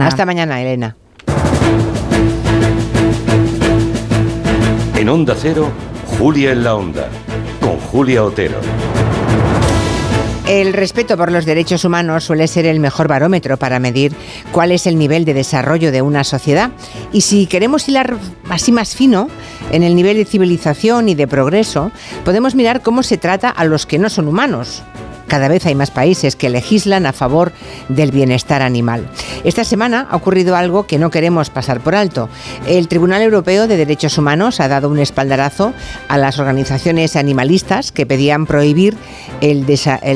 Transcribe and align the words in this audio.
Hasta 0.00 0.24
mañana, 0.24 0.60
Elena. 0.60 0.96
En 4.96 5.08
Onda 5.08 5.34
Cero, 5.38 5.68
Julia 6.18 6.52
en 6.52 6.64
la 6.64 6.74
Onda, 6.76 7.08
con 7.60 7.78
Julia 7.78 8.24
Otero. 8.24 8.58
El 10.48 10.72
respeto 10.72 11.16
por 11.16 11.30
los 11.30 11.44
derechos 11.44 11.84
humanos 11.84 12.24
suele 12.24 12.48
ser 12.48 12.66
el 12.66 12.80
mejor 12.80 13.06
barómetro 13.06 13.58
para 13.58 13.78
medir 13.78 14.12
cuál 14.50 14.72
es 14.72 14.86
el 14.86 14.98
nivel 14.98 15.24
de 15.24 15.34
desarrollo 15.34 15.92
de 15.92 16.02
una 16.02 16.24
sociedad. 16.24 16.70
Y 17.12 17.20
si 17.20 17.46
queremos 17.46 17.88
hilar 17.88 18.16
así 18.48 18.72
más 18.72 18.96
fino 18.96 19.28
en 19.70 19.82
el 19.82 19.94
nivel 19.94 20.16
de 20.16 20.24
civilización 20.24 21.08
y 21.08 21.14
de 21.14 21.28
progreso, 21.28 21.92
podemos 22.24 22.54
mirar 22.54 22.82
cómo 22.82 23.02
se 23.02 23.18
trata 23.18 23.50
a 23.50 23.64
los 23.64 23.86
que 23.86 23.98
no 23.98 24.10
son 24.10 24.26
humanos, 24.26 24.82
cada 25.28 25.48
vez 25.48 25.66
hay 25.66 25.74
más 25.74 25.90
países 25.90 26.36
que 26.36 26.50
legislan 26.50 27.06
a 27.06 27.12
favor 27.12 27.52
del 27.88 28.10
bienestar 28.10 28.62
animal. 28.62 29.08
Esta 29.44 29.64
semana 29.64 30.06
ha 30.10 30.16
ocurrido 30.16 30.56
algo 30.56 30.86
que 30.86 30.98
no 30.98 31.10
queremos 31.10 31.50
pasar 31.50 31.80
por 31.80 31.94
alto. 31.94 32.28
El 32.66 32.88
Tribunal 32.88 33.22
Europeo 33.22 33.66
de 33.66 33.76
Derechos 33.76 34.18
Humanos 34.18 34.60
ha 34.60 34.68
dado 34.68 34.88
un 34.88 34.98
espaldarazo 34.98 35.72
a 36.08 36.18
las 36.18 36.38
organizaciones 36.38 37.16
animalistas 37.16 37.92
que 37.92 38.06
pedían 38.06 38.46
prohibir 38.46 38.96
el, 39.40 39.66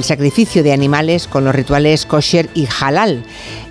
sacrificio 0.03 0.63
de 0.63 0.73
animales 0.73 1.27
con 1.27 1.45
los 1.45 1.55
rituales 1.55 2.07
kosher 2.07 2.49
y 2.55 2.69
halal 2.81 3.25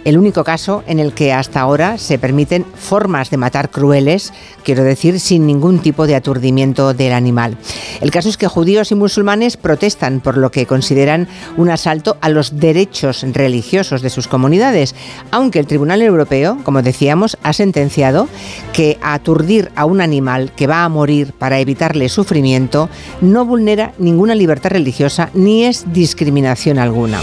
el 0.06 0.18
único 0.18 0.44
caso 0.44 0.84
en 0.88 1.00
el 1.00 1.14
que 1.14 1.34
hasta 1.34 1.60
ahora 1.60 1.98
se 1.98 2.18
permiten 2.18 2.64
formas 2.64 3.30
de 3.32 3.38
matar 3.38 3.70
crueles, 3.70 4.32
quiero 4.64 4.84
decir, 4.84 5.20
sin 5.20 5.46
ningún 5.46 5.80
tipo 5.80 6.08
de 6.08 6.16
aturdimiento 6.16 6.94
del 6.94 7.12
animal. 7.12 7.58
El 8.02 8.12
caso 8.12 8.30
es 8.30 8.38
que 8.38 8.48
judíos 8.48 8.92
y 8.92 8.96
musulmanes 8.96 9.58
protestan 9.58 10.22
por 10.22 10.38
lo 10.38 10.52
que 10.52 10.68
consideran 10.68 11.28
un 11.58 11.70
asalto 11.70 12.18
a 12.22 12.30
los 12.30 12.60
derechos 12.60 13.26
religiosos 13.34 14.02
de 14.02 14.12
sus 14.12 14.28
comunidades, 14.28 14.96
aunque 15.32 15.60
el 15.60 15.68
Tribunal 15.68 16.02
Europeo, 16.02 16.60
como 16.64 16.84
decíamos, 16.84 17.38
ha 17.42 17.54
sentenciado 17.54 18.30
que 18.74 19.00
aturdir 19.02 19.72
a 19.76 19.86
un 19.86 20.02
animal 20.02 20.52
que 20.56 20.68
va 20.68 20.84
a 20.84 20.90
morir 20.90 21.34
para 21.34 21.60
evitarle 21.60 22.10
sufrimiento 22.10 22.90
no 23.22 23.44
vulnera 23.44 23.94
ninguna 23.98 24.36
libertad 24.36 24.70
religiosa 24.70 25.32
ni 25.34 25.66
es 25.66 25.92
discriminación 25.92 26.78
alguna. 26.78 27.22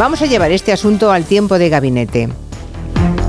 Vamos 0.00 0.22
a 0.22 0.26
llevar 0.26 0.50
este 0.50 0.72
asunto 0.72 1.12
al 1.12 1.26
tiempo 1.26 1.58
de 1.58 1.68
gabinete. 1.68 2.30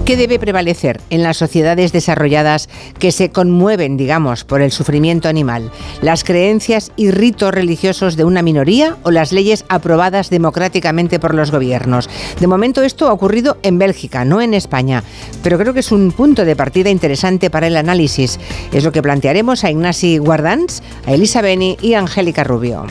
¿Qué 0.05 0.15
debe 0.15 0.39
prevalecer 0.39 1.01
en 1.09 1.21
las 1.21 1.35
sociedades 1.35 1.91
desarrolladas 1.91 2.69
que 2.97 3.11
se 3.11 3.29
conmueven, 3.29 3.97
digamos, 3.97 4.45
por 4.45 4.61
el 4.61 4.71
sufrimiento 4.71 5.27
animal? 5.27 5.69
¿Las 6.01 6.23
creencias 6.23 6.93
y 6.95 7.11
ritos 7.11 7.53
religiosos 7.53 8.15
de 8.15 8.23
una 8.23 8.41
minoría 8.41 8.95
o 9.03 9.11
las 9.11 9.33
leyes 9.33 9.65
aprobadas 9.67 10.29
democráticamente 10.29 11.19
por 11.19 11.35
los 11.35 11.51
gobiernos? 11.51 12.09
De 12.39 12.47
momento 12.47 12.83
esto 12.83 13.09
ha 13.09 13.13
ocurrido 13.13 13.57
en 13.63 13.77
Bélgica, 13.77 14.23
no 14.23 14.39
en 14.39 14.53
España, 14.53 15.03
pero 15.43 15.57
creo 15.57 15.73
que 15.73 15.81
es 15.81 15.91
un 15.91 16.13
punto 16.13 16.45
de 16.45 16.55
partida 16.55 16.89
interesante 16.89 17.49
para 17.49 17.67
el 17.67 17.75
análisis. 17.75 18.39
Es 18.71 18.85
lo 18.85 18.93
que 18.93 19.01
plantearemos 19.01 19.65
a 19.65 19.71
Ignasi 19.71 20.19
Guardans, 20.19 20.81
a 21.05 21.11
Elisa 21.11 21.41
Beni 21.41 21.75
y 21.81 21.95
a 21.95 21.99
Angélica 21.99 22.45
Rubio. 22.45 22.85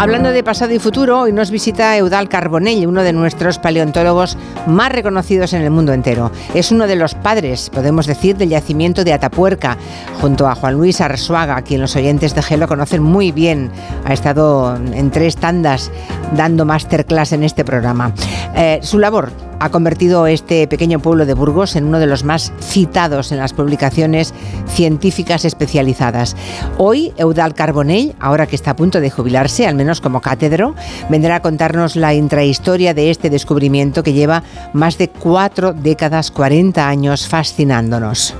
Hablando 0.00 0.30
de 0.30 0.44
pasado 0.44 0.72
y 0.72 0.78
futuro, 0.78 1.22
hoy 1.22 1.32
nos 1.32 1.50
visita 1.50 1.96
Eudal 1.96 2.28
Carbonell, 2.28 2.86
uno 2.86 3.02
de 3.02 3.12
nuestros 3.12 3.58
paleontólogos 3.58 4.38
más 4.68 4.92
reconocidos 4.92 5.52
en 5.54 5.62
el 5.62 5.72
mundo 5.72 5.92
entero. 5.92 6.30
Es 6.54 6.70
uno 6.70 6.86
de 6.86 6.94
los 6.94 7.16
padres, 7.16 7.68
podemos 7.68 8.06
decir, 8.06 8.36
del 8.36 8.48
yacimiento 8.48 9.02
de 9.02 9.12
Atapuerca, 9.12 9.76
junto 10.20 10.46
a 10.46 10.54
Juan 10.54 10.74
Luis 10.74 11.00
Arzuaga, 11.00 11.62
quien 11.62 11.80
los 11.80 11.96
oyentes 11.96 12.36
de 12.36 12.44
Gelo 12.44 12.68
conocen 12.68 13.02
muy 13.02 13.32
bien. 13.32 13.72
Ha 14.04 14.12
estado 14.12 14.76
en 14.76 15.10
tres 15.10 15.34
tandas 15.36 15.90
dando 16.36 16.64
masterclass 16.64 17.32
en 17.32 17.42
este 17.42 17.64
programa. 17.64 18.12
Eh, 18.54 18.78
su 18.82 19.00
labor 19.00 19.32
ha 19.60 19.70
convertido 19.70 20.26
este 20.26 20.66
pequeño 20.68 21.00
pueblo 21.00 21.26
de 21.26 21.34
Burgos 21.34 21.76
en 21.76 21.84
uno 21.84 21.98
de 21.98 22.06
los 22.06 22.24
más 22.24 22.52
citados 22.60 23.32
en 23.32 23.38
las 23.38 23.52
publicaciones 23.52 24.34
científicas 24.68 25.44
especializadas. 25.44 26.36
Hoy, 26.76 27.12
Eudal 27.16 27.54
Carbonell, 27.54 28.14
ahora 28.20 28.46
que 28.46 28.56
está 28.56 28.72
a 28.72 28.76
punto 28.76 29.00
de 29.00 29.10
jubilarse, 29.10 29.66
al 29.66 29.74
menos 29.74 30.00
como 30.00 30.20
cátedro, 30.20 30.74
vendrá 31.08 31.36
a 31.36 31.42
contarnos 31.42 31.96
la 31.96 32.14
intrahistoria 32.14 32.94
de 32.94 33.10
este 33.10 33.30
descubrimiento 33.30 34.02
que 34.02 34.12
lleva 34.12 34.42
más 34.72 34.98
de 34.98 35.08
cuatro 35.08 35.72
décadas, 35.72 36.30
40 36.30 36.88
años 36.88 37.28
fascinándonos. 37.28 38.34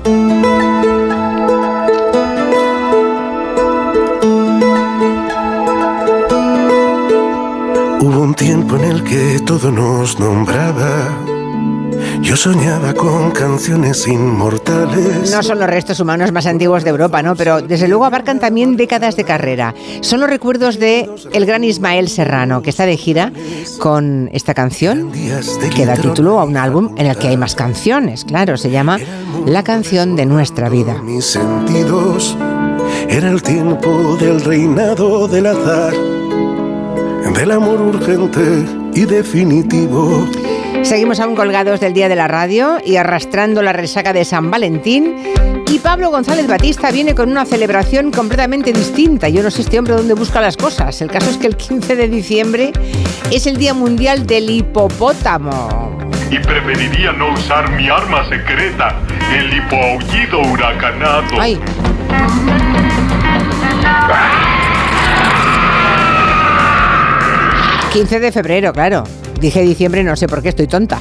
Hubo 8.01 8.21
un 8.21 8.33
tiempo 8.33 8.77
en 8.77 8.85
el 8.85 9.03
que 9.03 9.39
todo 9.45 9.71
nos 9.71 10.17
nombraba. 10.19 11.09
Yo 12.21 12.37
soñaba 12.37 12.93
con 12.93 13.31
canciones 13.31 14.07
inmortales. 14.07 15.31
No 15.31 15.43
son 15.43 15.59
los 15.59 15.69
restos 15.69 15.99
humanos 15.99 16.31
más 16.31 16.45
antiguos 16.45 16.85
de 16.85 16.91
Europa, 16.91 17.21
¿no? 17.21 17.35
Pero 17.35 17.61
desde 17.61 17.89
luego 17.89 18.05
abarcan 18.05 18.39
también 18.39 18.77
décadas 18.77 19.17
de 19.17 19.25
carrera. 19.25 19.73
Son 19.99 20.21
los 20.21 20.29
recuerdos 20.29 20.79
de 20.79 21.09
el 21.33 21.45
gran 21.45 21.65
Ismael 21.65 22.07
Serrano, 22.07 22.61
que 22.61 22.69
está 22.69 22.85
de 22.85 22.95
gira 22.95 23.33
con 23.79 24.29
esta 24.31 24.53
canción, 24.53 25.11
que 25.11 25.85
da 25.85 25.95
título 25.95 26.39
a 26.39 26.45
un 26.45 26.55
álbum 26.55 26.95
en 26.97 27.05
el 27.07 27.17
que 27.17 27.27
hay 27.27 27.37
más 27.37 27.53
canciones, 27.53 28.23
claro, 28.23 28.55
se 28.55 28.69
llama 28.69 28.97
La 29.45 29.63
canción 29.63 30.15
de 30.15 30.25
nuestra 30.25 30.69
vida. 30.69 31.01
Mis 31.01 31.25
sentidos 31.25 32.37
era 33.09 33.29
el 33.29 33.43
tiempo 33.43 34.15
del 34.17 34.39
reinado 34.41 35.27
del 35.27 35.47
azar 35.47 35.93
del 37.33 37.51
amor 37.51 37.81
urgente 37.81 38.65
y 38.93 39.05
definitivo. 39.05 40.27
Seguimos 40.83 41.19
aún 41.19 41.35
colgados 41.35 41.79
del 41.79 41.93
Día 41.93 42.09
de 42.09 42.15
la 42.15 42.27
Radio 42.27 42.77
y 42.83 42.95
arrastrando 42.95 43.61
la 43.61 43.73
resaca 43.73 44.13
de 44.13 44.25
San 44.25 44.49
Valentín. 44.49 45.15
Y 45.67 45.79
Pablo 45.79 46.09
González 46.09 46.47
Batista 46.47 46.91
viene 46.91 47.13
con 47.13 47.29
una 47.29 47.45
celebración 47.45 48.11
completamente 48.11 48.73
distinta. 48.73 49.29
Yo 49.29 49.43
no 49.43 49.51
sé 49.51 49.61
este 49.61 49.77
hombre 49.77 49.93
dónde 49.93 50.13
busca 50.13 50.41
las 50.41 50.57
cosas. 50.57 51.01
El 51.01 51.11
caso 51.11 51.29
es 51.29 51.37
que 51.37 51.47
el 51.47 51.55
15 51.55 51.95
de 51.95 52.07
diciembre 52.07 52.71
es 53.31 53.45
el 53.45 53.57
Día 53.57 53.73
Mundial 53.73 54.25
del 54.25 54.49
Hipopótamo. 54.49 55.97
Y 56.31 56.39
preferiría 56.39 57.11
no 57.11 57.33
usar 57.33 57.71
mi 57.71 57.89
arma 57.89 58.27
secreta, 58.29 58.95
el 59.31 59.53
hipoaullido 59.53 60.41
huracanado. 60.41 61.39
¡Ay! 61.39 61.59
15 67.91 68.19
de 68.19 68.31
febrero, 68.31 68.71
claro. 68.71 69.03
Dije 69.41 69.63
diciembre, 69.63 70.03
no 70.03 70.15
sé 70.15 70.27
por 70.27 70.43
qué 70.43 70.49
estoy 70.49 70.67
tonta. 70.67 70.99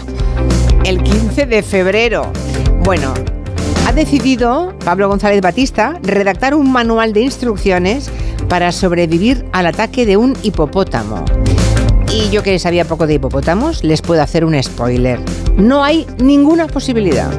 El 0.85 1.03
15 1.03 1.45
de 1.45 1.63
febrero. 1.63 2.33
Bueno, 2.83 3.13
ha 3.87 3.93
decidido 3.93 4.75
Pablo 4.87 5.07
González 5.07 5.43
Batista 5.43 5.99
redactar 6.03 6.55
un 6.55 6.73
manual 6.73 7.13
de 7.13 7.21
instrucciones 7.21 8.11
para 8.49 8.73
sobrevivir 8.73 9.45
al 9.53 9.67
ataque 9.67 10.07
de 10.07 10.17
un 10.17 10.35
hipopótamo. 10.43 11.27
Y 12.11 12.31
yo 12.31 12.43
que 12.43 12.59
sabía 12.59 12.87
poco 12.87 13.07
de 13.07 13.15
hipopótamos, 13.15 13.85
les 13.85 14.01
puedo 14.01 14.23
hacer 14.23 14.47
un 14.47 14.61
spoiler. 14.63 15.21
No 15.59 15.85
hay 15.85 16.07
ninguna 16.17 16.69
posibilidad. 16.69 17.31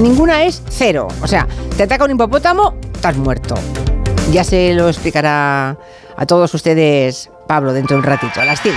Ninguna 0.00 0.44
es 0.44 0.62
cero. 0.70 1.08
O 1.22 1.26
sea, 1.26 1.46
te 1.76 1.82
ataca 1.82 2.06
un 2.06 2.12
hipopótamo, 2.12 2.74
estás 2.94 3.18
muerto. 3.18 3.54
Ya 4.32 4.44
se 4.44 4.72
lo 4.72 4.88
explicará 4.88 5.76
a 6.16 6.26
todos 6.26 6.54
ustedes 6.54 7.28
Pablo 7.50 7.72
dentro 7.72 7.96
de 7.96 8.02
un 8.02 8.06
ratito, 8.06 8.40
a 8.40 8.44
las 8.44 8.62
5. 8.62 8.76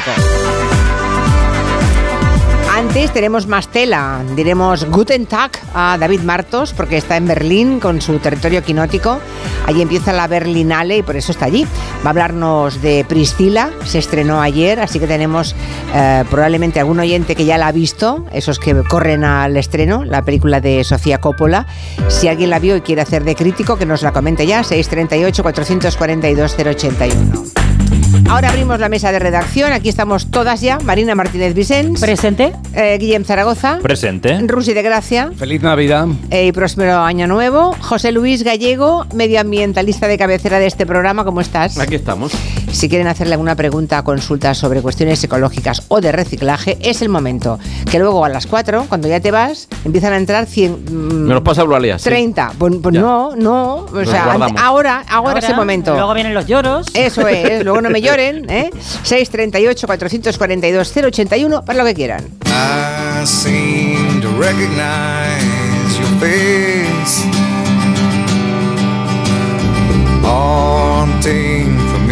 Antes 2.76 3.14
tenemos 3.14 3.46
más 3.46 3.68
tela, 3.68 4.24
diremos 4.36 4.86
Guten 4.86 5.28
Tag 5.28 5.52
a 5.76 5.96
David 6.00 6.22
Martos 6.22 6.74
porque 6.74 6.98
está 6.98 7.18
en 7.18 7.28
Berlín 7.28 7.80
con 7.80 8.02
su 8.02 8.18
territorio 8.18 8.64
quinótico. 8.64 9.20
Allí 9.68 9.84
empieza 9.84 10.12
la 10.12 10.26
Berlinale 10.26 10.98
y 10.98 11.04
por 11.04 11.16
eso 11.16 11.32
está 11.32 11.46
allí. 11.46 11.68
Va 12.04 12.08
a 12.08 12.10
hablarnos 12.10 12.82
de 12.82 13.06
Priscila, 13.08 13.70
se 13.86 14.00
estrenó 14.00 14.42
ayer, 14.42 14.80
así 14.80 15.00
que 15.00 15.06
tenemos 15.06 15.56
eh, 15.94 16.24
probablemente 16.32 16.80
algún 16.80 17.00
oyente 17.00 17.36
que 17.36 17.46
ya 17.46 17.60
la 17.60 17.68
ha 17.68 17.72
visto, 17.72 18.26
esos 18.34 18.58
que 18.58 18.74
corren 18.90 19.24
al 19.24 19.56
estreno, 19.56 20.04
la 20.04 20.24
película 20.24 20.62
de 20.62 20.84
Sofía 20.84 21.20
Coppola. 21.20 21.68
Si 22.08 22.28
alguien 22.28 22.50
la 22.50 22.58
vio 22.58 22.76
y 22.76 22.82
quiere 22.82 23.04
hacer 23.04 23.24
de 23.24 23.36
crítico, 23.36 23.78
que 23.78 23.86
nos 23.86 24.02
la 24.02 24.14
comente 24.14 24.48
ya, 24.48 24.64
638 24.64 25.44
442 25.44 26.56
081. 26.58 27.63
Ahora 28.30 28.50
abrimos 28.50 28.80
la 28.80 28.90
mesa 28.90 29.12
de 29.12 29.20
redacción. 29.20 29.72
Aquí 29.74 29.90
estamos 29.90 30.32
todas 30.32 30.62
ya. 30.62 30.80
Marina 30.80 31.14
Martínez 31.14 31.54
Vicens. 31.54 32.00
Presente. 32.00 32.54
Eh, 32.74 32.98
Guillem 33.00 33.24
Zaragoza. 33.26 33.80
Presente. 33.82 34.40
Rusi 34.48 34.74
de 34.74 34.82
Gracia. 34.82 35.32
Feliz 35.38 35.62
Navidad. 35.62 36.08
Eh, 36.32 36.48
y 36.48 36.52
próspero 36.52 37.00
año 37.00 37.28
nuevo. 37.28 37.76
José 37.80 38.12
Luis 38.12 38.44
Gallego, 38.44 39.06
medioambientalista 39.14 40.08
de 40.08 40.18
cabecera 40.18 40.58
de 40.60 40.66
este 40.68 40.86
programa. 40.86 41.24
¿Cómo 41.26 41.42
estás? 41.42 41.78
Aquí 41.78 41.96
estamos. 41.96 42.32
Si 42.74 42.90
quieren 42.90 43.08
hacerle 43.08 43.34
alguna 43.36 43.56
pregunta, 43.56 44.04
consulta 44.04 44.54
sobre 44.54 44.82
cuestiones 44.82 45.24
ecológicas 45.24 45.84
o 45.88 46.02
de 46.02 46.12
reciclaje, 46.12 46.78
es 46.82 47.02
el 47.02 47.10
momento. 47.10 47.60
Que 47.90 48.00
luego 48.00 48.26
a 48.26 48.30
las 48.30 48.46
4, 48.48 48.88
cuando 48.90 49.08
ya 49.08 49.20
te 49.20 49.32
vas, 49.32 49.68
empiezan 49.86 50.14
a 50.14 50.18
entrar 50.18 50.46
100... 50.46 50.86
mm, 50.86 51.28
Me 51.28 51.34
los 51.34 51.44
pasa 51.44 51.62
Eulalia, 51.62 51.98
sí. 52.00 52.06
30. 52.06 52.54
Pues, 52.58 52.74
pues 52.82 52.96
Ya. 52.96 53.02
no, 53.02 53.36
no. 53.36 53.76
O 53.86 54.06
sea, 54.06 54.26
guardamos. 54.26 54.62
ahora, 54.62 55.04
ahora, 55.10 55.40
es 55.40 55.50
el 55.50 55.56
momento. 55.56 55.94
Luego 55.94 56.14
vienen 56.14 56.34
los 56.34 56.46
lloros. 56.48 56.88
Eso 56.94 57.28
es, 57.28 57.64
luego 57.64 57.82
no 57.82 57.90
me 57.90 58.02
lloren, 58.02 58.50
¿eh? 58.50 58.70
638 59.04 59.88
442 59.88 60.92
081 60.98 61.64
para 61.66 61.80
lo 61.80 61.86
que 61.86 61.94
quieran. 61.94 62.24
I 62.46 63.26
seem 63.26 64.20
to 64.22 64.28
recognize 64.40 65.98
your 65.98 66.20
face. 66.20 67.24
Haunting, 70.26 71.53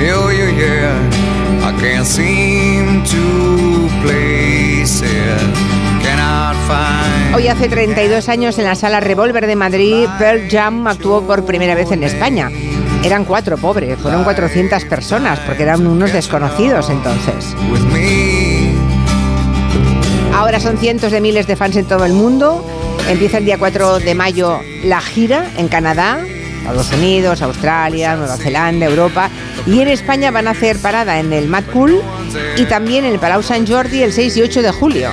familiar, 0.01 0.50
yeah. 0.57 1.68
I 1.68 1.71
can't 1.80 2.06
seem 2.06 3.03
to 3.03 3.89
place 4.01 5.01
it. 5.01 5.56
Cannot 6.01 6.56
find. 6.68 7.36
Hoy 7.36 7.48
hace 7.48 7.69
32 7.69 8.27
años 8.30 8.57
en 8.57 8.65
la 8.65 8.75
sala 8.75 9.00
Revolver 9.00 9.45
de 9.45 9.56
Madrid, 9.56 10.07
Pearl 10.18 10.50
Jam 10.50 10.88
actuó 10.88 11.21
por 11.21 11.45
primera 11.45 11.75
vez 11.75 11.92
en 11.92 12.03
España. 12.03 12.50
Eran 13.03 13.25
cuatro 13.25 13.57
pobres, 13.57 14.00
fueron 14.00 14.24
400 14.24 14.86
personas, 14.86 15.39
porque 15.39 15.63
eran 15.63 15.86
unos 15.88 16.13
desconocidos 16.13 16.89
entonces. 16.89 17.56
Ahora 20.33 20.59
son 20.59 20.77
cientos 20.77 21.12
de 21.12 21.21
miles 21.21 21.47
de 21.47 21.56
fans 21.56 21.75
en 21.75 21.86
todo 21.86 22.06
el 22.06 22.13
mundo. 22.13 22.65
Empieza 23.09 23.39
el 23.39 23.45
día 23.45 23.57
4 23.57 24.00
de 24.00 24.15
mayo 24.15 24.59
la 24.83 25.01
gira 25.01 25.45
en 25.57 25.68
Canadá, 25.68 26.24
Estados 26.71 26.97
Unidos, 26.97 27.41
Australia, 27.41 28.15
Nueva 28.15 28.38
Zelanda, 28.38 28.85
Europa. 28.85 29.29
Y 29.65 29.81
en 29.81 29.89
España 29.89 30.31
van 30.31 30.47
a 30.47 30.51
hacer 30.51 30.79
parada 30.79 31.19
en 31.19 31.33
el 31.33 31.50
Mad 31.50 31.65
Cool 31.73 32.01
y 32.56 32.63
también 32.65 33.03
en 33.03 33.12
el 33.12 33.19
Palau 33.19 33.44
Sant 33.44 33.69
Jordi 33.69 34.03
el 34.03 34.13
6 34.13 34.38
y 34.38 34.41
8 34.41 34.62
de 34.62 34.71
julio. 34.71 35.09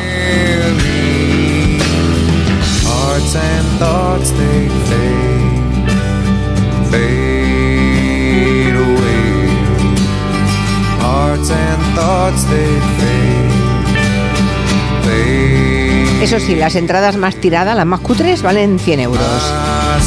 Eso 16.23 16.39
sí, 16.39 16.55
las 16.55 16.77
entradas 16.77 17.17
más 17.17 17.37
tiradas, 17.37 17.77
las 17.77 17.87
más 17.87 18.01
cutres, 18.01 18.43
valen 18.43 18.79
100 18.79 19.01
euros. 19.01 19.55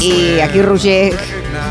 Y 0.00 0.40
aquí 0.40 0.62
Roger, 0.62 1.14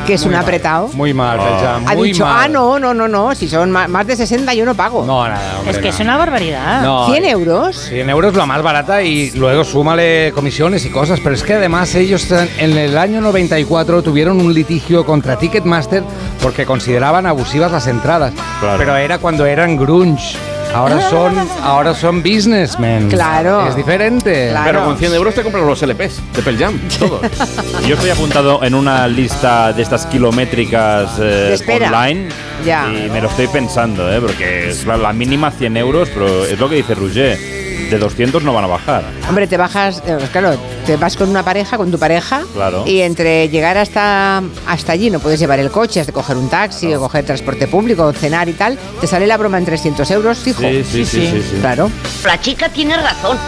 que 0.05 0.13
es 0.15 0.23
un 0.25 0.35
apretado, 0.35 0.89
Muy 0.93 1.13
mal, 1.13 1.37
Beltrán, 1.39 1.87
ha 1.87 1.95
muy 1.95 2.09
dicho, 2.09 2.23
mal. 2.25 2.35
ah, 2.43 2.47
no, 2.47 2.79
no, 2.79 2.93
no, 2.93 3.07
no, 3.07 3.33
si 3.35 3.47
son 3.47 3.71
más 3.71 4.07
de 4.07 4.15
60 4.15 4.53
yo 4.53 4.65
no 4.65 4.75
pago. 4.75 5.05
No, 5.05 5.27
nada, 5.27 5.57
hombre, 5.59 5.71
Es 5.71 5.77
que 5.77 5.83
no. 5.83 5.89
es 5.89 5.99
una 5.99 6.17
barbaridad. 6.17 6.81
No, 6.81 7.05
100 7.07 7.25
euros. 7.25 7.77
100 7.89 8.09
euros 8.09 8.35
la 8.35 8.45
más 8.45 8.61
barata 8.61 9.01
y 9.03 9.31
luego 9.31 9.63
súmale 9.63 10.31
comisiones 10.33 10.85
y 10.85 10.89
cosas, 10.89 11.19
pero 11.21 11.35
es 11.35 11.43
que 11.43 11.53
además 11.53 11.93
ellos 11.95 12.27
en 12.31 12.77
el 12.77 12.97
año 12.97 13.21
94 13.21 14.01
tuvieron 14.03 14.39
un 14.39 14.53
litigio 14.53 15.05
contra 15.05 15.37
Ticketmaster 15.37 16.03
porque 16.41 16.65
consideraban 16.65 17.25
abusivas 17.25 17.71
las 17.71 17.87
entradas, 17.87 18.33
Claro. 18.59 18.77
pero 18.77 18.95
era 18.95 19.17
cuando 19.17 19.45
eran 19.45 19.77
grunge. 19.77 20.35
Ahora 20.73 21.01
son, 21.09 21.35
ahora 21.61 21.93
son 21.93 22.23
businessmen. 22.23 23.09
Claro. 23.09 23.67
Es 23.67 23.75
diferente. 23.75 24.49
Claro. 24.51 24.65
Pero 24.71 24.85
con 24.85 24.97
100 24.97 25.13
euros 25.15 25.35
te 25.35 25.43
compras 25.43 25.63
los 25.65 25.81
LPs 25.81 26.21
de 26.33 26.41
Pearl 26.41 26.57
Jam, 26.57 26.79
todo. 26.97 27.21
Yo 27.87 27.95
estoy 27.95 28.09
apuntado 28.09 28.63
en 28.63 28.73
una 28.73 29.07
lista 29.07 29.73
de 29.73 29.81
estas 29.81 30.05
kilométricas 30.05 31.11
eh, 31.19 31.57
online 31.85 32.29
Ya. 32.65 32.87
y 32.91 33.09
me 33.09 33.21
lo 33.21 33.27
estoy 33.27 33.47
pensando, 33.47 34.11
¿eh? 34.11 34.19
porque 34.21 34.69
es 34.69 34.85
la, 34.85 34.95
la 34.97 35.11
mínima 35.13 35.51
100 35.51 35.75
euros, 35.77 36.09
pero 36.13 36.45
es 36.45 36.57
lo 36.57 36.69
que 36.69 36.75
dice 36.75 36.95
Roger. 36.95 37.60
De 37.89 37.97
200 37.97 38.43
no 38.43 38.53
van 38.53 38.63
a 38.63 38.67
bajar. 38.67 39.03
Hombre, 39.27 39.47
te 39.47 39.57
bajas, 39.57 40.01
eh, 40.07 40.17
claro, 40.31 40.55
te 40.85 40.95
vas 40.97 41.17
con 41.17 41.29
una 41.29 41.43
pareja, 41.43 41.77
con 41.77 41.91
tu 41.91 41.99
pareja, 41.99 42.41
Claro. 42.53 42.83
y 42.87 43.01
entre 43.01 43.49
llegar 43.49 43.77
hasta, 43.77 44.41
hasta 44.67 44.91
allí, 44.93 45.09
no 45.09 45.19
puedes 45.19 45.39
llevar 45.39 45.59
el 45.59 45.71
coche, 45.71 45.99
has 45.99 46.07
de 46.07 46.13
coger 46.13 46.37
un 46.37 46.49
taxi 46.49 46.93
o 46.93 46.99
coger 46.99 47.25
transporte 47.25 47.67
público, 47.67 48.11
cenar 48.13 48.47
y 48.47 48.53
tal, 48.53 48.77
te 49.01 49.07
sale 49.07 49.27
la 49.27 49.35
broma 49.37 49.57
en 49.57 49.65
300 49.65 50.09
euros, 50.11 50.37
fijo. 50.37 50.61
Sí, 50.61 50.83
sí, 50.89 51.05
sí, 51.05 51.27
sí, 51.27 51.43
sí. 51.51 51.57
Claro. 51.59 51.89
La 52.25 52.39
chica 52.39 52.69
tiene 52.69 52.95
razón. 52.97 53.37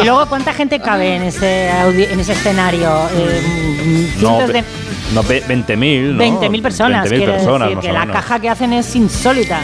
Y 0.00 0.04
luego, 0.04 0.26
¿cuánta 0.26 0.52
gente 0.52 0.80
cabe 0.80 1.16
en 1.16 1.22
ese, 1.24 1.68
en 1.68 2.20
ese 2.20 2.32
escenario? 2.32 2.90
Eh, 3.14 4.12
No, 4.20 4.38
de... 4.38 4.46
ve- 4.52 4.64
no, 5.14 5.22
ve- 5.22 5.42
20.000, 5.46 6.14
¿no? 6.14 6.22
20.000 6.24 6.62
personas. 6.62 7.06
20.000 7.06 7.16
quiere 7.16 7.32
personas, 7.32 7.60
decir 7.68 7.76
más 7.76 7.84
que 7.84 7.90
o 7.90 7.94
la 7.94 8.00
menos. 8.00 8.16
caja 8.16 8.38
que 8.40 8.48
hacen 8.48 8.72
es 8.72 8.96
insólita. 8.96 9.60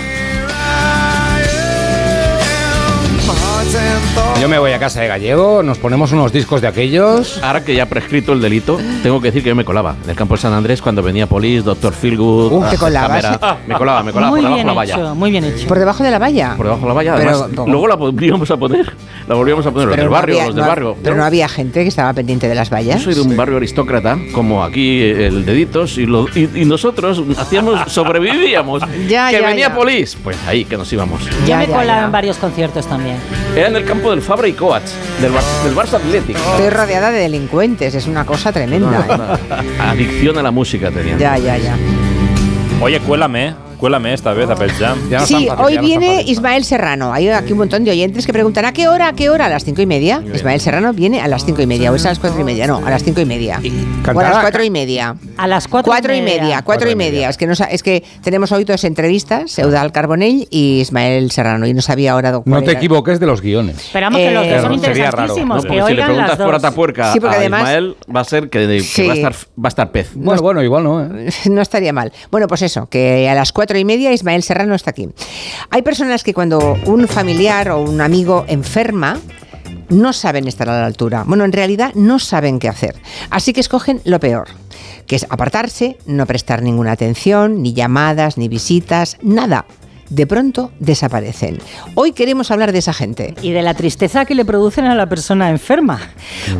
And 3.78 4.04
thoughts. 4.14 4.25
Yo 4.40 4.48
me 4.50 4.58
voy 4.58 4.70
a 4.72 4.78
casa 4.78 5.00
de 5.00 5.08
Gallego, 5.08 5.62
nos 5.62 5.78
ponemos 5.78 6.12
unos 6.12 6.30
discos 6.30 6.60
de 6.60 6.68
aquellos. 6.68 7.42
Ahora 7.42 7.64
que 7.64 7.74
ya 7.74 7.84
ha 7.84 7.86
prescrito 7.86 8.32
el 8.34 8.40
delito, 8.42 8.78
tengo 9.02 9.20
que 9.20 9.28
decir 9.28 9.42
que 9.42 9.48
yo 9.48 9.54
me 9.56 9.64
colaba. 9.64 9.96
En 10.04 10.10
el 10.10 10.14
campo 10.16 10.34
de 10.36 10.42
San 10.42 10.52
Andrés, 10.52 10.82
cuando 10.82 11.02
venía 11.02 11.26
Police, 11.26 11.62
Doctor 11.64 11.94
Feelgood, 11.94 12.52
Uh, 12.52 12.64
¿te 12.70 12.76
colabas? 12.76 13.22
cámara, 13.24 13.58
me 13.66 13.74
colaba, 13.74 14.02
me 14.02 14.12
colaba 14.12 14.30
muy 14.30 14.40
por 14.42 14.50
debajo 14.50 14.58
de 14.58 14.64
la 14.66 14.72
valla. 14.74 14.94
hecho, 14.94 15.14
muy 15.14 15.30
bien 15.30 15.44
hecho. 15.44 15.66
Por 15.66 15.78
debajo 15.78 16.04
de 16.04 16.10
la 16.10 16.18
valla. 16.18 16.54
Por 16.56 16.66
debajo 16.66 16.82
de 16.82 16.88
la 16.88 16.94
valla, 16.94 17.14
Pero, 17.16 17.30
además. 17.30 17.50
poco. 17.56 17.70
luego 17.70 17.88
la 17.88 17.94
volvíamos 17.96 18.50
a 18.50 18.56
poner. 18.58 18.92
La 19.26 19.34
volvíamos 19.34 19.66
a 19.66 19.70
poner 19.72 19.88
los 19.88 19.96
del 19.96 20.04
no 20.06 20.10
barrio, 20.12 20.34
había- 20.36 20.46
los 20.46 20.54
del 20.54 20.62
no- 20.64 20.68
barrio. 20.68 20.96
Pero 21.02 21.16
Yo- 21.16 21.18
no 21.20 21.24
había 21.24 21.48
gente 21.48 21.82
que 21.82 21.88
estaba 21.88 22.12
pendiente 22.12 22.46
de 22.46 22.54
las 22.54 22.70
vallas. 22.70 22.98
Yo 22.98 23.04
soy 23.04 23.14
de 23.14 23.22
un 23.22 23.36
barrio 23.36 23.56
aristócrata, 23.56 24.18
como 24.32 24.62
aquí 24.62 25.00
el 25.02 25.44
Deditos, 25.46 25.96
y, 25.98 26.04
lo- 26.06 26.28
y- 26.34 26.50
y 26.54 26.64
nosotros 26.66 27.22
hacíamos, 27.38 27.90
sobrevivíamos. 27.90 28.82
Ya, 29.08 29.30
que 29.30 29.40
ya, 29.40 29.46
venía 29.48 29.68
ya. 29.68 29.74
Police, 29.74 30.16
pues 30.22 30.36
ahí 30.46 30.64
que 30.66 30.76
nos 30.76 30.92
íbamos. 30.92 31.24
Yo 31.24 31.30
Ya, 31.46 31.58
me 31.58 31.66
ya, 31.66 31.72
colado 31.76 32.00
ya. 32.00 32.04
en 32.06 32.12
varios 32.12 32.36
conciertos 32.36 32.86
también. 32.86 33.16
Era 33.56 33.68
en 33.68 33.76
el 33.76 33.84
campo 33.84 34.10
del 34.10 34.20
Fabra 34.26 34.48
y 34.48 34.52
Coats, 34.54 34.92
del, 35.20 35.30
Bar- 35.32 35.42
del 35.64 35.74
Barça 35.74 35.94
Athletic. 35.94 36.36
Estoy 36.36 36.70
rodeada 36.70 37.10
de 37.12 37.20
delincuentes, 37.20 37.94
es 37.94 38.06
una 38.06 38.26
cosa 38.26 38.52
tremenda. 38.52 39.38
¿eh? 39.48 39.76
Adicción 39.80 40.36
a 40.38 40.42
la 40.42 40.50
música 40.50 40.90
tenía. 40.90 41.16
Ya, 41.16 41.38
ya, 41.38 41.56
ya. 41.56 41.76
Oye, 42.80 42.98
cuélame, 43.00 43.54
cuélame 43.78 44.12
esta 44.14 44.32
vez 44.32 44.48
a 44.50 44.54
Pearl 44.56 44.72
Jam. 44.72 44.98
Ya 45.10 45.20
no 45.20 45.26
Sí, 45.26 45.48
hoy 45.58 45.74
no 45.76 45.82
viene. 45.82 46.22
Ismael 46.22 46.64
Serrano. 46.64 47.12
Hay 47.12 47.28
aquí 47.28 47.52
un 47.52 47.58
montón 47.58 47.84
de 47.84 47.90
oyentes 47.90 48.26
que 48.26 48.32
preguntan 48.32 48.64
¿a 48.64 48.72
qué 48.72 48.88
hora? 48.88 49.08
¿A 49.08 49.12
qué 49.12 49.28
hora? 49.30 49.46
A 49.46 49.48
las 49.48 49.64
cinco 49.64 49.82
y 49.82 49.86
media. 49.86 50.22
Ismael 50.34 50.60
Serrano 50.60 50.92
viene 50.92 51.20
a 51.20 51.28
las 51.28 51.44
cinco 51.44 51.62
y 51.62 51.66
media. 51.66 51.92
¿O 51.92 51.94
es 51.94 52.04
a 52.06 52.10
las 52.10 52.18
cuatro 52.18 52.40
y 52.40 52.44
media? 52.44 52.66
No, 52.66 52.78
a 52.84 52.90
las 52.90 53.02
cinco 53.04 53.20
y 53.20 53.24
media. 53.26 53.60
O 54.14 54.18
a 54.20 54.22
las 54.22 54.38
cuatro 54.40 54.62
y 54.64 54.70
media. 54.70 55.16
A 55.36 55.46
las 55.46 55.68
cuatro, 55.68 55.90
Cuatro 55.92 56.14
y 56.14 56.22
media, 56.22 56.62
cuatro 56.62 56.90
y 56.90 56.94
media. 56.96 57.28
Es 57.28 57.36
que, 57.36 57.46
no, 57.46 57.54
sa- 57.54 57.66
es 57.66 57.82
que 57.82 58.02
tenemos 58.22 58.52
hoy 58.52 58.64
dos 58.64 58.84
entrevistas, 58.84 59.58
Eudal 59.58 59.92
Carbonell 59.92 60.46
y 60.50 60.80
Ismael 60.80 61.30
Serrano, 61.30 61.66
y 61.66 61.74
no 61.74 61.82
sabía 61.82 62.12
ahora 62.12 62.32
No 62.32 62.42
cuál 62.42 62.64
te 62.64 62.70
era. 62.70 62.78
equivoques 62.78 63.20
de 63.20 63.26
los 63.26 63.40
guiones. 63.40 63.76
Esperamos 63.78 64.18
que 64.18 64.30
los 64.30 64.44
Eh, 64.46 64.50
dos 64.52 64.62
son 64.62 64.72
interesantísimos, 64.74 65.64
No, 65.64 65.70
que 65.70 65.82
si 65.82 65.94
le 65.94 66.02
preguntas 66.04 66.28
las 66.28 66.36
por. 66.38 66.54
Atapuerca 66.54 67.12
Sí, 67.12 67.20
porque 67.20 67.36
a 67.36 67.38
además- 67.38 67.60
Ismael, 67.62 67.96
va 68.14 68.20
a 68.20 68.24
ser 68.24 68.48
que, 68.50 68.66
que 68.66 68.80
Sí. 68.80 69.06
va, 69.06 69.12
a 69.12 69.16
estar, 69.16 69.32
va 69.34 69.64
a 69.64 69.68
estar 69.68 69.90
pez. 69.90 70.10
Bueno, 70.14 70.40
bueno, 70.42 70.62
igual 70.62 70.84
no, 70.84 71.04
¿eh? 71.04 71.28
No 71.50 71.60
estaría 71.60 71.92
mal. 71.92 72.12
Bueno, 72.30 72.46
pues 72.48 72.62
eso, 72.62 72.86
que 72.88 73.28
a 73.28 73.34
las 73.34 73.52
cuatro 73.52 73.65
y 73.74 73.84
media 73.84 74.12
Ismael 74.12 74.42
Serrano 74.42 74.74
está 74.74 74.90
aquí. 74.90 75.08
Hay 75.70 75.82
personas 75.82 76.22
que 76.22 76.34
cuando 76.34 76.78
un 76.86 77.08
familiar 77.08 77.70
o 77.70 77.80
un 77.80 78.00
amigo 78.00 78.44
enferma, 78.48 79.18
no 79.88 80.12
saben 80.12 80.48
estar 80.48 80.68
a 80.68 80.80
la 80.80 80.86
altura. 80.86 81.24
Bueno, 81.26 81.44
en 81.44 81.52
realidad 81.52 81.92
no 81.94 82.18
saben 82.18 82.58
qué 82.58 82.68
hacer. 82.68 82.96
Así 83.30 83.52
que 83.52 83.60
escogen 83.60 84.00
lo 84.04 84.20
peor, 84.20 84.48
que 85.06 85.16
es 85.16 85.26
apartarse, 85.30 85.98
no 86.06 86.26
prestar 86.26 86.62
ninguna 86.62 86.92
atención, 86.92 87.62
ni 87.62 87.72
llamadas, 87.72 88.38
ni 88.38 88.48
visitas, 88.48 89.16
nada. 89.22 89.66
De 90.10 90.26
pronto 90.26 90.70
desaparecen. 90.78 91.58
Hoy 91.94 92.12
queremos 92.12 92.50
hablar 92.50 92.72
de 92.72 92.78
esa 92.78 92.92
gente. 92.92 93.34
y 93.42 93.52
de 93.52 93.62
la 93.62 93.74
tristeza 93.74 94.24
que 94.24 94.34
le 94.34 94.44
producen 94.44 94.84
a 94.84 94.94
la 94.94 95.08
persona 95.08 95.50
enferma. 95.50 96.00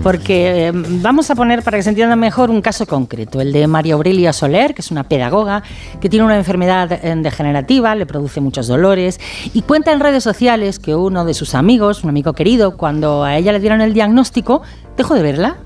Porque 0.03 0.69
eh, 0.69 0.73
vamos 0.75 1.31
a 1.31 1.35
poner, 1.35 1.63
para 1.63 1.77
que 1.77 1.83
se 1.83 1.91
entienda 1.91 2.17
mejor, 2.17 2.51
un 2.51 2.61
caso 2.61 2.87
concreto, 2.87 3.41
el 3.41 3.53
de 3.53 3.67
María 3.67 3.95
Aurelia 3.95 4.33
Soler, 4.33 4.75
que 4.75 4.83
es 4.83 4.91
una 4.91 5.05
pedagoga 5.05 5.63
que 6.01 6.09
tiene 6.09 6.25
una 6.25 6.37
enfermedad 6.37 6.93
eh, 6.93 7.15
degenerativa, 7.17 7.95
le 7.95 8.07
produce 8.07 8.41
muchos 8.41 8.67
dolores, 8.67 9.21
y 9.53 9.63
cuenta 9.63 9.93
en 9.93 10.01
redes 10.01 10.25
sociales 10.25 10.79
que 10.79 10.95
uno 10.95 11.25
de 11.25 11.35
sus 11.35 11.55
amigos, 11.55 12.03
un 12.05 12.11
amigo 12.11 12.33
querido, 12.33 12.77
cuando 12.77 13.25
a 13.25 13.37
ella 13.37 13.53
le 13.53 13.61
dieron 13.61 13.81
el 13.81 13.93
diagnóstico, 13.93 14.63
dejó 14.97 15.15
de 15.15 15.23
verla. 15.23 15.66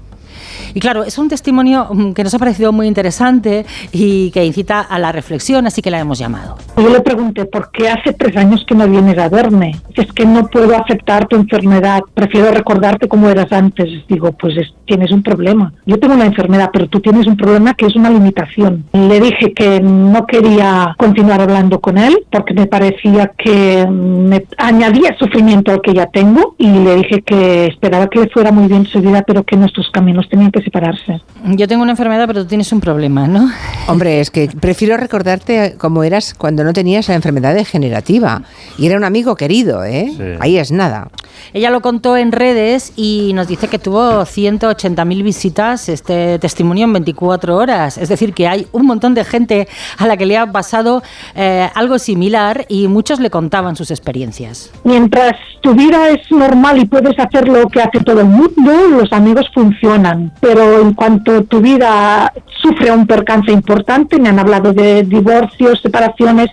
Y 0.74 0.80
claro, 0.80 1.04
es 1.04 1.18
un 1.18 1.28
testimonio 1.28 1.88
mm, 1.92 2.12
que 2.12 2.24
nos 2.24 2.34
ha 2.34 2.38
parecido 2.38 2.72
muy 2.72 2.86
interesante 2.86 3.66
y 3.92 4.30
que 4.30 4.44
incita 4.44 4.80
a 4.80 4.98
la 4.98 5.12
reflexión, 5.12 5.66
así 5.66 5.82
que 5.82 5.90
la 5.90 5.98
hemos 5.98 6.18
llamado. 6.18 6.56
Yo 6.76 6.88
le 6.88 7.00
pregunté, 7.00 7.44
¿por 7.44 7.70
qué 7.70 7.88
hace 7.88 8.12
tres 8.12 8.36
años 8.36 8.64
que 8.66 8.74
no 8.74 8.86
vienes 8.88 9.18
a 9.18 9.28
verme? 9.28 9.72
Es 9.94 10.10
que 10.12 10.24
no 10.26 10.46
puedo 10.48 10.76
aceptar 10.76 11.26
tu 11.28 11.36
enfermedad, 11.36 12.00
prefiero 12.14 12.50
recordarte 12.50 13.08
como 13.08 13.28
eras 13.28 13.52
antes. 13.52 13.88
Digo, 14.08 14.32
pues 14.32 14.56
es- 14.56 14.72
tienes 14.86 15.10
un 15.12 15.22
problema. 15.22 15.72
Yo 15.86 15.98
tengo 15.98 16.14
una 16.14 16.26
enfermedad, 16.26 16.70
pero 16.72 16.88
tú 16.88 17.00
tienes 17.00 17.26
un 17.26 17.36
problema 17.36 17.74
que 17.74 17.86
es 17.86 17.94
una 17.96 18.10
limitación. 18.10 18.84
Le 18.92 19.20
dije 19.20 19.52
que 19.52 19.80
no 19.80 20.26
quería 20.26 20.94
continuar 20.98 21.40
hablando 21.40 21.80
con 21.80 21.98
él 21.98 22.24
porque 22.30 22.54
me 22.54 22.66
parecía 22.66 23.32
que 23.38 23.86
me 23.88 24.44
añadía 24.58 25.16
sufrimiento 25.18 25.70
al 25.72 25.80
que 25.82 25.94
ya 25.94 26.06
tengo 26.06 26.54
y 26.58 26.66
le 26.68 26.96
dije 26.96 27.22
que 27.22 27.66
esperaba 27.66 28.08
que 28.08 28.20
le 28.20 28.28
fuera 28.30 28.50
muy 28.52 28.66
bien 28.66 28.86
su 28.86 29.00
vida, 29.00 29.22
pero 29.26 29.44
que 29.44 29.56
nuestros 29.56 29.90
caminos 29.90 30.28
tenían 30.28 30.39
tenían 30.40 30.52
que 30.52 30.62
separarse. 30.62 31.20
Yo 31.44 31.68
tengo 31.68 31.82
una 31.82 31.92
enfermedad, 31.92 32.26
pero 32.26 32.42
tú 32.42 32.48
tienes 32.48 32.72
un 32.72 32.80
problema, 32.80 33.26
¿no? 33.26 33.50
Hombre, 33.88 34.20
es 34.20 34.30
que 34.30 34.48
prefiero 34.48 34.96
recordarte 34.96 35.76
cómo 35.78 36.02
eras 36.02 36.34
cuando 36.34 36.64
no 36.64 36.72
tenías 36.72 37.08
la 37.08 37.14
enfermedad 37.14 37.54
degenerativa. 37.54 38.42
Y 38.78 38.86
era 38.86 38.96
un 38.96 39.04
amigo 39.04 39.36
querido, 39.36 39.84
¿eh? 39.84 40.12
Sí. 40.16 40.22
Ahí 40.40 40.56
es 40.56 40.72
nada. 40.72 41.08
Ella 41.52 41.70
lo 41.70 41.80
contó 41.80 42.16
en 42.16 42.32
redes 42.32 42.92
y 42.96 43.32
nos 43.34 43.48
dice 43.48 43.68
que 43.68 43.78
tuvo 43.78 44.22
180.000 44.22 45.22
visitas 45.22 45.88
este 45.88 46.38
testimonio 46.38 46.84
en 46.84 46.92
24 46.92 47.56
horas. 47.56 47.98
Es 47.98 48.08
decir, 48.08 48.32
que 48.34 48.46
hay 48.46 48.66
un 48.72 48.86
montón 48.86 49.14
de 49.14 49.24
gente 49.24 49.68
a 49.98 50.06
la 50.06 50.16
que 50.16 50.26
le 50.26 50.36
ha 50.36 50.46
pasado 50.46 51.02
eh, 51.34 51.68
algo 51.74 51.98
similar 51.98 52.66
y 52.68 52.88
muchos 52.88 53.20
le 53.20 53.30
contaban 53.30 53.76
sus 53.76 53.90
experiencias. 53.90 54.70
Mientras 54.84 55.34
tu 55.60 55.74
vida 55.74 56.08
es 56.10 56.30
normal 56.30 56.78
y 56.78 56.86
puedes 56.86 57.18
hacer 57.18 57.48
lo 57.48 57.68
que 57.68 57.80
hace 57.80 58.00
todo 58.00 58.20
el 58.20 58.26
mundo, 58.26 58.72
los 58.90 59.12
amigos 59.12 59.46
funcionan. 59.52 60.29
Pero 60.40 60.80
en 60.80 60.94
cuanto 60.94 61.44
tu 61.44 61.60
vida 61.60 62.32
sufre 62.62 62.90
un 62.90 63.06
percance 63.06 63.52
importante, 63.52 64.18
me 64.18 64.28
han 64.28 64.38
hablado 64.38 64.72
de 64.72 65.02
divorcios, 65.02 65.80
separaciones, 65.82 66.50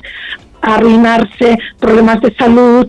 arruinarse, 0.61 1.57
problemas 1.79 2.21
de 2.21 2.33
salud 2.35 2.87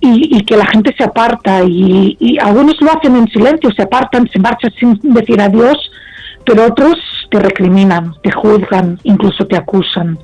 y, 0.00 0.36
y 0.36 0.44
que 0.44 0.56
la 0.56 0.66
gente 0.66 0.94
se 0.96 1.04
aparta 1.04 1.62
y, 1.64 2.16
y 2.20 2.38
algunos 2.38 2.80
lo 2.80 2.92
hacen 2.92 3.16
en 3.16 3.28
silencio, 3.28 3.70
se 3.72 3.82
apartan, 3.82 4.28
se 4.28 4.38
marchan 4.38 4.72
sin 4.78 4.98
decir 5.14 5.40
adiós, 5.40 5.90
pero 6.44 6.66
otros 6.66 6.96
te 7.30 7.40
recriminan, 7.40 8.14
te 8.22 8.30
juzgan, 8.30 8.98
incluso 9.04 9.46
te 9.46 9.56
acusan. 9.56 10.18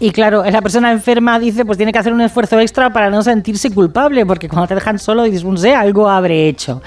Y 0.00 0.10
claro, 0.12 0.44
la 0.44 0.62
persona 0.62 0.92
enferma 0.92 1.38
dice, 1.38 1.64
pues 1.64 1.76
tiene 1.76 1.92
que 1.92 1.98
hacer 1.98 2.12
un 2.12 2.20
esfuerzo 2.20 2.58
extra 2.60 2.92
para 2.92 3.10
no 3.10 3.22
sentirse 3.22 3.70
culpable, 3.70 4.24
porque 4.24 4.48
cuando 4.48 4.68
te 4.68 4.74
dejan 4.74 4.98
solo 4.98 5.24
dices, 5.24 5.44
sé, 5.56 5.74
algo 5.74 6.08
habré 6.08 6.48
hecho. 6.48 6.82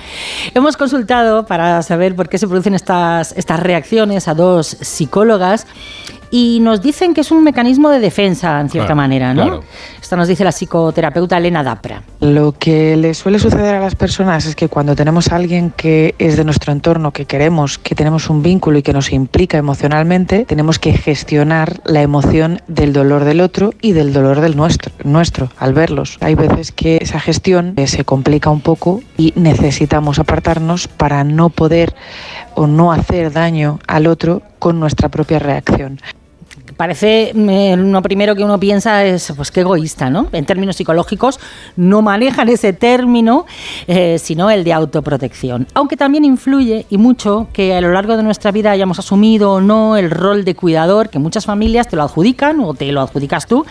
Hemos 0.54 0.78
consultado 0.78 1.46
para 1.46 1.82
saber 1.82 2.16
por 2.16 2.30
qué 2.30 2.38
se 2.38 2.48
producen 2.48 2.74
estas, 2.74 3.34
estas 3.36 3.60
reacciones 3.60 4.28
a 4.28 4.34
dos 4.34 4.78
psicólogas 4.80 5.68
y 6.32 6.60
nos 6.62 6.82
dicen 6.82 7.14
que 7.14 7.22
es 7.22 7.32
un 7.32 7.44
mecanismo 7.44 7.90
de 7.90 8.00
defensa, 8.00 8.60
en 8.62 8.70
cierta 8.70 8.88
Claro, 8.88 8.96
manera, 8.96 9.34
¿no? 9.34 9.44
claro. 9.44 9.64
Esto 10.02 10.16
nos 10.16 10.28
dice 10.28 10.44
la 10.44 10.52
psicoterapeuta 10.52 11.38
Elena 11.38 11.64
Dapra. 11.64 12.02
Lo 12.22 12.54
que 12.54 12.98
le 12.98 13.14
suele 13.14 13.38
suceder 13.38 13.76
a 13.76 13.80
las 13.80 13.96
personas 13.96 14.46
es 14.46 14.56
que 14.56 14.68
cuando 14.70 14.96
tenemos 14.96 15.32
a 15.32 15.36
alguien 15.36 15.72
que 15.76 16.16
es 16.20 16.38
de 16.38 16.44
nuestro 16.44 16.72
entorno, 16.72 17.12
que 17.12 17.26
queremos, 17.26 17.78
que 17.78 17.96
tenemos 17.96 18.30
un 18.30 18.42
vínculo 18.42 18.78
y 18.78 18.82
que 18.82 18.94
nos 18.94 19.12
implica 19.12 19.58
emocionalmente, 19.58 20.46
tenemos 20.46 20.80
que 20.80 20.94
gestionar 20.94 21.82
la 21.86 22.02
emoción 22.02 22.62
del 22.68 22.94
dolor 22.94 23.26
del 23.26 23.42
otro 23.42 23.74
y 23.82 23.92
del 23.92 24.14
dolor 24.14 24.42
del 24.42 24.56
nuestro, 24.56 24.92
nuestro 25.04 25.50
al 25.58 25.74
verlos. 25.74 26.18
Hay 26.22 26.36
veces 26.36 26.72
que 26.72 26.98
esa 27.02 27.20
gestión 27.20 27.74
eh, 27.78 27.88
se 27.88 28.06
complica 28.06 28.50
un 28.50 28.62
poco 28.62 29.02
y 29.18 29.34
necesitamos 29.36 30.20
apartarnos 30.20 30.88
para 30.88 31.24
no 31.24 31.50
poder 31.50 31.94
o 32.56 32.68
no 32.68 32.92
hacer 32.92 33.32
daño 33.32 33.80
al 33.88 34.08
otro 34.08 34.42
con 34.60 34.80
nuestra 34.80 35.10
propia 35.10 35.40
reacción. 35.40 36.00
Parece, 36.82 37.32
eh, 37.36 37.78
lo 37.78 38.02
primero 38.02 38.36
que 38.36 38.44
uno 38.44 38.60
piensa 38.60 39.06
es, 39.06 39.32
pues 39.38 39.52
qué 39.52 39.60
egoísta, 39.60 40.10
¿no? 40.10 40.30
En 40.32 40.46
términos 40.48 40.78
psicológicos 40.78 41.40
no 41.76 42.02
manejan 42.02 42.50
ese 42.50 42.74
término, 42.74 43.46
eh, 43.86 44.18
sino 44.18 44.50
el 44.50 44.64
de 44.64 44.74
autoprotección. 44.74 45.68
Aunque 45.76 45.96
también 45.96 46.26
influye, 46.26 46.88
y 46.90 46.98
mucho, 46.98 47.50
que 47.54 47.76
a 47.76 47.82
lo 47.82 47.92
largo 47.92 48.18
de 48.18 48.24
nuestra 48.24 48.52
vida 48.52 48.72
hayamos 48.72 48.98
asumido 48.98 49.52
o 49.52 49.62
no 49.62 49.96
el 49.96 50.10
rol 50.10 50.44
de 50.44 50.56
cuidador, 50.56 51.10
que 51.10 51.20
muchas 51.20 51.46
familias 51.46 51.88
te 51.88 51.98
lo 51.98 52.02
adjudican 52.02 52.60
o 52.62 52.74
te 52.74 52.92
lo 52.92 53.02
adjudicas 53.02 53.46
tú, 53.46 53.64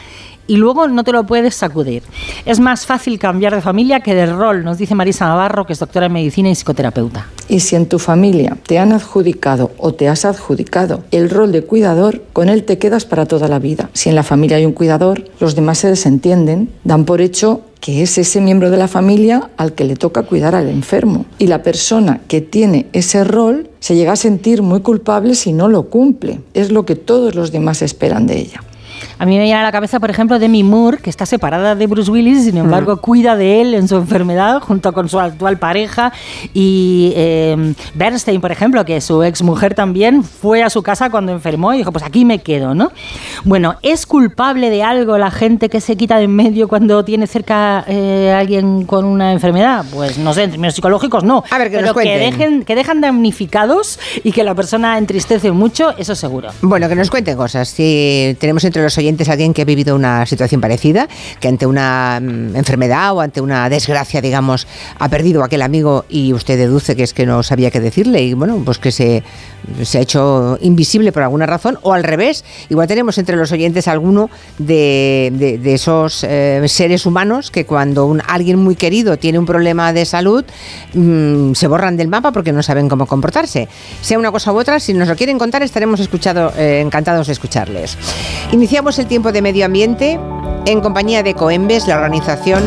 y 0.46 0.56
luego 0.56 0.88
no 0.88 1.04
te 1.04 1.12
lo 1.12 1.24
puedes 1.24 1.54
sacudir. 1.54 2.02
Es 2.44 2.60
más 2.60 2.86
fácil 2.86 3.18
cambiar 3.18 3.54
de 3.54 3.60
familia 3.60 4.00
que 4.00 4.14
de 4.14 4.26
rol, 4.26 4.64
nos 4.64 4.78
dice 4.78 4.94
Marisa 4.94 5.26
Navarro, 5.26 5.66
que 5.66 5.72
es 5.72 5.78
doctora 5.78 6.06
en 6.06 6.12
medicina 6.12 6.50
y 6.50 6.54
psicoterapeuta. 6.54 7.26
Y 7.48 7.60
si 7.60 7.76
en 7.76 7.86
tu 7.86 7.98
familia 7.98 8.56
te 8.66 8.78
han 8.78 8.92
adjudicado 8.92 9.72
o 9.78 9.92
te 9.94 10.08
has 10.08 10.24
adjudicado 10.24 11.04
el 11.10 11.30
rol 11.30 11.52
de 11.52 11.62
cuidador, 11.62 12.22
con 12.32 12.48
él 12.48 12.64
te 12.64 12.78
quedas 12.78 13.04
para 13.04 13.26
toda 13.26 13.48
la 13.48 13.58
vida. 13.58 13.90
Si 13.92 14.08
en 14.08 14.14
la 14.14 14.22
familia 14.22 14.56
hay 14.56 14.66
un 14.66 14.72
cuidador, 14.72 15.24
los 15.40 15.54
demás 15.54 15.78
se 15.78 15.88
desentienden, 15.88 16.70
dan 16.84 17.04
por 17.04 17.20
hecho 17.20 17.62
que 17.80 18.02
es 18.02 18.18
ese 18.18 18.40
miembro 18.40 18.70
de 18.70 18.76
la 18.76 18.88
familia 18.88 19.50
al 19.56 19.72
que 19.72 19.84
le 19.84 19.96
toca 19.96 20.22
cuidar 20.22 20.54
al 20.54 20.68
enfermo. 20.68 21.24
Y 21.38 21.46
la 21.46 21.62
persona 21.62 22.20
que 22.28 22.40
tiene 22.40 22.86
ese 22.92 23.24
rol 23.24 23.70
se 23.80 23.96
llega 23.96 24.12
a 24.12 24.16
sentir 24.16 24.62
muy 24.62 24.80
culpable 24.80 25.34
si 25.34 25.52
no 25.52 25.68
lo 25.68 25.84
cumple. 25.84 26.40
Es 26.54 26.70
lo 26.70 26.84
que 26.84 26.96
todos 26.96 27.34
los 27.34 27.52
demás 27.52 27.82
esperan 27.82 28.26
de 28.26 28.38
ella. 28.38 28.62
A 29.20 29.26
mí 29.26 29.36
me 29.36 29.42
viene 29.42 29.60
a 29.60 29.62
la 29.62 29.70
cabeza, 29.70 30.00
por 30.00 30.08
ejemplo, 30.08 30.38
Demi 30.38 30.64
Moore, 30.64 30.96
que 30.96 31.10
está 31.10 31.26
separada 31.26 31.74
de 31.74 31.86
Bruce 31.86 32.10
Willis, 32.10 32.44
sin 32.44 32.56
embargo, 32.56 33.02
cuida 33.02 33.36
de 33.36 33.60
él 33.60 33.74
en 33.74 33.86
su 33.86 33.96
enfermedad 33.96 34.60
junto 34.60 34.94
con 34.94 35.10
su 35.10 35.20
actual 35.20 35.58
pareja. 35.58 36.10
Y 36.54 37.12
eh, 37.14 37.74
Bernstein, 37.92 38.40
por 38.40 38.50
ejemplo, 38.50 38.82
que 38.86 38.98
su 39.02 39.22
ex 39.22 39.42
mujer 39.42 39.74
también 39.74 40.24
fue 40.24 40.62
a 40.62 40.70
su 40.70 40.82
casa 40.82 41.10
cuando 41.10 41.32
enfermó 41.32 41.74
y 41.74 41.76
dijo: 41.76 41.92
Pues 41.92 42.02
aquí 42.02 42.24
me 42.24 42.38
quedo, 42.38 42.74
¿no? 42.74 42.92
Bueno, 43.44 43.76
¿es 43.82 44.06
culpable 44.06 44.70
de 44.70 44.82
algo 44.82 45.18
la 45.18 45.30
gente 45.30 45.68
que 45.68 45.82
se 45.82 45.96
quita 45.98 46.16
de 46.16 46.24
en 46.24 46.34
medio 46.34 46.66
cuando 46.66 47.04
tiene 47.04 47.26
cerca 47.26 47.84
eh, 47.88 48.32
a 48.34 48.38
alguien 48.38 48.86
con 48.86 49.04
una 49.04 49.32
enfermedad? 49.32 49.84
Pues 49.92 50.16
no 50.16 50.32
sé, 50.32 50.44
en 50.44 50.52
términos 50.52 50.74
psicológicos 50.74 51.24
no. 51.24 51.44
A 51.50 51.58
ver, 51.58 51.68
que 51.68 51.76
pero 51.76 51.88
nos 51.88 52.02
que, 52.02 52.16
dejen, 52.16 52.64
que 52.64 52.74
dejan 52.74 53.02
damnificados 53.02 53.98
y 54.24 54.32
que 54.32 54.44
la 54.44 54.54
persona 54.54 54.96
entristece 54.96 55.52
mucho, 55.52 55.94
eso 55.98 56.14
seguro. 56.14 56.48
Bueno, 56.62 56.88
que 56.88 56.94
nos 56.94 57.10
cuenten 57.10 57.36
cosas. 57.36 57.68
Si 57.68 58.34
tenemos 58.40 58.64
entre 58.64 58.82
los 58.82 58.96
oyentes 58.96 59.09
a 59.28 59.32
alguien 59.32 59.52
que 59.54 59.62
ha 59.62 59.64
vivido 59.64 59.94
una 59.96 60.24
situación 60.26 60.60
parecida, 60.60 61.08
que 61.40 61.48
ante 61.48 61.66
una 61.66 62.20
mm, 62.22 62.56
enfermedad 62.56 63.12
o 63.14 63.20
ante 63.20 63.40
una 63.40 63.68
desgracia, 63.68 64.20
digamos, 64.20 64.66
ha 64.98 65.08
perdido 65.08 65.42
a 65.42 65.46
aquel 65.46 65.62
amigo 65.62 66.04
y 66.08 66.32
usted 66.32 66.56
deduce 66.58 66.96
que 66.96 67.02
es 67.02 67.12
que 67.14 67.26
no 67.26 67.42
sabía 67.42 67.70
qué 67.70 67.80
decirle 67.80 68.22
y 68.22 68.34
bueno, 68.34 68.60
pues 68.64 68.78
que 68.78 68.92
se, 68.92 69.22
se 69.82 69.98
ha 69.98 70.00
hecho 70.00 70.58
invisible 70.60 71.12
por 71.12 71.22
alguna 71.22 71.46
razón 71.46 71.78
o 71.82 71.92
al 71.92 72.04
revés. 72.04 72.44
Igual 72.68 72.86
tenemos 72.88 73.18
entre 73.18 73.36
los 73.36 73.52
oyentes 73.52 73.88
alguno 73.88 74.30
de, 74.58 75.32
de- 75.34 75.58
de 75.58 75.74
esos 75.74 76.24
eh, 76.24 76.62
seres 76.68 77.06
humanos 77.06 77.50
que 77.50 77.66
cuando 77.66 78.06
un, 78.06 78.22
alguien 78.26 78.58
muy 78.58 78.76
querido 78.76 79.16
tiene 79.18 79.38
un 79.38 79.46
problema 79.46 79.92
de 79.92 80.04
salud 80.04 80.44
mm, 80.94 81.52
se 81.54 81.66
borran 81.66 81.96
del 81.96 82.08
mapa 82.08 82.32
porque 82.32 82.52
no 82.52 82.62
saben 82.62 82.88
cómo 82.88 83.06
comportarse. 83.06 83.68
Sea 84.00 84.18
una 84.18 84.30
cosa 84.30 84.52
u 84.52 84.58
otra, 84.58 84.78
si 84.80 84.94
nos 84.94 85.08
lo 85.08 85.16
quieren 85.16 85.38
contar 85.38 85.62
estaremos 85.62 86.00
escuchado, 86.00 86.52
eh, 86.56 86.80
encantados 86.80 87.26
de 87.26 87.32
escucharles. 87.32 87.96
Iniciamos 88.52 88.98
el 89.00 89.06
tiempo 89.06 89.32
de 89.32 89.40
medio 89.40 89.64
ambiente 89.64 90.20
en 90.66 90.80
compañía 90.82 91.22
de 91.22 91.34
Coembes, 91.34 91.88
la 91.88 91.96
organización 91.96 92.62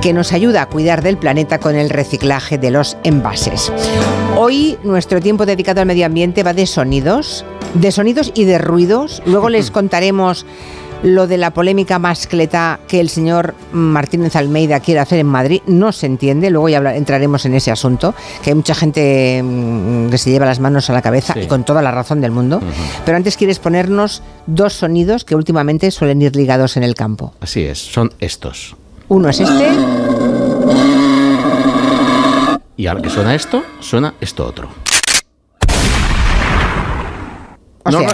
que 0.00 0.12
nos 0.12 0.32
ayuda 0.32 0.62
a 0.62 0.66
cuidar 0.66 1.02
del 1.02 1.18
planeta 1.18 1.58
con 1.58 1.74
el 1.74 1.90
reciclaje 1.90 2.56
de 2.56 2.70
los 2.70 2.96
envases. 3.02 3.72
Hoy 4.36 4.78
nuestro 4.84 5.20
tiempo 5.20 5.44
dedicado 5.44 5.80
al 5.80 5.88
medio 5.88 6.06
ambiente 6.06 6.44
va 6.44 6.54
de 6.54 6.66
sonidos, 6.66 7.44
de 7.74 7.90
sonidos 7.90 8.30
y 8.34 8.44
de 8.44 8.58
ruidos. 8.58 9.22
Luego 9.26 9.48
les 9.48 9.70
contaremos 9.72 10.46
lo 11.06 11.28
de 11.28 11.38
la 11.38 11.52
polémica 11.52 12.00
mascleta 12.00 12.80
que 12.88 12.98
el 12.98 13.08
señor 13.08 13.54
Martínez 13.72 14.34
Almeida 14.34 14.80
quiere 14.80 14.98
hacer 14.98 15.20
en 15.20 15.28
Madrid. 15.28 15.62
No 15.68 15.92
se 15.92 16.06
entiende, 16.06 16.50
luego 16.50 16.68
ya 16.68 16.78
entraremos 16.96 17.44
en 17.46 17.54
ese 17.54 17.70
asunto, 17.70 18.12
que 18.42 18.50
hay 18.50 18.56
mucha 18.56 18.74
gente 18.74 19.40
mm, 19.40 20.08
que 20.10 20.18
se 20.18 20.30
lleva 20.32 20.46
las 20.46 20.58
manos 20.58 20.90
a 20.90 20.92
la 20.92 21.02
cabeza 21.02 21.34
Sí. 21.34 21.40
y 21.42 21.46
con 21.46 21.62
toda 21.64 21.80
la 21.80 21.92
razón 21.92 22.20
del 22.20 22.32
mundo. 22.32 22.60
Pero 23.04 23.16
antes 23.16 23.36
quieres 23.36 23.60
ponernos 23.60 24.20
dos 24.48 24.72
sonidos 24.72 25.24
que 25.24 25.36
últimamente 25.36 25.92
suelen 25.92 26.20
ir 26.22 26.34
ligados 26.34 26.76
en 26.76 26.82
el 26.82 26.94
campo. 26.96 27.32
Así 27.40 27.62
es, 27.62 27.78
son 27.78 28.12
estos. 28.18 28.74
Uno 29.06 29.28
es 29.28 29.38
este. 29.38 29.68
Y 32.76 32.88
ahora 32.88 33.00
que 33.00 33.10
suena 33.10 33.32
esto, 33.36 33.62
suena 33.78 34.14
esto 34.20 34.44
otro. 34.44 34.68
O 37.84 37.90
No, 37.92 37.98
sea, 38.00 38.08
no, 38.08 38.12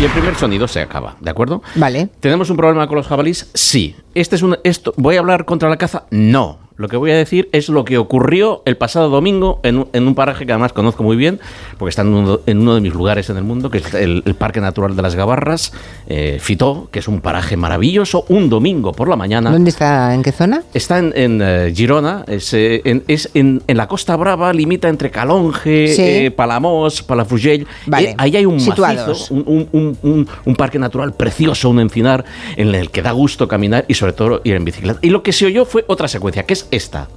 y 0.00 0.04
el 0.04 0.10
primer 0.10 0.34
sonido 0.34 0.66
se 0.66 0.80
acaba, 0.80 1.16
¿de 1.20 1.30
acuerdo? 1.30 1.62
Vale. 1.76 2.08
¿Tenemos 2.20 2.50
un 2.50 2.56
problema 2.56 2.86
con 2.88 2.96
los 2.96 3.06
jabalíes? 3.06 3.50
Sí. 3.54 3.94
¿Este 4.14 4.36
es 4.36 4.42
un, 4.42 4.58
esto, 4.64 4.92
¿Voy 4.96 5.16
a 5.16 5.20
hablar 5.20 5.44
contra 5.44 5.68
la 5.68 5.76
caza? 5.76 6.06
No. 6.10 6.58
Lo 6.76 6.88
que 6.88 6.96
voy 6.96 7.12
a 7.12 7.16
decir 7.16 7.48
es 7.52 7.68
lo 7.68 7.84
que 7.84 7.98
ocurrió 7.98 8.62
el 8.64 8.76
pasado 8.76 9.08
domingo 9.08 9.60
en 9.62 9.86
en 9.92 10.06
un 10.08 10.14
paraje 10.16 10.44
que 10.44 10.50
además 10.52 10.72
conozco 10.72 11.04
muy 11.04 11.16
bien, 11.16 11.38
porque 11.78 11.90
está 11.90 12.02
en 12.02 12.08
uno, 12.08 12.40
en 12.46 12.58
uno 12.62 12.74
de 12.74 12.80
mis 12.80 12.92
lugares 12.92 13.30
en 13.30 13.36
el 13.36 13.44
mundo, 13.44 13.70
que 13.70 13.78
es 13.78 13.94
el, 13.94 14.22
el 14.26 14.34
Parque 14.34 14.60
Natural 14.60 14.96
de 14.96 15.02
las 15.02 15.14
Gabarras, 15.14 15.72
eh, 16.08 16.38
Fitó, 16.40 16.88
que 16.90 16.98
es 16.98 17.06
un 17.06 17.20
paraje 17.20 17.56
maravilloso, 17.56 18.24
un 18.28 18.48
domingo 18.50 18.92
por 18.92 19.08
la 19.08 19.14
mañana. 19.14 19.52
¿Dónde 19.52 19.70
está? 19.70 20.12
¿En 20.14 20.22
qué 20.24 20.32
zona? 20.32 20.62
Está 20.74 20.98
en, 20.98 21.12
en, 21.14 21.40
eh, 21.42 21.72
Girona, 21.74 22.24
es, 22.26 22.52
eh, 22.54 22.82
en, 22.84 23.04
es 23.06 23.30
en, 23.34 23.62
en 23.68 23.76
la 23.76 23.86
Costa 23.86 24.16
Brava, 24.16 24.52
limita 24.52 24.88
entre 24.88 25.10
Calonge, 25.12 25.88
Sí. 25.94 26.02
eh, 26.02 26.30
Palamós, 26.32 27.02
Palafrugell. 27.02 27.66
Vale, 27.86 28.16
ahí 28.18 28.36
hay 28.36 28.46
un 28.46 28.58
situados. 28.58 29.30
macizo, 29.30 29.34
un- 29.34 29.68
un- 29.72 29.98
un- 30.02 30.28
un 30.44 30.56
parque 30.56 30.78
natural 30.80 31.12
precioso, 31.14 31.70
un 31.70 31.78
encinar, 31.78 32.24
en 32.56 32.74
el 32.74 32.90
que 32.90 33.00
da 33.02 33.12
gusto 33.12 33.46
caminar 33.46 33.84
y 33.86 33.94
sobre 33.94 34.12
todo 34.12 34.40
ir 34.42 34.54
en 34.56 34.64
bicicleta. 34.64 34.98
Y 35.02 35.10
lo 35.10 35.22
que 35.22 35.32
se 35.32 35.46
oyó 35.46 35.64
fue 35.64 35.84
otra 35.86 36.08
secuencia, 36.08 36.42
que 36.44 36.54
es 36.54 36.63
esta. 36.70 37.08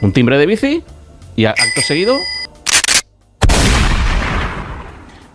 Un 0.00 0.12
timbre 0.12 0.38
de 0.38 0.46
bici 0.46 0.82
y 1.36 1.44
a- 1.46 1.50
acto 1.50 1.80
seguido 1.86 2.16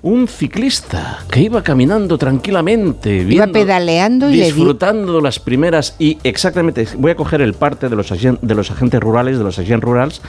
un 0.03 0.27
ciclista 0.27 1.19
que 1.29 1.41
iba 1.41 1.62
caminando 1.62 2.17
tranquilamente, 2.17 3.17
Iba 3.17 3.24
viendo- 3.45 3.53
pedaleando 3.53 4.31
y 4.31 4.41
disfrutando 4.41 5.21
las 5.21 5.38
primeras 5.38 5.95
y 6.00 6.17
exactamente 6.24 6.88
voy 6.98 7.12
a 7.12 7.15
coger 7.15 7.41
el 7.41 7.53
parte 7.53 7.88
de 7.88 7.95
los 7.95 8.12
agen- 8.12 8.39
de 8.41 8.55
los 8.55 8.71
agentes 8.71 9.00
rurales, 9.00 9.38
de 9.38 9.43
los 9.43 9.60
agentes 9.60 9.79
rurales, 9.83 10.21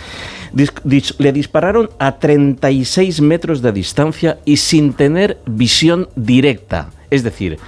dis- 0.53 0.75
dis- 0.85 1.15
le 1.19 1.33
dispararon 1.33 1.89
a 1.99 2.19
36 2.19 3.23
metros 3.23 3.63
de 3.63 3.73
distancia 3.73 4.39
y 4.45 4.59
sin 4.59 4.93
tener 4.93 5.39
visión 5.47 6.07
directa, 6.17 6.91
es 7.11 7.23
decir. 7.23 7.59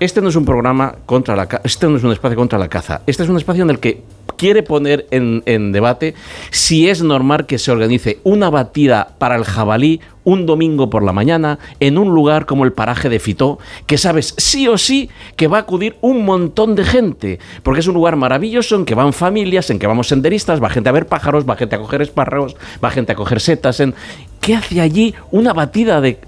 Este 0.00 0.20
no 0.20 0.28
es 0.28 0.36
un 0.36 0.44
programa 0.44 0.94
contra 1.06 1.34
la 1.34 1.46
ca- 1.46 1.60
este 1.64 1.88
no 1.88 1.96
es 1.96 2.04
un 2.04 2.12
espacio 2.12 2.36
contra 2.36 2.58
la 2.58 2.68
caza. 2.68 3.00
Este 3.06 3.22
es 3.24 3.28
un 3.28 3.36
espacio 3.36 3.64
en 3.64 3.70
el 3.70 3.78
que 3.80 4.02
quiere 4.36 4.62
poner 4.62 5.06
en, 5.10 5.42
en 5.46 5.72
debate 5.72 6.14
si 6.50 6.88
es 6.88 7.02
normal 7.02 7.46
que 7.46 7.58
se 7.58 7.70
organice 7.70 8.18
una 8.24 8.50
batida 8.50 9.14
para 9.18 9.36
el 9.36 9.44
jabalí 9.44 10.00
un 10.28 10.44
domingo 10.44 10.90
por 10.90 11.02
la 11.02 11.14
mañana 11.14 11.58
en 11.80 11.96
un 11.96 12.14
lugar 12.14 12.44
como 12.44 12.64
el 12.64 12.74
paraje 12.74 13.08
de 13.08 13.18
Fitó, 13.18 13.58
que 13.86 13.96
sabes 13.96 14.34
sí 14.36 14.68
o 14.68 14.76
sí 14.76 15.08
que 15.36 15.48
va 15.48 15.56
a 15.56 15.60
acudir 15.60 15.96
un 16.02 16.26
montón 16.26 16.74
de 16.74 16.84
gente, 16.84 17.38
porque 17.62 17.80
es 17.80 17.86
un 17.86 17.94
lugar 17.94 18.16
maravilloso 18.16 18.76
en 18.76 18.84
que 18.84 18.94
van 18.94 19.14
familias, 19.14 19.70
en 19.70 19.78
que 19.78 19.86
vamos 19.86 20.08
senderistas, 20.08 20.62
va 20.62 20.68
gente 20.68 20.90
a 20.90 20.92
ver 20.92 21.06
pájaros, 21.06 21.48
va 21.48 21.56
gente 21.56 21.76
a 21.76 21.78
coger 21.78 22.02
espárragos, 22.02 22.56
va 22.84 22.90
gente 22.90 23.12
a 23.12 23.14
coger 23.14 23.40
setas. 23.40 23.80
En... 23.80 23.94
¿Qué 24.40 24.54
hace 24.54 24.80
allí 24.80 25.14
una 25.30 25.52
batida 25.52 26.00
de, 26.00 26.18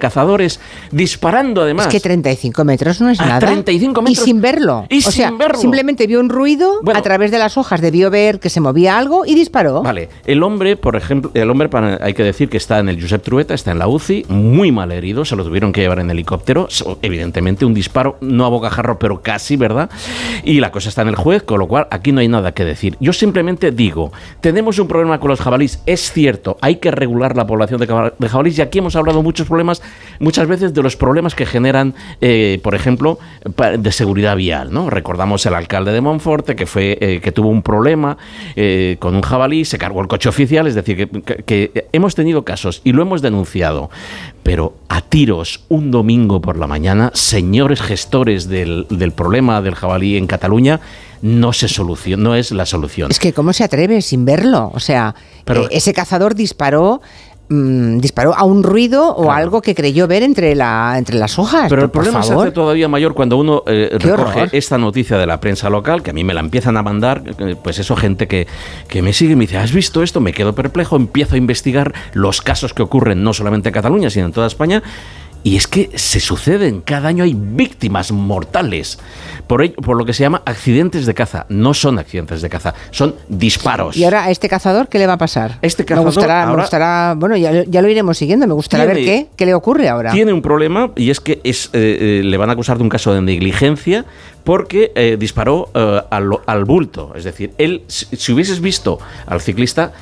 cazadores 0.00 0.58
disparando 0.90 1.62
además? 1.62 1.86
Es 1.86 1.92
que 1.92 2.00
35 2.00 2.64
metros 2.64 3.00
no 3.00 3.10
es 3.10 3.20
A 3.20 3.26
nada. 3.26 3.38
35 3.40 4.02
metros. 4.02 4.18
Y 4.18 4.24
sin 4.24 4.40
verlo. 4.40 4.86
Y 4.88 4.98
o 4.98 5.02
sea, 5.02 5.28
sin 5.28 5.38
verlo. 5.38 5.60
simplemente 5.60 6.06
vio 6.06 6.18
un 6.18 6.30
ruido 6.30 6.80
a 6.92 7.02
través 7.02 7.30
de 7.30 7.33
las 7.38 7.56
hojas, 7.56 7.80
debió 7.80 8.10
ver 8.10 8.40
que 8.40 8.50
se 8.50 8.60
movía 8.60 8.98
algo 8.98 9.24
y 9.26 9.34
disparó. 9.34 9.82
Vale, 9.82 10.08
el 10.26 10.42
hombre, 10.42 10.76
por 10.76 10.96
ejemplo, 10.96 11.30
el 11.34 11.50
hombre, 11.50 11.68
hay 12.00 12.14
que 12.14 12.22
decir 12.22 12.48
que 12.48 12.56
está 12.56 12.78
en 12.78 12.88
el 12.88 13.00
Josep 13.00 13.22
Trueta, 13.22 13.54
está 13.54 13.72
en 13.72 13.78
la 13.78 13.88
UCI, 13.88 14.26
muy 14.28 14.72
mal 14.72 14.92
herido, 14.92 15.24
se 15.24 15.36
lo 15.36 15.44
tuvieron 15.44 15.72
que 15.72 15.80
llevar 15.80 15.98
en 15.98 16.10
helicóptero, 16.10 16.68
evidentemente 17.02 17.64
un 17.64 17.74
disparo, 17.74 18.16
no 18.20 18.44
a 18.44 18.48
bocajarro, 18.48 18.98
pero 18.98 19.22
casi, 19.22 19.56
¿verdad? 19.56 19.90
Y 20.44 20.60
la 20.60 20.70
cosa 20.70 20.88
está 20.88 21.02
en 21.02 21.08
el 21.08 21.16
juez, 21.16 21.42
con 21.42 21.58
lo 21.58 21.66
cual 21.66 21.86
aquí 21.90 22.12
no 22.12 22.20
hay 22.20 22.28
nada 22.28 22.52
que 22.52 22.64
decir. 22.64 22.96
Yo 23.00 23.12
simplemente 23.12 23.70
digo, 23.70 24.12
tenemos 24.40 24.78
un 24.78 24.88
problema 24.88 25.18
con 25.20 25.30
los 25.30 25.40
jabalís, 25.40 25.80
es 25.86 26.12
cierto, 26.12 26.58
hay 26.60 26.76
que 26.76 26.90
regular 26.90 27.36
la 27.36 27.46
población 27.46 27.80
de, 27.80 28.12
de 28.18 28.28
jabalís 28.28 28.58
y 28.58 28.62
aquí 28.62 28.78
hemos 28.78 28.96
hablado 28.96 29.22
muchos 29.22 29.46
problemas, 29.46 29.82
muchas 30.18 30.46
veces 30.46 30.74
de 30.74 30.82
los 30.82 30.96
problemas 30.96 31.34
que 31.34 31.46
generan, 31.46 31.94
eh, 32.20 32.60
por 32.62 32.74
ejemplo, 32.74 33.18
de 33.78 33.92
seguridad 33.92 34.36
vial, 34.36 34.72
¿no? 34.72 34.90
Recordamos 34.90 35.44
el 35.46 35.54
alcalde 35.54 35.92
de 35.92 36.00
Monforte 36.00 36.56
que 36.56 36.66
fue 36.66 36.98
eh, 37.00 37.20
que 37.24 37.32
tuvo 37.32 37.48
un 37.48 37.62
problema 37.62 38.18
eh, 38.54 38.96
con 39.00 39.16
un 39.16 39.22
jabalí, 39.22 39.64
se 39.64 39.78
cargó 39.78 40.02
el 40.02 40.08
coche 40.08 40.28
oficial, 40.28 40.66
es 40.66 40.74
decir, 40.74 41.08
que, 41.46 41.88
hemos 41.92 42.14
tenido 42.14 42.44
casos 42.44 42.82
y 42.84 42.92
lo 42.92 43.00
hemos 43.00 43.22
denunciado, 43.22 43.88
pero 44.42 44.74
a 44.90 45.00
tiros 45.00 45.64
un 45.70 45.90
domingo 45.90 46.42
por 46.42 46.58
la 46.58 46.66
mañana, 46.66 47.10
señores 47.14 47.80
gestores 47.80 48.46
del, 48.48 48.86
del 48.90 49.12
problema 49.12 49.62
del 49.62 49.74
jabalí 49.74 50.18
en 50.18 50.26
Cataluña, 50.26 50.80
no 51.22 51.54
se 51.54 51.68
soluciona, 51.68 52.22
no 52.22 52.34
es 52.34 52.52
la 52.52 52.66
solución. 52.66 53.10
Es 53.10 53.18
que 53.18 53.32
cómo 53.32 53.54
se 53.54 53.64
atreve 53.64 54.02
sin 54.02 54.26
verlo. 54.26 54.70
O 54.74 54.80
sea, 54.80 55.14
Pero- 55.46 55.64
eh, 55.64 55.68
ese 55.70 55.94
cazador 55.94 56.34
disparó. 56.34 57.00
Mm, 57.48 57.98
disparó 57.98 58.34
a 58.34 58.44
un 58.44 58.62
ruido 58.62 59.14
o 59.14 59.30
algo 59.30 59.62
que 59.62 59.74
creyó 59.74 60.06
ver 60.06 60.22
entre, 60.22 60.54
la, 60.54 60.94
entre 60.98 61.16
las 61.16 61.38
hojas. 61.38 61.68
Pero 61.68 61.82
el 61.82 61.90
por 61.90 62.02
problema 62.02 62.22
se 62.22 62.34
hace 62.34 62.50
todavía 62.50 62.88
mayor 62.88 63.14
cuando 63.14 63.36
uno 63.36 63.62
eh, 63.66 63.90
recoge 63.92 64.40
horror. 64.40 64.48
esta 64.52 64.78
noticia 64.78 65.18
de 65.18 65.26
la 65.26 65.40
prensa 65.40 65.70
local, 65.70 66.02
que 66.02 66.10
a 66.10 66.12
mí 66.12 66.24
me 66.24 66.34
la 66.34 66.40
empiezan 66.40 66.76
a 66.76 66.82
mandar, 66.82 67.22
eh, 67.38 67.56
pues 67.62 67.78
eso, 67.78 67.96
gente 67.96 68.28
que, 68.28 68.46
que 68.88 69.02
me 69.02 69.12
sigue 69.12 69.32
y 69.32 69.36
me 69.36 69.44
dice, 69.44 69.58
¿has 69.58 69.72
visto 69.72 70.02
esto? 70.02 70.20
Me 70.20 70.32
quedo 70.32 70.54
perplejo, 70.54 70.96
empiezo 70.96 71.34
a 71.34 71.38
investigar 71.38 71.92
los 72.12 72.42
casos 72.42 72.74
que 72.74 72.82
ocurren 72.82 73.22
no 73.22 73.32
solamente 73.32 73.68
en 73.68 73.72
Cataluña, 73.72 74.10
sino 74.10 74.26
en 74.26 74.32
toda 74.32 74.46
España. 74.46 74.82
Y 75.44 75.56
es 75.56 75.66
que 75.68 75.90
se 75.94 76.18
suceden, 76.20 76.80
cada 76.80 77.08
año 77.08 77.22
hay 77.22 77.34
víctimas 77.36 78.10
mortales 78.10 78.98
por, 79.46 79.62
ello- 79.62 79.74
por 79.76 79.96
lo 79.98 80.06
que 80.06 80.14
se 80.14 80.22
llama 80.22 80.40
accidentes 80.46 81.04
de 81.04 81.12
caza. 81.12 81.44
No 81.50 81.74
son 81.74 81.98
accidentes 81.98 82.40
de 82.40 82.48
caza, 82.48 82.72
son 82.90 83.14
disparos. 83.28 83.94
Y 83.94 84.04
ahora, 84.04 84.24
¿a 84.24 84.30
este 84.30 84.48
cazador 84.48 84.88
qué 84.88 84.98
le 84.98 85.06
va 85.06 85.12
a 85.12 85.18
pasar? 85.18 85.58
Este 85.60 85.82
me 85.82 85.86
cazador 85.86 86.06
gustará, 86.14 86.46
me 86.46 86.56
gustará- 86.62 87.14
bueno, 87.18 87.36
ya, 87.36 87.62
ya 87.64 87.82
lo 87.82 87.88
iremos 87.90 88.16
siguiendo, 88.16 88.46
me 88.46 88.54
gustaría 88.54 88.86
ver 88.86 88.96
Tiene- 88.96 89.24
qué, 89.24 89.28
qué 89.36 89.44
le 89.46 89.52
ocurre 89.52 89.88
ahora. 89.90 90.12
Tiene 90.12 90.32
un 90.32 90.40
problema 90.40 90.90
y 90.96 91.10
es 91.10 91.20
que 91.20 91.40
es, 91.44 91.66
eh, 91.74 92.20
eh, 92.20 92.24
le 92.24 92.36
van 92.38 92.48
a 92.48 92.54
acusar 92.54 92.78
de 92.78 92.82
un 92.84 92.88
caso 92.88 93.12
de 93.12 93.20
negligencia 93.20 94.06
porque 94.44 94.92
eh, 94.94 95.16
disparó 95.18 95.68
al, 96.10 96.30
al 96.46 96.64
bulto. 96.64 97.12
Es 97.14 97.24
decir, 97.24 97.52
él, 97.58 97.82
si, 97.86 98.06
si 98.16 98.32
hubieses 98.32 98.60
visto 98.62 98.98
al 99.26 99.42
ciclista, 99.42 99.92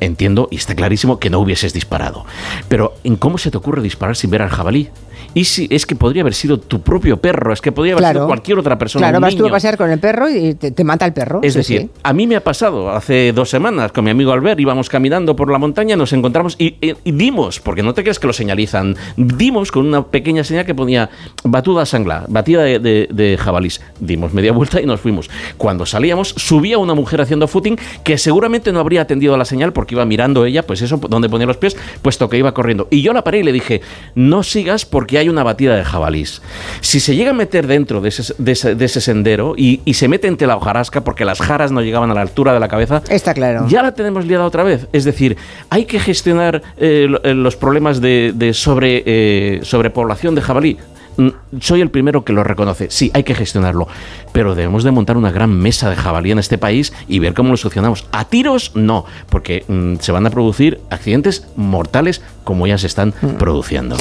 entiendo 0.00 0.48
y 0.50 0.56
está 0.56 0.74
clarísimo 0.74 1.18
que 1.18 1.30
no 1.30 1.38
hubieses 1.38 1.72
disparado. 1.72 2.24
Pero 2.68 2.94
¿en 3.04 3.16
cómo 3.16 3.38
se 3.38 3.50
te 3.50 3.58
ocurre 3.58 3.82
disparar 3.82 4.16
sin 4.16 4.30
ver 4.30 4.42
al 4.42 4.50
jabalí? 4.50 4.90
Y 5.34 5.44
si 5.44 5.66
es 5.70 5.84
que 5.86 5.96
podría 5.96 6.22
haber 6.22 6.34
sido 6.34 6.58
tu 6.58 6.80
propio 6.80 7.16
perro, 7.16 7.52
es 7.52 7.60
que 7.60 7.72
podría 7.72 7.94
haber 7.94 8.02
Claro. 8.02 8.18
sido 8.20 8.26
cualquier 8.28 8.58
otra 8.58 8.78
persona. 8.78 9.06
Claro, 9.06 9.18
un 9.18 9.22
vas 9.22 9.34
tú 9.34 9.42
a 9.42 9.42
niño. 9.46 9.52
pasear 9.52 9.76
con 9.76 9.90
el 9.90 9.98
perro 9.98 10.30
y 10.30 10.54
te, 10.54 10.70
te 10.70 10.84
mata 10.84 11.04
el 11.06 11.12
perro. 11.12 11.40
Es 11.42 11.52
Sí, 11.54 11.58
decir, 11.58 11.80
sí. 11.82 11.90
a 12.02 12.12
mí 12.12 12.26
me 12.26 12.36
ha 12.36 12.44
pasado 12.44 12.90
hace 12.90 13.32
dos 13.32 13.50
semanas 13.50 13.92
con 13.92 14.04
mi 14.04 14.10
amigo 14.10 14.32
Albert, 14.32 14.60
íbamos 14.60 14.88
caminando 14.88 15.34
por 15.36 15.50
la 15.50 15.58
montaña, 15.58 15.96
nos 15.96 16.12
encontramos 16.12 16.54
y, 16.58 16.76
y- 16.80 16.94
y 17.04 17.12
dimos, 17.12 17.60
porque 17.60 17.82
no 17.82 17.94
te 17.94 18.02
crees 18.02 18.18
que 18.18 18.26
lo 18.26 18.32
señalizan, 18.32 18.96
dimos 19.16 19.72
con 19.72 19.86
una 19.86 20.04
pequeña 20.06 20.44
señal 20.44 20.64
que 20.66 20.74
ponía 20.74 21.10
batuda 21.42 21.84
sangla, 21.84 22.24
batida 22.28 22.62
de, 22.62 22.78
de- 22.78 23.08
de 23.10 23.36
jabalís. 23.36 23.80
Dimos 24.00 24.32
media 24.32 24.52
vuelta 24.52 24.80
y 24.80 24.86
nos 24.86 25.00
fuimos. 25.00 25.28
Cuando 25.56 25.84
salíamos, 25.86 26.28
subía 26.36 26.78
una 26.78 26.94
mujer 26.94 27.20
haciendo 27.20 27.48
footing 27.48 27.76
que 28.04 28.18
seguramente 28.18 28.72
no 28.72 28.80
habría 28.80 29.02
atendido 29.02 29.34
a 29.34 29.38
la 29.38 29.44
señal 29.44 29.72
porque 29.72 29.94
iba 29.94 30.04
mirando 30.04 30.44
ella, 30.44 30.62
pues 30.64 30.80
eso, 30.82 30.96
donde 31.08 31.28
ponía 31.28 31.46
los 31.46 31.56
pies, 31.56 31.76
puesto 32.02 32.28
que 32.28 32.38
iba 32.38 32.52
corriendo. 32.54 32.86
Y 32.90 33.02
yo 33.02 33.12
la 33.12 33.24
paré 33.24 33.40
y 33.40 33.42
le 33.42 33.52
dije, 33.52 33.80
no 34.14 34.42
sigas 34.42 34.84
porque 34.86 35.18
hay 35.18 35.23
una 35.28 35.42
batida 35.42 35.76
de 35.76 35.84
jabalís. 35.84 36.42
Si 36.80 37.00
se 37.00 37.14
llega 37.16 37.30
a 37.30 37.34
meter 37.34 37.66
dentro 37.66 38.00
de 38.00 38.08
ese, 38.08 38.34
de 38.38 38.52
ese- 38.52 38.74
de 38.74 38.84
ese 38.84 39.00
sendero 39.00 39.54
y, 39.56 39.80
y 39.84 39.94
se 39.94 40.08
mete 40.08 40.28
entre 40.28 40.46
la 40.46 40.56
hojarasca 40.56 41.02
porque 41.02 41.24
las 41.24 41.40
jaras 41.40 41.72
no 41.72 41.80
llegaban 41.82 42.10
a 42.10 42.14
la 42.14 42.20
altura 42.22 42.52
de 42.52 42.60
la 42.60 42.68
cabeza, 42.68 43.02
Está 43.08 43.34
claro. 43.34 43.66
ya 43.68 43.82
la 43.82 43.92
tenemos 43.94 44.26
liada 44.26 44.44
otra 44.44 44.62
vez. 44.62 44.86
Es 44.92 45.04
decir, 45.04 45.36
hay 45.70 45.84
que 45.86 45.98
gestionar 46.00 46.62
eh, 46.76 47.08
eh, 47.22 47.34
los 47.34 47.56
problemas 47.56 48.00
de, 48.00 48.32
de 48.34 48.54
sobre, 48.54 49.02
eh, 49.06 49.60
sobrepoblación 49.62 50.34
de 50.34 50.42
jabalí. 50.42 50.78
Mm, 51.16 51.28
Soy 51.60 51.80
el 51.80 51.90
primero 51.90 52.24
que 52.24 52.32
lo 52.32 52.42
reconoce. 52.42 52.88
Sí, 52.90 53.12
hay 53.14 53.22
que 53.22 53.36
gestionarlo. 53.36 53.86
Pero 54.32 54.56
debemos 54.56 54.82
de 54.82 54.90
montar 54.90 55.16
una 55.16 55.30
gran 55.30 55.56
mesa 55.56 55.88
de 55.88 55.94
jabalí 55.94 56.32
en 56.32 56.40
este 56.40 56.58
país 56.58 56.92
y 57.06 57.20
ver 57.20 57.34
cómo 57.34 57.50
lo 57.50 57.56
solucionamos. 57.56 58.06
A 58.10 58.24
tiros, 58.24 58.72
no, 58.74 59.04
porque 59.30 59.64
mm, 59.68 59.96
se 60.00 60.10
van 60.10 60.26
a 60.26 60.30
producir 60.30 60.80
accidentes 60.90 61.46
mortales 61.54 62.20
como 62.42 62.66
ya 62.66 62.78
se 62.78 62.88
están 62.88 63.12
produciendo. 63.38 63.96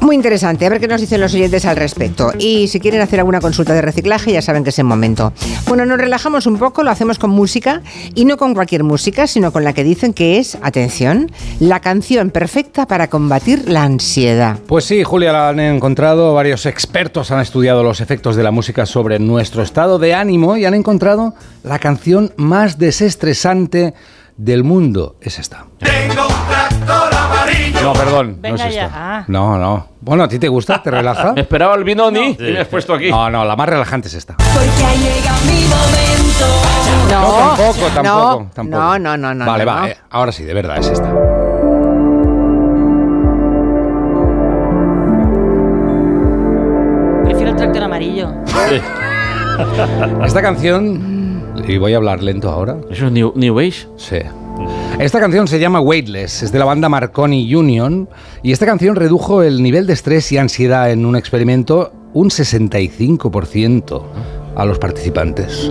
Muy 0.00 0.14
interesante, 0.14 0.66
a 0.66 0.68
ver 0.68 0.80
qué 0.80 0.88
nos 0.88 1.00
dicen 1.00 1.20
los 1.20 1.34
oyentes 1.34 1.64
al 1.64 1.76
respecto. 1.76 2.32
Y 2.38 2.68
si 2.68 2.80
quieren 2.80 3.00
hacer 3.00 3.18
alguna 3.18 3.40
consulta 3.40 3.74
de 3.74 3.82
reciclaje, 3.82 4.32
ya 4.32 4.42
saben 4.42 4.62
que 4.62 4.70
es 4.70 4.78
el 4.78 4.84
momento. 4.84 5.32
Bueno, 5.66 5.84
nos 5.84 5.98
relajamos 5.98 6.46
un 6.46 6.58
poco, 6.58 6.82
lo 6.82 6.90
hacemos 6.90 7.18
con 7.18 7.30
música, 7.30 7.82
y 8.14 8.24
no 8.24 8.36
con 8.36 8.54
cualquier 8.54 8.84
música, 8.84 9.26
sino 9.26 9.52
con 9.52 9.64
la 9.64 9.72
que 9.72 9.84
dicen 9.84 10.12
que 10.12 10.38
es, 10.38 10.58
atención, 10.62 11.30
la 11.60 11.80
canción 11.80 12.30
perfecta 12.30 12.86
para 12.86 13.08
combatir 13.08 13.68
la 13.68 13.82
ansiedad. 13.82 14.58
Pues 14.66 14.84
sí, 14.84 15.02
Julia, 15.02 15.32
la 15.32 15.48
han 15.48 15.60
encontrado. 15.60 16.34
Varios 16.34 16.66
expertos 16.66 17.30
han 17.30 17.40
estudiado 17.40 17.82
los 17.82 18.00
efectos 18.00 18.36
de 18.36 18.42
la 18.42 18.50
música 18.50 18.86
sobre 18.86 19.18
nuestro 19.18 19.62
estado 19.62 19.98
de 19.98 20.14
ánimo 20.14 20.56
y 20.56 20.64
han 20.64 20.74
encontrado 20.74 21.34
la 21.62 21.78
canción 21.78 22.32
más 22.36 22.78
desestresante 22.78 23.94
del 24.36 24.64
mundo. 24.64 25.16
Es 25.20 25.38
esta. 25.38 25.66
No, 27.82 27.92
perdón. 27.92 28.38
Venga 28.40 28.64
no 28.64 28.68
es 28.68 28.74
ya. 28.74 28.86
esta. 28.86 29.18
Ah. 29.18 29.24
No, 29.28 29.58
no. 29.58 29.88
Bueno, 30.00 30.24
¿a 30.24 30.28
ti 30.28 30.38
te 30.38 30.48
gusta? 30.48 30.82
¿Te 30.82 30.90
relaja? 30.90 31.32
Me 31.32 31.40
esperaba 31.42 31.74
el 31.74 31.84
Binoni 31.84 32.36
y 32.38 32.42
me 32.52 32.60
has 32.60 32.68
puesto 32.68 32.94
aquí. 32.94 33.10
No, 33.10 33.30
no, 33.30 33.44
la 33.44 33.54
más 33.56 33.68
relajante 33.68 34.08
es 34.08 34.14
esta. 34.14 34.34
Porque 34.36 34.84
ha 34.84 34.94
llegado 34.94 35.38
mi 35.46 35.62
momento. 35.64 36.46
No, 37.10 37.36
tampoco, 37.56 37.86
tampoco, 37.94 38.42
no, 38.42 38.50
tampoco. 38.54 38.82
No, 38.82 38.98
no, 38.98 39.16
no, 39.16 39.34
no. 39.34 39.46
Vale, 39.46 39.64
no, 39.64 39.70
va, 39.72 39.80
no. 39.82 39.86
eh, 39.86 39.96
ahora 40.10 40.32
sí, 40.32 40.44
de 40.44 40.54
verdad, 40.54 40.78
es 40.78 40.88
esta. 40.88 41.12
Prefiero 47.24 47.50
el 47.50 47.56
tractor 47.56 47.82
amarillo. 47.82 48.30
Esta 50.24 50.42
canción, 50.42 51.42
y 51.66 51.78
voy 51.78 51.94
a 51.94 51.96
hablar 51.96 52.22
lento 52.22 52.50
ahora. 52.50 52.76
¿Eso 52.90 53.06
es 53.06 53.12
New, 53.12 53.32
New 53.34 53.58
Age? 53.58 53.86
Sí. 53.96 54.18
Esta 54.98 55.20
canción 55.20 55.46
se 55.46 55.58
llama 55.58 55.80
Weightless, 55.80 56.42
es 56.42 56.52
de 56.52 56.58
la 56.58 56.64
banda 56.64 56.88
Marconi 56.88 57.54
Union, 57.54 58.08
y 58.42 58.52
esta 58.52 58.64
canción 58.64 58.96
redujo 58.96 59.42
el 59.42 59.62
nivel 59.62 59.86
de 59.86 59.92
estrés 59.92 60.32
y 60.32 60.38
ansiedad 60.38 60.90
en 60.90 61.04
un 61.04 61.16
experimento 61.16 61.92
un 62.14 62.30
65% 62.30 64.02
a 64.56 64.64
los 64.64 64.78
participantes. 64.78 65.70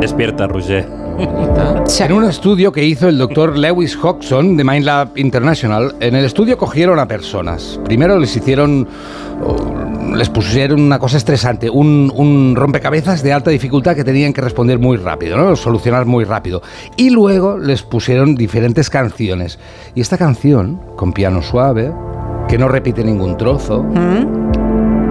Despierta, 0.00 0.48
Roger. 0.48 0.88
En 2.00 2.12
un 2.12 2.24
estudio 2.24 2.72
que 2.72 2.84
hizo 2.84 3.08
el 3.08 3.18
doctor 3.18 3.56
Lewis 3.56 3.96
Hodgson 4.02 4.56
de 4.56 4.64
MindLab 4.64 5.16
International, 5.16 5.94
en 6.00 6.16
el 6.16 6.24
estudio 6.24 6.58
cogieron 6.58 6.98
a 6.98 7.06
personas. 7.06 7.78
Primero 7.84 8.18
les 8.18 8.34
hicieron, 8.34 8.88
les 10.22 10.30
pusieron 10.30 10.80
una 10.80 11.00
cosa 11.00 11.16
estresante, 11.16 11.68
un, 11.68 12.12
un 12.14 12.54
rompecabezas 12.54 13.24
de 13.24 13.32
alta 13.32 13.50
dificultad 13.50 13.96
que 13.96 14.04
tenían 14.04 14.32
que 14.32 14.40
responder 14.40 14.78
muy 14.78 14.96
rápido, 14.96 15.36
¿no? 15.36 15.56
solucionar 15.56 16.06
muy 16.06 16.22
rápido. 16.22 16.62
Y 16.96 17.10
luego 17.10 17.58
les 17.58 17.82
pusieron 17.82 18.36
diferentes 18.36 18.88
canciones. 18.88 19.58
Y 19.96 20.00
esta 20.00 20.16
canción, 20.16 20.80
con 20.94 21.12
piano 21.12 21.42
suave, 21.42 21.92
que 22.48 22.56
no 22.56 22.68
repite 22.68 23.02
ningún 23.02 23.36
trozo, 23.36 23.84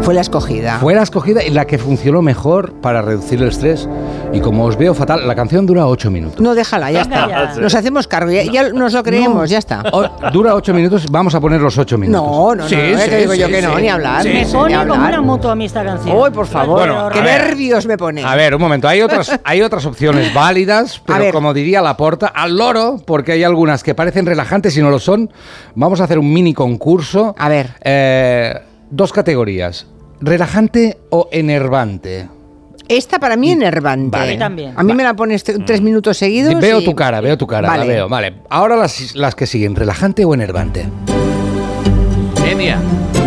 Fue 0.01 0.15
la 0.15 0.21
escogida. 0.21 0.79
fue 0.79 0.95
la 0.95 1.03
escogida 1.03 1.43
y 1.43 1.51
la 1.51 1.65
que 1.65 1.77
funcionó 1.77 2.21
mejor 2.23 2.73
para 2.81 3.01
reducir 3.03 3.41
el 3.41 3.49
estrés. 3.49 3.87
Y 4.33 4.39
como 4.39 4.65
os 4.65 4.75
veo 4.77 4.93
fatal, 4.95 5.27
la 5.27 5.35
canción 5.35 5.65
dura 5.67 5.85
8 5.85 6.09
minutos. 6.09 6.41
No, 6.41 6.55
déjala, 6.55 6.91
ya 6.91 7.01
está. 7.01 7.27
ya. 7.29 7.53
Nos 7.61 7.75
hacemos 7.75 8.07
cargo, 8.07 8.31
ya, 8.31 8.43
ya 8.43 8.69
nos 8.69 8.93
lo 8.93 9.03
creemos, 9.03 9.49
ya 9.49 9.59
está. 9.59 9.83
O- 9.91 10.09
dura 10.31 10.55
8 10.55 10.73
minutos, 10.73 11.05
vamos 11.11 11.35
a 11.35 11.39
poner 11.39 11.61
los 11.61 11.77
8 11.77 11.97
minutos. 11.99 12.21
No, 12.25 12.55
no, 12.55 12.63
no, 12.63 12.67
Sí, 12.69 12.75
no, 12.75 12.97
sí, 12.99 13.09
te 13.09 13.17
digo 13.19 13.33
yo 13.35 13.45
sí, 13.47 13.53
que 13.53 13.61
no, 13.61 13.75
sí. 13.75 13.81
ni 13.83 13.89
hablar. 13.89 14.23
Sí, 14.23 14.29
Me 14.29 14.45
sí. 14.45 14.53
pone 14.53 14.75
como 14.87 15.05
una 15.07 15.21
moto 15.21 15.51
a 15.51 15.55
mí 15.55 15.65
esta 15.65 15.83
canción. 15.83 16.17
Uy, 16.17 16.31
por 16.31 16.47
favor, 16.47 16.79
Bueno, 16.79 17.09
qué 17.13 17.19
a 17.19 17.23
ver. 17.23 17.41
nervios 17.49 17.85
me 17.85 17.97
pone. 17.97 18.23
A 18.23 18.35
ver, 18.35 18.55
un 18.55 18.61
momento, 18.61 18.87
hay 18.87 19.01
otras, 19.01 19.39
hay 19.43 19.61
otras 19.61 19.85
opciones 19.85 20.33
válidas, 20.33 20.99
pero 21.05 21.31
como 21.31 21.53
diría 21.53 21.81
la 21.81 21.95
porta, 21.95 22.27
al 22.27 22.57
loro, 22.57 22.97
porque 23.05 23.33
hay 23.33 23.43
algunas 23.43 23.83
que 23.83 23.93
parecen 23.93 24.25
relajantes 24.25 24.75
y 24.77 24.81
no 24.81 24.89
lo 24.89 24.99
son. 24.99 25.29
Vamos 25.75 26.01
a 26.01 26.05
hacer 26.05 26.17
un 26.17 26.33
mini 26.33 26.53
concurso. 26.53 27.35
A 27.37 27.49
ver. 27.49 27.75
Eh, 27.83 28.55
dos 28.89 29.13
categorías, 29.13 29.87
relajante 30.21 30.97
o 31.09 31.27
enervante. 31.31 32.27
Esta 32.87 33.19
para 33.19 33.37
mí 33.37 33.49
es 33.51 33.55
enervante. 33.57 34.17
Vale. 34.17 34.31
A 34.31 34.33
mí 34.33 34.39
también. 34.39 34.73
A 34.75 34.83
mí 34.83 34.93
me 34.93 35.03
la 35.03 35.13
pones 35.13 35.43
tres 35.43 35.81
minutos 35.81 36.17
seguidos. 36.17 36.59
Veo 36.59 36.81
y- 36.81 36.85
tu 36.85 36.93
cara, 36.95 37.21
veo 37.21 37.37
tu 37.37 37.47
cara, 37.47 37.67
Vale. 37.67 37.85
la 37.85 37.93
veo. 37.93 38.09
Vale, 38.09 38.35
ahora 38.49 38.75
las, 38.75 39.15
las 39.15 39.33
que 39.35 39.45
siguen, 39.47 39.75
relajante 39.75 40.25
o 40.25 40.33
enervante. 40.33 40.87
Enia, 42.49 42.79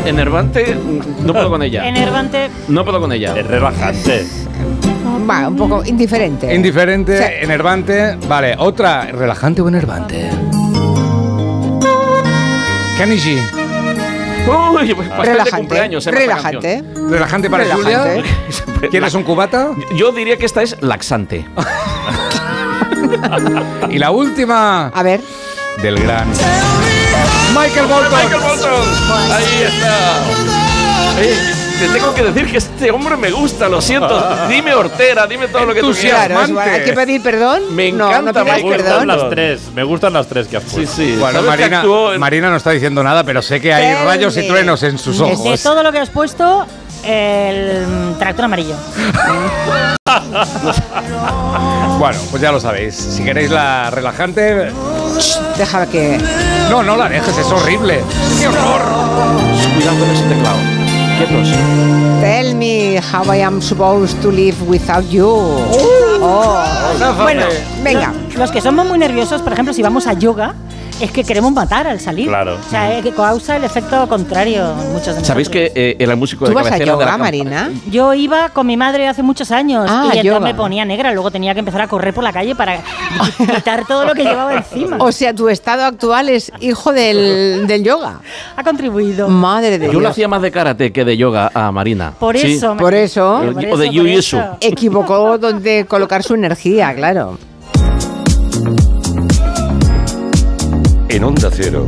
enervante, 0.04 0.76
no 1.24 1.32
puedo 1.32 1.48
con 1.48 1.62
ella. 1.62 1.88
Enervante. 1.88 2.50
No 2.68 2.84
puedo 2.84 3.00
con 3.00 3.10
ella. 3.12 3.34
Es 3.38 3.46
relajante. 3.46 4.26
Va, 5.28 5.48
un 5.48 5.56
poco 5.56 5.82
indiferente. 5.86 6.54
Indiferente, 6.54 7.16
Sí. 7.16 7.24
enervante. 7.40 8.16
Vale, 8.28 8.56
otra, 8.58 9.06
relajante 9.06 9.62
o 9.62 9.68
enervante. 9.68 10.28
Kenny 12.98 13.16
G. 13.16 13.63
Uy, 14.46 14.94
pues 14.94 15.08
pastel 15.08 15.24
de 15.26 15.32
relajante. 15.32 15.56
cumpleaños, 15.56 16.06
¿eh? 16.06 16.10
relajante. 16.10 16.84
Relajante 17.08 17.50
para 17.50 17.64
Relajante. 17.64 18.22
Julia. 18.22 18.90
¿Quieres 18.90 19.14
un 19.14 19.22
cubata? 19.22 19.70
Yo 19.94 20.12
diría 20.12 20.36
que 20.36 20.46
esta 20.46 20.62
es 20.62 20.76
laxante. 20.82 21.46
Y 23.90 23.98
la 23.98 24.10
última 24.10 24.88
A 24.88 25.02
ver. 25.02 25.20
del 25.82 25.98
gran 26.00 26.28
Michael 27.54 27.86
Bolton. 27.86 28.12
Michael 28.12 28.42
Bolton. 28.42 29.32
Ahí 29.32 29.62
está. 29.62 30.22
Eh, 31.20 31.53
te 31.78 31.88
tengo 31.88 32.14
que 32.14 32.22
decir 32.22 32.50
que 32.50 32.58
este 32.58 32.90
hombre 32.90 33.16
me 33.16 33.30
gusta, 33.30 33.68
lo 33.68 33.80
siento. 33.80 34.22
Dime 34.48 34.74
hortera, 34.74 35.26
dime 35.26 35.48
todo 35.48 35.66
lo 35.66 35.74
que 35.74 35.80
tú 35.80 35.92
quieras. 35.92 36.26
Claro, 36.26 36.60
hay 36.60 36.82
que 36.84 36.92
pedir 36.92 37.22
perdón. 37.22 37.74
Me 37.74 37.90
no, 37.92 38.08
encanta 38.08 38.32
no 38.40 38.44
Me 38.44 38.62
gustan 38.62 38.82
perdón. 38.84 39.06
las 39.08 39.30
tres. 39.30 39.60
Me 39.74 39.82
gustan 39.84 40.12
las 40.12 40.26
tres 40.26 40.46
que 40.48 40.56
has 40.58 40.62
Sí, 40.64 40.76
puesto. 40.76 40.96
sí. 40.96 41.16
Bueno, 41.18 41.40
¿Sabes 41.40 41.42
que 41.42 41.48
Marina, 41.62 41.78
actuó 41.80 42.12
en- 42.14 42.20
Marina 42.20 42.50
no 42.50 42.56
está 42.56 42.70
diciendo 42.70 43.02
nada, 43.02 43.24
pero 43.24 43.42
sé 43.42 43.60
que 43.60 43.72
hay 43.74 43.94
rayos 44.04 44.36
y 44.36 44.46
truenos 44.46 44.82
en 44.82 44.98
sus 44.98 45.18
De 45.18 45.24
ojos. 45.24 45.62
todo 45.62 45.82
lo 45.82 45.90
que 45.92 45.98
has 45.98 46.10
puesto, 46.10 46.66
el 47.04 48.14
tractor 48.18 48.44
amarillo. 48.46 48.74
Bueno, 51.98 52.18
pues 52.30 52.42
ya 52.42 52.52
lo 52.52 52.60
sabéis. 52.60 52.94
Si 52.94 53.22
queréis 53.24 53.50
la 53.50 53.90
relajante, 53.90 54.70
Deja 55.56 55.86
que. 55.86 56.18
no, 56.70 56.82
no 56.82 56.96
la 56.96 57.08
dejes, 57.08 57.36
es 57.38 57.46
horrible. 57.46 58.00
¡Qué 58.38 58.48
horror! 58.48 58.82
Cuidado 59.74 59.98
con 59.98 60.10
ese 60.10 60.24
teclado. 60.24 60.56
Quietos. 61.16 61.48
Tell 62.20 62.54
me 62.54 62.96
how 62.96 63.24
I 63.30 63.42
am 63.42 63.60
supposed 63.60 64.20
to 64.22 64.30
live 64.30 64.56
without 64.68 65.04
you. 65.10 65.26
Oh. 65.26 66.64
Bueno, 67.22 67.44
venga. 67.82 68.12
Los 68.36 68.50
que 68.50 68.60
somos 68.60 68.86
muy 68.86 68.98
nerviosos, 68.98 69.42
por 69.42 69.52
ejemplo, 69.52 69.72
si 69.74 69.82
vamos 69.82 70.06
a 70.06 70.14
yoga, 70.14 70.54
es 71.00 71.10
que 71.10 71.24
queremos 71.24 71.52
matar 71.52 71.86
al 71.86 71.98
salir. 72.00 72.28
Claro. 72.28 72.56
O 72.66 72.70
sea, 72.70 72.96
es 72.96 73.02
que 73.02 73.12
causa 73.12 73.56
el 73.56 73.64
efecto 73.64 74.08
contrario 74.08 74.72
en 74.80 74.92
muchos 74.92 75.16
de 75.16 75.24
¿Sabéis 75.24 75.48
que 75.48 75.72
eh, 75.74 75.96
era 75.98 76.12
el 76.12 76.18
músico 76.18 76.44
¿Tú 76.44 76.50
de 76.50 76.54
vas 76.54 76.66
a 76.70 76.74
de 76.74 76.80
la 76.86 76.92
yoga, 76.92 77.06
campa- 77.06 77.18
Marina? 77.18 77.70
Yo 77.90 78.14
iba 78.14 78.48
con 78.50 78.66
mi 78.66 78.76
madre 78.76 79.08
hace 79.08 79.22
muchos 79.22 79.50
años 79.50 79.86
Ah, 79.88 80.10
y 80.14 80.18
entonces 80.18 80.40
me 80.42 80.54
ponía 80.54 80.84
negra. 80.84 81.12
Luego 81.12 81.30
tenía 81.30 81.52
que 81.52 81.60
empezar 81.60 81.80
a 81.82 81.88
correr 81.88 82.14
por 82.14 82.22
la 82.24 82.32
calle 82.32 82.54
para 82.54 82.78
quitar 83.38 83.86
todo 83.86 84.04
lo 84.04 84.14
que 84.14 84.22
llevaba 84.24 84.54
encima. 84.54 84.96
O 85.00 85.10
sea, 85.12 85.34
tu 85.34 85.48
estado 85.48 85.84
actual 85.84 86.28
es 86.28 86.52
hijo 86.60 86.92
del, 86.92 87.66
del 87.66 87.82
yoga. 87.84 88.20
ha 88.56 88.62
contribuido. 88.62 89.28
Madre 89.28 89.78
de 89.78 89.86
Yo 89.86 89.92
lo 89.94 89.98
Dios. 90.00 90.10
hacía 90.12 90.28
más 90.28 90.42
de 90.42 90.50
karate 90.50 90.92
que 90.92 91.04
de 91.04 91.16
yoga 91.16 91.50
a 91.54 91.72
Marina. 91.72 92.12
Por 92.18 92.38
Sí. 92.38 92.54
eso. 92.54 92.76
Por 92.76 92.94
eso. 92.94 93.38
O 93.38 93.76
de- 93.76 93.90
jiu-jitsu. 93.90 94.58
Equivocó 94.60 95.38
donde 95.38 95.86
colocar 95.86 96.22
su 96.22 96.34
energía, 96.34 96.94
claro. 96.94 97.38
En 101.14 101.22
Onda 101.22 101.48
Cero, 101.48 101.86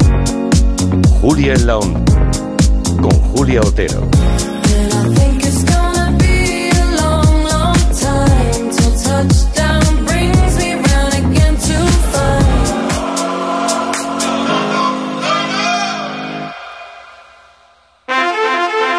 Julia 1.21 1.55
en 1.55 1.67
la 1.67 1.81
con 3.01 3.11
Julia 3.11 3.61
Otero. 3.61 4.09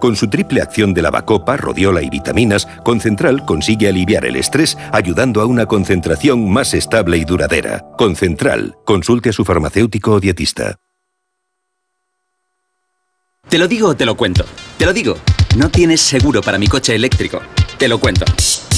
Con 0.00 0.16
su 0.16 0.28
triple 0.28 0.62
acción 0.62 0.94
de 0.94 1.02
lavacopa, 1.02 1.56
rodiola 1.56 2.02
y 2.02 2.10
vitaminas, 2.10 2.66
Concentral 2.84 3.44
consigue 3.44 3.88
aliviar 3.88 4.24
el 4.24 4.36
estrés 4.36 4.76
ayudando 4.92 5.40
a 5.40 5.46
una 5.46 5.66
concentración 5.66 6.50
más 6.50 6.74
estable 6.74 7.16
y 7.18 7.24
duradera. 7.24 7.84
Concentral. 7.96 8.76
Consulte 8.84 9.30
a 9.30 9.32
su 9.32 9.44
farmacéutico 9.44 10.12
o 10.12 10.20
dietista. 10.20 10.76
Te 13.48 13.58
lo 13.58 13.66
digo 13.66 13.88
o 13.88 13.96
te 13.96 14.04
lo 14.04 14.14
cuento. 14.16 14.44
Te 14.76 14.84
lo 14.84 14.92
digo. 14.92 15.16
No 15.56 15.70
tienes 15.70 16.02
seguro 16.02 16.42
para 16.42 16.58
mi 16.58 16.66
coche 16.66 16.94
eléctrico. 16.94 17.40
Te 17.78 17.88
lo 17.88 17.98
cuento. 17.98 18.26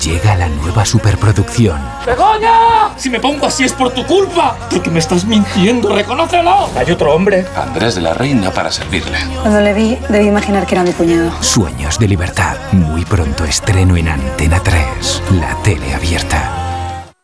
Llega 0.00 0.36
la 0.36 0.48
nueva 0.48 0.84
superproducción. 0.86 1.78
¡Begoña! 2.06 2.96
Si 2.96 3.10
me 3.10 3.20
pongo 3.20 3.46
así 3.46 3.64
es 3.64 3.72
por 3.72 3.92
tu 3.92 4.06
culpa. 4.06 4.56
Porque 4.70 4.90
me 4.90 4.98
estás 4.98 5.24
mintiendo, 5.24 5.94
reconócelo. 5.94 6.70
Hay 6.76 6.90
otro 6.90 7.12
hombre. 7.14 7.44
Andrés 7.54 7.96
de 7.96 8.00
la 8.00 8.14
Reina 8.14 8.50
para 8.50 8.70
servirle. 8.70 9.18
Cuando 9.42 9.60
le 9.60 9.74
vi, 9.74 9.98
debí 10.08 10.28
imaginar 10.28 10.66
que 10.66 10.74
era 10.76 10.84
mi 10.84 10.92
cuñado. 10.92 11.30
Sueños 11.42 11.98
de 11.98 12.08
libertad. 12.08 12.56
Muy 12.72 13.04
pronto 13.04 13.44
estreno 13.44 13.96
en 13.96 14.08
Antena 14.08 14.60
3, 14.62 15.22
la 15.40 15.54
tele 15.62 15.94
abierta. 15.94 16.58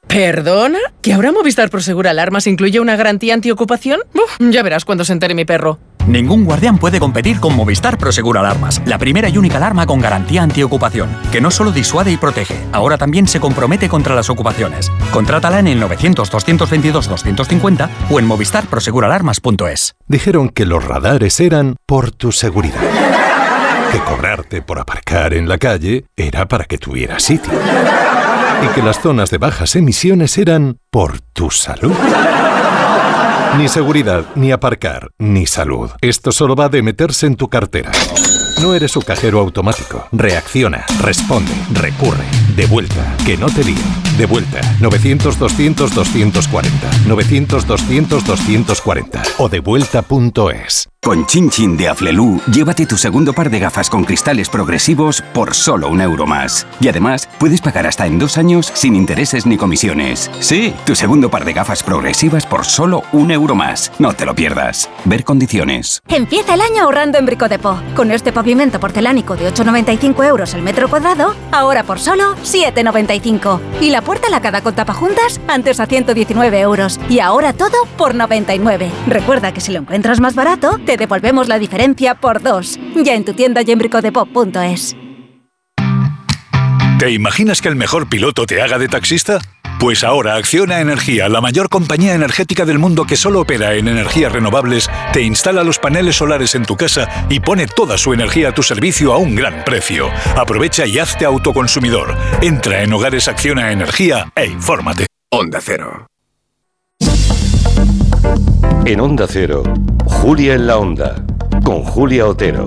¿Perdona? 0.06 0.78
¿Que 1.02 1.12
ahora 1.12 1.32
Movistar 1.32 1.70
Prosegur 1.70 2.08
Alarmas 2.08 2.46
incluye 2.46 2.80
una 2.80 2.96
garantía 2.96 3.34
antiocupación? 3.34 4.00
Uf, 4.14 4.36
ya 4.50 4.62
verás 4.62 4.84
cuando 4.84 5.04
se 5.04 5.12
entere 5.12 5.34
mi 5.34 5.44
perro. 5.44 5.78
Ningún 6.08 6.44
guardián 6.46 6.78
puede 6.78 7.00
competir 7.00 7.38
con 7.38 7.54
Movistar 7.54 7.98
Prosegur 7.98 8.38
Alarmas, 8.38 8.80
la 8.86 8.96
primera 8.96 9.28
y 9.28 9.36
única 9.36 9.58
alarma 9.58 9.84
con 9.84 10.00
garantía 10.00 10.42
antiocupación, 10.42 11.14
que 11.30 11.42
no 11.42 11.50
solo 11.50 11.70
disuade 11.70 12.10
y 12.10 12.16
protege, 12.16 12.58
ahora 12.72 12.96
también 12.96 13.28
se 13.28 13.40
compromete 13.40 13.90
contra 13.90 14.14
las 14.14 14.30
ocupaciones. 14.30 14.90
Contrátala 15.12 15.58
en 15.58 15.66
el 15.66 15.82
900-222-250 15.82 17.90
o 18.08 18.18
en 18.18 18.26
movistarproseguralarmas.es. 18.26 19.96
Dijeron 20.06 20.48
que 20.48 20.64
los 20.64 20.82
radares 20.82 21.40
eran 21.40 21.76
por 21.84 22.10
tu 22.10 22.32
seguridad. 22.32 22.80
Que 23.92 23.98
cobrarte 23.98 24.62
por 24.62 24.78
aparcar 24.78 25.34
en 25.34 25.46
la 25.46 25.58
calle 25.58 26.06
era 26.16 26.48
para 26.48 26.64
que 26.64 26.78
tuvieras 26.78 27.22
sitio. 27.22 27.52
Y 28.64 28.68
que 28.74 28.82
las 28.82 29.02
zonas 29.02 29.30
de 29.30 29.36
bajas 29.36 29.76
emisiones 29.76 30.38
eran 30.38 30.78
por 30.90 31.20
tu 31.20 31.50
salud. 31.50 31.92
Ni 33.56 33.68
seguridad, 33.68 34.24
ni 34.34 34.52
aparcar, 34.52 35.10
ni 35.18 35.46
salud. 35.46 35.90
Esto 36.00 36.32
solo 36.32 36.54
va 36.54 36.68
de 36.68 36.82
meterse 36.82 37.26
en 37.26 37.36
tu 37.36 37.48
cartera. 37.48 37.90
No 38.60 38.74
eres 38.74 38.92
su 38.92 39.02
cajero 39.02 39.40
automático. 39.40 40.06
Reacciona, 40.12 40.84
responde, 41.00 41.52
recurre. 41.72 42.24
De 42.58 42.66
vuelta, 42.66 43.16
que 43.24 43.36
no 43.36 43.46
te 43.46 43.62
lío. 43.62 43.76
De 44.18 44.26
vuelta, 44.26 44.60
900-200-240. 44.80 46.68
900-200-240. 47.06 49.22
O 49.38 49.48
devuelta.es. 49.48 50.88
Con 51.00 51.24
Chin 51.26 51.48
Chin 51.48 51.76
de 51.76 51.88
Aflelu, 51.88 52.40
llévate 52.52 52.84
tu 52.84 52.96
segundo 52.96 53.32
par 53.32 53.48
de 53.48 53.60
gafas 53.60 53.88
con 53.88 54.02
cristales 54.02 54.48
progresivos 54.48 55.22
por 55.32 55.54
solo 55.54 55.88
un 55.88 56.00
euro 56.00 56.26
más. 56.26 56.66
Y 56.80 56.88
además, 56.88 57.28
puedes 57.38 57.60
pagar 57.60 57.86
hasta 57.86 58.06
en 58.06 58.18
dos 58.18 58.36
años 58.36 58.72
sin 58.74 58.96
intereses 58.96 59.46
ni 59.46 59.56
comisiones. 59.56 60.28
Sí, 60.40 60.74
tu 60.84 60.96
segundo 60.96 61.30
par 61.30 61.44
de 61.44 61.52
gafas 61.52 61.84
progresivas 61.84 62.44
por 62.44 62.64
solo 62.64 63.04
un 63.12 63.30
euro 63.30 63.54
más. 63.54 63.92
No 64.00 64.12
te 64.12 64.26
lo 64.26 64.34
pierdas. 64.34 64.90
Ver 65.04 65.22
condiciones. 65.22 66.02
Empieza 66.08 66.54
el 66.54 66.60
año 66.60 66.82
ahorrando 66.82 67.16
en 67.16 67.26
Bricodepo. 67.26 67.80
Con 67.94 68.10
este 68.10 68.32
pavimento 68.32 68.80
porcelánico 68.80 69.36
de 69.36 69.54
8,95 69.54 70.26
euros 70.26 70.52
el 70.52 70.62
metro 70.62 70.90
cuadrado, 70.90 71.36
ahora 71.52 71.84
por 71.84 72.00
solo 72.00 72.34
7,95. 72.52 73.60
Y 73.80 73.90
la 73.90 74.02
puerta 74.02 74.28
lacada 74.30 74.60
con 74.60 74.74
tapajuntas, 74.74 75.40
antes 75.48 75.80
a 75.80 75.86
119 75.86 76.60
euros. 76.60 76.98
Y 77.08 77.20
ahora 77.20 77.52
todo 77.52 77.84
por 77.96 78.14
99. 78.14 78.90
Recuerda 79.06 79.52
que 79.52 79.60
si 79.60 79.72
lo 79.72 79.80
encuentras 79.80 80.20
más 80.20 80.34
barato, 80.34 80.78
te 80.84 80.96
devolvemos 80.96 81.48
la 81.48 81.58
diferencia 81.58 82.14
por 82.14 82.42
dos. 82.42 82.78
Ya 82.96 83.14
en 83.14 83.24
tu 83.24 83.34
tienda 83.34 83.62
y 83.62 83.70
en 83.70 83.78
bricodepo.es. 83.78 84.96
¿Te 86.98 87.12
imaginas 87.12 87.62
que 87.62 87.68
el 87.68 87.76
mejor 87.76 88.08
piloto 88.08 88.44
te 88.44 88.60
haga 88.60 88.76
de 88.76 88.88
taxista? 88.88 89.38
Pues 89.78 90.02
ahora 90.02 90.34
Acciona 90.34 90.80
Energía, 90.80 91.28
la 91.28 91.40
mayor 91.40 91.68
compañía 91.68 92.14
energética 92.14 92.64
del 92.64 92.80
mundo 92.80 93.04
que 93.04 93.16
solo 93.16 93.42
opera 93.42 93.74
en 93.74 93.86
energías 93.86 94.32
renovables, 94.32 94.90
te 95.12 95.22
instala 95.22 95.62
los 95.62 95.78
paneles 95.78 96.16
solares 96.16 96.56
en 96.56 96.64
tu 96.64 96.76
casa 96.76 97.26
y 97.28 97.38
pone 97.38 97.68
toda 97.68 97.96
su 97.96 98.12
energía 98.12 98.48
a 98.48 98.52
tu 98.52 98.64
servicio 98.64 99.12
a 99.12 99.18
un 99.18 99.36
gran 99.36 99.62
precio. 99.64 100.10
Aprovecha 100.36 100.84
y 100.84 100.98
hazte 100.98 101.24
autoconsumidor. 101.24 102.16
Entra 102.42 102.82
en 102.82 102.92
Hogares 102.92 103.28
Acciona 103.28 103.70
Energía 103.70 104.32
e 104.34 104.46
infórmate. 104.46 105.06
Onda 105.30 105.60
Cero. 105.62 106.08
En 108.84 109.00
Onda 109.00 109.26
Cero, 109.28 109.62
Julia 110.06 110.54
en 110.54 110.66
la 110.66 110.78
Onda, 110.78 111.24
con 111.62 111.84
Julia 111.84 112.26
Otero. 112.26 112.66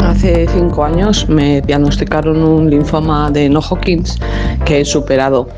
Hace 0.00 0.46
cinco 0.48 0.84
años 0.84 1.28
me 1.28 1.60
diagnosticaron 1.60 2.42
un 2.42 2.70
linfoma 2.70 3.30
de 3.30 3.48
no 3.48 3.60
Hodgkins 3.60 4.18
que 4.64 4.80
he 4.80 4.84
superado 4.84 5.48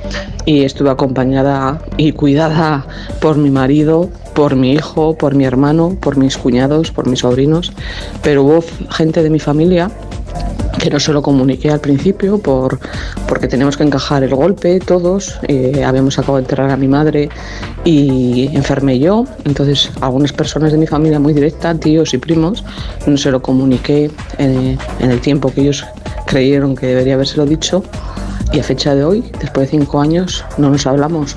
y 0.44 0.64
estuve 0.64 0.90
acompañada 0.90 1.80
y 1.96 2.12
cuidada 2.12 2.86
por 3.20 3.36
mi 3.36 3.50
marido, 3.50 4.10
por 4.34 4.56
mi 4.56 4.72
hijo, 4.72 5.16
por 5.16 5.34
mi 5.34 5.44
hermano, 5.44 5.96
por 6.00 6.16
mis 6.16 6.36
cuñados, 6.36 6.90
por 6.90 7.06
mis 7.06 7.20
sobrinos, 7.20 7.72
pero 8.22 8.44
hubo 8.44 8.64
gente 8.90 9.22
de 9.22 9.30
mi 9.30 9.38
familia 9.38 9.90
que 10.80 10.90
no 10.90 10.98
se 10.98 11.12
lo 11.12 11.20
comuniqué 11.20 11.70
al 11.70 11.80
principio 11.80 12.38
por, 12.38 12.78
porque 13.28 13.46
tenemos 13.46 13.76
que 13.76 13.84
encajar 13.84 14.24
el 14.24 14.34
golpe 14.34 14.80
todos. 14.80 15.38
eh, 15.46 15.84
habíamos 15.84 16.18
acabado 16.18 16.36
de 16.36 16.42
enterrar 16.44 16.70
a 16.70 16.76
mi 16.76 16.88
madre 16.88 17.28
y 17.84 18.48
enfermé 18.54 18.98
yo. 18.98 19.26
Entonces, 19.44 19.90
algunas 20.00 20.32
personas 20.32 20.72
de 20.72 20.78
mi 20.78 20.86
familia 20.86 21.20
muy 21.20 21.34
directa, 21.34 21.74
tíos 21.74 22.14
y 22.14 22.18
primos, 22.18 22.64
no 23.06 23.16
se 23.18 23.30
lo 23.30 23.42
comuniqué 23.42 24.10
en, 24.38 24.78
en 25.00 25.10
el 25.10 25.20
tiempo 25.20 25.52
que 25.52 25.60
ellos 25.60 25.84
creyeron 26.26 26.74
que 26.74 26.86
debería 26.86 27.14
habérselo 27.14 27.44
dicho. 27.44 27.84
Y 28.52 28.58
a 28.58 28.64
fecha 28.64 28.94
de 28.94 29.04
hoy, 29.04 29.22
después 29.38 29.70
de 29.70 29.78
cinco 29.78 30.00
años, 30.00 30.44
no 30.56 30.70
nos 30.70 30.86
hablamos 30.86 31.36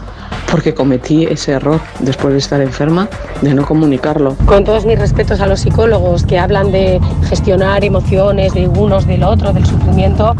porque 0.53 0.75
cometí 0.75 1.25
ese 1.25 1.53
error 1.53 1.81
después 1.97 2.31
de 2.31 2.37
estar 2.37 2.61
enferma 2.61 3.09
de 3.41 3.55
no 3.55 3.65
comunicarlo. 3.65 4.35
Con 4.45 4.63
todos 4.63 4.85
mis 4.85 4.99
respetos 4.99 5.41
a 5.41 5.47
los 5.47 5.61
psicólogos 5.61 6.25
que 6.25 6.37
hablan 6.37 6.71
de 6.71 7.01
gestionar 7.27 7.83
emociones 7.83 8.53
de 8.53 8.67
unos, 8.67 9.07
del 9.07 9.23
otro, 9.23 9.51
del 9.51 9.65
sufrimiento, 9.65 10.35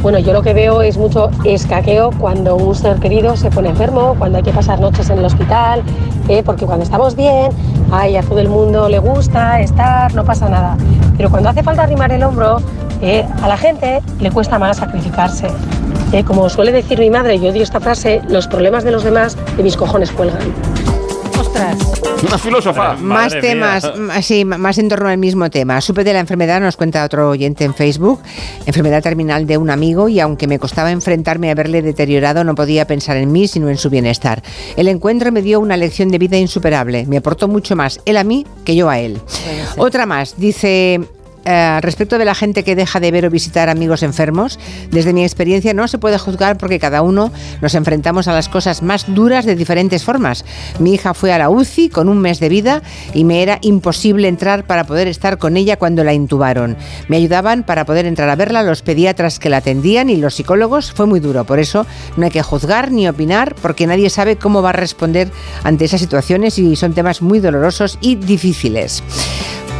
bueno, 0.00 0.20
yo 0.20 0.32
lo 0.32 0.40
que 0.40 0.54
veo 0.54 0.80
es 0.80 0.96
mucho 0.96 1.28
escaqueo 1.44 2.12
cuando 2.18 2.56
un 2.56 2.74
ser 2.74 2.96
querido 2.98 3.36
se 3.36 3.50
pone 3.50 3.68
enfermo, 3.68 4.14
cuando 4.18 4.38
hay 4.38 4.44
que 4.44 4.52
pasar 4.52 4.80
noches 4.80 5.10
en 5.10 5.18
el 5.18 5.26
hospital, 5.26 5.82
eh, 6.28 6.42
porque 6.42 6.64
cuando 6.64 6.84
estamos 6.84 7.14
bien, 7.14 7.50
ay, 7.90 8.16
a 8.16 8.22
todo 8.22 8.38
el 8.38 8.48
mundo 8.48 8.88
le 8.88 9.00
gusta 9.00 9.60
estar, 9.60 10.14
no 10.14 10.24
pasa 10.24 10.48
nada. 10.48 10.78
Pero 11.18 11.28
cuando 11.28 11.50
hace 11.50 11.62
falta 11.62 11.82
arrimar 11.82 12.10
el 12.10 12.22
hombro, 12.22 12.62
eh, 13.02 13.22
a 13.42 13.48
la 13.48 13.58
gente 13.58 14.00
le 14.18 14.30
cuesta 14.30 14.58
más 14.58 14.78
sacrificarse. 14.78 15.48
Eh, 16.12 16.24
como 16.24 16.48
suele 16.48 16.72
decir 16.72 16.98
mi 16.98 17.10
madre, 17.10 17.38
yo 17.38 17.50
odio 17.50 17.62
esta 17.62 17.80
frase, 17.80 18.22
los 18.28 18.46
problemas 18.48 18.82
de 18.82 18.92
los 18.92 19.04
demás 19.04 19.36
de 19.56 19.62
mis 19.62 19.76
cojones 19.76 20.10
cuelgan. 20.10 20.40
Ostras. 21.38 21.76
Una 22.26 22.38
filósofa. 22.38 22.94
Más 22.94 23.38
temas, 23.38 23.92
sí, 24.22 24.44
más 24.44 24.78
en 24.78 24.88
torno 24.88 25.08
al 25.08 25.18
mismo 25.18 25.50
tema. 25.50 25.80
Supe 25.82 26.04
de 26.04 26.14
la 26.14 26.20
enfermedad, 26.20 26.60
nos 26.60 26.76
cuenta 26.76 27.04
otro 27.04 27.28
oyente 27.28 27.64
en 27.64 27.74
Facebook, 27.74 28.20
enfermedad 28.66 29.02
terminal 29.02 29.46
de 29.46 29.58
un 29.58 29.68
amigo 29.70 30.08
y 30.08 30.18
aunque 30.18 30.46
me 30.46 30.58
costaba 30.58 30.90
enfrentarme 30.90 31.50
a 31.50 31.54
verle 31.54 31.82
deteriorado, 31.82 32.42
no 32.42 32.54
podía 32.54 32.86
pensar 32.86 33.18
en 33.18 33.30
mí 33.30 33.46
sino 33.46 33.68
en 33.68 33.76
su 33.76 33.90
bienestar. 33.90 34.42
El 34.76 34.88
encuentro 34.88 35.30
me 35.30 35.42
dio 35.42 35.60
una 35.60 35.76
lección 35.76 36.10
de 36.10 36.18
vida 36.18 36.38
insuperable. 36.38 37.04
Me 37.06 37.18
aportó 37.18 37.48
mucho 37.48 37.76
más 37.76 38.00
él 38.06 38.16
a 38.16 38.24
mí 38.24 38.46
que 38.64 38.74
yo 38.74 38.88
a 38.88 38.98
él. 38.98 39.20
Otra 39.76 40.06
más, 40.06 40.34
dice... 40.38 41.00
eh, 41.50 41.80
respecto 41.80 42.18
de 42.18 42.26
la 42.26 42.34
gente 42.34 42.62
que 42.62 42.76
deja 42.76 43.00
de 43.00 43.10
ver 43.10 43.24
o 43.24 43.30
visitar 43.30 43.70
amigos 43.70 44.02
enfermos, 44.02 44.58
desde 44.90 45.14
mi 45.14 45.22
experiencia 45.22 45.72
no 45.72 45.88
se 45.88 45.96
puede 45.96 46.18
juzgar 46.18 46.58
porque 46.58 46.78
cada 46.78 47.00
uno 47.00 47.32
nos 47.62 47.74
enfrentamos 47.74 48.28
a 48.28 48.34
las 48.34 48.50
cosas 48.50 48.82
más 48.82 49.06
duras 49.14 49.46
de 49.46 49.56
diferentes 49.56 50.04
formas. 50.04 50.44
Mi 50.78 50.92
hija 50.92 51.14
fue 51.14 51.32
a 51.32 51.38
la 51.38 51.48
UCI 51.48 51.88
con 51.88 52.10
un 52.10 52.18
mes 52.18 52.38
de 52.38 52.50
vida 52.50 52.82
y 53.14 53.24
me 53.24 53.42
era 53.42 53.60
imposible 53.62 54.28
entrar 54.28 54.66
para 54.66 54.84
poder 54.84 55.08
estar 55.08 55.38
con 55.38 55.56
ella 55.56 55.78
cuando 55.78 56.04
la 56.04 56.12
intubaron. 56.12 56.76
Me 57.08 57.16
ayudaban 57.16 57.62
para 57.62 57.86
poder 57.86 58.04
entrar 58.04 58.28
a 58.28 58.36
verla 58.36 58.62
los 58.62 58.82
pediatras 58.82 59.38
que 59.38 59.48
la 59.48 59.56
atendían 59.56 60.10
y 60.10 60.16
los 60.16 60.34
psicólogos. 60.34 60.92
Fue 60.92 61.06
muy 61.06 61.18
duro, 61.18 61.44
por 61.44 61.60
eso 61.60 61.86
no 62.18 62.26
hay 62.26 62.30
que 62.30 62.42
juzgar 62.42 62.92
ni 62.92 63.08
opinar 63.08 63.54
porque 63.62 63.86
nadie 63.86 64.10
sabe 64.10 64.36
cómo 64.36 64.60
va 64.60 64.68
a 64.68 64.74
responder 64.74 65.30
ante 65.64 65.86
esas 65.86 66.02
situaciones 66.02 66.58
y 66.58 66.76
son 66.76 66.92
temas 66.92 67.22
muy 67.22 67.40
dolorosos 67.40 67.96
y 68.02 68.16
difíciles. 68.16 69.02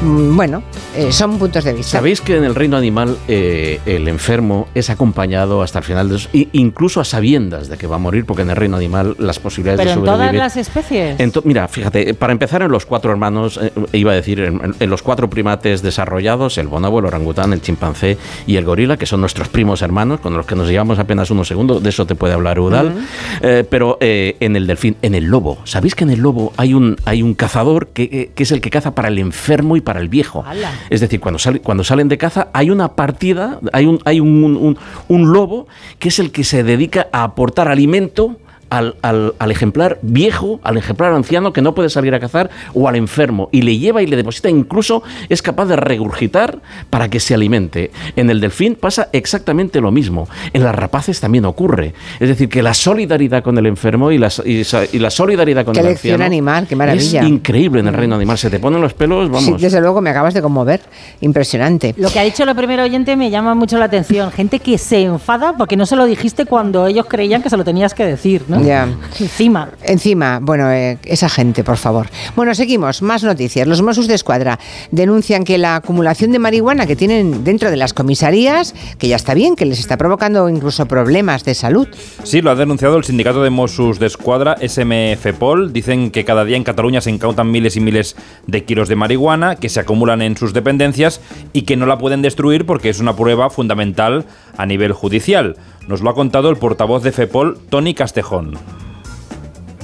Mm, 0.02 0.36
Bueno, 0.36 0.62
eh, 0.96 1.10
son 1.10 1.38
puntos 1.38 1.64
de 1.64 1.72
vista. 1.72 1.98
¿Sabéis 1.98 2.20
que 2.20 2.36
en 2.36 2.44
el 2.44 2.54
reino 2.54 2.76
animal 2.76 3.16
eh, 3.26 3.80
el 3.84 4.06
enfermo 4.06 4.68
es 4.74 4.90
acompañado 4.90 5.60
hasta 5.62 5.80
el 5.80 5.84
final 5.84 6.08
de 6.08 6.18
su, 6.20 6.28
i- 6.32 6.48
incluso 6.52 7.00
a 7.00 7.04
sabiendas 7.04 7.68
de 7.68 7.76
que 7.76 7.88
va 7.88 7.96
a 7.96 7.98
morir, 7.98 8.24
porque 8.24 8.42
en 8.42 8.50
el 8.50 8.56
reino 8.56 8.76
animal 8.76 9.16
las 9.18 9.40
posibilidades 9.40 9.80
Pero 9.80 9.90
de 9.90 9.94
en 9.98 10.04
todas 10.04 10.18
sobrevivir. 10.18 10.38
las 10.40 10.56
especies. 10.56 11.44
Mira, 11.44 11.66
fíjate, 11.66 12.14
para 12.14 12.32
empezar 12.32 12.62
en 12.62 12.70
los 12.70 12.86
cuatro 12.86 13.10
hermanos, 13.10 13.58
eh, 13.60 13.72
iba 13.92 14.12
a 14.12 14.14
decir, 14.14 14.38
en, 14.40 14.74
en 14.78 14.90
los 14.90 15.02
cuatro 15.02 15.28
primates 15.28 15.82
desarrollados, 15.82 16.58
el 16.58 16.68
bonobo, 16.68 17.00
el 17.00 17.06
orangután, 17.06 17.52
el 17.52 17.60
chimpancé 17.60 18.16
y 18.46 18.54
el 18.54 18.64
gorila, 18.64 18.96
que 18.98 19.06
son 19.06 19.20
nuestros 19.20 19.48
primos 19.48 19.82
hermanos, 19.82 20.20
con 20.20 20.36
los 20.36 20.46
que 20.46 20.54
nos 20.54 20.68
llevamos 20.68 21.00
apenas 21.00 21.32
unos 21.32 21.48
segundos, 21.48 21.82
de 21.82 21.88
eso 21.88 22.06
te 22.06 22.14
puede 22.14 22.34
hablar 22.34 22.60
Udal. 22.60 22.94
Eh, 23.42 23.64
pero 23.68 23.98
eh, 24.00 24.36
en 24.38 24.54
el 24.54 24.68
delfín, 24.68 24.94
en 25.02 25.16
el 25.16 25.24
lobo, 25.24 25.58
¿sabéis 25.64 25.96
que 25.96 26.04
en 26.04 26.10
el 26.10 26.20
lobo 26.20 26.52
hay 26.56 26.72
un, 26.74 26.96
hay 27.04 27.20
un 27.22 27.34
cazador 27.34 27.88
que, 27.88 28.02
eh, 28.04 28.30
que 28.36 28.44
es 28.44 28.52
el 28.52 28.60
que 28.60 28.70
caza 28.70 28.94
para 28.94 29.08
el 29.08 29.18
enfermo 29.18 29.76
y 29.76 29.80
para 29.88 30.00
el 30.00 30.10
viejo? 30.10 30.44
Es 30.90 31.00
decir, 31.00 31.18
cuando, 31.18 31.38
sale- 31.38 31.60
cuando 31.60 31.82
salen 31.82 32.08
de 32.08 32.18
caza 32.18 32.48
hay 32.52 32.68
una 32.70 32.88
partida, 32.94 33.58
hay, 33.72 33.86
un, 33.86 33.98
hay 34.04 34.20
un, 34.20 34.28
un- 34.44 34.76
un 35.08 35.32
lobo 35.32 35.66
que 35.98 36.08
es 36.10 36.18
el 36.18 36.30
que 36.30 36.44
se 36.44 36.62
dedica 36.62 37.08
a 37.10 37.22
aportar 37.24 37.68
alimento 37.68 38.36
al, 38.70 38.96
al- 39.02 39.34
al 39.38 39.50
ejemplar 39.50 39.98
viejo, 40.02 40.60
al 40.62 40.76
ejemplar 40.76 41.12
anciano 41.12 41.52
que 41.52 41.62
no 41.62 41.74
puede 41.74 41.88
salir 41.90 42.14
a 42.14 42.20
cazar 42.20 42.50
o 42.74 42.88
al 42.88 42.96
enfermo 42.96 43.48
y 43.52 43.62
le 43.62 43.78
lleva 43.78 44.02
y 44.02 44.06
le 44.06 44.16
deposita, 44.16 44.48
incluso 44.50 45.02
es 45.28 45.42
capaz 45.42 45.66
de 45.66 45.76
regurgitar 45.76 46.58
para 46.90 47.08
que 47.08 47.20
se 47.20 47.34
alimente. 47.34 47.90
En 48.16 48.30
el 48.30 48.40
delfín 48.40 48.74
pasa 48.74 49.08
exactamente 49.12 49.80
lo 49.80 49.90
mismo. 49.90 50.28
En 50.52 50.62
las 50.64 50.74
rapaces 50.74 51.20
también 51.20 51.44
ocurre. 51.44 51.94
Es 52.20 52.28
decir, 52.28 52.48
que 52.48 52.62
la 52.62 52.74
solidaridad 52.74 53.42
con 53.42 53.56
el 53.58 53.66
enfermo 53.66 54.10
y 54.10 54.18
la, 54.18 54.28
y 54.44 54.64
sa- 54.64 54.84
y 54.90 54.98
la 54.98 55.10
solidaridad 55.10 55.64
con 55.64 55.74
Qué 55.74 55.80
el 55.80 55.86
lección 55.86 56.14
anciano 56.14 56.24
animal, 56.26 56.66
qué 56.68 56.76
maravilla. 56.76 57.20
es 57.22 57.28
increíble 57.28 57.80
en 57.80 57.88
el 57.88 57.94
reino 57.94 58.16
animal. 58.16 58.38
Se 58.38 58.50
te 58.50 58.58
ponen 58.60 58.80
los 58.80 58.94
pelos, 58.94 59.26
Sí, 59.26 59.32
vamos. 59.32 59.60
desde 59.60 59.80
luego 59.80 60.00
me 60.00 60.10
acabas 60.10 60.34
de 60.34 60.42
conmover. 60.42 60.80
Impresionante. 61.20 61.94
Lo 61.98 62.10
que 62.10 62.18
ha 62.18 62.22
dicho 62.24 62.44
la 62.44 62.54
primera 62.54 62.84
oyente 62.84 63.16
me 63.16 63.30
llama 63.30 63.54
mucho 63.54 63.78
la 63.78 63.86
atención. 63.86 64.30
Gente 64.32 64.60
que 64.60 64.78
se 64.78 65.02
enfada 65.02 65.56
porque 65.56 65.76
no 65.76 65.84
se 65.86 65.96
lo 65.96 66.06
dijiste 66.06 66.46
cuando 66.46 66.86
ellos 66.86 67.06
creían 67.06 67.42
que 67.42 67.50
se 67.50 67.56
lo 67.56 67.64
tenías 67.64 67.92
que 67.94 68.04
decir, 68.06 68.42
¿no? 68.48 68.57
Ya. 68.64 68.88
Encima. 69.18 69.70
Encima, 69.82 70.40
bueno, 70.40 70.70
eh, 70.70 70.98
esa 71.04 71.28
gente, 71.28 71.64
por 71.64 71.76
favor. 71.76 72.08
Bueno, 72.36 72.54
seguimos. 72.54 73.02
Más 73.02 73.22
noticias. 73.22 73.66
Los 73.66 73.82
Mossos 73.82 74.08
de 74.08 74.14
Escuadra 74.14 74.58
denuncian 74.90 75.44
que 75.44 75.58
la 75.58 75.76
acumulación 75.76 76.32
de 76.32 76.38
marihuana 76.38 76.86
que 76.86 76.96
tienen 76.96 77.44
dentro 77.44 77.70
de 77.70 77.76
las 77.76 77.94
comisarías, 77.94 78.74
que 78.98 79.08
ya 79.08 79.16
está 79.16 79.34
bien, 79.34 79.56
que 79.56 79.64
les 79.64 79.78
está 79.78 79.96
provocando 79.96 80.48
incluso 80.48 80.86
problemas 80.86 81.44
de 81.44 81.54
salud. 81.54 81.88
Sí, 82.22 82.40
lo 82.42 82.50
ha 82.50 82.54
denunciado 82.54 82.96
el 82.96 83.04
sindicato 83.04 83.42
de 83.42 83.50
Mossos 83.50 83.98
de 83.98 84.06
Escuadra, 84.06 84.56
SMFPOL. 84.66 85.72
Dicen 85.72 86.10
que 86.10 86.24
cada 86.24 86.44
día 86.44 86.56
en 86.56 86.64
Cataluña 86.64 87.00
se 87.00 87.10
incautan 87.10 87.50
miles 87.50 87.76
y 87.76 87.80
miles 87.80 88.16
de 88.46 88.64
kilos 88.64 88.88
de 88.88 88.96
marihuana 88.96 89.56
que 89.56 89.68
se 89.68 89.80
acumulan 89.80 90.22
en 90.22 90.36
sus 90.36 90.52
dependencias 90.52 91.20
y 91.52 91.62
que 91.62 91.76
no 91.76 91.86
la 91.86 91.98
pueden 91.98 92.22
destruir 92.22 92.66
porque 92.66 92.88
es 92.88 93.00
una 93.00 93.16
prueba 93.16 93.50
fundamental 93.50 94.24
a 94.56 94.66
nivel 94.66 94.92
judicial. 94.92 95.56
Nos 95.88 96.02
lo 96.02 96.10
ha 96.10 96.14
contado 96.14 96.50
el 96.50 96.58
portavoz 96.58 97.02
de 97.02 97.12
FEPOL, 97.12 97.56
Tony 97.70 97.94
Castejón. 97.94 98.52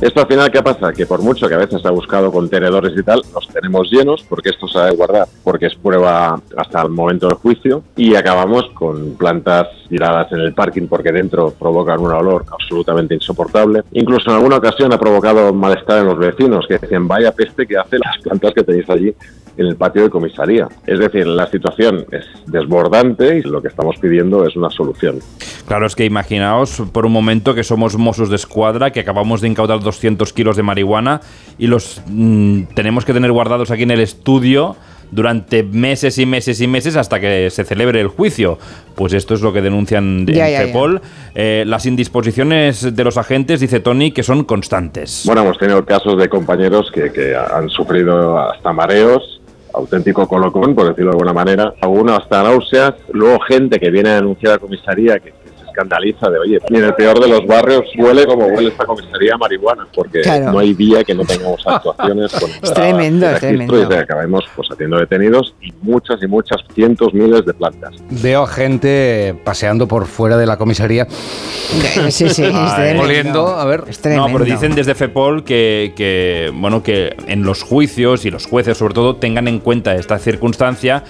Esto 0.03 0.21
al 0.21 0.27
final, 0.27 0.51
¿qué 0.51 0.62
pasa? 0.62 0.93
Que 0.93 1.07
por 1.07 1.23
mucho 1.23 1.49
que 1.49 1.55
a 1.55 1.59
veces 1.59 1.81
se 1.81 1.88
ha 1.88 1.93
buscado 1.93 2.31
contenedores 2.31 2.93
y 2.95 3.03
tal, 3.03 3.23
los 3.33 3.49
tenemos 3.49 3.90
llenos 3.90 4.23
porque 4.29 4.51
esto 4.51 4.69
se 4.69 4.79
ha 4.79 4.85
de 4.85 4.97
guardar, 4.97 5.27
porque 5.43 5.64
es 5.64 5.75
prueba 5.75 6.38
hasta 6.59 6.83
el 6.83 6.90
momento 6.90 7.29
del 7.29 7.37
juicio 7.37 7.85
y 7.97 8.14
acabamos 8.17 8.69
con 8.75 9.14
plantas 9.14 9.69
tiradas 9.88 10.31
en 10.33 10.40
el 10.40 10.53
parking 10.53 10.88
porque 10.88 11.11
dentro 11.11 11.53
provocan 11.53 12.01
un 12.01 12.12
olor 12.12 12.45
absolutamente 12.53 13.14
insoportable. 13.14 13.83
Incluso 13.93 14.29
en 14.29 14.37
alguna 14.37 14.57
ocasión 14.57 14.93
ha 14.93 14.99
provocado 14.99 15.55
malestar 15.55 16.01
en 16.01 16.07
los 16.07 16.19
vecinos 16.19 16.67
que 16.69 16.77
decían, 16.77 17.09
vaya 17.09 17.33
peste 17.33 17.67
que 17.67 17.79
hace 17.79 17.97
las 17.99 18.19
plantas 18.19 18.53
que 18.53 18.62
tenéis 18.62 18.90
allí 18.90 19.14
en 19.57 19.67
el 19.67 19.77
patio 19.77 20.03
de 20.03 20.11
comisaría. 20.11 20.69
Es 20.87 20.99
decir, 20.99 21.27
la 21.27 21.47
situación 21.51 22.05
es 22.11 22.25
desbordante 22.47 23.38
y 23.38 23.43
lo 23.43 23.62
que 23.62 23.69
estamos 23.69 23.97
pidiendo 23.99 24.47
es 24.47 24.57
una 24.57 24.71
solución. 24.71 25.19
Claro, 25.67 25.87
es 25.87 25.95
que 25.95 26.05
imaginaos 26.05 26.83
por 26.93 27.07
un 27.07 27.12
momento 27.12 27.55
que 27.55 27.64
somos 27.64 27.97
Mossos 27.97 28.31
de 28.31 28.37
Escuadra, 28.37 28.90
que 28.90 29.01
acabamos 29.01 29.40
de 29.40 29.49
incautar 29.49 29.81
200 29.81 30.33
kilos 30.33 30.57
de 30.57 30.62
marihuana 30.62 31.21
y 31.59 31.67
los 31.67 32.03
mm, 32.07 32.64
tenemos 32.75 33.05
que 33.05 33.12
tener 33.12 33.33
guardados 33.33 33.71
aquí 33.71 33.83
en 33.85 33.90
el 33.93 34.01
estudio 34.01 34.77
durante 35.11 35.62
meses 35.62 36.19
y 36.19 36.27
meses 36.27 36.61
y 36.61 36.67
meses 36.67 36.97
hasta 36.97 37.21
que 37.21 37.49
se 37.51 37.64
celebre 37.64 38.01
el 38.01 38.09
juicio. 38.09 38.59
Pues 38.97 39.12
esto 39.12 39.35
es 39.35 39.43
lo 39.43 39.53
que 39.53 39.62
denuncian 39.62 40.27
Ya, 40.27 40.33
en 40.33 40.37
ya, 40.38 40.49
ya. 40.51 40.67
CEPOL. 40.67 41.01
Eh, 41.35 41.62
las 41.67 41.87
indisposiciones 41.87 42.97
de 42.97 43.05
los 43.05 43.17
agentes, 43.17 43.61
dice 43.61 43.79
Tony, 43.81 44.11
que 44.11 44.23
son 44.23 44.45
constantes. 44.45 45.23
Bueno, 45.27 45.43
hemos 45.43 45.59
tenido 45.59 45.85
casos 45.85 46.19
de 46.19 46.29
compañeros 46.29 46.90
que, 46.93 47.12
que 47.12 47.35
han 47.37 47.69
sufrido 47.69 48.38
hasta 48.38 48.73
mareos, 48.73 49.40
auténtico 49.75 50.27
colocón, 50.27 50.75
por 50.75 50.89
decirlo 50.89 51.11
de 51.11 51.17
alguna 51.17 51.33
manera, 51.33 51.75
algunos 51.81 52.19
hasta 52.19 52.43
náuseas, 52.43 52.95
luego 53.13 53.41
gente 53.41 53.79
que 53.79 53.91
viene 53.91 54.11
a 54.11 54.17
denunciar 54.17 54.55
a 54.55 54.59
comisaría 54.59 55.19
que, 55.19 55.33
escandaliza 55.75 56.31
de, 56.31 56.39
oye, 56.39 56.59
ni 56.71 56.79
en 56.79 56.85
el 56.85 56.95
peor 56.95 57.19
de 57.21 57.29
los 57.29 57.45
barrios 57.47 57.83
huele 57.99 58.25
como 58.27 58.47
huele 58.47 58.69
esta 58.69 58.87
comisaría 58.87 59.35
a 59.35 59.39
marihuana, 59.39 59.87
porque 59.93 60.21
Claro. 60.21 60.53
no 60.53 60.59
hay 60.61 60.73
día 60.75 61.03
que 61.03 61.15
no 61.15 61.25
tengamos 61.25 61.61
actuaciones 61.67 62.33
con 62.33 62.49
Es 62.63 62.73
tremendo, 62.73 63.29
es 63.29 63.41
tremendo. 63.41 63.91
y 63.91 63.95
acabemos 63.95 64.45
pues 64.55 64.69
haciendo 64.71 64.99
detenidos 64.99 65.55
y 65.61 65.73
muchas 65.83 66.23
y 66.23 66.27
muchas 66.29 66.61
cientos, 66.75 67.13
miles 67.13 67.45
de 67.45 67.53
plantas. 67.55 67.95
Veo 68.23 68.45
a 68.45 68.47
gente 68.47 69.35
paseando 69.45 69.89
por 69.89 70.07
fuera 70.07 70.37
de 70.37 70.47
la 70.47 70.57
comisaría. 70.57 71.07
Sí, 71.11 72.29
sí, 72.29 72.45
es. 72.45 72.55
Oliendo, 73.01 73.49
a 73.49 73.65
ver. 73.65 73.85
Es 73.89 74.05
No, 74.05 74.27
pero 74.27 74.45
dicen 74.45 74.75
desde 74.75 74.95
FEPOL 74.95 75.45
que, 75.45 75.93
que, 75.97 76.53
bueno, 76.55 76.83
que 76.83 77.17
en 77.27 77.43
los 77.43 77.63
juicios 77.63 78.25
y 78.25 78.31
los 78.31 78.47
jueces 78.47 78.79
sobre 78.79 78.95
todo 78.95 79.17
tengan 79.17 79.49
en 79.49 79.59
cuenta 79.59 79.95
esta 79.95 80.19
circunstancia 80.19 81.03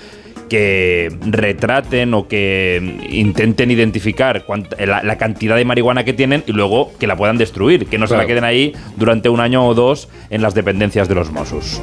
que 0.49 1.11
retraten 1.27 2.15
o 2.15 2.29
que 2.29 2.99
intenten 3.11 3.71
identificar 3.71 4.45
cuánt- 4.47 4.75
la, 4.85 5.03
la 5.03 5.19
cantidad 5.19 5.57
de 5.57 5.65
marihuana 5.65 6.05
que 6.05 6.13
tienen 6.13 6.43
y 6.47 6.53
luego 6.53 6.93
que 6.99 7.07
la 7.07 7.17
puedan 7.17 7.39
destruir, 7.39 7.87
que 7.87 7.99
no 7.99 8.07
se 8.07 8.17
la 8.17 8.27
queden 8.27 8.45
ahí 8.45 8.73
durante 8.97 9.29
un 9.29 9.41
año 9.41 9.67
o 9.67 9.75
dos 9.75 10.09
en 10.31 10.43
las 10.43 10.55
dependencias 10.55 11.09
de 11.09 11.15
los 11.15 11.31
Mossos. 11.33 11.81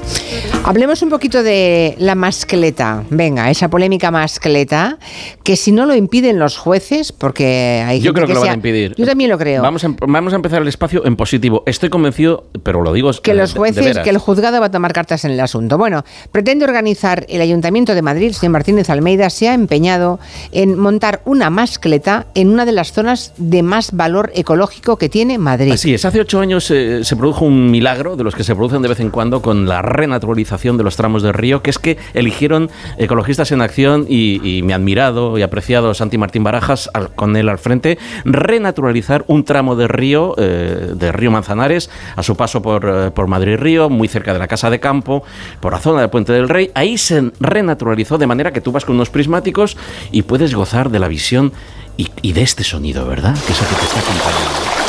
Hablemos 0.64 1.02
un 1.02 1.10
poquito 1.10 1.44
de 1.44 1.96
la 2.00 2.16
mascleta. 2.16 3.04
Venga, 3.10 3.50
esa 3.50 3.70
polémica 3.70 4.12
mascleta, 4.12 4.98
que 5.44 5.56
si 5.56 5.72
no 5.72 5.86
lo 5.86 5.96
impiden 5.96 6.40
los 6.40 6.58
jueces, 6.58 7.12
porque 7.12 7.84
hay 7.86 8.00
Yo 8.00 8.12
gente 8.14 8.14
creo 8.22 8.28
que 8.28 8.34
lo 8.34 8.42
van 8.42 8.50
a 8.50 8.54
impedir. 8.54 8.96
Yo 8.98 9.06
también 9.06 9.30
lo 9.30 9.38
creo. 9.38 9.62
Vamos 9.62 9.84
a, 9.84 9.88
em- 9.88 9.96
vamos 10.08 10.34
a 10.34 10.36
empezar 10.36 10.62
el 10.62 10.68
espacio 10.68 11.06
en 11.06 11.16
positivo. 11.16 11.64
Estoy 11.66 11.90
convencido, 11.90 12.46
pero 12.64 12.82
lo 12.82 12.94
digo 12.94 13.12
que 13.22 13.32
eh, 13.32 13.36
los 13.36 13.54
de- 13.54 13.54
de 13.54 13.60
jueces, 13.60 13.98
que 14.00 14.10
el 14.10 14.18
juzgado 14.18 14.60
va 14.60 14.68
a 14.68 14.72
tomar 14.72 14.94
cartas 14.94 15.26
en 15.26 15.32
el 15.32 15.40
asunto. 15.40 15.78
Bueno, 15.78 16.04
pretende 16.32 16.66
organizar 16.66 17.26
el 17.30 17.42
Ayuntamiento 17.42 17.96
de 17.96 18.02
Madrid, 18.02 18.34
Martínez 18.52 18.90
Almeida, 18.90 19.30
se 19.30 19.50
ha 19.50 19.54
empeñado 19.54 20.20
en 20.52 20.78
montar 20.78 21.22
una 21.26 21.50
mascleta 21.50 22.28
en 22.36 22.50
una 22.50 22.66
de 22.66 22.72
las 22.72 22.92
zonas 22.92 23.34
de 23.38 23.64
más 23.64 23.92
valor 23.94 24.32
ecológico 24.36 24.98
que 24.98 25.10
tiene 25.10 25.38
Madrid. 25.38 25.72
Así 25.72 25.94
es, 25.94 26.06
hace 26.06 26.20
ocho 26.20 26.40
años 26.40 26.70
eh, 26.72 27.04
se 27.04 27.16
produjo 27.16 27.46
un 27.46 27.72
milagro 27.72 28.16
de 28.16 28.24
los 28.24 28.36
que 28.36 28.44
se 28.44 28.56
producen 28.56 28.82
de 28.82 28.90
vez 28.90 29.00
en 29.00 29.10
cuando 29.10 29.42
con 29.42 29.68
la 29.68 29.82
renaturalización 29.82 30.78
de 30.78 30.84
los 30.84 30.96
tramos 30.96 31.24
del 31.24 31.34
río, 31.34 31.62
que 31.62 31.70
es 31.70 31.80
que 31.80 31.98
eligieron 32.14 32.70
ecologistas 32.98 33.52
en 33.52 33.62
acción 33.62 34.06
y, 34.08 34.58
y 34.58 34.62
mi 34.64 34.74
admirado 34.74 35.38
y 35.38 35.42
apreciado 35.42 35.94
Santi 35.94 36.18
Martín 36.18 36.44
Barajas, 36.44 36.90
con 37.16 37.36
él 37.36 37.50
al 37.50 37.60
frente, 37.60 37.98
renaturalizar 38.26 39.24
un 39.28 39.44
tramo 39.46 39.76
de 39.76 39.88
río, 39.88 40.36
eh, 40.38 40.94
de 40.96 41.12
río 41.12 41.32
Manzanares, 41.32 41.90
a 42.16 42.24
su 42.24 42.36
paso 42.36 42.62
por, 42.62 42.88
eh, 42.88 43.12
por 43.12 43.28
Madrid 43.28 43.58
Río, 43.58 43.90
muy 43.90 44.08
cerca 44.08 44.34
de 44.34 44.40
la 44.40 44.48
Casa 44.48 44.70
de 44.70 44.80
Campo, 44.80 45.24
por 45.60 45.74
la 45.74 45.80
zona 45.80 46.02
del 46.02 46.10
Puente 46.10 46.34
del 46.34 46.50
Rey. 46.50 46.72
Ahí 46.74 46.98
se 46.98 47.32
renaturalizó 47.40 48.18
de 48.18 48.28
manera 48.28 48.41
que 48.50 48.62
tú 48.62 48.72
vas 48.72 48.84
con 48.84 48.96
unos 48.96 49.12
prismáticos 49.12 49.78
y 50.12 50.24
puedes 50.24 50.56
gozar 50.56 50.90
de 50.90 50.98
la 50.98 51.08
visión 51.08 51.54
y, 51.98 52.10
y 52.24 52.34
de 52.34 52.42
este 52.42 52.64
sonido, 52.64 53.06
¿verdad? 53.06 53.36
Que 53.46 53.54
es 53.54 53.62
el 53.62 53.68
que 53.68 53.76
te 53.76 53.86
está 53.86 54.00
acompañando. 54.00 54.82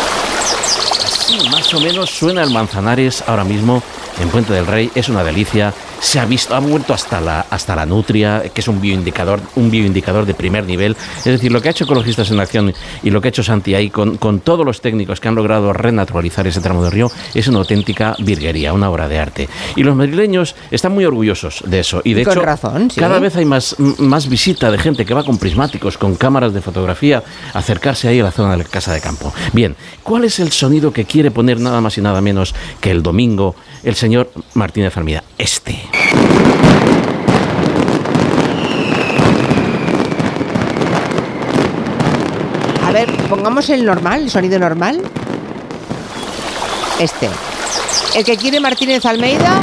Así 1.04 1.48
más 1.50 1.74
o 1.74 1.80
menos 1.80 2.08
suena 2.08 2.42
el 2.42 2.50
Manzanares 2.50 3.22
ahora 3.26 3.44
mismo 3.44 3.82
en 4.20 4.30
Puente 4.30 4.54
del 4.54 4.66
Rey. 4.66 4.90
Es 4.94 5.10
una 5.10 5.22
delicia. 5.22 5.74
Se 6.02 6.18
ha 6.18 6.24
visto, 6.26 6.54
ha 6.54 6.58
vuelto 6.58 6.92
hasta 6.92 7.20
la, 7.20 7.46
hasta 7.48 7.76
la 7.76 7.86
nutria, 7.86 8.42
que 8.52 8.60
es 8.60 8.68
un 8.68 8.80
bioindicador, 8.80 9.40
un 9.54 9.70
bioindicador 9.70 10.26
de 10.26 10.34
primer 10.34 10.64
nivel. 10.64 10.96
Es 11.18 11.24
decir, 11.24 11.52
lo 11.52 11.62
que 11.62 11.68
ha 11.68 11.70
hecho 11.70 11.84
Ecologistas 11.84 12.30
en 12.30 12.40
Acción 12.40 12.74
y 13.02 13.10
lo 13.10 13.20
que 13.20 13.28
ha 13.28 13.30
hecho 13.30 13.44
Santi 13.44 13.74
ahí 13.74 13.88
con, 13.88 14.16
con 14.18 14.40
todos 14.40 14.66
los 14.66 14.80
técnicos 14.80 15.20
que 15.20 15.28
han 15.28 15.36
logrado 15.36 15.72
renaturalizar 15.72 16.46
ese 16.46 16.60
tramo 16.60 16.82
del 16.82 16.92
río 16.92 17.10
es 17.32 17.46
una 17.46 17.58
auténtica 17.58 18.16
virguería, 18.18 18.72
una 18.72 18.90
obra 18.90 19.08
de 19.08 19.18
arte. 19.18 19.48
Y 19.76 19.84
los 19.84 19.94
madrileños 19.94 20.56
están 20.70 20.92
muy 20.92 21.04
orgullosos 21.04 21.62
de 21.66 21.80
eso. 21.80 22.02
Y 22.04 22.14
de 22.14 22.24
con 22.24 22.32
hecho, 22.32 22.42
razón, 22.42 22.90
sí. 22.90 23.00
cada 23.00 23.20
vez 23.20 23.36
hay 23.36 23.44
más, 23.44 23.76
más 23.78 24.28
visita 24.28 24.70
de 24.70 24.78
gente 24.78 25.06
que 25.06 25.14
va 25.14 25.24
con 25.24 25.38
prismáticos, 25.38 25.98
con 25.98 26.16
cámaras 26.16 26.52
de 26.52 26.60
fotografía, 26.60 27.22
a 27.54 27.58
acercarse 27.58 28.08
ahí 28.08 28.20
a 28.20 28.24
la 28.24 28.32
zona 28.32 28.50
de 28.52 28.58
la 28.58 28.64
casa 28.64 28.92
de 28.92 29.00
campo. 29.00 29.32
Bien, 29.52 29.76
¿cuál 30.02 30.24
es 30.24 30.40
el 30.40 30.50
sonido 30.50 30.92
que 30.92 31.04
quiere 31.04 31.30
poner 31.30 31.60
nada 31.60 31.80
más 31.80 31.96
y 31.96 32.00
nada 32.00 32.20
menos 32.20 32.54
que 32.80 32.90
el 32.90 33.02
domingo 33.02 33.54
el 33.84 33.94
señor 33.94 34.30
Martínez 34.54 34.96
Almeida? 34.96 35.22
Este. 35.38 35.91
A 42.84 42.92
ver, 42.92 43.10
pongamos 43.28 43.70
el 43.70 43.84
normal, 43.84 44.22
el 44.22 44.30
sonido 44.30 44.58
normal. 44.58 45.02
Este. 46.98 47.28
El 48.14 48.24
que 48.24 48.36
quiere 48.36 48.60
Martínez 48.60 49.04
Almeida. 49.06 49.60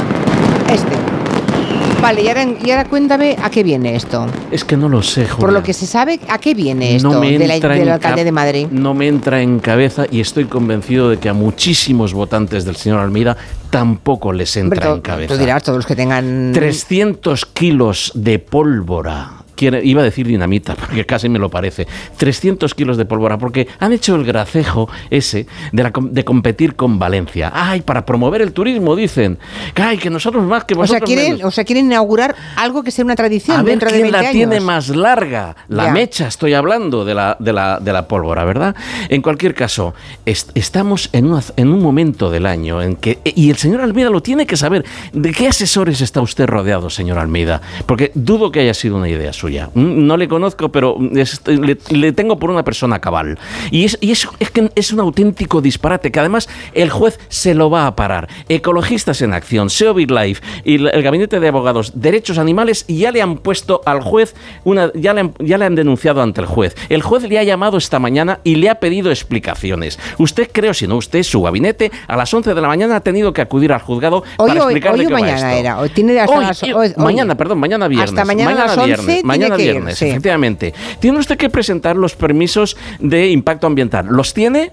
Vale, 2.00 2.22
y 2.22 2.28
ahora, 2.28 2.46
y 2.64 2.70
ahora 2.70 2.86
cuéntame 2.86 3.36
a 3.42 3.50
qué 3.50 3.62
viene 3.62 3.94
esto. 3.94 4.26
Es 4.50 4.64
que 4.64 4.76
no 4.76 4.88
lo 4.88 5.02
sé, 5.02 5.26
Julia. 5.26 5.38
Por 5.38 5.52
lo 5.52 5.62
que 5.62 5.74
se 5.74 5.86
sabe, 5.86 6.18
¿a 6.28 6.38
qué 6.38 6.54
viene 6.54 6.96
esto 6.96 7.10
no 7.10 7.20
de 7.20 7.38
del 7.38 7.50
en 7.50 7.88
alcalde 7.90 8.24
de 8.24 8.32
Madrid? 8.32 8.68
No 8.70 8.94
me 8.94 9.06
entra 9.06 9.42
en 9.42 9.58
cabeza 9.60 10.06
y 10.10 10.20
estoy 10.20 10.46
convencido 10.46 11.10
de 11.10 11.18
que 11.18 11.28
a 11.28 11.34
muchísimos 11.34 12.14
votantes 12.14 12.64
del 12.64 12.76
señor 12.76 13.00
Almeida 13.00 13.36
tampoco 13.68 14.32
les 14.32 14.56
entra 14.56 14.92
en 14.92 15.00
cabeza. 15.02 15.34
Tú 15.34 15.38
dirás, 15.38 15.62
todos 15.62 15.76
los 15.76 15.86
que 15.86 15.94
tengan... 15.94 16.52
300 16.54 17.44
kilos 17.44 18.12
de 18.14 18.38
pólvora. 18.38 19.39
Quiere- 19.60 19.84
iba 19.84 20.00
a 20.00 20.04
decir 20.04 20.26
dinamita, 20.26 20.74
porque 20.80 21.04
casi 21.04 21.28
me 21.28 21.38
lo 21.38 21.50
parece. 21.50 21.86
300 22.16 22.74
kilos 22.74 22.96
de 22.96 23.04
pólvora, 23.04 23.36
porque 23.36 23.68
han 23.78 23.92
hecho 23.92 24.14
el 24.16 24.24
gracejo 24.24 24.88
ese 25.10 25.46
de, 25.72 25.82
la 25.82 25.92
de 26.00 26.24
competir 26.24 26.76
con 26.76 26.98
Valencia. 26.98 27.50
Ay, 27.54 27.82
para 27.82 28.06
promover 28.06 28.40
el 28.40 28.52
turismo, 28.52 28.96
dicen. 28.96 29.38
Ay, 29.74 29.98
que 29.98 30.08
nosotros 30.08 30.44
más 30.44 30.64
que 30.64 30.72
O 30.74 30.76
sea, 30.78 30.80
vosotros 30.98 31.06
quieren, 31.06 31.32
menos. 31.34 31.44
o 31.48 31.50
sea, 31.50 31.64
quieren 31.64 31.86
inaugurar 31.86 32.34
algo 32.56 32.82
que 32.82 32.90
sea 32.90 33.04
una 33.04 33.16
tradición 33.16 33.58
A 33.58 33.62
ver 33.62 33.72
dentro 33.72 33.88
de 33.90 33.94
quién 33.96 34.02
20 34.04 34.12
la 34.12 34.18
años. 34.20 34.32
tiene 34.32 34.60
más 34.60 34.88
larga. 34.88 35.56
La 35.68 35.86
Ya. 35.86 35.92
mecha, 35.92 36.26
estoy 36.28 36.54
hablando 36.54 37.04
de 37.04 37.14
la, 37.14 37.36
de 37.38 37.52
la, 37.52 37.78
de 37.80 37.92
la 37.92 38.08
pólvora, 38.08 38.44
¿verdad? 38.44 38.74
En 39.10 39.20
cualquier 39.20 39.54
caso, 39.54 39.94
est- 40.24 40.50
estamos 40.54 41.10
en, 41.12 41.26
una- 41.26 41.42
en 41.56 41.68
un 41.68 41.82
momento 41.82 42.30
del 42.30 42.46
año 42.46 42.80
en 42.80 42.96
que. 42.96 43.18
Y 43.24 43.50
el 43.50 43.56
señor 43.56 43.82
Almeida 43.82 44.08
lo 44.10 44.22
tiene 44.22 44.46
que 44.46 44.56
saber. 44.56 44.84
¿De 45.12 45.32
qué 45.32 45.48
asesores 45.48 46.00
está 46.00 46.20
usted 46.22 46.46
rodeado, 46.46 46.88
señor 46.88 47.18
Almeida? 47.18 47.60
Porque 47.86 48.10
dudo 48.14 48.50
que 48.52 48.60
haya 48.60 48.74
sido 48.74 48.96
una 48.96 49.08
idea 49.08 49.32
suya. 49.32 49.49
Mm, 49.74 50.06
No 50.06 50.16
le 50.16 50.28
conozco, 50.28 50.70
pero 50.70 50.96
es- 51.14 51.40
le, 51.46 51.76
le 51.90 52.12
tengo 52.12 52.38
por 52.38 52.50
una 52.50 52.64
persona 52.64 53.00
cabal. 53.00 53.38
Y, 53.70 53.84
es, 53.84 53.98
y 54.00 54.12
es, 54.12 54.28
es 54.38 54.50
que 54.50 54.70
es 54.74 54.92
un 54.92 55.00
auténtico 55.00 55.60
disparate, 55.60 56.10
que 56.12 56.20
además 56.20 56.48
el 56.74 56.90
juez 56.90 57.18
se 57.28 57.54
lo 57.54 57.70
va 57.70 57.86
a 57.86 57.96
parar. 57.96 58.28
Ecologistas 58.48 59.22
en 59.22 59.32
Acción, 59.32 59.70
SEO 59.70 59.94
Big 59.94 60.10
Life 60.10 60.42
y 60.64 60.74
el 60.86 61.02
Gabinete 61.02 61.40
de 61.40 61.48
Abogados 61.48 61.92
Derechos 61.94 62.38
Animales 62.38 62.84
ya 62.88 63.10
le 63.10 63.22
han 63.22 63.36
puesto 63.38 63.80
al 63.86 64.00
juez, 64.02 64.34
una, 64.64 64.90
ya, 64.94 65.14
le 65.14 65.20
han, 65.20 65.34
ya 65.38 65.58
le 65.58 65.64
han 65.64 65.74
denunciado 65.74 66.22
ante 66.22 66.40
el 66.40 66.46
juez. 66.46 66.74
El 66.88 67.02
juez 67.02 67.22
le 67.28 67.38
ha 67.38 67.42
llamado 67.42 67.78
esta 67.78 67.98
mañana 67.98 68.40
y 68.44 68.56
le 68.56 68.68
ha 68.68 68.76
pedido 68.76 69.10
explicaciones. 69.10 69.98
Usted, 70.18 70.48
creo, 70.52 70.74
si 70.74 70.86
no 70.86 70.96
usted, 70.96 71.22
su 71.22 71.42
gabinete, 71.42 71.90
a 72.06 72.16
las 72.16 72.32
11 72.32 72.54
de 72.54 72.60
la 72.60 72.68
mañana 72.68 72.96
ha 72.96 73.00
tenido 73.00 73.32
que 73.32 73.40
acudir 73.40 73.72
al 73.72 73.80
juzgado 73.80 74.22
Hoy, 74.36 74.48
para 74.48 74.60
explicarle 74.60 75.00
hoy 75.02 75.06
qué 75.06 75.12
va 75.14 75.20
mañana 75.20 75.48
esto. 75.54 75.60
era. 75.60 75.78
Hoy 75.80 75.88
tiene 75.90 76.20
hasta 76.20 76.36
Hoy, 76.36 76.44
las- 76.44 76.62
eh, 76.62 76.94
mañana, 76.96 77.36
perdón, 77.36 77.58
mañana 77.58 77.88
viernes. 77.88 78.10
Hasta 78.10 78.24
mañana 78.24 78.50
a 78.50 78.54
las 78.66 78.76
11 78.76 78.86
viernes, 78.86 79.06
tiene 79.06 79.22
mañana 79.40 79.56
que 79.56 79.64
ir, 79.64 79.70
viernes, 79.72 79.98
sí. 79.98 80.06
efectivamente. 80.08 80.74
Tiene 81.00 81.18
usted 81.18 81.36
que 81.36 81.50
presentar 81.50 81.96
los 81.96 82.14
permisos 82.16 82.76
de 82.98 83.30
impacto 83.30 83.66
ambiental. 83.66 84.06
¿Los 84.06 84.34
tiene? 84.34 84.72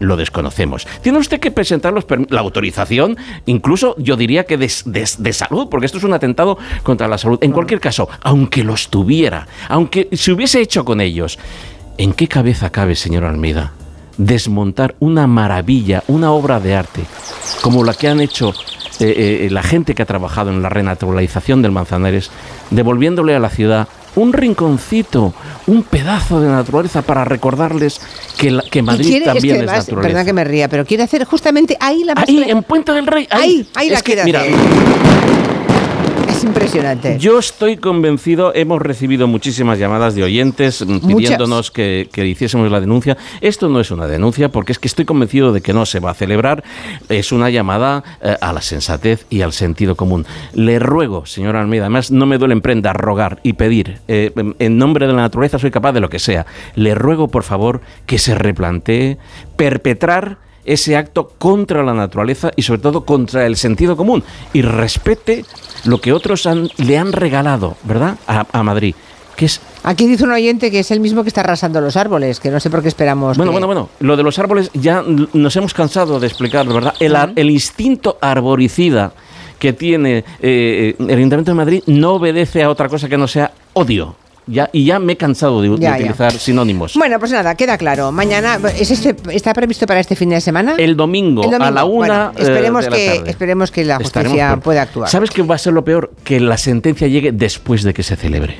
Lo 0.00 0.16
desconocemos. 0.16 0.86
Tiene 1.02 1.18
usted 1.18 1.38
que 1.40 1.50
presentar 1.52 1.92
los 1.92 2.04
la 2.28 2.40
autorización, 2.40 3.16
incluso 3.46 3.94
yo 3.98 4.16
diría 4.16 4.44
que 4.44 4.56
de, 4.58 4.70
de- 4.86 5.08
de 5.18 5.32
salud, 5.32 5.68
porque 5.70 5.86
esto 5.86 5.98
es 5.98 6.04
un 6.04 6.12
atentado 6.12 6.58
contra 6.82 7.06
la 7.08 7.16
salud. 7.16 7.38
En 7.42 7.52
cualquier 7.52 7.80
caso, 7.80 8.08
aunque 8.22 8.64
los 8.64 8.88
tuviera, 8.88 9.46
aunque 9.68 10.08
se 10.12 10.32
hubiese 10.32 10.60
hecho 10.60 10.84
con 10.84 11.00
ellos, 11.00 11.38
¿en 11.96 12.12
qué 12.12 12.26
cabeza 12.28 12.70
cabe, 12.70 12.96
señor 12.96 13.24
Almeida? 13.24 13.72
desmontar 14.16 14.94
una 15.00 15.26
maravilla, 15.26 16.04
una 16.06 16.30
obra 16.30 16.60
de 16.60 16.76
arte, 16.76 17.00
como 17.62 17.82
la 17.82 17.94
que 17.94 18.06
han 18.06 18.20
hecho 18.20 18.54
eh, 19.00 19.46
eh, 19.46 19.48
la 19.50 19.62
gente 19.62 19.94
que 19.94 20.02
ha 20.02 20.06
trabajado 20.06 20.50
en 20.50 20.62
la 20.62 20.68
renaturalización 20.68 21.62
del 21.62 21.72
Manzanares, 21.72 22.30
devolviéndole 22.70 23.34
a 23.34 23.38
la 23.40 23.50
ciudad 23.50 23.88
un 24.16 24.32
rinconcito, 24.32 25.34
un 25.66 25.82
pedazo 25.82 26.40
de 26.40 26.48
naturaleza 26.48 27.02
para 27.02 27.24
recordarles 27.24 28.00
que, 28.38 28.52
la- 28.52 28.62
que 28.62 28.80
Madrid 28.82 29.06
quiere- 29.08 29.24
también 29.26 29.56
es 29.56 29.62
es, 29.62 29.64
que 29.64 29.68
además, 29.70 29.78
naturaleza. 29.86 30.08
perdón 30.08 30.26
que 30.26 30.32
me 30.32 30.44
ría, 30.44 30.68
pero 30.68 30.84
quiere 30.84 31.02
hacer 31.02 31.24
justamente 31.24 31.76
ahí 31.80 32.04
la 32.04 32.14
Ahí, 32.16 32.44
en 32.46 32.62
Puente 32.62 32.92
del 32.92 33.06
Rey. 33.08 33.26
Ahí, 33.30 33.40
Ahí, 33.40 33.68
ahí 33.74 33.88
la 33.90 33.96
Es 33.96 34.02
que, 34.04 34.12
quiere 34.12 34.24
mira, 34.24 34.40
hacer. 34.42 34.54
Es 36.44 36.48
impresionante. 36.48 37.18
Yo 37.18 37.38
estoy 37.38 37.78
convencido, 37.78 38.52
hemos 38.54 38.82
recibido 38.82 39.26
muchísimas 39.26 39.78
llamadas 39.78 40.14
de 40.14 40.24
oyentes 40.24 40.84
mm, 40.86 40.98
pidiéndonos 40.98 41.70
que, 41.70 42.10
que 42.12 42.26
hiciésemos 42.26 42.70
la 42.70 42.80
denuncia. 42.80 43.16
Esto 43.40 43.70
no 43.70 43.80
es 43.80 43.90
una 43.90 44.06
denuncia 44.06 44.50
porque 44.50 44.72
es 44.72 44.78
que 44.78 44.86
estoy 44.86 45.06
convencido 45.06 45.52
de 45.54 45.62
que 45.62 45.72
no 45.72 45.86
se 45.86 46.00
va 46.00 46.10
a 46.10 46.14
celebrar. 46.14 46.62
Es 47.08 47.32
una 47.32 47.48
llamada 47.48 48.04
eh, 48.20 48.36
a 48.38 48.52
la 48.52 48.60
sensatez 48.60 49.24
y 49.30 49.40
al 49.40 49.54
sentido 49.54 49.94
común. 49.96 50.26
Le 50.52 50.78
ruego, 50.78 51.24
señor 51.24 51.56
Almeida, 51.56 51.84
además 51.84 52.10
no 52.10 52.26
me 52.26 52.36
duele 52.36 52.52
en 52.52 52.60
prenda 52.60 52.92
rogar 52.92 53.40
y 53.42 53.54
pedir. 53.54 54.00
eh, 54.08 54.30
en 54.58 54.76
nombre 54.76 55.06
de 55.06 55.14
la 55.14 55.22
naturaleza 55.22 55.58
soy 55.58 55.70
capaz 55.70 55.92
de 55.92 56.00
lo 56.00 56.10
que 56.10 56.18
sea. 56.18 56.44
Le 56.74 56.94
ruego, 56.94 57.28
por 57.28 57.44
favor, 57.44 57.80
que 58.04 58.18
se 58.18 58.34
replantee 58.34 59.16
perpetrar 59.56 60.43
ese 60.64 60.96
acto 60.96 61.32
contra 61.38 61.82
la 61.82 61.94
naturaleza 61.94 62.50
y 62.56 62.62
sobre 62.62 62.80
todo 62.80 63.04
contra 63.04 63.46
el 63.46 63.56
sentido 63.56 63.96
común 63.96 64.22
y 64.52 64.62
respete 64.62 65.44
lo 65.84 66.00
que 66.00 66.12
otros 66.12 66.46
han- 66.46 66.68
le 66.78 66.98
han 66.98 67.12
regalado, 67.12 67.76
¿verdad? 67.84 68.16
A, 68.26 68.46
a 68.52 68.62
Madrid, 68.62 68.94
que 69.36 69.46
es 69.46 69.60
Aquí 69.86 70.06
dice 70.06 70.24
un 70.24 70.32
oyente 70.32 70.70
que 70.70 70.78
es 70.78 70.90
el 70.90 71.00
mismo 71.00 71.22
que 71.22 71.28
está 71.28 71.42
arrasando 71.42 71.78
los 71.82 71.96
árboles, 71.98 72.40
que 72.40 72.50
no 72.50 72.58
sé 72.58 72.70
por 72.70 72.80
qué 72.80 72.88
esperamos. 72.88 73.36
Bueno, 73.36 73.50
que- 73.52 73.54
bueno, 73.54 73.66
bueno. 73.66 73.88
Lo 74.00 74.16
de 74.16 74.22
los 74.22 74.38
árboles 74.38 74.70
ya 74.72 75.02
nos 75.06 75.54
hemos 75.56 75.74
cansado 75.74 76.18
de 76.18 76.26
explicarlo, 76.26 76.72
¿verdad? 76.74 76.94
El, 77.00 77.14
ar- 77.16 77.32
el 77.36 77.50
instinto 77.50 78.16
arboricida 78.22 79.12
que 79.58 79.74
tiene 79.74 80.24
eh, 80.40 80.94
el 80.98 81.10
Ayuntamiento 81.18 81.50
de 81.50 81.54
Madrid 81.56 81.82
no 81.86 82.14
obedece 82.14 82.62
a 82.62 82.70
otra 82.70 82.88
cosa 82.88 83.08
que 83.10 83.18
no 83.18 83.28
sea 83.28 83.52
odio. 83.74 84.16
Ya, 84.46 84.68
y 84.72 84.84
ya 84.84 84.98
me 84.98 85.14
he 85.14 85.16
cansado 85.16 85.62
de, 85.62 85.70
de 85.70 85.78
Ya, 85.78 85.90
ya. 85.90 85.96
utilizar 86.04 86.32
sinónimos. 86.32 86.94
Bueno, 86.96 87.18
pues 87.18 87.32
nada, 87.32 87.54
queda 87.54 87.78
claro. 87.78 88.12
Mañana 88.12 88.58
¿es 88.78 88.90
este, 88.90 89.16
está 89.34 89.54
previsto 89.54 89.86
para 89.86 90.00
este 90.00 90.16
fin 90.16 90.28
de 90.28 90.40
semana. 90.40 90.74
El 90.78 90.96
domingo, 90.96 91.44
El 91.44 91.50
domingo. 91.50 91.64
a 91.64 91.70
la 91.70 91.84
una 91.84 92.28
Bueno, 92.30 92.32
esperemos 92.38 92.84
eh, 92.84 92.84
de 92.84 92.90
la 92.90 92.96
que 92.96 93.16
tarde. 93.18 93.30
esperemos 93.30 93.70
que 93.70 93.84
la 93.84 93.96
justicia 93.96 94.50
por- 94.50 94.60
pueda 94.60 94.82
actuar. 94.82 95.08
¿Sabes 95.08 95.30
qué 95.30 95.42
va 95.42 95.54
a 95.54 95.58
ser 95.58 95.72
lo 95.72 95.82
peor? 95.84 96.12
Que 96.24 96.40
la 96.40 96.58
sentencia 96.58 97.08
llegue 97.08 97.32
después 97.32 97.82
de 97.84 97.94
que 97.94 98.02
se 98.02 98.16
celebre. 98.16 98.56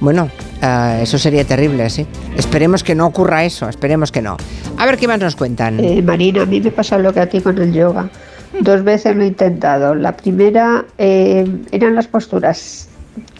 Bueno, 0.00 0.28
ah, 0.60 0.98
eso 1.00 1.16
sería 1.18 1.44
terrible, 1.44 1.88
sí. 1.88 2.06
Esperemos 2.36 2.84
que 2.84 2.94
no 2.94 3.06
ocurra 3.06 3.44
eso, 3.46 3.66
esperemos 3.70 4.12
que 4.12 4.20
no. 4.20 4.36
A 4.76 4.84
ver 4.84 4.98
qué 4.98 5.08
más 5.08 5.18
nos 5.18 5.34
cuentan. 5.36 5.80
Eh, 5.80 6.02
Marina, 6.02 6.42
a 6.42 6.46
mí 6.46 6.60
me 6.60 6.70
pasa 6.70 6.98
lo 6.98 7.14
que 7.14 7.20
a 7.20 7.26
ti 7.30 7.40
con 7.40 7.56
el 7.56 7.72
yoga. 7.72 8.10
Dos 8.60 8.84
veces 8.84 9.16
lo 9.16 9.22
he 9.22 9.28
intentado. 9.28 9.94
La 9.94 10.14
primera 10.14 10.84
eh, 10.98 11.46
eran 11.72 11.94
las 11.94 12.06
posturas 12.06 12.88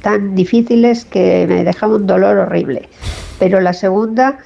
tan 0.03 0.35
difíciles 0.35 1.05
que 1.05 1.47
me 1.49 1.65
dejaban 1.65 2.03
un 2.03 2.07
dolor 2.07 2.39
horrible. 2.39 2.89
Pero 3.39 3.61
la 3.61 3.73
segunda 3.73 4.39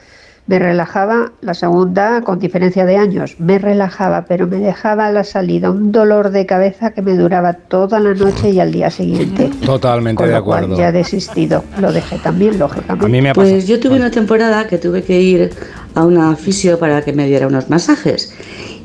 me 0.47 0.59
relajaba, 0.59 1.31
la 1.43 1.55
segunda 1.55 2.23
con 2.23 2.41
diferencia 2.41 2.85
de 2.85 2.97
años, 2.97 3.37
me 3.39 3.61
relajaba, 3.61 4.25
pero 4.25 4.49
me 4.49 4.57
dejaba 4.57 5.07
a 5.07 5.13
la 5.13 5.23
salida 5.23 5.71
un 5.71 5.93
dolor 5.93 6.31
de 6.31 6.45
cabeza 6.45 6.91
que 6.91 7.03
me 7.03 7.15
duraba 7.15 7.53
toda 7.53 8.01
la 8.01 8.15
noche 8.15 8.51
y 8.51 8.59
al 8.59 8.73
día 8.73 8.91
siguiente. 8.91 9.49
Totalmente 9.65 10.25
Con 10.25 10.29
de 10.29 10.35
lo 10.35 10.45
cual 10.45 10.65
acuerdo. 10.65 10.83
ya 10.83 10.89
he 10.89 10.93
desistido. 10.93 11.63
Lo 11.79 11.93
dejé 11.93 12.19
también, 12.19 12.59
lógicamente. 12.59 13.07
A 13.07 13.09
mí 13.09 13.23
me 13.23 13.31
ha 13.31 13.35
pasado. 13.35 13.55
Pues 13.55 13.69
yo 13.69 13.79
tuve 13.79 13.95
una 13.95 14.11
temporada 14.11 14.67
que 14.67 14.79
tuve 14.79 15.05
que 15.05 15.21
ir 15.21 15.51
a 15.95 16.05
una 16.05 16.35
fisio 16.35 16.81
para 16.81 17.03
que 17.03 17.13
me 17.13 17.27
diera 17.27 17.47
unos 17.47 17.71
masajes 17.71 18.35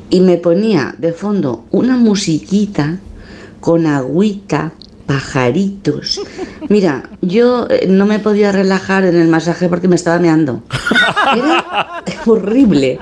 y 0.08 0.20
me 0.20 0.36
ponía 0.36 0.94
de 0.98 1.12
fondo 1.12 1.64
una 1.72 1.96
musiquita 1.96 2.98
con 3.58 3.86
agüita, 3.86 4.70
pajaritos. 5.06 6.20
Mira, 6.68 7.10
yo 7.22 7.66
eh, 7.70 7.86
no 7.88 8.06
me 8.06 8.18
podía 8.18 8.52
relajar 8.52 9.04
en 9.04 9.16
el 9.16 9.28
masaje 9.28 9.68
porque 9.68 9.88
me 9.88 9.96
estaba 9.96 10.18
meando. 10.18 10.62
Era 11.36 12.02
horrible. 12.26 12.98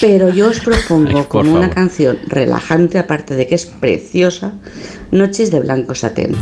Pero 0.00 0.30
yo 0.30 0.48
os 0.48 0.60
propongo 0.60 1.28
como 1.28 1.54
una 1.54 1.70
canción 1.70 2.18
relajante, 2.26 2.98
aparte 2.98 3.34
de 3.34 3.46
que 3.46 3.54
es 3.54 3.66
preciosa, 3.66 4.52
Noches 5.10 5.50
de 5.50 5.60
Blanco 5.60 5.94
Satén. 5.94 6.36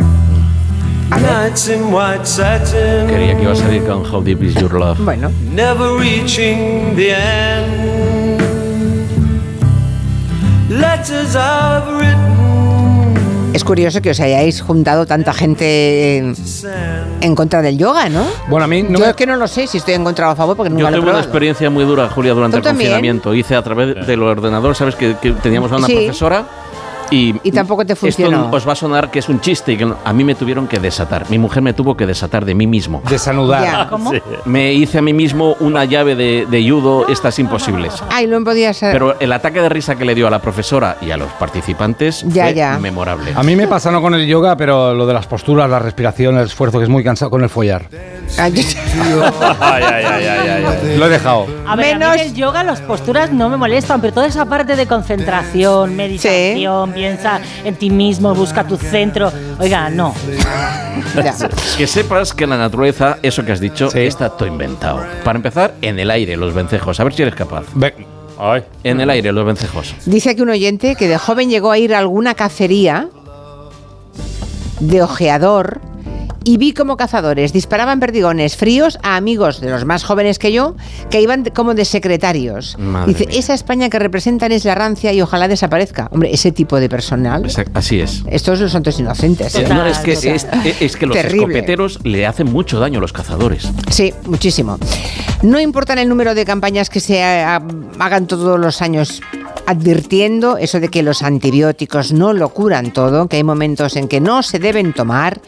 Quería 3.08 3.36
que 3.36 3.42
iba 3.42 3.52
a 3.52 3.56
salir 3.56 3.82
con 3.82 4.06
How 4.06 4.22
Deep 4.22 4.42
Is 4.44 4.54
Your 4.54 4.72
Love. 4.74 4.98
Bueno. 5.04 5.30
Never 5.52 5.98
reaching 5.98 6.94
the 6.94 7.14
end. 7.14 8.40
Letters 10.70 11.34
I've 11.34 11.98
written. 11.98 12.39
Es 13.52 13.64
curioso 13.64 14.00
que 14.00 14.10
os 14.10 14.20
hayáis 14.20 14.60
juntado 14.62 15.06
tanta 15.06 15.32
gente 15.34 16.18
en, 16.18 16.34
en 17.20 17.34
contra 17.34 17.62
del 17.62 17.76
yoga, 17.78 18.08
¿no? 18.08 18.24
Bueno, 18.48 18.64
a 18.64 18.68
mí 18.68 18.82
no 18.84 18.90
Yo 18.98 19.04
me- 19.04 19.10
es 19.10 19.16
que 19.16 19.26
no 19.26 19.36
lo 19.36 19.48
sé 19.48 19.66
si 19.66 19.78
estoy 19.78 19.94
en 19.94 20.04
contra 20.04 20.28
o 20.28 20.30
a 20.32 20.36
favor 20.36 20.56
porque 20.56 20.70
nunca 20.70 20.84
Yo 20.84 20.90
lo 20.90 20.96
he 20.96 21.00
tuve 21.00 21.10
una 21.10 21.18
experiencia 21.20 21.68
muy 21.68 21.84
dura, 21.84 22.08
Julia, 22.08 22.32
durante 22.32 22.54
¿Tú 22.54 22.58
el 22.58 22.64
también? 22.64 22.90
confinamiento. 22.90 23.34
Hice 23.34 23.56
a 23.56 23.62
través 23.62 24.06
del 24.06 24.22
ordenador, 24.22 24.76
¿sabes? 24.76 24.94
Que, 24.94 25.16
que 25.20 25.32
teníamos 25.32 25.72
a 25.72 25.76
una 25.76 25.86
Sí. 25.88 25.94
profesora 25.94 26.44
y... 27.10 27.34
Y 27.42 27.52
tampoco 27.52 27.84
te 27.84 27.94
funcionó. 27.96 28.44
Esto 28.44 28.56
os 28.56 28.68
va 28.68 28.72
a 28.72 28.76
sonar 28.76 29.10
que 29.10 29.18
es 29.20 29.28
un 29.28 29.40
chiste 29.40 29.72
y 29.72 29.76
que 29.76 29.92
a 30.04 30.12
mí 30.12 30.24
me 30.24 30.34
tuvieron 30.34 30.66
que 30.66 30.78
desatar. 30.78 31.28
Mi 31.30 31.38
mujer 31.38 31.62
me 31.62 31.72
tuvo 31.72 31.96
que 31.96 32.06
desatar 32.06 32.44
de 32.44 32.54
mí 32.54 32.66
mismo. 32.66 33.02
Desanudar. 33.08 33.62
Ya. 33.62 33.86
¿Cómo? 33.88 34.10
Sí. 34.12 34.20
Me 34.44 34.72
hice 34.72 34.98
a 34.98 35.02
mí 35.02 35.12
mismo 35.12 35.56
una 35.60 35.84
llave 35.84 36.14
de, 36.14 36.46
de 36.50 36.68
judo, 36.70 37.06
estas 37.08 37.38
imposibles. 37.38 38.02
Ay, 38.10 38.26
no 38.26 38.42
podía 38.44 38.72
ser. 38.72 38.92
Pero 38.92 39.18
el 39.20 39.32
ataque 39.32 39.60
de 39.60 39.68
risa 39.68 39.96
que 39.96 40.04
le 40.04 40.14
dio 40.14 40.26
a 40.26 40.30
la 40.30 40.40
profesora 40.40 40.96
y 41.00 41.10
a 41.10 41.16
los 41.16 41.30
participantes 41.32 42.24
Ya, 42.28 42.44
fue 42.44 42.54
ya. 42.54 42.78
memorable. 42.78 43.32
A 43.34 43.42
mí 43.42 43.56
me 43.56 43.66
pasa 43.68 43.90
no 43.90 44.00
con 44.02 44.14
el 44.14 44.26
yoga, 44.26 44.56
pero 44.56 44.94
lo 44.94 45.06
de 45.06 45.14
las 45.14 45.26
posturas, 45.26 45.68
la 45.68 45.78
respiración, 45.78 46.36
el 46.38 46.46
esfuerzo, 46.46 46.78
que 46.78 46.84
es 46.84 46.90
muy 46.90 47.02
cansado 47.04 47.30
con 47.30 47.42
el 47.42 47.48
follar. 47.48 47.86
Ay, 48.38 48.52
Lo 50.98 51.06
he 51.06 51.08
dejado. 51.08 51.46
A 51.66 51.76
ver, 51.76 51.94
a 51.94 51.98
Menos- 51.98 52.14
mí 52.14 52.20
en 52.22 52.26
el 52.28 52.34
yoga 52.34 52.62
las 52.64 52.80
posturas 52.80 53.32
no 53.32 53.48
me 53.48 53.56
molestan, 53.56 54.00
pero 54.00 54.12
toda 54.12 54.26
esa 54.26 54.44
parte 54.46 54.76
de 54.76 54.86
concentración, 54.86 55.96
meditación, 55.96 56.92
piensa 57.00 57.40
en 57.64 57.74
ti 57.76 57.88
mismo, 57.88 58.34
busca 58.34 58.62
tu 58.64 58.76
centro. 58.76 59.32
Oiga, 59.58 59.88
no. 59.88 60.14
Que 61.78 61.86
sepas 61.86 62.34
que 62.34 62.46
la 62.46 62.58
naturaleza, 62.58 63.18
eso 63.22 63.42
que 63.44 63.52
has 63.52 63.60
dicho, 63.60 63.88
está 63.94 64.28
todo 64.28 64.46
inventado. 64.46 65.02
Para 65.24 65.38
empezar, 65.38 65.74
en 65.80 65.98
el 65.98 66.10
aire, 66.10 66.36
los 66.36 66.52
vencejos. 66.52 67.00
A 67.00 67.04
ver 67.04 67.14
si 67.14 67.22
eres 67.22 67.34
capaz. 67.34 67.64
En 68.84 69.00
el 69.00 69.08
aire, 69.08 69.32
los 69.32 69.46
vencejos. 69.46 69.94
Dice 70.04 70.30
aquí 70.30 70.42
un 70.42 70.50
oyente 70.50 70.94
que 70.96 71.08
de 71.08 71.16
joven 71.16 71.48
llegó 71.48 71.70
a 71.70 71.78
ir 71.78 71.94
a 71.94 71.98
alguna 71.98 72.34
cacería 72.34 73.08
de 74.80 75.02
ojeador 75.02 75.80
y 76.44 76.56
vi 76.56 76.72
como 76.72 76.96
cazadores 76.96 77.52
disparaban 77.52 78.00
perdigones 78.00 78.56
fríos 78.56 78.98
a 79.02 79.16
amigos 79.16 79.60
de 79.60 79.70
los 79.70 79.84
más 79.84 80.04
jóvenes 80.04 80.38
que 80.38 80.52
yo 80.52 80.74
que 81.10 81.20
iban 81.20 81.44
como 81.54 81.74
de 81.74 81.84
secretarios. 81.84 82.76
Madre 82.78 83.14
Dice, 83.14 83.28
esa 83.38 83.54
España 83.54 83.90
que 83.90 83.98
representan 83.98 84.52
es 84.52 84.64
la 84.64 84.74
rancia 84.74 85.12
y 85.12 85.20
ojalá 85.22 85.48
desaparezca. 85.48 86.08
Hombre, 86.12 86.30
ese 86.32 86.52
tipo 86.52 86.78
de 86.80 86.88
personal. 86.88 87.44
Exact- 87.44 87.70
Así 87.74 88.00
es. 88.00 88.22
Estos 88.28 88.58
son 88.58 88.64
los 88.64 88.72
santos 88.72 88.98
inocentes. 88.98 89.54
¿eh? 89.54 89.66
No, 89.68 89.84
es 89.86 89.98
que, 89.98 90.12
O 90.16 90.20
sea, 90.20 90.34
es, 90.34 90.46
es 90.80 90.96
que 90.96 91.06
los 91.06 91.16
terrible. 91.16 91.54
escopeteros 91.54 91.98
le 92.04 92.26
hacen 92.26 92.50
mucho 92.50 92.80
daño 92.80 92.98
a 92.98 93.00
los 93.02 93.12
cazadores. 93.12 93.68
Sí, 93.90 94.12
muchísimo. 94.24 94.78
No 95.42 95.60
importa 95.60 95.92
el 95.94 96.08
número 96.08 96.34
de 96.34 96.44
campañas 96.44 96.90
que 96.90 97.00
se 97.00 97.22
ha- 97.22 97.62
hagan 97.98 98.26
todos 98.26 98.58
los 98.58 98.80
años 98.82 99.20
advirtiendo 99.66 100.56
eso 100.56 100.80
de 100.80 100.88
que 100.88 101.02
los 101.02 101.22
antibióticos 101.22 102.12
no 102.12 102.32
lo 102.32 102.48
curan 102.50 102.92
todo, 102.92 103.28
que 103.28 103.36
hay 103.36 103.44
momentos 103.44 103.96
en 103.96 104.08
que 104.08 104.20
no 104.20 104.42
se 104.42 104.58
deben 104.58 104.92
tomar, 104.92 105.40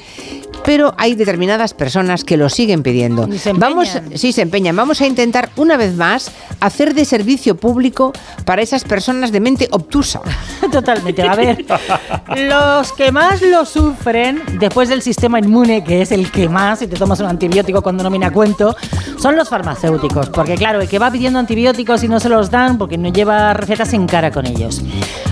pero 0.65 0.95
hay 0.97 1.15
determinadas 1.15 1.75
personas 1.75 2.25
que 2.25 2.37
lo 2.37 2.49
siguen 2.49 2.83
pidiendo. 2.83 3.29
Vamos, 3.55 3.99
sí, 4.15 4.33
se 4.33 4.43
empeñan. 4.43 4.77
Vamos 4.77 5.01
a 5.01 5.07
intentar 5.07 5.51
una 5.57 5.77
vez 5.77 5.97
más 5.97 6.31
hacer 6.61 6.95
de 6.95 7.05
servicio 7.05 7.57
público 7.57 8.13
para 8.45 8.63
esas 8.63 8.85
personas 8.85 9.33
de 9.33 9.41
mente 9.41 9.69
obtusa. 9.73 10.21
Totalmente. 10.73 11.23
A 11.23 11.35
ver, 11.35 11.65
los 12.37 12.93
que 12.93 13.11
más 13.11 13.43
lo 13.43 13.65
sufren 13.65 14.43
después 14.59 14.89
del 14.89 15.03
sistema 15.03 15.39
inmune, 15.39 15.83
que 15.83 16.03
es 16.03 16.13
el 16.13 16.31
que 16.31 16.49
más, 16.49 16.79
si 16.79 16.87
te 16.87 16.97
tomas 16.97 17.19
un 17.21 17.27
antibiótico 17.27 17.83
cuando 17.83 18.05
no 18.05 18.11
viene 18.11 18.27
a 18.27 18.33
cuento, 18.33 18.77
son 19.19 19.37
los 19.37 19.49
farmacéuticos. 19.49 20.29
Porque 20.31 20.55
claro, 20.55 20.81
el 20.81 20.89
que 20.89 20.99
va 20.99 21.11
pidiendo 21.11 21.39
antibióticos 21.39 22.05
y 22.05 22.09
no 22.09 22.21
se 22.21 22.29
los 22.29 22.51
dan 22.51 22.79
porque 22.79 22.99
no 22.99 23.13
lleva 23.13 23.53
recetas 23.55 23.92
en 23.93 24.07
cara 24.07 24.31
con 24.31 24.47
ellos. 24.47 24.83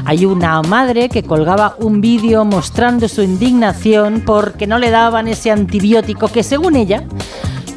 Hay 0.04 0.24
una 0.24 0.60
madre 0.62 1.08
que 1.08 1.22
colgaba 1.22 1.76
un 1.78 2.00
vídeo 2.00 2.44
mostrando 2.44 3.08
su 3.08 3.22
indignación 3.22 4.22
porque 4.24 4.66
no 4.66 4.78
le 4.78 4.90
daban 4.90 5.28
ese 5.28 5.50
antibiótico 5.50 6.28
que 6.28 6.42
según 6.42 6.76
ella 6.76 7.04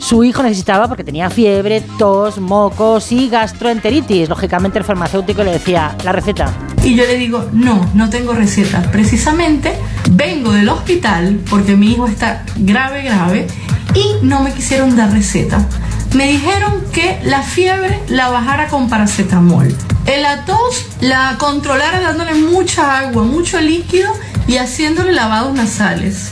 su 0.04 0.26
hijo 0.26 0.44
necesitaba 0.44 0.90
porque 0.90 1.06
tenía 1.06 1.30
fiebre, 1.30 1.82
tos, 1.98 2.38
mocos 2.38 3.12
y 3.14 3.30
gastroenteritis. 3.30 4.28
Lógicamente 4.28 4.78
el 4.78 4.84
farmacéutico 4.84 5.44
le 5.46 5.52
decía 5.52 5.96
la 6.04 6.12
receta. 6.12 6.52
Y 6.84 6.96
yo 6.96 7.06
le 7.06 7.16
digo, 7.18 7.48
no, 7.54 7.90
no 7.94 8.10
tengo 8.10 8.34
receta. 8.34 8.82
Precisamente 8.92 9.74
vengo 10.12 10.52
del 10.52 10.68
hospital 10.68 11.40
porque 11.50 11.78
mi 11.78 11.94
hijo 11.94 12.08
está 12.08 12.44
grave, 12.58 13.04
grave 13.04 13.48
y 13.96 14.26
no 14.26 14.42
me 14.44 14.52
quisieron 14.52 14.94
dar 14.98 15.12
receta. 15.12 15.66
Me 16.14 16.28
dijeron 16.28 16.84
que 16.92 17.20
la 17.24 17.42
fiebre 17.42 18.00
la 18.08 18.30
bajara 18.30 18.68
con 18.68 18.90
paracetamol. 18.90 19.76
La 20.06 20.46
tos 20.46 20.86
la 21.02 21.36
controlara 21.40 22.02
dándole 22.02 22.36
mucha 22.36 23.00
agua, 23.00 23.24
mucho 23.24 23.60
líquido 23.60 24.12
y 24.48 24.58
haciéndole 24.58 25.12
lavados 25.12 25.54
nasales. 25.54 26.32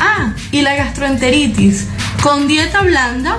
Ah, 0.00 0.34
y 0.50 0.62
la 0.62 0.74
gastroenteritis 0.74 1.86
con 2.22 2.46
dieta 2.48 2.82
blanda 2.82 3.38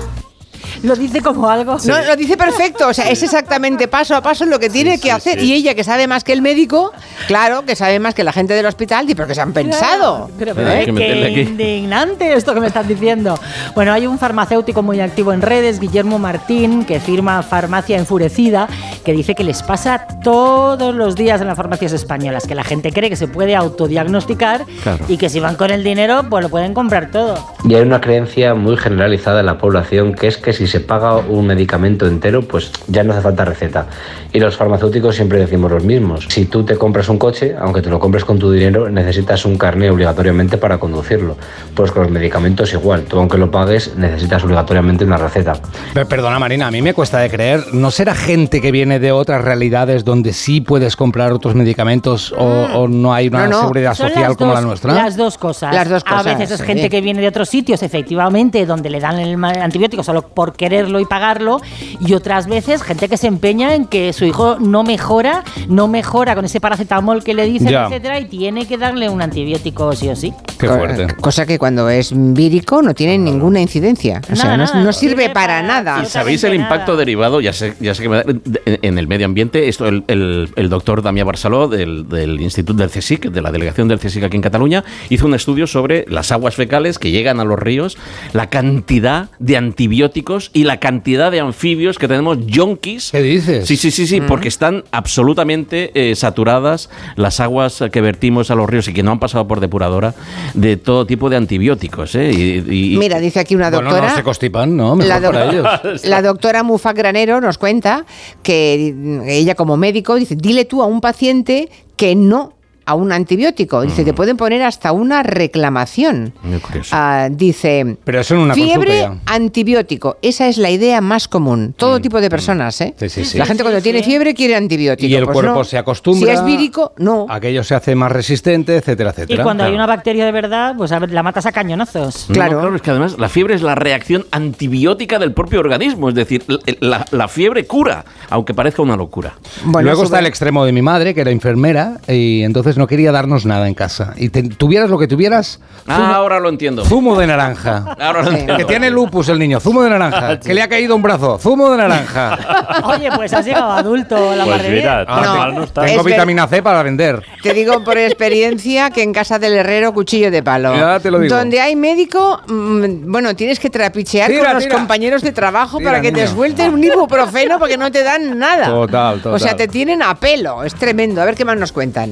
Lo 0.84 0.96
dice 0.96 1.22
como 1.22 1.50
algo. 1.50 1.78
No, 1.86 2.02
lo 2.02 2.16
dice 2.16 2.38
perfecto, 2.38 2.90
o 2.90 2.94
sea, 2.94 3.10
es 3.10 3.24
exactamente 3.24 3.88
paso 3.88 4.16
a 4.16 4.22
paso 4.22 4.46
lo 4.46 4.60
que 4.60 4.70
tiene 4.70 5.00
que 5.00 5.12
hacer. 5.12 5.42
Y 5.42 5.54
ella, 5.54 5.76
que 5.76 5.84
sabe 5.84 6.08
más 6.08 6.24
que 6.24 6.34
el 6.34 6.42
médico, 6.42 6.92
claro, 7.28 7.64
que 7.66 7.76
sabe 7.76 8.00
más 8.00 8.14
que 8.14 8.24
la 8.24 8.34
gente 8.34 8.54
del 8.54 8.66
hospital, 8.66 9.06
dice, 9.06 9.16
pero 9.16 9.28
que 9.28 9.36
se 9.36 9.42
han 9.42 9.54
pensado. 9.54 10.30
Pero, 10.38 10.52
¿Eh? 10.52 10.56
pero, 10.56 10.94
meterle 10.94 11.34
qué 11.34 11.42
indignante 11.42 12.34
esto 12.34 12.54
que 12.54 12.60
me 12.60 12.68
están 12.68 12.88
diciendo. 12.88 13.40
Bueno, 13.76 13.94
hay 13.94 14.06
un 14.08 14.20
farmacéutico 14.20 14.82
muy 14.84 15.00
activo 15.00 15.32
en 15.34 15.42
redes, 15.42 15.80
Guillermo 15.80 16.20
Martín, 16.20 16.86
que 16.86 17.00
firma 17.00 17.42
Farmacia 17.44 17.98
Enfurecida, 17.98 18.68
que 19.06 19.14
dice 19.14 19.36
que 19.36 19.44
les 19.44 19.64
pasa 19.64 20.06
todos 20.22 20.94
los 20.94 21.16
días 21.16 21.40
en 21.42 21.48
las 21.48 21.56
farmacias 21.58 21.94
españolas, 21.94 22.46
que 22.46 22.56
la 22.56 22.64
gente 22.64 22.92
cree 22.92 23.10
que 23.10 23.16
se 23.16 23.28
puede 23.28 23.56
autodiagnosticar 23.56 24.66
Claro. 24.84 25.06
y 25.08 25.18
que 25.18 25.30
si 25.30 25.40
van 25.40 25.56
con 25.56 25.72
el 25.72 25.84
dinero, 25.84 26.24
pues 26.30 26.44
lo 26.44 26.50
pueden 26.50 26.74
comprar 26.74 27.10
todo. 27.12 27.36
Y 27.68 27.76
hay 27.76 27.82
una 27.82 28.02
creencia 28.02 28.54
muy 28.54 28.76
generalizada 28.78 29.40
en 29.40 29.46
la 29.46 29.58
población 29.58 30.14
que 30.14 30.28
es 30.28 30.38
que 30.38 30.52
si 30.52 30.68
se 30.74 30.80
paga 30.80 31.18
un 31.18 31.46
medicamento 31.46 32.08
entero, 32.08 32.42
pues 32.42 32.72
ya 32.88 33.04
no 33.04 33.14
hace 33.14 33.22
falta 33.22 33.46
receta. 33.46 33.86
Y 34.32 34.40
los 34.40 34.58
farmacéuticos 34.58 35.16
siempre 35.16 35.38
decimos 35.38 35.70
los 35.72 35.84
mismos. 35.84 36.26
Si 36.30 36.46
tú 36.46 36.64
te 36.64 36.78
compras 36.78 37.10
un 37.10 37.20
coche, 37.20 37.56
aunque 37.60 37.84
te 37.84 37.92
lo 37.92 38.00
compres 38.00 38.26
con 38.26 38.40
tu 38.40 38.50
dinero, 38.52 38.90
necesitas 38.90 39.46
un 39.46 39.56
carné 39.56 39.92
obligatoriamente 39.92 40.58
para 40.58 40.80
conducirlo. 40.80 41.38
Pues 41.76 41.92
con 41.92 42.02
los 42.02 42.12
medicamentos 42.12 42.74
igual. 42.74 43.04
Tú 43.04 43.20
aunque 43.20 43.38
lo 43.38 43.52
pagues, 43.52 43.96
necesitas 43.96 44.44
obligatoriamente 44.44 45.06
una 45.06 45.18
receta. 45.18 45.54
Per- 45.94 46.08
Perdona, 46.08 46.40
Marina, 46.40 46.66
a 46.66 46.72
mí 46.72 46.82
me 46.82 46.96
cuesta 46.96 47.20
de 47.20 47.30
creer. 47.30 47.64
¿No 47.74 47.92
será 47.92 48.16
gente 48.16 48.60
que 48.62 48.72
viene 48.72 48.98
de 49.00 49.12
otras 49.12 49.44
realidades 49.44 50.04
donde 50.04 50.34
sí 50.34 50.60
puedes 50.60 50.96
comprar 50.96 51.32
otros 51.34 51.54
medicamentos 51.54 52.34
o, 52.36 52.46
o 52.74 52.88
no 52.88 53.14
hay 53.14 53.28
una 53.28 53.44
No, 53.46 53.50
no, 53.52 53.62
seguridad 53.62 53.94
son 53.94 54.10
social 54.10 54.36
como 54.36 54.52
dos- 54.54 54.60
la 54.62 54.66
nuestra? 54.68 54.94
Las 54.96 55.16
dos 55.16 55.38
cosas. 55.38 55.76
Las 55.76 55.88
dos 55.90 56.02
A 56.08 56.10
cosas, 56.18 56.26
veces 56.40 56.52
es 56.52 56.60
sí. 56.62 56.66
gente 56.66 56.90
que 56.90 57.02
viene 57.02 57.22
de 57.22 57.28
otros 57.28 57.50
sitios, 57.50 57.84
efectivamente, 57.84 58.66
donde 58.66 58.90
le 58.90 59.00
dan 59.00 59.20
el 59.20 59.44
antibiótico 59.44 60.02
solo 60.04 60.24
por 60.24 60.54
quererlo 60.64 61.00
y 61.00 61.06
pagarlo. 61.06 61.62
Y 62.00 62.14
otras 62.14 62.48
veces 62.48 62.82
gente 62.84 63.10
que 63.10 63.18
se 63.18 63.28
empeña 63.28 63.76
en 63.76 63.86
que 63.86 64.14
su 64.14 64.26
hijo 64.26 64.58
no 64.60 64.84
mejora, 64.84 65.44
no 65.68 65.88
mejora 65.88 66.36
con 66.36 66.46
ese 66.46 66.60
paracetamol 66.62 67.24
que 67.24 67.34
le 67.34 67.46
dicen, 67.46 67.70
Ya. 67.70 67.86
etcétera, 67.86 68.20
y 68.20 68.26
tiene 68.26 68.66
que 68.66 68.78
darle 68.78 69.10
un 69.10 69.22
antibiótico 69.22 69.94
sí 69.94 70.08
o 70.10 70.16
sí. 70.16 70.34
Qué 70.58 70.68
fuerte. 70.68 71.08
Cosa 71.20 71.46
que 71.46 71.60
cuando 71.60 71.90
es 71.90 72.12
vírico 72.16 72.82
no 72.82 72.94
tiene 72.94 73.18
ninguna 73.18 73.60
incidencia. 73.60 74.22
O 74.32 74.36
sea, 74.36 74.46
Nada, 74.46 74.58
no, 74.58 74.64
nada, 74.66 74.80
no 74.80 74.86
no 74.86 74.94
sirve 74.94 75.30
para 75.30 75.62
nada. 75.64 76.02
¿Y 76.04 76.06
sabéis 76.06 76.44
el 76.46 76.54
impacto 76.54 76.96
derivado? 76.96 77.42
Ya 77.42 77.52
sé, 77.54 77.74
ya 77.82 77.94
sé 77.94 78.04
que 78.04 78.10
me 78.10 78.18
da- 78.18 78.24
en 78.66 78.80
en 78.82 78.98
el 79.00 79.08
medio 79.08 79.26
ambiente, 79.26 79.68
esto 79.70 79.88
el, 79.88 80.04
el- 80.08 80.52
el 80.56 80.70
doctor 80.70 81.02
Damià 81.02 81.24
Barceló 81.26 81.68
del, 81.68 82.08
del 82.08 82.40
Instituto 82.42 82.80
del 82.82 82.90
CSIC, 82.92 83.32
de 83.32 83.42
la 83.42 83.52
delegación 83.52 83.88
del 83.88 84.00
CSIC 84.00 84.24
aquí 84.24 84.36
en 84.38 84.42
Cataluña, 84.44 84.84
hizo 85.10 85.26
un 85.26 85.34
estudio 85.34 85.66
sobre 85.68 86.06
las 86.10 86.32
aguas 86.32 86.56
fecales 86.56 87.00
que 87.00 87.10
llegan 87.12 87.40
a 87.40 87.44
los 87.44 87.58
ríos, 87.60 87.98
la 88.34 88.50
cantidad 88.50 89.30
de 89.40 89.58
antibióticos 89.58 90.52
y 90.54 90.66
la 90.66 90.80
cantidad 90.80 91.32
de 91.32 91.40
anfibios 91.40 91.98
que 91.98 92.08
tenemos 92.08 92.38
yonkis. 92.46 93.10
¿Qué 93.12 93.22
dices? 93.22 93.68
Sí, 93.68 93.76
sí, 93.76 93.90
sí, 93.92 94.06
sí, 94.08 94.22
Mm. 94.22 94.28
porque 94.28 94.48
están 94.48 94.84
absolutamente 94.92 95.92
eh, 95.96 96.16
saturadas 96.16 96.90
las 97.16 97.40
aguas 97.40 97.84
que 97.92 98.02
vertimos 98.02 98.52
a 98.52 98.56
los 98.56 98.70
ríos 98.70 98.88
y 98.88 98.94
que 98.94 99.02
no 99.04 99.12
han 99.12 99.20
pasado 99.20 99.48
por 99.48 99.60
depuradora 99.60 100.14
de 100.54 100.78
todo 100.78 101.06
tipo 101.08 101.30
de 101.30 101.38
antibióticos. 101.38 102.14
¿eh? 102.16 102.32
Y, 102.32 102.94
y- 102.94 102.98
Mira, 102.98 103.20
dice 103.20 103.40
aquí 103.40 103.56
una 103.56 103.70
Bueno, 103.70 103.90
doctora. 103.90 104.10
no 104.12 104.16
se 104.16 104.24
constipan, 104.24 104.78
¿no? 104.78 104.96
Mejor 104.96 105.10
la, 105.10 105.20
doc- 105.20 105.34
para 105.34 105.52
ellos. 105.52 106.06
la 106.06 106.22
doctora 106.22 106.64
Mufa 106.64 106.94
Granero 106.94 107.42
nos 107.42 107.58
cuenta 107.58 108.06
que 108.44 108.94
mm, 108.96 109.22
ella 109.28 109.56
como 109.56 109.76
médico 109.78 110.16
dice, 110.16 110.36
dile 110.36 110.66
tú 110.66 110.84
a 110.84 110.86
un 110.86 111.02
paciente 111.02 111.70
que 111.96 112.16
no 112.16 112.54
a 112.86 112.96
un 112.96 113.12
antibiótico. 113.12 113.82
Dice, 113.82 114.02
Mm. 114.02 114.06
te 114.06 114.14
pueden 114.14 114.38
poner 114.38 114.62
hasta 114.64 114.92
una 114.92 115.24
reclamación. 115.24 116.34
Muy 116.44 116.60
curioso. 116.60 116.90
Ah, 116.94 117.30
dice, 117.32 117.98
Pero 118.04 118.20
eso 118.22 118.36
en 118.36 118.42
una 118.42 118.54
fiebre, 118.54 119.10
antibiótico. 119.26 120.18
Esa 120.22 120.48
es 120.48 120.58
la 120.58 120.70
idea 120.70 121.02
más 121.02 121.28
común. 121.28 121.74
Todo 121.78 122.00
tipo 122.02 122.20
de 122.22 122.30
personas, 122.30 122.80
¿eh? 122.82 122.94
Mm. 122.96 123.00
Sí, 123.00 123.10
sí, 123.10 123.26
sí. 123.26 123.38
La 123.38 123.46
gente 123.46 123.64
cuando 123.64 123.82
tiene 123.82 124.04
fiebre 124.04 124.34
quiere 124.34 124.56
antibiótico. 124.56 125.08
Y 125.08 125.16
el 125.16 125.26
Pues 125.26 125.34
cuerpo 125.34 125.56
no. 125.60 125.64
se 125.64 125.78
acostumbra. 125.78 126.28
Si 126.32 126.38
es 126.38 126.46
vírico, 126.46 126.94
no. 126.98 127.26
Aquello 127.30 127.64
se 127.64 127.76
hace 127.76 127.96
más 127.96 128.12
resistente, 128.12 128.76
etcétera, 128.78 129.10
Y 129.12 129.22
etcétera. 129.22 129.44
cuando 129.44 129.64
hay 129.64 129.74
una 129.74 129.86
bacteria 129.86 130.26
de 130.26 130.32
verdad, 130.32 130.76
pues 130.78 130.92
a 130.92 131.00
ver, 131.00 131.12
la 131.12 131.24
matas 131.24 131.46
a 131.46 131.52
cañonazos. 131.52 132.26
No, 132.30 132.34
claro, 132.34 132.76
es 132.76 132.82
que 132.82 132.92
además 132.92 133.18
la 133.18 133.30
fiebre 133.30 133.56
es 133.56 133.62
la 133.62 133.76
reacción 133.76 134.26
antibiótica 134.32 135.20
del 135.20 135.34
propio 135.34 135.60
organismo, 135.60 136.10
es 136.10 136.16
decir, 136.16 136.44
la, 136.48 136.60
la- 136.80 137.06
la 137.12 137.28
fiebre 137.28 137.66
cura, 137.66 138.06
aunque 138.30 138.54
parezca 138.54 138.82
una 138.82 138.96
locura. 138.96 139.34
Luego 139.82 140.04
está 140.04 140.20
el 140.20 140.26
extremo 140.26 140.66
de 140.66 140.72
mi 140.72 140.82
madre, 140.82 141.14
que 141.14 141.22
era 141.22 141.32
enfermera, 141.32 142.00
y 142.08 142.44
entonces 142.44 142.73
no 142.78 142.88
quería 142.88 143.12
darnos 143.12 143.46
nada 143.46 143.68
en 143.68 143.74
casa. 143.74 144.14
Y 144.18 144.30
te- 144.30 144.44
tuvieras 144.44 144.90
lo 144.90 144.98
que 145.00 145.08
tuvieras, 145.08 145.60
Ah, 145.88 146.14
ahora 146.16 146.40
lo 146.40 146.50
entiendo. 146.50 146.86
zumo 146.86 147.18
de 147.20 147.28
naranja. 147.28 147.96
Ahora 148.00 148.22
lo 148.24 148.30
entiendo. 148.32 148.58
Que 148.58 148.66
tiene 148.66 148.90
lupus 148.90 149.28
el 149.30 149.38
niño, 149.40 149.60
zumo 149.60 149.84
de 149.84 149.90
naranja. 149.90 150.40
Que 150.40 150.54
le 150.54 150.62
ha 150.62 150.70
caído 150.70 150.96
un 150.96 151.02
brazo, 151.02 151.38
zumo 151.38 151.70
de 151.72 151.78
naranja. 151.78 152.38
Oye, 152.86 153.10
pues 153.16 153.34
has 153.34 153.46
llegado 153.46 153.72
adulto, 153.74 154.16
la 154.36 154.46
Pues 154.46 154.58
madre 154.58 154.70
mira, 154.72 155.06
mía. 155.06 155.22
no, 155.24 155.36
mal 155.38 155.56
no 155.56 155.64
está. 155.64 155.82
Tengo 155.86 156.00
Es 156.02 156.06
vitamina 156.06 156.48
C 156.48 156.62
para 156.64 156.84
vender. 156.84 157.22
Te 157.42 157.54
digo 157.54 157.84
por 157.84 157.98
experiencia 157.98 158.90
que 158.92 159.04
en 159.04 159.12
casa 159.14 159.40
del 159.40 159.54
herrero 159.54 159.94
cuchillo 159.94 160.32
de 160.32 160.42
palo. 160.44 160.74
Ya 160.76 161.00
te 161.00 161.12
lo 161.12 161.20
digo. 161.20 161.36
Donde 161.36 161.60
hay 161.60 161.76
médico, 161.76 162.42
mm, 162.48 163.12
bueno, 163.12 163.36
tienes 163.36 163.60
que 163.60 163.70
trapichear 163.70 164.30
Tira, 164.30 164.46
con 164.46 164.54
los 164.56 164.64
tira. 164.64 164.76
compañeros 164.78 165.22
de 165.22 165.32
trabajo 165.34 165.78
Tira, 165.80 165.92
para 165.92 166.02
que 166.02 166.12
te 166.12 166.28
suelten 166.28 166.74
un 166.74 166.84
ibuprofeno 166.84 167.60
porque 167.60 167.78
no 167.78 167.92
te 167.92 168.04
dan 168.04 168.38
nada. 168.40 168.68
Total, 168.68 169.18
total. 169.18 169.34
O 169.34 169.40
sea, 169.40 169.56
te 169.56 169.68
tienen 169.68 170.02
a 170.02 170.16
pelo. 170.16 170.64
Es 170.64 170.76
tremendo. 170.76 171.22
A 171.22 171.26
ver 171.26 171.36
qué 171.36 171.44
más 171.46 171.58
nos 171.58 171.72
cuentan. 171.72 172.12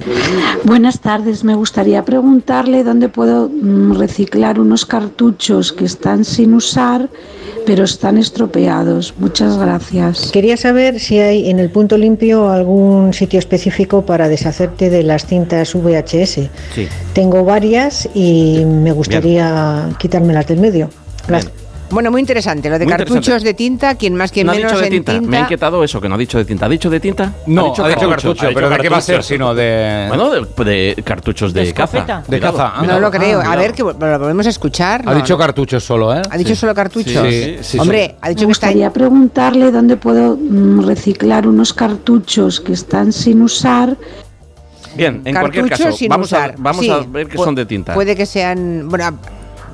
Buenas 0.63 0.99
tardes, 0.99 1.43
me 1.43 1.55
gustaría 1.55 2.03
preguntarle 2.05 2.83
dónde 2.83 3.09
puedo 3.09 3.49
mm, 3.49 3.93
reciclar 3.97 4.59
unos 4.59 4.85
cartuchos 4.85 5.71
que 5.73 5.85
están 5.85 6.25
sin 6.25 6.53
usar 6.53 7.09
pero 7.65 7.83
están 7.83 8.17
estropeados. 8.17 9.13
Muchas 9.19 9.57
gracias. 9.57 10.31
Quería 10.31 10.57
saber 10.57 10.99
si 10.99 11.19
hay 11.19 11.49
en 11.49 11.59
el 11.59 11.69
punto 11.69 11.95
limpio 11.97 12.49
algún 12.49 13.13
sitio 13.13 13.39
específico 13.39 14.03
para 14.03 14.27
deshacerte 14.27 14.89
de 14.89 15.03
las 15.03 15.25
cintas 15.27 15.75
VHS. 15.75 16.49
Sí. 16.73 16.87
Tengo 17.13 17.43
varias 17.45 18.09
y 18.15 18.63
me 18.65 18.91
gustaría 18.91 19.89
quitármelas 19.99 20.47
del 20.47 20.59
medio. 20.59 20.89
Las- 21.27 21.49
Bueno, 21.91 22.09
muy 22.11 22.21
interesante. 22.21 22.69
Lo 22.69 22.79
de 22.79 22.85
Muy 22.85 22.93
cartuchos 22.95 23.43
de 23.43 23.53
tinta, 23.53 23.95
quien 23.95 24.15
más, 24.15 24.31
quien 24.31 24.47
no 24.47 24.53
ha 24.53 24.55
menos 24.55 24.71
dicho 24.71 24.81
de 24.81 24.87
en 24.87 25.03
tinta. 25.03 25.21
Me 25.29 25.37
ha 25.37 25.41
inquietado 25.41 25.83
eso, 25.83 25.99
que 25.99 26.07
no 26.09 26.15
ha 26.15 26.17
dicho 26.17 26.37
de 26.37 26.45
tinta. 26.45 26.65
¿Ha 26.65 26.69
dicho 26.69 26.89
de 26.89 26.99
tinta? 26.99 27.33
No, 27.47 27.73
ha 27.77 27.89
dicho 27.89 28.09
cartucho, 28.09 28.47
pero 28.53 28.69
¿de 28.69 28.77
qué 28.77 28.89
va 28.89 28.97
a 28.97 29.01
ser 29.01 29.23
sino 29.23 29.53
de- 29.53 30.05
Bueno, 30.07 30.29
de, 30.31 30.95
de 30.95 31.03
cartuchos 31.03 31.53
de, 31.53 31.73
caza. 31.73 32.23
De 32.27 32.39
caza. 32.39 32.71
Ah, 32.75 32.83
No 32.85 32.99
lo 32.99 33.11
creo. 33.11 33.41
ah, 33.41 33.53
a 33.53 33.55
ver, 33.55 33.73
que 33.73 33.83
lo 33.83 33.93
volvemos 33.93 34.45
a 34.47 34.49
escuchar. 34.49 35.01
Ha 35.05 35.11
No, 35.11 35.15
dicho 35.15 35.33
no. 35.33 35.39
cartuchos 35.39 35.83
solo, 35.83 36.15
¿eh? 36.15 36.21
¿Ha 36.29 36.37
dicho 36.37 36.55
solo 36.55 36.73
cartuchos? 36.73 37.27
Sí, 37.27 37.57
sí, 37.57 37.57
sí, 37.61 37.79
Hombre, 37.79 38.15
ha 38.21 38.29
dicho 38.29 38.41
Me 38.41 38.47
que 38.47 38.51
está 38.53 38.67
gustaría 38.67 38.91
preguntarle 38.93 39.71
dónde 39.71 39.97
puedo 39.97 40.37
mm, 40.37 40.85
reciclar 40.87 41.47
unos 41.47 41.73
cartuchos 41.73 42.61
que 42.61 42.73
están 42.73 43.11
sin 43.11 43.41
usar. 43.41 43.97
Bien, 44.95 45.21
en 45.25 45.33
cualquier 45.35 45.65
cartuchos 45.69 45.85
caso, 45.87 45.97
sin 45.97 46.09
vamos, 46.09 46.27
usar. 46.27 46.51
a, 46.51 46.55
vamos 46.57 46.81
Sí, 46.85 46.89
a 46.89 46.99
ver 46.99 47.27
que 47.27 47.37
son 47.37 47.55
de 47.55 47.65
tinta. 47.65 47.93
Puede 47.93 48.15
que 48.15 48.25
sean. 48.25 48.87
Bueno, 48.89 49.17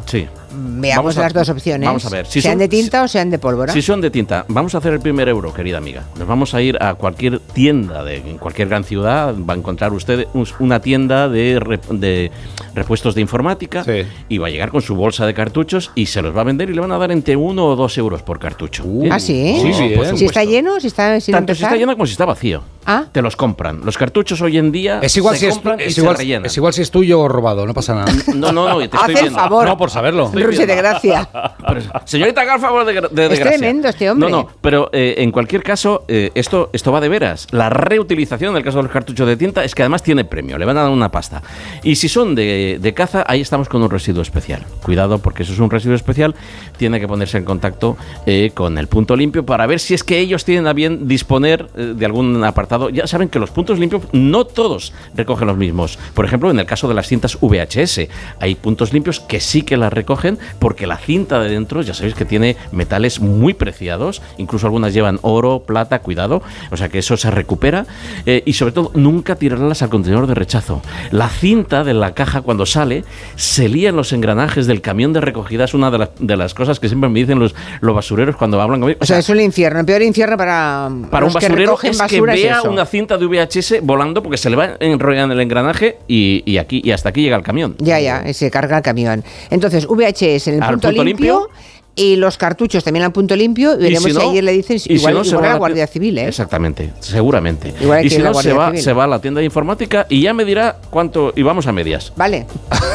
Sí. 0.05 0.27
Veamos 0.51 1.15
Vamos 1.15 1.17
a- 1.17 1.21
las 1.21 1.33
dos 1.33 1.49
opciones. 1.49 1.87
Vamos 1.87 2.05
a 2.05 2.09
ver. 2.09 2.25
Si 2.25 2.41
sean 2.41 2.53
son- 2.53 2.59
de 2.59 2.67
tinta 2.67 3.03
o 3.03 3.07
sean 3.07 3.29
de 3.29 3.39
pólvora. 3.39 3.73
Si 3.73 3.81
son 3.81 4.01
de 4.01 4.09
tinta, 4.09 4.45
vamos 4.47 4.75
a 4.75 4.79
hacer 4.79 4.93
el 4.93 4.99
primer 4.99 5.27
euro, 5.29 5.53
querida 5.53 5.77
amiga. 5.77 6.03
Nos 6.17 6.27
vamos 6.27 6.53
a 6.53 6.61
ir 6.61 6.77
a 6.81 6.95
cualquier 6.95 7.39
tienda, 7.39 8.03
de, 8.03 8.17
en 8.17 8.37
cualquier 8.37 8.67
gran 8.69 8.83
ciudad, 8.83 9.35
va 9.37 9.53
a 9.53 9.57
encontrar 9.57 9.93
usted 9.93 10.27
un- 10.33 10.47
una 10.59 10.79
tienda 10.81 11.29
de, 11.29 11.59
rep- 11.59 11.87
de 11.89 12.31
repuestos 12.75 13.15
de 13.15 13.21
informática 13.21 13.83
y 14.29 14.37
va 14.37 14.47
a 14.47 14.49
llegar 14.49 14.69
con 14.69 14.81
su 14.81 14.95
bolsa 14.95 15.25
de 15.25 15.33
cartuchos 15.33 15.91
y 15.95 16.05
se 16.07 16.21
los 16.21 16.35
va 16.35 16.41
a 16.41 16.43
vender 16.43 16.69
y 16.69 16.73
le 16.73 16.81
van 16.81 16.91
a 16.91 16.97
dar 16.97 17.11
entre 17.11 17.35
uno 17.35 17.65
o 17.65 17.75
dos 17.75 17.97
euros 17.97 18.21
por 18.21 18.39
cartucho. 18.39 18.83
Bien. 18.85 19.11
¿Ah, 19.11 19.19
sí? 19.19 19.59
por 19.61 19.73
si 19.73 19.89
supuesto. 19.89 20.25
está 20.25 20.43
lleno, 20.43 20.79
si 20.79 20.87
está 20.87 21.19
sin 21.19 21.31
Tanto 21.33 21.53
si 21.55 21.63
está 21.63 21.75
lleno 21.75 21.93
como 21.93 22.05
si 22.05 22.11
está 22.13 22.25
vacío. 22.25 22.61
Ah. 22.89 23.03
Te 23.11 23.21
los 23.21 23.35
compran. 23.35 23.81
Los 23.83 23.97
cartuchos 23.97 24.41
hoy 24.41 24.57
en 24.57 24.71
día 24.71 24.99
Es 25.01 25.15
igual, 25.17 25.35
se 25.35 25.51
si 25.51 25.59
es, 25.59 25.61
y 25.79 25.83
es 25.83 25.95
se 25.95 26.01
igual, 26.01 26.15
rellenan. 26.17 26.45
es 26.45 26.55
igual 26.55 26.71
si 26.73 26.81
es 26.81 26.89
tuyo 26.89 27.19
o 27.19 27.27
robado, 27.27 27.65
no 27.65 27.73
pasa 27.73 27.93
nada. 27.93 28.11
No, 28.33 28.51
no, 28.53 28.69
no, 28.69 28.77
te 28.79 28.85
estoy 28.85 28.99
Haz 29.01 29.09
el 29.09 29.15
viendo. 29.15 29.39
favor. 29.39 29.65
No, 29.67 29.77
por 29.77 29.89
saberlo. 29.91 30.31
Rusia 30.33 30.65
de 30.65 30.75
gracia. 30.75 31.29
Pero, 31.67 31.81
señorita, 32.05 32.41
haga 32.41 32.55
el 32.55 32.61
favor 32.61 32.85
de, 32.85 32.93
gra- 33.01 33.09
de 33.09 33.23
Es 33.25 33.29
desgracia. 33.31 33.57
tremendo 33.57 33.87
este 33.89 34.09
hombre. 34.09 34.29
No, 34.31 34.37
no, 34.43 34.49
pero 34.61 34.89
eh, 34.93 35.15
en 35.17 35.31
cualquier 35.31 35.63
caso, 35.63 36.05
eh, 36.07 36.31
esto, 36.33 36.69
esto 36.71 36.91
va 36.93 37.01
de 37.01 37.09
veras. 37.09 37.47
La 37.51 37.69
reutilización, 37.69 38.51
en 38.51 38.57
el 38.57 38.63
caso 38.63 38.77
de 38.77 38.83
los 38.83 38.91
cartuchos 38.91 39.27
de 39.27 39.35
tinta, 39.35 39.65
es 39.65 39.75
que 39.75 39.81
además 39.81 40.01
tiene 40.01 40.23
premio, 40.23 40.57
le 40.57 40.63
van 40.65 40.77
a 40.77 40.83
dar 40.83 40.89
una 40.91 41.11
pasta. 41.11 41.41
Y 41.83 41.95
si 41.97 42.07
son 42.07 42.35
de, 42.35 42.77
de 42.79 42.93
caza, 42.93 43.25
ahí 43.27 43.41
estamos 43.41 43.67
con 43.67 43.83
un 43.83 43.89
residuo 43.89 44.21
especial. 44.21 44.63
Cuidado, 44.81 45.17
porque 45.19 45.43
eso 45.43 45.51
es 45.51 45.59
un 45.59 45.69
residuo 45.69 45.95
especial, 45.95 46.35
tiene 46.77 46.99
que 47.01 47.07
ponerse 47.07 47.37
en 47.37 47.43
contacto 47.43 47.97
eh, 48.25 48.51
con 48.53 48.77
el 48.77 48.87
punto 48.87 49.15
limpio 49.17 49.45
para 49.45 49.67
ver 49.67 49.79
si 49.81 49.93
es 49.93 50.03
que 50.05 50.19
ellos 50.19 50.45
tienen 50.45 50.67
a 50.67 50.73
bien 50.73 51.07
disponer 51.07 51.67
eh, 51.75 51.93
de 51.95 52.05
algún 52.05 52.41
apartado 52.45 52.76
ya 52.91 53.07
saben 53.07 53.29
que 53.29 53.39
los 53.39 53.49
puntos 53.51 53.79
limpios 53.79 54.03
no 54.11 54.45
todos 54.45 54.93
recogen 55.15 55.47
los 55.47 55.57
mismos. 55.57 55.97
Por 56.13 56.25
ejemplo, 56.25 56.49
en 56.51 56.59
el 56.59 56.65
caso 56.65 56.87
de 56.87 56.93
las 56.93 57.07
cintas 57.07 57.37
VHS, 57.41 58.01
hay 58.39 58.55
puntos 58.55 58.93
limpios 58.93 59.19
que 59.19 59.39
sí 59.39 59.61
que 59.61 59.77
las 59.77 59.91
recogen 59.93 60.37
porque 60.59 60.87
la 60.87 60.97
cinta 60.97 61.39
de 61.39 61.49
dentro, 61.49 61.81
ya 61.81 61.93
sabéis 61.93 62.15
que 62.15 62.25
tiene 62.25 62.57
metales 62.71 63.19
muy 63.19 63.53
preciados, 63.53 64.21
incluso 64.37 64.67
algunas 64.67 64.93
llevan 64.93 65.19
oro, 65.21 65.63
plata, 65.65 65.99
cuidado, 65.99 66.41
o 66.71 66.77
sea 66.77 66.89
que 66.89 66.99
eso 66.99 67.17
se 67.17 67.31
recupera 67.31 67.85
eh, 68.25 68.43
y 68.45 68.53
sobre 68.53 68.71
todo 68.73 68.91
nunca 68.93 69.35
tirarlas 69.35 69.81
al 69.81 69.89
contenedor 69.89 70.27
de 70.27 70.33
rechazo. 70.35 70.81
La 71.11 71.29
cinta 71.29 71.83
de 71.83 71.93
la 71.93 72.13
caja 72.13 72.41
cuando 72.41 72.65
sale 72.65 73.03
se 73.35 73.69
lía 73.69 73.89
en 73.89 73.95
los 73.95 74.13
engranajes 74.13 74.67
del 74.67 74.81
camión 74.81 75.13
de 75.13 75.21
recogida, 75.21 75.65
es 75.65 75.73
una 75.73 75.91
de, 75.91 75.97
las- 75.99 76.09
de 76.19 76.37
las 76.37 76.53
cosas 76.53 76.79
que 76.79 76.87
siempre 76.87 77.09
me 77.09 77.19
dicen 77.19 77.39
los, 77.39 77.55
los 77.81 77.95
basureros 77.95 78.35
cuando 78.35 78.61
hablan 78.61 78.79
conmigo. 78.79 78.99
O 79.01 79.05
sea, 79.05 79.19
es 79.19 79.29
un 79.29 79.39
infierno, 79.39 79.79
el 79.79 79.85
peor 79.85 80.01
infierno 80.01 80.37
para, 80.37 80.89
Para 81.09 81.25
los 81.25 81.35
un 81.35 81.39
que 81.39 81.47
basurero 81.47 81.71
recogen 81.71 81.91
es 81.91 81.97
que 81.97 82.03
basura 82.21 82.33
es 82.35 82.41
eso. 82.67 82.73
una 82.73 82.85
cinta 82.85 83.17
de 83.17 83.25
VHS 83.25 83.81
volando 83.81 84.21
porque 84.21 84.37
se 84.37 84.49
le 84.49 84.55
va 84.55 84.77
enrollando 84.79 85.33
el 85.33 85.41
engranaje 85.41 85.97
y, 86.07 86.43
y 86.45 86.57
aquí 86.57 86.81
y 86.83 86.91
hasta 86.91 87.09
aquí 87.09 87.21
llega 87.21 87.35
el 87.37 87.43
camión. 87.43 87.75
Ya, 87.79 87.99
ya, 87.99 88.33
se 88.33 88.51
carga 88.51 88.77
el 88.77 88.83
camión. 88.83 89.23
Entonces, 89.49 89.87
VHS 89.87 90.47
en 90.47 90.53
el 90.55 90.59
punto, 90.61 90.87
punto 90.89 91.03
limpio, 91.03 91.39
limpio. 91.39 91.49
Y 91.97 92.15
los 92.15 92.37
cartuchos 92.37 92.83
también 92.85 93.03
al 93.03 93.11
punto 93.11 93.35
limpio. 93.35 93.73
Y 93.73 93.83
veremos 93.83 94.03
si 94.03 94.11
si, 94.11 94.17
no- 94.17 94.29
ayer 94.29 94.43
le 94.45 94.51
dicen 94.53 94.77
y 94.77 94.79
si 94.79 94.93
igual, 94.93 95.15
no, 95.15 95.23
se 95.25 95.31
igual 95.31 95.43
va 95.43 95.47
a 95.47 95.49
la 95.49 95.53
la 95.55 95.59
Guardia 95.59 95.87
Civil, 95.87 96.17
¿eh? 96.19 96.27
Exactamente, 96.27 96.93
seguramente. 97.01 97.73
Igual 97.81 98.05
y 98.05 98.09
que 98.09 98.15
si 98.15 98.21
la 98.21 98.29
no, 98.29 98.41
se 98.41 98.53
Guardia 98.53 98.53
va, 98.55 98.67
Civil. 98.69 98.83
se 98.83 98.93
va 98.93 99.03
a 99.03 99.07
la 99.07 99.19
tienda 99.19 99.39
de 99.39 99.45
informática 99.45 100.05
y 100.07 100.21
ya 100.21 100.33
me 100.33 100.45
dirá 100.45 100.77
cuánto 100.89 101.33
y 101.35 101.41
vamos 101.41 101.67
a 101.67 101.73
medias. 101.73 102.13
Vale. 102.15 102.45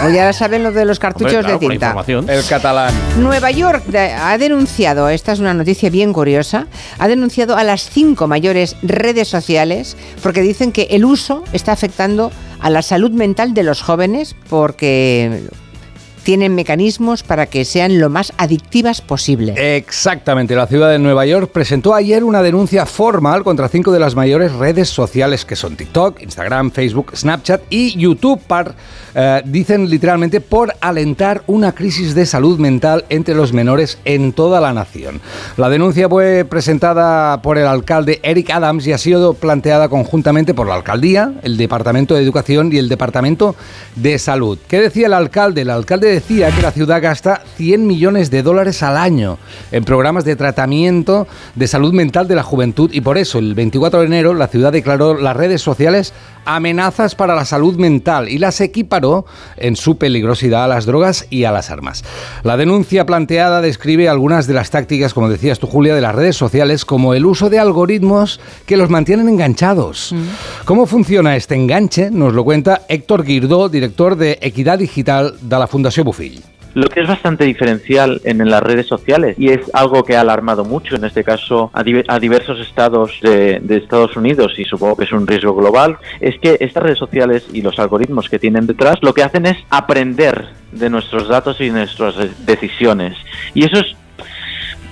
O 0.06 0.08
ya 0.08 0.32
saben 0.32 0.62
lo 0.62 0.72
de 0.72 0.84
los 0.84 0.98
cartuchos 0.98 1.34
Hombre, 1.34 1.42
claro, 1.42 1.58
de 1.58 1.68
tinta. 1.68 1.86
información. 1.86 2.30
El 2.30 2.44
catalán. 2.46 2.94
Nueva 3.18 3.50
York 3.50 3.82
ha 3.94 4.38
denunciado, 4.38 5.08
esta 5.08 5.32
es 5.32 5.40
una 5.40 5.52
noticia 5.52 5.90
bien 5.90 6.12
curiosa, 6.12 6.68
ha 6.98 7.08
denunciado 7.08 7.56
a 7.56 7.64
las 7.64 7.90
cinco 7.90 8.28
mayores 8.28 8.76
redes 8.82 9.26
sociales 9.28 9.96
porque 10.22 10.40
dicen 10.42 10.70
que 10.72 10.82
el 10.90 11.04
uso 11.04 11.42
está 11.52 11.72
afectando 11.72 12.30
a 12.60 12.70
la 12.70 12.82
salud 12.82 13.10
mental 13.10 13.52
de 13.54 13.64
los 13.64 13.82
jóvenes 13.82 14.36
porque 14.48 15.42
tienen 16.22 16.54
mecanismos 16.54 17.22
para 17.22 17.46
que 17.46 17.64
sean 17.64 17.98
lo 17.98 18.08
más 18.10 18.32
adictivas 18.36 19.00
posible. 19.00 19.76
Exactamente, 19.76 20.54
la 20.54 20.66
ciudad 20.66 20.90
de 20.90 20.98
Nueva 20.98 21.26
York 21.26 21.50
presentó 21.52 21.94
ayer 21.94 22.24
una 22.24 22.42
denuncia 22.42 22.86
formal 22.86 23.44
contra 23.44 23.68
cinco 23.68 23.92
de 23.92 24.00
las 24.00 24.14
mayores 24.14 24.52
redes 24.52 24.88
sociales 24.88 25.44
que 25.44 25.56
son 25.56 25.76
TikTok, 25.76 26.22
Instagram, 26.22 26.70
Facebook, 26.70 27.12
Snapchat 27.16 27.62
y 27.70 27.98
YouTube, 27.98 28.40
par- 28.46 28.74
eh, 29.14 29.42
dicen 29.44 29.90
literalmente 29.90 30.40
por 30.40 30.74
alentar 30.80 31.42
una 31.46 31.72
crisis 31.72 32.14
de 32.14 32.24
salud 32.24 32.58
mental 32.58 33.04
entre 33.08 33.34
los 33.34 33.52
menores 33.52 33.98
en 34.04 34.32
toda 34.32 34.60
la 34.60 34.72
nación. 34.72 35.20
La 35.56 35.68
denuncia 35.68 36.08
fue 36.08 36.44
presentada 36.48 37.42
por 37.42 37.58
el 37.58 37.66
alcalde 37.66 38.20
Eric 38.22 38.50
Adams 38.50 38.86
y 38.86 38.92
ha 38.92 38.98
sido 38.98 39.34
planteada 39.34 39.88
conjuntamente 39.88 40.54
por 40.54 40.66
la 40.66 40.74
alcaldía, 40.74 41.32
el 41.42 41.56
Departamento 41.56 42.14
de 42.14 42.22
Educación 42.22 42.72
y 42.72 42.78
el 42.78 42.88
Departamento 42.88 43.54
de 43.96 44.18
Salud. 44.18 44.58
¿Qué 44.68 44.80
decía 44.80 45.06
el 45.06 45.14
alcalde? 45.14 45.62
El 45.62 45.70
alcalde 45.70 46.11
decía 46.12 46.50
que 46.50 46.62
la 46.62 46.70
ciudad 46.70 47.02
gasta 47.02 47.42
100 47.56 47.86
millones 47.86 48.30
de 48.30 48.42
dólares 48.42 48.82
al 48.82 48.96
año 48.96 49.38
en 49.70 49.84
programas 49.84 50.24
de 50.24 50.36
tratamiento 50.36 51.26
de 51.54 51.66
salud 51.66 51.92
mental 51.92 52.28
de 52.28 52.34
la 52.34 52.42
juventud 52.42 52.90
y 52.92 53.00
por 53.00 53.18
eso 53.18 53.38
el 53.38 53.54
24 53.54 54.00
de 54.00 54.06
enero 54.06 54.34
la 54.34 54.48
ciudad 54.48 54.72
declaró 54.72 55.18
las 55.18 55.36
redes 55.36 55.62
sociales 55.62 56.12
amenazas 56.44 57.14
para 57.14 57.34
la 57.34 57.44
salud 57.44 57.76
mental 57.76 58.28
y 58.28 58.38
las 58.38 58.60
equiparó 58.60 59.26
en 59.56 59.76
su 59.76 59.98
peligrosidad 59.98 60.64
a 60.64 60.68
las 60.68 60.86
drogas 60.86 61.26
y 61.30 61.44
a 61.44 61.52
las 61.52 61.70
armas. 61.70 62.04
La 62.42 62.56
denuncia 62.56 63.06
planteada 63.06 63.60
describe 63.60 64.08
algunas 64.08 64.46
de 64.46 64.54
las 64.54 64.70
tácticas, 64.70 65.14
como 65.14 65.28
decías 65.28 65.58
tú 65.58 65.66
Julia, 65.66 65.94
de 65.94 66.00
las 66.00 66.14
redes 66.14 66.36
sociales 66.36 66.84
como 66.84 67.14
el 67.14 67.26
uso 67.26 67.50
de 67.50 67.58
algoritmos 67.58 68.40
que 68.66 68.76
los 68.76 68.90
mantienen 68.90 69.28
enganchados. 69.28 70.14
¿Cómo 70.64 70.86
funciona 70.86 71.36
este 71.36 71.54
enganche? 71.54 72.10
Nos 72.10 72.32
lo 72.34 72.44
cuenta 72.44 72.82
Héctor 72.88 73.24
Guirdó, 73.24 73.68
director 73.68 74.16
de 74.16 74.38
Equidad 74.40 74.78
Digital 74.78 75.34
de 75.40 75.58
la 75.58 75.66
Fundació 75.66 76.04
Bofill. 76.04 76.51
Lo 76.74 76.88
que 76.88 77.00
es 77.00 77.08
bastante 77.08 77.44
diferencial 77.44 78.20
en, 78.24 78.48
las 78.48 78.62
redes 78.62 78.86
sociales 78.86 79.36
y 79.38 79.50
es 79.50 79.60
algo 79.74 80.04
que 80.04 80.16
ha 80.16 80.20
alarmado 80.22 80.64
mucho, 80.64 80.96
en 80.96 81.04
este 81.04 81.22
caso 81.22 81.70
a, 81.74 81.82
diver- 81.84 82.06
a 82.08 82.18
diversos 82.18 82.58
estados 82.60 83.18
de, 83.22 83.60
de 83.60 83.76
Estados 83.76 84.16
Unidos 84.16 84.54
y 84.58 84.64
supongo 84.64 84.96
que 84.96 85.04
es 85.04 85.12
un 85.12 85.26
riesgo 85.26 85.54
global, 85.54 85.98
es 86.20 86.38
que 86.40 86.56
estas 86.60 86.82
redes 86.82 86.98
sociales 86.98 87.44
y 87.52 87.60
los 87.62 87.78
algoritmos 87.78 88.28
que 88.28 88.38
tienen 88.38 88.66
detrás 88.66 88.96
lo 89.02 89.12
que 89.12 89.22
hacen 89.22 89.46
es 89.46 89.56
aprender 89.70 90.46
de 90.72 90.88
nuestros 90.88 91.28
datos 91.28 91.60
y 91.60 91.70
nuestras 91.70 92.16
de- 92.16 92.30
decisiones. 92.46 93.16
Y 93.54 93.64
eso 93.64 93.78
es 93.78 93.96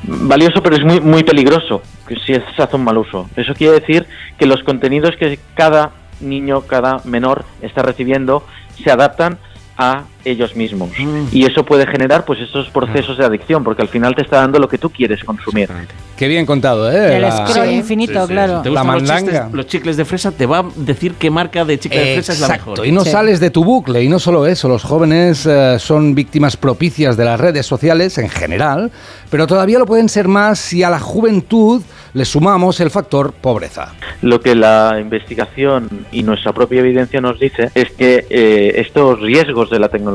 valioso 0.03 0.63
pero 0.63 0.77
es 0.77 0.85
muy 0.85 1.01
muy 1.01 1.23
peligroso 1.25 1.83
si 2.09 2.35
se 2.35 2.43
hace 2.63 2.77
un 2.77 2.85
mal 2.85 2.99
uso. 2.99 3.29
Eso 3.37 3.55
quiere 3.55 3.81
decir 3.81 4.07
que 4.39 4.47
los 4.47 4.63
contenidos 4.65 5.17
que 5.17 5.39
cada 5.55 5.93
niño, 6.21 6.63
cada 6.63 7.01
menor 7.05 7.45
está 7.63 7.83
recibiendo 7.83 8.45
se 8.83 8.91
adaptan 8.91 9.39
a 9.77 10.05
ellos 10.25 10.55
mismos 10.57 10.91
y 11.33 11.45
eso 11.47 11.65
puede 11.65 11.87
generar 11.87 12.25
pues 12.25 12.41
estos 12.41 12.69
procesos 12.71 13.17
de 13.19 13.25
adicción 13.25 13.65
porque 13.65 13.83
al 13.83 13.89
final 13.89 14.15
te 14.15 14.23
está 14.23 14.39
dando 14.39 14.59
lo 14.59 14.69
que 14.69 14.79
tú 14.79 14.91
quieres 14.91 15.23
consumir. 15.25 15.69
Qué 16.17 16.29
bien 16.29 16.45
contado, 16.45 16.91
¿eh? 16.93 17.17
El 17.17 17.23
La- 17.23 17.47
scroll 17.49 17.71
infinito, 17.71 18.27
claro. 18.27 18.63
Si 18.63 18.69
La 18.71 18.81
los, 18.81 18.87
mandanga. 18.87 19.21
chistes- 19.47 19.53
los 19.53 19.67
chicles 19.67 19.97
de 19.97 20.05
fresa, 20.05 20.33
te 20.33 20.45
va 20.47 20.59
a 20.59 20.65
decir 20.77 21.15
qué 21.19 21.31
marca 21.31 21.65
de 21.65 21.79
chicle 21.79 21.99
de 21.99 22.15
fresa 22.15 22.33
es 22.35 22.41
la 22.41 22.47
Exacto, 22.49 22.71
mejor. 22.73 22.87
y 22.87 22.93
no 22.93 23.05
sales 23.05 23.41
de 23.41 23.51
tu 23.51 23.65
bucle. 23.65 24.03
Y 24.03 24.09
no 24.09 24.19
solo 24.19 24.47
eso, 24.47 24.69
los 24.69 24.83
jóvenes 24.83 25.47
eh, 25.47 25.77
son 25.79 26.15
víctimas 26.15 26.57
propicias 26.59 27.17
de 27.17 27.25
las 27.25 27.41
redes 27.41 27.65
sociales 27.65 28.19
en 28.19 28.29
general, 28.29 28.91
pero 29.31 29.47
todavía 29.47 29.79
lo 29.79 29.87
pueden 29.87 30.09
ser 30.11 30.29
más 30.29 30.59
si 30.59 30.83
a 30.83 30.91
la 30.91 31.01
juventud 31.01 31.83
le 32.13 32.25
sumamos 32.25 32.81
el 32.81 32.91
factor 32.91 33.33
pobreza. 33.33 33.95
Lo 34.21 34.41
que 34.41 34.55
la 34.55 34.99
investigación 35.01 35.89
y 36.13 36.23
nuestra 36.23 36.53
propia 36.53 36.81
evidencia 36.81 37.21
nos 37.21 37.39
dice 37.39 37.71
es 37.75 37.91
que 37.93 38.27
eh, 38.29 38.73
estos 38.77 39.21
riesgos 39.21 39.71
de 39.71 39.79
la 39.79 39.89
tecnología 39.89 40.10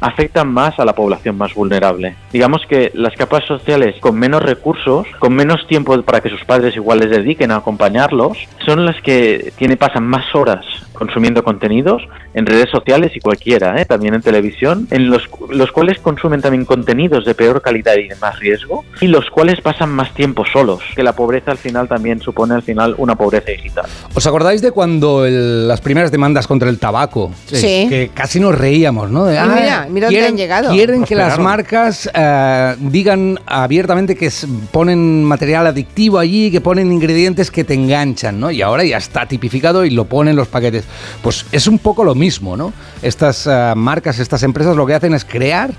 afectan 0.00 0.48
más 0.52 0.78
a 0.78 0.84
la 0.84 0.94
población 0.94 1.36
más 1.36 1.54
vulnerable. 1.54 2.14
Digamos 2.32 2.62
que 2.68 2.90
las 2.94 3.14
capas 3.14 3.44
sociales 3.46 3.96
con 4.00 4.16
menos 4.18 4.42
recursos, 4.42 5.06
con 5.18 5.34
menos 5.34 5.66
tiempo 5.66 6.00
para 6.02 6.20
que 6.20 6.30
sus 6.30 6.44
padres 6.44 6.76
igual 6.76 7.00
les 7.00 7.10
dediquen 7.10 7.50
a 7.50 7.56
acompañarlos, 7.56 8.38
son 8.64 8.84
las 8.86 9.00
que 9.02 9.52
tiene, 9.56 9.76
pasan 9.76 10.04
más 10.06 10.34
horas 10.34 10.64
consumiendo 10.92 11.42
contenidos 11.42 12.02
en 12.34 12.46
redes 12.46 12.70
sociales 12.70 13.10
y 13.16 13.20
cualquiera, 13.20 13.80
¿eh? 13.80 13.84
también 13.84 14.14
en 14.14 14.22
televisión, 14.22 14.86
en 14.90 15.10
los, 15.10 15.28
los 15.50 15.72
cuales 15.72 15.98
consumen 15.98 16.40
también 16.40 16.64
contenidos 16.64 17.24
de 17.24 17.34
peor 17.34 17.60
calidad 17.60 17.96
y 17.96 18.06
de 18.08 18.14
más 18.16 18.38
riesgo, 18.38 18.84
y 19.00 19.08
los 19.08 19.28
cuales 19.30 19.60
pasan 19.60 19.90
más 19.90 20.14
tiempo 20.14 20.44
solos, 20.50 20.80
que 20.94 21.02
la 21.02 21.12
pobreza 21.14 21.50
al 21.50 21.58
final 21.58 21.88
también 21.88 22.20
supone 22.20 22.54
al 22.54 22.62
final 22.62 22.94
una 22.98 23.16
pobreza 23.16 23.50
digital. 23.50 23.86
¿Os 24.14 24.26
acordáis 24.26 24.62
de 24.62 24.70
cuando 24.70 25.26
el- 25.26 25.66
las 25.66 25.80
primeras 25.80 26.12
demandas 26.12 26.46
contra 26.46 26.68
el 26.70 26.78
tabaco? 26.78 27.32
Sí. 27.46 27.86
Que 27.88 28.10
casi 28.14 28.38
nos 28.38 28.56
reíamos, 28.56 29.10
¿no? 29.10 29.28
De, 29.32 29.38
Y 29.38 29.38
"Ah, 29.38 29.46
mira, 29.46 29.86
mira 29.90 30.06
dónde 30.06 30.26
han 30.26 30.36
llegado". 30.36 30.70
Quieren 30.72 31.04
que 31.04 31.14
las 31.14 31.38
marcas 31.38 32.10
eh, 32.14 32.76
digan 32.78 33.38
abiertamente 33.46 34.14
que 34.16 34.26
s- 34.26 34.46
ponen 34.70 35.24
material 35.24 35.66
adictivo 35.66 36.18
allí, 36.18 36.50
que 36.50 36.60
ponen 36.60 36.92
ingredientes 36.92 37.50
que 37.50 37.64
te 37.64 37.74
enganchan, 37.74 38.38
¿no? 38.38 38.50
Y 38.50 38.62
ahora 38.62 38.84
ya 38.84 38.96
está 38.98 39.26
tipificado 39.26 39.84
y 39.84 39.90
lo 39.90 40.04
ponen 40.04 40.30
en 40.32 40.36
los 40.36 40.48
paquetes. 40.48 40.84
Pues 41.22 41.46
es 41.52 41.66
un 41.66 41.78
poco 41.78 42.04
lo 42.04 42.14
mismo, 42.14 42.56
¿no? 42.56 42.72
Estas 43.02 43.46
eh, 43.50 43.72
marcas, 43.76 44.18
estas 44.18 44.42
empresas 44.42 44.76
lo 44.76 44.86
que 44.86 44.94
hacen 44.94 45.14
es 45.14 45.24
crear 45.24 45.70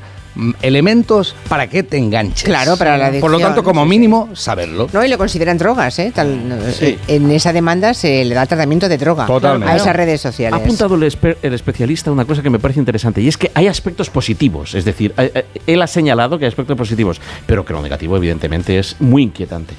elementos 0.61 1.35
para 1.49 1.67
que 1.67 1.83
te 1.83 1.97
enganches. 1.97 2.43
Claro, 2.43 2.77
para 2.77 2.97
la 2.97 3.11
Por 3.19 3.29
lo 3.31 3.37
adicción, 3.37 3.41
tanto, 3.41 3.63
como 3.63 3.83
sí, 3.83 3.89
mínimo, 3.89 4.29
saberlo. 4.33 4.87
No, 4.91 5.03
y 5.03 5.07
lo 5.07 5.17
consideran 5.17 5.57
drogas, 5.57 5.99
¿eh? 5.99 6.11
Tal- 6.13 6.33
Sí. 6.77 6.97
En 7.07 7.29
esa 7.31 7.53
demanda 7.53 7.93
se 7.93 8.25
le 8.25 8.33
da 8.35 8.45
tratamiento 8.45 8.89
de 8.89 8.97
droga 8.97 9.25
Totalmente. 9.25 9.71
a 9.71 9.75
esas 9.77 9.95
redes 9.95 10.21
sociales. 10.21 10.59
Ha 10.59 10.63
apuntado 10.63 10.95
el, 10.95 11.03
espe- 11.03 11.37
el 11.41 11.53
especialista 11.53 12.11
una 12.11 12.25
cosa 12.25 12.41
que 12.41 12.49
me 12.49 12.59
parece 12.59 12.79
interesante 12.79 13.21
y 13.21 13.27
es 13.27 13.37
que 13.37 13.51
hay 13.53 13.67
aspectos 13.67 14.09
positivos, 14.09 14.73
es 14.75 14.85
decir, 14.85 15.13
eh, 15.17 15.31
eh, 15.35 15.45
él 15.67 15.81
ha 15.81 15.87
señalado 15.87 16.37
que 16.39 16.45
hay 16.45 16.49
aspectos 16.49 16.77
positivos, 16.77 17.21
pero 17.45 17.65
que 17.65 17.73
lo 17.73 17.81
negativo 17.81 18.17
evidentemente 18.17 18.79
es 18.79 18.95
muy 18.99 19.23
inquietante. 19.23 19.73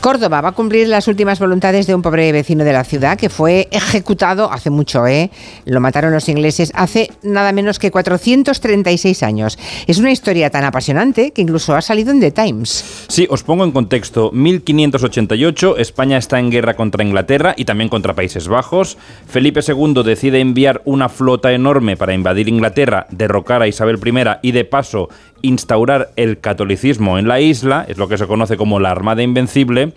Córdoba 0.00 0.40
va 0.40 0.50
a 0.50 0.52
cumplir 0.52 0.88
las 0.88 1.08
últimas 1.08 1.38
voluntades 1.38 1.86
de 1.86 1.94
un 1.94 2.02
pobre 2.02 2.30
vecino 2.32 2.64
de 2.64 2.72
la 2.72 2.84
ciudad 2.84 3.18
que 3.18 3.28
fue 3.28 3.68
ejecutado 3.70 4.52
hace 4.52 4.70
mucho, 4.70 5.06
¿eh? 5.06 5.30
Lo 5.64 5.80
mataron 5.80 6.12
los 6.12 6.28
ingleses 6.28 6.70
hace 6.74 7.10
nada 7.22 7.52
menos 7.52 7.78
que 7.78 7.90
436 7.90 9.22
años. 9.22 9.58
Es 9.86 9.98
una 9.98 10.12
historia 10.12 10.50
tan 10.50 10.64
apasionante 10.64 11.32
que 11.32 11.42
incluso 11.42 11.74
ha 11.74 11.82
salido 11.82 12.12
en 12.12 12.20
The 12.20 12.30
Times. 12.30 13.06
Sí, 13.08 13.26
os 13.30 13.42
pongo 13.42 13.64
en 13.64 13.72
contexto. 13.72 14.30
1588, 14.32 15.78
España 15.78 16.18
está 16.18 16.38
en 16.38 16.50
guerra 16.50 16.74
contra 16.74 17.04
Inglaterra 17.04 17.54
y 17.56 17.64
también 17.64 17.88
contra 17.88 18.14
Países 18.14 18.48
Bajos. 18.48 18.98
Felipe 19.26 19.60
II 19.66 20.02
decide 20.04 20.40
enviar 20.40 20.82
una 20.84 21.08
flota 21.08 21.52
enorme 21.52 21.96
para 21.96 22.14
invadir 22.14 22.48
Inglaterra, 22.48 23.06
derrocar 23.10 23.62
a 23.62 23.68
Isabel 23.68 23.98
I 24.04 24.48
y 24.48 24.52
de 24.52 24.64
paso 24.64 25.08
instaurar 25.42 26.10
el 26.16 26.38
catolicismo 26.40 27.18
en 27.18 27.28
la 27.28 27.40
isla, 27.40 27.84
es 27.88 27.98
lo 27.98 28.08
que 28.08 28.18
se 28.18 28.26
conoce 28.26 28.56
como 28.56 28.80
la 28.80 28.90
Armada 28.90 29.22
Invencible. 29.22 29.92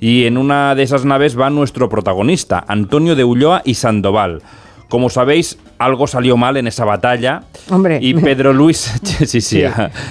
Y 0.00 0.24
en 0.24 0.38
una 0.38 0.74
de 0.74 0.82
esas 0.82 1.04
naves 1.04 1.38
va 1.38 1.50
nuestro 1.50 1.88
protagonista, 1.88 2.64
Antonio 2.66 3.14
de 3.16 3.24
Ulloa 3.24 3.62
y 3.64 3.74
Sandoval. 3.74 4.40
Como 4.88 5.08
sabéis, 5.10 5.58
algo 5.78 6.06
salió 6.06 6.36
mal 6.36 6.56
en 6.56 6.66
esa 6.66 6.84
batalla. 6.84 7.42
Hombre. 7.68 7.98
Y 8.00 8.14
Pedro 8.14 8.52
Luis, 8.52 8.78
sí, 9.04 9.26
sí, 9.26 9.40
Sí. 9.40 9.62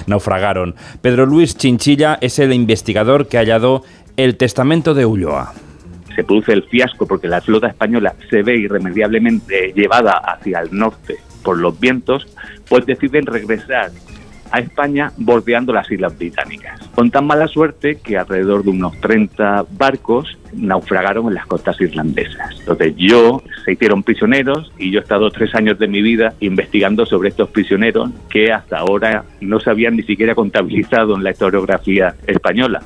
naufragaron. 0.06 0.74
Pedro 1.02 1.26
Luis 1.26 1.56
Chinchilla 1.56 2.18
es 2.20 2.38
el 2.38 2.52
investigador 2.52 3.26
que 3.28 3.36
ha 3.36 3.40
hallado 3.40 3.82
el 4.16 4.36
testamento 4.36 4.94
de 4.94 5.04
Ulloa. 5.06 5.52
Se 6.08 6.14
se 6.16 6.24
produce 6.24 6.52
el 6.52 6.62
fiasco 6.64 7.06
porque 7.06 7.28
la 7.28 7.40
flota 7.40 7.68
española 7.68 8.14
se 8.30 8.42
ve 8.42 8.56
irremediablemente 8.58 9.72
llevada 9.74 10.12
hacia 10.18 10.60
el 10.60 10.68
norte 10.76 11.16
por 11.42 11.58
los 11.58 11.78
vientos, 11.80 12.26
pues 12.68 12.84
deciden 12.84 13.26
regresar 13.26 13.90
a 14.50 14.60
España 14.60 15.12
bordeando 15.16 15.72
las 15.72 15.90
Islas 15.90 16.16
Británicas. 16.16 16.80
Con 16.94 17.10
tan 17.10 17.26
mala 17.26 17.48
suerte 17.48 17.96
que 17.96 18.18
alrededor 18.18 18.64
de 18.64 18.70
unos 18.70 19.00
30 19.00 19.66
barcos 19.76 20.38
naufragaron 20.52 21.28
en 21.28 21.34
las 21.34 21.46
costas 21.46 21.80
irlandesas. 21.80 22.56
Entonces 22.60 22.94
yo 22.96 23.42
se 23.64 23.72
hicieron 23.72 24.02
prisioneros 24.02 24.72
y 24.78 24.90
yo 24.90 25.00
he 25.00 25.02
estado 25.02 25.30
tres 25.30 25.54
años 25.54 25.78
de 25.78 25.88
mi 25.88 26.02
vida 26.02 26.34
investigando 26.40 27.06
sobre 27.06 27.28
estos 27.28 27.50
prisioneros 27.50 28.10
que 28.28 28.52
hasta 28.52 28.78
ahora 28.78 29.24
no 29.40 29.60
se 29.60 29.70
habían 29.70 29.96
ni 29.96 30.02
siquiera 30.02 30.34
contabilizado 30.34 31.14
en 31.14 31.24
la 31.24 31.30
historiografía 31.30 32.14
española. 32.26 32.82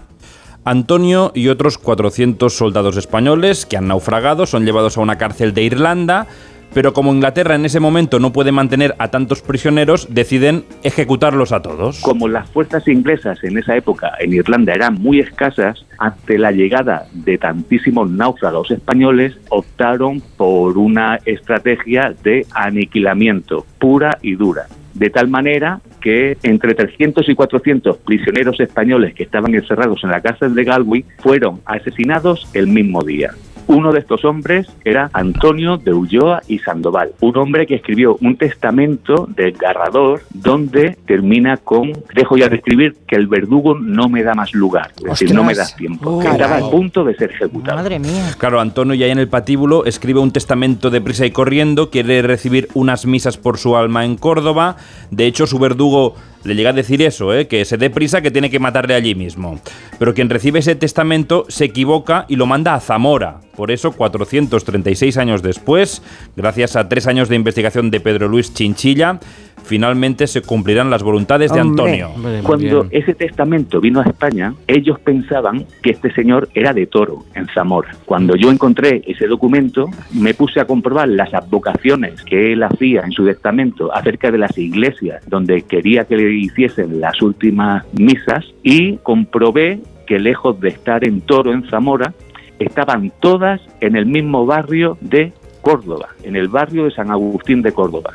Antonio 0.67 1.31
y 1.35 1.49
otros 1.49 1.77
400 1.77 2.53
soldados 2.53 2.97
españoles 2.97 3.67
que 3.67 3.77
han 3.77 3.89
naufragado 3.89 4.47
son 4.47 4.65
llevados 4.65 4.97
a 4.97 5.03
una 5.03 5.19
cárcel 5.19 5.53
de 5.53 5.63
Irlanda, 5.63 6.27
pero 6.75 6.93
como 6.93 7.15
Inglaterra 7.15 7.55
en 7.55 7.65
ese 7.65 7.81
momento 7.81 8.19
no 8.19 8.33
puede 8.33 8.53
mantener 8.53 8.95
a 8.99 9.09
tantos 9.09 9.41
prisioneros, 9.41 10.13
deciden 10.13 10.65
ejecutarlos 10.83 11.53
a 11.53 11.63
todos. 11.63 12.01
Como 12.01 12.29
las 12.29 12.51
fuerzas 12.51 12.87
inglesas 12.89 13.43
en 13.45 13.57
esa 13.57 13.77
época 13.77 14.13
en 14.19 14.35
Irlanda 14.35 14.75
eran 14.75 14.95
muy 14.95 15.21
escasas, 15.21 15.87
ante 15.99 16.37
la 16.37 16.51
llegada 16.51 17.07
de 17.13 17.39
tantísimos 17.39 18.11
náufragos 18.11 18.71
españoles, 18.73 19.37
optaron 19.49 20.21
por 20.37 20.77
una 20.77 21.21
estrategia 21.25 22.15
de 22.23 22.47
aniquilamiento 22.53 23.65
pura 23.79 24.19
y 24.21 24.35
dura. 24.35 24.67
De 24.95 25.11
tal 25.11 25.29
manera 25.29 25.81
que 26.01 26.37
entre 26.43 26.75
300 26.75 27.29
y 27.29 27.35
400 27.35 27.97
prisioneros 27.99 28.61
españoles 28.61 29.15
que 29.15 29.25
estaban 29.25 29.55
encerrados 29.55 30.05
en 30.05 30.11
la 30.11 30.21
cárcel 30.21 30.55
de 30.55 30.65
Galway 30.65 31.05
fueron 31.19 31.61
asesinados 31.65 32.49
el 32.53 32.69
mismo 32.69 33.03
día. 33.03 33.33
Uno 33.67 33.93
de 33.93 34.01
estos 34.01 34.25
hombres 34.25 34.69
era 34.85 35.11
Antonio 35.13 35.77
de 35.77 35.93
Ulloa 35.93 36.43
y 36.49 36.59
Sandoval, 36.59 37.13
un 37.21 37.37
hombre 37.37 37.67
que 37.67 37.77
escribió 37.77 38.17
un 38.21 38.37
testamento 38.37 39.29
desgarrador 39.35 40.23
donde 40.33 40.97
termina 41.07 41.57
con 41.57 41.93
dejo 42.15 42.37
ya 42.37 42.49
de 42.49 42.57
escribir 42.57 42.97
que 43.07 43.17
el 43.17 43.27
verdugo 43.27 43.79
no 43.79 44.09
me 44.09 44.23
da 44.23 44.35
más 44.35 44.53
lugar, 44.53 44.93
es 44.97 45.05
decir, 45.05 45.35
no 45.35 45.45
me 45.45 45.55
da 45.55 45.67
tiempo, 45.67 46.19
que 46.21 46.29
estaba 46.29 46.59
a 46.59 46.71
punto 46.71 47.05
de 47.05 47.15
ser 47.15 47.31
ejecutado. 47.31 47.77
Madre 47.77 47.99
mía. 47.99 48.35
Claro, 48.39 48.61
Antonio 48.61 48.95
ya 48.95 49.07
en 49.07 49.19
el 49.19 49.29
patíbulo 49.29 49.85
escribe 49.85 50.21
un 50.21 50.33
testamento 50.33 50.91
de 50.91 51.01
prisa 51.01 51.27
y 51.27 51.31
corriendo, 51.31 51.91
quiere 51.91 52.23
recibir 52.23 52.69
unas 52.75 53.07
misas 53.07 53.37
por 53.39 53.59
su 53.59 53.77
alma 53.77 54.05
en 54.05 54.17
Córdoba. 54.17 54.77
De 55.11 55.27
hecho, 55.27 55.47
su 55.47 55.59
verdugo 55.59 56.15
le 56.45 56.55
llega 56.55 56.71
a 56.71 56.75
decir 56.75 57.03
eso, 57.03 57.35
¿eh? 57.35 57.49
que 57.49 57.65
se 57.65 57.77
dé 57.77 57.91
prisa, 57.91 58.21
que 58.21 58.31
tiene 58.31 58.51
que 58.51 58.59
matarle 58.59 58.95
allí 58.95 59.15
mismo. 59.15 59.59
Pero 59.99 60.15
quien 60.15 60.31
recibe 60.31 60.59
ese 60.59 60.75
testamento 60.75 61.47
se 61.49 61.65
equivoca 61.65 62.27
y 62.29 62.37
lo 62.37 62.47
manda 62.47 62.75
a 62.75 62.81
Zamora. 62.81 63.41
Por 63.57 63.71
eso, 63.71 63.93
436 63.93 65.17
años 65.17 65.43
después, 65.43 66.03
gracias 66.37 66.77
a 66.77 66.89
tres 66.89 67.07
años 67.07 67.29
de 67.29 67.37
investigación 67.37 67.91
de 67.91 68.01
Pedro 68.01 68.29
Luis 68.29 68.53
Chinchilla, 68.53 69.21
finalmente 69.65 70.27
se 70.27 70.43
cumplirán 70.43 70.91
las 70.91 71.03
voluntades 71.03 71.53
de 71.53 71.61
Hombre, 71.61 72.03
Antonio. 72.03 72.43
Cuando 72.43 72.87
ese 72.91 73.15
testamento 73.15 73.81
vino 73.81 74.01
a 74.01 74.05
España, 74.05 74.55
ellos 74.67 74.99
pensaban 75.01 75.67
que 75.83 75.91
este 75.91 76.13
señor 76.13 76.49
era 76.55 76.73
de 76.73 76.87
Toro, 76.87 77.25
en 77.35 77.47
Zamora. 77.49 77.91
Cuando 78.05 78.37
yo 78.37 78.51
encontré 78.51 79.03
ese 79.07 79.27
documento, 79.27 79.89
me 80.13 80.35
puse 80.35 80.61
a 80.61 80.67
comprobar 80.67 81.09
las 81.09 81.33
advocaciones 81.35 82.23
que 82.23 82.53
él 82.53 82.63
hacía 82.63 83.03
en 83.03 83.13
su 83.13 83.25
testamento 83.25 83.93
acerca 83.95 84.31
de 84.31 84.39
las 84.39 84.57
iglesias 84.59 85.23
donde 85.27 85.63
quería 85.63 86.05
que 86.05 86.17
le 86.17 86.33
hiciesen 86.33 87.01
las 87.01 87.21
últimas 87.23 87.85
misas 87.95 88.45
y 88.63 88.97
comprobé 88.99 89.81
que 90.07 90.19
lejos 90.19 90.61
de 90.61 90.69
estar 90.69 91.07
en 91.07 91.21
Toro, 91.23 91.53
en 91.53 91.69
Zamora, 91.71 92.13
estaban 92.59 93.13
todas 93.21 93.61
en 93.81 93.97
el 93.97 94.07
mismo 94.07 94.47
barrio 94.47 94.99
de 95.01 95.33
Córdoba, 95.61 96.09
en 96.23 96.37
el 96.37 96.49
barrio 96.49 96.85
de 96.85 96.91
San 96.91 97.11
Agustín 97.11 97.63
de 97.63 97.73
Córdoba. 97.73 98.15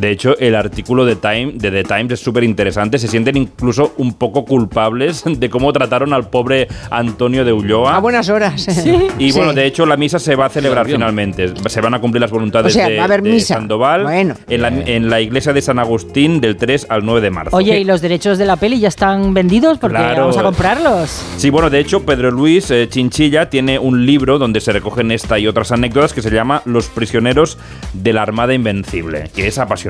De 0.00 0.10
hecho, 0.10 0.36
el 0.38 0.54
artículo 0.54 1.04
de, 1.04 1.16
Time, 1.16 1.52
de 1.54 1.70
The 1.70 1.84
Times 1.84 2.12
es 2.12 2.20
súper 2.20 2.42
interesante. 2.44 2.98
Se 2.98 3.06
sienten 3.06 3.36
incluso 3.36 3.92
un 3.98 4.14
poco 4.14 4.44
culpables 4.46 5.24
de 5.26 5.50
cómo 5.50 5.72
trataron 5.74 6.12
al 6.14 6.30
pobre 6.30 6.68
Antonio 6.90 7.44
de 7.44 7.52
Ulloa. 7.52 7.96
A 7.96 8.00
buenas 8.00 8.28
horas. 8.30 8.66
Y 9.18 9.32
bueno, 9.32 9.50
Sí. 9.50 9.56
de 9.56 9.66
hecho, 9.66 9.84
la 9.84 9.96
misa 9.98 10.18
se 10.18 10.34
va 10.36 10.46
a 10.46 10.48
celebrar 10.48 10.86
finalmente. 10.86 11.52
Se 11.68 11.80
van 11.82 11.92
a 11.94 12.00
cumplir 12.00 12.20
las 12.22 12.30
voluntades 12.30 12.72
O 12.72 12.74
sea, 12.78 12.88
de, 12.88 12.96
va 12.96 13.02
a 13.02 13.04
haber 13.04 13.22
de 13.22 13.30
misa. 13.30 13.54
Sandoval 13.56 14.04
Bueno. 14.04 14.34
en, 14.48 14.62
la, 14.62 14.68
en 14.68 15.10
la 15.10 15.20
iglesia 15.20 15.52
de 15.52 15.60
San 15.60 15.78
Agustín 15.78 16.40
del 16.40 16.56
3 16.56 16.86
al 16.88 17.04
9 17.04 17.20
de 17.20 17.30
marzo. 17.30 17.56
Oye, 17.56 17.78
¿y 17.78 17.84
los 17.84 18.00
derechos 18.00 18.38
de 18.38 18.46
la 18.46 18.56
peli 18.56 18.80
ya 18.80 18.88
están 18.88 19.34
vendidos? 19.34 19.78
Porque 19.78 19.96
Claro. 19.98 20.20
vamos 20.22 20.38
a 20.38 20.42
comprarlos. 20.42 21.10
Sí, 21.36 21.50
bueno, 21.50 21.68
de 21.68 21.80
hecho, 21.80 22.04
Pedro 22.06 22.30
Luis 22.30 22.70
eh, 22.70 22.88
Chinchilla 22.88 23.50
tiene 23.50 23.78
un 23.78 24.06
libro 24.06 24.38
donde 24.38 24.60
se 24.60 24.72
recogen 24.72 25.10
esta 25.10 25.38
y 25.38 25.46
otras 25.46 25.72
anécdotas 25.72 26.14
que 26.14 26.22
se 26.22 26.30
llama 26.30 26.62
Los 26.64 26.86
prisioneros 26.88 27.58
de 27.92 28.12
la 28.14 28.22
Armada 28.22 28.54
Invencible, 28.54 29.30
que 29.34 29.46
es 29.48 29.58
apasionante. 29.58 29.89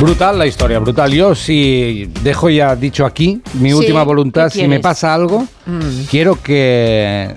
Brutal 0.00 0.38
la 0.38 0.46
historia, 0.46 0.78
brutal. 0.78 1.12
Yo 1.12 1.34
si 1.34 2.10
dejo 2.22 2.48
ya 2.48 2.74
dicho 2.76 3.04
aquí 3.04 3.42
mi 3.54 3.68
Sí, 3.70 3.74
última 3.74 4.02
voluntad, 4.02 4.50
¿qué 4.50 4.60
si 4.60 4.68
me 4.68 4.80
pasa 4.80 5.14
algo, 5.14 5.46
Mm. 5.66 6.04
quiero 6.10 6.40
que... 6.42 7.34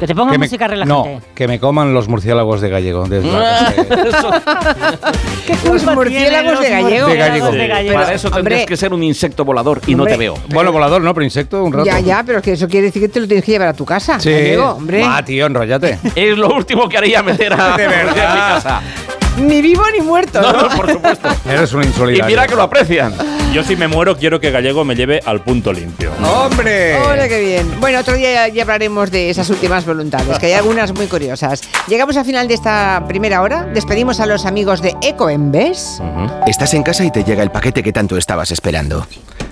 Que 0.00 0.06
te 0.08 0.16
pongan 0.16 0.32
que 0.32 0.38
me- 0.38 0.46
música 0.46 0.66
relajante. 0.66 1.14
No, 1.14 1.20
que 1.32 1.46
me 1.46 1.60
coman 1.60 1.94
los 1.94 2.08
murciélagos 2.08 2.60
de 2.60 2.68
gallego. 2.70 3.06
de- 3.06 3.22
Los 5.64 5.84
murciélagos 5.84 6.60
de 6.60 6.70
gallego. 6.70 7.08
De 7.08 7.16
gallego. 7.16 7.50
Pero, 7.52 7.92
Para 7.94 8.12
eso 8.14 8.30
tendrías 8.30 8.60
hombre, 8.62 8.66
que 8.66 8.76
ser 8.76 8.92
un 8.92 9.02
insecto 9.04 9.44
volador 9.44 9.80
y 9.86 9.94
no 9.94 10.02
Hombre, 10.02 10.14
te 10.14 10.18
veo. 10.18 10.34
Bueno, 10.48 10.72
volador 10.72 11.02
no, 11.02 11.14
pero 11.14 11.24
insecto 11.24 11.62
un 11.62 11.72
rato. 11.72 11.84
Ya, 11.86 12.00
ya, 12.00 12.22
pero 12.26 12.38
es 12.38 12.44
que 12.44 12.52
eso 12.52 12.66
quiere 12.68 12.86
decir 12.86 13.00
que 13.02 13.08
te 13.08 13.20
lo 13.20 13.26
tienes 13.28 13.44
que 13.44 13.52
llevar 13.52 13.68
a 13.68 13.74
tu 13.74 13.84
casa. 13.84 14.18
Sí. 14.18 14.30
gallego, 14.32 14.70
hombre. 14.70 15.04
Ah, 15.06 15.22
tío, 15.24 15.46
enrollate. 15.46 15.98
Es 16.16 16.36
lo 16.36 16.48
último 16.52 16.88
que 16.88 16.98
haría 16.98 17.22
meter 17.22 17.52
a 17.52 17.76
De 17.76 17.86
verdad. 17.86 18.16
en 18.16 18.34
mi 18.34 18.40
casa. 18.40 18.80
Ni 19.38 19.62
vivo 19.62 19.82
ni 19.96 20.00
muerto. 20.04 20.40
No, 20.40 20.52
¿no? 20.52 20.62
no, 20.68 20.76
por 20.76 20.90
supuesto. 20.92 21.28
Eres 21.48 21.72
un 21.72 21.82
Y 21.82 21.86
insolidario. 21.86 22.26
mira 22.26 22.46
que 22.46 22.54
lo 22.54 22.62
aprecian. 22.62 23.14
Yo 23.52 23.62
si 23.62 23.76
me 23.76 23.86
muero 23.88 24.16
quiero 24.16 24.40
que 24.40 24.50
Gallego 24.50 24.84
me 24.84 24.94
lleve 24.94 25.20
al 25.24 25.42
punto 25.42 25.72
limpio. 25.72 26.10
¡Hombre! 26.24 26.98
Hola, 27.00 27.28
qué 27.28 27.40
bien. 27.40 27.80
Bueno, 27.80 27.98
otro 28.00 28.14
día 28.14 28.32
ya, 28.32 28.48
ya 28.48 28.62
hablaremos 28.62 29.10
de 29.10 29.28
esas 29.30 29.48
últimas 29.50 29.84
voluntades, 29.84 30.38
que 30.38 30.46
hay 30.46 30.52
algunas 30.54 30.92
muy 30.94 31.06
curiosas. 31.06 31.62
Llegamos 31.86 32.16
al 32.16 32.24
final 32.24 32.48
de 32.48 32.54
esta 32.54 33.04
primera 33.08 33.42
hora. 33.42 33.64
Despedimos 33.64 34.20
a 34.20 34.26
los 34.26 34.46
amigos 34.46 34.80
de 34.80 34.94
Ecoembes. 35.02 36.00
Estás 36.46 36.72
en 36.74 36.82
casa 36.82 37.04
y 37.04 37.10
te 37.10 37.24
llega 37.24 37.42
el 37.42 37.50
paquete 37.50 37.82
que 37.82 37.92
tanto 37.92 38.16
estabas 38.16 38.50
esperando. 38.52 39.06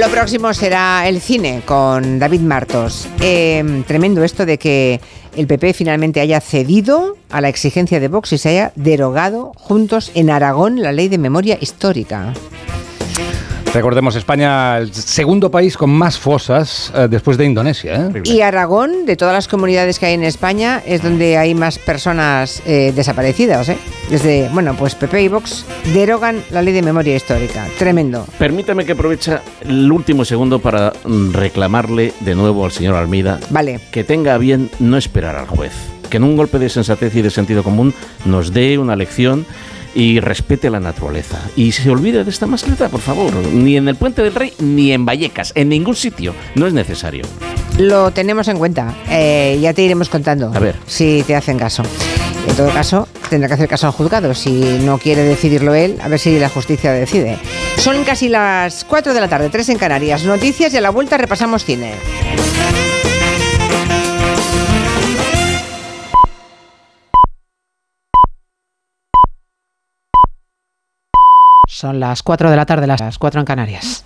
Lo 0.00 0.08
próximo 0.08 0.54
será 0.54 1.06
el 1.06 1.20
cine 1.20 1.60
con 1.66 2.18
David 2.18 2.40
Martos. 2.40 3.06
Eh, 3.20 3.82
tremendo 3.86 4.24
esto 4.24 4.46
de 4.46 4.56
que 4.56 5.00
el 5.36 5.46
PP 5.46 5.74
finalmente 5.74 6.20
haya 6.20 6.40
cedido 6.40 7.18
a 7.28 7.42
la 7.42 7.50
exigencia 7.50 8.00
de 8.00 8.08
Vox 8.08 8.32
y 8.32 8.38
se 8.38 8.48
haya 8.48 8.72
derogado 8.74 9.52
juntos 9.54 10.10
en 10.14 10.30
Aragón 10.30 10.80
la 10.80 10.92
ley 10.92 11.08
de 11.08 11.18
memoria 11.18 11.58
histórica. 11.60 12.32
Recordemos, 13.74 14.16
España, 14.16 14.76
el 14.76 14.92
segundo 14.92 15.50
país 15.50 15.78
con 15.78 15.88
más 15.88 16.18
fosas 16.18 16.92
eh, 16.94 17.08
después 17.08 17.38
de 17.38 17.46
Indonesia. 17.46 18.10
¿eh? 18.14 18.22
Y 18.24 18.42
Aragón, 18.42 19.06
de 19.06 19.16
todas 19.16 19.32
las 19.32 19.48
comunidades 19.48 19.98
que 19.98 20.06
hay 20.06 20.14
en 20.14 20.24
España, 20.24 20.82
es 20.84 21.02
donde 21.02 21.38
hay 21.38 21.54
más 21.54 21.78
personas 21.78 22.62
eh, 22.66 22.92
desaparecidas. 22.94 23.70
¿eh? 23.70 23.78
Desde, 24.10 24.50
bueno, 24.52 24.76
pues 24.78 24.94
PP 24.94 25.22
y 25.22 25.28
Vox 25.28 25.64
derogan 25.94 26.42
la 26.50 26.60
ley 26.60 26.74
de 26.74 26.82
memoria 26.82 27.16
histórica. 27.16 27.66
Tremendo. 27.78 28.26
Permítame 28.38 28.84
que 28.84 28.92
aproveche 28.92 29.38
el 29.62 29.90
último 29.90 30.26
segundo 30.26 30.58
para 30.58 30.92
mm, 31.06 31.32
reclamarle 31.32 32.12
de 32.20 32.34
nuevo 32.34 32.66
al 32.66 32.72
señor 32.72 32.96
Almeida 32.96 33.40
Vale. 33.48 33.80
que 33.90 34.04
tenga 34.04 34.36
bien 34.36 34.70
no 34.80 34.98
esperar 34.98 35.36
al 35.36 35.46
juez. 35.46 35.72
Que 36.10 36.18
en 36.18 36.24
un 36.24 36.36
golpe 36.36 36.58
de 36.58 36.68
sensatez 36.68 37.14
y 37.16 37.22
de 37.22 37.30
sentido 37.30 37.62
común 37.62 37.94
nos 38.26 38.52
dé 38.52 38.76
una 38.76 38.96
lección 38.96 39.46
y 39.94 40.20
respete 40.20 40.70
la 40.70 40.80
naturaleza. 40.80 41.40
Y 41.56 41.72
se 41.72 41.90
olvide 41.90 42.24
de 42.24 42.30
esta 42.30 42.46
mascleta, 42.46 42.88
por 42.88 43.00
favor. 43.00 43.34
Ni 43.34 43.76
en 43.76 43.88
el 43.88 43.96
Puente 43.96 44.22
del 44.22 44.34
Rey, 44.34 44.52
ni 44.58 44.92
en 44.92 45.04
Vallecas, 45.04 45.52
en 45.54 45.68
ningún 45.68 45.96
sitio. 45.96 46.34
No 46.54 46.66
es 46.66 46.72
necesario. 46.72 47.24
Lo 47.78 48.10
tenemos 48.10 48.48
en 48.48 48.58
cuenta. 48.58 48.94
Eh, 49.08 49.58
ya 49.60 49.72
te 49.72 49.82
iremos 49.82 50.08
contando. 50.08 50.52
A 50.54 50.58
ver. 50.58 50.76
Si 50.86 51.22
te 51.26 51.34
hacen 51.34 51.58
caso. 51.58 51.82
En 52.48 52.56
todo 52.56 52.70
caso, 52.70 53.08
tendrá 53.30 53.48
que 53.48 53.54
hacer 53.54 53.68
caso 53.68 53.86
al 53.86 53.92
juzgado. 53.92 54.34
Si 54.34 54.78
no 54.82 54.98
quiere 54.98 55.22
decidirlo 55.22 55.74
él, 55.74 55.98
a 56.02 56.08
ver 56.08 56.18
si 56.18 56.38
la 56.38 56.48
justicia 56.48 56.92
decide. 56.92 57.38
Son 57.76 58.02
casi 58.04 58.28
las 58.28 58.84
4 58.84 59.14
de 59.14 59.20
la 59.20 59.28
tarde, 59.28 59.48
3 59.48 59.68
en 59.70 59.78
Canarias. 59.78 60.24
Noticias 60.24 60.74
y 60.74 60.76
a 60.76 60.80
la 60.80 60.90
vuelta 60.90 61.16
repasamos 61.16 61.64
cine. 61.64 61.94
Son 71.82 71.98
las 71.98 72.22
4 72.22 72.48
de 72.48 72.54
la 72.54 72.64
tarde, 72.64 72.86
las 72.86 73.18
4 73.18 73.40
en 73.40 73.44
Canarias. 73.44 74.04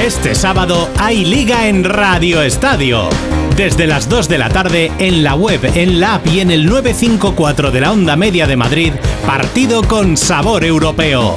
Este 0.00 0.34
sábado 0.34 0.88
hay 0.98 1.26
liga 1.26 1.68
en 1.68 1.84
Radio 1.84 2.40
Estadio. 2.40 3.10
Desde 3.54 3.86
las 3.86 4.08
2 4.08 4.26
de 4.26 4.38
la 4.38 4.48
tarde 4.48 4.90
en 4.98 5.22
la 5.22 5.34
web, 5.34 5.60
en 5.74 6.00
la 6.00 6.14
app 6.14 6.26
y 6.28 6.40
en 6.40 6.50
el 6.50 6.64
954 6.64 7.70
de 7.70 7.80
la 7.82 7.92
Onda 7.92 8.16
Media 8.16 8.46
de 8.46 8.56
Madrid, 8.56 8.94
partido 9.26 9.82
con 9.82 10.16
sabor 10.16 10.64
europeo. 10.64 11.36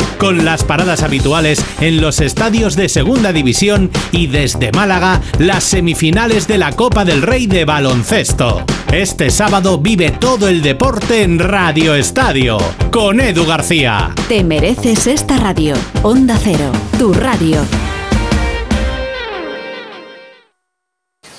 Con 0.21 0.45
las 0.45 0.63
paradas 0.63 1.01
habituales 1.01 1.65
en 1.79 1.99
los 1.99 2.19
estadios 2.19 2.75
de 2.75 2.89
Segunda 2.89 3.33
División 3.33 3.89
y 4.11 4.27
desde 4.27 4.71
Málaga, 4.71 5.19
las 5.39 5.63
semifinales 5.63 6.47
de 6.47 6.59
la 6.59 6.73
Copa 6.73 7.05
del 7.05 7.23
Rey 7.23 7.47
de 7.47 7.65
Baloncesto. 7.65 8.63
Este 8.91 9.31
sábado 9.31 9.79
vive 9.79 10.11
todo 10.11 10.47
el 10.47 10.61
deporte 10.61 11.23
en 11.23 11.39
Radio 11.39 11.95
Estadio, 11.95 12.59
con 12.91 13.19
Edu 13.19 13.47
García. 13.47 14.13
Te 14.29 14.43
mereces 14.43 15.07
esta 15.07 15.37
radio. 15.37 15.73
Onda 16.03 16.37
Cero, 16.39 16.71
tu 16.99 17.15
radio. 17.15 17.65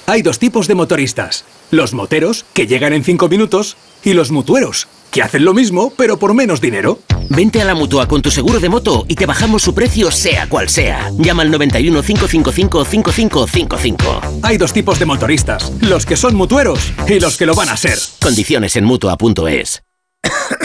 Hay 0.07 0.23
dos 0.23 0.41
tipos 0.41 0.67
de 0.67 0.75
motoristas. 0.75 1.45
Los 1.71 1.95
moteros, 1.95 2.45
que 2.53 2.67
llegan 2.67 2.93
en 2.93 3.05
5 3.05 3.29
minutos, 3.29 3.77
y 4.03 4.15
los 4.15 4.33
mutueros, 4.33 4.89
que 5.13 5.23
hacen 5.23 5.45
lo 5.45 5.55
mismo, 5.55 5.93
pero 5.97 6.19
por 6.19 6.35
menos 6.35 6.61
dinero. 6.61 6.99
Vente 7.29 7.63
a 7.63 7.65
la 7.65 7.75
mutua 7.75 8.09
con 8.09 8.21
tu 8.23 8.31
seguro 8.33 8.59
de 8.59 8.69
moto 8.69 9.05
y 9.07 9.15
te 9.15 9.27
bajamos 9.27 9.63
su 9.63 9.75
precio, 9.75 10.11
sea 10.11 10.49
cual 10.49 10.69
sea. 10.69 11.11
Llama 11.19 11.43
al 11.43 11.51
91 11.53 12.03
555 12.03 12.85
5555. 12.85 14.21
Hay 14.43 14.57
dos 14.57 14.73
tipos 14.73 14.99
de 14.99 15.07
motoristas, 15.07 15.73
los 15.81 16.05
que 16.05 16.17
son 16.17 16.35
mutueros 16.35 16.93
y 17.07 17.21
los 17.21 17.37
que 17.37 17.47
lo 17.47 17.55
van 17.55 17.69
a 17.69 17.77
ser. 17.77 17.99
Condiciones 18.21 18.75
en 18.75 18.85
mutua.es. 18.85 19.83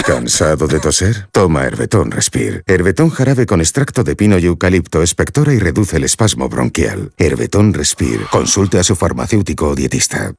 ¿Cansado 0.06 0.68
de 0.68 0.80
toser? 0.80 1.28
Toma 1.32 1.66
Herbetón 1.66 2.12
Respire. 2.12 2.62
Herbetón 2.68 3.10
jarabe 3.10 3.46
con 3.46 3.60
extracto 3.60 4.04
de 4.04 4.16
pino 4.16 4.38
y 4.38 4.46
eucalipto 4.46 5.02
espectora 5.02 5.54
y 5.54 5.60
reduce 5.60 5.98
el 5.98 6.04
espasmo 6.04 6.48
bronquial. 6.48 7.12
Herbetón 7.18 7.74
Respire. 7.74 8.26
Consulte 8.32 8.80
a 8.80 8.84
su 8.84 8.96
farmacéutico 8.96 9.70
o 9.70 9.76
dietista. 9.76 10.34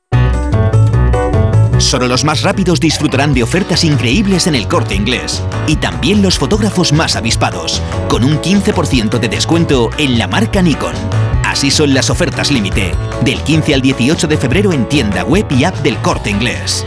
Solo 1.78 2.08
los 2.08 2.24
más 2.24 2.42
rápidos 2.42 2.80
disfrutarán 2.80 3.32
de 3.32 3.44
ofertas 3.44 3.84
increíbles 3.84 4.46
en 4.46 4.54
el 4.54 4.66
corte 4.66 4.94
inglés. 4.94 5.42
Y 5.66 5.76
también 5.76 6.22
los 6.22 6.36
fotógrafos 6.36 6.92
más 6.92 7.14
avispados, 7.14 7.80
con 8.08 8.24
un 8.24 8.38
15% 8.40 9.18
de 9.18 9.28
descuento 9.28 9.90
en 9.96 10.18
la 10.18 10.26
marca 10.26 10.60
Nikon. 10.60 10.94
Así 11.44 11.70
son 11.70 11.94
las 11.94 12.10
ofertas 12.10 12.50
límite, 12.50 12.92
del 13.22 13.40
15 13.42 13.74
al 13.74 13.80
18 13.80 14.26
de 14.26 14.36
febrero 14.36 14.72
en 14.72 14.86
tienda 14.86 15.24
web 15.24 15.46
y 15.50 15.64
app 15.64 15.76
del 15.76 15.96
corte 15.98 16.30
inglés. 16.30 16.84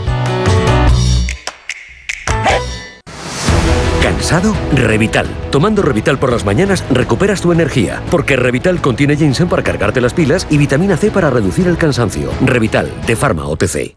¿Cansado? 4.02 4.54
Revital. 4.74 5.26
Tomando 5.50 5.82
Revital 5.82 6.18
por 6.18 6.30
las 6.30 6.44
mañanas 6.44 6.84
recuperas 6.90 7.40
tu 7.40 7.50
energía, 7.50 8.02
porque 8.10 8.36
Revital 8.36 8.80
contiene 8.80 9.16
ginseng 9.16 9.48
para 9.48 9.62
cargarte 9.62 10.00
las 10.00 10.14
pilas 10.14 10.46
y 10.50 10.58
vitamina 10.58 10.96
C 10.96 11.10
para 11.10 11.30
reducir 11.30 11.66
el 11.66 11.76
cansancio. 11.78 12.30
Revital, 12.44 12.92
de 13.06 13.16
Pharma 13.16 13.46
OTC. 13.46 13.96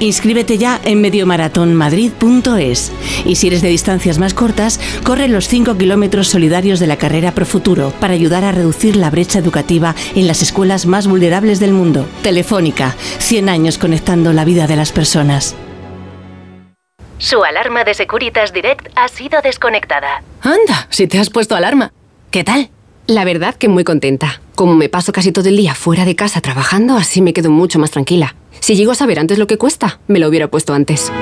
Inscríbete 0.00 0.58
ya 0.58 0.80
en 0.84 1.00
mediomaratonmadrid.es 1.00 2.92
y 3.24 3.36
si 3.36 3.46
eres 3.46 3.62
de 3.62 3.68
distancias 3.68 4.18
más 4.18 4.34
cortas, 4.34 4.80
corre 5.04 5.28
los 5.28 5.48
5 5.48 5.76
kilómetros 5.76 6.28
solidarios 6.28 6.80
de 6.80 6.86
la 6.86 6.96
carrera 6.96 7.32
Pro 7.32 7.46
Futuro 7.46 7.92
para 8.00 8.14
ayudar 8.14 8.44
a 8.44 8.52
reducir 8.52 8.96
la 8.96 9.10
brecha 9.10 9.38
educativa 9.38 9.94
en 10.14 10.26
las 10.26 10.42
escuelas 10.42 10.86
más 10.86 11.06
vulnerables 11.06 11.60
del 11.60 11.72
mundo. 11.72 12.06
Telefónica, 12.22 12.94
100 13.18 13.48
años 13.48 13.78
conectando 13.78 14.32
la 14.32 14.44
vida 14.44 14.66
de 14.66 14.76
las 14.76 14.92
personas. 14.92 15.54
Su 17.18 17.44
alarma 17.44 17.84
de 17.84 17.94
Securitas 17.94 18.52
Direct 18.52 18.88
ha 18.96 19.08
sido 19.08 19.40
desconectada. 19.40 20.22
Anda, 20.42 20.88
si 20.90 21.06
te 21.06 21.18
has 21.18 21.30
puesto 21.30 21.54
alarma. 21.54 21.92
¿Qué 22.30 22.44
tal? 22.44 22.68
La 23.06 23.24
verdad 23.24 23.54
que 23.54 23.68
muy 23.68 23.84
contenta. 23.84 24.40
Como 24.54 24.74
me 24.74 24.88
paso 24.88 25.12
casi 25.12 25.30
todo 25.30 25.50
el 25.50 25.58
día 25.58 25.74
fuera 25.74 26.06
de 26.06 26.16
casa 26.16 26.40
trabajando, 26.40 26.96
así 26.96 27.20
me 27.20 27.34
quedo 27.34 27.50
mucho 27.50 27.78
más 27.78 27.90
tranquila. 27.90 28.34
Si 28.60 28.76
llego 28.76 28.92
a 28.92 28.94
saber 28.94 29.18
antes 29.18 29.36
lo 29.38 29.46
que 29.46 29.58
cuesta, 29.58 30.00
me 30.06 30.18
lo 30.18 30.28
hubiera 30.28 30.48
puesto 30.48 30.72
antes. 30.72 31.12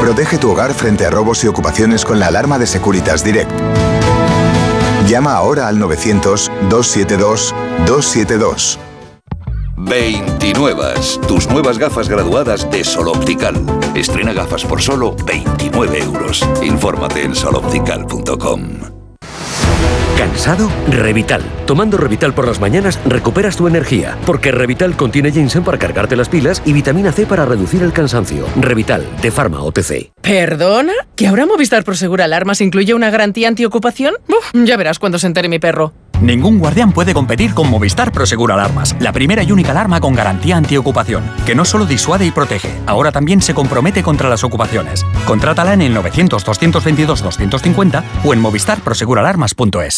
Protege 0.00 0.36
tu 0.36 0.50
hogar 0.50 0.74
frente 0.74 1.06
a 1.06 1.10
robos 1.10 1.42
y 1.44 1.48
ocupaciones 1.48 2.04
con 2.04 2.20
la 2.20 2.26
alarma 2.26 2.58
de 2.58 2.66
Securitas 2.66 3.24
Direct. 3.24 3.50
Llama 5.06 5.32
ahora 5.32 5.66
al 5.68 5.78
900-272-272. 5.78 8.76
29. 9.78 10.84
Tus 11.26 11.48
nuevas 11.48 11.78
gafas 11.78 12.10
graduadas 12.10 12.70
de 12.70 12.84
Sol 12.84 13.08
Optical. 13.08 13.64
Estrena 13.94 14.34
gafas 14.34 14.62
por 14.64 14.82
solo 14.82 15.16
29 15.24 16.00
euros. 16.00 16.46
Infórmate 16.62 17.22
en 17.22 17.34
soloptical.com. 17.34 18.98
¿Cansado? 20.16 20.70
Revital. 20.90 21.42
Tomando 21.66 21.96
Revital 21.96 22.32
por 22.32 22.46
las 22.46 22.60
mañanas 22.60 22.98
recuperas 23.06 23.56
tu 23.56 23.66
energía, 23.66 24.16
porque 24.24 24.52
Revital 24.52 24.96
contiene 24.96 25.32
ginseng 25.32 25.64
para 25.64 25.78
cargarte 25.78 26.16
las 26.16 26.28
pilas 26.28 26.62
y 26.64 26.72
vitamina 26.72 27.12
C 27.12 27.26
para 27.26 27.44
reducir 27.44 27.82
el 27.82 27.92
cansancio. 27.92 28.46
Revital, 28.56 29.04
de 29.20 29.30
Pharma 29.30 29.62
OTC. 29.62 30.12
¿Perdona? 30.22 30.92
¿Que 31.16 31.26
ahora 31.26 31.46
Movistar 31.46 31.84
Prosegur 31.84 32.22
Alarmas 32.22 32.60
incluye 32.60 32.94
una 32.94 33.10
garantía 33.10 33.48
antiocupación? 33.48 34.14
Uf, 34.28 34.50
ya 34.52 34.76
verás 34.76 34.98
cuando 34.98 35.18
se 35.18 35.26
entere 35.26 35.48
mi 35.48 35.58
perro. 35.58 35.92
Ningún 36.20 36.58
guardián 36.58 36.92
puede 36.92 37.14
competir 37.14 37.54
con 37.54 37.70
Movistar 37.70 38.10
Prosegur 38.10 38.50
Alarmas, 38.50 38.96
la 38.98 39.12
primera 39.12 39.44
y 39.44 39.52
única 39.52 39.70
alarma 39.70 40.00
con 40.00 40.14
garantía 40.14 40.56
antiocupación, 40.56 41.22
que 41.46 41.54
no 41.54 41.64
solo 41.64 41.86
disuade 41.86 42.26
y 42.26 42.32
protege, 42.32 42.72
ahora 42.86 43.12
también 43.12 43.40
se 43.40 43.54
compromete 43.54 44.02
contra 44.02 44.28
las 44.28 44.42
ocupaciones. 44.42 45.06
Contrátala 45.26 45.74
en 45.74 45.82
el 45.82 45.96
900-222-250 45.96 48.02
o 48.24 48.34
en 48.34 48.40
movistarproseguralarmas.es. 48.40 49.97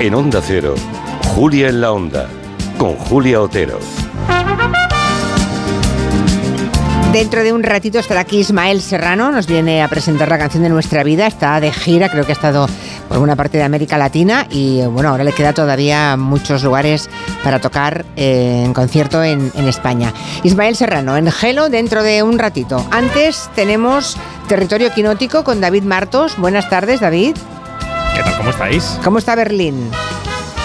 En 0.00 0.14
Onda 0.14 0.40
Cero, 0.42 0.76
Julia 1.34 1.68
en 1.68 1.82
la 1.82 1.92
Onda, 1.92 2.26
con 2.78 2.96
Julia 2.96 3.38
Otero. 3.42 3.78
Dentro 7.12 7.42
de 7.42 7.52
un 7.52 7.62
ratito 7.62 7.98
estará 7.98 8.20
aquí 8.20 8.38
Ismael 8.38 8.80
Serrano, 8.80 9.30
nos 9.30 9.46
viene 9.46 9.82
a 9.82 9.88
presentar 9.88 10.30
la 10.30 10.38
canción 10.38 10.62
de 10.62 10.70
nuestra 10.70 11.02
vida, 11.02 11.26
está 11.26 11.60
de 11.60 11.70
gira, 11.70 12.08
creo 12.08 12.24
que 12.24 12.32
ha 12.32 12.34
estado 12.34 12.66
por 13.10 13.18
una 13.18 13.36
parte 13.36 13.58
de 13.58 13.64
América 13.64 13.98
Latina 13.98 14.46
y 14.48 14.80
bueno, 14.86 15.10
ahora 15.10 15.22
le 15.22 15.32
queda 15.32 15.52
todavía 15.52 16.16
muchos 16.16 16.64
lugares 16.64 17.10
para 17.44 17.58
tocar 17.58 18.06
eh, 18.16 18.62
en 18.64 18.72
concierto 18.72 19.22
en, 19.22 19.52
en 19.54 19.68
España. 19.68 20.14
Ismael 20.44 20.76
Serrano, 20.76 21.18
en 21.18 21.30
Gelo, 21.30 21.68
dentro 21.68 22.02
de 22.02 22.22
un 22.22 22.38
ratito. 22.38 22.86
Antes 22.90 23.50
tenemos 23.54 24.16
Territorio 24.48 24.90
Quinótico 24.94 25.44
con 25.44 25.60
David 25.60 25.82
Martos. 25.82 26.38
Buenas 26.38 26.70
tardes, 26.70 27.00
David. 27.00 27.36
¿Qué 28.14 28.22
tal? 28.22 28.36
¿Cómo 28.36 28.50
estáis? 28.50 28.98
¿Cómo 29.04 29.18
está 29.18 29.34
Berlín? 29.34 29.90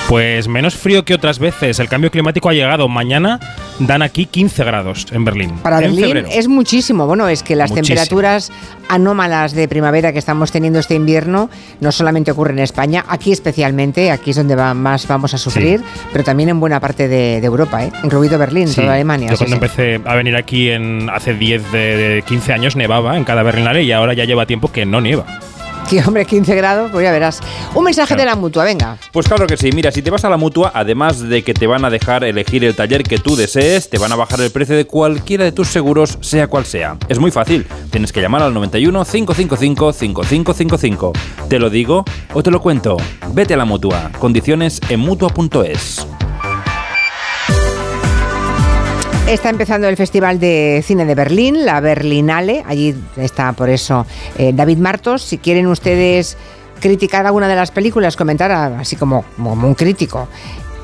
Pues 0.07 0.47
menos 0.47 0.75
frío 0.75 1.03
que 1.03 1.15
otras 1.15 1.39
veces. 1.39 1.79
El 1.79 1.89
cambio 1.89 2.11
climático 2.11 2.47
ha 2.47 2.53
llegado. 2.53 2.87
Mañana 2.87 3.39
dan 3.79 4.03
aquí 4.03 4.27
15 4.27 4.63
grados 4.63 5.07
en 5.11 5.25
Berlín. 5.25 5.49
Para 5.63 5.77
en 5.77 5.83
Berlín 5.85 6.05
febrero. 6.05 6.27
es 6.31 6.47
muchísimo. 6.47 7.07
Bueno, 7.07 7.27
es 7.27 7.41
que 7.41 7.55
las 7.55 7.71
Muchísimo. 7.71 7.95
temperaturas 7.95 8.51
anómalas 8.87 9.53
de 9.53 9.67
primavera 9.67 10.13
que 10.13 10.19
estamos 10.19 10.51
teniendo 10.51 10.77
este 10.77 10.93
invierno 10.93 11.49
no 11.79 11.91
solamente 11.91 12.29
ocurren 12.29 12.59
en 12.59 12.63
España, 12.65 13.03
aquí 13.07 13.31
especialmente, 13.31 14.11
aquí 14.11 14.29
es 14.29 14.35
donde 14.37 14.55
va- 14.55 14.75
más 14.75 15.07
vamos 15.07 15.33
a 15.33 15.39
sufrir, 15.39 15.81
pero 16.13 16.23
también 16.23 16.49
en 16.49 16.59
buena 16.59 16.79
parte 16.79 17.07
de, 17.07 17.41
de 17.41 17.47
Europa, 17.47 17.83
¿eh? 17.83 17.91
incluido 18.03 18.37
Berlín, 18.37 18.67
Sí. 18.67 18.81
toda 18.81 18.93
Alemania. 18.93 19.31
Yo 19.31 19.37
cuando 19.37 19.55
sí. 19.55 19.63
empecé 19.65 20.01
a 20.07 20.13
venir 20.13 20.35
aquí 20.35 20.69
en 20.69 21.09
hace 21.09 21.33
10 21.33 21.71
de, 21.71 21.97
de 21.97 22.21
15 22.21 22.53
años 22.53 22.75
nevaba 22.75 23.17
en 23.17 23.23
cada 23.23 23.41
Berlinale 23.41 23.81
y 23.81 23.91
ahora 23.91 24.13
ya 24.13 24.25
lleva 24.25 24.45
tiempo 24.45 24.71
que 24.71 24.85
no 24.85 25.01
nieva. 25.01 25.25
Que, 25.89 26.01
hombre, 26.03 26.25
15 26.25 26.55
grados, 26.55 26.91
pues 26.91 27.03
ya 27.03 27.11
verás. 27.11 27.39
Un 27.75 27.83
mensaje 27.83 28.07
Claro. 28.15 28.21
de 28.21 28.25
la 28.25 28.35
mutua, 28.35 28.63
venga. 28.63 28.97
Pues 29.11 29.27
claro 29.27 29.45
que 29.45 29.55
sí, 29.55 29.69
mira, 29.73 29.91
si 29.91 30.01
te 30.01 30.09
vas 30.09 30.25
a 30.25 30.29
la 30.29 30.37
mutua, 30.37 30.71
además 30.73 31.19
de 31.21 31.43
que 31.43 31.53
te 31.53 31.67
van 31.67 31.85
a 31.85 31.89
dejar 31.89 32.23
elegir 32.23 32.63
el 32.65 32.75
taller 32.75 33.03
que 33.03 33.17
tú 33.19 33.35
desees, 33.35 33.89
te 33.89 33.97
van 33.99 34.11
a 34.11 34.15
bajar 34.15 34.41
el 34.41 34.51
precio 34.51 34.75
de 34.75 34.85
cualquiera 34.87 35.43
de 35.43 35.51
tus 35.51 35.67
seguros, 35.67 36.17
sea 36.21 36.47
cual 36.47 36.65
sea. 36.65 36.97
Es 37.07 37.19
muy 37.19 37.29
fácil, 37.31 37.67
tienes 37.91 38.11
que 38.11 38.21
llamar 38.21 38.41
al 38.41 38.53
91 38.53 39.05
555 39.05 39.93
5555. 39.93 41.13
¿Te 41.49 41.59
lo 41.59 41.69
digo 41.69 42.03
o 42.33 42.41
te 42.41 42.49
lo 42.51 42.59
cuento? 42.61 42.97
Vete 43.33 43.53
a 43.53 43.57
la 43.57 43.65
mutua, 43.65 44.09
condiciones 44.19 44.81
en 44.89 44.99
mutua.es. 45.01 46.07
Está 49.27 49.49
empezando 49.49 49.87
el 49.87 49.97
Festival 49.97 50.39
de 50.39 50.83
Cine 50.85 51.03
de 51.05 51.15
Berlín, 51.15 51.65
la 51.65 51.79
Berlinale. 51.79 52.63
Allí 52.67 52.95
está 53.17 53.53
por 53.53 53.69
eso 53.69 54.05
eh, 54.37 54.51
David 54.53 54.77
Martos. 54.77 55.23
Si 55.23 55.39
quieren 55.39 55.65
ustedes 55.67 56.37
criticar 56.79 57.25
alguna 57.25 57.47
de 57.47 57.55
las 57.55 57.71
películas, 57.71 58.15
comentar 58.15 58.51
a- 58.51 58.79
así 58.79 58.95
como 58.95 59.25
un 59.37 59.73
crítico 59.73 60.27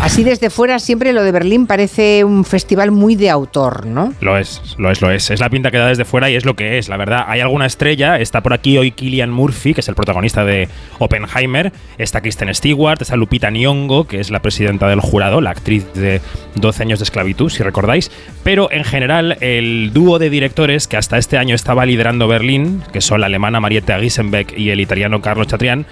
así 0.00 0.24
desde 0.24 0.50
fuera 0.50 0.78
siempre 0.78 1.12
lo 1.12 1.22
de 1.22 1.32
Berlín 1.32 1.66
parece 1.66 2.24
un 2.24 2.44
festival 2.44 2.90
muy 2.90 3.16
de 3.16 3.30
autor, 3.30 3.86
¿no? 3.86 4.12
Lo 4.20 4.36
es, 4.36 4.60
lo 4.78 4.90
es, 4.90 5.00
lo 5.00 5.10
es. 5.10 5.30
Es 5.30 5.40
la 5.40 5.50
pinta 5.50 5.70
que 5.70 5.78
da 5.78 5.86
desde 5.86 6.04
fuera 6.04 6.30
y 6.30 6.36
es 6.36 6.44
lo 6.44 6.56
que 6.56 6.78
es, 6.78 6.88
la 6.88 6.96
verdad. 6.96 7.24
Hay 7.26 7.40
alguna 7.40 7.66
estrella, 7.66 8.18
está 8.18 8.42
por 8.42 8.52
aquí 8.52 8.78
hoy 8.78 8.90
Killian 8.90 9.30
Murphy, 9.30 9.74
que 9.74 9.80
es 9.80 9.88
el 9.88 9.94
protagonista 9.94 10.44
de 10.44 10.68
Oppenheimer, 10.98 11.72
está 11.98 12.20
Kristen 12.20 12.52
Stewart, 12.54 13.00
está 13.00 13.16
Lupita 13.16 13.50
Nyong'o, 13.50 14.06
que 14.06 14.20
es 14.20 14.30
la 14.30 14.40
presidenta 14.40 14.88
del 14.88 15.00
jurado, 15.00 15.40
la 15.40 15.50
actriz 15.50 15.86
de 15.94 16.20
12 16.56 16.82
años 16.82 16.98
de 16.98 17.04
esclavitud, 17.04 17.50
si 17.50 17.62
recordáis. 17.62 18.10
Pero 18.42 18.70
en 18.72 18.84
general, 18.84 19.36
el 19.40 19.92
dúo 19.98 20.20
de 20.20 20.30
directores 20.30 20.86
que 20.86 20.96
hasta 20.96 21.18
este 21.18 21.38
año 21.38 21.56
estaba 21.56 21.84
liderando 21.84 22.28
Berlín, 22.28 22.82
que 22.92 23.00
son 23.00 23.20
la 23.20 23.26
alemana 23.26 23.58
Mariette 23.58 23.98
Gisenbeck 24.00 24.56
y 24.56 24.70
el 24.70 24.78
italiano 24.78 25.20
Carlo 25.20 25.44
Chatrian, 25.44 25.86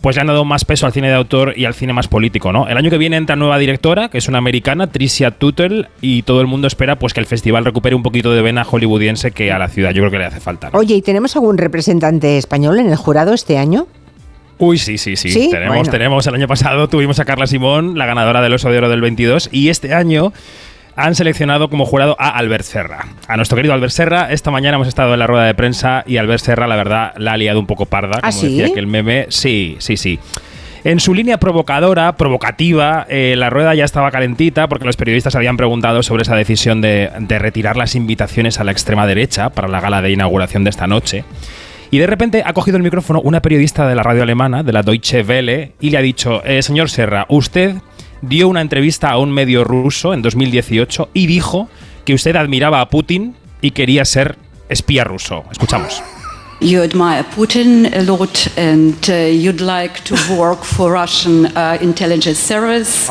pues 0.00 0.14
le 0.14 0.20
han 0.20 0.28
dado 0.28 0.44
más 0.44 0.64
peso 0.64 0.86
al 0.86 0.92
cine 0.92 1.08
de 1.08 1.14
autor 1.14 1.54
y 1.56 1.64
al 1.64 1.74
cine 1.74 1.92
más 1.92 2.06
político, 2.06 2.52
¿no? 2.52 2.68
El 2.68 2.76
año 2.76 2.90
que 2.90 2.96
viene 2.96 3.16
entra 3.16 3.34
nueva 3.34 3.58
directora, 3.58 4.08
que 4.08 4.18
es 4.18 4.28
una 4.28 4.38
americana, 4.38 4.86
Tricia 4.86 5.32
Tuttle, 5.32 5.88
y 6.00 6.22
todo 6.22 6.40
el 6.40 6.46
mundo 6.46 6.68
espera 6.68 6.96
pues 6.96 7.12
que 7.12 7.18
el 7.18 7.26
festival 7.26 7.64
recupere 7.64 7.96
un 7.96 8.04
poquito 8.04 8.32
de 8.32 8.40
vena 8.40 8.64
hollywoodiense 8.64 9.32
que 9.32 9.50
a 9.50 9.58
la 9.58 9.66
ciudad 9.66 9.90
yo 9.90 10.02
creo 10.02 10.12
que 10.12 10.18
le 10.18 10.26
hace 10.26 10.38
falta. 10.40 10.70
¿no? 10.70 10.78
Oye, 10.78 10.94
¿y 10.94 11.02
tenemos 11.02 11.34
algún 11.34 11.58
representante 11.58 12.38
español 12.38 12.78
en 12.78 12.88
el 12.88 12.96
jurado 12.96 13.34
este 13.34 13.58
año? 13.58 13.88
Uy, 14.58 14.78
sí, 14.78 14.96
sí, 14.96 15.16
sí. 15.16 15.30
¿Sí? 15.30 15.48
Tenemos, 15.50 15.76
Bueno. 15.76 15.90
tenemos. 15.90 16.26
El 16.28 16.34
año 16.36 16.46
pasado 16.46 16.88
tuvimos 16.88 17.18
a 17.18 17.24
Carla 17.24 17.48
Simón, 17.48 17.98
la 17.98 18.06
ganadora 18.06 18.42
del 18.42 18.52
Oso 18.52 18.70
de 18.70 18.78
Oro 18.78 18.88
del 18.90 19.00
22, 19.00 19.48
y 19.50 19.70
este 19.70 19.92
año 19.92 20.32
han 20.96 21.14
seleccionado 21.14 21.68
como 21.70 21.84
jurado 21.84 22.16
a 22.18 22.30
Albert 22.30 22.64
Serra. 22.64 23.06
A 23.28 23.36
nuestro 23.36 23.56
querido 23.56 23.74
Albert 23.74 23.92
Serra, 23.92 24.30
esta 24.30 24.50
mañana 24.50 24.76
hemos 24.76 24.88
estado 24.88 25.12
en 25.12 25.18
la 25.18 25.26
rueda 25.26 25.44
de 25.44 25.54
prensa 25.54 26.04
y 26.06 26.16
Albert 26.16 26.42
Serra, 26.42 26.66
la 26.66 26.76
verdad, 26.76 27.12
la 27.16 27.32
ha 27.32 27.36
liado 27.36 27.60
un 27.60 27.66
poco 27.66 27.86
parda, 27.86 28.20
como 28.20 28.28
¿Ah, 28.28 28.32
sí? 28.32 28.56
decía 28.56 28.74
que 28.74 28.80
el 28.80 28.86
meme. 28.86 29.26
Sí, 29.28 29.76
sí, 29.78 29.96
sí. 29.96 30.18
En 30.82 30.98
su 30.98 31.12
línea 31.12 31.38
provocadora, 31.38 32.16
provocativa, 32.16 33.06
eh, 33.10 33.34
la 33.36 33.50
rueda 33.50 33.74
ya 33.74 33.84
estaba 33.84 34.10
calentita 34.10 34.66
porque 34.66 34.86
los 34.86 34.96
periodistas 34.96 35.34
habían 35.36 35.58
preguntado 35.58 36.02
sobre 36.02 36.22
esa 36.22 36.34
decisión 36.34 36.80
de, 36.80 37.10
de 37.18 37.38
retirar 37.38 37.76
las 37.76 37.94
invitaciones 37.94 38.60
a 38.60 38.64
la 38.64 38.72
extrema 38.72 39.06
derecha 39.06 39.50
para 39.50 39.68
la 39.68 39.80
gala 39.80 40.00
de 40.00 40.10
inauguración 40.10 40.64
de 40.64 40.70
esta 40.70 40.86
noche. 40.86 41.24
Y 41.90 41.98
de 41.98 42.06
repente 42.06 42.42
ha 42.46 42.52
cogido 42.52 42.76
el 42.76 42.82
micrófono 42.82 43.20
una 43.20 43.42
periodista 43.42 43.86
de 43.88 43.94
la 43.94 44.02
radio 44.02 44.22
alemana, 44.22 44.62
de 44.62 44.72
la 44.72 44.82
Deutsche 44.82 45.22
Welle, 45.22 45.72
y 45.80 45.90
le 45.90 45.98
ha 45.98 46.02
dicho, 46.02 46.42
eh, 46.44 46.62
señor 46.62 46.88
Serra, 46.88 47.26
usted 47.28 47.74
dio 48.22 48.48
una 48.48 48.60
entrevista 48.60 49.10
a 49.10 49.18
un 49.18 49.30
medio 49.30 49.64
ruso 49.64 50.14
en 50.14 50.22
2018 50.22 51.10
y 51.14 51.26
dijo 51.26 51.68
que 52.04 52.14
usted 52.14 52.36
admiraba 52.36 52.80
a 52.80 52.88
Putin 52.88 53.34
y 53.60 53.72
quería 53.72 54.04
ser 54.04 54.36
espía 54.68 55.04
ruso. 55.04 55.44
Escuchamos. 55.50 56.02
You 56.60 56.82
admire 56.82 57.24
Putin 57.34 57.86
a 57.94 58.02
lot 58.02 58.46
and 58.58 58.94
uh, 59.08 59.14
you'd 59.14 59.62
like 59.62 60.02
to 60.04 60.14
work 60.36 60.62
for 60.62 60.92
Russian 60.92 61.46
uh, 61.56 61.78
intelligence 61.80 62.38
service. 62.38 63.08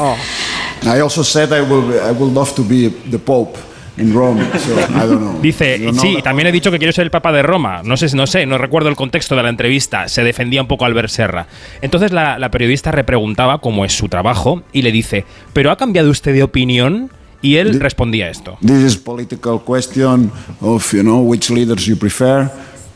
I 0.83 1.01
also 1.01 1.23
said 1.23 1.51
I 1.51 1.61
will, 1.61 1.99
I 1.99 2.11
would 2.11 2.33
love 2.33 2.53
to 2.55 2.63
be 2.63 2.89
the 3.09 3.17
Pope 3.17 3.57
in 3.99 4.13
Rome, 4.13 4.41
so 4.57 4.73
I 4.79 5.07
don't 5.07 5.19
know. 5.19 5.39
Dice, 5.41 5.77
know 5.79 5.93
sí, 5.93 6.15
that- 6.15 6.23
también 6.23 6.47
he 6.47 6.51
dicho 6.51 6.71
que 6.71 6.77
quiero 6.77 6.93
ser 6.93 7.03
el 7.03 7.11
Papa 7.11 7.31
de 7.31 7.41
Roma. 7.41 7.81
No 7.83 7.97
sé, 7.97 8.15
no 8.15 8.25
sé, 8.27 8.45
no 8.45 8.57
recuerdo 8.57 8.89
el 8.89 8.95
contexto 8.95 9.35
de 9.35 9.43
la 9.43 9.49
entrevista. 9.49 10.07
Se 10.07 10.23
defendía 10.23 10.61
un 10.61 10.67
poco 10.67 10.85
Albert 10.85 11.09
Serra. 11.09 11.47
Entonces 11.81 12.11
la, 12.11 12.39
la 12.39 12.49
periodista 12.51 12.91
repreguntaba 12.91 13.59
cómo 13.59 13.85
es 13.85 13.93
su 13.93 14.07
trabajo 14.09 14.63
y 14.73 14.81
le 14.81 14.91
dice, 14.91 15.25
¿pero 15.53 15.71
ha 15.71 15.77
cambiado 15.77 16.09
usted 16.09 16.33
de 16.33 16.43
opinión? 16.43 17.11
Y 17.41 17.55
él 17.55 17.79
respondía 17.79 18.29
esto. 18.29 18.57
This 18.59 18.83
is 18.83 18.97
political 18.97 19.61
question 19.65 20.29
of 20.59 20.91
you 20.93 21.01
know 21.03 21.19
which 21.21 21.49
leaders 21.49 21.85
you 21.85 21.95
prefer. 21.95 22.49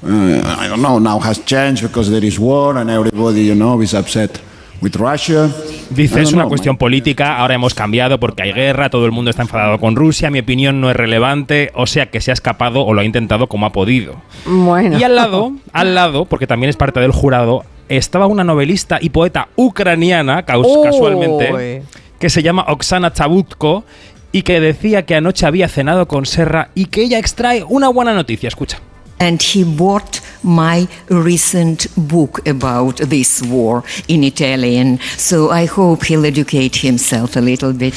Uh, 0.06 0.42
I 0.60 0.68
don't 0.68 0.82
know. 0.82 1.00
Now 1.00 1.18
has 1.22 1.44
changed 1.46 1.82
because 1.82 2.12
there 2.12 2.26
is 2.28 2.38
war 2.38 2.78
and 2.78 2.90
everybody 2.90 3.46
you 3.46 3.56
know 3.56 3.82
is 3.82 3.94
upset 3.94 4.32
with 4.84 4.96
Russia. 4.96 5.50
Dice, 5.90 6.22
es 6.22 6.34
una 6.34 6.44
know, 6.44 6.50
cuestión 6.50 6.78
política, 6.78 7.38
ahora 7.38 7.56
hemos 7.56 7.74
cambiado 7.74 8.20
porque 8.20 8.44
hay 8.44 8.52
guerra, 8.52 8.90
todo 8.90 9.06
el 9.06 9.12
mundo 9.12 9.30
está 9.32 9.44
enfadado 9.44 9.80
con 9.80 9.96
Rusia, 9.96 10.30
mi 10.30 10.40
opinión 10.40 10.82
no 10.82 10.90
es 10.92 10.96
relevante, 10.96 11.72
o 11.74 11.88
sea 11.88 12.08
que 12.08 12.20
se 12.22 12.32
ha 12.32 12.34
escapado 12.34 12.86
o 12.86 12.94
lo 12.94 13.02
ha 13.02 13.06
intentado 13.06 13.48
como 13.48 13.66
ha 13.66 13.72
podido. 13.72 14.16
Bueno. 14.46 15.00
Y 15.00 15.04
al 15.04 15.16
lado, 15.16 15.54
al 15.74 15.96
lado, 15.96 16.26
porque 16.26 16.48
también 16.48 16.70
es 16.70 16.76
parte 16.76 17.00
del 17.00 17.12
jurado, 17.12 17.64
estaba 17.88 18.28
una 18.28 18.44
novelista 18.44 19.00
y 19.02 19.10
poeta 19.10 19.48
ucraniana, 19.56 20.44
casualmente, 20.44 21.84
que 22.20 22.30
se 22.30 22.44
llama 22.44 22.66
Oksana 22.68 23.14
Chabutko 23.14 23.86
y 24.32 24.42
que 24.42 24.60
decía 24.60 25.06
que 25.06 25.16
anoche 25.16 25.46
había 25.46 25.68
cenado 25.68 26.08
con 26.08 26.26
Serra 26.26 26.70
y 26.76 26.86
que 26.86 27.04
ella 27.04 27.20
extrae 27.20 27.64
una 27.64 27.88
buena 27.90 28.14
noticia. 28.14 28.48
Escucha. 28.48 28.80
And 29.24 29.42
he 29.42 29.64
bought 29.64 30.20
my 30.44 30.88
recent 31.10 31.88
book 31.96 32.42
about 32.48 32.98
this 32.98 33.42
war 33.42 33.84
in 34.08 34.24
Italian. 34.24 35.00
So 35.18 35.52
I 35.52 35.66
hope 35.66 36.06
he'll 36.06 36.26
educate 36.26 36.76
himself 36.76 37.38
a 37.38 37.42
little 37.42 37.74
bit. 37.74 37.94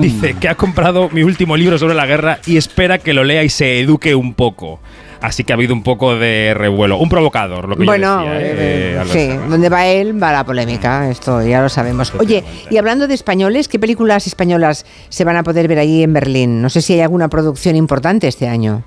Dice 0.00 0.34
que 0.34 0.48
ha 0.48 0.56
comprado 0.56 1.08
mi 1.10 1.22
último 1.22 1.56
libro 1.56 1.78
sobre 1.78 1.94
la 1.94 2.06
guerra 2.06 2.40
y 2.46 2.56
espera 2.56 2.98
que 2.98 3.14
lo 3.14 3.24
lea 3.24 3.44
y 3.44 3.48
se 3.48 3.80
eduque 3.80 4.14
un 4.14 4.34
poco. 4.34 4.80
Así 5.20 5.44
que 5.44 5.52
ha 5.52 5.56
habido 5.56 5.72
un 5.72 5.82
poco 5.82 6.14
de 6.16 6.52
revuelo. 6.54 6.98
Un 6.98 7.08
provocador, 7.08 7.68
lo 7.68 7.76
que 7.76 7.84
Bueno, 7.84 8.24
yo 8.24 8.30
decía. 8.30 8.46
eh, 8.50 8.92
eh, 8.92 8.98
Albert 8.98 9.18
sí, 9.18 9.48
donde 9.48 9.68
va 9.70 9.86
él 9.86 10.22
va 10.22 10.30
la 10.30 10.44
polémica, 10.44 11.08
esto 11.10 11.42
ya 11.42 11.62
lo 11.62 11.68
sabemos. 11.68 12.12
Oye, 12.18 12.44
y 12.70 12.76
hablando 12.76 13.08
de 13.08 13.14
españoles, 13.14 13.66
¿qué 13.68 13.78
películas 13.78 14.26
españolas 14.26 14.84
se 15.08 15.24
van 15.24 15.36
a 15.36 15.42
poder 15.42 15.68
ver 15.68 15.78
allí 15.78 16.02
en 16.02 16.12
Berlín? 16.12 16.60
No 16.60 16.68
sé 16.68 16.82
si 16.82 16.92
hay 16.92 17.00
alguna 17.00 17.28
producción 17.28 17.76
importante 17.76 18.28
este 18.28 18.46
año. 18.46 18.84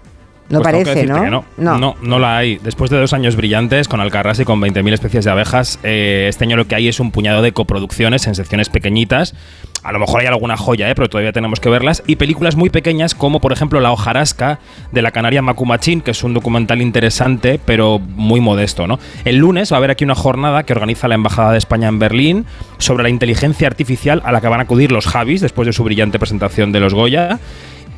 No 0.50 0.62
Pues 0.62 0.74
parece, 0.74 1.06
¿no? 1.06 1.24
que 1.24 1.30
no. 1.30 1.46
no. 1.58 1.96
No, 2.02 2.20
la 2.20 2.38
hay. 2.38 2.58
Después 2.58 2.90
de 2.90 2.98
dos 2.98 3.14
años 3.14 3.36
brillantes 3.36 3.88
con 3.88 4.02
Alcarrás 4.02 4.40
y 4.40 4.46
con 4.46 4.60
20.000 4.60 4.94
especies 4.94 5.26
de 5.26 5.32
abejas, 5.32 5.80
eh, 5.84 6.26
este 6.28 6.46
año 6.46 6.58
lo 6.58 6.68
que 6.68 6.76
hay 6.76 6.88
es 6.88 7.00
un 7.00 7.12
puñado 7.12 7.42
de 7.42 7.52
coproducciones 7.52 8.26
en 8.26 8.34
secciones 8.36 8.70
pequeñitas. 8.70 9.36
A 9.84 9.94
lo 9.94 10.00
mejor 10.00 10.22
hay 10.22 10.28
alguna 10.28 10.58
joya, 10.58 10.90
eh, 10.90 10.96
pero 10.96 11.08
todavía 11.08 11.32
tenemos 11.32 11.60
que 11.60 11.70
verlas. 11.70 12.04
Y 12.06 12.18
películas 12.18 12.56
muy 12.56 12.70
pequeñas 12.70 13.16
como, 13.16 13.40
por 13.40 13.54
ejemplo, 13.54 13.80
La 13.80 13.92
hojarasca 13.92 14.60
de 14.92 15.02
la 15.02 15.12
canaria 15.12 15.42
Macumachín, 15.42 16.02
que 16.02 16.12
es 16.12 16.24
un 16.24 16.34
documental 16.34 16.82
interesante, 16.82 17.60
pero 17.64 18.00
muy 18.00 18.42
modesto. 18.42 18.88
¿no? 18.88 19.00
El 19.26 19.38
lunes 19.38 19.72
va 19.72 19.78
a 19.78 19.80
haber 19.80 19.92
aquí 19.92 20.04
una 20.04 20.16
jornada 20.16 20.64
que 20.64 20.74
organiza 20.74 21.08
la 21.08 21.16
Embajada 21.16 21.52
de 21.52 21.60
España 21.60 21.88
en 21.88 22.00
Berlín 22.00 22.46
sobre 22.78 23.04
la 23.04 23.10
inteligencia 23.10 23.68
artificial 23.68 24.22
a 24.26 24.32
la 24.32 24.42
que 24.42 24.48
van 24.48 24.60
a 24.60 24.64
acudir 24.64 24.92
los 24.92 25.06
Javis 25.08 25.42
después 25.42 25.66
de 25.66 25.74
su 25.74 25.84
brillante 25.84 26.20
presentación 26.20 26.72
de 26.72 26.80
los 26.80 26.94
Goya. 26.94 27.40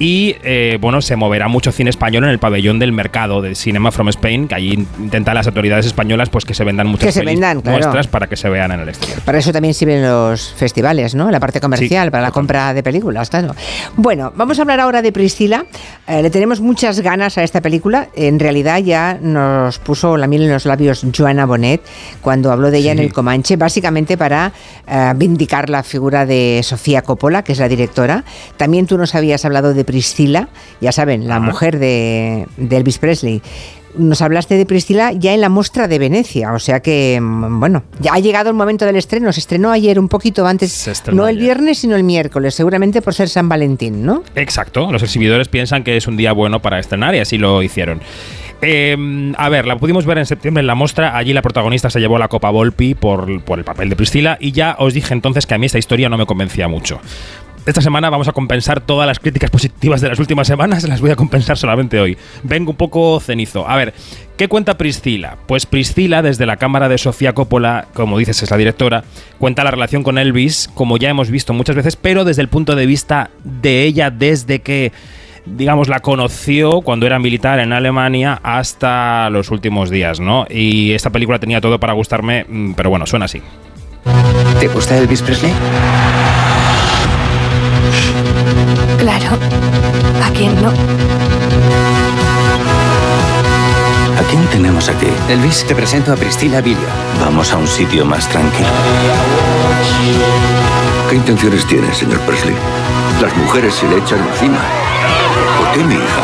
Y 0.02 0.36
eh, 0.42 0.80
bueno, 0.82 1.00
se 1.00 1.16
moverá 1.16 1.48
mucho 1.48 1.72
cine 1.72 1.92
español 1.92 2.24
en 2.24 2.32
el 2.32 2.40
pabellón 2.40 2.80
del 2.80 2.92
mercado 2.92 3.40
de 3.40 3.54
Cinema 3.54 3.92
from 3.92 4.10
Spain, 4.10 4.48
que 4.48 4.56
allí 4.56 4.88
intentan 4.98 5.36
las 5.36 5.46
autoridades 5.46 5.86
españolas 5.86 6.32
pues 6.32 6.44
que 6.44 6.56
se 6.56 6.64
vendan 6.64 6.88
muchas 6.88 7.06
Que 7.06 7.12
se 7.12 7.20
pelis 7.20 7.36
vendan, 7.36 7.62
claro. 7.62 7.78
nuestras 7.78 8.08
para 8.08 8.26
que 8.26 8.36
se 8.36 8.50
vean 8.50 8.72
en 8.72 8.80
el 8.80 8.90
exterior. 8.90 9.22
Para 9.22 9.38
eso 9.38 9.52
también 9.52 9.76
sirven 9.76 10.02
los 10.02 10.54
festivales, 10.54 11.14
¿no? 11.14 11.30
La 11.30 11.40
parte 11.40 11.62
comercial, 11.62 12.10
para 12.10 12.24
la 12.24 12.32
compra 12.32 12.74
de 12.74 12.82
películas, 12.82 13.30
claro. 13.30 13.54
Bueno, 13.96 14.34
vamos 14.36 14.58
a 14.58 14.64
hablar 14.64 14.80
ahora 14.80 15.04
de 15.04 15.12
Priscila. 15.12 15.68
Eh, 16.08 16.24
le 16.24 16.32
tenemos 16.32 16.62
muchas 16.62 17.00
ganas 17.02 17.38
a 17.38 17.44
esta 17.44 17.62
película. 17.62 18.08
En 18.16 18.40
realidad 18.40 18.80
ya 18.80 19.20
nos 19.22 19.78
puso 19.78 20.18
la 20.18 20.26
miel 20.26 20.42
en 20.42 20.52
los 20.52 20.66
labios 20.66 21.06
Joana 21.16 21.46
Bonet 21.46 21.80
cuando 22.22 22.52
habló 22.52 22.72
de 22.72 22.80
ella 22.80 22.92
en 22.92 22.98
el 22.98 23.14
Comanche, 23.14 23.56
básicamente 23.56 24.18
para 24.18 24.52
eh, 24.88 25.14
vindicar 25.16 25.70
la 25.70 25.84
figura 25.84 26.26
de 26.26 26.62
Sofía 26.64 27.04
Coppola, 27.04 27.44
que 27.44 27.52
es 27.52 27.60
la 27.60 27.68
directora. 27.68 28.24
También 28.58 28.88
tú 28.88 28.98
nos 28.98 29.14
habías 29.14 29.46
hablado 29.46 29.76
de 29.76 29.91
Priscila, 29.92 30.48
ya 30.80 30.92
saben, 30.92 31.28
la 31.28 31.40
mujer 31.40 31.78
de, 31.78 32.48
de 32.56 32.78
Elvis 32.78 32.98
Presley 32.98 33.42
nos 33.96 34.22
hablaste 34.22 34.56
de 34.56 34.66
Priscila 34.66 35.12
ya 35.12 35.34
en 35.34 35.42
la 35.42 35.50
muestra 35.50 35.88
de 35.88 36.00
Venecia, 36.00 36.54
o 36.54 36.60
sea 36.60 36.80
que, 36.80 37.20
mm, 37.22 37.60
bueno, 37.60 37.84
ya 38.00 38.14
ha 38.14 38.20
llegado 38.20 38.50
el 38.50 38.56
momento 38.56 38.86
del 38.86 38.96
estreno, 38.96 39.32
se 39.34 39.40
estrenó 39.40 39.72
ayer 39.72 40.00
un 40.00 40.08
poquito 40.08 40.46
antes, 40.46 41.04
no 41.12 41.28
el 41.28 41.38
viernes, 41.38 41.80
sino 41.80 41.96
el 41.96 42.04
miércoles, 42.04 42.56
seguramente 42.56 43.02
por 43.02 43.14
ser 43.14 43.30
San 43.30 43.50
Valentín, 43.50 44.06
¿no? 44.06 44.24
Exacto, 44.36 44.92
los 44.92 45.04
exhibidores 45.04 45.48
piensan 45.48 45.84
que 45.84 45.98
es 45.98 46.08
un 46.08 46.18
día 46.18 46.32
bueno 46.32 46.62
para 46.62 46.80
estrenar 46.80 47.16
y 47.16 47.20
así 47.20 47.38
lo 47.38 47.62
hicieron. 47.62 48.02
Eh, 48.64 49.34
a 49.38 49.50
ver, 49.50 49.66
la 49.66 49.78
pudimos 49.78 50.06
ver 50.06 50.20
en 50.20 50.26
septiembre 50.26 50.62
en 50.62 50.68
la 50.68 50.76
muestra. 50.76 51.18
Allí 51.18 51.34
la 51.34 51.42
protagonista 51.42 51.90
se 51.90 52.00
llevó 52.00 52.20
la 52.20 52.28
Copa 52.28 52.52
Volpi 52.52 52.94
por, 52.94 53.44
por 53.44 53.58
el 53.58 53.66
papel 53.66 53.90
de 53.90 53.96
Priscila. 53.96 54.38
Y 54.40 54.52
ya 54.52 54.76
os 54.78 54.94
dije 54.94 55.14
entonces 55.14 55.48
que 55.48 55.56
a 55.56 55.58
mí 55.58 55.66
esta 55.66 55.80
historia 55.80 56.10
no 56.10 56.18
me 56.18 56.28
convencía 56.28 56.68
mucho. 56.68 57.02
Esta 57.64 57.82
semana 57.82 58.10
vamos 58.10 58.28
a 58.28 58.32
compensar 58.32 58.82
todas 58.82 59.06
las 59.06 59.20
críticas 59.20 59.52
positivas 59.52 60.02
de 60.02 60.10
las 60.10 60.18
últimas 60.18 60.48
semanas, 60.48 60.88
las 60.88 61.00
voy 61.00 61.12
a 61.12 61.16
compensar 61.16 61.58
solamente 61.58 62.00
hoy. 62.00 62.18
Vengo 62.42 62.72
un 62.72 62.78
poco 62.78 63.20
cenizo. 63.20 63.70
A 63.70 63.76
ver, 63.76 63.94
¿qué 64.36 64.48
cuenta 64.48 64.80
Priscila? 64.80 65.38
Pues 65.46 65.68
Priscila, 65.68 66.24
desde 66.24 66.48
la 66.48 66.58
cámara 66.58 66.90
de 66.90 66.98
Sofía 66.98 67.34
Coppola, 67.34 67.88
como 67.94 68.18
dices, 68.18 68.42
es 68.42 68.50
la 68.50 68.58
directora, 68.58 69.04
cuenta 69.38 69.64
la 69.64 69.70
relación 69.70 70.02
con 70.02 70.18
Elvis, 70.18 70.72
como 70.74 70.98
ya 70.98 71.10
hemos 71.10 71.30
visto 71.30 71.54
muchas 71.54 71.76
veces, 71.76 71.96
pero 71.96 72.26
desde 72.26 72.42
el 72.42 72.48
punto 72.48 72.76
de 72.76 72.88
vista 72.88 73.30
de 73.44 73.84
ella, 73.84 74.10
desde 74.10 74.60
que 74.60 74.92
digamos, 75.46 75.88
la 75.88 76.02
conoció 76.02 76.82
cuando 76.82 77.06
era 77.06 77.20
militar 77.20 77.60
en 77.60 77.74
Alemania 77.74 78.40
hasta 78.44 79.30
los 79.30 79.50
últimos 79.50 79.90
días, 79.90 80.20
¿no? 80.20 80.46
Y 80.50 80.92
esta 80.92 81.10
película 81.10 81.40
tenía 81.40 81.62
todo 81.62 81.80
para 81.80 81.94
gustarme, 81.94 82.46
mm, 82.48 82.74
pero 82.74 82.90
bueno, 82.90 83.06
suena 83.06 83.26
así. 83.26 83.42
¿Te 84.60 84.68
gusta 84.68 84.98
Elvis 84.98 85.22
Presley? 85.22 85.52
Claro. 89.02 89.38
¿A 90.24 90.32
quién 90.32 90.56
no? 90.62 90.70
¿A 90.70 90.74
quién 94.30 94.46
tenemos 94.52 94.88
aquí? 94.90 95.08
Elvis, 95.28 95.66
te 95.66 95.74
presento 95.74 96.14
a 96.14 96.16
Priscila 96.16 96.62
Villa. 96.62 96.78
Vamos 97.20 97.52
a 97.52 97.58
un 97.58 97.68
sitio 97.68 98.06
más 98.06 98.30
tranquilo. 98.30 98.70
¿Qué 101.10 101.16
intenciones 101.16 101.66
tiene, 101.66 101.92
señor 101.96 102.20
Presley? 102.20 102.54
Las 103.20 103.36
mujeres 103.38 103.74
se 103.74 103.90
le 103.90 103.98
echan 103.98 104.20
encima. 104.20 104.60
¿Por 105.58 105.72
qué 105.72 105.84
mi 105.84 105.96
hija? 105.96 106.22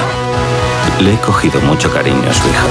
Le 1.01 1.15
he 1.15 1.17
cogido 1.17 1.59
mucho 1.61 1.91
cariño 1.91 2.29
a 2.29 2.33
su 2.33 2.47
hija. 2.47 2.61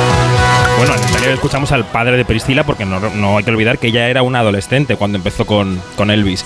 Bueno, 0.78 0.94
en 0.94 1.00
el 1.00 1.06
trailer 1.10 1.32
escuchamos 1.32 1.72
al 1.72 1.84
padre 1.84 2.16
de 2.16 2.24
Priscila 2.24 2.64
porque 2.64 2.84
no, 2.84 3.00
no 3.00 3.38
hay 3.38 3.42
que 3.42 3.50
olvidar 3.50 3.78
que 3.78 3.88
ella 3.88 4.08
era 4.08 4.22
una 4.22 4.38
adolescente 4.38 4.94
cuando 4.94 5.18
empezó 5.18 5.46
con, 5.46 5.82
con 5.96 6.12
Elvis. 6.12 6.44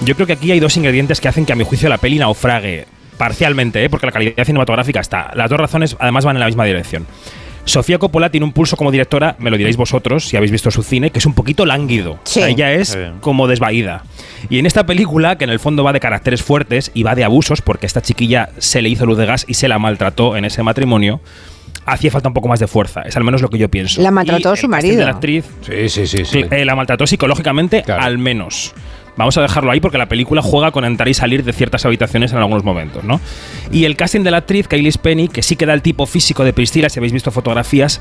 Yo 0.00 0.14
creo 0.14 0.26
que 0.26 0.32
aquí 0.32 0.50
hay 0.50 0.60
dos 0.60 0.78
ingredientes 0.78 1.20
que 1.20 1.28
hacen 1.28 1.44
que 1.44 1.52
a 1.52 1.56
mi 1.56 1.64
juicio 1.64 1.90
la 1.90 1.98
peli 1.98 2.18
naufrague. 2.18 2.86
Parcialmente, 3.22 3.84
¿eh? 3.84 3.88
porque 3.88 4.06
la 4.06 4.10
calidad 4.10 4.44
cinematográfica 4.44 4.98
está. 4.98 5.30
Las 5.36 5.48
dos 5.48 5.56
razones 5.60 5.96
además 6.00 6.24
van 6.24 6.34
en 6.34 6.40
la 6.40 6.46
misma 6.46 6.64
dirección. 6.64 7.06
Sofía 7.64 7.96
Coppola 7.98 8.30
tiene 8.30 8.44
un 8.44 8.50
pulso 8.50 8.76
como 8.76 8.90
directora, 8.90 9.36
me 9.38 9.48
lo 9.48 9.56
diréis 9.56 9.76
vosotros 9.76 10.24
si 10.24 10.36
habéis 10.36 10.50
visto 10.50 10.72
su 10.72 10.82
cine, 10.82 11.10
que 11.10 11.20
es 11.20 11.26
un 11.26 11.32
poquito 11.32 11.64
lánguido. 11.64 12.18
Sí. 12.24 12.40
O 12.40 12.42
sea, 12.42 12.48
ella 12.48 12.72
es 12.72 12.98
como 13.20 13.46
desvaída. 13.46 14.02
Y 14.50 14.58
en 14.58 14.66
esta 14.66 14.86
película, 14.86 15.38
que 15.38 15.44
en 15.44 15.50
el 15.50 15.60
fondo 15.60 15.84
va 15.84 15.92
de 15.92 16.00
caracteres 16.00 16.42
fuertes 16.42 16.90
y 16.94 17.04
va 17.04 17.14
de 17.14 17.22
abusos, 17.22 17.62
porque 17.62 17.86
esta 17.86 18.02
chiquilla 18.02 18.48
se 18.58 18.82
le 18.82 18.88
hizo 18.88 19.06
luz 19.06 19.16
de 19.18 19.26
gas 19.26 19.44
y 19.46 19.54
se 19.54 19.68
la 19.68 19.78
maltrató 19.78 20.36
en 20.36 20.44
ese 20.44 20.64
matrimonio, 20.64 21.20
hacía 21.86 22.10
falta 22.10 22.26
un 22.26 22.34
poco 22.34 22.48
más 22.48 22.58
de 22.58 22.66
fuerza. 22.66 23.02
Es 23.02 23.16
al 23.16 23.22
menos 23.22 23.40
lo 23.40 23.50
que 23.50 23.58
yo 23.58 23.68
pienso. 23.68 24.02
La 24.02 24.10
maltrató 24.10 24.54
Y 24.54 24.56
su 24.56 24.68
marido. 24.68 24.96
de 24.98 25.04
la 25.04 25.12
actriz 25.12 25.44
Sí, 25.64 25.88
sí, 25.88 26.08
sí. 26.08 26.24
sí. 26.24 26.44
eh, 26.50 26.64
la 26.64 26.74
maltrató 26.74 27.06
psicológicamente, 27.06 27.84
al 27.86 28.18
menos. 28.18 28.74
Vamos 29.16 29.36
a 29.36 29.42
dejarlo 29.42 29.70
ahí 29.70 29.80
porque 29.80 29.98
la 29.98 30.06
película 30.06 30.42
juega 30.42 30.70
con 30.70 30.84
entrar 30.84 31.08
y 31.08 31.14
salir 31.14 31.44
de 31.44 31.52
ciertas 31.52 31.84
habitaciones 31.84 32.32
en 32.32 32.38
algunos 32.38 32.64
momentos, 32.64 33.04
¿no? 33.04 33.20
Y 33.70 33.84
el 33.84 33.96
casting 33.96 34.20
de 34.20 34.30
la 34.30 34.38
actriz, 34.38 34.68
Kaylee 34.68 34.92
Penny, 34.92 35.28
que 35.28 35.42
sí 35.42 35.56
que 35.56 35.66
da 35.66 35.74
el 35.74 35.82
tipo 35.82 36.06
físico 36.06 36.44
de 36.44 36.52
Priscila, 36.52 36.88
si 36.88 36.98
habéis 36.98 37.12
visto 37.12 37.30
fotografías, 37.30 38.00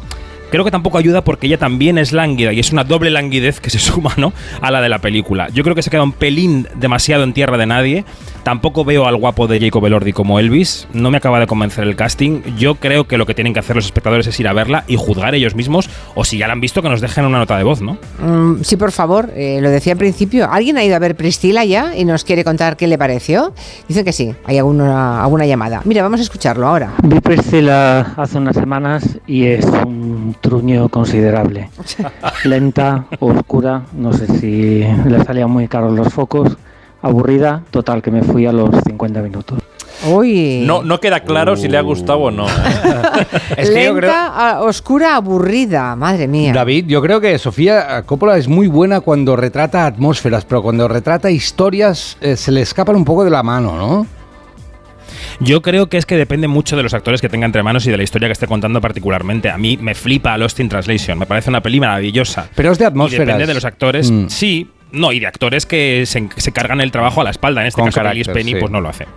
creo 0.52 0.64
que 0.64 0.72
tampoco 0.72 0.98
ayuda 0.98 1.24
porque 1.24 1.48
ella 1.48 1.58
también 1.58 1.98
es 1.98 2.12
lánguida 2.12 2.54
y 2.54 2.60
es 2.60 2.72
una 2.72 2.84
doble 2.84 3.10
languidez 3.10 3.60
que 3.60 3.70
se 3.70 3.80
suma, 3.80 4.14
¿no? 4.18 4.34
A 4.62 4.70
la 4.70 4.82
de 4.82 4.90
la 4.90 5.00
película. 5.00 5.48
Yo 5.50 5.64
creo 5.64 5.76
que 5.76 5.82
se 5.82 5.90
queda 5.90 6.04
un 6.04 6.12
pelín 6.12 6.68
demasiado 6.76 7.24
en 7.24 7.34
tierra 7.34 7.58
de 7.58 7.66
nadie. 7.66 8.06
Tampoco 8.44 8.84
veo 8.84 9.06
al 9.06 9.16
guapo 9.16 9.48
de 9.48 9.60
Jacob 9.60 9.86
Elordi 9.86 10.14
como 10.14 10.40
Elvis. 10.40 10.88
No 10.94 11.12
me 11.12 11.18
acaba 11.18 11.40
de 11.40 11.48
convencer 11.48 11.84
el 11.84 11.96
casting. 11.96 12.42
Yo 12.58 12.76
creo 12.76 13.08
que 13.08 13.18
lo 13.18 13.26
que 13.26 13.36
tienen 13.36 13.54
que 13.54 13.60
hacer 13.60 13.76
los 13.76 13.86
espectadores 13.86 14.26
es 14.28 14.40
ir 14.40 14.48
a 14.48 14.54
verla 14.54 14.84
y 14.88 14.96
juzgar 14.96 15.36
ellos 15.36 15.56
mismos, 15.56 15.90
o 16.16 16.26
si 16.26 16.38
ya 16.38 16.48
la 16.48 16.54
han 16.54 16.62
visto, 16.62 16.82
que 16.82 16.90
nos 16.90 17.02
dejen 17.02 17.26
una 17.26 17.38
nota 17.38 17.58
de 17.58 17.64
voz, 17.64 17.82
¿no? 17.82 17.98
Mm, 18.20 18.64
sí, 18.64 18.78
por 18.78 18.92
favor, 18.92 19.32
eh, 19.36 19.60
lo 19.62 19.70
decía 19.70 19.94
al 19.94 20.00
principio. 20.00 20.52
¿Alguien 20.52 20.78
ha 20.78 20.84
ido 20.84 20.96
a 20.96 21.00
ver 21.00 21.16
Priscila 21.16 21.64
ya 21.66 21.96
y 21.96 22.04
nos 22.04 22.24
quiere 22.24 22.44
contar 22.44 22.78
qué 22.78 22.88
le 22.88 22.98
pareció? 22.98 23.54
Dicen 23.88 24.04
que 24.04 24.12
sí, 24.12 24.34
hay 24.46 24.58
alguna, 24.58 25.24
alguna 25.24 25.46
llamada. 25.46 25.82
Mira, 25.86 26.02
vamos 26.02 26.20
a 26.20 26.24
escucharlo 26.24 26.68
ahora. 26.68 26.94
Vi 27.04 27.20
Priscila 27.20 28.14
hace 28.18 28.40
unas 28.40 28.56
semanas 28.56 29.20
y 29.28 29.46
es 29.46 29.66
un 29.66 30.36
truño 30.42 30.90
considerable. 30.90 31.70
Lenta, 32.44 33.06
oscura, 33.20 33.84
no 33.94 34.12
sé 34.14 34.28
si 34.40 34.84
le 35.06 35.24
salían 35.24 35.50
muy 35.50 35.68
caros 35.68 35.94
los 35.94 36.10
focos, 36.14 36.58
aburrida, 37.02 37.64
total 37.72 38.02
que 38.02 38.12
me 38.12 38.24
fui 38.24 38.46
a 38.46 38.52
los 38.52 38.70
50 38.86 39.22
minutos. 39.22 39.60
Uy. 40.10 40.64
No, 40.66 40.82
no 40.82 41.00
queda 41.00 41.20
claro 41.20 41.56
si 41.56 41.68
le 41.68 41.78
ha 41.78 41.82
gustado 41.82 42.20
o 42.20 42.32
no. 42.32 42.48
¿eh? 42.48 42.50
Es 43.58 43.70
que 43.70 43.86
yo 43.86 43.94
Lenta, 43.94 44.00
creo- 44.00 44.12
a- 44.14 44.62
oscura, 44.64 45.16
aburrida. 45.16 45.96
Madre 45.96 46.28
mía. 46.28 46.54
David, 46.54 46.86
yo 46.88 47.02
creo 47.04 47.22
que 47.22 47.38
Sofía 47.38 48.02
Coppola 48.04 48.36
es 48.38 48.48
muy 48.48 48.66
buena 48.68 49.02
cuando 49.02 49.36
retrata 49.36 49.86
atmósferas, 49.86 50.44
pero 50.46 50.64
cuando 50.64 50.88
retrata 50.88 51.30
historias 51.30 52.18
eh, 52.20 52.36
se 52.36 52.52
le 52.52 52.62
escapan 52.62 52.96
un 52.96 53.06
poco 53.06 53.24
de 53.24 53.30
la 53.30 53.44
mano, 53.44 53.76
¿no? 53.78 54.08
Yo 55.44 55.62
creo 55.64 55.90
que 55.90 55.98
es 55.98 56.06
que 56.06 56.18
depende 56.18 56.48
mucho 56.48 56.78
de 56.78 56.84
los 56.84 56.94
actores 56.94 57.20
que 57.20 57.28
tenga 57.28 57.48
entre 57.48 57.64
manos 57.64 57.86
y 57.88 57.92
de 57.92 57.98
la 57.98 58.04
historia 58.04 58.28
que 58.28 58.34
esté 58.34 58.46
contando 58.46 58.80
particularmente. 58.80 59.50
A 59.50 59.58
mí 59.58 59.76
me 59.82 59.96
flipa 59.96 60.38
Lost 60.38 60.60
in 60.60 60.70
Translation, 60.70 61.18
me 61.18 61.26
parece 61.26 61.50
una 61.50 61.62
peli 61.62 61.80
maravillosa. 61.80 62.48
Pero 62.56 62.72
es 62.72 62.78
de 62.78 62.86
Y 62.86 62.88
atmósferas. 62.88 63.26
depende 63.28 63.48
de 63.48 63.54
los 63.56 63.66
actores, 63.66 64.12
Mm. 64.12 64.28
sí. 64.30 64.70
No, 64.92 65.12
y 65.12 65.20
de 65.20 65.28
actores 65.28 65.66
que 65.66 66.06
se, 66.06 66.28
se 66.36 66.52
cargan 66.52 66.82
el 66.82 66.92
trabajo 66.92 67.22
a 67.22 67.24
la 67.24 67.30
espalda. 67.30 67.62
En 67.62 67.68
este 67.68 67.80
Con 67.80 67.90
caso, 67.90 68.00
carácter, 68.00 68.26
Kaylee 68.26 68.34
Penny, 68.34 68.52
sí. 68.54 68.60
pues 68.60 68.72
no 68.72 68.82
lo 68.82 68.90
hace. 68.90 69.08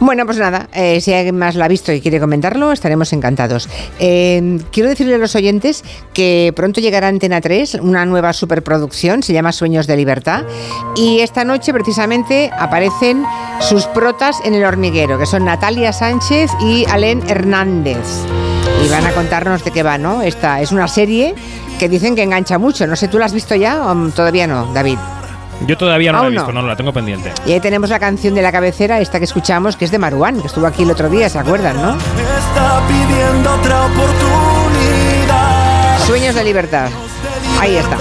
Bueno, 0.00 0.26
pues 0.26 0.38
nada, 0.38 0.68
eh, 0.72 1.00
si 1.00 1.12
alguien 1.12 1.38
más 1.38 1.54
la 1.54 1.66
ha 1.66 1.68
visto 1.68 1.92
y 1.92 2.00
quiere 2.00 2.18
comentarlo, 2.18 2.72
estaremos 2.72 3.12
encantados. 3.12 3.68
Eh, 3.98 4.58
quiero 4.72 4.88
decirle 4.88 5.14
a 5.14 5.18
los 5.18 5.34
oyentes 5.36 5.84
que 6.12 6.52
pronto 6.56 6.80
llegará 6.80 7.08
Antena 7.08 7.40
3 7.40 7.76
una 7.82 8.04
nueva 8.06 8.32
superproducción, 8.32 9.22
se 9.22 9.32
llama 9.32 9.52
Sueños 9.52 9.86
de 9.86 9.96
Libertad, 9.96 10.44
y 10.96 11.20
esta 11.20 11.44
noche 11.44 11.72
precisamente 11.72 12.50
aparecen 12.58 13.24
sus 13.60 13.86
protas 13.86 14.40
en 14.44 14.54
el 14.54 14.64
hormiguero, 14.64 15.18
que 15.18 15.26
son 15.26 15.44
Natalia 15.44 15.92
Sánchez 15.92 16.50
y 16.60 16.84
Alén 16.88 17.22
Hernández. 17.28 17.98
Y 18.84 18.88
van 18.88 19.06
a 19.06 19.12
contarnos 19.12 19.64
de 19.64 19.70
qué 19.70 19.82
va, 19.82 19.98
¿no? 19.98 20.22
Esta 20.22 20.60
es 20.60 20.72
una 20.72 20.88
serie 20.88 21.34
que 21.80 21.88
dicen 21.88 22.14
que 22.14 22.22
engancha 22.22 22.58
mucho. 22.58 22.86
No 22.86 22.94
sé, 22.94 23.08
¿tú 23.08 23.18
la 23.18 23.24
has 23.24 23.32
visto 23.32 23.54
ya 23.54 23.86
o 23.86 23.94
todavía 24.10 24.46
no, 24.46 24.70
David? 24.74 24.98
Yo 25.66 25.78
todavía 25.78 26.12
no 26.12 26.18
la 26.18 26.24
he 26.24 26.26
Aún 26.26 26.34
no. 26.34 26.40
visto, 26.42 26.52
no, 26.52 26.66
la 26.66 26.76
tengo 26.76 26.92
pendiente. 26.92 27.32
Y 27.46 27.52
ahí 27.52 27.60
tenemos 27.60 27.88
la 27.88 27.98
canción 27.98 28.34
de 28.34 28.42
la 28.42 28.52
cabecera, 28.52 29.00
esta 29.00 29.18
que 29.18 29.24
escuchamos, 29.24 29.76
que 29.76 29.86
es 29.86 29.90
de 29.90 29.98
Maruán, 29.98 30.42
que 30.42 30.46
estuvo 30.46 30.66
aquí 30.66 30.82
el 30.82 30.90
otro 30.90 31.08
día, 31.08 31.30
¿se 31.30 31.38
acuerdan, 31.38 31.80
no? 31.80 31.96
Está 31.96 32.82
pidiendo 32.86 33.54
otra 33.54 33.86
oportunidad. 33.86 35.98
Sueños 36.06 36.34
de 36.34 36.44
libertad. 36.44 36.90
Ahí 37.58 37.76
está. 37.76 37.96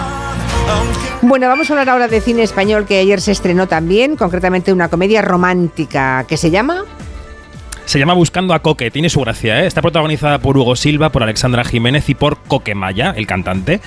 Bueno, 1.22 1.48
vamos 1.48 1.70
a 1.70 1.74
hablar 1.74 1.90
ahora 1.90 2.10
de 2.10 2.20
cine 2.20 2.44
español 2.44 2.86
que 2.86 3.00
ayer 3.00 3.22
se 3.22 3.32
estrenó 3.32 3.68
también, 3.68 4.18
concretamente 4.18 4.74
una 4.74 4.90
comedia 4.90 5.22
romántica 5.22 6.26
que 6.28 6.36
se 6.36 6.52
llama 6.52 6.84
Se 7.90 7.98
llama 7.98 8.14
Buscando 8.14 8.54
a 8.54 8.60
Coque, 8.60 8.92
tiene 8.92 9.10
su 9.10 9.20
gracia, 9.22 9.64
¿eh? 9.64 9.66
Está 9.66 9.82
protagonizada 9.82 10.38
por 10.38 10.56
Hugo 10.56 10.76
Silva, 10.76 11.12
por 11.12 11.24
Alexandra 11.24 11.64
Jiménez 11.64 12.08
y 12.08 12.14
por 12.14 12.38
Coque 12.38 12.76
Maya, 12.76 13.16
el 13.18 13.26
cantante. 13.26 13.82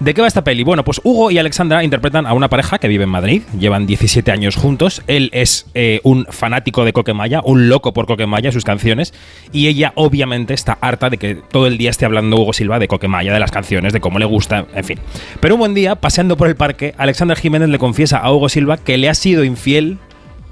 ¿De 0.00 0.14
qué 0.14 0.20
va 0.20 0.26
esta 0.26 0.42
peli? 0.42 0.64
Bueno, 0.64 0.82
pues 0.82 1.00
Hugo 1.04 1.30
y 1.30 1.38
Alexandra 1.38 1.84
interpretan 1.84 2.26
a 2.26 2.32
una 2.32 2.48
pareja 2.48 2.78
que 2.78 2.88
vive 2.88 3.04
en 3.04 3.10
Madrid, 3.10 3.42
llevan 3.56 3.86
17 3.86 4.32
años 4.32 4.56
juntos. 4.56 5.00
Él 5.06 5.30
es 5.32 5.66
eh, 5.74 6.00
un 6.02 6.26
fanático 6.28 6.84
de 6.84 6.92
Coquemaya, 6.92 7.40
un 7.44 7.68
loco 7.68 7.92
por 7.94 8.06
Coquemaya, 8.06 8.50
sus 8.50 8.64
canciones, 8.64 9.14
y 9.52 9.68
ella 9.68 9.92
obviamente 9.94 10.52
está 10.52 10.76
harta 10.80 11.08
de 11.08 11.18
que 11.18 11.36
todo 11.36 11.68
el 11.68 11.78
día 11.78 11.90
esté 11.90 12.04
hablando 12.04 12.38
Hugo 12.38 12.52
Silva 12.52 12.80
de 12.80 12.88
Coquemaya, 12.88 13.32
de 13.32 13.38
las 13.38 13.52
canciones, 13.52 13.92
de 13.92 14.00
cómo 14.00 14.18
le 14.18 14.24
gusta, 14.24 14.66
en 14.74 14.82
fin. 14.82 14.98
Pero 15.38 15.54
un 15.54 15.60
buen 15.60 15.74
día, 15.74 15.94
paseando 15.94 16.36
por 16.36 16.48
el 16.48 16.56
parque, 16.56 16.96
Alexandra 16.98 17.36
Jiménez 17.36 17.68
le 17.68 17.78
confiesa 17.78 18.18
a 18.18 18.32
Hugo 18.32 18.48
Silva 18.48 18.76
que 18.76 18.98
le 18.98 19.08
ha 19.08 19.14
sido 19.14 19.44
infiel. 19.44 19.98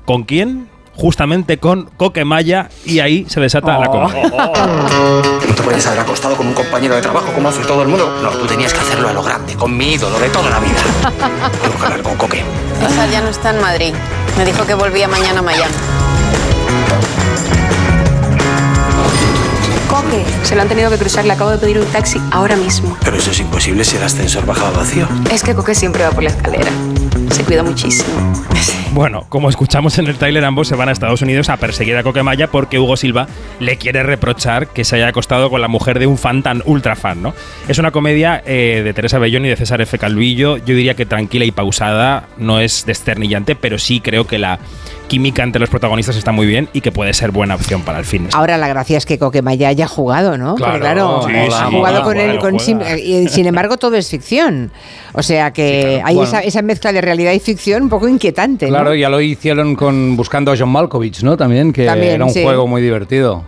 ¿Con 0.04 0.22
quién? 0.22 0.68
Justamente 0.96 1.58
con 1.58 1.90
Coquemaya 1.96 2.68
y 2.84 3.00
ahí 3.00 3.26
se 3.28 3.40
desata 3.40 3.78
la 3.78 3.88
comedia. 3.88 4.28
No 4.28 5.54
te 5.54 5.62
puedes 5.62 5.86
haber 5.86 6.00
acostado 6.00 6.36
con 6.36 6.46
un 6.46 6.54
compañero 6.54 6.94
de 6.94 7.02
trabajo 7.02 7.32
como 7.32 7.48
hace 7.48 7.62
todo 7.64 7.82
el 7.82 7.88
mundo. 7.88 8.18
No, 8.22 8.30
tú 8.30 8.46
tenías 8.46 8.72
que 8.72 8.80
hacerlo 8.80 9.08
a 9.08 9.12
lo 9.12 9.22
grande, 9.22 9.54
con 9.54 9.76
mi 9.76 9.94
ídolo 9.94 10.18
de 10.18 10.28
toda 10.28 10.50
la 10.50 10.60
vida. 10.60 10.82
Tengo 11.62 11.78
que 11.78 11.84
hablar 11.84 12.02
con 12.02 12.16
Coque. 12.16 12.42
Esa 12.82 13.06
ya 13.06 13.20
no 13.20 13.28
está 13.28 13.50
en 13.50 13.60
Madrid. 13.60 13.94
Me 14.36 14.44
dijo 14.44 14.64
que 14.66 14.74
volvía 14.74 15.08
mañana 15.08 15.40
a 15.40 15.42
Miami. 15.42 15.74
Se 20.42 20.54
lo 20.54 20.62
han 20.62 20.68
tenido 20.68 20.90
que 20.90 20.96
cruzar. 20.96 21.24
Le 21.24 21.32
acabo 21.32 21.50
de 21.50 21.58
pedir 21.58 21.78
un 21.78 21.86
taxi 21.86 22.20
ahora 22.30 22.56
mismo. 22.56 22.96
Pero 23.04 23.16
eso 23.16 23.30
es 23.30 23.40
imposible 23.40 23.84
si 23.84 23.96
el 23.96 24.02
ascensor 24.02 24.46
bajaba 24.46 24.70
vacío. 24.78 25.08
Es 25.32 25.42
que 25.42 25.54
Coque 25.54 25.74
siempre 25.74 26.04
va 26.04 26.10
por 26.10 26.22
la 26.22 26.30
escalera. 26.30 26.70
Se 27.30 27.42
cuida 27.44 27.62
muchísimo. 27.62 28.08
Bueno, 28.92 29.26
como 29.28 29.48
escuchamos 29.48 29.98
en 29.98 30.06
el 30.06 30.16
tráiler, 30.16 30.44
ambos 30.44 30.68
se 30.68 30.76
van 30.76 30.88
a 30.88 30.92
Estados 30.92 31.20
Unidos 31.20 31.48
a 31.48 31.56
perseguir 31.56 31.96
a 31.96 32.04
Coquemaya 32.04 32.48
porque 32.48 32.78
Hugo 32.78 32.96
Silva 32.96 33.26
le 33.58 33.76
quiere 33.76 34.04
reprochar 34.04 34.68
que 34.68 34.84
se 34.84 34.94
haya 34.96 35.08
acostado 35.08 35.50
con 35.50 35.60
la 35.60 35.66
mujer 35.66 35.98
de 35.98 36.06
un 36.06 36.16
fan 36.16 36.44
tan 36.44 36.62
ultra 36.64 36.94
fan, 36.94 37.20
¿no? 37.20 37.34
Es 37.66 37.78
una 37.78 37.90
comedia 37.90 38.40
eh, 38.46 38.82
de 38.84 38.94
Teresa 38.94 39.18
Bellón 39.18 39.46
y 39.46 39.48
de 39.48 39.56
César 39.56 39.80
F. 39.80 39.98
Calvillo. 39.98 40.58
Yo 40.58 40.76
diría 40.76 40.94
que 40.94 41.06
tranquila 41.06 41.44
y 41.44 41.50
pausada, 41.50 42.28
no 42.38 42.60
es 42.60 42.86
desternillante, 42.86 43.56
pero 43.56 43.78
sí 43.78 44.00
creo 44.00 44.28
que 44.28 44.38
la 44.38 44.60
química 45.08 45.42
entre 45.42 45.60
los 45.60 45.70
protagonistas 45.70 46.16
está 46.16 46.32
muy 46.32 46.46
bien 46.46 46.68
y 46.72 46.80
que 46.80 46.90
puede 46.92 47.12
ser 47.12 47.30
buena 47.30 47.54
opción 47.54 47.82
para 47.82 47.98
el 47.98 48.04
fin. 48.04 48.28
Ahora 48.32 48.56
la 48.58 48.68
gracia 48.68 48.98
es 48.98 49.06
que 49.06 49.18
Coquemaya 49.18 49.68
haya 49.68 49.86
jugado, 49.86 50.36
¿no? 50.38 50.56
Porque, 50.56 50.78
Claro, 50.78 51.20
claro, 51.20 51.26
sí, 51.28 51.34
ha 51.54 51.66
sí, 51.68 51.74
jugado 51.74 52.02
con 52.02 52.16
él, 52.18 52.38
con 52.38 52.56
y 52.56 53.28
sin 53.28 53.46
embargo 53.46 53.76
todo 53.76 53.96
es 53.96 54.08
ficción. 54.08 54.70
O 55.12 55.22
sea 55.22 55.52
que 55.52 56.02
hay 56.04 56.14
Bueno. 56.16 56.28
esa, 56.28 56.40
esa 56.40 56.62
mezcla 56.62 56.92
de 56.92 57.00
realidad 57.00 57.32
y 57.32 57.40
ficción 57.40 57.84
un 57.84 57.88
poco 57.88 58.08
inquietante, 58.08 58.66
¿no? 58.66 58.72
Claro, 58.72 58.94
ya 58.94 59.08
lo 59.08 59.20
hicieron 59.20 59.76
con 59.76 60.16
buscando 60.16 60.52
a 60.52 60.56
John 60.58 60.70
Malkovich, 60.70 61.22
¿no? 61.22 61.36
También, 61.36 61.72
que 61.72 61.84
También, 61.86 62.14
era 62.14 62.24
un 62.24 62.30
sí. 62.32 62.42
juego 62.42 62.66
muy 62.66 62.82
divertido. 62.82 63.44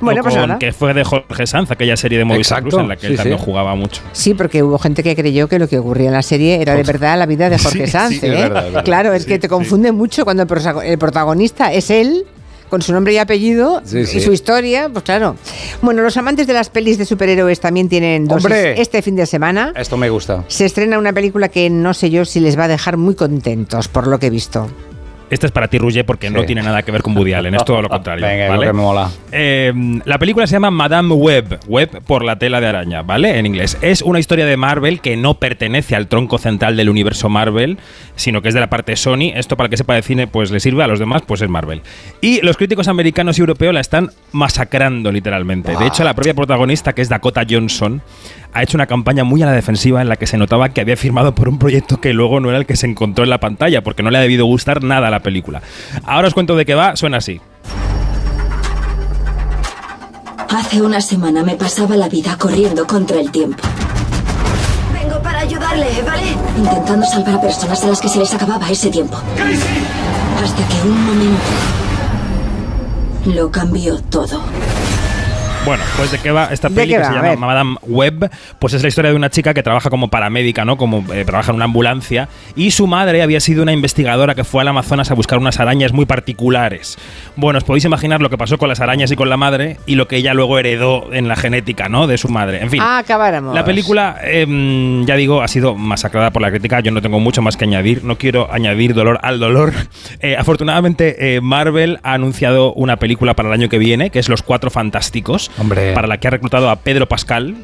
Bueno, 0.00 0.22
pues 0.22 0.34
que 0.58 0.72
fue 0.72 0.92
de 0.94 1.04
Jorge 1.04 1.46
Sanz, 1.46 1.70
aquella 1.70 1.96
serie 1.96 2.18
de 2.18 2.24
Movistar 2.24 2.58
Exacto, 2.58 2.76
Plus 2.76 2.82
en 2.82 2.88
la 2.88 2.96
que 2.96 3.06
él 3.06 3.12
sí, 3.12 3.16
también 3.16 3.38
sí. 3.38 3.44
jugaba 3.44 3.74
mucho. 3.74 4.02
Sí, 4.12 4.34
porque 4.34 4.62
hubo 4.62 4.78
gente 4.78 5.02
que 5.02 5.14
creyó 5.16 5.48
que 5.48 5.58
lo 5.58 5.68
que 5.68 5.78
ocurría 5.78 6.08
en 6.08 6.12
la 6.14 6.22
serie 6.22 6.60
era 6.60 6.74
de 6.74 6.82
verdad 6.82 7.18
la 7.18 7.26
vida 7.26 7.48
de 7.48 7.58
Jorge 7.62 7.86
Sí, 7.86 7.92
Sanz. 7.92 8.12
es 8.16 8.22
¿eh? 8.24 8.28
verdad, 8.30 8.58
es 8.66 8.72
verdad. 8.72 8.84
Claro, 8.84 9.12
es 9.14 9.24
que 9.24 9.38
te 9.38 9.48
confunde 9.48 9.92
mucho 9.92 10.24
cuando 10.24 10.46
el 10.84 10.98
protagonista 10.98 11.72
es 11.72 11.90
él 11.90 12.26
con 12.68 12.82
su 12.82 12.92
nombre 12.92 13.12
y 13.12 13.18
apellido 13.18 13.82
Sí, 13.84 13.98
y 14.00 14.06
sí. 14.06 14.20
su 14.20 14.32
historia, 14.32 14.88
pues 14.88 15.04
claro. 15.04 15.36
Bueno, 15.80 16.02
los 16.02 16.16
amantes 16.16 16.46
de 16.46 16.54
las 16.54 16.70
pelis 16.70 16.98
de 16.98 17.04
superhéroes 17.04 17.60
también 17.60 17.88
tienen 17.88 18.26
¡Hombre! 18.30 18.80
este 18.80 19.00
fin 19.00 19.14
de 19.16 19.26
semana. 19.26 19.72
Esto 19.76 19.96
me 19.96 20.10
gusta. 20.10 20.44
Se 20.48 20.64
estrena 20.64 20.98
una 20.98 21.12
película 21.12 21.48
que 21.48 21.70
no 21.70 21.94
sé 21.94 22.10
yo 22.10 22.24
si 22.24 22.40
les 22.40 22.58
va 22.58 22.64
a 22.64 22.68
dejar 22.68 22.96
muy 22.96 23.14
contentos 23.14 23.86
por 23.88 24.06
lo 24.08 24.18
que 24.18 24.26
he 24.26 24.30
visto. 24.30 24.68
Esta 25.34 25.46
es 25.46 25.52
para 25.52 25.66
ti, 25.66 25.78
Ruger, 25.78 26.06
porque 26.06 26.30
no 26.30 26.44
tiene 26.44 26.62
nada 26.62 26.84
que 26.84 26.92
ver 26.92 27.02
con 27.02 27.16
Woody 27.16 27.32
Allen, 27.32 27.56
es 27.56 27.64
todo 27.64 27.82
lo 27.82 27.88
contrario. 27.90 28.24
Venga, 28.24 28.50
¿vale? 28.50 28.66
que 28.66 28.72
me 28.72 28.80
mola. 28.80 29.10
Eh, 29.32 29.72
la 30.04 30.16
película 30.16 30.46
se 30.46 30.52
llama 30.52 30.70
Madame 30.70 31.12
Web, 31.12 31.58
Web 31.66 32.02
por 32.06 32.24
la 32.24 32.38
tela 32.38 32.60
de 32.60 32.68
araña, 32.68 33.02
¿vale? 33.02 33.36
En 33.36 33.44
inglés. 33.44 33.76
Es 33.80 34.00
una 34.00 34.20
historia 34.20 34.46
de 34.46 34.56
Marvel 34.56 35.00
que 35.00 35.16
no 35.16 35.34
pertenece 35.34 35.96
al 35.96 36.06
tronco 36.06 36.38
central 36.38 36.76
del 36.76 36.88
universo 36.88 37.28
Marvel, 37.28 37.78
sino 38.14 38.42
que 38.42 38.48
es 38.48 38.54
de 38.54 38.60
la 38.60 38.70
parte 38.70 38.94
Sony. 38.94 39.32
Esto 39.34 39.56
para 39.56 39.68
que 39.68 39.76
sepa 39.76 39.96
de 39.96 40.02
cine, 40.02 40.28
pues 40.28 40.52
le 40.52 40.60
sirve 40.60 40.84
a 40.84 40.86
los 40.86 41.00
demás, 41.00 41.22
pues 41.26 41.42
es 41.42 41.48
Marvel. 41.48 41.82
Y 42.20 42.40
los 42.42 42.56
críticos 42.56 42.86
americanos 42.86 43.36
y 43.36 43.40
europeos 43.40 43.74
la 43.74 43.80
están 43.80 44.10
masacrando 44.30 45.10
literalmente. 45.10 45.76
De 45.76 45.86
hecho, 45.88 46.04
la 46.04 46.14
propia 46.14 46.34
protagonista, 46.34 46.92
que 46.92 47.02
es 47.02 47.08
Dakota 47.08 47.42
Johnson, 47.50 48.02
ha 48.54 48.62
hecho 48.62 48.76
una 48.76 48.86
campaña 48.86 49.24
muy 49.24 49.42
a 49.42 49.46
la 49.46 49.52
defensiva 49.52 50.00
en 50.00 50.08
la 50.08 50.16
que 50.16 50.26
se 50.26 50.38
notaba 50.38 50.68
que 50.68 50.80
había 50.80 50.96
firmado 50.96 51.34
por 51.34 51.48
un 51.48 51.58
proyecto 51.58 52.00
que 52.00 52.12
luego 52.12 52.38
no 52.38 52.50
era 52.50 52.58
el 52.58 52.66
que 52.66 52.76
se 52.76 52.86
encontró 52.86 53.24
en 53.24 53.30
la 53.30 53.40
pantalla, 53.40 53.82
porque 53.82 54.04
no 54.04 54.10
le 54.10 54.18
ha 54.18 54.20
debido 54.20 54.46
gustar 54.46 54.82
nada 54.82 55.08
a 55.08 55.10
la 55.10 55.20
película. 55.20 55.60
Ahora 56.04 56.28
os 56.28 56.34
cuento 56.34 56.54
de 56.54 56.64
qué 56.64 56.74
va, 56.74 56.94
suena 56.94 57.18
así. 57.18 57.40
Hace 60.48 60.80
una 60.80 61.00
semana 61.00 61.42
me 61.42 61.56
pasaba 61.56 61.96
la 61.96 62.08
vida 62.08 62.38
corriendo 62.38 62.86
contra 62.86 63.18
el 63.18 63.32
tiempo. 63.32 63.62
Vengo 64.92 65.20
para 65.20 65.40
ayudarle, 65.40 65.88
¿vale? 66.06 66.36
Intentando 66.56 67.04
salvar 67.06 67.34
a 67.34 67.40
personas 67.40 67.82
a 67.82 67.88
las 67.88 68.00
que 68.00 68.08
se 68.08 68.20
les 68.20 68.32
acababa 68.32 68.70
ese 68.70 68.88
tiempo. 68.88 69.16
Hasta 69.16 70.68
que 70.68 70.88
un 70.88 71.06
momento 71.06 71.42
lo 73.34 73.50
cambió 73.50 73.98
todo. 74.02 74.42
Bueno, 75.64 75.82
pues 75.96 76.12
de 76.12 76.18
qué 76.18 76.30
va 76.30 76.48
esta 76.52 76.68
¿De 76.68 76.74
peli 76.74 76.92
que 76.92 76.98
va? 76.98 77.06
se 77.06 77.14
llama. 77.14 77.36
Madame 77.36 77.76
Web, 77.86 78.30
pues 78.58 78.74
es 78.74 78.82
la 78.82 78.88
historia 78.88 79.10
de 79.10 79.16
una 79.16 79.30
chica 79.30 79.54
que 79.54 79.62
trabaja 79.62 79.88
como 79.88 80.08
paramédica, 80.08 80.66
¿no? 80.66 80.76
Como 80.76 81.04
eh, 81.12 81.24
trabaja 81.24 81.52
en 81.52 81.56
una 81.56 81.64
ambulancia 81.64 82.28
y 82.54 82.70
su 82.72 82.86
madre 82.86 83.22
había 83.22 83.40
sido 83.40 83.62
una 83.62 83.72
investigadora 83.72 84.34
que 84.34 84.44
fue 84.44 84.60
al 84.60 84.68
Amazonas 84.68 85.10
a 85.10 85.14
buscar 85.14 85.38
unas 85.38 85.60
arañas 85.60 85.92
muy 85.92 86.04
particulares. 86.04 86.98
Bueno, 87.36 87.58
os 87.58 87.64
podéis 87.64 87.86
imaginar 87.86 88.20
lo 88.20 88.28
que 88.28 88.36
pasó 88.36 88.58
con 88.58 88.68
las 88.68 88.80
arañas 88.80 89.10
y 89.10 89.16
con 89.16 89.30
la 89.30 89.38
madre 89.38 89.78
y 89.86 89.94
lo 89.94 90.06
que 90.06 90.16
ella 90.16 90.34
luego 90.34 90.58
heredó 90.58 91.12
en 91.14 91.28
la 91.28 91.36
genética, 91.36 91.88
¿no? 91.88 92.06
De 92.06 92.18
su 92.18 92.28
madre. 92.28 92.60
En 92.62 92.68
fin. 92.68 92.80
Ah, 92.82 92.98
acabáramos. 92.98 93.54
La 93.54 93.64
película, 93.64 94.18
em, 94.22 95.06
ya 95.06 95.16
digo, 95.16 95.40
ha 95.40 95.48
sido 95.48 95.74
masacrada 95.74 96.30
por 96.30 96.42
la 96.42 96.50
crítica. 96.50 96.80
Yo 96.80 96.92
no 96.92 97.00
tengo 97.00 97.20
mucho 97.20 97.40
más 97.40 97.56
que 97.56 97.64
añadir. 97.64 98.04
No 98.04 98.18
quiero 98.18 98.52
añadir 98.52 98.92
dolor 98.92 99.18
al 99.22 99.38
dolor. 99.38 99.72
Eh, 100.20 100.36
afortunadamente, 100.38 101.36
eh, 101.36 101.40
Marvel 101.40 101.98
ha 102.02 102.14
anunciado 102.14 102.72
una 102.74 102.96
película 102.96 103.34
para 103.34 103.48
el 103.48 103.54
año 103.54 103.68
que 103.68 103.78
viene, 103.78 104.10
que 104.10 104.18
es 104.18 104.28
Los 104.28 104.42
Cuatro 104.42 104.70
Fantásticos, 104.70 105.50
Hombre. 105.58 105.92
para 105.92 106.06
la 106.06 106.18
que 106.18 106.28
ha 106.28 106.30
reclutado 106.30 106.70
a 106.70 106.76
Pedro 106.76 107.08
Pascal. 107.08 107.56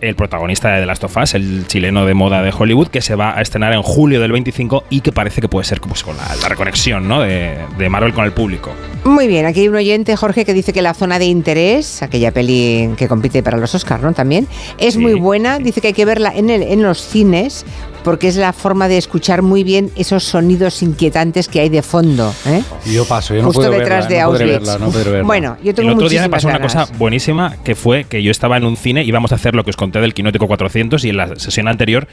El 0.00 0.16
protagonista 0.16 0.68
de 0.70 0.80
The 0.80 0.86
Last 0.86 1.04
of 1.04 1.16
Us, 1.16 1.34
el 1.34 1.64
chileno 1.68 2.04
de 2.04 2.12
moda 2.12 2.42
de 2.42 2.52
Hollywood, 2.52 2.88
que 2.88 3.00
se 3.00 3.14
va 3.14 3.38
a 3.38 3.40
estrenar 3.40 3.72
en 3.72 3.82
julio 3.82 4.20
del 4.20 4.32
25 4.32 4.82
y 4.90 5.00
que 5.00 5.12
parece 5.12 5.40
que 5.40 5.46
puede 5.46 5.64
ser 5.64 5.80
pues, 5.80 6.02
con 6.02 6.16
la, 6.16 6.24
la 6.42 6.48
reconexión 6.48 7.06
¿no? 7.06 7.20
de, 7.20 7.56
de 7.78 7.88
Marvel 7.88 8.12
con 8.12 8.24
el 8.24 8.32
público. 8.32 8.72
Muy 9.04 9.28
bien, 9.28 9.46
aquí 9.46 9.60
hay 9.60 9.68
un 9.68 9.76
oyente, 9.76 10.16
Jorge, 10.16 10.44
que 10.44 10.54
dice 10.54 10.72
que 10.72 10.82
la 10.82 10.94
zona 10.94 11.20
de 11.20 11.26
interés, 11.26 12.02
aquella 12.02 12.32
peli 12.32 12.90
que 12.96 13.06
compite 13.06 13.44
para 13.44 13.58
los 13.58 13.76
Oscars, 13.76 14.02
¿no? 14.02 14.12
También, 14.12 14.48
es 14.78 14.96
muy 14.96 15.14
buena. 15.14 15.60
Dice 15.60 15.80
que 15.80 15.88
hay 15.88 15.94
que 15.94 16.04
verla 16.04 16.32
en, 16.34 16.50
el, 16.50 16.64
en 16.64 16.82
los 16.82 17.00
cines 17.00 17.64
porque 18.04 18.28
es 18.28 18.36
la 18.36 18.52
forma 18.52 18.88
de 18.88 18.98
escuchar 18.98 19.42
muy 19.42 19.64
bien 19.64 19.90
esos 19.96 20.24
sonidos 20.24 20.82
inquietantes 20.82 21.48
que 21.48 21.60
hay 21.60 21.68
de 21.68 21.82
fondo. 21.82 22.34
¿eh? 22.46 22.62
Yo 22.86 23.04
paso, 23.04 23.34
yo 23.34 23.42
no 23.42 23.48
Justo 23.48 23.62
puedo 23.62 23.72
detrás 23.72 24.08
verla, 24.08 24.16
de 24.16 24.32
no 24.32 24.38
verla, 24.38 24.78
no 24.78 24.90
verla. 24.90 25.22
Bueno, 25.22 25.56
yo 25.62 25.74
tengo 25.74 25.90
el 25.90 25.96
otro 25.96 26.08
día 26.08 26.22
me 26.22 26.30
pasó 26.30 26.48
una 26.48 26.60
cosa 26.60 26.86
buenísima 26.98 27.56
que 27.64 27.74
fue 27.74 28.04
que 28.04 28.22
yo 28.22 28.30
estaba 28.30 28.56
en 28.56 28.64
un 28.64 28.76
cine, 28.76 29.04
íbamos 29.04 29.32
a 29.32 29.36
hacer 29.36 29.54
lo 29.54 29.64
que 29.64 29.70
os 29.70 29.76
conté 29.76 30.00
del 30.00 30.14
Quinótico 30.14 30.46
400 30.46 31.04
y 31.04 31.10
en 31.10 31.16
la 31.16 31.36
sesión 31.36 31.68
anterior 31.68 32.08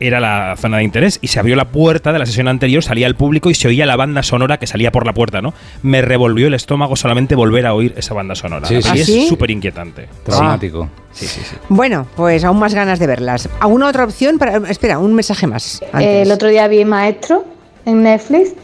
era 0.00 0.20
la 0.20 0.54
zona 0.56 0.78
de 0.78 0.84
interés 0.84 1.18
y 1.22 1.28
se 1.28 1.38
abrió 1.40 1.56
la 1.56 1.66
puerta 1.66 2.12
de 2.12 2.18
la 2.18 2.26
sesión 2.26 2.48
anterior, 2.48 2.82
salía 2.82 3.06
el 3.06 3.14
público 3.16 3.50
y 3.50 3.54
se 3.54 3.68
oía 3.68 3.86
la 3.86 3.96
banda 3.96 4.22
sonora 4.22 4.58
que 4.58 4.66
salía 4.66 4.92
por 4.92 5.06
la 5.06 5.12
puerta, 5.12 5.42
¿no? 5.42 5.54
Me 5.82 6.02
revolvió 6.02 6.46
el 6.46 6.54
estómago 6.54 6.96
solamente 6.96 7.34
volver 7.34 7.66
a 7.66 7.74
oír 7.74 7.94
esa 7.96 8.14
banda 8.14 8.34
sonora. 8.34 8.66
Sí, 8.68 8.80
sí. 8.82 8.88
peli 8.88 9.00
¿Ah, 9.00 9.04
sí? 9.04 9.22
es 9.22 9.28
súper 9.28 9.50
inquietante. 9.50 10.08
Traumático. 10.24 10.88
Sí, 11.12 11.26
sí, 11.26 11.40
sí. 11.42 11.56
Bueno, 11.68 12.06
pues 12.16 12.44
aún 12.44 12.58
más 12.58 12.74
ganas 12.74 12.98
de 12.98 13.06
verlas. 13.06 13.48
¿Alguna 13.60 13.88
otra 13.88 14.04
opción? 14.04 14.38
Para, 14.38 14.58
espera, 14.70 14.98
un 14.98 15.14
mensaje 15.14 15.46
más. 15.46 15.82
antes. 15.92 16.26
El 16.26 16.32
otro 16.32 16.48
día 16.48 16.68
vi 16.68 16.84
Maestro 16.84 17.44
en 17.84 18.02
Netflix, 18.02 18.54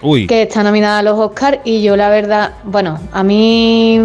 Uy. 0.00 0.26
que 0.26 0.42
está 0.42 0.62
nominada 0.62 0.98
a 0.98 1.02
los 1.02 1.18
Oscars 1.18 1.58
y 1.64 1.82
yo 1.82 1.96
la 1.96 2.08
verdad, 2.08 2.54
bueno, 2.64 2.98
a 3.12 3.22
mí 3.22 4.00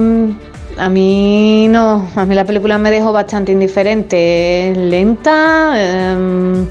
a 0.77 0.89
mí 0.89 1.67
no, 1.69 2.07
a 2.15 2.25
mí 2.25 2.35
la 2.35 2.45
película 2.45 2.77
me 2.77 2.91
dejó 2.91 3.11
bastante 3.11 3.51
indiferente, 3.51 4.71
es 4.71 4.77
lenta, 4.77 5.73
em, 5.75 6.67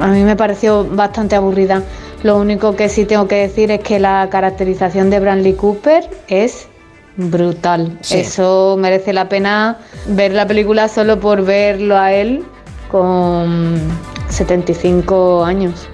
a 0.00 0.06
mí 0.08 0.22
me 0.22 0.36
pareció 0.36 0.84
bastante 0.84 1.36
aburrida. 1.36 1.82
Lo 2.22 2.36
único 2.38 2.74
que 2.74 2.88
sí 2.88 3.04
tengo 3.04 3.28
que 3.28 3.36
decir 3.36 3.70
es 3.70 3.80
que 3.80 3.98
la 3.98 4.28
caracterización 4.30 5.10
de 5.10 5.20
Bradley 5.20 5.54
Cooper 5.54 6.08
es 6.28 6.68
brutal. 7.16 7.98
Sí. 8.00 8.18
Eso 8.18 8.76
merece 8.78 9.12
la 9.12 9.28
pena 9.28 9.78
ver 10.08 10.32
la 10.32 10.46
película 10.46 10.88
solo 10.88 11.20
por 11.20 11.44
verlo 11.44 11.96
a 11.96 12.12
él 12.12 12.44
con 12.90 13.76
75 14.28 15.44
años. 15.44 15.88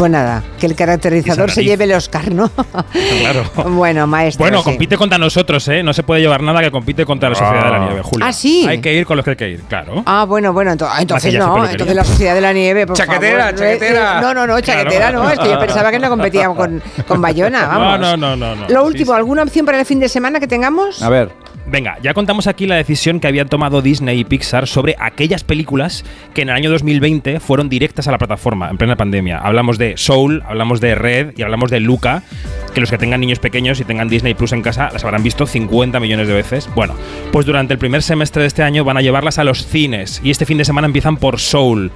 Pues 0.00 0.10
nada, 0.10 0.42
que 0.58 0.64
el 0.64 0.74
caracterizador 0.74 1.50
se 1.50 1.62
lleve 1.62 1.84
el 1.84 1.92
Oscar, 1.92 2.32
¿no? 2.32 2.50
Claro. 3.20 3.44
bueno, 3.70 4.06
maestro. 4.06 4.42
Bueno, 4.44 4.60
sí. 4.60 4.64
compite 4.64 4.96
contra 4.96 5.18
nosotros, 5.18 5.68
¿eh? 5.68 5.82
No 5.82 5.92
se 5.92 6.02
puede 6.02 6.22
llevar 6.22 6.42
nada 6.42 6.62
que 6.62 6.70
compite 6.70 7.04
contra 7.04 7.28
la 7.28 7.34
Sociedad 7.34 7.64
de 7.66 7.70
la 7.70 7.78
Nieve, 7.80 8.00
Julio. 8.02 8.24
Ah, 8.26 8.32
¿sí? 8.32 8.64
Hay 8.66 8.80
que 8.80 8.94
ir 8.94 9.04
con 9.04 9.18
los 9.18 9.24
que 9.24 9.32
hay 9.32 9.36
que 9.36 9.50
ir, 9.50 9.60
claro. 9.68 10.02
Ah, 10.06 10.24
bueno, 10.26 10.54
bueno, 10.54 10.72
ento- 10.72 10.88
entonces 10.98 11.34
no, 11.34 11.68
entonces 11.68 11.94
la 11.94 12.04
Sociedad 12.04 12.34
de 12.34 12.40
la 12.40 12.54
Nieve, 12.54 12.86
por 12.86 12.96
Chaquetera, 12.96 13.44
favor. 13.48 13.58
chaquetera. 13.58 14.20
No, 14.22 14.32
no, 14.32 14.46
no, 14.46 14.58
chaquetera 14.62 15.10
Claro. 15.10 15.22
no, 15.22 15.30
es 15.30 15.38
que 15.38 15.50
yo 15.50 15.58
pensaba 15.58 15.90
que 15.90 15.98
no 15.98 16.08
competía 16.08 16.48
con, 16.48 16.82
con 17.06 17.20
Bayona, 17.20 17.66
vamos. 17.66 18.00
No, 18.00 18.16
no, 18.16 18.36
no, 18.36 18.36
no, 18.36 18.56
no. 18.56 18.68
Lo 18.70 18.80
Sí, 18.80 18.86
último, 18.86 19.12
¿alguna 19.12 19.42
opción 19.42 19.66
para 19.66 19.78
el 19.78 19.84
fin 19.84 20.00
de 20.00 20.08
semana 20.08 20.40
que 20.40 20.46
tengamos? 20.48 21.02
A 21.02 21.10
ver. 21.10 21.30
Venga, 21.70 21.98
ya 22.02 22.14
contamos 22.14 22.48
aquí 22.48 22.66
la 22.66 22.74
decisión 22.74 23.20
que 23.20 23.28
habían 23.28 23.48
tomado 23.48 23.80
Disney 23.80 24.18
y 24.18 24.24
Pixar 24.24 24.66
sobre 24.66 24.96
aquellas 24.98 25.44
películas 25.44 26.04
que 26.34 26.42
en 26.42 26.48
el 26.48 26.56
año 26.56 26.68
2020 26.68 27.38
fueron 27.38 27.68
directas 27.68 28.08
a 28.08 28.10
la 28.10 28.18
plataforma 28.18 28.68
en 28.70 28.76
plena 28.76 28.96
pandemia. 28.96 29.38
Hablamos 29.38 29.78
de 29.78 29.96
Soul, 29.96 30.42
hablamos 30.48 30.80
de 30.80 30.96
Red 30.96 31.34
y 31.36 31.42
hablamos 31.42 31.70
de 31.70 31.78
Luca, 31.78 32.24
que 32.74 32.80
los 32.80 32.90
que 32.90 32.98
tengan 32.98 33.20
niños 33.20 33.38
pequeños 33.38 33.78
y 33.78 33.84
tengan 33.84 34.08
Disney 34.08 34.34
Plus 34.34 34.50
en 34.52 34.62
casa 34.62 34.90
las 34.92 35.04
habrán 35.04 35.22
visto 35.22 35.46
50 35.46 36.00
millones 36.00 36.26
de 36.26 36.34
veces. 36.34 36.68
Bueno, 36.74 36.96
pues 37.30 37.46
durante 37.46 37.72
el 37.72 37.78
primer 37.78 38.02
semestre 38.02 38.42
de 38.42 38.48
este 38.48 38.64
año 38.64 38.82
van 38.82 38.96
a 38.96 39.00
llevarlas 39.00 39.38
a 39.38 39.44
los 39.44 39.64
cines 39.64 40.20
y 40.24 40.32
este 40.32 40.46
fin 40.46 40.58
de 40.58 40.64
semana 40.64 40.88
empiezan 40.88 41.18
por 41.18 41.38
Soul. 41.38 41.92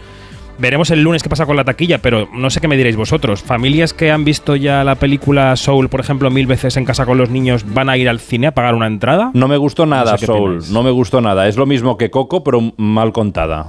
Veremos 0.58 0.90
el 0.90 1.02
lunes 1.02 1.22
qué 1.22 1.28
pasa 1.28 1.46
con 1.46 1.56
la 1.56 1.64
taquilla, 1.64 1.98
pero 1.98 2.28
no 2.32 2.50
sé 2.50 2.60
qué 2.60 2.68
me 2.68 2.76
diréis 2.76 2.96
vosotros. 2.96 3.42
Familias 3.42 3.92
que 3.92 4.10
han 4.10 4.24
visto 4.24 4.56
ya 4.56 4.84
la 4.84 4.94
película 4.94 5.56
Soul, 5.56 5.88
por 5.88 6.00
ejemplo, 6.00 6.30
mil 6.30 6.46
veces 6.46 6.76
en 6.76 6.84
casa 6.84 7.06
con 7.06 7.18
los 7.18 7.30
niños, 7.30 7.64
¿van 7.74 7.88
a 7.88 7.96
ir 7.96 8.08
al 8.08 8.20
cine 8.20 8.48
a 8.48 8.54
pagar 8.54 8.74
una 8.74 8.86
entrada? 8.86 9.30
No 9.34 9.48
me 9.48 9.56
gustó 9.56 9.86
nada 9.86 10.12
No 10.12 10.18
sé 10.18 10.26
qué 10.26 10.26
Soul, 10.26 10.64
no 10.70 10.82
me 10.82 10.90
gustó 10.90 11.20
nada. 11.20 11.48
Es 11.48 11.56
lo 11.56 11.66
mismo 11.66 11.96
que 11.98 12.10
Coco, 12.10 12.44
pero 12.44 12.60
mal 12.76 13.12
contada. 13.12 13.68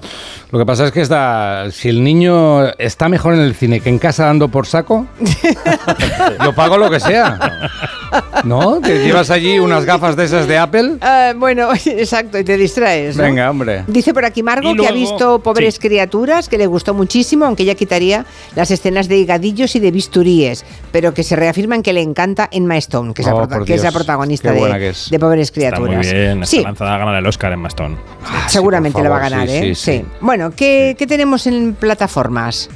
Lo 0.51 0.59
que 0.59 0.65
pasa 0.65 0.85
es 0.85 0.91
que 0.91 1.01
está, 1.01 1.71
si 1.71 1.89
el 1.89 2.03
niño 2.03 2.67
está 2.77 3.09
mejor 3.09 3.33
en 3.33 3.41
el 3.41 3.55
cine 3.55 3.79
que 3.79 3.89
en 3.89 3.99
casa 3.99 4.25
dando 4.25 4.49
por 4.49 4.67
saco, 4.67 5.07
yo 6.43 6.53
pago 6.53 6.77
lo 6.77 6.89
que 6.89 6.99
sea. 6.99 7.69
¿No? 8.43 8.79
Que 8.81 8.99
llevas 8.99 9.29
allí 9.31 9.59
unas 9.59 9.85
gafas 9.85 10.15
de 10.15 10.25
esas 10.25 10.47
de 10.47 10.57
Apple. 10.57 10.97
Ah, 11.01 11.33
bueno, 11.35 11.69
exacto, 11.85 12.37
y 12.37 12.43
te 12.43 12.57
distraes. 12.57 13.17
¿no? 13.17 13.23
Venga, 13.23 13.49
hombre. 13.49 13.83
Dice 13.87 14.13
por 14.13 14.25
aquí 14.25 14.43
Margo 14.43 14.73
que 14.75 14.87
ha 14.87 14.91
visto 14.91 15.39
Pobres 15.39 15.75
sí. 15.75 15.79
Criaturas, 15.81 16.47
que 16.47 16.57
le 16.57 16.67
gustó 16.75 16.93
muchísimo, 16.93 17.45
aunque 17.45 17.63
ella 17.63 17.75
quitaría 17.75 18.25
las 18.53 18.69
escenas 18.69 19.07
de 19.07 19.17
higadillos 19.17 19.77
y 19.77 19.79
de 19.79 19.91
bisturíes, 19.91 20.65
pero 20.91 21.13
que 21.13 21.23
se 21.23 21.37
reafirman 21.37 21.81
que 21.81 21.93
le 21.93 22.01
encanta 22.01 22.49
Emma 22.51 22.75
Stone, 22.75 23.13
que, 23.13 23.21
es, 23.21 23.27
la 23.27 23.33
Oh, 23.33 23.63
que 23.63 23.75
es 23.75 23.83
la 23.83 23.93
protagonista 23.93 24.51
de, 24.51 24.59
buena 24.59 24.77
que 24.77 24.89
es. 24.89 25.09
de 25.09 25.19
Pobres 25.19 25.51
Está 25.55 25.79
muy 25.79 25.95
bien, 25.95 26.43
está 26.43 26.45
sí, 26.45 26.61
lanzada 26.61 26.95
a 26.95 26.97
ganar 26.97 27.15
el 27.15 27.25
Oscar 27.25 27.53
en 27.53 27.59
Mastón. 27.59 27.97
seguramente 28.47 28.95
por 28.95 29.03
la 29.03 29.09
va 29.09 29.17
a 29.17 29.29
ganar, 29.29 29.47
sí, 29.47 29.55
¿eh? 29.55 29.75
sí, 29.75 29.99
sí. 29.99 30.05
Bueno, 30.19 30.51
¿qué, 30.51 30.95
qué 30.97 31.07
tenemos 31.07 31.47
en 31.47 31.75
plataformas? 31.75 32.69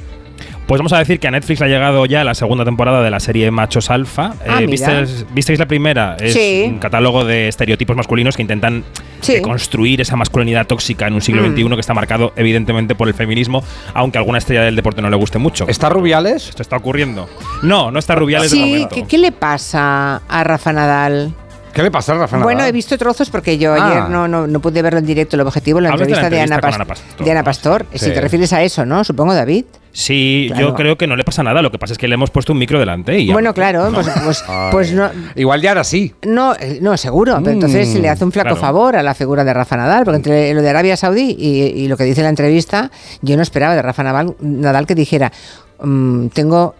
Pues 0.70 0.78
vamos 0.78 0.92
a 0.92 0.98
decir 0.98 1.18
que 1.18 1.26
a 1.26 1.32
Netflix 1.32 1.58
le 1.58 1.66
ha 1.66 1.68
llegado 1.68 2.06
ya 2.06 2.22
la 2.22 2.32
segunda 2.32 2.64
temporada 2.64 3.02
de 3.02 3.10
la 3.10 3.18
serie 3.18 3.50
Machos 3.50 3.90
Alfa. 3.90 4.34
Ah, 4.48 4.62
Eh. 4.62 4.66
¿visteis, 4.68 5.26
visteis 5.34 5.58
la 5.58 5.66
primera? 5.66 6.16
Es 6.20 6.32
Sí. 6.34 6.66
un 6.68 6.78
catálogo 6.78 7.24
de 7.24 7.48
estereotipos 7.48 7.96
masculinos 7.96 8.36
que 8.36 8.42
intentan 8.42 8.84
Sí. 9.20 9.42
construir 9.42 10.00
esa 10.00 10.14
masculinidad 10.14 10.68
tóxica 10.68 11.08
en 11.08 11.14
un 11.14 11.22
siglo 11.22 11.42
Mm. 11.42 11.46
XXI 11.56 11.74
que 11.74 11.80
está 11.80 11.92
marcado 11.92 12.32
evidentemente 12.36 12.94
por 12.94 13.08
el 13.08 13.14
feminismo, 13.14 13.64
aunque 13.94 14.18
a 14.18 14.20
alguna 14.20 14.38
estrella 14.38 14.62
del 14.62 14.76
deporte 14.76 15.02
no 15.02 15.10
le 15.10 15.16
guste 15.16 15.38
mucho. 15.38 15.66
¿Está 15.66 15.88
Rubiales? 15.88 16.50
Esto 16.50 16.62
está 16.62 16.76
ocurriendo. 16.76 17.28
No, 17.64 17.90
no 17.90 17.98
está 17.98 18.14
Rubiales 18.14 18.52
de 18.52 18.56
Sí, 18.56 18.62
momento. 18.64 18.94
¿qué, 18.94 19.02
qué 19.08 19.18
le 19.18 19.32
pasa 19.32 20.22
a 20.28 20.44
Rafa 20.44 20.72
Nadal? 20.72 21.34
¿Qué 21.74 21.82
le 21.82 21.90
pasa 21.90 22.12
a 22.12 22.18
Rafa 22.18 22.36
Bueno, 22.38 22.58
Nadal? 22.58 22.68
he 22.68 22.72
visto 22.72 22.96
trozos 22.96 23.28
porque 23.28 23.58
yo 23.58 23.74
Ah. 23.74 23.88
ayer 23.90 24.08
no, 24.08 24.28
no, 24.28 24.46
no 24.46 24.60
pude 24.60 24.82
verlo 24.82 25.00
en 25.00 25.06
directo, 25.06 25.34
el 25.34 25.40
objetivo, 25.42 25.80
la 25.80 25.88
Hablas 25.88 26.06
de 26.06 26.12
la 26.14 26.16
entrevista 26.20 26.30
de, 26.36 26.42
Ana, 26.42 26.54
entrevista 26.54 26.60
con 26.60 26.70
Pas- 26.70 26.74
Ana 26.76 26.84
Pastor, 27.08 27.24
de 27.24 27.30
Ana 27.32 27.42
Pastor. 27.42 27.86
Sí. 27.92 27.98
Si 28.04 28.10
te 28.12 28.20
refieres 28.20 28.52
a 28.52 28.62
eso, 28.62 28.86
¿no? 28.86 29.02
Supongo, 29.02 29.34
David. 29.34 29.64
Sí, 29.92 30.46
Claro. 30.48 30.68
yo 30.68 30.74
creo 30.74 30.96
que 30.96 31.06
no 31.06 31.16
le 31.16 31.24
pasa 31.24 31.42
nada. 31.42 31.62
Lo 31.62 31.70
que 31.70 31.78
pasa 31.78 31.92
es 31.94 31.98
que 31.98 32.06
le 32.08 32.14
hemos 32.14 32.30
puesto 32.30 32.52
un 32.52 32.58
micro 32.58 32.78
delante 32.78 33.18
y 33.18 33.26
ya. 33.26 33.32
Bueno, 33.32 33.52
claro, 33.54 33.90
pues, 33.92 34.08
pues, 34.24 34.44
pues 34.70 34.92
no, 34.92 35.10
Igual 35.34 35.60
ya 35.60 35.72
era 35.72 35.80
así. 35.80 36.14
no, 36.26 36.54
eh, 36.54 36.78
no, 36.80 36.96
seguro, 36.96 37.36
pero 37.38 37.50
Mm, 37.50 37.54
entonces 37.54 37.88
se 37.92 37.98
le 37.98 38.08
hace 38.08 38.24
un 38.24 38.32
flaco 38.32 38.50
claro. 38.50 38.60
favor 38.60 38.96
a 38.96 39.02
la 39.02 39.14
figura 39.14 39.42
de 39.44 39.52
Rafa 39.52 39.76
Nadal, 39.76 40.04
porque 40.04 40.16
entre 40.16 40.54
lo 40.54 40.62
de 40.62 40.68
Arabia 40.70 40.96
Saudí 40.96 41.34
y, 41.38 41.82
y 41.82 41.88
lo 41.88 41.96
que 41.96 42.04
dice 42.04 42.22
la 42.22 42.28
entrevista, 42.28 42.90
yo 43.22 43.36
no 43.36 43.42
esperaba 43.42 43.74
de 43.74 43.82
Rafa 43.82 44.02
Nadal, 44.02 44.34
Nadal 44.40 44.86
que 44.86 44.94
dijera, 44.94 45.32
mm, 45.82 46.28
tengo 46.28 46.74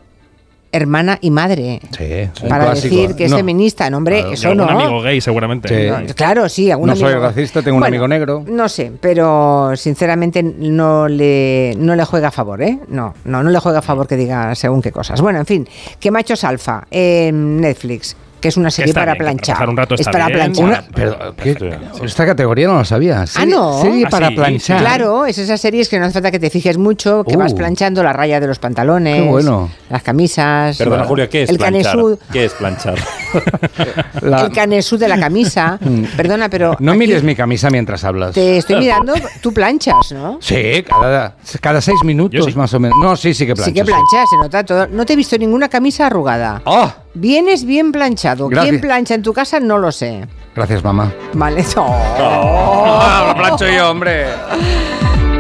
hermana 0.73 1.19
y 1.21 1.31
madre. 1.31 1.81
Sí, 1.97 2.47
Para 2.49 2.75
decir 2.75 3.15
que 3.15 3.25
es 3.25 3.35
feminista, 3.35 3.91
no, 3.91 3.97
hombre, 3.99 4.21
Claro, 4.21 4.33
eso 4.35 4.55
no. 4.55 4.65
amigo 4.65 5.01
gay 5.03 5.21
seguramente. 5.21 5.69
Sí. 5.69 5.91
No, 5.91 6.15
Claro, 6.15 6.49
sí, 6.49 6.71
algún 6.71 6.89
No 6.89 6.97
soy 6.97 7.15
racista, 7.15 7.63
tengo 7.63 7.77
un 7.79 7.85
amigo 7.85 8.07
negro. 8.07 8.45
No 8.47 8.69
sé, 8.69 8.93
pero 9.01 9.73
sinceramente 9.77 10.43
no 10.43 11.09
le, 11.09 11.75
no 11.79 11.97
le 11.97 12.05
juega 12.05 12.29
a 12.29 12.33
favor, 12.33 12.63
¿eh? 12.63 12.79
No, 12.89 13.15
no, 13.25 13.43
no 13.43 13.51
le 13.51 13.59
juega 13.59 13.81
a 13.81 13.83
favor 13.83 14.07
que 14.07 14.17
diga 14.17 14.55
según 14.55 14.83
qué 14.83 14.93
cosas. 14.93 15.21
Bueno, 15.21 15.39
en 15.41 15.47
fin, 15.47 15.69
que 15.99 16.11
Machos 16.11 16.45
Alfa 16.45 16.87
en 16.91 17.61
Netflix, 17.61 18.17
que 18.41 18.49
es 18.49 18.57
una 18.57 18.71
serie 18.71 18.91
está 18.91 19.01
para 19.03 19.13
bien, 19.13 19.19
para 19.19 19.31
planchar. 19.33 19.55
pasar 19.57 19.69
un 19.69 19.77
rato 19.77 19.95
es 19.97 20.05
para 20.07 20.27
bien. 20.27 20.39
planchar. 20.39 20.65
Una- 20.65 20.85
pero, 20.95 21.37
¿qué? 21.37 21.79
esta 22.05 22.27
categoría 22.27 22.67
no 22.69 22.79
la 22.79 22.85
sabía. 22.85 23.25
Ah, 23.37 23.47
no. 23.47 23.81
Serie 23.83 24.05
Ah, 24.07 24.11
para 24.11 24.29
sí, 24.29 24.35
planchar. 24.35 24.81
Claro, 24.81 25.27
es 25.27 25.39
esas 25.39 25.61
series 25.61 25.89
que 25.89 25.99
no 25.99 26.07
hace 26.07 26.15
falta 26.15 26.31
que 26.31 26.39
te 26.39 26.51
fijes 26.51 26.79
mucho, 26.79 27.25
que 27.25 27.37
Uh. 27.37 27.39
vas 27.39 27.55
planchando 27.55 28.03
la 28.03 28.13
raya 28.13 28.41
de 28.41 28.47
los 28.47 28.59
pantalones, 28.59 29.23
Qué 29.23 29.29
bueno. 29.29 29.71
las 29.91 30.03
camisas, 30.03 30.77
Perdona, 30.79 30.97
bueno, 30.99 31.09
Julia, 31.09 31.29
¿qué 31.29 31.43
es 31.43 31.51
el 31.51 31.59
planchar? 31.59 31.93
canesú, 31.93 32.19
¿Qué 32.33 32.45
es 32.47 32.53
planchar? 32.55 32.95
La- 34.23 34.43
el 34.43 34.53
canesú 34.53 34.97
de 34.97 35.09
la 35.09 35.19
camisa. 35.19 35.79
Perdona, 36.17 36.49
pero 36.49 36.77
no 36.81 36.93
aquí 36.93 36.99
mires 36.99 37.23
mi 37.23 37.35
camisa 37.35 37.71
mientras 37.71 38.05
hablas. 38.05 38.35
te 38.35 38.57
estoy 38.59 38.77
mirando, 38.77 39.15
tú 39.41 39.53
planchas, 39.53 40.13
¿no? 40.13 40.39
Sí, 40.41 40.83
cada, 40.89 41.35
cada 41.61 41.81
seis 41.81 41.99
minutos 42.05 42.55
más 42.57 42.73
o 42.75 42.81
menos. 42.81 42.97
No, 43.03 43.17
sí, 43.17 43.35
sí 43.35 43.47
que 43.47 43.55
plancho. 43.55 43.71
Sí 43.71 43.75
que 43.75 43.85
planchas, 43.85 44.29
se 44.31 44.37
nota 44.37 44.65
todo. 44.65 44.87
No 44.89 45.05
te 45.07 45.13
he 45.13 45.17
visto 45.17 45.37
ninguna 45.39 45.69
camisa 45.69 46.07
arrugada. 46.07 46.63
¡Oh! 46.65 46.91
Vienes 47.15 47.65
bien 47.65 47.93
planchado. 47.93 48.49
¿Quién 48.49 48.61
Gracias. 48.61 48.81
plancha 48.81 49.15
en 49.15 49.23
tu 49.23 49.33
casa? 49.33 49.61
No 49.61 49.79
lo 49.79 49.91
sé. 49.93 50.27
Gracias, 50.55 50.83
mamá. 50.85 51.13
Vale. 51.33 51.65
Oh, 51.77 53.25
lo 53.29 53.35
plancho 53.37 53.69
yo, 53.69 53.91
hombre. 53.91 54.27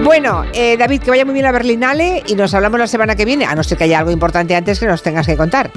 Bueno, 0.02 0.44
eh, 0.52 0.76
David, 0.78 1.02
que 1.02 1.10
vaya 1.10 1.24
muy 1.24 1.34
bien 1.34 1.44
la 1.44 1.52
Berlinale 1.52 2.22
y 2.26 2.34
nos 2.34 2.54
hablamos 2.54 2.80
la 2.80 2.86
semana 2.86 3.14
que 3.16 3.24
viene, 3.24 3.44
a 3.44 3.54
no 3.54 3.62
ser 3.62 3.76
que 3.78 3.84
haya 3.84 3.98
algo 3.98 4.10
importante 4.10 4.56
antes 4.56 4.80
que 4.80 4.86
nos 4.86 5.02
tengas 5.02 5.26
que 5.26 5.36
contar. 5.36 5.70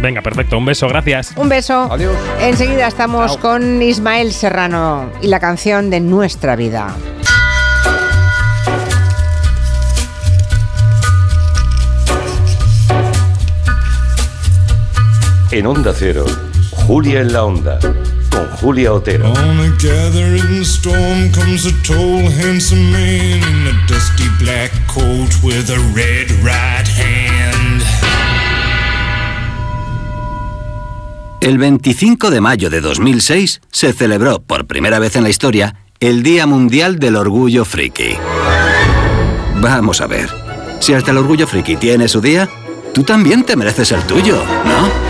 Venga, 0.00 0.22
perfecto. 0.22 0.56
Un 0.56 0.64
beso, 0.64 0.88
gracias. 0.88 1.32
Un 1.36 1.48
beso. 1.48 1.88
Adiós. 1.90 2.16
Enseguida 2.40 2.86
estamos 2.86 3.36
con 3.36 3.82
Ismael 3.82 4.32
Serrano 4.32 5.10
y 5.20 5.26
la 5.26 5.40
canción 5.40 5.90
de 5.90 6.00
nuestra 6.00 6.56
vida. 6.56 6.94
En 15.52 15.66
Onda 15.66 15.92
Cero, 15.92 16.26
Julia 16.86 17.22
en 17.22 17.32
la 17.32 17.42
Onda, 17.42 17.80
con 18.30 18.46
Julia 18.58 18.92
Otero. 18.92 19.32
On 19.32 19.58
a 19.58 19.76
gathering 19.82 20.62
storm 20.62 21.28
comes 21.32 21.66
a 21.66 21.72
tall, 21.82 22.24
handsome 22.40 22.92
man 22.92 23.40
in 23.42 23.66
a 23.66 23.86
dusty 23.88 24.28
black 24.38 24.70
coat 24.86 25.30
with 25.42 25.68
a 25.70 25.78
red 25.92 26.30
right 26.44 26.86
hand. 26.86 27.82
El 31.40 31.58
25 31.58 32.30
de 32.30 32.40
mayo 32.40 32.70
de 32.70 32.80
2006 32.80 33.60
se 33.72 33.92
celebró 33.92 34.40
por 34.40 34.66
primera 34.66 35.00
vez 35.00 35.16
en 35.16 35.24
la 35.24 35.30
historia 35.30 35.74
el 35.98 36.22
Día 36.22 36.46
Mundial 36.46 37.00
del 37.00 37.16
Orgullo 37.16 37.64
Friki. 37.64 38.16
Vamos 39.60 40.00
a 40.00 40.06
ver, 40.06 40.30
si 40.78 40.94
hasta 40.94 41.10
el 41.10 41.18
Orgullo 41.18 41.48
Friki 41.48 41.74
tiene 41.74 42.06
su 42.06 42.20
día, 42.20 42.48
tú 42.94 43.02
también 43.02 43.42
te 43.42 43.56
mereces 43.56 43.90
el 43.90 44.02
tuyo, 44.04 44.36
¿no? 44.64 45.09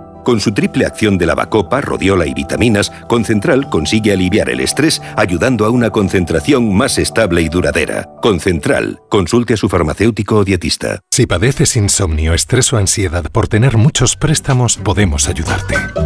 Con 0.23 0.39
su 0.39 0.53
triple 0.53 0.85
acción 0.85 1.17
de 1.17 1.25
lavacopa, 1.25 1.81
rodiola 1.81 2.25
y 2.25 2.33
vitaminas, 2.33 2.91
Concentral 3.07 3.69
consigue 3.69 4.13
aliviar 4.13 4.49
el 4.49 4.59
estrés 4.59 5.01
ayudando 5.15 5.65
a 5.65 5.69
una 5.69 5.89
concentración 5.89 6.73
más 6.73 6.97
estable 6.97 7.41
y 7.41 7.49
duradera. 7.49 8.09
Concentral. 8.21 8.99
Consulte 9.09 9.53
a 9.55 9.57
su 9.57 9.69
farmacéutico 9.69 10.37
o 10.37 10.43
dietista. 10.43 10.99
Si 11.11 11.25
padeces 11.25 11.75
insomnio, 11.75 12.33
estrés 12.33 12.71
o 12.73 12.77
ansiedad 12.77 13.25
por 13.31 13.47
tener 13.47 13.77
muchos 13.77 14.15
préstamos, 14.15 14.77
podemos 14.77 15.27
ayudarte. 15.27 15.75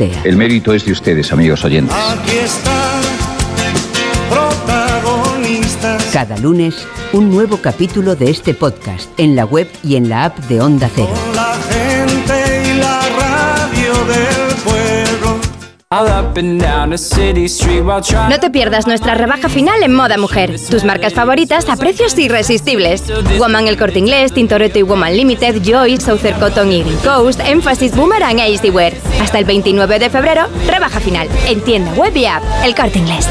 El 0.00 0.36
mérito 0.36 0.72
es 0.72 0.86
de 0.86 0.92
ustedes, 0.92 1.30
amigos 1.30 1.62
oyentes. 1.62 1.94
Aquí 1.94 2.36
están 2.36 3.02
protagonistas. 4.30 6.04
Cada 6.10 6.38
lunes, 6.38 6.86
un 7.12 7.30
nuevo 7.30 7.58
capítulo 7.58 8.16
de 8.16 8.30
este 8.30 8.54
podcast 8.54 9.10
en 9.18 9.36
la 9.36 9.44
web 9.44 9.68
y 9.82 9.96
en 9.96 10.08
la 10.08 10.24
app 10.24 10.38
de 10.38 10.62
Onda 10.62 10.90
Cero. 10.94 11.29
No 18.28 18.38
te 18.38 18.48
pierdas 18.48 18.86
nuestra 18.86 19.16
rebaja 19.16 19.48
final 19.48 19.82
en 19.82 19.92
Moda 19.92 20.18
Mujer. 20.18 20.54
Tus 20.70 20.84
marcas 20.84 21.14
favoritas 21.14 21.68
a 21.68 21.74
precios 21.74 22.16
irresistibles. 22.16 23.02
Woman 23.40 23.66
El 23.66 23.76
Corte 23.76 23.98
Inglés, 23.98 24.32
Tintoretto 24.32 24.78
y 24.78 24.82
Woman 24.82 25.16
Limited, 25.16 25.60
Joy, 25.64 26.00
Southern 26.00 26.38
Cotton 26.38 26.70
y 26.70 26.84
Green 26.84 26.96
Coast, 26.98 27.40
Emphasis 27.40 27.96
Boomerang 27.96 28.38
e 28.38 28.52
Easywear. 28.52 28.92
Hasta 29.20 29.40
el 29.40 29.44
29 29.44 29.98
de 29.98 30.10
febrero, 30.10 30.46
rebaja 30.68 31.00
final. 31.00 31.28
En 31.48 31.60
tienda 31.60 31.92
web 31.94 32.16
y 32.16 32.26
app. 32.26 32.44
El 32.62 32.72
Corte 32.76 33.00
Inglés. 33.00 33.26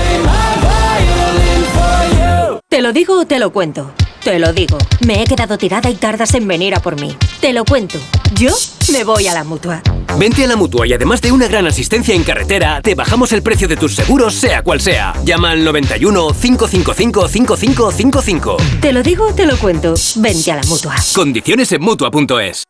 ¿Te 2.68 2.82
lo 2.82 2.92
digo 2.92 3.22
o 3.22 3.26
te 3.26 3.40
lo 3.40 3.54
cuento? 3.54 3.94
Te 4.22 4.38
lo 4.38 4.52
digo. 4.52 4.78
Me 5.08 5.22
he 5.22 5.24
quedado 5.24 5.58
tirada 5.58 5.90
y 5.90 5.96
tardas 5.96 6.34
en 6.34 6.46
venir 6.46 6.76
a 6.76 6.82
por 6.82 7.00
mí. 7.00 7.16
Te 7.40 7.54
lo 7.54 7.64
cuento. 7.64 8.00
Yo 8.34 8.54
me 8.92 9.06
voy 9.06 9.28
a 9.28 9.34
la 9.34 9.46
mutua. 9.46 9.82
Vente 10.18 10.44
a 10.44 10.48
la 10.48 10.56
mutua 10.56 10.88
y 10.88 10.94
además 10.94 11.22
de 11.22 11.32
una 11.32 11.48
gran 11.48 11.68
asistencia 11.68 12.16
en 12.16 12.24
carretera, 12.24 12.82
te 12.82 12.96
bajamos 12.96 13.32
el 13.32 13.44
precio 13.44 13.68
de 13.68 13.78
tus 13.78 13.96
seguros, 13.96 14.34
sea 14.34 14.64
cual 14.64 14.82
sea. 14.82 15.14
Llama 15.24 15.52
al 15.52 15.64
91 15.64 16.28
555 16.34 17.28
5555. 17.28 18.58
Te 18.82 18.94
lo 18.94 19.04
digo 19.04 19.28
o 19.28 19.34
te 19.34 19.46
lo 19.46 19.58
cuento. 19.58 19.94
Vente 20.16 20.52
a 20.52 20.56
la 20.58 20.64
mutua. 20.64 20.96
Condiciones 21.14 21.72
en 21.72 21.82
mutua.es. 21.82 22.64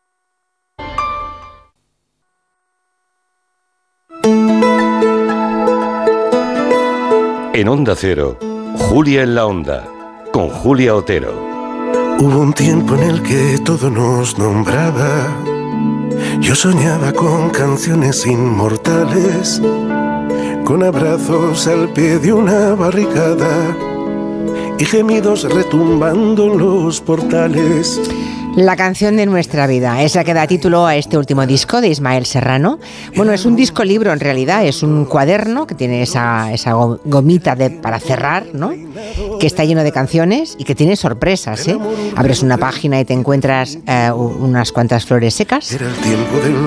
En 7.53 7.68
Onda 7.68 7.95
Cero, 7.95 8.38
Julia 8.78 9.24
en 9.24 9.36
la 9.36 9.45
Onda, 9.45 9.88
con 10.32 10.49
Julia 10.49 10.95
Otero. 10.95 11.34
Hubo 12.20 12.40
un 12.40 12.53
tiempo 12.53 12.95
en 12.95 13.03
el 13.03 13.22
que 13.22 13.57
todo 13.66 13.90
nos 13.90 14.38
nombraba. 14.38 15.59
Yo 16.41 16.56
soñaba 16.56 17.11
con 17.11 17.49
canciones 17.49 18.26
inmortales, 18.26 19.61
con 20.64 20.84
abrazos 20.84 21.68
al 21.68 21.91
pie 21.94 22.18
de 22.18 22.32
una 22.32 22.76
barricada 22.76 23.76
y 24.78 24.86
gemidos 24.86 25.44
retumbando 25.44 26.45
en 26.45 26.57
los 26.57 27.02
portales. 27.02 27.99
La 28.60 28.76
canción 28.76 29.15
de 29.15 29.26
nuestra 29.26 29.68
vida 29.68 30.03
es 30.03 30.15
la 30.15 30.26
que 30.26 30.34
da 30.34 30.45
título 30.45 30.86
a 30.86 30.98
este 30.98 31.18
último 31.18 31.45
disco 31.45 31.80
de 31.80 31.88
Ismael 31.88 32.26
Serrano. 32.26 32.77
Bueno, 33.15 33.31
es 33.31 33.45
un 33.45 33.56
disco 33.56 33.86
libro 33.86 34.11
en 34.11 34.19
realidad, 34.19 34.65
es 34.65 34.84
un 34.84 35.06
cuaderno 35.06 35.65
que 35.65 35.76
tiene 35.76 36.02
esa, 36.02 36.52
esa 36.52 36.73
go- 36.73 36.99
gomita 37.06 37.56
de, 37.56 37.69
para 37.69 38.02
cerrar, 38.02 38.48
¿no? 38.52 38.73
Que 39.40 39.48
está 39.48 39.64
lleno 39.64 39.81
de 39.81 39.94
canciones 39.94 40.56
y 40.60 40.65
que 40.65 40.76
tiene 40.76 40.98
sorpresas, 40.98 41.65
¿eh? 41.69 41.77
Abres 42.18 42.44
una 42.44 42.57
página 42.57 42.99
y 42.99 43.06
te 43.06 43.14
encuentras 43.14 43.77
eh, 43.88 44.11
unas 44.11 44.73
cuantas 44.73 45.06
flores 45.06 45.36
secas, 45.36 45.77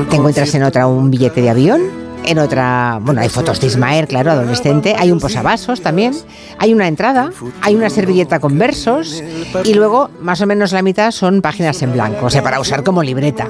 te 0.08 0.16
encuentras 0.16 0.54
en 0.54 0.62
otra 0.62 0.86
un 0.86 1.10
billete 1.10 1.42
de 1.42 1.50
avión. 1.50 1.82
En 2.24 2.38
otra, 2.38 2.98
bueno, 3.02 3.20
hay 3.20 3.28
fotos 3.28 3.60
de 3.60 3.66
Ismael, 3.66 4.06
claro, 4.06 4.30
adolescente. 4.30 4.94
Hay 4.98 5.10
un 5.10 5.20
posavasos 5.20 5.80
también. 5.82 6.14
Hay 6.58 6.72
una 6.72 6.88
entrada. 6.88 7.30
Hay 7.60 7.74
una 7.74 7.90
servilleta 7.90 8.38
con 8.40 8.58
versos. 8.58 9.22
Y 9.64 9.74
luego, 9.74 10.10
más 10.20 10.40
o 10.40 10.46
menos 10.46 10.72
la 10.72 10.82
mitad 10.82 11.10
son 11.10 11.42
páginas 11.42 11.82
en 11.82 11.92
blanco. 11.92 12.26
O 12.26 12.30
sea, 12.30 12.42
para 12.42 12.60
usar 12.60 12.84
como 12.84 13.02
libreta. 13.02 13.48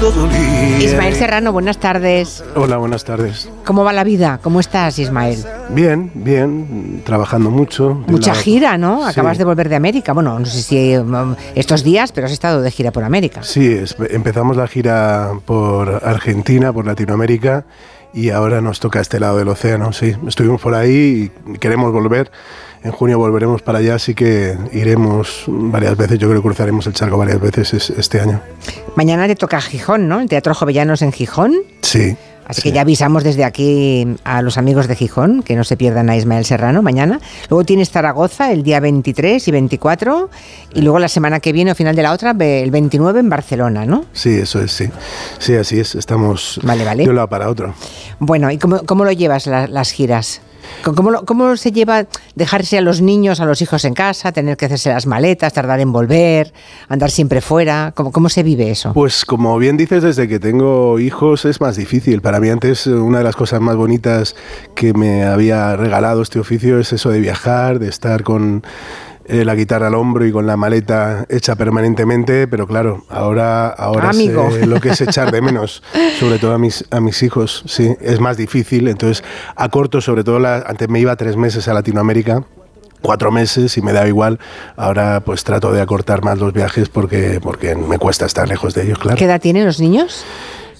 Dolía. 0.00 0.78
Ismael 0.78 1.14
Serrano, 1.14 1.52
buenas 1.52 1.78
tardes. 1.78 2.42
Hola, 2.54 2.76
buenas 2.76 3.04
tardes. 3.04 3.48
¿Cómo 3.64 3.84
va 3.84 3.92
la 3.92 4.04
vida? 4.04 4.38
¿Cómo 4.42 4.60
estás, 4.60 4.98
Ismael? 4.98 5.44
Bien, 5.70 6.10
bien, 6.14 7.02
trabajando 7.04 7.50
mucho. 7.50 8.02
Mucha 8.06 8.32
la- 8.34 8.40
gira, 8.40 8.78
¿no? 8.78 9.02
Sí. 9.04 9.10
Acabas 9.10 9.38
de 9.38 9.44
volver 9.44 9.68
de 9.68 9.76
América. 9.76 10.12
Bueno, 10.12 10.38
no 10.38 10.46
sé 10.46 10.62
si 10.62 10.96
um, 10.96 11.34
estos 11.54 11.82
días, 11.82 12.12
pero 12.12 12.26
has 12.26 12.32
estado 12.32 12.62
de 12.62 12.70
gira 12.70 12.92
por 12.92 13.02
América. 13.04 13.42
Sí, 13.42 13.66
es- 13.66 13.96
empezamos 14.10 14.56
la 14.56 14.68
gira 14.68 15.32
por 15.44 16.00
Argentina, 16.04 16.72
por 16.72 16.86
Latinoamérica 16.86 17.64
y 18.14 18.30
ahora 18.30 18.60
nos 18.60 18.80
toca 18.80 19.00
este 19.00 19.20
lado 19.20 19.36
del 19.38 19.48
océano, 19.48 19.92
sí. 19.92 20.14
Estuvimos 20.26 20.60
por 20.60 20.74
ahí 20.74 21.30
y 21.46 21.58
queremos 21.58 21.92
volver. 21.92 22.30
En 22.84 22.92
junio 22.92 23.18
volveremos 23.18 23.62
para 23.62 23.78
allá, 23.78 23.96
así 23.96 24.14
que 24.14 24.56
iremos 24.72 25.44
varias 25.46 25.96
veces. 25.96 26.18
Yo 26.18 26.28
creo 26.28 26.40
que 26.40 26.46
cruzaremos 26.48 26.86
el 26.86 26.92
charco 26.92 27.18
varias 27.18 27.40
veces 27.40 27.74
es- 27.74 27.90
este 27.90 28.20
año. 28.20 28.40
Mañana 28.96 29.26
te 29.26 29.34
toca 29.36 29.60
Gijón, 29.60 30.08
¿no? 30.08 30.20
El 30.20 30.28
Teatro 30.28 30.54
Jovellanos 30.54 31.02
en 31.02 31.12
Gijón. 31.12 31.54
Sí. 31.82 32.16
Así 32.46 32.62
que 32.62 32.72
ya 32.72 32.80
avisamos 32.80 33.24
desde 33.24 33.44
aquí 33.44 34.06
a 34.24 34.40
los 34.40 34.56
amigos 34.56 34.88
de 34.88 34.96
Gijón 34.96 35.42
que 35.42 35.54
no 35.54 35.64
se 35.64 35.76
pierdan 35.76 36.08
a 36.08 36.16
Ismael 36.16 36.46
Serrano 36.46 36.80
mañana. 36.80 37.20
Luego 37.50 37.62
tienes 37.64 37.90
Zaragoza 37.90 38.52
el 38.52 38.62
día 38.62 38.80
23 38.80 39.46
y 39.46 39.50
24 39.50 40.30
y 40.72 40.80
luego 40.80 40.98
la 40.98 41.08
semana 41.08 41.40
que 41.40 41.52
viene 41.52 41.72
o 41.72 41.74
final 41.74 41.94
de 41.94 42.02
la 42.02 42.12
otra 42.12 42.30
el 42.40 42.70
29 42.70 43.20
en 43.20 43.28
Barcelona, 43.28 43.84
¿no? 43.84 44.06
Sí, 44.14 44.30
eso 44.30 44.62
es, 44.62 44.72
sí. 44.72 44.88
Sí, 45.38 45.56
así 45.56 45.78
es. 45.78 45.94
Estamos 45.94 46.58
Vale, 46.62 46.86
vale. 46.86 47.04
de 47.04 47.10
un 47.10 47.16
lado 47.16 47.28
para 47.28 47.50
otro. 47.50 47.74
Bueno, 48.18 48.50
¿y 48.50 48.56
cómo, 48.56 48.82
cómo 48.86 49.04
lo 49.04 49.12
llevas 49.12 49.46
la- 49.46 49.66
las 49.66 49.90
giras? 49.90 50.40
¿Cómo, 50.82 51.24
cómo 51.24 51.56
se 51.56 51.72
lleva 51.72 52.06
dejarse 52.34 52.78
a 52.78 52.80
los 52.80 53.00
niños, 53.00 53.40
a 53.40 53.46
los 53.46 53.62
hijos 53.62 53.84
en 53.84 53.94
casa, 53.94 54.32
tener 54.32 54.56
que 54.56 54.66
hacerse 54.66 54.90
las 54.90 55.06
maletas, 55.06 55.52
tardar 55.52 55.80
en 55.80 55.92
volver, 55.92 56.52
andar 56.88 57.10
siempre 57.10 57.40
fuera? 57.40 57.92
¿Cómo, 57.94 58.12
cómo 58.12 58.28
se 58.28 58.42
vive 58.42 58.70
eso? 58.70 58.92
Pues 58.92 59.24
como 59.24 59.58
bien 59.58 59.76
dices, 59.76 60.02
desde 60.02 60.28
que 60.28 60.38
tengo 60.38 60.98
hijos 60.98 61.44
es 61.44 61.60
más 61.60 61.76
difícil. 61.76 62.20
Para 62.22 62.40
mí 62.40 62.48
antes 62.48 62.86
una 62.86 63.18
de 63.18 63.24
las 63.24 63.36
cosas 63.36 63.60
más 63.60 63.76
bonitas 63.76 64.36
que 64.74 64.92
me 64.92 65.24
había 65.24 65.76
regalado 65.76 66.22
este 66.22 66.38
oficio 66.38 66.78
es 66.78 66.92
eso 66.92 67.10
de 67.10 67.20
viajar, 67.20 67.78
de 67.78 67.88
estar 67.88 68.22
con 68.22 68.62
eh, 69.28 69.44
la 69.44 69.54
guitarra 69.54 69.88
al 69.88 69.94
hombro 69.94 70.26
y 70.26 70.32
con 70.32 70.46
la 70.46 70.56
maleta 70.56 71.26
hecha 71.28 71.54
permanentemente, 71.54 72.48
pero 72.48 72.66
claro, 72.66 73.04
ahora, 73.10 73.68
ahora 73.68 74.10
Amigo. 74.10 74.50
sé 74.50 74.66
lo 74.66 74.80
que 74.80 74.88
es 74.88 75.00
echar 75.00 75.30
de 75.30 75.42
menos, 75.42 75.82
sobre 76.18 76.38
todo 76.38 76.54
a 76.54 76.58
mis, 76.58 76.84
a 76.90 77.00
mis 77.00 77.22
hijos, 77.22 77.62
sí, 77.66 77.94
es 78.00 78.20
más 78.20 78.36
difícil, 78.36 78.88
entonces 78.88 79.22
acorto 79.54 80.00
sobre 80.00 80.24
todo, 80.24 80.38
la, 80.38 80.64
antes 80.66 80.88
me 80.88 80.98
iba 80.98 81.14
tres 81.16 81.36
meses 81.36 81.68
a 81.68 81.74
Latinoamérica, 81.74 82.44
cuatro 83.02 83.30
meses 83.30 83.76
y 83.76 83.82
me 83.82 83.92
da 83.92 84.08
igual. 84.08 84.38
Ahora 84.76 85.20
pues 85.20 85.44
trato 85.44 85.72
de 85.72 85.80
acortar 85.80 86.24
más 86.24 86.38
los 86.38 86.52
viajes 86.52 86.88
porque, 86.88 87.38
porque 87.42 87.74
me 87.74 87.98
cuesta 87.98 88.26
estar 88.26 88.48
lejos 88.48 88.74
de 88.74 88.84
ellos, 88.84 88.98
claro. 88.98 89.16
¿Qué 89.16 89.24
edad 89.24 89.40
tienen 89.40 89.64
los 89.66 89.80
niños? 89.80 90.24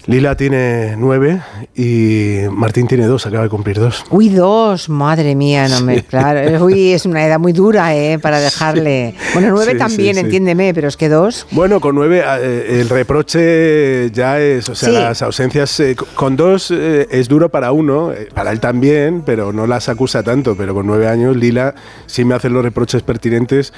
Lila 0.07 0.37
tiene 0.37 0.95
nueve 0.97 1.41
y 1.77 2.41
Martín 2.51 2.87
tiene 2.87 3.07
dos, 3.07 3.27
acaba 3.27 3.43
de 3.45 3.51
cumplir 3.51 3.79
dos. 3.79 4.05
Uy, 4.11 4.31
dos, 4.31 4.89
madre 4.89 5.35
mía, 5.35 5.69
no 5.69 5.83
me, 5.83 6.03
claro. 6.03 6.65
Uy, 6.65 6.93
es 6.93 7.05
una 7.05 7.27
edad 7.27 7.39
muy 7.39 7.53
dura, 7.53 7.95
¿eh? 7.95 8.19
Para 8.19 8.41
dejarle. 8.41 9.15
Bueno, 9.35 9.51
nueve 9.51 9.73
Sí, 9.73 9.79
también, 9.79 10.15
sí, 10.15 10.21
entiéndeme, 10.21 10.73
pero 10.73 10.89
es 10.89 10.97
que 10.97 11.09
dos. 11.09 11.47
Bueno, 11.51 11.81
con 11.81 11.95
nueve 11.95 12.23
eh, 12.25 12.81
el 12.81 12.89
reproche 12.89 14.11
ya 14.13 14.41
es, 14.41 14.69
o 14.69 14.75
sea, 14.75 14.89
las 14.91 15.23
ausencias 15.23 15.79
eh, 15.81 15.95
con 16.15 16.37
dos 16.37 16.71
eh, 16.71 17.07
es 17.11 17.29
duro 17.29 17.51
para 17.51 17.73
uno, 17.73 18.13
eh, 18.13 18.29
para 18.33 18.51
él 18.51 18.61
también, 18.61 19.23
pero 19.27 19.53
no 19.53 19.67
las 19.67 19.89
acusa 19.89 20.23
tanto. 20.23 20.57
Pero 20.57 20.75
con 20.75 20.87
nueve 20.87 21.07
años 21.07 21.37
Lila 21.37 21.75
sí 22.07 22.25
me 22.25 22.35
hace 22.35 22.49
los 22.49 22.63
reproches 22.63 23.03
pertinentes 23.03 23.73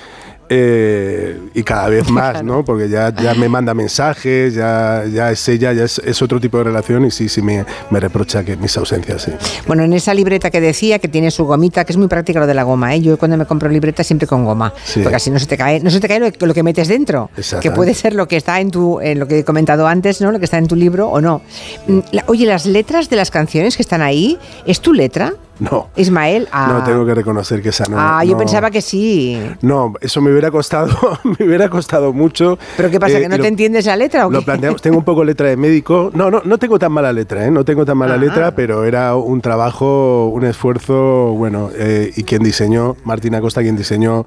eh, 0.53 1.39
y 1.55 1.63
cada 1.63 1.89
vez 1.89 2.11
más, 2.11 2.43
¿no? 2.43 2.65
Porque 2.65 2.89
ya, 2.89 3.15
ya 3.15 3.35
me 3.35 3.49
manda 3.49 3.73
mensajes, 3.73 4.53
ya, 4.55 5.05
ya 5.11 5.31
es 5.31 5.49
ella, 5.49 5.73
ya 5.73 5.85
es, 5.85 6.01
es 6.05 6.21
otro 6.23 6.41
tipo 6.41 6.59
de 6.59 6.65
relación 6.65 7.05
y 7.07 7.11
sí, 7.13 7.29
sí 7.29 7.41
me, 7.41 7.65
me 7.91 8.01
reprocha 8.01 8.45
que 8.45 8.57
mis 8.57 8.77
ausencias, 8.77 9.23
sí. 9.23 9.33
Bueno, 9.67 9.85
en 9.85 9.93
esa 9.93 10.13
libreta 10.13 10.51
que 10.51 10.61
decía 10.61 10.99
que 10.99 11.09
tiene 11.09 11.31
su 11.31 11.45
gomita, 11.45 11.85
que 11.85 11.93
es 11.93 11.97
muy 11.97 12.09
práctica 12.09 12.41
lo 12.41 12.47
de 12.49 12.55
la 12.55 12.65
goma, 12.65 12.95
¿eh? 12.95 13.01
Yo 13.01 13.17
cuando 13.17 13.37
me 13.37 13.47
compro 13.47 13.69
libreta 13.69 14.03
siempre 14.05 14.27
con 14.27 14.45
goma, 14.45 14.75
Sí. 14.85 15.01
porque 15.03 15.17
así 15.17 15.31
no 15.31 15.39
se 15.39 15.47
te 15.47 15.57
cae, 15.57 15.81
no 15.81 15.91
se 15.91 16.01
te 16.01 16.09
cae 16.09 16.19
lo, 16.21 16.31
lo 16.47 16.53
que 16.55 16.63
metes 16.65 16.89
dentro, 16.89 17.31
que 17.61 17.71
puede 17.71 17.95
ser 17.95 18.15
lo 18.15 18.27
que 18.27 18.37
está 18.37 18.61
en 18.61 18.71
tu, 18.73 19.01
en 19.01 19.21
lo 19.21 19.29
que 19.29 19.39
he 19.39 19.45
comentado 19.45 19.87
antes, 19.87 20.21
¿no? 20.21 20.33
Lo 20.33 20.39
que 20.41 20.45
está 20.47 20.59
en 20.59 20.67
tu 20.67 20.75
libro 20.75 21.09
o 21.09 21.21
no. 21.21 21.43
Mm, 21.87 21.99
la- 22.11 22.25
oye, 22.27 22.45
las 22.47 22.67
letras 22.67 23.09
de 23.09 23.17
las 23.17 23.31
canciones 23.31 23.77
que 23.77 23.83
están 23.83 24.03
ahí, 24.03 24.37
¿es 24.67 24.81
tu 24.81 24.93
letra? 24.93 25.35
No. 25.71 25.89
Ismael, 25.97 26.49
ah. 26.53 26.73
No, 26.79 26.85
tengo 26.85 27.05
que 27.05 27.15
reconocer 27.15 27.61
que 27.63 27.69
esa 27.69 27.85
no. 27.87 27.97
ah, 27.99 28.25
yo 28.25 28.33
no. 28.33 28.39
pensaba 28.39 28.71
que 28.71 28.81
sí. 28.81 29.39
No, 29.63 29.93
eso 30.01 30.21
me 30.21 30.31
hubiera 30.31 30.51
costado, 30.51 30.91
me 31.39 31.45
hubiera 31.47 31.69
costado 31.69 32.13
mucho. 32.13 32.59
¿Pero 32.77 32.91
qué 32.91 32.99
pasa, 32.99 33.19
Eh, 33.19 33.23
que 33.23 33.29
no 33.29 33.39
te 33.39 33.47
entiendes 33.49 33.85
la 33.87 33.97
letra 33.97 34.27
o 34.27 34.31
Lo 34.31 34.43
planteamos, 34.43 34.81
tengo 34.81 34.97
un 34.99 35.05
poco 35.05 35.23
letra 35.23 35.49
de 35.49 35.57
médico. 35.57 36.11
No, 36.15 36.31
no, 36.31 36.41
no 36.45 36.59
tengo 36.59 36.79
tan 36.79 36.93
mala 36.93 37.13
letra, 37.13 37.47
¿eh? 37.47 37.51
No 37.51 37.65
tengo 37.65 37.85
tan 37.85 37.97
mala 37.99 38.15
Ah. 38.15 38.19
letra, 38.19 38.55
pero 38.55 38.85
era 38.85 39.15
un 39.17 39.41
trabajo, 39.41 40.29
un 40.29 40.45
esfuerzo, 40.45 41.33
bueno, 41.37 41.71
eh, 41.77 42.11
y 42.17 42.25
quien 42.25 42.43
diseñó, 42.43 42.97
Martín 43.05 43.35
Acosta, 43.35 43.61
quien 43.63 43.77
diseñó 43.77 44.25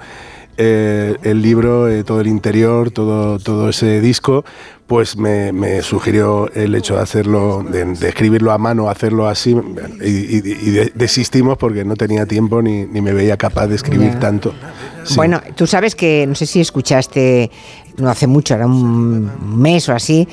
eh, 0.57 1.15
el 1.23 1.41
libro, 1.41 1.87
eh, 1.89 2.03
todo 2.03 2.21
el 2.21 2.27
interior, 2.27 2.91
todo, 2.91 3.39
todo 3.39 3.69
ese 3.69 3.99
disco, 4.01 4.43
pues 4.87 5.17
me, 5.17 5.51
me 5.51 5.81
sugirió 5.81 6.51
el 6.53 6.75
hecho 6.75 6.95
de 6.95 7.01
hacerlo, 7.01 7.63
de, 7.67 7.85
de 7.85 8.09
escribirlo 8.09 8.51
a 8.51 8.57
mano, 8.57 8.89
hacerlo 8.89 9.27
así, 9.27 9.55
y, 10.03 10.07
y- 10.09 10.57
y 10.61 10.69
de- 10.71 10.91
desistimos 10.93 11.57
porque 11.57 11.83
no 11.85 11.95
tenía 11.95 12.25
tiempo 12.25 12.61
ni, 12.61 12.85
ni 12.85 13.01
me 13.01 13.13
veía 13.13 13.37
capaz 13.37 13.67
de 13.67 13.75
escribir 13.75 14.19
tanto. 14.19 14.53
Sí. 15.03 15.15
Bueno, 15.15 15.41
tú 15.55 15.65
sabes 15.67 15.95
que, 15.95 16.25
no 16.27 16.35
sé 16.35 16.45
si 16.45 16.61
escuchaste, 16.61 17.49
no 17.97 18.09
hace 18.09 18.27
mucho, 18.27 18.53
era 18.55 18.67
un 18.67 19.31
mes 19.61 19.87
o 19.89 19.93
así, 19.93 20.27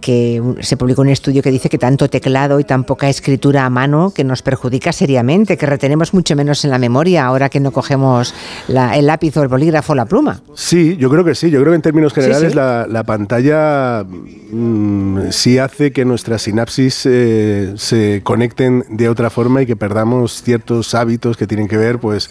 que 0.00 0.42
se 0.60 0.76
publicó 0.76 1.02
un 1.02 1.08
estudio 1.10 1.42
que 1.42 1.50
dice 1.50 1.68
que 1.68 1.78
tanto 1.78 2.08
teclado 2.08 2.58
y 2.60 2.64
tan 2.64 2.84
poca 2.84 3.08
escritura 3.08 3.64
a 3.66 3.70
mano 3.70 4.12
que 4.14 4.24
nos 4.24 4.42
perjudica 4.42 4.92
seriamente, 4.92 5.56
que 5.56 5.66
retenemos 5.66 6.14
mucho 6.14 6.34
menos 6.36 6.64
en 6.64 6.70
la 6.70 6.78
memoria 6.78 7.26
ahora 7.26 7.48
que 7.48 7.60
no 7.60 7.70
cogemos 7.70 8.34
la- 8.68 8.96
el 8.96 9.06
lápiz 9.06 9.36
o 9.36 9.42
el 9.42 9.48
bolígrafo 9.48 9.92
o 9.92 9.96
la 9.96 10.06
pluma. 10.06 10.40
Sí, 10.54 10.96
yo 10.96 11.10
creo 11.10 11.24
que 11.24 11.34
sí. 11.34 11.50
Yo 11.50 11.60
creo 11.60 11.72
que 11.72 11.76
en 11.76 11.82
términos 11.82 12.12
generales 12.12 12.50
sí. 12.52 12.56
La, 12.56 12.86
la 12.88 13.04
pantalla 13.04 14.04
mm, 14.50 15.30
sí 15.30 15.58
hace 15.58 15.92
que 15.92 16.04
nuestras 16.04 16.42
sinapsis 16.42 17.02
eh, 17.06 17.74
se 17.76 18.20
conecten 18.24 18.84
de 18.88 19.08
otra 19.08 19.30
forma 19.30 19.62
y 19.62 19.66
que 19.66 19.76
perdamos 19.76 20.42
ciertos 20.42 20.94
hábitos 20.94 21.36
que 21.36 21.46
tienen 21.46 21.68
que 21.68 21.76
ver 21.76 21.98
pues, 21.98 22.30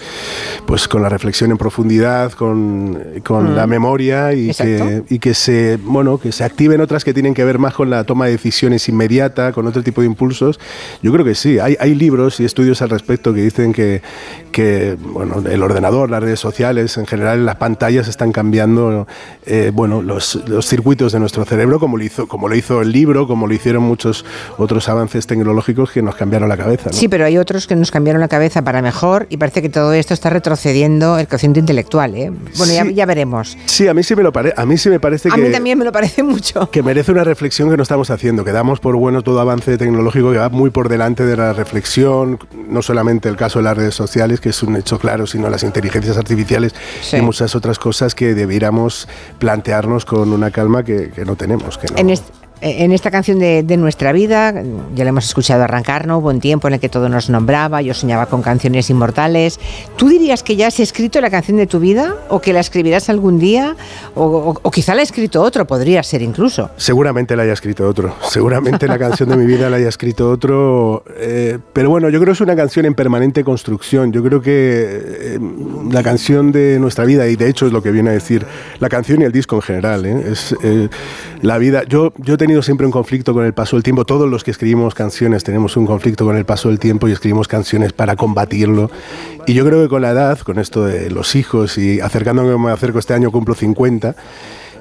pues 0.65 0.87
con 0.87 1.01
la 1.01 1.09
reflexión 1.09 1.51
en 1.51 1.57
profundidad, 1.57 2.31
con, 2.33 2.97
con 3.25 3.51
Mm. 3.51 3.55
la 3.55 3.67
memoria 3.67 4.33
y 4.33 4.51
que, 4.53 5.03
y 5.09 5.19
que 5.19 5.33
se 5.33 5.77
bueno 5.83 6.17
que 6.17 6.31
se 6.31 6.43
activen 6.43 6.81
otras 6.81 7.03
que 7.03 7.13
tienen 7.13 7.33
que 7.33 7.43
ver 7.43 7.58
más 7.59 7.73
con 7.73 7.89
la 7.89 8.03
toma 8.03 8.25
de 8.25 8.31
decisiones 8.31 8.87
inmediata, 8.89 9.51
con 9.51 9.67
otro 9.67 9.83
tipo 9.83 10.01
de 10.01 10.07
impulsos. 10.07 10.59
Yo 11.01 11.11
creo 11.11 11.25
que 11.25 11.35
sí. 11.35 11.59
Hay, 11.59 11.75
hay 11.79 11.95
libros 11.95 12.39
y 12.39 12.45
estudios 12.45 12.81
al 12.81 12.89
respecto 12.89 13.33
que 13.33 13.41
dicen 13.41 13.73
que, 13.73 14.01
que 14.51 14.97
bueno, 14.99 15.43
el 15.49 15.61
ordenador, 15.61 16.09
las 16.09 16.21
redes 16.23 16.39
sociales, 16.39 16.97
en 16.97 17.05
general 17.05 17.45
las 17.45 17.55
pantallas 17.57 18.07
están 18.07 18.31
cambiando 18.31 19.07
eh, 19.45 19.71
bueno, 19.73 20.01
los, 20.01 20.35
los 20.47 20.65
circuitos 20.67 21.11
de 21.11 21.19
nuestro 21.19 21.45
cerebro, 21.45 21.79
como 21.79 21.97
lo, 21.97 22.03
hizo, 22.03 22.27
como 22.27 22.47
lo 22.47 22.55
hizo 22.55 22.81
el 22.81 22.91
libro, 22.91 23.27
como 23.27 23.47
lo 23.47 23.53
hicieron 23.53 23.83
muchos 23.83 24.25
otros 24.57 24.87
avances 24.89 25.27
tecnológicos 25.27 25.91
que 25.91 26.01
nos 26.01 26.15
cambiaron 26.15 26.49
la 26.49 26.57
cabeza. 26.57 26.89
¿no? 26.91 26.93
Sí, 26.97 27.07
pero 27.07 27.25
hay 27.25 27.37
otros 27.37 27.67
que 27.67 27.75
nos 27.75 27.91
cambiaron 27.91 28.19
la 28.21 28.27
cabeza 28.27 28.63
para 28.63 28.81
mejor 28.81 29.27
y 29.29 29.37
parece 29.37 29.61
que 29.61 29.69
todo 29.69 29.93
esto 29.93 30.13
está 30.13 30.29
retrocediendo 30.29 31.17
el 31.17 31.27
cociente 31.27 31.59
intelectual. 31.59 32.15
¿eh? 32.15 32.31
Bueno, 32.57 32.73
ya, 32.73 32.83
Sí. 32.85 32.93
ya 32.93 33.05
veremos. 33.05 33.57
Sí, 33.65 33.87
a 33.87 33.93
mí 33.93 34.03
sí 34.03 34.15
me 34.15 34.23
lo 34.23 34.31
pare- 34.31 34.53
a 34.55 34.65
mí 34.65 34.77
sí 34.77 34.89
me 34.89 34.99
parece 34.99 35.29
A 35.29 35.35
que 35.35 35.41
mí 35.41 35.51
también 35.51 35.77
me 35.77 35.85
lo 35.85 35.91
parece 35.91 36.23
mucho. 36.23 36.69
que 36.71 36.81
merece 36.83 37.11
una 37.11 37.23
reflexión 37.23 37.48
que 37.49 37.77
no 37.77 37.83
estamos 37.83 38.09
haciendo, 38.11 38.43
que 38.45 38.51
damos 38.51 38.79
por 38.79 38.95
bueno 38.95 39.21
todo 39.21 39.39
avance 39.39 39.77
tecnológico 39.77 40.31
que 40.31 40.37
va 40.37 40.49
muy 40.49 40.69
por 40.69 40.87
delante 40.89 41.25
de 41.25 41.35
la 41.35 41.53
reflexión, 41.53 42.39
no 42.69 42.81
solamente 42.81 43.27
el 43.29 43.35
caso 43.35 43.59
de 43.59 43.63
las 43.63 43.75
redes 43.77 43.95
sociales, 43.95 44.39
que 44.39 44.49
es 44.49 44.63
un 44.63 44.75
hecho 44.75 44.99
claro, 44.99 45.25
sino 45.27 45.49
las 45.49 45.63
inteligencias 45.63 46.17
artificiales 46.17 46.73
Sí. 47.01 47.17
y 47.17 47.21
muchas 47.21 47.55
otras 47.55 47.79
cosas 47.79 48.15
que 48.15 48.33
debiéramos 48.35 49.07
plantearnos 49.39 50.05
con 50.05 50.31
una 50.31 50.51
calma 50.51 50.83
que, 50.83 51.09
que 51.11 51.25
no 51.25 51.35
tenemos. 51.35 51.77
Que 51.77 51.87
no. 51.91 51.97
En, 51.97 52.09
est- 52.09 52.25
en 52.61 52.91
esta 52.91 53.11
canción 53.11 53.39
de, 53.39 53.77
nuestra 53.77 54.11
vida, 54.11 54.53
ya 54.93 55.03
la 55.03 55.09
hemos 55.09 55.25
escuchado 55.25 55.63
arrancar, 55.63 56.05
¿no? 56.05 56.17
Hubo 56.17 56.33
tiempo 56.39 56.67
en 56.67 56.75
el 56.75 56.79
que 56.79 56.89
todo 56.89 57.09
nos 57.09 57.29
nombraba, 57.29 57.81
yo 57.81 57.93
soñaba 57.93 58.25
con 58.25 58.41
canciones 58.41 58.89
inmortales. 58.89 59.59
¿Tú 59.95 60.09
dirías 60.09 60.43
que 60.43 60.55
ya 60.55 60.67
has 60.67 60.79
escrito 60.79 61.21
la 61.21 61.29
canción 61.29 61.57
de 61.57 61.67
tu 61.67 61.79
vida 61.79 62.15
o 62.29 62.39
que 62.39 62.53
la 62.53 62.59
escribirás 62.59 63.09
algún 63.09 63.39
día? 63.39 63.75
O, 64.15 64.53
quizá 64.71 64.95
la 64.95 65.01
ha 65.01 65.03
escrito 65.03 65.41
otro, 65.41 65.65
podría 65.65 66.03
ser 66.03 66.21
incluso. 66.21 66.69
Seguramente 66.77 67.35
la 67.35 67.43
haya 67.43 67.53
escrito 67.53 67.87
otro, 67.87 68.15
seguramente 68.29 68.87
la 68.87 68.99
canción 68.99 69.29
de 69.29 69.37
mi 69.37 69.45
vida 69.45 69.69
la 69.69 69.77
haya 69.77 69.89
escrito 69.89 70.29
otro, 70.29 71.03
eh, 71.17 71.57
pero 71.73 71.89
bueno, 71.89 72.09
yo 72.09 72.19
creo 72.19 72.33
que 72.33 72.37
es 72.37 72.41
una 72.41 72.55
canción 72.55 72.85
en 72.85 72.93
permanente 72.93 73.43
construcción, 73.43 74.11
yo 74.11 74.23
creo 74.23 74.41
que 74.41 74.51
eh, 74.51 75.39
la 75.91 76.03
canción 76.03 76.51
de 76.51 76.79
nuestra 76.79 77.05
vida, 77.05 77.27
y 77.27 77.35
de 77.35 77.49
hecho 77.49 77.67
es 77.67 77.73
lo 77.73 77.81
que 77.81 77.91
viene 77.91 78.09
a 78.09 78.13
decir 78.13 78.45
la 78.79 78.89
canción 78.89 79.21
y 79.21 79.25
el 79.25 79.31
disco 79.31 79.55
en 79.55 79.61
general, 79.61 80.05
¿eh? 80.05 80.23
es 80.31 80.55
eh, 80.63 80.89
la 81.41 81.57
vida, 81.57 81.83
yo, 81.87 82.13
yo 82.17 82.33
he 82.33 82.37
tenido 82.37 82.61
siempre 82.61 82.85
un 82.85 82.91
conflicto 82.91 83.33
con 83.33 83.45
el 83.45 83.53
paso 83.53 83.75
del 83.75 83.83
tiempo, 83.83 84.05
todos 84.05 84.29
los 84.29 84.43
que 84.43 84.51
escribimos 84.51 84.93
canciones 84.93 85.43
tenemos 85.43 85.77
un 85.77 85.85
conflicto 85.85 86.25
con 86.25 86.35
el 86.35 86.45
paso 86.45 86.67
del 86.69 86.79
tiempo 86.79 87.07
y 87.07 87.11
escribimos 87.13 87.47
canciones 87.47 87.93
para 87.93 88.15
combatirlo, 88.15 88.91
y 89.47 89.53
yo 89.53 89.65
creo 89.65 89.81
que 89.81 89.87
con 89.89 90.01
la 90.01 90.11
edad, 90.11 90.37
con 90.39 90.59
esto 90.59 90.85
de 90.85 91.09
los 91.09 91.35
hijos 91.35 91.77
y 91.77 92.01
acercándome 92.01 92.57
me 92.57 92.71
acerco 92.71 92.99
este 92.99 93.13
año 93.13 93.31
cumplo 93.31 93.55
50, 93.55 94.15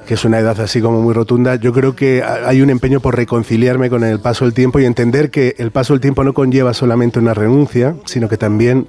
que 0.05 0.15
es 0.15 0.25
una 0.25 0.39
edad 0.39 0.59
así 0.59 0.81
como 0.81 1.01
muy 1.01 1.13
rotunda, 1.13 1.55
yo 1.55 1.71
creo 1.71 1.95
que 1.95 2.23
ha- 2.23 2.47
hay 2.49 2.61
un 2.61 2.69
empeño 2.71 2.99
por 2.99 3.15
reconciliarme 3.15 3.89
con 3.89 4.03
el 4.03 4.19
paso 4.19 4.43
del 4.45 4.53
tiempo 4.53 4.79
y 4.79 4.85
entender 4.85 5.29
que 5.31 5.55
el 5.59 5.71
paso 5.71 5.93
del 5.93 6.01
tiempo 6.01 6.23
no 6.23 6.33
conlleva 6.33 6.73
solamente 6.73 7.19
una 7.19 7.33
renuncia, 7.33 7.95
sino 8.05 8.27
que 8.27 8.35
también 8.37 8.87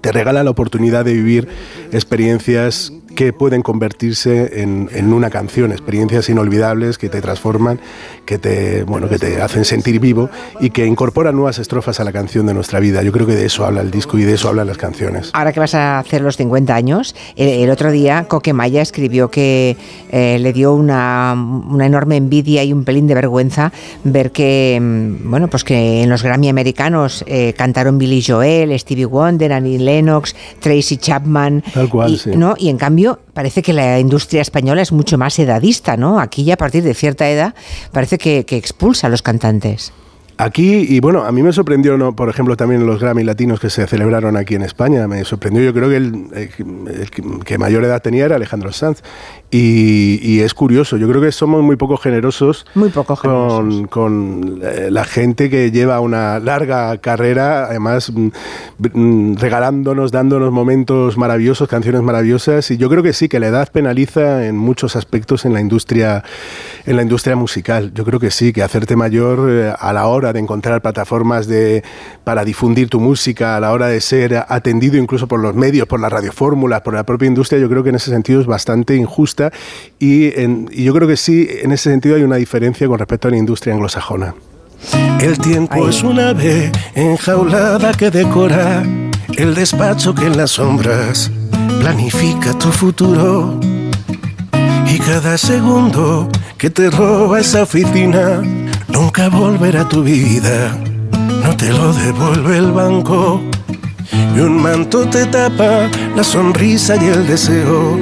te 0.00 0.12
regala 0.12 0.42
la 0.44 0.50
oportunidad 0.50 1.04
de 1.04 1.12
vivir 1.12 1.48
experiencias 1.92 2.92
que 3.14 3.32
pueden 3.32 3.62
convertirse 3.62 4.62
en, 4.62 4.88
en 4.92 5.12
una 5.12 5.30
canción, 5.30 5.72
experiencias 5.72 6.28
inolvidables 6.28 6.98
que 6.98 7.08
te 7.08 7.20
transforman, 7.20 7.80
que 8.24 8.38
te, 8.38 8.84
bueno, 8.84 9.08
que 9.08 9.18
te 9.18 9.40
hacen 9.40 9.64
sentir 9.64 10.00
vivo 10.00 10.30
y 10.60 10.70
que 10.70 10.86
incorporan 10.86 11.34
nuevas 11.34 11.58
estrofas 11.58 12.00
a 12.00 12.04
la 12.04 12.12
canción 12.12 12.46
de 12.46 12.54
nuestra 12.54 12.80
vida. 12.80 13.02
Yo 13.02 13.12
creo 13.12 13.26
que 13.26 13.34
de 13.34 13.46
eso 13.46 13.64
habla 13.64 13.80
el 13.80 13.90
disco 13.90 14.18
y 14.18 14.22
de 14.22 14.34
eso 14.34 14.48
hablan 14.48 14.66
las 14.66 14.78
canciones. 14.78 15.30
Ahora 15.32 15.52
que 15.52 15.60
vas 15.60 15.74
a 15.74 15.98
hacer 15.98 16.20
los 16.22 16.36
50 16.36 16.74
años, 16.74 17.14
el, 17.36 17.64
el 17.64 17.70
otro 17.70 17.90
día 17.90 18.26
Coquemaya 18.28 18.82
escribió 18.82 19.30
que 19.30 19.76
eh, 20.10 20.38
le 20.38 20.52
dio 20.52 20.74
una, 20.74 21.34
una 21.34 21.86
enorme 21.86 22.16
envidia 22.16 22.64
y 22.64 22.72
un 22.72 22.84
pelín 22.84 23.06
de 23.06 23.14
vergüenza 23.14 23.72
ver 24.04 24.32
que, 24.32 24.78
mm, 24.80 25.30
bueno, 25.30 25.48
pues 25.48 25.64
que 25.64 26.02
en 26.02 26.10
los 26.10 26.22
Grammy 26.22 26.48
americanos 26.48 27.24
eh, 27.26 27.54
cantaron 27.56 27.98
Billy 27.98 28.22
Joel, 28.22 28.78
Stevie 28.78 29.06
Wonder, 29.06 29.52
Annie 29.52 29.78
Lennox, 29.78 30.34
Tracy 30.60 30.96
Chapman. 30.96 31.62
Tal 31.74 31.88
cual, 31.88 32.12
y, 32.12 32.18
sí. 32.18 32.30
¿no? 32.34 32.54
y 32.58 32.68
en 32.68 32.78
cambio 32.78 32.99
parece 33.34 33.62
que 33.62 33.72
la 33.72 33.98
industria 33.98 34.42
española 34.42 34.82
es 34.82 34.92
mucho 34.92 35.18
más 35.18 35.38
edadista, 35.38 35.96
¿no? 35.96 36.20
Aquí 36.20 36.44
ya 36.44 36.54
a 36.54 36.56
partir 36.56 36.82
de 36.82 36.94
cierta 36.94 37.28
edad 37.28 37.54
parece 37.92 38.18
que, 38.18 38.44
expulsa 38.50 39.06
a 39.06 39.10
los 39.10 39.22
cantantes. 39.22 39.92
Aquí, 40.36 40.86
y 40.88 41.00
bueno, 41.00 41.24
a 41.24 41.32
mí 41.32 41.42
me 41.42 41.52
sorprendió, 41.52 41.98
¿no? 41.98 42.16
por 42.16 42.30
ejemplo, 42.30 42.56
también 42.56 42.86
los 42.86 42.98
Grammy 42.98 43.24
latinos 43.24 43.60
que 43.60 43.68
se 43.68 43.86
celebraron 43.86 44.38
aquí 44.38 44.54
en 44.54 44.62
España. 44.62 45.06
Me 45.06 45.22
sorprendió, 45.24 45.62
yo 45.62 45.74
creo 45.74 45.90
que 45.90 45.96
el, 45.96 47.44
que 47.44 47.58
mayor 47.58 47.84
edad 47.84 48.00
tenía 48.00 48.24
era 48.24 48.36
Alejandro 48.36 48.72
Sanz. 48.72 49.02
Y, 49.52 50.20
y 50.22 50.40
es 50.42 50.54
curioso, 50.54 50.96
yo 50.96 51.08
creo 51.08 51.20
que 51.20 51.32
somos 51.32 51.60
muy 51.64 51.74
poco 51.74 51.96
generosos, 51.96 52.66
Muy 52.76 52.90
poco 52.90 53.16
con, 53.16 53.88
con, 53.88 54.60
eh, 54.62 54.90
la 54.92 55.02
gente 55.02 55.50
que 55.50 55.72
lleva 55.72 55.98
una 55.98 56.38
larga 56.38 56.96
carrera, 56.98 57.64
además 57.64 58.12
mm, 58.12 58.28
mm, 58.94 59.36
regalándonos, 59.38 60.12
dándonos 60.12 60.52
momentos 60.52 61.18
maravillosos, 61.18 61.68
canciones 61.68 62.02
maravillosas. 62.02 62.70
Y 62.70 62.76
yo 62.76 62.88
creo 62.88 63.02
que 63.02 63.12
sí, 63.12 63.28
que 63.28 63.40
la 63.40 63.48
edad 63.48 63.68
penaliza 63.72 64.46
en 64.46 64.56
muchos 64.56 64.94
aspectos 64.94 65.44
en 65.44 65.52
la 65.52 65.60
industria, 65.60 66.22
en 66.86 66.94
la 66.94 67.02
industria 67.02 67.34
musical. 67.34 67.92
Yo 67.92 68.04
creo 68.04 68.20
que 68.20 68.30
sí, 68.30 68.52
que 68.52 68.62
hacerte 68.62 68.94
mayor 68.94 69.50
eh, 69.50 69.74
a 69.76 69.92
la 69.92 70.06
hora 70.06 70.32
de 70.32 70.38
encontrar 70.38 70.80
plataformas 70.80 71.48
de, 71.48 71.82
para 72.22 72.44
difundir 72.44 72.88
tu 72.88 73.00
música, 73.00 73.56
a 73.56 73.60
la 73.60 73.72
hora 73.72 73.88
de 73.88 74.00
ser 74.00 74.44
atendido 74.48 74.96
incluso 74.96 75.26
por 75.26 75.40
los 75.40 75.56
medios, 75.56 75.88
por 75.88 75.98
las 75.98 76.12
radiofórmulas, 76.12 76.82
por 76.82 76.94
la 76.94 77.02
propia 77.02 77.26
industria, 77.26 77.60
yo 77.60 77.68
creo 77.68 77.82
que 77.82 77.88
en 77.88 77.96
ese 77.96 78.12
sentido 78.12 78.40
es 78.40 78.46
bastante 78.46 78.94
injusta 78.94 79.39
y, 79.98 80.38
en- 80.40 80.68
y 80.72 80.84
yo 80.84 80.94
creo 80.94 81.08
que 81.08 81.16
sí, 81.16 81.48
en 81.62 81.72
ese 81.72 81.90
sentido 81.90 82.16
hay 82.16 82.22
una 82.22 82.36
diferencia 82.36 82.86
con 82.88 82.98
respecto 82.98 83.28
a 83.28 83.30
la 83.30 83.36
industria 83.36 83.74
anglosajona. 83.74 84.34
El 85.20 85.38
tiempo 85.38 85.88
es 85.88 86.02
una 86.02 86.30
ave 86.30 86.72
enjaulada 86.94 87.92
que 87.92 88.10
decora 88.10 88.82
el 89.36 89.54
despacho 89.54 90.14
que 90.14 90.26
en 90.26 90.36
las 90.36 90.52
sombras 90.52 91.30
planifica 91.80 92.56
tu 92.58 92.68
futuro. 92.72 93.60
Y 94.86 94.98
cada 94.98 95.36
segundo 95.38 96.28
que 96.58 96.70
te 96.70 96.90
roba 96.90 97.40
esa 97.40 97.62
oficina 97.62 98.42
nunca 98.88 99.28
volverá 99.28 99.82
a 99.82 99.88
tu 99.88 100.02
vida. 100.02 100.76
No 101.44 101.56
te 101.56 101.68
lo 101.70 101.92
devuelve 101.92 102.56
el 102.58 102.72
banco. 102.72 103.40
Y 104.12 104.40
un 104.40 104.62
manto 104.62 105.08
te 105.08 105.26
tapa 105.26 105.88
la 106.16 106.24
sonrisa 106.24 106.96
y 106.96 107.06
el 107.06 107.26
deseo. 107.26 107.98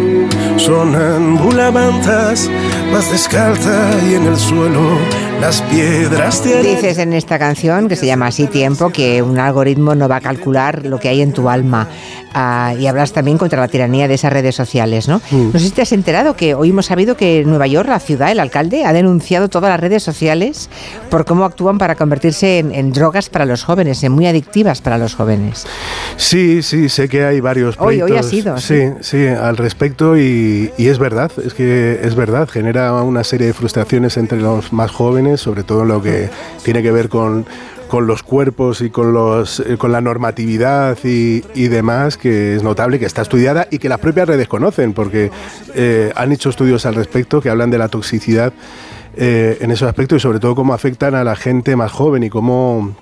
Sonambula 0.57 1.69
avanzas, 1.69 2.51
vas 2.93 3.11
descalza 3.11 3.91
y 4.09 4.15
en 4.15 4.27
el 4.27 4.37
suelo 4.37 4.99
las 5.41 5.63
piedras 5.63 6.43
de. 6.45 6.63
Dices 6.63 6.99
en 6.99 7.13
esta 7.13 7.39
canción, 7.39 7.89
que 7.89 7.97
se 7.97 8.07
llama 8.07 8.27
Así 8.27 8.47
Tiempo, 8.47 8.91
que 8.91 9.23
un 9.23 9.39
algoritmo 9.39 9.95
no 9.95 10.09
va 10.09 10.17
a 10.17 10.21
calcular 10.21 10.85
lo 10.85 10.99
que 10.99 11.09
hay 11.09 11.23
en 11.23 11.33
tu 11.33 11.49
alma. 11.49 11.89
Ah, 12.35 12.75
y 12.79 12.87
hablas 12.87 13.13
también 13.13 13.39
contra 13.39 13.59
la 13.59 13.69
tiranía 13.69 14.07
de 14.07 14.15
esas 14.15 14.31
redes 14.33 14.55
sociales, 14.55 15.09
¿no? 15.09 15.21
Mm. 15.31 15.51
No 15.53 15.59
sé 15.59 15.61
si 15.61 15.71
te 15.71 15.83
has 15.83 15.93
enterado 15.93 16.37
que 16.37 16.55
hoy 16.55 16.71
hemos 16.71 16.87
sabido 16.87 17.17
que 17.17 17.43
Nueva 17.47 17.67
York, 17.67 17.89
la 17.89 18.01
ciudad, 18.01 18.31
el 18.31 18.39
alcalde, 18.39 18.85
ha 18.85 18.93
denunciado 18.93 19.49
todas 19.49 19.71
las 19.71 19.81
redes 19.81 20.03
sociales 20.03 20.69
por 21.11 21.25
cómo 21.25 21.45
actúan 21.47 21.79
para 21.79 21.95
convertirse 21.95 22.59
en, 22.59 22.73
en 22.75 22.93
drogas 22.93 23.31
para 23.31 23.47
los 23.47 23.65
jóvenes, 23.65 24.03
en 24.05 24.13
muy 24.13 24.27
adictivas 24.27 24.83
para 24.83 24.99
los 24.99 25.15
jóvenes. 25.15 25.67
Sí, 26.17 26.63
sí, 26.63 26.89
sé 26.91 27.09
que 27.09 27.25
hay 27.25 27.41
varios 27.41 27.77
Hoy- 27.79 28.03
hoy 28.03 28.17
ha 28.17 28.23
sido, 28.23 28.59
Sí, 28.59 28.91
sí, 29.01 29.27
al 29.27 29.57
respecto 29.57 30.17
y, 30.19 30.71
y 30.77 30.89
es 30.89 30.99
verdad, 30.99 31.33
es 31.45 31.55
que 31.55 32.01
es 32.03 32.15
verdad, 32.15 32.47
genera 32.49 32.93
una 33.03 33.25
serie 33.25 33.47
de 33.47 33.55
frustraciones 33.55 34.17
entre 34.19 34.39
los 34.39 34.73
más 34.73 34.91
jóvenes, 34.91 35.28
sobre 35.37 35.63
todo 35.63 35.83
en 35.83 35.89
lo 35.89 36.03
que 36.03 36.31
tiene 36.63 36.83
que 36.83 36.91
ver 36.91 37.09
con, 37.09 37.47
con 37.89 38.07
los 38.07 38.23
cuerpos 38.23 38.81
y 38.81 38.91
con, 38.91 39.13
los, 39.13 39.61
eh, 39.61 39.77
con 39.77 39.93
la 39.93 40.01
normatividad 40.01 40.99
y, 41.05 41.43
y 41.55 41.69
demás, 41.69 42.17
que 42.17 42.57
es 42.57 42.63
notable, 42.63 42.99
que 42.99 43.07
está 43.07 43.23
estudiada 43.23 43.67
y 43.71 43.79
que 43.79 43.89
las 43.89 43.99
propias 43.99 44.29
redes 44.29 44.47
conocen, 44.47 44.93
porque 44.93 45.31
eh, 45.75 46.13
han 46.15 46.33
hecho 46.33 46.51
estudios 46.51 46.87
al 46.87 46.95
respecto 46.95 47.41
que 47.41 47.51
hablan 47.51 47.71
de 47.71 47.79
la 47.79 47.89
toxicidad 47.89 48.53
eh, 49.17 49.59
en 49.61 49.71
esos 49.73 49.89
aspectos 49.89 50.17
y 50.17 50.21
sobre 50.21 50.39
todo 50.39 50.55
cómo 50.55 50.75
afectan 50.75 51.15
a 51.15 51.25
la 51.25 51.35
gente 51.35 51.75
más 51.75 51.91
joven 51.91 52.23
y 52.23 52.31
cómo 52.31 52.95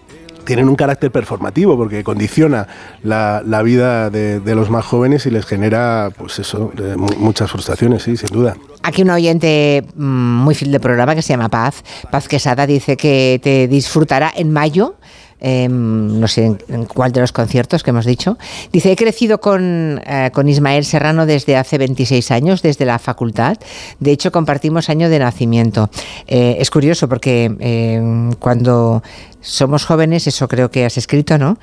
tienen 0.46 0.68
un 0.68 0.76
carácter 0.76 1.10
performativo 1.10 1.76
porque 1.76 2.02
condiciona 2.02 2.66
la, 3.02 3.42
vida 3.62 4.08
de, 4.10 4.54
los 4.54 4.70
más 4.70 4.84
jóvenes 4.86 5.26
y 5.26 5.30
les 5.30 5.44
genera, 5.44 6.10
pues 6.16 6.38
eso, 6.38 6.72
mu- 6.96 7.16
muchas 7.18 7.50
frustraciones, 7.50 8.02
sí, 8.04 8.16
sin 8.16 8.28
duda. 8.28 8.56
Aquí 8.82 9.02
un 9.02 9.10
oyente 9.10 9.84
mm, 9.94 10.04
muy 10.44 10.54
fiel 10.54 10.70
del 10.72 10.80
programa 10.80 11.14
que 11.14 11.22
se 11.22 11.32
llama 11.34 11.48
Paz, 11.48 11.82
Paz 12.10 12.28
Quesada, 12.28 12.66
dice 12.66 12.96
que 12.96 13.40
te 13.42 13.68
disfrutará 13.68 14.32
en 14.34 14.50
mayo. 14.52 14.94
em, 15.38 16.18
no 16.18 16.28
sé 16.28 16.56
en, 16.68 16.86
cuál 16.86 17.12
de 17.12 17.20
los 17.20 17.30
conciertos 17.30 17.82
que 17.82 17.90
hemos 17.90 18.06
dicho. 18.06 18.38
Dice, 18.72 18.90
he 18.92 18.96
crecido 18.96 19.38
con, 19.38 20.00
eh, 20.06 20.30
Ismael 20.46 20.84
Serrano 20.86 21.26
desde 21.26 21.56
hace 21.56 21.76
26 21.76 22.30
años, 22.30 22.62
desde 22.62 22.86
la 22.86 22.98
facultad. 22.98 23.58
De 24.00 24.12
hecho, 24.12 24.32
compartimos 24.32 24.88
año 24.88 25.10
de 25.10 25.18
nacimiento. 25.18 25.90
Eh, 26.26 26.56
es 26.58 26.70
curioso 26.70 27.06
porque 27.06 27.54
eh, 27.60 28.30
cuando 28.38 29.02
somos 29.46 29.84
jóvenes, 29.84 30.26
eso 30.26 30.48
creo 30.48 30.70
que 30.70 30.84
has 30.84 30.98
escrito, 30.98 31.38
¿no? 31.38 31.58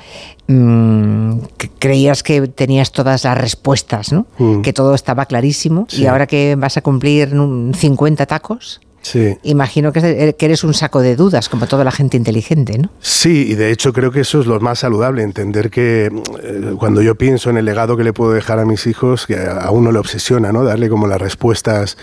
Mm, 0.48 1.40
creías 1.80 2.24
que 2.24 2.48
tenías 2.48 2.92
todas 2.92 3.26
las 3.26 3.38
respuestas, 3.38 4.12
¿no? 4.14 4.26
Mm. 4.38 4.62
Que 4.62 4.72
todo 4.74 4.96
estaba 4.96 5.26
clarísimo. 5.26 5.86
Sí. 5.90 6.04
Y 6.04 6.06
ahora 6.08 6.26
que 6.28 6.56
vas 6.58 6.78
a 6.78 6.82
cumplir 6.82 7.36
mm, 7.36 7.74
50 7.74 8.26
tacos, 8.26 8.80
Sí. 9.02 9.36
imagino 9.44 9.92
que, 9.92 10.34
que 10.40 10.46
eres 10.46 10.64
un 10.64 10.74
saco 10.74 11.02
de 11.02 11.18
dudas, 11.18 11.50
como 11.50 11.68
toda 11.68 11.84
la 11.84 11.92
gente 11.92 12.16
inteligente, 12.16 12.78
¿no? 12.78 12.90
Sí, 13.02 13.48
y 13.50 13.56
de 13.56 13.70
hecho 13.70 13.92
creo 13.92 14.12
que 14.12 14.22
eso 14.22 14.40
es 14.40 14.46
lo 14.48 14.58
más 14.62 14.80
saludable, 14.80 15.24
entender 15.24 15.70
que 15.70 16.06
eh, 16.06 16.76
cuando 16.80 17.02
yo 17.02 17.16
pienso 17.16 17.50
en 17.50 17.58
el 17.58 17.66
legado 17.66 17.98
que 17.98 18.06
le 18.06 18.14
puedo 18.14 18.32
dejar 18.32 18.60
a 18.60 18.66
mis 18.66 18.88
hijos, 18.88 19.28
que 19.28 19.36
a 19.36 19.70
uno 19.72 19.92
le 19.92 20.00
obsesiona, 20.00 20.54
¿no? 20.54 20.64
Darle 20.64 20.88
como 20.88 21.08
las 21.08 21.20
respuestas 21.20 21.98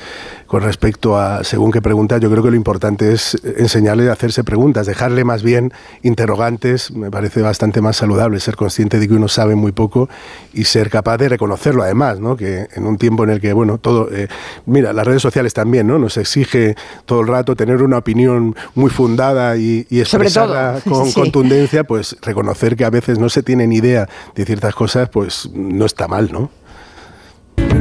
con 0.50 0.64
respecto 0.64 1.16
a 1.16 1.44
según 1.44 1.70
qué 1.70 1.80
preguntas, 1.80 2.20
yo 2.20 2.28
creo 2.28 2.42
que 2.42 2.50
lo 2.50 2.56
importante 2.56 3.12
es 3.12 3.40
enseñarle 3.56 4.08
a 4.08 4.14
hacerse 4.14 4.42
preguntas, 4.42 4.84
dejarle 4.84 5.22
más 5.22 5.44
bien 5.44 5.72
interrogantes, 6.02 6.90
me 6.90 7.08
parece 7.08 7.40
bastante 7.40 7.80
más 7.80 7.98
saludable, 7.98 8.40
ser 8.40 8.56
consciente 8.56 8.98
de 8.98 9.06
que 9.06 9.14
uno 9.14 9.28
sabe 9.28 9.54
muy 9.54 9.70
poco 9.70 10.08
y 10.52 10.64
ser 10.64 10.90
capaz 10.90 11.18
de 11.18 11.28
reconocerlo 11.28 11.84
además, 11.84 12.18
¿no? 12.18 12.36
Que 12.36 12.66
en 12.74 12.84
un 12.84 12.98
tiempo 12.98 13.22
en 13.22 13.30
el 13.30 13.40
que, 13.40 13.52
bueno, 13.52 13.78
todo, 13.78 14.08
eh, 14.10 14.26
mira, 14.66 14.92
las 14.92 15.06
redes 15.06 15.22
sociales 15.22 15.54
también, 15.54 15.86
¿no? 15.86 16.00
Nos 16.00 16.16
exige 16.16 16.74
todo 17.06 17.20
el 17.20 17.28
rato 17.28 17.54
tener 17.54 17.80
una 17.80 17.98
opinión 17.98 18.56
muy 18.74 18.90
fundada 18.90 19.56
y, 19.56 19.86
y 19.88 20.04
Sobre 20.04 20.32
todo, 20.32 20.46
expresarla 20.52 20.80
con 20.88 21.06
sí. 21.06 21.14
contundencia, 21.14 21.84
pues 21.84 22.16
reconocer 22.22 22.74
que 22.74 22.84
a 22.84 22.90
veces 22.90 23.20
no 23.20 23.28
se 23.28 23.44
tiene 23.44 23.68
ni 23.68 23.76
idea 23.76 24.08
de 24.34 24.44
ciertas 24.44 24.74
cosas, 24.74 25.10
pues 25.10 25.48
no 25.54 25.86
está 25.86 26.08
mal, 26.08 26.32
¿no? 26.32 26.50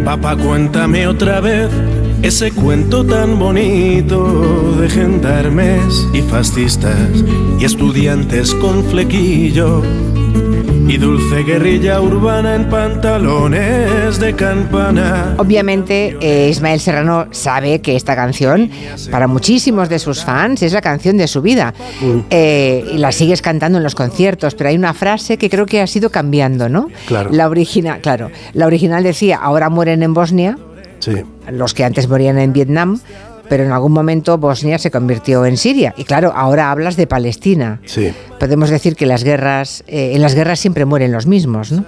Papá, 0.05 0.37
cuéntame 0.37 1.07
otra 1.07 1.41
vez 1.41 1.71
ese 2.21 2.51
cuento 2.51 3.05
tan 3.05 3.39
bonito 3.39 4.75
de 4.79 4.89
gendarmes 4.89 6.07
y 6.13 6.21
fascistas 6.21 7.23
y 7.59 7.65
estudiantes 7.65 8.53
con 8.55 8.83
flequillo 8.83 9.81
y 10.89 10.97
dulce 10.97 11.43
guerrilla 11.43 12.01
urbana 12.01 12.55
en 12.55 12.67
pantalones 12.67 14.19
de 14.19 14.33
campana. 14.35 15.35
Obviamente, 15.37 16.17
eh, 16.19 16.49
Ismael 16.49 16.79
Serrano 16.79 17.27
sabe 17.29 17.79
que 17.79 17.95
esta 17.95 18.15
canción, 18.15 18.71
para 19.11 19.27
muchísimos 19.27 19.87
de 19.87 19.99
sus 19.99 20.23
fans, 20.23 20.63
es 20.63 20.73
la 20.73 20.81
canción 20.81 21.15
de 21.15 21.27
su 21.27 21.43
vida. 21.43 21.75
Eh, 22.31 22.85
y 22.91 22.97
la 22.97 23.11
sigues 23.11 23.43
cantando 23.43 23.77
en 23.77 23.83
los 23.83 23.93
conciertos, 23.93 24.55
pero 24.55 24.71
hay 24.71 24.75
una 24.75 24.95
frase 24.95 25.37
que 25.37 25.47
creo 25.47 25.67
que 25.67 25.79
ha 25.79 25.87
sido 25.87 26.09
cambiando, 26.09 26.69
¿no? 26.69 26.87
Claro. 27.05 27.29
La 27.31 27.47
original, 27.47 28.01
claro. 28.01 28.31
La 28.53 28.65
original 28.65 29.03
decía, 29.03 29.37
ahora 29.37 29.69
mueren 29.69 30.01
en 30.01 30.15
Bosnia, 30.15 30.57
Sí. 30.99 31.23
los 31.51 31.73
que 31.73 31.83
antes 31.83 32.07
morían 32.07 32.37
en 32.37 32.53
Vietnam, 32.53 32.99
pero 33.47 33.63
en 33.63 33.71
algún 33.71 33.91
momento 33.91 34.37
Bosnia 34.37 34.77
se 34.77 34.91
convirtió 34.91 35.45
en 35.45 35.57
Siria. 35.57 35.93
Y 35.97 36.03
claro, 36.03 36.31
ahora 36.35 36.71
hablas 36.71 36.95
de 36.95 37.07
Palestina. 37.07 37.81
Sí. 37.85 38.13
Podemos 38.39 38.69
decir 38.69 38.95
que 38.95 39.05
las 39.05 39.23
guerras, 39.23 39.83
eh, 39.87 40.11
en 40.13 40.21
las 40.21 40.35
guerras 40.35 40.59
siempre 40.59 40.85
mueren 40.85 41.11
los 41.11 41.25
mismos, 41.25 41.71
¿no? 41.71 41.83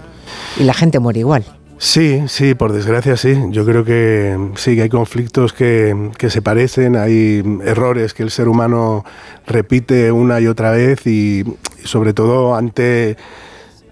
Y 0.60 0.64
la 0.64 0.74
gente 0.74 1.00
muere 1.00 1.20
igual. 1.20 1.46
Sí, 1.78 2.24
sí, 2.28 2.54
por 2.54 2.74
desgracia 2.74 3.18
sí. 3.18 3.36
Yo 3.50 3.66
creo 3.66 3.84
que 3.84 4.38
sí, 4.56 4.76
que 4.76 4.84
hay 4.84 4.90
conflictos 4.90 5.52
que, 5.52 6.12
que 6.18 6.30
se 6.30 6.42
parecen, 6.42 6.96
hay 6.96 7.44
errores 7.66 8.14
que 8.14 8.22
el 8.22 8.30
ser 8.30 8.48
humano 8.48 9.04
repite 9.48 10.12
una 10.12 10.40
y 10.40 10.48
otra 10.48 10.72
vez 10.72 11.08
y, 11.08 11.44
y 11.84 11.88
sobre 11.88 12.14
todo 12.14 12.56
ante, 12.56 13.18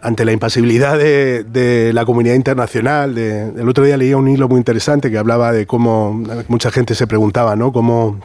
ante 0.01 0.23
la 0.25 0.31
impasibilidad 0.31 0.97
de, 0.97 1.43
de 1.43 1.91
la 1.93 2.05
comunidad 2.05 2.35
internacional. 2.35 3.15
De, 3.15 3.49
el 3.49 3.67
otro 3.67 3.83
día 3.83 3.97
leía 3.97 4.17
un 4.17 4.27
hilo 4.27 4.47
muy 4.47 4.57
interesante 4.57 5.11
que 5.11 5.17
hablaba 5.17 5.51
de 5.51 5.65
cómo 5.65 6.23
mucha 6.47 6.71
gente 6.71 6.95
se 6.95 7.05
preguntaba, 7.07 7.55
¿no? 7.55 7.71
Cómo 7.73 8.19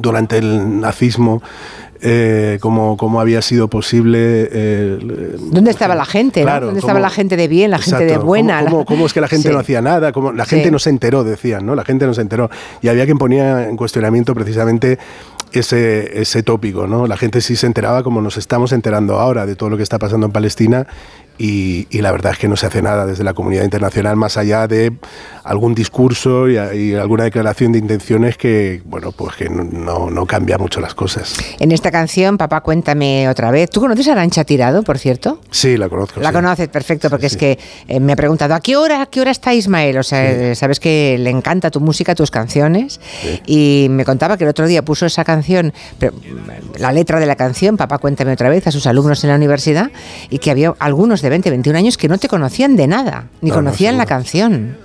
durante 0.00 0.38
el 0.38 0.80
nazismo 0.80 1.40
eh, 2.06 2.58
cómo, 2.60 2.96
cómo 2.98 3.20
había 3.20 3.40
sido 3.40 3.68
posible 3.68 4.18
eh, 4.52 4.98
¿Dónde 5.52 5.70
estaba 5.70 5.94
la 5.94 6.04
gente? 6.04 6.40
no? 6.40 6.46
Claro, 6.46 6.66
¿Dónde 6.66 6.80
estaba 6.80 6.98
la 7.00 7.08
gente 7.08 7.36
de 7.36 7.48
bien, 7.48 7.70
la 7.70 7.78
gente 7.78 8.04
de 8.04 8.18
buena? 8.18 8.58
¿Cómo, 8.58 8.70
cómo- 8.70 8.78
La- 8.80 8.84
cómo 8.84 9.06
es 9.06 9.12
que 9.14 9.20
la 9.22 9.28
gente 9.28 9.48
Sí. 9.48 9.54
no 9.54 9.60
hacía 9.60 9.80
nada? 9.80 10.12
Cómo 10.12 10.32
la 10.32 10.44
gente 10.44 10.66
Sí. 10.66 10.70
no 10.70 10.78
se 10.80 10.90
enteró, 10.90 11.24
decían, 11.24 11.64
¿no? 11.64 11.74
La 11.74 11.84
gente 11.84 12.04
no 12.06 12.12
se 12.12 12.20
enteró. 12.20 12.50
Y 12.82 12.88
había 12.88 13.04
quien 13.06 13.16
ponía 13.16 13.68
en 13.68 13.76
cuestionamiento 13.76 14.34
precisamente 14.34 14.98
ese, 15.60 16.20
ese 16.20 16.42
tópico, 16.42 16.86
¿no? 16.86 17.06
La 17.06 17.16
gente 17.16 17.40
sí 17.40 17.56
se 17.56 17.66
enteraba 17.66 18.02
como 18.02 18.20
nos 18.20 18.36
estamos 18.36 18.72
enterando 18.72 19.18
ahora 19.20 19.46
de 19.46 19.56
todo 19.56 19.70
lo 19.70 19.76
que 19.76 19.82
está 19.82 19.98
pasando 19.98 20.26
en 20.26 20.32
Palestina 20.32 20.86
y, 21.38 21.86
y 21.90 22.00
la 22.00 22.12
verdad 22.12 22.32
es 22.32 22.38
que 22.38 22.48
no 22.48 22.56
se 22.56 22.66
hace 22.66 22.82
nada 22.82 23.06
desde 23.06 23.24
la 23.24 23.34
comunidad 23.34 23.64
internacional 23.64 24.16
más 24.16 24.36
allá 24.36 24.66
de 24.66 24.92
algún 25.42 25.74
discurso 25.74 26.48
y, 26.48 26.56
y 26.56 26.94
alguna 26.94 27.24
declaración 27.24 27.72
de 27.72 27.78
intenciones 27.78 28.36
que, 28.36 28.82
bueno, 28.84 29.12
pues 29.12 29.36
que 29.36 29.48
no, 29.48 30.10
no, 30.10 30.26
cambia 30.26 30.58
mucho 30.58 30.80
las 30.80 30.94
cosas. 30.94 31.34
En 31.58 31.72
esta 31.72 31.90
canción, 31.90 32.38
papá, 32.38 32.62
cuéntame 32.62 33.28
otra 33.28 33.50
vez. 33.50 33.68
¿Tú 33.70 33.80
conoces 33.80 34.08
a 34.08 34.12
Arancha 34.12 34.44
Tirado, 34.44 34.82
por 34.82 34.98
cierto? 34.98 35.40
Sí, 35.50 35.76
la 35.76 35.88
conozco. 35.88 36.20
La 36.20 36.28
sí. 36.28 36.34
conoces, 36.34 36.68
perfecto, 36.68 37.10
porque 37.10 37.26
es 37.26 37.36
que 37.36 37.58
eh, 37.88 38.00
me 38.00 38.12
ha 38.12 38.16
preguntado, 38.16 38.54
¿a 38.54 38.60
qué 38.60 38.76
hora, 38.76 39.02
a 39.02 39.06
qué 39.06 39.20
hora 39.20 39.30
está 39.30 39.52
Ismael? 39.52 39.98
O 39.98 40.02
sea, 40.02 40.30
eh, 40.30 40.54
sabes 40.54 40.80
que 40.80 41.16
le 41.18 41.30
encanta 41.30 41.70
tu 41.70 41.80
música, 41.80 42.14
tus 42.14 42.30
canciones, 42.30 43.00
y 43.46 43.88
me 43.90 44.04
contaba 44.04 44.38
que 44.38 44.44
el 44.44 44.50
otro 44.50 44.66
día 44.66 44.82
puso 44.82 45.04
esa 45.06 45.24
canción, 45.24 45.72
pero, 45.98 46.12
mm, 46.12 46.78
la 46.78 46.92
letra 46.92 47.20
de 47.20 47.26
la 47.26 47.36
canción, 47.36 47.76
papá, 47.76 47.98
cuéntame 47.98 48.32
otra 48.32 48.48
vez, 48.48 48.66
a 48.66 48.70
sus 48.70 48.86
alumnos 48.86 49.22
en 49.24 49.30
la 49.30 49.36
universidad, 49.36 49.90
y 50.30 50.38
que 50.38 50.50
había 50.50 50.74
algunos 50.78 51.20
de 51.24 51.30
20, 51.30 51.50
21 51.50 51.78
años 51.78 51.96
que 51.96 52.08
no 52.08 52.18
te 52.18 52.28
conocían 52.28 52.76
de 52.76 52.86
nada, 52.86 53.26
ni 53.40 53.50
No, 53.50 53.56
no, 53.56 53.62
conocían 53.62 53.98
la 53.98 54.06
canción. 54.06 54.76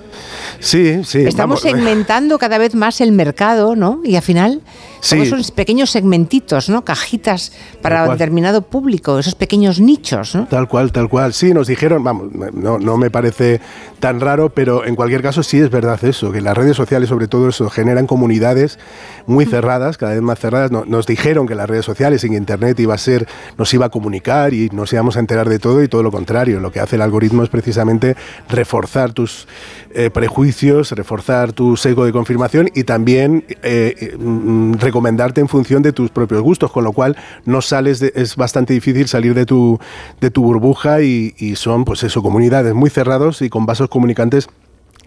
Sí, 0.59 1.03
sí. 1.03 1.19
Estamos 1.19 1.61
vamos, 1.63 1.77
segmentando 1.79 2.37
cada 2.37 2.57
vez 2.57 2.75
más 2.75 3.01
el 3.01 3.11
mercado, 3.11 3.75
¿no? 3.75 4.01
Y 4.03 4.15
al 4.15 4.21
final, 4.21 4.61
Sí. 5.01 5.19
esos 5.21 5.51
pequeños 5.51 5.89
segmentitos, 5.91 6.67
¿no? 6.69 6.83
Cajitas 6.83 7.53
para 7.81 8.05
determinado 8.09 8.61
público, 8.63 9.17
esos 9.17 9.33
pequeños 9.35 9.79
nichos, 9.79 10.35
¿no? 10.35 10.45
Tal 10.47 10.67
cual, 10.67 10.91
tal 10.91 11.07
cual. 11.07 11.33
Sí, 11.33 11.53
nos 11.53 11.67
dijeron, 11.67 12.03
vamos, 12.03 12.27
no, 12.53 12.79
no 12.79 12.97
me 12.97 13.09
parece 13.09 13.61
tan 14.01 14.19
raro, 14.19 14.49
pero 14.49 14.85
en 14.85 14.95
cualquier 14.95 15.21
caso 15.21 15.41
sí 15.41 15.57
es 15.59 15.69
verdad 15.69 16.03
eso, 16.03 16.31
que 16.33 16.41
las 16.41 16.57
redes 16.57 16.75
sociales 16.75 17.07
sobre 17.09 17.27
todo 17.29 17.47
eso 17.49 17.69
generan 17.69 18.07
comunidades 18.07 18.77
muy 19.25 19.45
cerradas, 19.45 19.97
cada 19.97 20.13
vez 20.13 20.21
más 20.21 20.39
cerradas. 20.39 20.71
No- 20.71 20.83
nos 20.85 21.05
dijeron 21.05 21.47
que 21.47 21.55
las 21.55 21.69
redes 21.69 21.85
sociales 21.85 22.23
en 22.25 22.33
Internet 22.33 22.77
iba 22.81 22.93
a 22.93 22.97
ser, 22.97 23.25
nos 23.57 23.73
iba 23.73 23.85
a 23.85 23.89
comunicar 23.89 24.53
y 24.53 24.69
nos 24.71 24.91
íbamos 24.91 25.15
a 25.15 25.19
enterar 25.21 25.47
de 25.47 25.59
todo 25.59 25.81
y 25.81 25.87
todo 25.87 26.03
lo 26.03 26.11
contrario. 26.11 26.59
Lo 26.59 26.71
que 26.73 26.81
hace 26.81 26.97
el 26.97 27.01
algoritmo 27.03 27.43
es 27.43 27.49
precisamente 27.49 28.17
reforzar 28.49 29.13
tus 29.13 29.47
eh, 29.91 30.08
prejuicios, 30.09 30.91
reforzar 30.91 31.53
tu 31.53 31.77
sesgo 31.77 32.05
de 32.05 32.11
confirmación 32.11 32.69
y 32.73 32.83
también 32.83 33.45
eh, 33.63 34.15
mm, 34.17 34.73
recomendarte 34.73 35.41
en 35.41 35.47
función 35.47 35.81
de 35.81 35.93
tus 35.93 36.09
propios 36.09 36.41
gustos, 36.41 36.71
con 36.71 36.83
lo 36.83 36.91
cual 36.91 37.17
no 37.45 37.61
sales 37.61 37.99
de, 37.99 38.11
es 38.15 38.35
bastante 38.35 38.73
difícil 38.73 39.07
salir 39.07 39.33
de 39.33 39.45
tu, 39.45 39.79
de 40.21 40.31
tu 40.31 40.43
burbuja 40.43 41.01
y, 41.01 41.33
y 41.37 41.55
son 41.55 41.85
pues 41.85 42.03
eso, 42.03 42.21
comunidades 42.21 42.73
muy 42.73 42.89
cerrados 42.89 43.41
y 43.41 43.49
con 43.49 43.65
vasos 43.65 43.89
comunicantes 43.89 44.49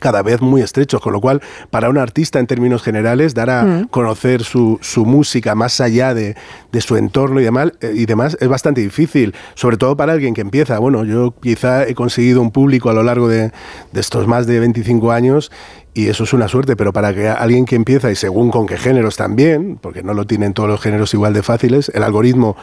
cada 0.03 0.21
vez 0.23 0.41
muy 0.43 0.61
estrechos, 0.61 1.01
con 1.01 1.13
lo 1.15 1.21
cual 1.21 1.41
para 1.71 1.89
un 1.89 1.97
artista 1.97 2.39
en 2.41 2.47
términos 2.47 2.83
generales 2.83 3.33
dar 3.35 3.49
a 3.49 3.63
Mm. 3.63 3.89
conocer 3.89 4.43
su, 4.43 4.79
su 4.83 5.07
música 5.07 5.55
más 5.55 5.81
allá 5.81 6.13
de, 6.15 6.35
de 6.73 6.81
su 6.81 6.97
entorno 6.97 7.41
y 7.41 7.45
demás, 7.45 7.71
eh, 7.81 7.93
y 7.95 8.07
demás 8.07 8.37
es 8.41 8.49
bastante 8.49 8.81
difícil, 8.81 9.35
sobre 9.55 9.77
todo 9.77 9.97
para 9.97 10.13
alguien 10.13 10.35
que 10.35 10.41
empieza. 10.41 10.79
Bueno, 10.81 11.05
yo 11.05 11.33
quizá 11.41 11.87
he 11.87 11.95
conseguido 11.95 12.41
un 12.43 12.51
público 12.51 12.91
a 12.91 12.93
lo 12.93 13.05
largo 13.05 13.29
de, 13.29 13.53
de 13.93 14.01
estos 14.01 14.27
más 14.27 14.47
de 14.49 14.59
25 14.59 15.13
años 15.13 15.53
y 15.95 16.09
eso 16.09 16.25
es 16.25 16.33
una 16.33 16.49
suerte, 16.49 16.75
pero 16.75 16.93
para 16.93 17.15
que 17.15 17.29
alguien 17.29 17.67
que 17.67 17.77
empieza 17.77 18.11
y 18.11 18.17
según 18.17 18.51
con 18.51 18.67
qué 18.67 18.79
géneros 18.79 19.17
también, 19.17 19.79
porque 19.81 20.03
no 20.03 20.15
lo 20.15 20.27
tienen 20.27 20.55
todos 20.55 20.69
los 20.69 20.81
géneros 20.81 21.13
igual 21.13 21.35
de 21.35 21.43
fáciles, 21.43 21.91
el 21.95 22.03
algoritmo 22.03 22.57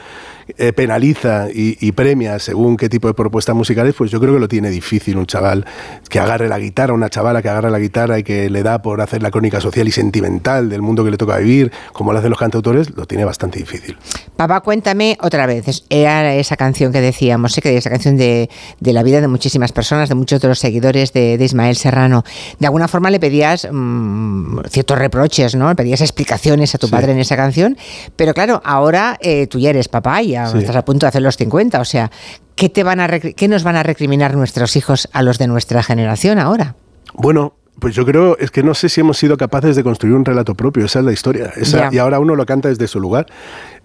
eh, 0.58 0.74
penaliza 0.74 1.48
y, 1.54 1.92
premia 1.92 2.40
según 2.40 2.76
qué 2.76 2.90
tipo 2.90 3.08
de 3.08 3.14
propuestas 3.14 3.56
musicales, 3.56 3.94
pues 3.96 4.10
yo 4.10 4.20
creo 4.20 4.34
que 4.34 4.40
lo 4.40 4.48
tiene 4.48 4.70
difícil 4.70 5.18
un 5.18 5.28
chaval 5.28 5.66
que 6.10 6.20
agarre 6.20 6.48
la 6.48 6.58
guitarra, 6.58 6.94
una 6.94 7.10
chavala 7.10 7.42
que 7.42 7.50
agarre 7.50 7.70
la 7.70 7.78
guitarra 7.78 8.18
y 8.18 8.24
que 8.24 8.50
le 8.50 8.64
da 8.64 8.82
por 8.82 9.02
hacer 9.02 9.22
la 9.22 9.30
crónica 9.32 9.62
social 9.62 9.88
y 9.88 9.92
sentimental 9.92 10.70
del 10.70 10.82
mundo 10.82 11.04
que 11.04 11.12
le 11.12 11.18
toca 11.18 11.38
vivir, 11.38 11.72
como 11.94 12.14
lo 12.14 12.20
hacen 12.20 12.32
los 12.32 12.40
cantautores, 12.40 12.96
lo 12.96 13.06
tiene 13.06 13.26
bastante 13.26 13.60
difícil. 13.60 13.98
Papá, 14.36 14.62
cuéntame 14.62 15.18
otra 15.22 15.46
vez. 15.46 15.84
Era 15.90 16.34
esa 16.34 16.56
canción 16.56 16.92
que 16.92 17.02
decíamos, 17.02 17.54
sé 17.54 17.62
que 17.62 17.76
esa 17.78 17.90
canción 17.90 18.18
de, 18.18 18.50
de 18.80 18.94
la 18.94 19.04
vida 19.04 19.22
de 19.22 19.28
muchísimas 19.28 19.72
personas, 19.72 20.10
de 20.10 20.16
muchos 20.16 20.42
de 20.42 20.48
los 20.48 20.58
seguidores 20.58 21.14
de, 21.14 21.38
de 21.38 21.46
Ismael 21.46 21.76
Serrano. 21.76 22.24
De 22.58 22.66
alguna 22.66 22.88
forma 22.88 23.10
le 23.12 23.19
pedías 23.20 23.68
mm, 23.72 24.60
ciertos 24.70 24.98
reproches, 24.98 25.56
¿no? 25.56 25.70
Le 25.70 25.76
pedías 25.76 26.02
explicaciones 26.02 26.74
a 26.76 26.78
tu 26.78 26.88
Sí. 26.88 26.91
padre 26.91 27.12
en 27.12 27.20
esa 27.20 27.36
canción. 27.36 27.78
Pero 28.16 28.34
claro, 28.34 28.62
ahora 28.64 29.18
eh, 29.22 29.48
tú 29.48 29.60
ya 29.60 29.70
eres 29.70 29.88
papá 29.88 30.22
y 30.22 30.30
ya 30.30 30.48
Sí. 30.48 30.58
estás 30.60 30.76
a 30.76 30.86
punto 30.86 31.06
de 31.06 31.10
hacer 31.10 31.22
los 31.22 31.38
50. 31.38 31.80
O 31.80 31.86
sea, 31.86 32.10
¿qué, 32.56 32.70
te 32.70 32.84
van 32.84 33.00
a 33.00 33.08
¿qué 33.20 33.48
nos 33.48 33.64
van 33.64 33.76
a 33.76 33.84
recriminar 33.84 34.36
nuestros 34.36 34.76
hijos 34.76 35.10
a 35.14 35.22
los 35.22 35.38
de 35.38 35.48
nuestra 35.48 35.84
generación 35.84 36.40
ahora? 36.40 36.76
Bueno, 37.14 37.54
pues 37.80 37.96
yo 37.96 38.06
creo, 38.06 38.38
es 38.40 38.52
que 38.52 38.62
no 38.64 38.74
sé 38.74 38.90
si 38.90 39.02
hemos 39.02 39.18
sido 39.18 39.38
capaces 39.38 39.76
de 39.76 39.84
construir 39.84 40.16
un 40.16 40.26
relato 40.26 40.56
propio, 40.56 40.86
esa 40.86 41.00
es 41.00 41.06
la 41.06 41.12
historia. 41.14 41.52
Esa- 41.56 41.90
y 41.92 41.98
ahora 41.98 42.20
uno 42.20 42.36
lo 42.36 42.46
canta 42.46 42.70
desde 42.70 42.88
su 42.88 43.00
lugar. 43.00 43.26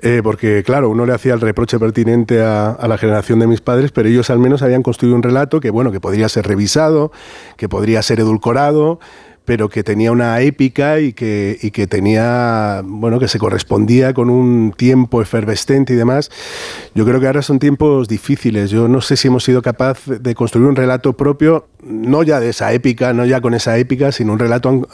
Eh, 0.01 0.21
porque, 0.23 0.63
claro, 0.65 0.91
uno 0.91 1.07
le 1.07 1.15
hacía 1.15 1.33
el 1.35 1.41
reproche 1.41 1.79
pertinente 1.79 2.43
a, 2.43 2.71
a 2.73 2.89
la 2.89 2.99
generación 2.99 3.39
de 3.39 3.47
mis 3.47 3.61
padres, 3.61 3.91
pero 3.93 4.09
ellos 4.09 4.29
al 4.31 4.39
menos 4.39 4.63
habían 4.63 4.83
construido 4.83 5.17
un 5.17 5.23
relato 5.23 5.61
que, 5.61 5.71
bueno, 5.71 5.93
que 5.93 6.01
podría 6.01 6.29
ser 6.29 6.47
revisado, 6.47 7.11
que 7.57 7.69
podría 7.69 8.03
ser 8.03 8.21
edulcorado, 8.21 8.99
pero 9.45 9.69
que 9.69 9.83
tenía 9.85 10.11
una 10.11 10.41
épica 10.41 11.01
y 11.01 11.13
que, 11.13 11.59
y 11.61 11.71
que 11.71 11.87
tenía, 11.87 12.83
bueno, 12.85 13.19
que 13.21 13.29
se 13.29 13.39
correspondía 13.39 14.15
con 14.15 14.31
un 14.31 14.73
tiempo 14.77 15.21
efervescente 15.21 15.93
y 15.93 15.97
demás. 15.97 16.31
Yo 16.95 17.05
creo 17.05 17.21
que 17.21 17.27
ahora 17.27 17.43
son 17.43 17.59
tiempos 17.59 18.09
difíciles. 18.09 18.71
Yo 18.71 18.89
no 18.89 19.01
sé 19.01 19.17
si 19.17 19.29
hemos 19.29 19.45
sido 19.45 19.61
capaz 19.61 20.07
de 20.07 20.35
construir 20.35 20.67
un 20.67 20.77
relato 20.77 21.13
propio, 21.13 21.67
no 21.83 22.23
ya 22.23 22.41
de 22.41 22.49
esa 22.51 22.73
épica, 22.73 23.13
no 23.13 23.27
ya 23.27 23.41
con 23.41 23.53
esa 23.55 23.77
épica, 23.77 24.13
sino 24.13 24.33
un 24.33 24.39
relato 24.39 24.69
an- 24.71 24.87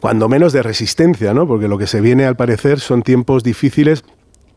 cuando 0.00 0.28
menos 0.28 0.52
de 0.52 0.62
resistencia, 0.62 1.34
¿no? 1.34 1.46
Porque 1.46 1.68
lo 1.68 1.76
que 1.76 1.86
se 1.86 2.00
viene 2.00 2.24
al 2.24 2.36
parecer 2.36 2.80
son 2.80 3.02
tiempos 3.02 3.42
difíciles 3.44 4.02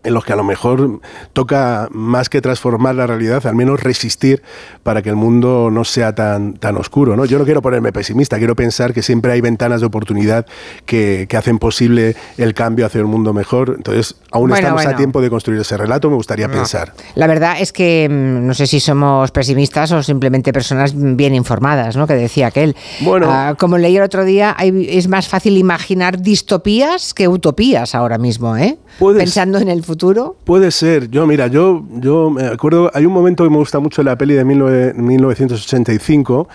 en 0.07 0.13
los 0.13 0.23
que 0.25 0.33
a 0.33 0.35
lo 0.35 0.43
mejor 0.43 0.99
toca 1.33 1.87
más 1.91 2.29
que 2.29 2.41
transformar 2.41 2.95
la 2.95 3.05
realidad, 3.07 3.45
al 3.45 3.55
menos 3.55 3.81
resistir 3.81 4.41
para 4.83 5.01
que 5.01 5.09
el 5.09 5.15
mundo 5.15 5.69
no 5.71 5.83
sea 5.83 6.15
tan, 6.15 6.53
tan 6.53 6.77
oscuro. 6.77 7.15
¿no? 7.15 7.25
Yo 7.25 7.37
no 7.37 7.45
quiero 7.45 7.61
ponerme 7.61 7.91
pesimista, 7.91 8.37
quiero 8.37 8.55
pensar 8.55 8.93
que 8.93 9.01
siempre 9.03 9.31
hay 9.33 9.41
ventanas 9.41 9.81
de 9.81 9.87
oportunidad 9.87 10.45
que, 10.85 11.27
que 11.29 11.37
hacen 11.37 11.59
posible 11.59 12.15
el 12.37 12.53
cambio 12.53 12.85
hacia 12.85 13.03
un 13.03 13.11
mundo 13.11 13.33
mejor. 13.33 13.73
Entonces, 13.77 14.15
aún 14.31 14.49
Bueno, 14.49 14.55
estamos 14.67 14.83
bueno. 14.83 14.95
a 14.95 14.97
tiempo 14.97 15.21
de 15.21 15.29
construir 15.29 15.59
ese 15.59 15.75
relato, 15.77 16.09
me 16.09 16.15
gustaría 16.15 16.47
pensar. 16.47 16.93
La 17.15 17.27
verdad 17.27 17.59
es 17.59 17.73
que 17.73 18.07
mm, 18.09 18.47
no 18.47 18.53
sé 18.53 18.65
si 18.67 18.79
somos 18.79 19.31
pesimistas 19.31 19.91
o 19.91 20.01
simplemente 20.01 20.53
personas 20.53 20.93
bien 20.95 21.35
informadas, 21.35 21.97
¿no? 21.97 22.07
Que 22.07 22.13
decía 22.15 22.47
aquel. 22.47 22.75
Bueno. 23.01 23.27
Ah, 23.29 23.55
como 23.59 23.77
leí 23.77 23.97
el 23.97 24.03
otro 24.03 24.23
día, 24.23 24.55
hay- 24.57 24.87
es 24.89 25.07
más 25.09 25.27
fácil 25.27 25.57
imaginar 25.57 26.21
distopías 26.21 27.13
que 27.13 27.27
utopías 27.27 27.93
ahora 27.93 28.17
mismo, 28.17 28.55
¿eh? 28.55 28.77
Puedes- 28.99 29.21
Pensando 29.21 29.57
en 29.59 29.67
el 29.67 29.83
futuro. 29.83 29.96
Puede 30.43 30.71
ser. 30.71 31.09
Yo, 31.09 31.25
mira, 31.27 31.47
yo, 31.47 31.83
yo 31.95 32.29
me 32.29 32.45
acuerdo, 32.45 32.91
hay 32.93 33.05
un 33.05 33.13
momento 33.13 33.43
que 33.43 33.49
me 33.49 33.57
gusta 33.57 33.79
mucho 33.79 34.03
la 34.03 34.17
peli 34.17 34.33
de 34.33 34.43
19 34.43 34.93
1985, 34.93 36.47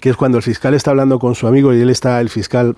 que 0.00 0.10
es 0.10 0.16
cuando 0.16 0.38
el 0.38 0.42
fiscal 0.42 0.74
está 0.74 0.90
hablando 0.90 1.18
con 1.18 1.34
su 1.34 1.46
amigo 1.46 1.72
y 1.72 1.80
él 1.80 1.90
está, 1.90 2.20
el 2.20 2.28
fiscal 2.28 2.76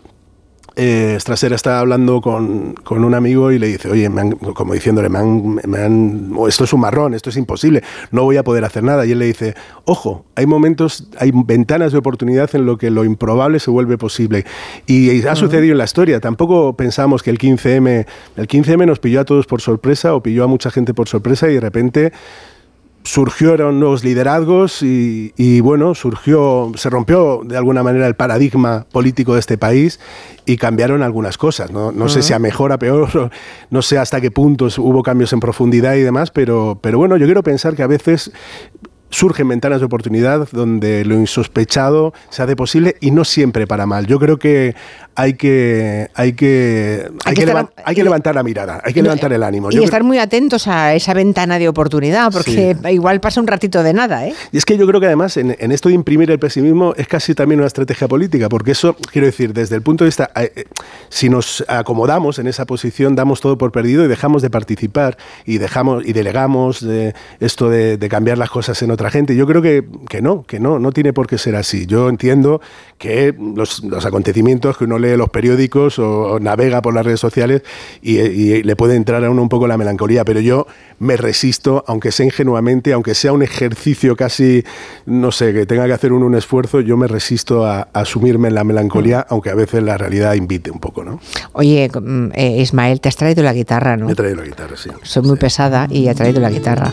eh, 0.77 1.17
Strasser 1.21 1.53
está 1.53 1.81
hablando 1.81 2.21
con, 2.21 2.75
con 2.75 3.05
un 3.05 3.15
amigo 3.15 3.51
y 3.53 3.59
le 3.59 3.67
dice, 3.69 3.91
oye, 3.91 4.09
me 4.09 4.21
han- 4.23 4.33
como 4.33 4.75
diciéndole, 4.75 5.09
me 5.09 5.19
han, 5.19 5.55
me 5.67 5.79
han- 5.79 6.33
oh, 6.37 6.49
esto 6.49 6.65
es 6.65 6.73
un 6.73 6.81
marrón, 6.81 7.15
esto 7.15 7.31
es 7.31 7.37
imposible, 7.37 7.83
no 8.13 8.23
voy 8.23 8.37
a 8.37 8.45
poder 8.45 8.65
hacer 8.65 8.83
nada. 8.83 9.05
Y 9.07 9.13
él 9.13 9.19
le 9.19 9.27
dice, 9.27 9.55
ojo, 9.85 10.25
hay 10.37 10.47
momentos, 10.47 11.09
hay 11.19 11.33
ventanas 11.35 11.93
de 11.93 11.99
oportunidad 11.99 12.49
en 12.55 12.67
lo 12.67 12.79
que 12.79 12.91
lo 12.91 13.05
improbable 13.05 13.59
se 13.61 13.71
vuelve 13.71 13.99
posible. 13.99 14.45
Y, 14.87 15.11
y 15.11 15.23
ha 15.27 15.35
sucedido 15.37 15.73
en 15.73 15.79
la 15.79 15.85
historia. 15.85 16.21
Tampoco 16.21 16.75
pensamos 16.77 17.23
que 17.23 17.31
el 17.31 17.39
15M, 17.39 18.07
el 18.37 18.49
15M 18.49 18.87
nos 18.87 18.99
pilló 19.01 19.21
a 19.21 19.25
todos 19.25 19.47
por 19.47 19.61
sorpresa 19.61 20.15
o 20.15 20.23
pilló 20.23 20.45
a 20.45 20.47
mucha 20.47 20.71
gente 20.71 20.95
por 20.95 21.09
sorpresa 21.09 21.51
y 21.51 21.55
de 21.55 21.61
repente 21.61 22.13
surgieron 23.05 23.81
nuevos 23.81 24.05
liderazgos 24.05 24.83
y, 24.83 25.33
y, 25.37 25.61
bueno, 25.61 25.95
surgió, 25.95 26.73
se 26.77 26.91
rompió 26.91 27.41
de 27.45 27.57
alguna 27.57 27.83
manera 27.83 28.07
el 28.07 28.15
paradigma 28.15 28.87
político 28.93 29.35
de 29.35 29.41
este 29.41 29.57
país 29.57 30.01
y 30.45 30.57
cambiaron 30.57 31.03
algunas 31.03 31.39
cosas. 31.39 31.71
No, 31.71 31.93
no 31.93 32.09
sé 32.09 32.23
si 32.23 32.33
a 32.33 32.39
mejor, 32.39 32.73
a 32.73 32.79
peor, 32.79 33.31
no 33.71 33.83
sé 33.83 33.99
hasta 33.99 34.21
qué 34.21 34.31
puntos 34.31 34.79
hubo 34.79 35.03
cambios 35.03 35.33
en 35.33 35.41
profundidad 35.41 35.95
y 35.95 36.03
demás, 36.03 36.31
pero, 36.31 36.79
pero 36.81 36.99
bueno, 36.99 37.17
yo 37.17 37.27
quiero 37.27 37.43
pensar 37.43 37.75
que 37.75 37.83
a 37.83 37.87
veces 37.87 38.33
surgen 39.11 39.49
ventanas 39.49 39.81
de 39.81 39.87
oportunidad 39.87 40.49
donde 40.53 41.05
lo 41.05 41.17
insospechado 41.17 42.15
se 42.31 42.43
hace 42.43 42.57
posible 42.57 42.97
y 43.01 43.11
no 43.11 43.25
siempre 43.25 43.67
para 43.67 43.87
mal. 43.87 44.07
Yo 44.07 44.19
creo 44.19 44.39
que 44.39 44.75
hay 45.15 45.35
que 45.35 46.09
hay 46.15 46.33
que 46.33 47.09
hay, 47.25 47.35
que 47.35 47.45
que, 47.45 47.47
estar- 47.51 47.65
levan- 47.67 47.71
hay 47.85 47.95
que 47.95 48.05
levantar 48.05 48.35
la 48.35 48.43
mirada, 48.43 48.81
hay 48.85 48.93
que 48.93 49.01
Y- 49.01 49.03
levantar 49.03 49.33
el 49.33 49.43
ánimo. 49.43 49.69
Y 49.71 49.75
Yo 49.75 49.79
creo- 49.81 49.85
estar 49.85 50.03
muy 50.05 50.19
atentos 50.19 50.67
a 50.69 50.95
esa 50.95 51.13
ventana 51.15 51.59
de 51.59 51.69
oportunidad, 51.69 52.33
porque 52.33 52.77
igual 52.91 53.21
pasa 53.21 53.41
un 53.41 53.47
ratito 53.47 53.83
de 53.83 53.93
nada, 53.93 54.27
¿eh? 54.27 54.35
Y 54.53 54.59
es 54.59 54.65
que 54.65 54.77
yo 54.79 54.87
creo 54.87 55.01
que 55.01 55.07
además 55.07 55.37
en, 55.37 55.57
en 55.59 55.73
esto 55.73 55.89
de 55.89 55.95
imprimir 55.95 56.31
el 56.31 56.39
pesimismo 56.39 56.95
es 56.97 57.07
casi 57.09 57.35
también 57.35 57.61
una 57.61 57.67
estrategia 57.67 58.09
política, 58.09 58.49
porque 58.49 58.73
eso, 58.73 58.97
quiero 59.13 59.27
decir, 59.27 59.53
desde 59.53 59.77
el 59.77 59.83
punto 59.83 60.05
de 60.05 60.09
vista, 60.09 60.31
eh, 60.37 60.53
eh, 60.57 60.65
si 61.09 61.29
nos 61.29 61.65
acomodamos 61.69 62.39
en 62.39 62.47
esa 62.47 62.65
posición, 62.67 63.15
damos 63.17 63.41
todo 63.41 63.59
por 63.59 63.73
perdido 63.73 64.05
y 64.05 64.09
dejamos 64.09 64.43
de 64.43 64.51
participar 64.51 65.17
y 65.45 65.59
dejamos 65.59 66.05
y 66.07 66.13
delegamos 66.13 66.81
de 66.81 67.15
esto 67.41 67.69
de, 67.69 67.97
de 67.99 68.09
cambiar 68.09 68.39
las 68.39 68.51
cosas 68.51 68.81
en 68.83 68.91
otra 68.91 69.11
gente. 69.11 69.35
Yo 69.37 69.47
creo 69.47 69.61
que, 69.63 69.85
que 70.09 70.23
no, 70.23 70.45
que 70.45 70.61
no, 70.61 70.79
no 70.79 70.93
tiene 70.93 71.13
por 71.13 71.27
qué 71.27 71.37
ser 71.39 71.57
así. 71.57 71.87
Yo 71.87 72.09
entiendo 72.09 72.61
que 72.99 73.35
los, 73.39 73.83
los 73.85 74.05
acontecimientos 74.07 74.77
que 74.77 74.85
uno 74.85 74.99
los 75.17 75.31
periódicos 75.31 75.99
o, 75.99 76.33
o 76.33 76.41
navega 76.41 76.83
por 76.83 76.95
las 76.95 77.05
redes 77.05 77.21
sociales 77.21 77.63
y, 78.03 78.19
y 78.19 78.63
le 78.63 78.77
puede 78.77 78.97
entrar 78.97 79.25
a 79.25 79.31
uno 79.31 79.43
un 79.43 79.49
poco 79.49 79.67
la 79.67 79.77
melancolía, 79.77 80.25
pero 80.25 80.41
yo 80.41 80.67
me 80.99 81.17
resisto, 81.17 81.85
aunque 81.87 82.13
sea 82.13 82.27
ingenuamente, 82.27 82.93
aunque 82.93 83.15
sea 83.15 83.33
un 83.33 83.43
ejercicio 83.43 84.17
casi, 84.17 84.65
no 85.07 85.33
sé, 85.33 85.53
que 85.53 85.67
tenga 85.67 85.87
que 85.87 85.93
hacer 85.93 86.13
uno 86.13 86.27
un 86.27 86.35
esfuerzo, 86.35 86.81
yo 86.81 86.97
me 86.97 87.07
resisto 87.07 87.65
a, 87.65 87.89
a 87.93 88.01
asumirme 88.01 88.49
en 88.49 88.55
la 88.55 88.65
melancolía, 88.65 89.27
aunque 89.29 89.51
a 89.51 89.55
veces 89.55 89.83
la 89.83 89.97
realidad 89.97 90.35
invite 90.35 90.71
un 90.71 90.81
poco, 90.81 91.05
¿no? 91.05 91.21
Oye, 91.53 91.89
mm, 91.89 92.33
eh, 92.35 92.61
Ismael, 92.61 93.01
te 93.01 93.09
has 93.09 93.17
traído 93.17 93.43
la 93.43 93.53
guitarra, 93.53 93.97
¿no? 93.97 94.07
Me 94.07 94.13
he 94.13 94.17
traído 94.17 94.37
la 94.37 94.45
guitarra, 94.45 94.77
sí. 94.77 94.91
Soy 95.03 95.23
muy 95.23 95.37
pesada 95.37 95.87
y 95.91 96.09
he 96.09 96.15
traído 96.15 96.41
la 96.41 96.51
guitarra. 96.51 96.93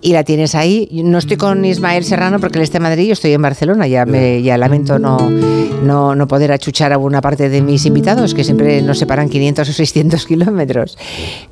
Y 0.00 0.12
la 0.12 0.24
tienes 0.24 0.54
ahí. 0.54 0.88
No 1.04 1.18
estoy 1.18 1.36
con 1.36 1.64
Ismael 1.64 2.04
Serrano 2.04 2.40
porque 2.40 2.58
él 2.58 2.64
está 2.64 2.78
en 2.78 2.84
Madrid, 2.84 3.06
yo 3.06 3.12
estoy 3.12 3.32
en 3.32 3.42
Barcelona. 3.42 3.86
Ya, 3.86 4.06
me, 4.06 4.42
ya 4.42 4.56
lamento 4.56 4.98
no, 4.98 5.30
no, 5.82 6.14
no 6.14 6.28
poder 6.28 6.52
achuchar 6.52 6.92
a 6.92 6.98
una 6.98 7.20
parte 7.20 7.37
de 7.38 7.62
mis 7.62 7.86
invitados, 7.86 8.34
que 8.34 8.42
siempre 8.42 8.82
nos 8.82 8.98
separan 8.98 9.28
500 9.28 9.68
o 9.68 9.72
600 9.72 10.26
kilómetros. 10.26 10.98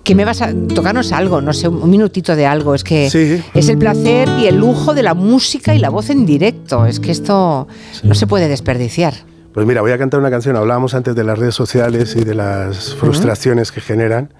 ¿Qué 0.02 0.14
me 0.14 0.24
vas 0.24 0.42
a 0.42 0.52
tocarnos 0.74 1.12
algo? 1.12 1.40
No 1.40 1.52
sé, 1.52 1.68
un 1.68 1.88
minutito 1.88 2.34
de 2.34 2.46
algo. 2.46 2.74
Es 2.74 2.82
que 2.82 3.06
es 3.06 3.68
el 3.68 3.78
placer 3.78 4.28
y 4.40 4.46
el 4.46 4.56
lujo 4.56 4.94
de 4.94 5.02
la 5.02 5.14
música 5.14 5.74
y 5.74 5.78
la 5.78 5.90
voz 5.90 6.10
en 6.10 6.26
directo. 6.26 6.86
Es 6.86 6.98
que 6.98 7.12
esto 7.12 7.68
no 8.02 8.14
se 8.14 8.26
puede 8.26 8.48
desperdiciar. 8.48 9.14
Pues 9.54 9.66
mira, 9.66 9.80
voy 9.80 9.92
a 9.92 9.98
cantar 9.98 10.20
una 10.20 10.30
canción. 10.30 10.56
Hablábamos 10.56 10.94
antes 10.94 11.14
de 11.14 11.24
las 11.24 11.38
redes 11.38 11.54
sociales 11.54 12.14
y 12.16 12.24
de 12.24 12.34
las 12.34 12.94
frustraciones 12.94 13.72
que 13.72 13.80
generan. 13.80 14.34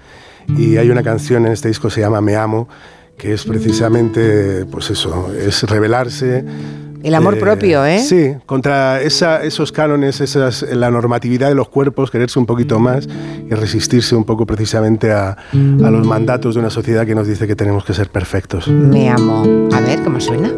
Y 0.59 0.77
hay 0.77 0.91
una 0.91 1.03
canción 1.03 1.47
en 1.47 1.53
este 1.53 1.69
disco 1.69 1.89
que 1.89 1.95
se 1.95 2.01
llama 2.03 2.21
Me 2.21 2.37
Amo, 2.37 2.69
que 3.17 3.33
es 3.33 3.45
precisamente, 3.45 4.67
pues 4.67 4.91
eso, 4.91 5.33
es 5.33 5.63
revelarse. 5.63 6.45
El 7.07 7.15
amor 7.15 7.39
propio, 7.39 7.85
¿eh? 7.85 8.01
Sí, 8.01 8.33
contra 8.47 9.01
esa, 9.01 9.45
esos 9.45 9.71
cánones, 9.71 10.21
esas, 10.21 10.63
la 10.63 10.91
normatividad 10.91 11.49
de 11.49 11.55
los 11.55 11.69
cuerpos, 11.69 12.11
quererse 12.11 12.41
un 12.41 12.47
poquito 12.47 12.81
más 12.81 13.07
y 13.49 13.55
resistirse 13.55 14.17
un 14.17 14.25
poco 14.25 14.45
precisamente 14.45 15.13
a, 15.13 15.31
a 15.31 15.91
los 15.91 16.05
mandatos 16.05 16.57
de 16.57 16.61
una 16.61 16.71
sociedad 16.71 17.07
que 17.07 17.15
nos 17.15 17.29
dice 17.29 17.47
que 17.47 17.55
tenemos 17.55 17.85
que 17.85 17.95
ser 17.95 18.11
perfectos. 18.11 18.67
Me 18.67 19.09
amo. 19.09 19.69
A 19.73 19.81
ver, 19.83 20.03
¿cómo 20.03 20.19
suena? 20.19 20.51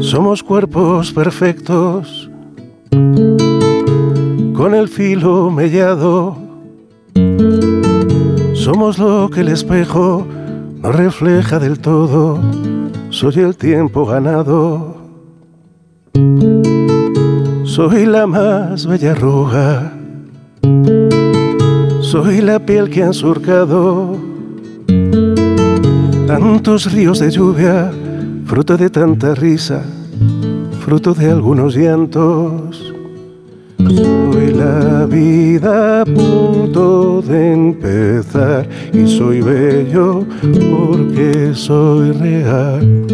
Somos 0.00 0.44
cuerpos 0.44 1.12
perfectos, 1.12 2.30
con 4.64 4.74
el 4.74 4.88
filo 4.88 5.50
mellado. 5.50 6.38
Somos 8.54 8.98
lo 8.98 9.28
que 9.28 9.42
el 9.42 9.48
espejo 9.48 10.26
no 10.80 10.90
refleja 10.90 11.58
del 11.58 11.80
todo. 11.80 12.40
Soy 13.10 13.40
el 13.40 13.58
tiempo 13.58 14.06
ganado. 14.06 14.96
Soy 17.64 18.06
la 18.06 18.26
más 18.26 18.86
bella 18.86 19.12
arruga. 19.12 19.92
Soy 22.00 22.40
la 22.40 22.58
piel 22.58 22.88
que 22.88 23.02
han 23.02 23.12
surcado 23.12 24.16
tantos 26.26 26.90
ríos 26.90 27.18
de 27.18 27.30
lluvia, 27.30 27.92
fruto 28.46 28.78
de 28.78 28.88
tanta 28.88 29.34
risa, 29.34 29.82
fruto 30.80 31.12
de 31.12 31.30
algunos 31.30 31.76
llantos. 31.76 32.93
Soy 33.88 34.52
la 34.54 35.06
vida 35.06 36.00
a 36.00 36.04
punto 36.04 37.22
de 37.22 37.52
empezar 37.52 38.66
y 38.92 39.06
soy 39.06 39.40
bello 39.42 40.24
porque 40.42 41.50
soy 41.52 42.12
real. 42.12 43.04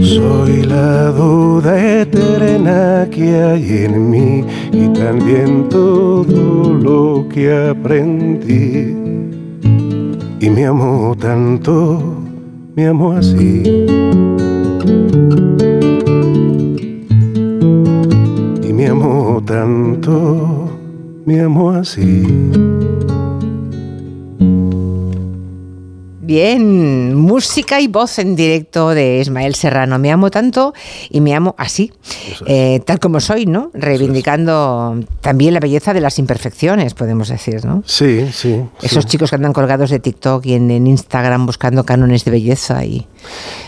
Soy 0.00 0.62
la 0.62 1.10
duda 1.12 2.00
eterna 2.00 3.06
que 3.10 3.34
hay 3.36 3.84
en 3.84 4.10
mí 4.10 4.44
y 4.72 4.88
también 4.88 5.68
todo 5.68 6.72
lo 6.74 7.28
que 7.28 7.52
aprendí. 7.52 8.96
Y 10.40 10.48
me 10.48 10.64
amo 10.64 11.14
tanto, 11.20 12.02
me 12.74 12.86
amo 12.86 13.12
así. 13.12 13.62
Me 18.80 18.86
amo 18.86 19.42
tanto, 19.44 20.70
me 21.26 21.40
amo 21.40 21.70
así. 21.70 22.69
Bien, 26.34 27.12
música 27.16 27.80
y 27.80 27.88
voz 27.88 28.20
en 28.20 28.36
directo 28.36 28.90
de 28.90 29.18
Ismael 29.18 29.56
Serrano. 29.56 29.98
Me 29.98 30.12
amo 30.12 30.30
tanto 30.30 30.72
y 31.08 31.20
me 31.20 31.34
amo 31.34 31.56
así, 31.58 31.92
eh, 32.46 32.78
tal 32.86 33.00
como 33.00 33.18
soy, 33.18 33.46
¿no? 33.46 33.72
Reivindicando 33.74 34.96
también 35.22 35.54
la 35.54 35.58
belleza 35.58 35.92
de 35.92 36.00
las 36.00 36.20
imperfecciones, 36.20 36.94
podemos 36.94 37.30
decir, 37.30 37.64
¿no? 37.64 37.82
Sí, 37.84 38.28
sí. 38.32 38.62
Esos 38.80 39.02
sí. 39.02 39.10
chicos 39.10 39.30
que 39.30 39.34
andan 39.36 39.52
colgados 39.52 39.90
de 39.90 39.98
TikTok 39.98 40.46
y 40.46 40.54
en, 40.54 40.70
en 40.70 40.86
Instagram 40.86 41.46
buscando 41.46 41.84
cánones 41.84 42.24
de 42.24 42.30
belleza 42.30 42.84
y 42.84 43.08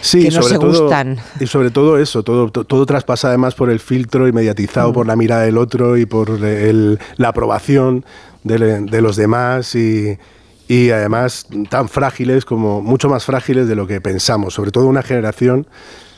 Sí, 0.00 0.22
que 0.22 0.30
no 0.30 0.42
se 0.44 0.54
todo, 0.56 0.68
gustan. 0.82 1.18
Y 1.40 1.48
sobre 1.48 1.72
todo 1.72 1.98
eso, 1.98 2.22
todo, 2.22 2.48
to- 2.52 2.62
todo 2.62 2.86
traspasa 2.86 3.26
además 3.26 3.56
por 3.56 3.70
el 3.70 3.80
filtro 3.80 4.28
y 4.28 4.32
mediatizado 4.32 4.90
Mm. 4.90 4.94
por 4.94 5.06
la 5.08 5.16
mirada 5.16 5.42
del 5.42 5.58
otro 5.58 5.96
y 5.96 6.06
por 6.06 6.30
el- 6.30 7.00
la 7.16 7.26
aprobación 7.30 8.04
de, 8.44 8.82
de 8.82 9.00
los 9.02 9.16
demás 9.16 9.74
y, 9.74 10.16
y 10.72 10.90
además 10.90 11.46
tan 11.68 11.86
frágiles 11.90 12.46
como, 12.46 12.80
mucho 12.80 13.10
más 13.10 13.26
frágiles 13.26 13.68
de 13.68 13.76
lo 13.76 13.86
que 13.86 14.00
pensamos, 14.00 14.54
sobre 14.54 14.70
todo 14.70 14.86
una 14.86 15.02
generación 15.02 15.66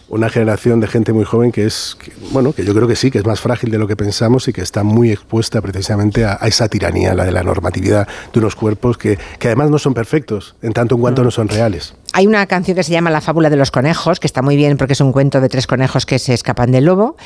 una 0.07 0.29
generación 0.29 0.81
de 0.81 0.87
gente 0.87 1.13
muy 1.13 1.25
joven 1.25 1.51
que 1.51 1.65
es, 1.65 1.97
que, 1.99 2.13
bueno, 2.31 2.53
que 2.53 2.65
yo 2.65 2.75
creo 2.75 2.87
que 2.87 2.95
sí, 2.95 3.11
que 3.11 3.19
es 3.19 3.25
más 3.25 3.41
frágil 3.41 3.71
de 3.71 3.79
lo 3.79 3.89
que 3.89 3.97
pensamos 3.97 4.47
y 4.47 4.53
que 4.53 4.61
está 4.61 4.85
muy 4.85 5.11
expuesta 5.11 5.61
precisamente 5.63 6.25
a, 6.25 6.37
a 6.41 6.47
esa 6.47 6.69
tiranía, 6.69 7.15
la 7.15 7.25
de 7.25 7.33
la 7.33 7.43
normatividad 7.43 8.07
de 8.33 8.39
unos 8.39 8.55
cuerpos 8.55 8.99
que, 8.99 9.19
que 9.39 9.49
además 9.49 9.71
no 9.71 9.79
son 9.79 9.95
perfectos, 9.95 10.55
en 10.63 10.73
tanto 10.75 10.95
en 10.95 11.01
cuanto 11.01 11.25
no 11.25 11.31
son 11.31 11.49
reales. 11.49 11.95
Hay 12.13 12.27
una 12.27 12.47
canción 12.47 12.77
que 12.77 12.85
se 12.85 12.93
llama 12.93 13.11
La 13.11 13.23
fábula 13.23 13.51
de 13.51 13.57
los 13.57 13.71
conejos, 13.71 14.21
que 14.21 14.27
está 14.27 14.43
muy 14.43 14.57
bien 14.57 14.77
porque 14.77 14.93
es 14.93 15.01
un 15.01 15.11
cuento 15.11 15.41
de 15.41 15.49
tres 15.49 15.67
conejos 15.67 16.07
que 16.07 16.19
se 16.19 16.35
escapan 16.35 16.71
del 16.71 16.85
lobo 16.85 17.17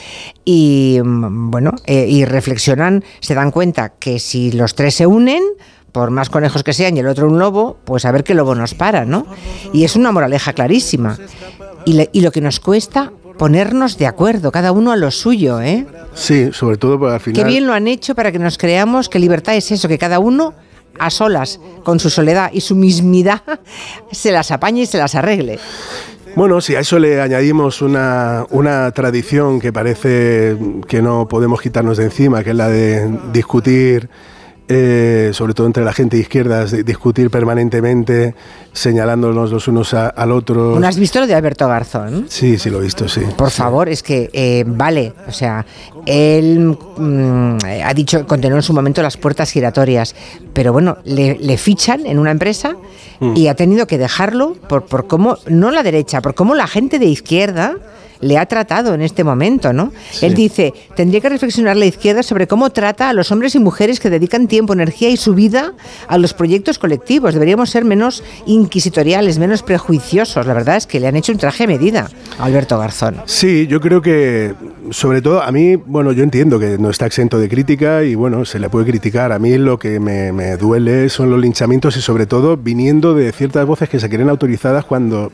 y 0.45 1.01
mm, 1.05 1.51
bueno, 1.51 1.73
eh, 1.85 2.07
y 2.09 2.25
reflexionan, 2.25 3.05
se 3.21 3.35
dan 3.35 3.51
cuenta 3.51 3.91
que 3.99 4.21
si 4.21 4.53
los 4.53 4.77
tres 4.77 4.95
se 4.95 5.07
unen, 5.07 5.43
por 5.93 6.11
más 6.11 6.31
conejos 6.31 6.63
que 6.63 6.73
sean 6.73 6.97
y 6.97 7.01
el 7.01 7.07
otro 7.09 7.27
un 7.29 7.39
lobo, 7.39 7.79
pues 7.85 8.05
a 8.05 8.13
ver 8.13 8.25
qué 8.25 8.35
lobo 8.35 8.55
nos 8.55 8.75
para, 8.75 9.05
¿no? 9.05 9.27
Y 9.73 9.85
es 9.85 9.97
una 9.97 10.13
moraleja 10.13 10.53
clarísima. 10.53 11.19
Y, 11.85 11.95
le- 11.95 12.11
y 12.13 12.21
lo 12.21 12.31
que 12.31 12.41
nos 12.41 12.61
cuesta 12.61 13.13
ponernos 13.39 13.97
de 13.99 14.07
acuerdo, 14.07 14.51
cada 14.51 14.73
uno 14.73 14.91
a 14.93 14.97
lo 14.97 15.11
suyo, 15.11 15.61
¿eh? 15.61 15.87
Sí, 16.15 16.51
sobre 16.53 16.77
todo 16.77 16.99
porque 16.99 17.15
al 17.15 17.21
final... 17.21 17.43
Qué 17.43 17.49
bien 17.49 17.67
lo 17.67 17.73
han 17.73 17.87
hecho 17.89 18.15
para 18.15 18.33
que 18.33 18.39
nos 18.39 18.59
creamos 18.59 19.09
que 19.09 19.19
libertad 19.19 19.55
es 19.55 19.71
eso, 19.71 19.87
que 19.89 19.97
cada 19.99 20.19
uno 20.19 20.55
a 20.99 21.11
solas, 21.11 21.61
con 21.85 22.01
su 22.01 22.11
soledad 22.11 22.51
y 22.53 22.61
su 22.61 22.75
mismidad, 22.75 23.43
se 24.13 24.33
las 24.33 24.51
apañe 24.51 24.83
y 24.83 24.87
se 24.87 24.99
las 24.99 25.15
arregle. 25.15 25.59
Bueno, 26.35 26.61
si 26.61 26.75
a 26.75 26.81
eso 26.81 26.99
le 26.99 27.21
añadimos 27.21 27.81
una, 27.81 28.45
una 28.51 28.91
tradición 28.91 29.61
que 29.61 29.73
parece 29.73 30.57
que 30.87 31.01
no 31.01 31.27
podemos 31.29 31.61
quitarnos 31.61 31.97
de 31.97 32.05
encima, 32.05 32.43
que 32.45 32.51
es 32.51 32.57
la 32.57 32.69
de 32.69 33.09
discutir, 33.33 34.09
eh, 34.69 35.31
sobre 35.33 35.55
todo 35.55 35.67
entre 35.67 35.85
la 35.85 35.93
gente 35.93 36.17
de 36.17 36.23
izquierdas, 36.23 36.71
de 36.71 36.83
discutir 36.85 37.31
permanentemente, 37.31 38.35
señalándonos 38.73 39.51
los 39.51 39.67
unos 39.69 39.95
a- 39.95 40.09
al 40.09 40.31
otro. 40.33 40.79
¿No 40.79 40.87
has 40.87 40.99
visto 40.99 41.21
lo 41.21 41.27
de 41.27 41.35
Alberto 41.35 41.67
Garzón? 41.69 42.27
Sí, 42.29 42.59
sí, 42.59 42.71
lo 42.71 42.81
he 42.81 42.85
visto, 42.85 43.09
sí. 43.09 43.23
Por 43.37 43.51
favor, 43.51 43.89
es 43.89 44.03
que 44.03 44.31
eh, 44.33 44.65
vale, 44.67 45.13
o 45.27 45.33
sea, 45.33 45.65
él 46.07 46.77
mm, 46.97 47.57
ha 47.85 47.95
dicho, 47.95 48.27
condenó 48.27 48.57
en 48.57 48.63
su 48.63 48.73
momento 48.73 49.03
las 49.03 49.17
puertas 49.17 49.51
giratorias, 49.51 50.15
pero 50.53 50.73
bueno, 50.73 50.99
le, 51.05 51.37
le 51.39 51.57
fichan 51.59 52.07
en 52.07 52.19
una 52.19 52.31
empresa 52.31 52.77
Mm. 53.21 53.37
y 53.37 53.49
ha 53.49 53.55
tenido 53.57 53.89
que 53.89 53.99
dejarlo 53.99 54.53
por, 54.69 54.85
por 54.85 55.09
cómo, 55.09 55.39
no 55.49 55.73
la 55.73 55.83
derecha, 55.83 56.21
por 56.21 56.37
cómo 56.37 56.55
la 56.55 56.69
gente 56.69 57.01
de 57.01 57.07
izquierda 57.07 57.75
le 58.21 58.39
ha 58.39 58.47
tratado 58.47 58.95
en 58.95 59.03
este 59.03 59.25
momento, 59.25 59.73
¿no? 59.73 59.93
Él 60.23 60.35
dice, 60.35 60.75
tendría 60.97 61.21
que 61.21 61.29
reflexionar 61.29 61.77
la 61.77 61.87
izquierda 61.87 62.23
sobre 62.23 62.47
cómo 62.47 62.71
trata 62.71 63.09
a 63.09 63.13
los 63.13 63.31
hombres 63.31 63.55
y 63.55 63.59
mujeres 63.59 64.01
que 64.01 64.11
dedican 64.11 64.49
tiempo, 64.49 64.73
energía 64.73 65.09
y 65.09 65.17
su 65.17 65.35
vida 65.35 65.73
a 66.07 66.19
los 66.19 66.35
proyectos 66.35 66.79
colectivos. 66.79 67.35
Deberíamos 67.35 67.71
ser 67.71 67.85
menos 67.85 68.23
inquisitoriales, 68.47 69.39
menos 69.39 69.63
prejuiciosos. 69.63 70.47
La 70.47 70.55
verdad 70.55 70.77
es 70.77 70.87
que 70.87 71.01
le 71.01 71.07
han 71.07 71.17
hecho 71.17 71.33
un 71.33 71.39
traje 71.39 71.65
a 71.65 71.67
medida 71.67 72.09
a 72.39 72.45
Alberto 72.45 72.79
Garzón. 72.79 73.17
Sí, 73.27 73.67
yo 73.67 73.81
creo 73.81 74.03
que, 74.03 74.55
sobre 74.91 75.23
todo, 75.23 75.43
a 75.43 75.53
mí, 75.53 75.77
bueno, 75.77 76.13
yo 76.13 76.23
entiendo 76.23 76.59
que 76.59 76.79
no 76.79 76.91
está 76.91 77.07
exento 77.07 77.39
de 77.39 77.49
crítica 77.49 78.05
y, 78.05 78.15
bueno, 78.15 78.45
se 78.45 78.59
le 78.59 78.69
puede 78.69 78.87
criticar. 78.87 79.33
A 79.33 79.39
mí 79.39 79.57
lo 79.59 79.79
que 79.79 80.01
me, 80.01 80.33
me 80.33 80.57
duele 80.57 81.09
son 81.09 81.31
los 81.31 81.41
linchamientos 81.41 81.97
y, 81.97 82.01
sobre 82.01 82.27
todo, 82.27 82.57
viniendo 82.57 83.15
de 83.15 83.33
ciertas 83.33 83.67
voces 83.67 83.89
que 83.89 84.01
se 84.01 84.09
creen 84.09 84.29
autorizadas 84.29 84.85
cuando... 84.85 85.31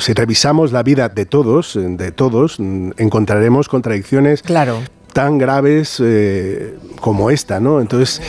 Si 0.00 0.12
revisamos 0.12 0.72
la 0.72 0.82
vida 0.82 1.08
de 1.08 1.26
todos, 1.26 1.78
de 1.80 2.12
todos, 2.12 2.58
mm, 2.58 2.90
encontraremos 2.98 3.68
contradicciones 3.68 4.42
Claro. 4.42 4.80
Tan 5.12 5.38
graves 5.38 6.00
eh, 6.04 6.74
como 7.00 7.30
esta, 7.30 7.58
¿no? 7.60 7.80
Entonces, 7.80 8.20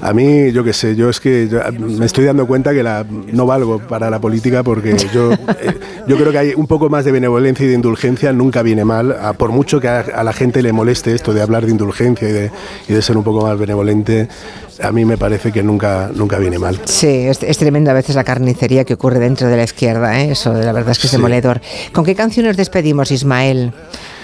a 0.00 0.12
mí, 0.12 0.50
yo 0.52 0.64
qué 0.64 0.72
sé, 0.72 0.96
yo 0.96 1.08
es 1.10 1.20
que 1.20 1.48
yo, 1.48 1.60
me 1.78 2.06
estoy 2.06 2.24
dando 2.24 2.46
cuenta 2.46 2.72
que 2.72 2.82
la, 2.82 3.04
no 3.32 3.46
valgo 3.46 3.78
para 3.80 4.10
la 4.10 4.20
política 4.20 4.62
porque 4.62 4.96
yo, 5.12 5.32
eh, 5.32 5.38
yo 6.06 6.16
creo 6.16 6.32
que 6.32 6.38
hay 6.38 6.52
un 6.54 6.66
poco 6.66 6.88
más 6.88 7.04
de 7.04 7.12
benevolencia 7.12 7.64
y 7.66 7.68
de 7.68 7.74
indulgencia, 7.74 8.32
nunca 8.32 8.62
viene 8.62 8.84
mal, 8.84 9.12
a- 9.12 9.32
por 9.34 9.50
mucho 9.50 9.78
que 9.80 9.88
a, 9.88 10.00
a 10.00 10.24
la 10.24 10.32
gente 10.32 10.62
le 10.62 10.72
moleste 10.72 11.14
esto 11.14 11.32
de 11.34 11.42
hablar 11.42 11.64
de 11.66 11.70
indulgencia 11.72 12.28
y 12.28 12.32
de, 12.32 12.50
y 12.88 12.92
de 12.92 13.02
ser 13.02 13.16
un 13.16 13.24
poco 13.24 13.42
más 13.42 13.58
benevolente, 13.58 14.28
a 14.82 14.90
mí 14.90 15.04
me 15.04 15.18
parece 15.18 15.52
que 15.52 15.62
nunca, 15.62 16.10
nunca 16.14 16.38
viene 16.38 16.58
mal. 16.58 16.80
Sí, 16.86 17.06
es, 17.08 17.42
es 17.42 17.58
tremendo 17.58 17.90
a 17.90 17.94
veces 17.94 18.16
la 18.16 18.24
carnicería 18.24 18.84
que 18.84 18.94
ocurre 18.94 19.18
dentro 19.20 19.48
de 19.48 19.56
la 19.56 19.64
izquierda, 19.64 20.20
¿eh? 20.20 20.32
eso 20.32 20.52
la 20.54 20.72
verdad 20.72 20.90
es 20.92 20.98
que 20.98 21.06
es 21.06 21.10
Sí. 21.12 21.16
demoledor. 21.16 21.60
¿Con 21.92 22.04
qué 22.04 22.14
canción 22.14 22.46
nos 22.46 22.56
despedimos, 22.56 23.10
Ismael? 23.12 23.72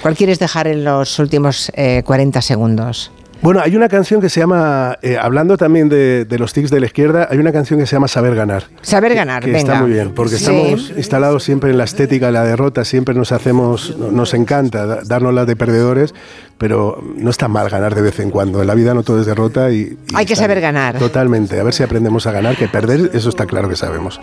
¿Cuál 0.02 0.14
quieres 0.16 0.38
dejar 0.38 0.66
en 0.68 0.84
los 0.84 1.18
últimos 1.18 1.70
eh, 1.74 2.02
40 2.04 2.40
segundos? 2.42 3.10
Bueno, 3.40 3.60
hay 3.62 3.76
una 3.76 3.88
canción 3.88 4.20
que 4.20 4.28
se 4.28 4.40
llama, 4.40 4.98
eh, 5.00 5.16
hablando 5.16 5.56
también 5.56 5.88
de, 5.88 6.24
de 6.24 6.38
los 6.40 6.52
tics 6.52 6.72
de 6.72 6.80
la 6.80 6.86
izquierda, 6.86 7.28
hay 7.30 7.38
una 7.38 7.52
canción 7.52 7.78
que 7.78 7.86
se 7.86 7.94
llama 7.94 8.08
Saber 8.08 8.34
Ganar. 8.34 8.64
Saber 8.82 9.14
ganar, 9.14 9.44
que 9.44 9.52
venga. 9.52 9.58
está 9.60 9.80
muy 9.80 9.92
bien, 9.92 10.12
porque 10.12 10.36
Sí. 10.36 10.44
estamos 10.44 10.92
instalados 10.96 11.44
siempre 11.44 11.70
en 11.70 11.78
la 11.78 11.84
estética 11.84 12.26
de 12.26 12.32
la 12.32 12.42
derrota, 12.42 12.84
siempre 12.84 13.14
nos 13.14 13.30
hacemos, 13.30 13.96
no- 13.96 14.10
nos 14.10 14.34
encanta 14.34 14.86
da- 14.86 15.00
darnos 15.04 15.46
de 15.46 15.54
perdedores, 15.54 16.14
pero 16.58 17.00
no 17.16 17.30
está 17.30 17.46
mal 17.46 17.68
ganar 17.70 17.94
de 17.94 18.02
vez 18.02 18.18
en 18.18 18.30
cuando. 18.30 18.60
En 18.60 18.66
la 18.66 18.74
vida 18.74 18.92
no 18.92 19.04
todo 19.04 19.20
es 19.20 19.26
derrota 19.26 19.70
y... 19.70 19.76
y 19.82 19.96
Hay 20.16 20.26
que 20.26 20.34
saber 20.34 20.60
ganar. 20.60 20.98
Totalmente, 20.98 21.60
a 21.60 21.62
ver 21.62 21.74
si 21.74 21.84
aprendemos 21.84 22.26
a 22.26 22.32
ganar, 22.32 22.56
que 22.56 22.66
perder, 22.66 23.12
eso 23.14 23.28
está 23.28 23.46
claro 23.46 23.68
que 23.68 23.76
sabemos. 23.76 24.20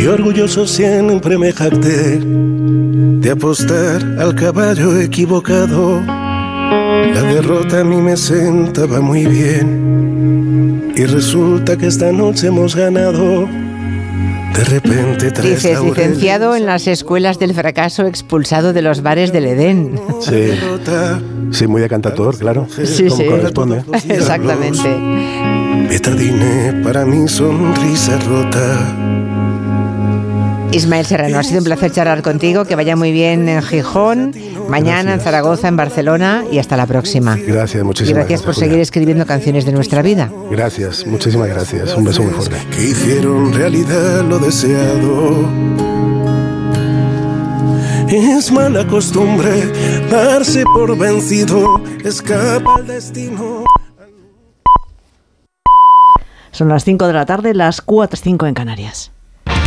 Y 0.00 0.06
orgulloso 0.06 0.66
siempre 0.66 1.38
me 1.38 1.52
jacté 1.52 2.20
de 2.20 3.30
apostar 3.30 4.02
al 4.18 4.34
caballo 4.34 4.98
equivocado. 5.00 6.00
La 6.00 7.22
derrota 7.22 7.80
a 7.80 7.84
mí 7.84 7.96
me 7.96 8.16
sentaba 8.16 9.00
muy 9.00 9.26
bien. 9.26 10.92
Y 10.96 11.04
resulta 11.06 11.76
que 11.76 11.86
esta 11.86 12.12
noche 12.12 12.48
hemos 12.48 12.74
ganado. 12.76 13.46
De 14.54 14.64
repente 14.64 15.30
Dices, 15.30 15.74
laureles. 15.74 15.96
licenciado 15.98 16.56
en 16.56 16.66
las 16.66 16.86
escuelas 16.88 17.38
del 17.38 17.54
fracaso, 17.54 18.06
expulsado 18.06 18.72
de 18.72 18.82
los 18.82 19.02
bares 19.02 19.32
del 19.32 19.46
Edén. 19.46 20.00
Sí, 20.20 20.50
sí 21.52 21.66
muy 21.68 21.80
de 21.80 21.88
cantador, 21.88 22.36
claro, 22.36 22.66
Sí, 22.84 23.04
como 23.04 23.16
sí. 23.16 23.24
corresponde. 23.26 23.84
Exactamente. 24.08 24.88
Betadine 25.88 26.82
para 26.82 27.04
mi 27.04 27.28
sonrisa 27.28 28.18
rota. 28.28 28.96
Ismael 30.72 31.06
Serrano, 31.06 31.38
ha 31.38 31.42
sido 31.42 31.58
un 31.58 31.64
placer 31.64 31.90
charlar 31.90 32.22
contigo, 32.22 32.64
que 32.64 32.76
vaya 32.76 32.94
muy 32.94 33.10
bien 33.10 33.48
en 33.48 33.62
Gijón, 33.62 34.34
mañana 34.68 35.14
en 35.14 35.20
Zaragoza, 35.20 35.66
en 35.68 35.76
Barcelona 35.76 36.44
y 36.52 36.58
hasta 36.58 36.76
la 36.76 36.86
próxima. 36.86 37.36
Gracias, 37.36 37.80
Y 37.82 37.84
muchísimas 37.84 38.18
gracias 38.20 38.42
por 38.42 38.54
Julia. 38.54 38.68
seguir 38.68 38.80
escribiendo 38.80 39.24
canciones 39.26 39.64
de 39.64 39.72
nuestra 39.72 40.02
vida. 40.02 40.30
Gracias, 40.50 41.06
muchísimas 41.06 41.48
gracias. 41.48 41.94
Un 41.94 42.04
beso 42.04 42.22
muy 42.22 42.32
fuerte. 42.32 42.56
que 42.70 42.84
hicieron 42.84 43.52
realidad 43.54 44.22
lo 44.24 44.38
deseado. 44.38 45.48
Es 48.08 48.50
mala 48.52 48.86
costumbre 48.86 49.70
darse 50.10 50.64
por 50.64 50.96
vencido, 50.96 51.82
escapa 52.04 52.76
al 52.76 52.86
destino. 52.86 53.64
Son 56.52 56.68
las 56.68 56.84
5 56.84 57.06
de 57.06 57.12
la 57.12 57.24
tarde, 57.26 57.54
las 57.54 57.84
4.05 57.84 58.48
en 58.48 58.54
Canarias. 58.54 59.12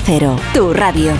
Cero, 0.00 0.38
tu 0.54 0.72
radio. 0.72 1.12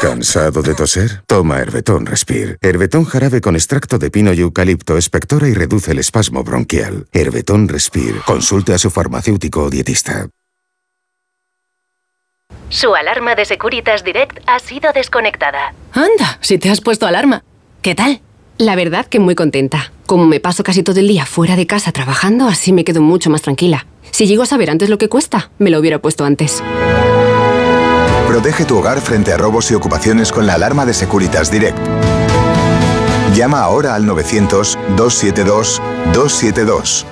¿Cansado 0.00 0.62
de 0.62 0.74
toser? 0.74 1.22
Toma 1.26 1.58
Herbetón 1.58 2.06
Respire. 2.06 2.56
Herbetón 2.60 3.04
jarabe 3.04 3.40
con 3.40 3.54
extracto 3.54 3.98
de 3.98 4.10
pino 4.10 4.32
y 4.32 4.40
eucalipto 4.40 4.96
espectora 4.98 5.48
y 5.48 5.54
reduce 5.54 5.92
el 5.92 6.00
espasmo 6.00 6.42
bronquial. 6.42 7.06
Herbetón 7.12 7.68
Respire. 7.68 8.20
Consulte 8.26 8.74
a 8.74 8.78
su 8.78 8.90
farmacéutico 8.90 9.62
o 9.62 9.70
dietista. 9.70 10.28
Su 12.68 12.94
alarma 12.94 13.34
de 13.34 13.44
Securitas 13.44 14.02
Direct 14.02 14.40
ha 14.46 14.58
sido 14.58 14.92
desconectada. 14.92 15.74
Anda, 15.92 16.38
si 16.40 16.58
te 16.58 16.70
has 16.70 16.80
puesto 16.80 17.06
alarma. 17.06 17.44
¿Qué 17.82 17.94
tal? 17.94 18.22
La 18.62 18.76
verdad 18.76 19.06
que 19.06 19.18
muy 19.18 19.34
contenta. 19.34 19.92
Como 20.06 20.24
me 20.24 20.38
paso 20.38 20.62
casi 20.62 20.84
todo 20.84 21.00
el 21.00 21.08
día 21.08 21.26
fuera 21.26 21.56
de 21.56 21.66
casa 21.66 21.90
trabajando, 21.90 22.46
así 22.46 22.72
me 22.72 22.84
quedo 22.84 23.02
mucho 23.02 23.28
más 23.28 23.42
tranquila. 23.42 23.88
Si 24.12 24.28
llego 24.28 24.44
a 24.44 24.46
saber 24.46 24.70
antes 24.70 24.88
lo 24.88 24.98
que 24.98 25.08
cuesta, 25.08 25.50
me 25.58 25.68
lo 25.68 25.80
hubiera 25.80 26.00
puesto 26.00 26.24
antes. 26.24 26.62
Protege 28.28 28.64
tu 28.64 28.78
hogar 28.78 29.00
frente 29.00 29.32
a 29.32 29.36
robos 29.36 29.68
y 29.72 29.74
ocupaciones 29.74 30.30
con 30.30 30.46
la 30.46 30.54
alarma 30.54 30.86
de 30.86 30.94
Securitas 30.94 31.50
Direct. 31.50 31.76
Llama 33.34 33.62
ahora 33.62 33.96
al 33.96 34.06
900-272-272. 34.06 37.04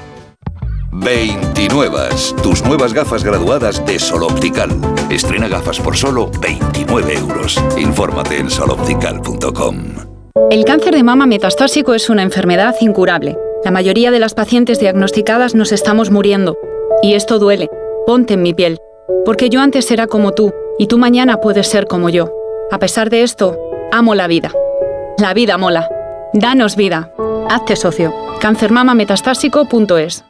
29. 0.93 2.11
Tus 2.45 2.63
nuevas 2.63 2.93
gafas 2.93 3.25
graduadas 3.25 3.85
de 3.85 3.99
Sol 3.99 4.23
Optical. 4.23 4.71
Estrena 5.11 5.49
gafas 5.49 5.81
por 5.81 5.97
solo 5.97 6.31
29 6.41 7.13
euros. 7.13 7.61
Infórmate 7.77 8.39
en 8.39 8.49
soloptical.com. 8.49 10.10
El 10.51 10.65
cáncer 10.65 10.94
de 10.94 11.02
mama 11.02 11.27
metastásico 11.27 11.94
es 11.94 12.09
una 12.11 12.23
enfermedad 12.23 12.74
incurable. 12.81 13.36
La 13.65 13.70
mayoría 13.70 14.11
de 14.11 14.19
las 14.19 14.35
pacientes 14.35 14.78
diagnosticadas 14.78 15.55
nos 15.55 15.73
estamos 15.73 16.11
muriendo. 16.11 16.57
Y 17.02 17.15
esto 17.15 17.39
duele. 17.39 17.69
Ponte 18.07 18.35
en 18.35 18.43
mi 18.43 18.55
piel. 18.55 18.78
Porque 19.24 19.51
yo 19.51 19.61
antes 19.61 19.90
era 19.90 20.07
como 20.07 20.32
tú, 20.32 20.52
y 20.78 20.86
tú 20.86 20.98
mañana 20.98 21.40
puedes 21.40 21.66
ser 21.66 21.86
como 21.86 22.09
yo. 22.09 22.32
A 22.70 22.78
pesar 22.78 23.11
de 23.11 23.23
esto, 23.23 23.59
amo 23.93 24.15
la 24.15 24.28
vida. 24.28 24.52
La 25.19 25.35
vida 25.35 25.59
mola. 25.59 25.89
Danos 26.32 26.77
vida. 26.77 27.12
Hazte 27.48 27.77
socio. 27.77 28.15
Cancermamametastásico.es 28.40 30.30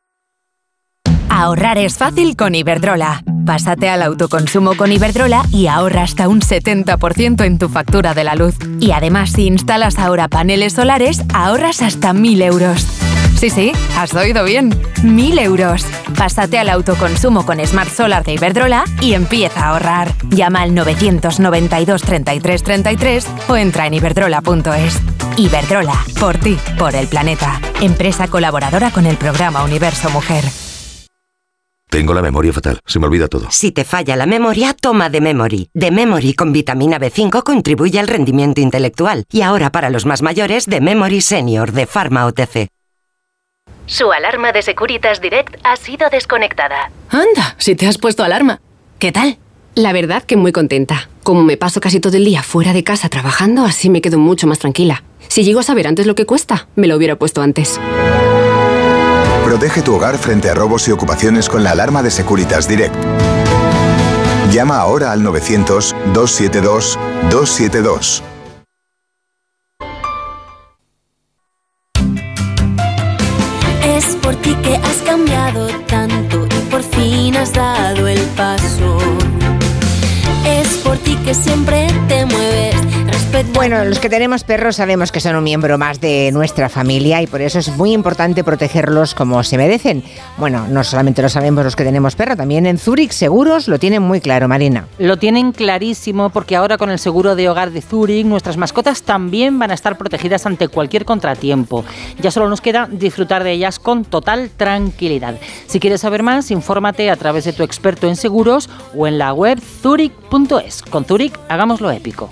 Ahorrar 1.29 1.77
es 1.77 1.97
fácil 1.97 2.35
con 2.35 2.55
Iberdrola. 2.55 3.23
Pásate 3.45 3.89
al 3.89 4.03
autoconsumo 4.03 4.75
con 4.75 4.91
Iberdrola 4.91 5.43
y 5.51 5.67
ahorra 5.67 6.03
hasta 6.03 6.27
un 6.27 6.41
70% 6.41 7.43
en 7.43 7.57
tu 7.57 7.69
factura 7.69 8.13
de 8.13 8.23
la 8.23 8.35
luz. 8.35 8.55
Y 8.79 8.91
además, 8.91 9.31
si 9.31 9.47
instalas 9.47 9.97
ahora 9.97 10.27
paneles 10.27 10.73
solares, 10.73 11.23
ahorras 11.33 11.81
hasta 11.81 12.13
1.000 12.13 12.43
euros. 12.43 12.87
Sí, 13.35 13.49
sí, 13.49 13.71
has 13.97 14.13
oído 14.13 14.43
bien. 14.43 14.69
1.000 15.01 15.39
euros. 15.41 15.85
Pásate 16.15 16.59
al 16.59 16.69
autoconsumo 16.69 17.43
con 17.45 17.65
Smart 17.65 17.89
Solar 17.89 18.23
de 18.23 18.33
Iberdrola 18.33 18.83
y 19.01 19.13
empieza 19.13 19.61
a 19.61 19.69
ahorrar. 19.69 20.13
Llama 20.29 20.61
al 20.61 20.75
992 20.75 22.01
33 22.03 22.63
33 22.63 23.27
o 23.47 23.57
entra 23.57 23.87
en 23.87 23.95
iberdrola.es. 23.95 25.01
Iberdrola, 25.37 25.95
por 26.19 26.37
ti, 26.37 26.57
por 26.77 26.93
el 26.93 27.07
planeta. 27.07 27.59
Empresa 27.81 28.27
colaboradora 28.27 28.91
con 28.91 29.07
el 29.07 29.17
programa 29.17 29.63
Universo 29.63 30.11
Mujer. 30.11 30.43
Tengo 31.91 32.13
la 32.13 32.21
memoria 32.21 32.53
fatal. 32.53 32.79
Se 32.85 32.99
me 32.99 33.07
olvida 33.07 33.27
todo. 33.27 33.47
Si 33.51 33.73
te 33.73 33.83
falla 33.83 34.15
la 34.15 34.25
memoria, 34.25 34.73
toma 34.73 35.09
de 35.09 35.19
Memory. 35.19 35.71
De 35.73 35.91
Memory 35.91 36.33
con 36.35 36.53
vitamina 36.53 36.97
B5 36.97 37.43
contribuye 37.43 37.99
al 37.99 38.07
rendimiento 38.07 38.61
intelectual. 38.61 39.25
Y 39.29 39.41
ahora 39.41 39.73
para 39.73 39.89
los 39.89 40.05
más 40.05 40.21
mayores, 40.21 40.67
de 40.67 40.79
Memory 40.79 41.19
Senior 41.19 41.73
de 41.73 41.85
Pharma 41.87 42.25
OTC. 42.27 42.69
Su 43.87 44.09
alarma 44.13 44.53
de 44.53 44.61
Securitas 44.61 45.19
Direct 45.19 45.57
ha 45.65 45.75
sido 45.75 46.09
desconectada. 46.09 46.93
Anda, 47.09 47.55
si 47.57 47.75
te 47.75 47.87
has 47.87 47.97
puesto 47.97 48.23
alarma. 48.23 48.61
¿Qué 48.97 49.11
tal? 49.11 49.37
La 49.75 49.91
verdad 49.91 50.23
que 50.23 50.37
muy 50.37 50.53
contenta. 50.53 51.09
Como 51.23 51.43
me 51.43 51.57
paso 51.57 51.81
casi 51.81 51.99
todo 51.99 52.15
el 52.15 52.23
día 52.23 52.41
fuera 52.41 52.71
de 52.71 52.85
casa 52.85 53.09
trabajando, 53.09 53.65
así 53.65 53.89
me 53.89 53.99
quedo 53.99 54.17
mucho 54.17 54.47
más 54.47 54.59
tranquila. 54.59 55.03
Si 55.27 55.43
llego 55.43 55.59
a 55.59 55.63
saber 55.63 55.87
antes 55.87 56.07
lo 56.07 56.15
que 56.15 56.25
cuesta, 56.25 56.69
me 56.75 56.87
lo 56.87 56.95
hubiera 56.95 57.17
puesto 57.17 57.41
antes. 57.41 57.81
Protege 59.51 59.81
tu 59.81 59.93
hogar 59.93 60.17
frente 60.17 60.49
a 60.49 60.53
robos 60.53 60.87
y 60.87 60.93
ocupaciones 60.93 61.49
con 61.49 61.61
la 61.61 61.71
alarma 61.71 62.01
de 62.01 62.09
Securitas 62.09 62.69
Direct. 62.69 62.95
Llama 64.49 64.77
ahora 64.77 65.11
al 65.11 65.23
900-272-272. 65.23 68.21
Es 73.83 74.05
por 74.21 74.37
ti 74.37 74.55
que 74.63 74.77
has 74.77 75.01
cambiado 75.05 75.67
tanto 75.85 76.45
y 76.45 76.69
por 76.69 76.83
fin 76.83 77.35
has 77.35 77.51
dado 77.51 78.07
el 78.07 78.21
paso. 78.37 78.99
Es 80.45 80.77
por 80.77 80.97
ti 80.99 81.17
que 81.25 81.33
siempre 81.33 81.87
te 82.07 82.25
mueves. 82.25 83.00
Bueno, 83.53 83.85
los 83.85 83.99
que 83.99 84.09
tenemos 84.09 84.43
perros 84.43 84.75
sabemos 84.75 85.11
que 85.11 85.19
son 85.19 85.35
un 85.35 85.43
miembro 85.43 85.77
más 85.77 86.01
de 86.01 86.31
nuestra 86.33 86.67
familia 86.67 87.21
y 87.21 87.27
por 87.27 87.41
eso 87.41 87.59
es 87.59 87.69
muy 87.77 87.93
importante 87.93 88.43
protegerlos 88.43 89.15
como 89.15 89.43
se 89.43 89.57
merecen. 89.57 90.03
Bueno, 90.37 90.67
no 90.67 90.83
solamente 90.83 91.21
lo 91.21 91.29
sabemos 91.29 91.63
los 91.63 91.75
que 91.75 91.83
tenemos 91.83 92.15
perro, 92.15 92.35
también 92.35 92.65
en 92.65 92.77
Zurich 92.77 93.11
Seguros 93.11 93.67
lo 93.67 93.79
tienen 93.79 94.01
muy 94.01 94.19
claro, 94.19 94.47
Marina. 94.47 94.87
Lo 94.99 95.17
tienen 95.17 95.53
clarísimo 95.53 96.29
porque 96.29 96.55
ahora 96.55 96.77
con 96.77 96.89
el 96.89 96.99
seguro 96.99 97.35
de 97.35 97.49
hogar 97.49 97.71
de 97.71 97.81
Zurich 97.81 98.25
nuestras 98.25 98.57
mascotas 98.57 99.03
también 99.03 99.59
van 99.59 99.71
a 99.71 99.75
estar 99.75 99.97
protegidas 99.97 100.45
ante 100.45 100.67
cualquier 100.67 101.05
contratiempo. 101.05 101.85
Ya 102.19 102.31
solo 102.31 102.49
nos 102.49 102.61
queda 102.61 102.89
disfrutar 102.91 103.43
de 103.43 103.51
ellas 103.51 103.79
con 103.79 104.05
total 104.05 104.49
tranquilidad. 104.57 105.35
Si 105.67 105.79
quieres 105.79 106.01
saber 106.01 106.23
más, 106.23 106.51
infórmate 106.51 107.09
a 107.09 107.15
través 107.15 107.45
de 107.45 107.53
tu 107.53 107.63
experto 107.63 108.07
en 108.07 108.15
seguros 108.15 108.69
o 108.95 109.07
en 109.07 109.17
la 109.17 109.33
web 109.33 109.59
zurich.es. 109.81 110.81
Con 110.83 111.05
Zurich, 111.05 111.37
hagámoslo 111.47 111.91
épico. 111.91 112.29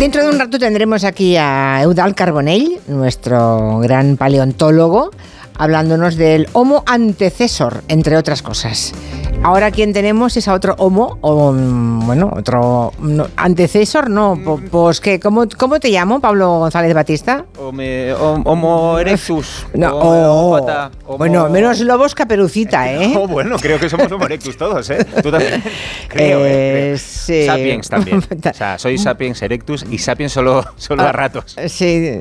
Dentro 0.00 0.22
de 0.22 0.30
un 0.30 0.38
rato 0.38 0.58
tendremos 0.58 1.04
aquí 1.04 1.36
a 1.36 1.82
Eudal 1.82 2.14
Carbonell, 2.14 2.80
nuestro 2.88 3.80
gran 3.80 4.16
paleontólogo, 4.16 5.10
hablándonos 5.58 6.16
del 6.16 6.48
Homo 6.54 6.82
antecesor, 6.86 7.82
entre 7.86 8.16
otras 8.16 8.40
cosas. 8.40 8.94
Ahora 9.42 9.70
quien 9.70 9.92
tenemos 9.92 10.36
es 10.36 10.46
a 10.48 10.54
otro 10.54 10.74
homo, 10.78 11.18
o 11.22 11.52
bueno, 11.52 12.30
otro 12.36 12.92
no, 13.00 13.26
antecesor, 13.36 14.10
no, 14.10 14.38
pues 14.70 15.00
que, 15.00 15.18
¿cómo, 15.18 15.44
¿cómo 15.56 15.80
te 15.80 15.88
llamo, 15.90 16.20
Pablo 16.20 16.58
González 16.60 16.92
Batista? 16.94 17.44
Home- 17.58 18.12
Homo 18.44 18.98
erectus. 18.98 19.66
No, 19.74 19.96
Homo- 19.96 20.56
oh, 20.56 20.58
pata- 20.60 20.90
homo- 21.06 21.18
bueno, 21.18 21.48
menos 21.48 21.80
lobos 21.80 22.14
caperucita, 22.14 22.92
¿eh? 22.92 23.14
Oh, 23.16 23.26
bueno, 23.26 23.56
creo 23.58 23.78
que 23.78 23.88
somos 23.88 24.10
Homo 24.12 24.26
erectus 24.26 24.56
todos, 24.56 24.88
¿eh? 24.90 25.04
Tú 25.22 25.30
también. 25.30 25.62
Creo, 26.08 26.40
Eh, 26.44 26.48
¿eh? 26.48 26.82
Creo. 26.86 26.98
sí. 26.98 27.46
Sapiens 27.46 27.88
también. 27.88 28.20
O 28.50 28.54
sea, 28.54 28.78
soy 28.78 28.98
Sapiens 28.98 29.40
erectus 29.42 29.84
y 29.90 29.98
Sapiens 29.98 30.32
solo, 30.32 30.64
solo 30.76 31.02
a 31.02 31.12
ratos. 31.12 31.56
Sí, 31.68 32.20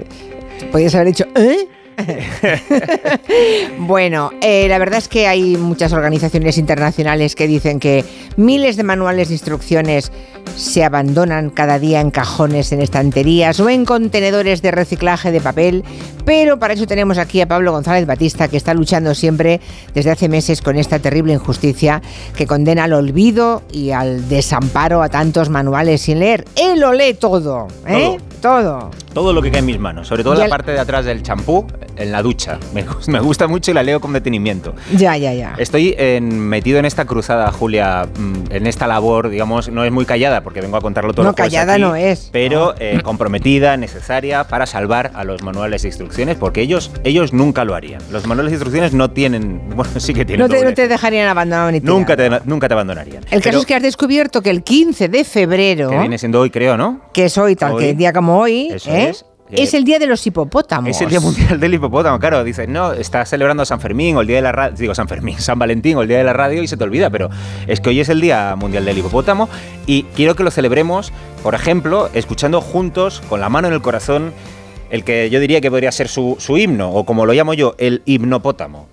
podrías 0.72 0.94
haber 0.96 1.08
dicho, 1.08 1.26
¿eh? 1.36 1.68
bueno, 3.80 4.32
eh, 4.42 4.68
la 4.68 4.78
verdad 4.78 5.00
es 5.00 5.08
que 5.08 5.28
hay 5.28 5.58
muchas 5.58 5.94
organizaciones 5.94 6.58
internacionales 6.58 7.36
que 7.36 7.48
dicen 7.48 7.80
que 7.80 8.06
miles 8.38 8.78
de 8.78 8.84
manuales 8.84 9.30
de 9.30 9.36
instrucciones 9.36 10.12
se 10.56 10.84
abandonan 10.84 11.50
cada 11.50 11.80
día 11.80 12.02
en 12.02 12.12
cajones, 12.12 12.72
en 12.72 12.82
estanterías 12.82 13.60
o 13.60 13.70
en 13.70 13.86
contenedores 13.86 14.62
de 14.62 14.72
reciclaje 14.72 15.32
de 15.32 15.42
papel, 15.42 15.84
pero 16.26 16.60
para 16.60 16.74
eso 16.74 16.86
tenemos 16.86 17.18
aquí 17.18 17.42
a 17.42 17.48
Pablo 17.48 17.72
González 17.72 18.06
Batista, 18.06 18.48
que 18.48 18.58
está 18.58 18.74
luchando 18.74 19.16
siempre 19.16 19.62
desde 19.94 20.12
hace 20.12 20.30
meses 20.30 20.62
con 20.62 20.78
esta 20.78 21.00
terrible 21.00 21.34
injusticia 21.34 22.02
que 22.36 22.48
condena 22.48 22.86
al 22.86 22.94
olvido 22.94 23.64
y 23.72 23.92
al 23.92 24.28
desamparo 24.28 25.02
a 25.02 25.10
tantos 25.10 25.50
manuales 25.50 26.02
sin 26.02 26.20
leer. 26.20 26.46
Él 26.56 26.80
lo 26.80 26.94
lee 26.94 27.14
todo, 27.14 27.68
¿eh? 27.88 28.18
Todo. 28.18 28.30
Todo 28.40 28.90
lo 29.34 29.42
que 29.42 29.52
cae 29.52 29.60
en 29.60 29.66
mis 29.66 29.80
manos, 29.80 30.08
sobre 30.08 30.24
todo 30.24 30.34
Ya 30.34 30.40
la 30.40 30.46
el- 30.46 30.50
parte 30.50 30.72
de 30.72 30.80
atrás 30.80 31.06
del 31.06 31.22
champú, 31.24 31.66
en 31.96 32.12
la 32.12 32.22
ducha. 32.22 32.58
Me, 32.74 32.84
gus- 32.84 33.08
me 33.08 33.20
gusta 33.20 33.48
mucho 33.48 33.72
y 33.72 33.74
la 33.74 33.84
leo 33.84 34.00
con 34.00 34.14
detenimiento. 34.14 34.74
Ya, 34.96 35.18
ya, 35.18 35.34
ya. 35.34 35.54
Estoy 35.58 35.96
en- 35.98 36.40
metido 36.40 36.80
en 36.80 36.86
esta 36.86 37.06
cruzada, 37.06 37.52
Julia, 37.52 38.08
mm, 38.18 38.52
en 38.52 38.68
esta 38.68 38.88
labor, 38.88 39.30
digamos, 39.30 39.70
no 39.70 39.84
es 39.84 39.92
muy 39.92 40.06
callada 40.06 40.42
porque 40.42 40.62
vengo 40.62 40.78
a 40.78 40.82
contarlo 40.82 41.14
todo. 41.14 41.26
No, 41.26 41.36
callada 41.36 41.74
aquí, 41.74 41.82
no 41.82 41.96
es. 41.96 42.30
Pero 42.32 42.74
eh, 42.80 43.02
comprometida, 43.04 43.76
necesaria 43.78 44.46
para 44.46 44.66
salvar 44.66 45.12
a 45.16 45.24
los 45.24 45.44
manuales 45.44 45.82
de 45.82 45.90
instrucciones 45.90 46.38
porque 46.38 46.62
ellos, 46.62 46.92
ellos 47.04 47.34
nunca 47.34 47.66
lo 47.66 47.76
harían. 47.76 48.02
Los 48.12 48.26
manuales 48.28 48.52
de 48.52 48.56
instrucciones 48.56 48.94
no 48.94 49.12
tienen, 49.12 49.62
bueno, 49.76 50.00
sí 50.00 50.14
que 50.14 50.26
tienen. 50.26 50.48
No 50.48 50.54
te, 50.54 50.64
no 50.64 50.74
te 50.74 50.88
dejarían 50.88 51.28
abandonado 51.28 51.72
ni 51.72 51.80
nunca, 51.82 52.16
te, 52.16 52.30
nunca 52.46 52.68
te 52.68 52.74
abandonarían. 52.74 53.24
El 53.24 53.40
caso 53.40 53.44
Pero 53.44 53.58
es 53.60 53.66
que 53.66 53.76
has 53.76 53.82
descubierto 53.84 54.42
que 54.42 54.50
el 54.52 54.64
15 54.64 55.10
de 55.10 55.24
febrero, 55.24 55.90
que 55.90 55.98
viene 55.98 56.18
siendo 56.18 56.40
hoy, 56.40 56.50
creo, 56.50 56.78
¿no? 56.78 57.02
que 57.14 57.26
es 57.26 57.38
hoy, 57.38 57.56
tal 57.56 57.74
Hoy. 57.74 57.84
que 57.86 57.94
día 57.96 58.14
como 58.14 58.38
hoy, 58.40 58.70
¿eh? 58.86 59.09
Es. 59.10 59.26
es 59.50 59.74
el 59.74 59.84
día 59.84 60.00
de 60.00 60.08
los 60.08 60.26
hipopótamos. 60.26 60.90
Es 60.90 61.02
el 61.02 61.10
Día 61.10 61.20
Mundial 61.20 61.60
del 61.60 61.74
Hipopótamo, 61.74 62.20
claro. 62.20 62.44
Dicen, 62.44 62.72
no, 62.72 62.94
está 62.94 63.26
celebrando 63.26 63.66
San 63.66 63.80
Fermín 63.80 64.16
o 64.16 64.22
el 64.22 64.28
Día 64.28 64.38
de 64.38 64.42
la 64.44 64.52
Radio. 64.52 64.76
Digo, 64.78 64.96
San 64.96 65.08
Fermín, 65.08 65.40
San 65.40 65.60
Valentín 65.60 65.98
o 65.98 66.02
el 66.02 66.08
Día 66.08 66.18
de 66.18 66.24
la 66.24 66.34
Radio 66.34 66.62
y 66.64 66.68
se 66.68 66.78
te 66.78 66.84
olvida, 66.84 67.10
pero 67.10 67.30
es 67.68 67.82
que 67.82 67.90
hoy 67.90 68.00
es 68.00 68.10
el 68.10 68.22
Día 68.22 68.56
Mundial 68.56 68.86
del 68.86 68.98
Hipopótamo 68.98 69.50
y 69.86 70.04
quiero 70.16 70.36
que 70.36 70.44
lo 70.44 70.52
celebremos, 70.52 71.12
por 71.44 71.56
ejemplo, 71.56 72.10
escuchando 72.14 72.62
juntos, 72.62 73.22
con 73.30 73.40
la 73.40 73.50
mano 73.50 73.68
en 73.68 73.74
el 73.74 73.82
corazón, 73.82 74.34
el 74.90 75.04
que 75.04 75.30
yo 75.30 75.40
diría 75.40 75.62
que 75.62 75.70
podría 75.70 75.92
ser 75.92 76.08
su, 76.08 76.36
su 76.40 76.58
himno, 76.58 76.92
o 76.92 77.06
como 77.06 77.26
lo 77.26 77.34
llamo 77.34 77.54
yo, 77.54 77.76
el 77.78 78.02
hipnopótamo. 78.06 78.90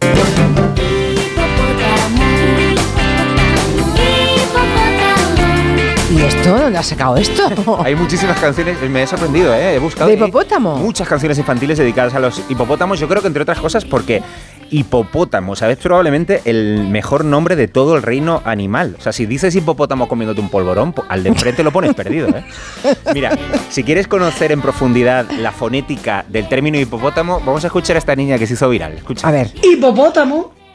¿Y 6.17 6.21
esto? 6.23 6.57
¿Dónde 6.59 6.79
has 6.79 6.87
sacado 6.87 7.17
esto? 7.17 7.79
Hay 7.85 7.95
muchísimas 7.95 8.39
canciones, 8.39 8.81
me 8.89 9.03
he 9.03 9.07
sorprendido, 9.07 9.55
¿eh? 9.55 9.75
he 9.75 9.79
buscado. 9.79 10.09
¿De 10.09 10.15
hipopótamo? 10.17 10.77
Muchas 10.77 11.07
canciones 11.07 11.37
infantiles 11.39 11.77
dedicadas 11.79 12.15
a 12.15 12.21
los 12.21 12.41
hipopótamos, 12.49 12.99
yo 12.99 13.07
creo 13.09 13.21
que 13.21 13.29
entre 13.29 13.43
otras 13.43 13.61
cosas 13.61 13.85
porque 13.85 14.23
hipopótamo, 14.71 15.55
¿sabes? 15.55 15.77
Probablemente 15.77 16.41
el 16.45 16.89
mejor 16.89 17.25
nombre 17.25 17.55
de 17.55 17.69
todo 17.69 17.97
el 17.97 18.03
reino 18.03 18.41
animal. 18.45 18.97
O 18.99 19.03
sea, 19.03 19.13
si 19.13 19.27
dices 19.27 19.55
hipopótamo 19.55 20.09
comiéndote 20.09 20.41
un 20.41 20.49
polvorón, 20.49 20.93
po- 20.93 21.05
al 21.09 21.23
de 21.23 21.29
enfrente 21.29 21.63
lo 21.63 21.71
pones 21.71 21.95
perdido, 21.95 22.29
¿eh? 22.31 22.45
Mira, 23.15 23.37
si 23.69 23.85
quieres 23.85 24.09
conocer 24.09 24.53
en 24.53 24.61
profundidad 24.63 25.31
la 25.33 25.53
fonética 25.53 26.25
del 26.29 26.49
término 26.49 26.79
hipopótamo, 26.81 27.41
vamos 27.45 27.63
a 27.65 27.67
escuchar 27.69 27.97
a 27.97 27.99
esta 27.99 28.17
niña 28.17 28.39
que 28.39 28.47
se 28.47 28.55
hizo 28.55 28.69
viral. 28.71 28.95
Escucha. 28.95 29.29
A 29.29 29.31
ver. 29.33 29.53
Hipopótamo. 29.63 30.53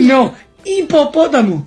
No, 0.00 0.34
hipopótamo. 0.64 1.66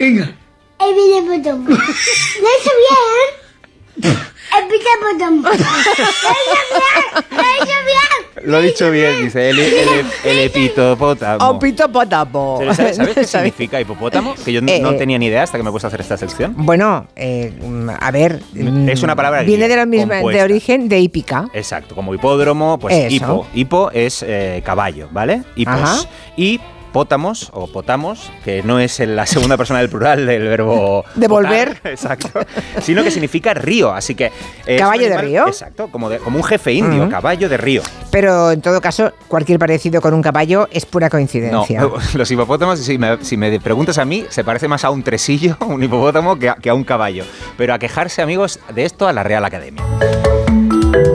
Venga. 0.00 0.32
Hipopótamo. 0.80 1.68
¿Lo 1.68 1.74
hizo 1.76 2.70
bien? 2.80 4.10
Hipopótamo. 4.70 5.42
¿Lo 5.42 5.52
hizo 5.52 5.60
bien? 6.74 7.28
¿Lo 7.30 7.44
hizo 7.52 7.78
bien? 7.84 8.50
Lo 8.50 8.56
ha 8.56 8.60
dicho 8.60 8.90
bien, 8.90 9.22
dice 9.24 9.50
el, 9.50 9.58
el, 9.58 10.06
el 10.24 10.38
epitopótamo. 10.38 11.60
Hipopótamo. 11.62 12.56
Pero 12.58 12.74
¿Sabes, 12.74 12.96
sabes 12.96 13.14
qué 13.14 13.24
significa 13.24 13.78
hipopótamo? 13.80 14.34
Que 14.42 14.52
yo 14.54 14.62
no- 14.62 14.72
Eh, 14.72 14.80
no 14.80 14.96
tenía 14.96 15.18
ni 15.18 15.26
idea 15.26 15.42
hasta 15.42 15.58
que 15.58 15.62
me 15.62 15.68
he 15.68 15.72
puesto 15.72 15.86
a 15.86 15.88
hacer 15.88 16.00
esta 16.00 16.16
sección. 16.16 16.54
Bueno, 16.56 17.06
eh, 17.14 17.52
a 18.00 18.10
ver. 18.10 18.40
mm, 18.54 18.88
Es 18.88 19.02
una 19.02 19.14
palabra 19.14 19.42
Viene 19.42 19.68
de 19.68 19.76
la 19.76 19.84
misma, 19.84 20.16
de 20.22 20.42
origen 20.42 20.88
de 20.88 20.98
hípica. 21.00 21.50
Exacto, 21.52 21.94
como 21.94 22.14
hipódromo, 22.14 22.78
pues 22.78 22.94
Eso. 22.96 23.14
hipo. 23.14 23.46
Hipo 23.52 23.90
es 23.92 24.24
eh, 24.26 24.62
caballo, 24.64 25.08
¿vale? 25.12 25.42
Hipos. 25.56 25.74
Ajá. 25.74 25.98
Y 26.38 26.58
pótamos 26.92 27.50
o 27.52 27.66
potamos, 27.66 28.30
que 28.44 28.62
no 28.62 28.78
es 28.80 29.00
en 29.00 29.16
la 29.16 29.26
segunda 29.26 29.56
persona 29.56 29.80
del 29.80 29.88
plural 29.88 30.26
del 30.26 30.42
verbo 30.48 31.04
Devolver. 31.14 31.76
potar, 31.76 31.90
exacto, 31.92 32.28
sino 32.80 33.02
que 33.02 33.10
significa 33.10 33.54
río, 33.54 33.92
así 33.92 34.14
que 34.14 34.30
es 34.66 34.80
¿Caballo 34.80 35.08
de 35.08 35.18
río? 35.18 35.46
Exacto, 35.46 35.88
como, 35.90 36.08
de- 36.08 36.18
como 36.18 36.36
un 36.38 36.44
jefe 36.44 36.72
indio, 36.72 37.08
caballo 37.08 37.48
de 37.48 37.56
río. 37.56 37.82
Pero 38.10 38.50
en 38.50 38.60
todo 38.60 38.80
caso, 38.80 39.12
cualquier 39.28 39.58
parecido 39.58 40.00
con 40.00 40.14
un 40.14 40.22
caballo 40.22 40.68
es 40.72 40.84
pura 40.86 41.06
No, 41.06 41.10
coincidencia. 41.10 41.88
los 42.14 42.30
hipopótamos, 42.30 42.78
si 42.80 42.98
me, 42.98 43.22
si 43.24 43.36
me 43.36 43.60
preguntas 43.60 43.98
a 43.98 44.04
mí, 44.04 44.24
se 44.28 44.44
parece 44.44 44.68
más 44.68 44.84
a 44.84 44.90
un 44.90 45.02
tresillo, 45.02 45.56
un 45.66 45.82
hipopótamo, 45.82 46.38
que 46.38 46.48
a, 46.48 46.54
que 46.56 46.70
a 46.70 46.74
un 46.74 46.84
caballo. 46.84 47.24
Pero 47.56 47.74
a 47.74 47.78
quejarse, 47.78 48.22
amigos, 48.22 48.58
de 48.74 48.84
esto 48.84 49.06
a 49.08 49.12
la 49.12 49.22
Real 49.22 49.44
Academia. 49.44 49.82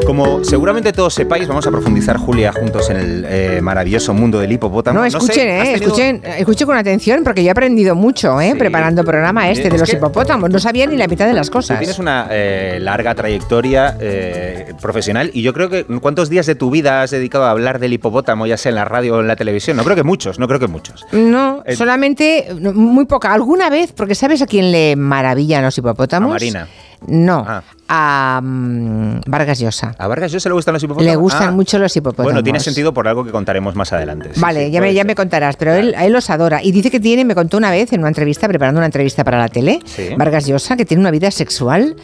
Como 0.06 0.44
seguramente 0.44 0.94
todos 0.94 1.14
sepáis, 1.14 1.48
vamos 1.48 1.66
a 1.68 1.72
profundizar, 1.72 2.18
Julia, 2.18 2.54
juntos 2.54 2.90
en 2.90 2.98
el 2.98 3.26
eh, 3.28 3.60
maravilloso 3.62 4.14
mundo 4.14 4.40
del 4.40 4.52
hipopótamo. 4.52 5.00
No, 5.00 5.06
escuchen, 5.06 5.50
¿has 5.50 5.68
eh, 5.68 5.74
tenido- 5.74 5.86
escuchen, 5.88 6.22
escuchen 6.38 6.68
con 6.68 6.78
atención 6.78 7.24
porque 7.24 7.44
yo 7.44 7.48
he 7.50 7.52
aprendido 7.52 7.96
mucho, 7.96 8.40
eh, 8.40 8.56
preparando 8.58 9.02
el 9.02 9.08
programa 9.08 9.50
este 9.50 9.68
Es 9.68 9.74
de 9.74 9.80
los 9.80 9.90
que- 9.90 9.98
hipopótamos. 9.98 10.50
No 10.50 10.60
sabía 10.60 10.86
ni 10.86 10.96
la 10.96 11.08
mitad 11.08 11.26
de 11.28 11.34
las 11.34 11.48
Tú 11.48 11.54
cosas. 11.54 11.80
tienes 11.80 12.00
una 12.00 12.28
eh, 12.32 12.78
larga 12.82 13.16
trayectoria 13.16 13.98
eh, 14.00 14.74
profesional 14.82 15.32
y 15.34 15.42
yo 15.42 15.54
creo 15.54 15.70
que 15.70 15.84
¿cuántos 15.86 16.30
días 16.30 16.46
de 16.46 16.56
tu 16.56 16.70
vida 16.70 17.02
has 17.02 17.12
dedicado 17.12 17.46
a 17.46 17.50
hablar 17.52 17.80
del 17.80 17.92
hipopótamo, 17.94 18.46
ya 18.48 18.58
sea 18.58 18.70
en 18.70 18.76
la 18.76 18.86
radio 18.86 19.16
o 19.18 19.22
en 19.22 19.28
la 19.28 19.36
televisión? 19.36 19.76
No 19.76 19.84
creo 19.84 19.96
que 19.96 20.04
muchos, 20.04 20.40
no 20.40 20.48
creo 20.48 20.60
que 20.60 20.68
muchos. 20.68 21.06
No, 21.12 21.64
solamente 21.76 22.48
muy 22.74 23.06
poca. 23.06 23.34
¿Alguna 23.34 23.70
vez? 23.70 23.92
Porque 23.92 24.16
¿sabes 24.16 24.42
a 24.42 24.46
quién 24.46 24.72
le 24.72 24.96
maravillan 24.96 25.64
los 25.64 25.78
hipopótamos? 25.78 26.30
A 26.30 26.34
Marina. 26.34 26.68
No, 27.08 27.46
Ah. 27.48 27.62
a 27.88 28.42
mm, 28.44 29.22
Vargas 29.28 29.60
Llosa. 29.60 29.96
¿A 29.98 30.08
Vargas 30.08 30.32
Llosa 30.32 30.50
le 30.50 30.54
gustan 30.56 30.74
los 30.74 30.84
hipopótamos? 30.84 31.12
Le 31.12 31.16
gustan 31.16 31.50
Ah. 31.50 31.52
mucho 31.52 31.78
los 31.80 31.96
hipopótamos. 31.96 32.26
Bueno, 32.32 32.44
tiene 32.44 32.60
sentido 32.60 32.94
por 32.94 33.08
algo 33.08 33.24
que 33.24 33.32
contaremos 33.32 33.76
más 33.76 33.94
adelante. 33.94 34.32
Vale, 34.38 34.66
sí, 34.66 34.72
ya, 34.72 34.82
me, 34.82 34.94
ya 34.94 35.04
me 35.04 35.16
contarás, 35.16 35.56
pero 35.58 35.74
él, 35.74 35.96
los 36.12 36.30
adora. 36.30 36.64
Y 36.64 36.72
dice 36.72 36.90
que 36.92 37.00
tiene, 37.00 37.26
me 37.26 37.36
contó 37.36 37.58
una 37.58 37.72
vez 37.72 37.92
en 37.94 38.00
una 38.00 38.10
entrevista, 38.10 38.48
preparando 38.48 38.80
una 38.80 38.86
entrevista 38.88 39.24
para 39.24 39.38
la 39.38 39.48
tele, 39.50 39.80
Sí. 39.86 40.10
Vargas 40.18 40.46
Llosa, 40.48 40.76
que 40.78 40.86
tiene 40.86 41.02
una 41.02 41.12
vida 41.12 41.30
sexual 41.32 41.96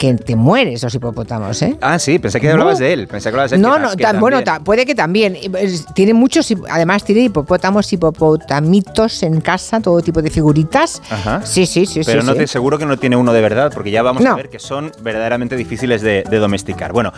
que 0.00 0.14
te 0.14 0.34
mueres 0.34 0.82
los 0.82 0.94
hipopótamos, 0.94 1.60
¿eh? 1.60 1.76
Ah, 1.82 1.98
sí, 1.98 2.18
pensé 2.18 2.40
que 2.40 2.46
No. 2.46 2.52
hablabas 2.54 2.78
de 2.78 2.90
él. 2.94 3.06
Pensé 3.06 3.24
que 3.24 3.34
hablabas 3.34 3.50
de 3.50 3.56
él. 3.58 3.62
No, 3.62 3.74
que- 3.74 3.80
no, 3.82 3.90
que 3.90 4.02
tan- 4.02 4.18
bueno, 4.18 4.42
ta- 4.42 4.58
puede 4.60 4.86
que 4.86 4.94
también. 4.94 5.36
Es- 5.58 5.84
Tiene 5.94 6.14
muchos, 6.14 6.50
además 6.70 7.04
tiene 7.04 7.20
hipopótamos, 7.20 7.92
hipopotamitos 7.92 9.22
en 9.22 9.42
casa, 9.42 9.80
todo 9.80 10.00
tipo 10.00 10.22
de 10.22 10.30
figuritas. 10.30 11.02
Ajá. 11.10 11.42
Sí, 11.44 11.66
sí, 11.66 11.84
sí, 11.84 12.00
Pero 12.06 12.22
sí. 12.22 12.26
no 12.26 12.32
sí. 12.32 12.38
te 12.38 12.46
seguro 12.46 12.78
que 12.78 12.86
no 12.86 12.96
tiene 12.98 13.16
uno 13.16 13.32
de 13.34 13.42
verdad, 13.42 13.70
porque 13.74 13.90
ya 13.90 14.00
vamos 14.02 14.22
No. 14.22 14.32
a 14.32 14.36
ver 14.36 14.48
que 14.48 14.58
son 14.58 14.90
verdaderamente 15.02 15.54
difíciles 15.54 16.00
de, 16.00 16.24
de 16.28 16.36
domesticar. 16.38 16.92
Bueno, 16.94 17.12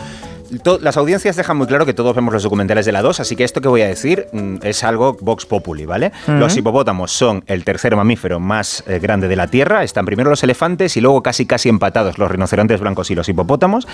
las 0.81 0.97
audiencias 0.97 1.37
dejan 1.37 1.57
muy 1.57 1.67
claro 1.67 1.87
que 1.87 1.95
todos 1.95 2.15
vemos 2.15 2.33
los 2.33 2.43
documentales 2.43 2.87
de 2.87 2.93
la 2.93 3.03
2, 3.03 3.21
así 3.21 3.37
que 3.37 3.45
esto 3.45 3.61
que 3.61 3.69
voy 3.69 3.83
a 3.83 3.87
decir 3.87 4.27
mm, 4.33 4.57
es 4.63 4.85
algo 4.85 5.17
Vox 5.21 5.47
Populi, 5.47 5.87
¿vale? 5.87 6.13
Los 6.27 6.57
hipopótamos 6.57 7.13
son 7.13 7.43
el 7.47 7.65
tercer 7.65 7.97
mamífero 7.97 8.41
más 8.41 8.85
eh, 8.87 8.99
grande 8.99 9.29
de 9.29 9.37
la 9.37 9.47
Tierra. 9.47 9.83
Están 9.83 10.05
primero 10.05 10.31
los 10.31 10.43
elefantes 10.43 10.97
y 10.97 11.01
luego 11.01 11.23
casi 11.23 11.47
casi 11.47 11.69
empatados 11.69 12.19
los 12.19 12.31
rinocerontes 12.31 12.81
blancos 12.81 13.11
y 13.11 13.15
los 13.15 13.29
hipopótamos. 13.29 13.87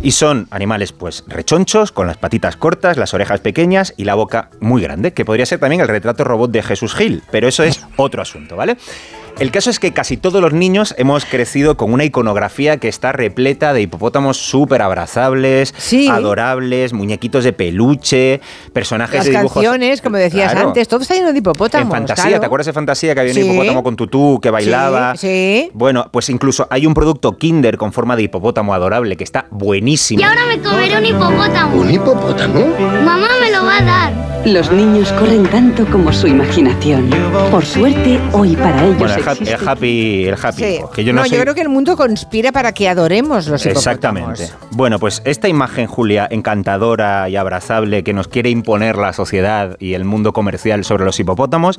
Y 0.00 0.12
son 0.12 0.48
animales 0.50 0.92
pues 0.92 1.24
rechonchos, 1.26 1.92
con 1.92 2.06
las 2.06 2.16
patitas 2.16 2.56
cortas, 2.56 2.96
las 2.96 3.14
orejas 3.14 3.40
pequeñas 3.40 3.94
y 3.96 4.04
la 4.04 4.14
boca 4.14 4.50
muy 4.60 4.82
grande, 4.82 5.12
que 5.12 5.24
podría 5.24 5.46
ser 5.46 5.60
también 5.60 5.80
el 5.80 5.88
retrato 5.88 6.24
robot 6.24 6.50
de 6.50 6.62
Jesús 6.62 6.94
Gil, 6.94 7.22
pero 7.30 7.48
eso 7.48 7.62
es 7.62 7.84
otro 7.96 8.22
asunto, 8.22 8.56
¿vale? 8.56 8.76
El 9.38 9.50
caso 9.50 9.70
es 9.70 9.80
que 9.80 9.92
casi 9.92 10.16
todos 10.16 10.40
los 10.40 10.52
niños 10.52 10.94
hemos 10.98 11.24
crecido 11.24 11.76
con 11.76 11.92
una 11.92 12.04
iconografía 12.04 12.76
que 12.76 12.86
está 12.88 13.10
repleta 13.12 13.72
de 13.72 13.82
hipopótamos 13.82 14.36
súper 14.36 14.82
abrazables, 14.82 15.74
adorables, 16.10 16.92
muñequitos 16.92 17.42
de 17.42 17.52
peluche, 17.52 18.40
personajes 18.72 19.16
Las 19.16 19.24
de 19.26 19.30
dibujos. 19.32 19.54
canciones, 19.54 20.00
como 20.00 20.16
decías 20.18 20.52
Claro. 20.52 20.68
antes, 20.68 20.86
todo 20.86 21.00
está 21.02 21.14
lleno 21.14 21.32
de 21.32 21.38
hipopótamos. 21.38 21.86
En 21.86 21.90
fantasía, 21.90 22.24
claro. 22.24 22.40
¿te 22.40 22.46
acuerdas 22.46 22.66
de 22.66 22.72
fantasía 22.72 23.14
que 23.14 23.20
había 23.20 23.32
un 23.32 23.38
hipopótamo 23.40 23.82
con 23.82 23.96
tutú 23.96 24.38
que 24.40 24.50
bailaba? 24.50 25.16
Sí, 25.16 25.26
sí. 25.66 25.70
Bueno, 25.74 26.08
pues 26.12 26.28
incluso 26.30 26.68
hay 26.70 26.86
un 26.86 26.94
producto 26.94 27.36
Kinder 27.36 27.76
con 27.78 27.92
forma 27.92 28.14
de 28.14 28.22
hipopótamo 28.24 28.74
adorable 28.74 29.16
que 29.16 29.24
está 29.24 29.46
buenísimo. 29.50 30.20
Y 30.20 30.24
ahora 30.24 30.46
me 30.46 30.60
comeré 30.60 30.98
un 30.98 31.06
hipopótamo. 31.06 31.90
hipopótamo? 31.90 32.66
Mamá 33.04 33.28
me 33.40 33.50
lo 33.50 33.64
va 33.64 33.78
a 33.78 33.82
dar. 33.82 34.32
Los 34.44 34.70
niños 34.72 35.12
corren 35.12 35.44
tanto 35.46 35.86
como 35.86 36.12
su 36.12 36.26
imaginación. 36.26 37.08
Por 37.50 37.64
suerte, 37.64 38.20
hoy 38.32 38.56
para 38.56 38.84
ellos 38.84 38.98
Bueno, 38.98 39.14
ha- 39.26 39.32
el 39.32 39.68
happy, 39.68 40.24
el 40.26 40.34
happy 40.42 40.62
Sí. 40.62 40.80
que 40.94 41.04
yo 41.04 41.12
no, 41.12 41.22
no, 41.22 41.26
sé- 41.28 41.36
yo 41.36 41.40
creo 41.42 41.54
que 41.54 41.60
el 41.62 41.68
mundo 41.68 41.96
conspira 41.96 42.52
para 42.52 42.72
que 42.72 42.88
adoremos 42.88 43.46
los. 43.48 43.64
Exactamente. 43.66 44.50
Bueno, 44.70 44.98
pues 44.98 45.22
esta 45.24 45.48
imagen, 45.48 45.86
Julia, 45.86 46.26
encantadora 46.30 47.28
y 47.28 47.36
abrazable 47.36 48.02
que 48.04 48.12
nos 48.12 48.28
quiere 48.28 48.50
imponer 48.50 48.96
la 48.96 49.12
sociedad 49.12 49.76
y 49.78 49.94
el 49.94 50.04
mundo 50.04 50.32
comercial 50.32 50.84
sobre 50.84 51.04
los 51.04 51.18
hipopótamos, 51.20 51.78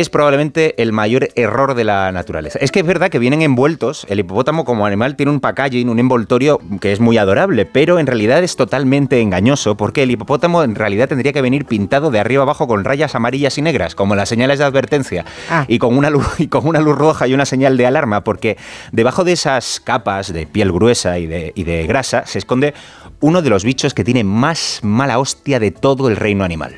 es 0.00 0.10
probablemente 0.10 0.80
el 0.82 0.92
mayor 0.92 1.28
error 1.36 1.74
de 1.74 1.84
la 1.84 2.12
naturaleza. 2.12 2.58
Es 2.60 2.70
que 2.70 2.80
es 2.80 2.86
verdad 2.86 3.08
que 3.08 3.18
vienen 3.18 3.40
envueltos, 3.40 4.06
el 4.10 4.20
hipopótamo 4.20 4.64
como 4.64 4.84
animal 4.84 5.16
tiene 5.16 5.32
un 5.32 5.40
packaging, 5.40 5.88
un 5.88 5.98
envoltorio 5.98 6.60
que 6.80 6.92
es 6.92 7.00
muy 7.00 7.16
adorable, 7.16 7.64
pero 7.64 7.98
en 7.98 8.06
realidad 8.06 8.42
es 8.42 8.56
totalmente 8.56 9.20
engañoso 9.20 9.76
porque 9.76 10.02
el 10.02 10.10
hipopótamo 10.10 10.62
en 10.62 10.74
realidad 10.74 11.08
tendría 11.08 11.32
que 11.32 11.40
venir 11.40 11.64
pintado 11.64 12.10
de 12.10 12.18
arriba 12.18 12.42
abajo 12.42 12.66
con 12.68 12.84
rayas 12.84 13.14
amarillas 13.14 13.56
y 13.56 13.62
negras, 13.62 13.94
como 13.94 14.14
las 14.14 14.28
señales 14.28 14.58
de 14.58 14.66
advertencia, 14.66 15.24
Ah. 15.48 15.64
y, 15.68 15.78
con 15.78 15.96
una 15.96 16.10
luz, 16.10 16.26
y 16.38 16.48
con 16.48 16.66
una 16.66 16.80
luz 16.80 16.96
roja 16.96 17.26
y 17.26 17.34
una 17.34 17.46
señal 17.46 17.76
de 17.76 17.86
alarma, 17.86 18.22
porque 18.22 18.56
debajo 18.92 19.24
de 19.24 19.32
esas 19.32 19.80
capas 19.80 20.32
de 20.32 20.46
piel 20.46 20.72
gruesa 20.72 21.18
y 21.18 21.26
de, 21.26 21.52
y 21.54 21.64
de 21.64 21.86
grasa 21.86 22.26
se 22.26 22.38
esconde 22.38 22.74
uno 23.20 23.40
de 23.40 23.50
los 23.50 23.64
bichos 23.64 23.94
que 23.94 24.04
tiene 24.04 24.24
más 24.24 24.80
mala 24.82 25.18
hostia 25.18 25.58
de 25.58 25.70
todo 25.70 26.08
el 26.08 26.16
reino 26.16 26.44
animal. 26.44 26.76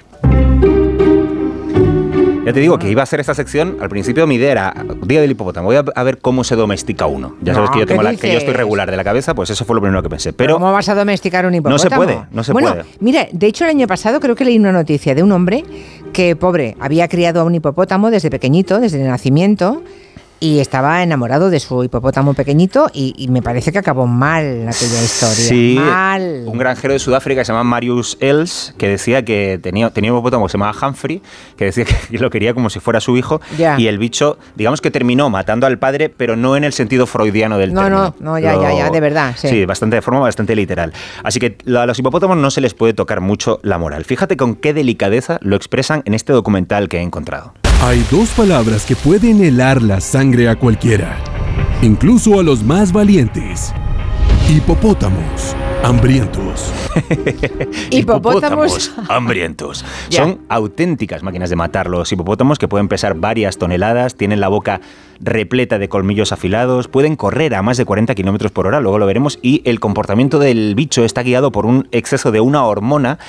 Ya 2.49 2.55
te 2.55 2.61
digo 2.61 2.79
que 2.79 2.91
iba 2.91 3.03
a 3.03 3.05
hacer 3.05 3.21
esta 3.21 3.35
sección, 3.35 3.77
al 3.81 3.89
principio 3.91 4.27
mi 4.27 4.37
idea 4.37 4.53
era, 4.53 4.75
día 5.05 5.21
del 5.21 5.31
hipopótamo, 5.31 5.67
voy 5.67 5.77
a, 5.77 5.85
a 5.95 6.03
ver 6.03 6.19
cómo 6.19 6.45
se 6.45 6.57
domestica 6.57 7.05
uno. 7.07 7.37
Ya 7.43 7.53
sabes 7.53 7.69
No, 7.69 7.75
que 7.75 7.81
yo, 7.81 7.87
tengo 7.87 8.01
¿qué 8.01 8.05
la- 8.13 8.17
que 8.17 8.33
yo 8.33 8.39
estoy 8.39 8.55
regular 8.55 8.91
de 8.91 8.97
la 8.97 9.05
cabeza, 9.05 9.35
pues 9.35 9.51
eso 9.51 9.65
fue 9.67 9.75
lo 9.77 9.83
primero 9.83 10.03
que 10.03 10.09
pensé. 10.09 10.33
Pero 10.33 10.55
¿Cómo 10.55 10.73
vas 10.73 10.89
a 10.89 10.95
domesticar 10.95 11.45
un 11.45 11.55
hipopótamo? 11.55 11.75
No 11.75 11.79
se 11.79 11.91
puede, 11.91 12.19
no 12.31 12.43
se 12.45 12.53
bueno, 12.53 12.69
puede. 12.71 12.85
mira, 13.01 13.27
de 13.31 13.47
hecho 13.47 13.65
el 13.65 13.71
año 13.71 13.87
pasado 13.87 14.19
creo 14.21 14.35
que 14.35 14.45
leí 14.47 14.59
una 14.59 14.73
noticia 14.73 15.15
de 15.15 15.23
un 15.23 15.31
hombre 15.33 15.63
que, 16.15 16.37
pobre, 16.37 16.75
había 16.81 17.07
criado 17.09 17.43
a 17.43 17.45
un 17.45 17.55
hipopótamo 17.55 18.11
desde 18.11 18.31
pequeñito, 18.31 18.81
desde 18.81 19.03
el 19.03 19.09
nacimiento, 19.09 19.83
y 20.41 20.61
estaba 20.61 21.03
enamorado 21.03 21.51
de 21.51 21.59
su 21.61 21.83
hipopótamo 21.85 22.35
pequeñito 22.35 22.89
y, 22.93 23.15
y 23.17 23.29
me 23.29 23.43
parece 23.43 23.73
que 23.73 23.79
acabó 23.79 24.07
mal 24.07 24.69
aquella 24.69 25.03
historia. 25.03 25.35
Sí, 25.35 25.77
Mal. 25.79 26.45
un 26.47 26.59
granjero 26.59 26.93
de 26.93 26.99
Sudáfrica 26.99 27.41
que 27.41 27.45
se 27.45 27.53
llama 27.53 27.65
Marius 27.65 28.17
Els, 28.21 28.75
que 28.79 28.89
decía 28.89 29.25
que 29.25 29.59
tenía, 29.63 29.91
tenía 29.91 30.13
un 30.13 30.19
hipopótamo 30.19 30.47
que 30.47 30.53
se 30.53 30.59
llamaba 30.59 30.77
Humphrey, 30.89 31.23
que 31.57 31.65
decía 31.67 31.85
que 31.85 31.95
lo 32.19 32.31
quería 32.31 32.55
como 32.55 32.71
si 32.71 32.81
fuera 32.81 33.01
su 33.01 33.17
hijo, 33.17 33.41
Ya. 33.57 33.79
y 33.81 33.89
el 33.89 33.99
bicho, 33.99 34.39
digamos 34.55 34.81
que 34.81 34.91
terminó 34.91 35.29
matando 35.31 35.67
al 35.67 35.79
padre, 35.79 36.09
pero 36.09 36.37
no 36.37 36.57
en 36.57 36.65
el 36.65 36.73
sentido 36.73 37.07
freudiano 37.07 37.59
del 37.59 37.75
No, 37.75 37.83
término. 37.83 38.15
no, 38.21 38.33
no, 38.33 38.39
ya, 38.39 38.55
ya, 38.55 38.73
ya, 38.75 38.91
de 38.91 39.01
verdad, 39.01 39.35
sí. 39.37 39.65
bastante, 39.67 39.97
de 39.97 40.03
forma 40.03 40.21
bastante 40.21 40.55
literal. 40.55 40.93
Así 41.25 41.41
que 41.41 41.59
a 41.77 41.87
los 41.87 41.99
hipopótamos 41.99 42.37
no 42.37 42.51
se 42.51 42.61
les 42.61 42.75
puede 42.75 42.95
tocar 42.95 43.21
mucho 43.21 43.59
la 43.63 43.79
moral. 43.79 44.05
Fíjate 44.05 44.37
con 44.37 44.55
qué 44.55 44.73
delicadeza 44.73 45.39
lo 45.43 45.57
expresan 45.57 46.03
en 46.05 46.15
este 46.15 46.33
documental 46.33 46.89
que 46.89 46.99
he 46.99 47.03
encontrado. 47.03 47.53
Hay 47.81 48.05
dos 48.11 48.31
palabras 48.31 48.85
que 48.85 48.97
pueden 48.97 49.41
helar 49.43 49.83
la 49.83 50.01
sangre 50.01 50.49
a 50.49 50.57
cualquiera, 50.57 51.17
incluso 51.81 52.41
a 52.41 52.43
los 52.43 52.65
más 52.65 52.93
valientes. 52.93 53.73
Hipopótamos, 54.51 55.55
hambrientos. 55.85 56.75
Hipopótamos. 57.91 58.93
hambrientos. 59.09 59.85
Son 60.09 60.41
auténticas 60.49 61.23
máquinas 61.23 61.51
de 61.51 61.57
matar 61.57 61.89
los 61.89 62.11
hipopótamos 62.11 62.59
que 62.59 62.67
pueden 62.67 62.89
pesar 62.89 63.15
varias 63.15 63.59
toneladas, 63.59 64.17
tienen 64.17 64.41
la 64.41 64.49
boca 64.49 64.81
repleta 65.21 65.79
de 65.79 65.89
colmillos 65.89 66.33
afilados, 66.33 66.89
pueden 66.89 67.15
correr 67.15 67.55
a 67.55 67.63
más 67.63 67.77
de 67.77 67.85
40 67.85 68.13
kilómetros 68.17 68.51
por 68.51 68.67
hora, 68.67 68.81
luego 68.81 68.99
lo 68.99 69.07
veremos, 69.07 69.39
y 69.41 69.63
el 69.65 69.79
comportamiento 69.79 70.41
del 70.41 70.75
bicho 70.75 71.05
está 71.05 71.23
guiado 71.23 71.53
por 71.53 71.65
un 71.65 71.87
exceso 71.93 72.33
de 72.33 72.41
una 72.41 72.65
hormona 72.65 73.21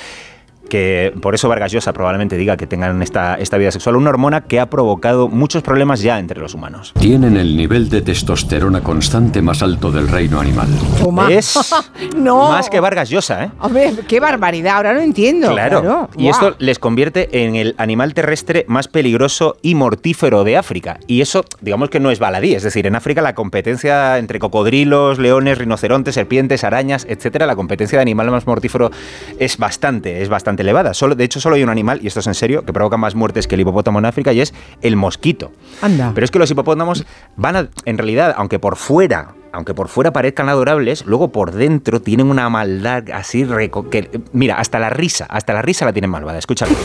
que 0.69 1.13
por 1.21 1.35
eso 1.35 1.49
Vargas 1.49 1.71
Llosa 1.71 1.91
probablemente 1.93 2.37
diga 2.37 2.55
que 2.55 2.67
tengan 2.67 3.01
esta, 3.01 3.35
esta 3.35 3.57
vida 3.57 3.71
sexual, 3.71 3.95
una 3.95 4.09
hormona 4.09 4.41
que 4.41 4.59
ha 4.59 4.69
provocado 4.69 5.27
muchos 5.27 5.63
problemas 5.63 6.01
ya 6.01 6.19
entre 6.19 6.39
los 6.39 6.53
humanos. 6.53 6.93
Tienen 6.99 7.35
el 7.35 7.57
nivel 7.57 7.89
de 7.89 8.01
testosterona 8.01 8.81
constante 8.81 9.41
más 9.41 9.61
alto 9.61 9.91
del 9.91 10.07
reino 10.07 10.39
animal. 10.39 10.67
Toma. 10.99 11.31
Es 11.31 11.59
no. 12.15 12.49
Más 12.49 12.69
que 12.69 12.79
Vargas 12.79 13.09
Llosa, 13.09 13.45
¿eh? 13.45 13.51
Hombre, 13.59 13.93
qué 14.07 14.19
barbaridad, 14.19 14.77
ahora 14.77 14.93
no 14.93 15.01
entiendo. 15.01 15.51
Claro. 15.51 16.09
Y 16.15 16.23
Guau. 16.23 16.31
esto 16.31 16.55
les 16.59 16.79
convierte 16.79 17.43
en 17.43 17.55
el 17.55 17.75
animal 17.77 18.13
terrestre 18.13 18.65
más 18.67 18.87
peligroso 18.87 19.57
y 19.61 19.75
mortífero 19.75 20.43
de 20.43 20.57
África. 20.57 20.99
Y 21.07 21.21
eso, 21.21 21.43
digamos 21.61 21.89
que 21.89 21.99
no 21.99 22.11
es 22.11 22.19
baladí. 22.19 22.53
Es 22.53 22.63
decir, 22.63 22.87
en 22.87 22.95
África 22.95 23.21
la 23.21 23.35
competencia 23.35 24.17
entre 24.17 24.39
cocodrilos, 24.39 25.19
leones, 25.19 25.57
rinocerontes, 25.57 26.15
serpientes, 26.15 26.63
arañas, 26.63 27.05
etcétera, 27.09 27.45
la 27.45 27.55
competencia 27.55 27.97
de 27.97 28.01
animal 28.01 28.29
más 28.31 28.45
mortífero 28.45 28.91
es 29.39 29.57
bastante, 29.57 30.21
es 30.21 30.29
bastante 30.29 30.58
elevada. 30.61 30.93
Solo, 30.93 31.15
de 31.15 31.23
hecho, 31.23 31.39
solo 31.39 31.55
hay 31.55 31.63
un 31.63 31.69
animal, 31.69 31.99
y 32.01 32.07
esto 32.07 32.19
es 32.19 32.27
en 32.27 32.33
serio, 32.33 32.63
que 32.65 32.73
provoca 32.73 32.97
más 32.97 33.15
muertes 33.15 33.47
que 33.47 33.55
el 33.55 33.61
hipopótamo 33.61 33.99
en 33.99 34.05
África, 34.05 34.33
y 34.33 34.41
es 34.41 34.53
el 34.81 34.95
mosquito. 34.95 35.51
Anda. 35.81 36.11
Pero 36.13 36.25
es 36.25 36.31
que 36.31 36.39
los 36.39 36.49
hipopótamos 36.51 37.05
van 37.35 37.55
a, 37.55 37.69
en 37.85 37.97
realidad, 37.97 38.33
aunque 38.37 38.59
por 38.59 38.75
fuera, 38.75 39.33
aunque 39.51 39.73
por 39.73 39.87
fuera 39.87 40.13
parezcan 40.13 40.47
adorables, 40.49 41.05
luego 41.05 41.31
por 41.31 41.51
dentro 41.51 42.01
tienen 42.01 42.29
una 42.29 42.49
maldad 42.49 43.03
así 43.13 43.43
reco- 43.45 43.89
que 43.89 44.09
mira, 44.31 44.59
hasta 44.59 44.77
la 44.79 44.89
risa, 44.91 45.25
hasta 45.27 45.53
la 45.53 45.61
risa 45.61 45.85
la 45.85 45.93
tienen 45.93 46.11
malvada. 46.11 46.37
Escúchalo. 46.37 46.75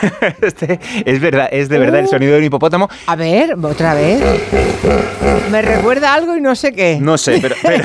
Este 0.42 0.78
es 1.04 1.20
verdad, 1.20 1.48
es 1.50 1.68
de 1.68 1.78
verdad 1.78 2.00
el 2.00 2.08
sonido 2.08 2.32
de 2.32 2.38
un 2.38 2.44
hipopótamo. 2.44 2.88
A 3.06 3.16
ver, 3.16 3.54
otra 3.62 3.94
vez. 3.94 4.20
Me 5.50 5.62
recuerda 5.62 6.14
algo 6.14 6.36
y 6.36 6.40
no 6.40 6.54
sé 6.54 6.72
qué. 6.72 6.98
No 7.00 7.16
sé, 7.18 7.38
pero, 7.40 7.54
pero 7.62 7.84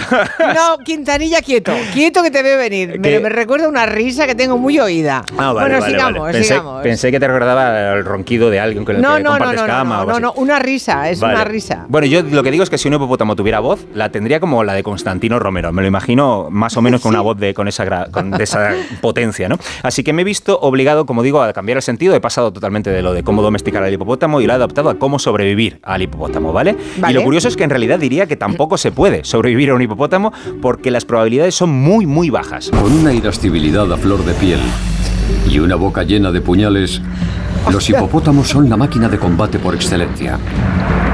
No, 0.54 0.78
Quintanilla, 0.84 1.42
quieto. 1.42 1.72
Quieto 1.94 2.24
que 2.24 2.32
te 2.32 2.44
veo 2.44 2.58
venir. 2.58 3.00
Me, 3.00 3.20
me 3.20 3.30
recuerda 3.30 3.68
una 3.68 3.86
risa 3.86 4.26
que 4.28 4.36
tengo 4.36 4.58
muy 4.58 4.80
oída. 4.80 5.24
Ah, 5.38 5.54
vale, 5.54 5.70
bueno, 5.70 5.80
vale, 5.80 5.92
sigamos, 5.94 6.20
vale. 6.22 6.34
Pensé, 6.34 6.48
sigamos. 6.50 6.84
pensé 6.84 7.12
que 7.12 7.20
te 7.20 7.28
recordaba 7.28 7.94
el 7.94 8.06
ronquido 8.06 8.50
de 8.50 8.60
alguien 8.60 8.86
con 8.86 8.96
el 8.96 9.02
no, 9.02 9.16
que 9.18 9.24
no, 9.24 9.30
no, 9.32 9.38
compartes 9.38 9.62
no, 9.62 9.68
no, 9.68 9.74
cama 9.74 9.98
no, 9.98 10.06
no, 10.06 10.12
así. 10.14 10.22
no, 10.22 10.34
una 10.34 10.60
risa, 10.60 11.10
es 11.10 11.22
una 11.22 11.44
risa. 11.44 11.86
Bueno, 11.88 12.08
yo 12.08 12.22
lo 12.24 12.44
que 12.44 12.52
digo 12.52 12.64
es 12.64 12.70
que 12.70 12.78
si 12.78 12.88
un 12.88 12.96
hipopótamo 12.96 13.36
tuviera 13.36 13.60
voz, 13.60 13.86
la 13.94 14.10
tendría 14.10 14.40
como 14.40 14.64
la 14.64 14.74
de 14.74 14.84
Constantino 14.84 15.40
Romero. 15.40 15.72
Me 15.72 15.82
lo 15.82 15.88
imagino 15.88 16.48
más 16.50 16.76
o 16.78 16.82
menos 16.82 17.02
con 17.02 17.10
una 17.10 17.22
voz 17.22 17.38
de, 17.38 17.54
con 17.54 17.68
esa, 17.68 18.06
con- 18.12 18.32
de 18.32 18.44
esa 18.44 18.72
potencia, 19.02 19.48
¿no? 19.48 19.58
Así 19.84 20.04
que 20.04 20.14
me 20.14 20.22
he 20.24 20.26
visto 20.26 20.60
obligado, 20.60 21.06
como 21.06 21.24
digo, 21.24 21.42
a 21.42 21.54
cambiar 21.54 21.78
el 21.78 21.82
sentido. 21.84 22.01
He 22.02 22.20
pasado 22.20 22.52
totalmente 22.52 22.90
de 22.90 23.04
lo 23.04 23.14
de 23.14 23.24
cómo 23.24 23.44
domesticar 23.44 23.84
al 23.84 23.94
hipopótamo 23.94 24.42
y 24.42 24.48
lo 24.48 24.54
he 24.54 24.56
adaptado 24.56 24.90
a 24.90 24.96
cómo 24.98 25.20
sobrevivir 25.20 25.80
al 25.84 26.02
hipopótamo, 26.02 26.52
¿vale? 26.52 26.76
Vale. 26.98 27.14
Y 27.14 27.16
lo 27.16 27.24
curioso 27.24 27.48
es 27.48 27.56
que 27.56 27.64
en 27.64 27.70
realidad 27.70 28.00
diría 28.00 28.26
que 28.26 28.36
tampoco 28.36 28.78
se 28.78 28.92
puede 28.92 29.24
sobrevivir 29.24 29.70
a 29.70 29.76
un 29.76 29.84
hipopótamo 29.84 30.34
porque 30.64 30.90
las 30.90 31.06
probabilidades 31.06 31.54
son 31.54 31.70
muy, 31.70 32.08
muy 32.08 32.32
bajas. 32.32 32.72
Con 32.72 32.92
una 32.92 33.14
irascibilidad 33.14 33.92
a 33.92 33.98
flor 33.98 34.26
de 34.26 34.34
piel 34.34 34.60
y 35.48 35.60
una 35.60 35.76
boca 35.76 36.02
llena 36.02 36.32
de 36.32 36.42
puñales, 36.42 37.02
los 37.72 37.88
hipopótamos 37.88 38.48
son 38.48 38.68
la 38.68 38.78
máquina 38.78 39.08
de 39.08 39.20
combate 39.20 39.60
por 39.60 39.76
excelencia. 39.76 40.40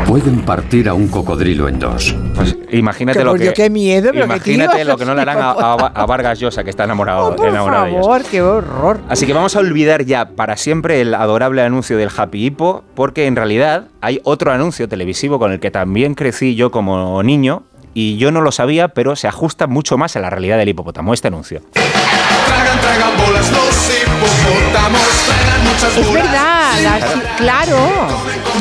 Pueden 0.08 0.42
partir 0.44 0.88
a 0.88 0.94
un 0.94 1.10
cocodrilo 1.10 1.68
en 1.68 1.80
dos. 1.80 2.16
Pues 2.34 2.56
imagínate 2.72 3.24
lo 3.26 3.34
que. 3.36 3.52
Qué 3.54 3.70
miedo, 3.70 4.12
pero 4.14 4.24
imagínate 4.26 4.86
lo 4.86 4.98
que 4.98 5.04
no 5.06 5.14
le 5.14 5.22
harán 5.22 5.40
a, 5.40 5.52
a- 5.52 5.74
a 5.94 6.06
Vargas 6.06 6.40
Llosa, 6.40 6.64
que 6.64 6.70
está 6.70 6.86
enamorado, 6.86 7.28
Oh, 7.30 7.36
Por 7.36 7.50
enamorado 7.50 7.86
de 7.86 7.92
ellos. 7.92 8.08
qué 8.32 8.42
horror. 8.42 9.00
Así 9.10 9.26
que 9.26 9.34
vamos 9.34 9.56
a 9.58 9.60
olvidar 9.60 10.06
ya 10.06 10.30
para 10.30 10.56
siempre 10.56 11.02
el 11.02 11.14
adorable 11.14 11.62
anuncio 11.62 11.98
del 11.98 12.10
Happy 12.16 12.46
Hippo, 12.46 12.84
porque 12.96 13.26
en 13.28 13.36
realidad 13.36 13.86
hay 14.00 14.22
otro 14.24 14.52
anuncio 14.52 14.88
televisivo 14.88 15.40
con 15.40 15.52
el 15.52 15.60
que 15.60 15.72
también 15.72 16.16
crecí 16.16 16.56
yo 16.56 16.72
como 16.72 17.22
niño, 17.22 17.64
y 17.94 18.18
yo 18.18 18.32
no 18.32 18.40
lo 18.42 18.52
sabía, 18.54 18.90
pero 18.90 19.16
se 19.18 19.28
ajusta 19.28 19.68
mucho 19.68 19.98
más 19.98 20.16
a 20.16 20.20
la 20.20 20.30
realidad 20.30 20.58
del 20.58 20.70
hipopótamo, 20.70 21.14
este 21.14 21.28
anuncio. 21.28 21.62
Tragan, 21.74 22.80
tragan 22.80 23.18
bolas 23.26 23.52
los 23.52 23.92
hipopótamos, 23.92 25.02
tragan 25.26 25.57
muchas 25.57 25.57
Es 25.98 26.14
verdad, 26.14 26.72
las- 26.84 27.04
claro. 27.38 27.78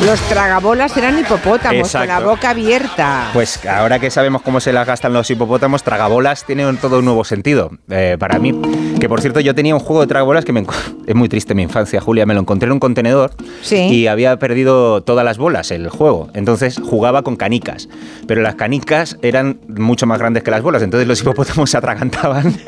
Los 0.05 0.21
tragabolas 0.29 0.95
eran 0.97 1.19
hipopótamos 1.19 1.91
con 1.91 2.07
la 2.07 2.21
boca 2.21 2.51
abierta. 2.51 3.31
Pues 3.33 3.65
ahora 3.67 3.99
que 3.99 4.11
sabemos 4.11 4.43
cómo 4.43 4.61
se 4.61 4.73
las 4.73 4.87
gastan 4.87 5.13
los 5.15 5.31
hipopótamos, 5.31 5.83
tragabolas 5.83 6.45
tiene 6.45 6.67
un- 6.67 6.77
todo 6.77 6.99
un 6.99 7.05
nuevo 7.07 7.25
sentido 7.25 7.71
eh, 7.89 8.17
para 8.19 8.39
mí. 8.39 8.53
Que 9.01 9.09
por 9.09 9.21
cierto, 9.23 9.41
yo 9.41 9.55
tenía 9.55 9.75
un 9.75 9.81
juego 9.81 10.03
de 10.03 10.07
tragabolas 10.09 10.45
que 10.45 10.53
me 10.53 10.65
es 11.07 11.15
muy 11.15 11.29
triste 11.29 11.55
mi 11.55 11.63
infancia, 11.63 12.01
Julia. 12.01 12.27
Me 12.27 12.35
lo 12.35 12.41
encontré 12.41 12.67
en 12.67 12.73
un 12.73 12.81
contenedor 12.81 13.31
Sí. 13.63 13.77
y 13.77 14.07
había 14.07 14.39
perdido 14.39 15.03
todas 15.03 15.25
las 15.25 15.39
bolas 15.39 15.71
el 15.71 15.89
juego. 15.89 16.29
Entonces 16.35 16.79
jugaba 16.85 17.23
con 17.23 17.37
canicas. 17.37 17.89
Pero 18.27 18.43
las 18.43 18.55
canicas 18.57 19.17
eran 19.23 19.61
mucho 19.69 20.07
más 20.07 20.19
grandes 20.19 20.43
que 20.43 20.51
las 20.51 20.63
bolas. 20.63 20.83
Entonces 20.83 21.09
los 21.09 21.21
hipopótamos 21.23 21.71
se 21.71 21.79
atragantaban. 21.79 22.55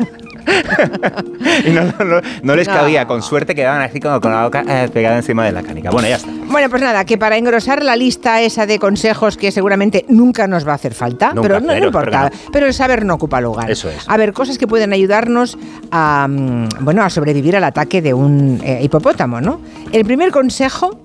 y 1.66 1.70
no, 1.70 1.83
no- 1.85 2.05
no- 2.05 2.20
no 2.43 2.57
les 2.57 2.69
cabía. 2.69 3.07
Con 3.07 3.23
suerte 3.23 3.55
quedaban 3.55 3.81
así 3.83 4.01
como 4.01 4.20
con 4.20 4.33
la 4.33 4.45
boca 4.45 4.65
eh, 4.69 4.89
pegada 4.93 5.16
encima 5.16 5.45
de 5.45 5.53
la 5.53 5.62
canica. 5.62 5.91
Bueno, 5.91 6.09
ya 6.09 6.16
está. 6.16 6.31
Bueno, 6.47 6.70
pues 6.70 6.83
nada, 6.83 7.05
que 7.05 7.19
para 7.19 7.37
engrosar 7.37 7.83
la 7.83 7.97
lista 7.97 8.41
esa 8.41 8.66
de 8.66 8.79
consejos 8.79 9.37
que 9.37 9.53
seguramente 9.53 10.05
nunca 10.09 10.47
nos 10.47 10.66
va 10.66 10.73
a 10.73 10.75
hacer 10.77 10.95
falta, 10.95 11.29
Nunca, 11.29 11.43
pero 11.43 11.61
no, 11.61 11.77
importa, 11.77 12.31
pero 12.31 12.43
pero, 12.53 12.66
el 12.66 12.75
saber 12.75 13.05
no 13.05 13.15
ocupa 13.15 13.41
lugar. 13.41 13.70
Eso 13.70 13.89
es. 13.91 14.05
A 14.09 14.16
ver, 14.16 14.33
cosas 14.33 14.59
que 14.59 14.66
pueden 14.66 14.93
ayudarnos 14.93 15.59
a, 15.91 16.27
mm, 16.29 16.69
bueno, 16.81 17.03
a 17.03 17.11
sobrevivir 17.11 17.57
al 17.57 17.65
ataque 17.65 18.03
de 18.03 18.15
un 18.15 18.61
eh, 18.65 18.81
hipopótamo, 18.83 19.41
¿no? 19.41 19.61
El 19.93 20.05
primer 20.05 20.31
consejo 20.31 20.99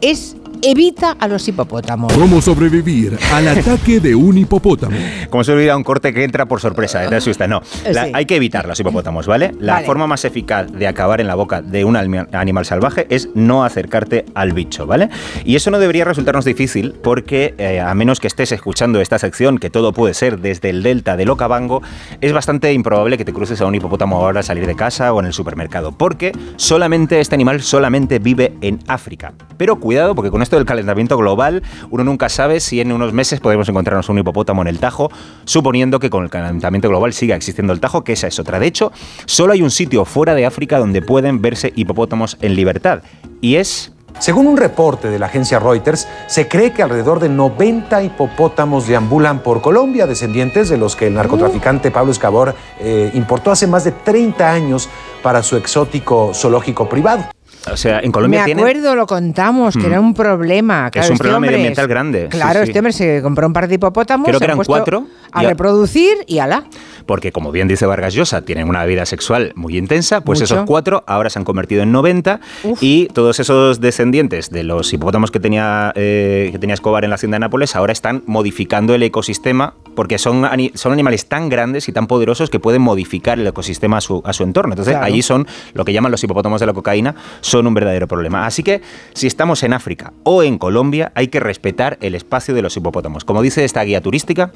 es 0.00 0.36
evita 0.64 1.12
a 1.18 1.28
los 1.28 1.46
hipopótamos. 1.46 2.12
¿Cómo 2.14 2.40
sobrevivir 2.40 3.18
al 3.32 3.48
ataque 3.48 4.00
de 4.00 4.14
un 4.14 4.38
hipopótamo? 4.38 4.96
Como 5.28 5.44
sobrevivir 5.44 5.70
a 5.72 5.76
un 5.76 5.84
corte 5.84 6.12
que 6.14 6.24
entra 6.24 6.46
por 6.46 6.60
sorpresa, 6.60 7.06
te 7.08 7.16
asusta. 7.16 7.46
No, 7.46 7.60
La- 7.90 8.04
Sí. 8.06 8.10
hay 8.14 8.24
que 8.26 8.36
evitar 8.36 8.66
los 8.66 8.78
hipopótamos, 8.80 9.26
¿vale? 9.26 9.52
La 9.60 9.74
Vale. 9.74 9.86
forma 9.86 10.06
más 10.06 10.24
eficaz 10.24 10.70
de 10.72 10.86
acabar 10.86 11.20
en 11.20 11.26
la 11.26 11.34
boca 11.34 11.60
de 11.62 11.84
un 11.84 11.96
animal 11.96 12.64
salvaje 12.64 13.06
es 13.10 13.28
no 13.34 13.64
acercarte 13.64 14.24
al 14.34 14.52
bicho, 14.52 14.86
¿vale? 14.86 15.10
Y 15.44 15.56
eso 15.56 15.70
no 15.70 15.78
debería 15.78 16.04
resultarnos 16.04 16.44
difícil 16.44 16.94
porque, 17.02 17.54
eh, 17.58 17.80
a 17.80 17.94
menos 17.94 18.18
que 18.20 18.26
estés 18.26 18.50
escuchando 18.52 19.00
esta 19.00 19.18
sección, 19.18 19.58
que 19.58 19.68
todo 19.70 19.92
puede 19.92 20.14
ser 20.14 20.38
desde 20.40 20.70
el 20.70 20.82
delta 20.82 21.16
del 21.16 21.28
Okavango, 21.30 21.82
es 22.20 22.32
bastante 22.32 22.72
improbable 22.72 23.18
que 23.18 23.24
te 23.24 23.32
cruces 23.32 23.60
a 23.60 23.66
un 23.66 23.74
hipopótamo 23.74 24.16
ahora 24.16 24.40
al 24.40 24.44
salir 24.44 24.66
de 24.66 24.74
casa 24.76 25.12
o 25.12 25.20
en 25.20 25.26
el 25.26 25.32
supermercado, 25.32 25.92
porque 25.92 26.32
solamente 26.56 27.20
este 27.20 27.34
animal 27.34 27.60
solamente 27.62 28.18
vive 28.18 28.54
en 28.62 28.78
África. 28.88 29.32
Pero 29.56 29.76
cuidado, 29.76 30.14
porque 30.14 30.30
con 30.30 30.42
esto 30.42 30.53
del 30.56 30.66
calentamiento 30.66 31.16
global, 31.16 31.62
uno 31.90 32.04
nunca 32.04 32.28
sabe 32.28 32.60
si 32.60 32.80
en 32.80 32.92
unos 32.92 33.12
meses 33.12 33.40
podemos 33.40 33.68
encontrarnos 33.68 34.08
un 34.08 34.18
hipopótamo 34.18 34.62
en 34.62 34.68
el 34.68 34.78
Tajo, 34.78 35.10
suponiendo 35.44 35.98
que 35.98 36.10
con 36.10 36.24
el 36.24 36.30
calentamiento 36.30 36.88
global 36.88 37.12
siga 37.12 37.36
existiendo 37.36 37.72
el 37.72 37.80
Tajo, 37.80 38.04
que 38.04 38.12
esa 38.12 38.26
es 38.26 38.38
otra. 38.38 38.58
De 38.58 38.66
hecho, 38.66 38.92
solo 39.26 39.52
hay 39.52 39.62
un 39.62 39.70
sitio 39.70 40.04
fuera 40.04 40.34
de 40.34 40.46
África 40.46 40.78
donde 40.78 41.02
pueden 41.02 41.42
verse 41.42 41.72
hipopótamos 41.76 42.36
en 42.40 42.54
libertad, 42.54 43.02
y 43.40 43.56
es 43.56 43.92
Según 44.20 44.46
un 44.46 44.56
reporte 44.56 45.08
de 45.08 45.18
la 45.18 45.26
agencia 45.26 45.58
Reuters, 45.58 46.06
se 46.28 46.46
cree 46.46 46.72
que 46.72 46.82
alrededor 46.82 47.18
de 47.18 47.28
90 47.28 48.02
hipopótamos 48.04 48.86
deambulan 48.86 49.40
por 49.40 49.60
Colombia, 49.60 50.06
descendientes 50.06 50.68
de 50.68 50.76
los 50.76 50.94
que 50.94 51.08
el 51.08 51.14
narcotraficante 51.14 51.90
Pablo 51.90 52.12
Escobar 52.12 52.54
eh, 52.78 53.10
importó 53.14 53.50
hace 53.50 53.66
más 53.66 53.82
de 53.82 53.90
30 53.90 54.50
años 54.50 54.88
para 55.22 55.42
su 55.42 55.56
exótico 55.56 56.32
zoológico 56.32 56.88
privado. 56.88 57.24
O 57.72 57.76
sea, 57.76 58.00
en 58.00 58.12
Colombia 58.12 58.44
Me 58.44 58.52
acuerdo, 58.52 58.94
lo 58.94 59.06
contamos, 59.06 59.74
que 59.74 59.82
Mm. 59.84 59.86
era 59.86 60.00
un 60.00 60.12
problema. 60.14 60.86
Es 60.86 60.92
Claro, 60.92 61.06
un 61.08 61.12
este 61.14 61.18
problema 61.22 61.40
medioambiental 61.40 61.84
es- 61.84 61.88
grande, 61.88 62.22
sí, 62.24 62.28
Claro, 62.28 62.60
sí. 62.62 62.66
este 62.68 62.78
hombre 62.78 62.92
se 62.92 63.22
compró 63.22 63.46
un 63.46 63.52
par 63.54 63.68
de 63.68 63.74
hipopótamos. 63.76 64.26
Creo 64.26 64.38
que 64.38 64.44
eran 64.44 64.58
cuatro, 64.58 65.06
A 65.32 65.42
y 65.42 65.46
a- 65.46 65.48
reproducir 65.48 66.12
y 66.26 66.38
ala. 66.40 66.64
Porque 67.06 67.32
como 67.32 67.52
bien 67.52 67.68
dice 67.68 67.86
Vargas 67.86 68.14
Llosa, 68.14 68.42
tienen 68.42 68.68
una 68.68 68.84
vida 68.84 69.06
sexual 69.06 69.52
muy 69.54 69.76
intensa, 69.76 70.22
pues 70.22 70.40
Mucho. 70.40 70.54
esos 70.54 70.66
cuatro 70.66 71.04
ahora 71.06 71.30
se 71.30 71.38
han 71.38 71.44
convertido 71.44 71.82
en 71.82 71.92
90 71.92 72.40
y 72.80 73.06
todos 73.06 73.40
esos 73.40 73.80
descendientes 73.80 74.50
de 74.50 74.62
los 74.64 74.92
hipopótamos 74.92 75.30
que 75.30 75.40
tenía, 75.40 75.92
eh, 75.96 76.48
que 76.52 76.58
tenía 76.58 76.74
Escobar 76.74 77.04
en 77.04 77.10
la 77.10 77.16
hacienda 77.16 77.36
de 77.36 77.40
Nápoles 77.40 77.76
ahora 77.76 77.92
están 77.92 78.22
modificando 78.26 78.94
el 78.94 79.02
ecosistema 79.02 79.74
porque 79.94 80.18
son, 80.18 80.46
son 80.74 80.92
animales 80.92 81.26
tan 81.26 81.48
grandes 81.48 81.88
y 81.88 81.92
tan 81.92 82.06
poderosos 82.06 82.50
que 82.50 82.58
pueden 82.60 82.82
modificar 82.82 83.38
el 83.38 83.46
ecosistema 83.46 83.98
a 83.98 84.00
su, 84.00 84.22
a 84.24 84.32
su 84.32 84.42
entorno. 84.42 84.72
Entonces 84.72 84.92
Claro. 84.94 85.06
allí 85.06 85.22
son 85.22 85.46
lo 85.72 85.84
que 85.84 85.92
llaman 85.92 86.10
los 86.12 86.22
hipopótamos 86.24 86.60
de 86.60 86.66
la 86.66 86.72
cocaína, 86.72 87.14
son 87.40 87.66
un 87.66 87.74
verdadero 87.74 88.06
problema. 88.08 88.46
Así 88.46 88.62
que 88.62 88.80
si 89.14 89.26
estamos 89.26 89.62
en 89.62 89.72
África 89.72 90.12
o 90.24 90.42
en 90.42 90.58
Colombia 90.58 91.12
hay 91.14 91.28
que 91.28 91.40
respetar 91.40 91.98
el 92.00 92.14
espacio 92.14 92.54
de 92.54 92.62
los 92.62 92.76
hipopótamos. 92.76 93.24
Como 93.24 93.42
dice 93.42 93.64
esta 93.64 93.82
guía 93.82 94.00
turística, 94.00 94.50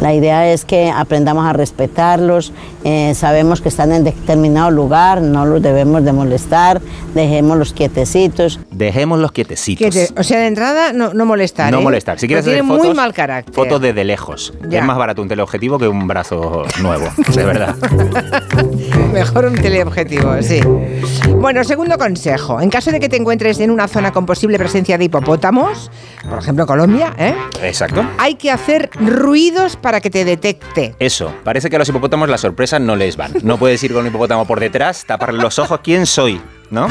La 0.00 0.14
idea 0.14 0.50
es 0.52 0.64
que 0.64 0.90
aprendamos 0.90 1.46
a 1.46 1.52
respetarlos, 1.52 2.52
eh, 2.82 3.12
sabemos 3.14 3.60
que 3.60 3.68
están 3.68 3.92
en 3.92 4.04
determinado 4.04 4.70
lugar, 4.70 5.20
no 5.20 5.44
los 5.46 5.62
debemos 5.62 6.02
de 6.04 6.12
molestar, 6.12 6.80
dejémoslos 7.14 7.72
quietecitos. 7.72 8.58
dejémoslos 8.70 9.32
quietecitos. 9.32 9.84
Que 9.94 10.06
te- 10.08 10.20
o 10.20 10.22
sea, 10.24 10.40
de 10.40 10.46
entrada, 10.46 10.92
no, 10.92 11.12
no 11.14 11.26
molestar. 11.26 11.70
No 11.70 11.80
¿eh? 11.80 11.82
molestar. 11.82 12.18
Si 12.18 12.26
quieres 12.26 12.44
hacer 12.44 12.54
tiene 12.54 12.68
fotos, 12.68 12.86
muy 12.86 12.94
mal 12.96 13.12
carácter. 13.12 13.54
fotos 13.54 13.80
desde 13.80 14.02
lejos. 14.04 14.54
Ya. 14.68 14.80
Es 14.80 14.84
más 14.84 14.96
barato 14.96 15.22
un 15.22 15.28
teleobjetivo 15.28 15.78
que 15.78 15.86
un 15.88 16.08
brazo 16.08 16.64
nuevo, 16.80 17.08
de 17.34 17.44
verdad. 17.44 17.76
Mejor 19.12 19.44
un 19.46 19.54
teleobjetivo, 19.54 20.34
sí. 20.42 20.60
Bueno, 21.36 21.62
segundo 21.64 21.98
consejo. 21.98 22.60
En 22.60 22.70
caso 22.70 22.90
de 22.90 22.98
que 23.00 23.08
te 23.08 23.16
encuentres 23.16 23.60
en 23.60 23.70
una 23.70 23.88
zona 23.88 24.12
con 24.12 24.26
posible 24.26 24.58
presencia 24.58 24.96
de 24.98 25.04
hipopótamos, 25.04 25.90
por 26.28 26.38
ejemplo 26.38 26.66
Colombia, 26.66 27.12
¿eh? 27.18 27.34
Exacto. 27.62 28.04
hay 28.18 28.34
que 28.36 28.50
hacer 28.50 28.90
ruidos 28.94 29.76
para 29.82 30.00
que 30.00 30.08
te 30.08 30.24
detecte. 30.24 30.94
Eso, 30.98 31.34
parece 31.44 31.68
que 31.68 31.76
a 31.76 31.78
los 31.80 31.88
hipopótamos 31.88 32.28
las 32.28 32.40
sorpresas 32.40 32.80
no 32.80 32.96
les 32.96 33.16
van. 33.16 33.32
No 33.42 33.58
puedes 33.58 33.82
ir 33.82 33.92
con 33.92 34.02
un 34.02 34.06
hipopótamo 34.06 34.46
por 34.46 34.60
detrás, 34.60 35.04
taparle 35.04 35.42
los 35.42 35.58
ojos, 35.58 35.80
¿quién 35.82 36.06
soy? 36.06 36.40
¿No? 36.72 36.88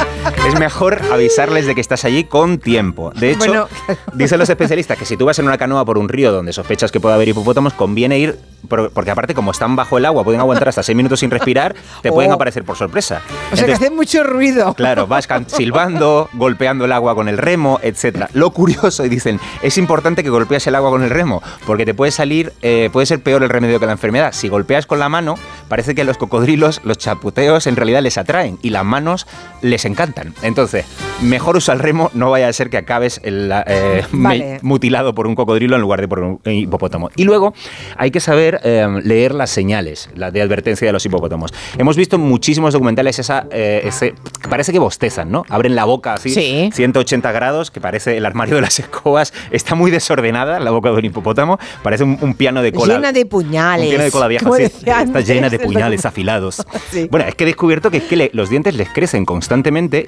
Es 0.48 0.60
mejor 0.60 1.02
avisarles 1.12 1.66
de 1.66 1.74
que 1.74 1.82
estás 1.82 2.06
allí 2.06 2.24
con 2.24 2.60
tiempo. 2.60 3.12
De 3.16 3.32
hecho, 3.32 3.48
Bueno. 3.48 3.68
dicen 4.14 4.38
los 4.38 4.48
especialistas 4.48 4.96
que 4.96 5.06
si 5.06 5.18
tú 5.18 5.26
vas 5.26 5.40
en 5.40 5.46
una 5.48 5.58
canoa 5.58 5.84
por 5.86 5.98
un 5.98 6.08
río 6.08 6.32
donde 6.32 6.54
sospechas 6.54 6.92
que 6.92 7.00
puede 7.00 7.16
haber 7.16 7.28
hipopótamos, 7.30 7.74
conviene 7.74 8.20
ir, 8.20 8.38
por- 8.70 8.92
porque 8.92 9.10
aparte 9.10 9.34
como 9.34 9.50
están 9.50 9.76
bajo 9.76 9.98
el 9.98 10.06
agua, 10.06 10.24
pueden 10.24 10.40
aguantar 10.40 10.70
hasta 10.70 10.84
seis 10.84 10.96
minutos 10.96 11.20
sin 11.22 11.32
respirar, 11.32 11.74
te 12.04 12.12
pueden 12.12 12.30
Oh. 12.32 12.36
aparecer 12.36 12.64
por 12.64 12.78
sorpresa. 12.78 13.22
O 13.26 13.56
sea, 13.56 13.66
que 13.66 13.72
Entonces, 13.72 13.76
hace 13.88 13.90
mucho 13.90 14.24
ruido. 14.24 14.76
Claro, 14.76 15.08
vas 15.08 15.28
silbando, 15.48 16.30
golpeando 16.34 16.86
el 16.86 16.92
agua 16.92 17.16
con 17.16 17.28
el 17.28 17.40
remo, 17.40 17.80
etc. 17.82 18.28
Lo 18.34 18.52
curioso, 18.52 19.04
y 19.04 19.10
dicen, 19.10 19.40
es 19.64 19.80
importante 19.80 20.24
que 20.24 20.30
golpees 20.30 20.68
el 20.68 20.76
agua 20.76 20.92
con 20.92 21.02
el 21.02 21.10
remo, 21.10 21.42
porque 21.66 21.86
te 21.86 21.96
puede 21.96 22.12
salir, 22.12 22.54
eh, 22.62 22.90
puede 22.94 23.08
ser 23.08 23.20
peor 23.22 23.42
el 23.42 23.50
remedio 23.50 23.80
que 23.80 23.88
la 23.88 23.94
enfermedad. 23.94 24.32
Si 24.32 24.48
golpeas 24.48 24.86
con 24.86 25.00
la 25.00 25.10
mano, 25.10 25.36
parece 25.68 25.96
que 25.96 26.04
los 26.04 26.18
cocodrilos 26.20 26.82
los 26.84 27.00
chaputeos 27.00 27.66
en 27.66 27.76
realidad 27.76 28.02
les 28.04 28.20
atraen 28.20 28.60
y 28.62 28.70
las 28.70 28.86
manos 28.86 29.26
les 29.72 29.86
encantan. 29.86 30.34
Entonces, 30.44 30.86
mejor 31.22 31.58
usa 31.58 31.74
el 31.74 31.80
remo, 31.80 32.12
no 32.14 32.30
vaya 32.30 32.48
a 32.48 32.54
ser 32.54 32.70
que 32.70 32.78
acabes 32.78 33.20
el, 33.24 33.52
eh, 33.66 34.04
Vale. 34.12 34.60
mutilado 34.62 35.16
por 35.16 35.26
un 35.28 35.34
cocodrilo 35.36 35.76
en 35.76 35.82
lugar 35.82 36.00
de 36.02 36.08
por 36.08 36.20
un 36.20 36.40
hipopótamo. 36.46 37.10
Y 37.16 37.24
luego 37.24 37.54
hay 37.98 38.12
que 38.12 38.20
saber 38.20 38.60
eh, 38.64 38.88
leer 39.04 39.34
las 39.34 39.50
señales 39.50 40.10
las 40.16 40.32
de 40.34 40.42
advertencia 40.42 40.86
de 40.86 40.94
los 40.94 41.06
hipopótamos. 41.06 41.52
Hemos 41.78 41.96
visto 41.98 42.18
muchísimos 42.20 42.74
documentales 42.74 43.18
esa, 43.20 43.48
eh, 43.52 43.82
ese, 43.86 44.14
que 44.42 44.48
parece 44.50 44.72
que 44.72 44.80
bostezan, 44.80 45.32
¿no? 45.32 45.44
Abren 45.50 45.76
la 45.76 45.86
boca 45.86 46.14
así, 46.14 46.30
Sí. 46.30 46.70
180 46.74 47.32
grados, 47.32 47.72
que 47.72 47.82
parece 47.82 48.18
el 48.18 48.26
armario 48.26 48.56
de 48.56 48.62
las 48.62 48.80
escobas. 48.80 49.34
Está 49.52 49.74
muy 49.76 49.90
desordenada 49.92 50.60
la 50.60 50.72
boca 50.72 50.90
de 50.92 50.96
un 50.98 51.06
hipopótamo, 51.06 51.58
parece 51.82 52.04
un, 52.04 52.18
un 52.22 52.34
piano 52.36 52.62
de 52.62 52.72
cola. 52.74 52.96
Llena 52.96 53.12
de 53.12 53.26
puñales. 53.26 53.86
Un 53.86 53.90
piano 53.92 54.04
de 54.04 54.12
cola 54.12 54.28
vieja, 54.28 54.50
sí. 54.58 54.64
Está 54.64 55.22
llena 55.22 55.50
de 55.50 55.60
puñales 55.60 56.06
afilados. 56.06 56.62
Sí. 56.92 57.08
Bueno, 57.10 57.26
es 57.28 57.36
que 57.36 57.44
he 57.46 57.48
descubierto 57.48 57.90
que, 57.90 57.98
es 57.98 58.04
que 58.04 58.16
le- 58.18 58.32
los 58.34 58.50
dientes 58.50 58.76
les 58.76 58.90
crecen 58.90 59.24
constantemente 59.24 59.51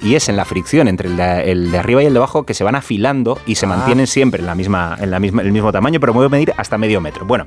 y 0.02 0.14
es 0.14 0.28
en 0.28 0.36
la 0.36 0.44
fricción 0.44 0.88
entre 0.88 1.08
el 1.08 1.16
de, 1.16 1.50
el 1.52 1.70
de 1.70 1.78
arriba 1.78 2.02
y 2.02 2.06
el 2.06 2.12
de 2.14 2.18
abajo 2.18 2.44
que 2.46 2.54
se 2.54 2.64
van 2.64 2.74
afilando 2.76 3.38
y 3.46 3.56
se 3.56 3.66
Ah. 3.66 3.68
mantienen 3.70 4.06
siempre 4.06 4.40
en 4.40 4.46
la 4.46 4.54
misma, 4.54 4.96
en 5.00 5.10
la 5.10 5.20
misma, 5.20 5.42
el 5.42 5.52
mismo 5.52 5.70
tamaño, 5.70 6.00
pero 6.00 6.12
puede 6.14 6.28
medir 6.28 6.52
hasta 6.56 6.78
medio 6.78 7.00
metro. 7.00 7.24
Bueno, 7.26 7.44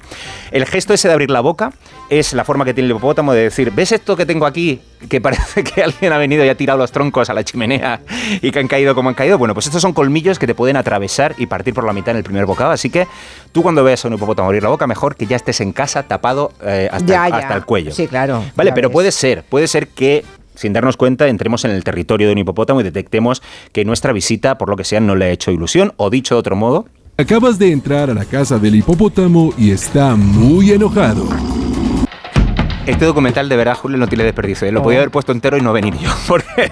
el 0.51 0.65
gesto 0.65 0.93
ese 0.93 1.07
de 1.07 1.13
abrir 1.13 1.31
la 1.31 1.41
boca 1.41 1.71
es 2.09 2.33
la 2.33 2.43
forma 2.43 2.65
que 2.65 2.73
tiene 2.73 2.85
el 2.85 2.91
hipopótamo 2.91 3.33
de 3.33 3.43
decir, 3.43 3.71
¿ves 3.71 3.91
esto 3.91 4.15
que 4.15 4.25
tengo 4.25 4.45
aquí? 4.45 4.79
Que 5.09 5.21
parece 5.21 5.63
que 5.63 5.83
alguien 5.83 6.11
ha 6.13 6.17
venido 6.17 6.43
y 6.45 6.49
ha 6.49 6.55
tirado 6.55 6.77
los 6.79 6.91
troncos 6.91 7.29
a 7.29 7.33
la 7.33 7.43
chimenea 7.43 8.01
y 8.41 8.51
que 8.51 8.59
han 8.59 8.67
caído 8.67 8.93
como 8.95 9.09
han 9.09 9.15
caído. 9.15 9.37
Bueno, 9.37 9.53
pues 9.53 9.65
estos 9.67 9.81
son 9.81 9.93
colmillos 9.93 10.39
que 10.39 10.47
te 10.47 10.55
pueden 10.55 10.75
atravesar 10.77 11.35
y 11.37 11.45
partir 11.47 11.73
por 11.73 11.83
la 11.85 11.93
mitad 11.93 12.11
en 12.11 12.17
el 12.17 12.23
primer 12.23 12.45
bocado. 12.45 12.71
Así 12.71 12.89
que 12.89 13.07
tú 13.51 13.61
cuando 13.63 13.83
veas 13.83 14.03
a 14.05 14.07
un 14.07 14.13
hipopótamo 14.15 14.47
abrir 14.47 14.63
la 14.63 14.69
boca, 14.69 14.87
mejor 14.87 15.15
que 15.15 15.25
ya 15.27 15.35
estés 15.35 15.61
en 15.61 15.71
casa 15.71 16.03
tapado 16.03 16.51
eh, 16.63 16.89
hasta, 16.91 17.05
Ya, 17.07 17.25
el- 17.27 17.31
ya. 17.33 17.37
hasta 17.39 17.53
el 17.55 17.65
cuello. 17.65 17.91
Sí, 17.91 18.07
claro. 18.07 18.43
Vale, 18.55 18.71
pero 18.73 18.89
ves. 18.89 18.93
puede 18.93 19.11
ser, 19.11 19.43
puede 19.43 19.67
ser 19.67 19.87
que 19.89 20.23
sin 20.57 20.73
darnos 20.73 20.97
cuenta 20.97 21.29
entremos 21.29 21.63
en 21.63 21.71
el 21.71 21.85
territorio 21.85 22.27
de 22.27 22.33
un 22.33 22.39
hipopótamo 22.39 22.81
y 22.81 22.83
detectemos 22.83 23.41
que 23.71 23.85
nuestra 23.85 24.11
visita, 24.11 24.57
por 24.57 24.69
lo 24.69 24.75
que 24.75 24.83
sea, 24.83 24.99
no 24.99 25.15
le 25.15 25.25
ha 25.25 25.29
hecho 25.29 25.51
ilusión 25.51 25.93
o 25.95 26.09
dicho 26.09 26.35
de 26.35 26.39
otro 26.39 26.55
modo, 26.55 26.85
Acabas 27.19 27.57
de 27.57 27.71
entrar 27.71 28.11
a 28.11 28.13
la 28.13 28.25
casa 28.25 28.59
del 28.59 28.75
hipopótamo 28.75 29.51
y 29.57 29.71
está 29.71 30.15
muy 30.15 30.71
enojado. 30.71 31.27
Este 32.87 33.05
documental 33.05 33.47
de 33.49 33.55
verdad, 33.55 33.75
Julio, 33.75 33.97
no 33.97 34.07
tiene 34.07 34.23
desperdicio. 34.23 34.67
¿eh? 34.67 34.71
Lo 34.71 34.79
Oh. 34.79 34.83
podía 34.83 34.99
haber 34.99 35.11
puesto 35.11 35.31
entero 35.31 35.57
y 35.57 35.61
no 35.61 35.73
venir 35.73 35.95
yo. 35.97 36.09
Porque. 36.27 36.71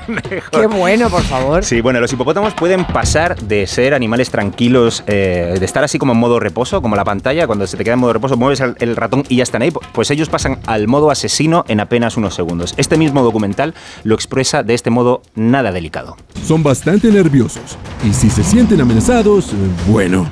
Qué 0.51 0.67
bueno, 0.67 1.09
por 1.09 1.21
favor. 1.23 1.63
Sí, 1.63 1.81
bueno, 1.81 1.99
los 1.99 2.11
hipopótamos 2.13 2.53
pueden 2.53 2.85
pasar 2.85 3.35
de 3.35 3.67
ser 3.67 3.93
animales 3.93 4.29
tranquilos, 4.29 5.03
eh, 5.07 5.55
de 5.59 5.65
estar 5.65 5.83
así 5.83 5.97
como 5.99 6.13
en 6.13 6.19
modo 6.19 6.39
reposo, 6.39 6.81
como 6.81 6.95
la 6.95 7.03
pantalla, 7.03 7.45
cuando 7.47 7.67
se 7.67 7.77
te 7.77 7.83
queda 7.83 7.93
en 7.95 7.99
modo 7.99 8.13
reposo, 8.13 8.37
mueves 8.37 8.61
el, 8.61 8.95
ratón 8.95 9.23
y 9.27 9.37
ya 9.37 9.43
están 9.43 9.61
ahí, 9.61 9.71
pues 9.93 10.09
ellos 10.11 10.29
pasan 10.29 10.59
al 10.65 10.87
modo 10.87 11.11
asesino 11.11 11.65
en 11.67 11.79
apenas 11.81 12.15
unos 12.17 12.33
segundos. 12.35 12.73
Este 12.77 12.97
mismo 12.97 13.23
documental 13.23 13.73
lo 14.03 14.15
expresa 14.15 14.63
de 14.63 14.73
este 14.73 14.89
modo 14.89 15.21
nada 15.35 15.71
delicado. 15.71 16.15
Son 16.45 16.63
bastante 16.63 17.09
nerviosos 17.11 17.77
y 18.07 18.13
si 18.13 18.29
se 18.29 18.43
sienten 18.43 18.79
amenazados, 18.79 19.51
bueno, 19.87 20.27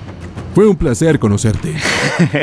fue 0.55 0.68
un 0.68 0.76
placer 0.76 1.19
conocerte. 1.19 1.76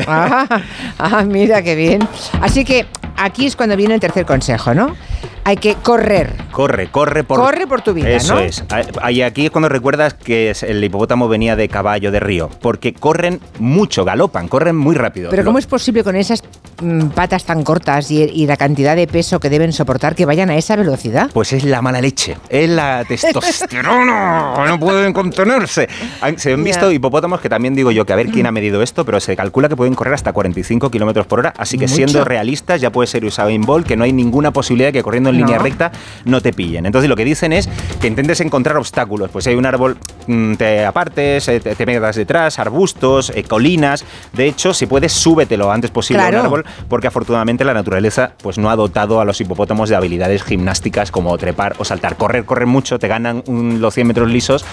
Ah, 0.07 0.63
ah, 0.99 1.23
mira 1.25 1.63
qué 1.63 1.75
bien. 1.77 2.01
Así 2.41 2.65
que 2.65 2.87
aquí 3.21 3.47
es 3.47 3.57
cuando 3.57 3.77
viene 3.77 3.95
el 3.95 4.01
tercer 4.01 4.25
consejo, 4.27 4.75
¿no? 4.75 4.97
Hay 5.45 5.57
que 5.57 5.75
correr. 5.75 6.33
Corre, 6.51 6.91
corre 6.91 7.25
por... 7.25 7.39
Corre 7.39 7.67
por 7.67 7.83
tu 7.83 7.93
vida, 7.95 8.09
Eso 8.11 8.35
¿no? 8.35 8.41
es. 8.41 8.65
Ah, 8.71 9.11
Y 9.11 9.23
aquí 9.23 9.47
es 9.47 9.51
cuando 9.51 9.69
recuerdas 9.69 10.15
que 10.15 10.53
el 10.63 10.83
hipopótamo 10.83 11.29
venía 11.29 11.57
de 11.57 11.69
caballo 11.69 12.11
de 12.11 12.21
río, 12.21 12.49
porque 12.61 12.93
corren 12.93 13.41
mucho, 13.59 14.05
galopan, 14.05 14.49
corren 14.49 14.77
muy 14.77 14.95
rápido. 14.97 15.31
Pero 15.31 15.45
¿cómo 15.45 15.59
es 15.59 15.67
posible 15.67 16.03
con 16.05 16.17
esas 16.17 16.43
mm, 16.83 17.09
patas 17.09 17.45
tan 17.45 17.63
cortas 17.63 18.11
y, 18.11 18.23
y 18.23 18.47
la 18.47 18.57
cantidad 18.57 18.97
de 18.97 19.07
peso 19.07 19.41
que 19.41 19.49
deben 19.51 19.73
soportar 19.73 20.15
que 20.15 20.27
vayan 20.27 20.51
a 20.51 20.57
esa 20.57 20.77
velocidad? 20.77 21.31
Pues 21.33 21.53
es 21.53 21.65
la 21.65 21.83
mala 21.83 22.01
leche, 22.01 22.37
es 22.49 22.69
la 22.69 23.05
testosterona, 23.07 24.55
no 24.69 24.81
pueden 24.81 25.13
contenerse. 25.13 25.89
Se 26.37 26.53
han 26.53 26.65
visto 26.65 26.91
hipopótamos 26.91 27.41
que 27.41 27.49
también 27.49 27.75
digo 27.75 27.91
yo 27.91 28.05
que 28.05 28.13
a 28.13 28.17
ver 28.17 28.29
quién 28.29 28.47
ha 28.47 28.53
medido 28.53 28.83
esto, 28.83 29.05
pero 29.05 29.21
se 29.21 29.37
calcula 29.37 29.69
que 29.69 29.77
pueden 29.77 29.95
correr 29.95 30.15
hasta 30.15 30.33
45 30.33 30.91
kilómetros 30.91 31.27
por 31.27 31.41
hora, 31.41 31.55
así 31.57 31.79
que 31.79 31.85
Mucho. 31.85 31.95
siendo 31.97 32.25
realistas 32.25 32.81
ya 32.81 32.91
puede 32.91 33.07
ser 33.07 33.25
Usain 33.25 33.63
Bolt, 33.63 33.87
que 33.87 33.97
no 33.97 34.05
hay 34.05 34.13
ninguna 34.13 34.51
posibilidad 34.53 34.89
de 34.89 34.93
que 34.95 35.03
corriendo 35.03 35.31
en 35.31 35.37
línea 35.37 35.59
recta 35.59 35.93
no 36.25 36.40
no 36.41 36.43
te 36.43 36.53
pillen. 36.53 36.87
Entonces 36.87 37.09
lo 37.09 37.17
que 37.17 37.25
dicen 37.25 37.53
es 37.53 37.69
que 38.01 38.07
intentes 38.07 38.41
encontrar 38.41 38.77
obstáculos. 38.77 39.31
Pues 39.31 39.45
si 39.45 39.51
hay 39.51 39.57
un 39.57 39.67
árbol, 39.67 39.99
mm, 40.27 40.55
te 40.55 40.85
apartes, 40.85 41.47
eh, 41.49 41.61
te, 41.61 41.75
te 41.75 41.87
metas 41.87 42.17
detrás, 42.17 42.59
arbustos, 42.59 43.31
eh, 43.35 43.43
colinas. 43.45 44.05
De 44.33 44.47
hecho, 44.47 44.73
si 44.75 44.87
puedes, 44.87 45.13
súbete 45.13 45.57
lo 45.57 45.71
antes 45.71 45.91
posible 45.91 46.23
a 46.23 46.27
Claro. 46.29 46.41
un 46.41 46.45
árbol, 46.47 46.65
porque 46.89 47.07
afortunadamente 47.09 47.65
la 47.65 47.75
naturaleza 47.75 48.33
pues 48.43 48.59
no 48.59 48.71
ha 48.71 48.77
dotado 48.77 49.21
a 49.21 49.25
los 49.25 49.41
hipopótamos 49.41 49.89
de 49.89 49.97
habilidades 49.97 50.43
gimnásticas 50.43 51.11
como 51.11 51.37
trepar 51.39 51.75
o 51.79 51.85
saltar. 51.85 52.17
Correr, 52.17 52.45
corren 52.45 52.69
mucho, 52.69 52.99
te 52.99 53.09
ganan 53.09 53.43
un- 53.47 53.81
los 53.81 53.95
100 53.95 54.07
metros 54.07 54.29
lisos, 54.31 54.65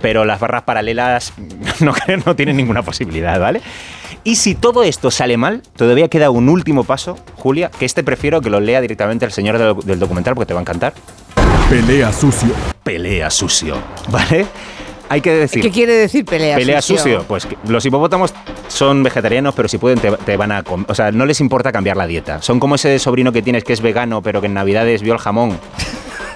pero 0.00 0.24
las 0.24 0.40
barras 0.40 0.62
paralelas 0.62 1.32
no, 1.80 1.92
no 2.26 2.34
tienen 2.36 2.56
ninguna 2.56 2.82
posibilidad, 2.82 3.38
¿vale? 3.38 3.60
Y 4.22 4.36
si 4.36 4.54
todo 4.54 4.82
esto 4.82 5.10
sale 5.10 5.36
mal, 5.36 5.62
todavía 5.76 6.08
queda 6.08 6.30
un 6.30 6.48
último 6.48 6.84
paso, 6.84 7.16
Julia, 7.36 7.70
que 7.70 7.86
este 7.86 8.04
prefiero 8.04 8.40
que 8.40 8.50
lo 8.50 8.60
lea 8.60 8.80
directamente 8.80 9.24
el 9.24 9.32
señor 9.32 9.58
del, 9.58 9.76
del 9.84 9.98
documental 9.98 10.34
porque 10.34 10.46
te 10.46 10.54
va 10.54 10.60
a 10.60 10.62
encantar. 10.62 10.92
Pelea 11.70 12.12
sucio. 12.12 12.50
Pelea 12.82 13.30
sucio, 13.30 13.76
¿vale? 14.10 14.46
Hay 15.08 15.20
que 15.20 15.32
decir... 15.32 15.62
¿Qué 15.62 15.70
quiere 15.70 15.94
decir 15.94 16.24
pelea, 16.24 16.56
Pelea 16.56 16.80
sucio. 16.80 17.24
Pues 17.26 17.46
que 17.46 17.56
los 17.66 17.84
hipopótamos 17.84 18.32
son 18.68 19.02
vegetarianos, 19.02 19.54
pero 19.54 19.68
si 19.68 19.78
pueden 19.78 19.98
te, 19.98 20.12
te 20.12 20.36
van 20.36 20.52
a... 20.52 20.64
O 20.86 20.94
sea, 20.94 21.10
no 21.10 21.26
les 21.26 21.40
importa 21.40 21.72
cambiar 21.72 21.96
la 21.96 22.06
dieta. 22.06 22.40
Son 22.42 22.60
como 22.60 22.76
ese 22.76 22.96
sobrino 23.00 23.32
que 23.32 23.42
tienes 23.42 23.64
que 23.64 23.72
es 23.72 23.80
vegano, 23.80 24.22
pero 24.22 24.40
que 24.40 24.46
en 24.46 24.54
Navidades 24.54 25.02
vio 25.02 25.12
el 25.12 25.18
jamón 25.18 25.58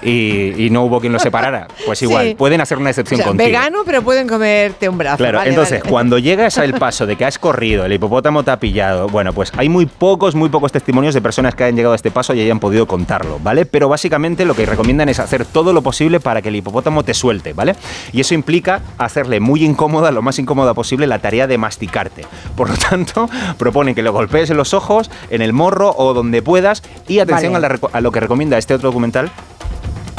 y, 0.05 0.53
y 0.65 0.69
no 0.69 0.83
hubo 0.85 1.01
quien 1.01 1.11
lo 1.11 1.19
separara. 1.19 1.67
Pues 1.85 2.01
igual, 2.01 2.27
Sí. 2.29 2.35
pueden 2.35 2.61
hacer 2.61 2.77
una 2.77 2.87
O 2.87 2.91
excepción 2.91 3.17
sea, 3.17 3.27
contigo. 3.27 3.45
vegano, 3.47 3.79
pero 3.85 4.01
pueden 4.03 4.27
comerte 4.27 4.87
un 4.87 4.97
brazo. 4.97 5.17
Claro, 5.17 5.39
Vale, 5.39 5.49
entonces 5.49 5.79
vale. 5.81 5.91
cuando 5.91 6.17
llegas 6.19 6.57
al 6.57 6.73
paso 6.75 7.05
de 7.05 7.15
que 7.17 7.25
has 7.25 7.37
corrido, 7.39 7.83
el 7.85 7.91
hipopótamo 7.93 8.43
te 8.43 8.51
ha 8.51 8.59
pillado, 8.59 9.09
bueno, 9.09 9.33
pues 9.33 9.51
hay 9.57 9.67
muy 9.67 9.85
pocos, 9.85 10.35
muy 10.35 10.49
pocos 10.49 10.71
testimonios 10.71 11.13
de 11.13 11.21
personas 11.21 11.55
que 11.55 11.63
hayan 11.65 11.75
llegado 11.75 11.93
a 11.93 11.95
este 11.95 12.11
paso 12.11 12.33
y 12.33 12.41
hayan 12.41 12.59
podido 12.59 12.85
contarlo, 12.87 13.39
¿vale? 13.43 13.65
Pero 13.65 13.89
básicamente 13.89 14.45
lo 14.45 14.53
que 14.55 14.65
recomiendan 14.65 15.09
es 15.09 15.19
hacer 15.19 15.43
todo 15.45 15.73
lo 15.73 15.81
posible 15.81 16.19
para 16.19 16.41
que 16.41 16.49
el 16.49 16.55
hipopótamo 16.55 17.03
te 17.03 17.13
suelte, 17.13 17.53
¿vale? 17.53 17.75
Y 18.13 18.21
eso 18.21 18.33
implica 18.35 18.81
hacerle 18.97 19.39
muy 19.39 19.63
incómoda, 19.65 20.11
lo 20.11 20.21
más 20.21 20.37
incómoda 20.39 20.73
posible, 20.73 21.07
la 21.07 21.19
tarea 21.19 21.47
de 21.47 21.57
masticarte. 21.57 22.25
Por 22.55 22.69
lo 22.69 22.77
tanto, 22.77 23.27
proponen 23.57 23.95
que 23.95 24.03
lo 24.03 24.13
golpees 24.13 24.49
en 24.49 24.57
los 24.57 24.73
ojos, 24.73 25.09
en 25.29 25.41
el 25.41 25.53
morro 25.53 25.93
o 25.97 26.13
donde 26.13 26.41
puedas 26.41 26.83
y 27.07 27.19
atención 27.19 27.53
Vale. 27.53 27.65
a, 27.65 27.69
la 27.69 27.75
reco- 27.75 27.89
a 27.91 28.01
lo 28.01 28.11
que 28.11 28.19
recomienda 28.19 28.57
este 28.57 28.73
otro 28.73 28.89
documental, 28.89 29.31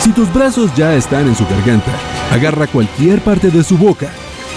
Si 0.07 0.13
tus 0.13 0.33
brazos 0.33 0.73
ya 0.77 0.95
están 0.95 1.27
en 1.27 1.35
su 1.35 1.45
garganta, 1.49 1.91
agarra 2.31 2.69
cualquier 2.69 3.21
parte 3.23 3.51
de 3.51 3.65
su 3.65 3.77
boca. 3.77 4.09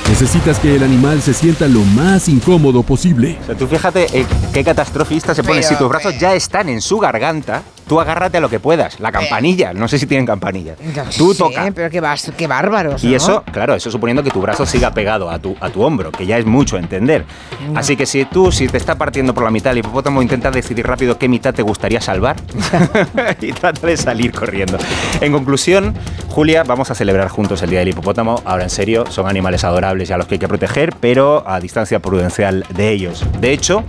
Necesitas 0.08 0.60
que 0.60 0.76
el 0.76 0.84
animal 0.84 1.24
se 1.24 1.34
sienta 1.34 1.68
lo 1.68 1.80
más 1.80 2.30
incómodo 2.30 2.84
posible. 2.84 3.36
O 3.42 3.46
sea, 3.48 3.58
tú 3.58 3.66
fíjate 3.66 4.06
eh, 4.16 4.28
qué 4.54 4.64
catastrofista 4.64 5.34
se 5.34 5.42
pone. 5.42 5.62
Pero, 5.62 5.70
si 5.70 5.76
tus 5.76 5.90
brazos 5.90 6.20
ya 6.20 6.36
están 6.36 6.70
en 6.70 6.82
su 6.82 7.00
garganta, 7.00 7.64
tú 7.90 7.99
agárrate 7.99 8.38
a 8.38 8.40
lo 8.40 8.48
que 8.49 8.60
puedas. 8.61 8.99
La 9.02 9.11
campanilla, 9.11 9.74
no 9.74 9.90
sé 9.90 9.99
si 9.99 10.06
tienen 10.07 10.26
campanilla. 10.26 10.76
Tú 11.18 11.34
Sí, 11.34 11.40
toca. 11.40 11.70
pero 11.76 11.90
qué, 11.90 11.99
vas, 11.99 12.32
qué 12.38 12.48
bárbaros. 12.48 13.03
Y 13.03 13.10
¿no? 13.10 13.16
eso, 13.18 13.44
claro, 13.52 13.76
eso 13.76 13.91
suponiendo 13.91 14.24
que 14.24 14.30
tu 14.30 14.40
brazo 14.40 14.66
siga 14.66 14.94
pegado 14.94 15.30
a 15.30 15.40
tu, 15.40 15.57
a 15.60 15.70
tu 15.70 15.82
hombro, 15.82 16.11
que 16.11 16.26
ya 16.26 16.38
es 16.38 16.45
mucho 16.45 16.78
entender. 16.78 17.26
No. 17.70 17.78
Así 17.80 17.98
que 17.98 18.06
si 18.06 18.24
tú, 18.26 18.52
si 18.52 18.68
te 18.68 18.78
está 18.78 18.95
partiendo 18.95 19.34
por 19.34 19.44
la 19.44 19.52
mitad 19.52 19.74
el 19.74 19.80
hipopótamo, 19.80 20.22
intenta 20.22 20.52
decidir 20.52 20.86
rápido 20.88 21.18
qué 21.18 21.28
mitad 21.28 21.53
te 21.53 21.64
gustaría 21.64 21.99
salvar 21.99 22.36
y 23.41 23.52
trata 23.52 23.86
de 23.88 23.98
salir 23.98 24.32
corriendo. 24.32 24.78
En 25.20 25.32
conclusión, 25.34 25.94
Julia, 26.30 26.64
vamos 26.64 26.91
a 26.91 26.95
celebrar 26.95 27.28
juntos 27.30 27.61
el 27.64 27.72
Día 27.72 27.80
del 27.80 27.90
Hipopótamo. 27.90 28.41
Ahora, 28.45 28.64
en 28.64 28.70
serio, 28.70 29.06
son 29.10 29.28
animales 29.28 29.64
adorables 29.64 30.10
y 30.10 30.14
a 30.14 30.18
los 30.18 30.28
que 30.28 30.36
hay 30.36 30.40
que 30.40 30.48
proteger, 30.48 30.94
pero 30.99 31.44
a 31.48 31.60
distancia 31.60 31.99
prudencial 31.99 32.66
de 32.70 32.91
ellos. 32.91 33.26
De 33.41 33.52
hecho, 33.52 33.84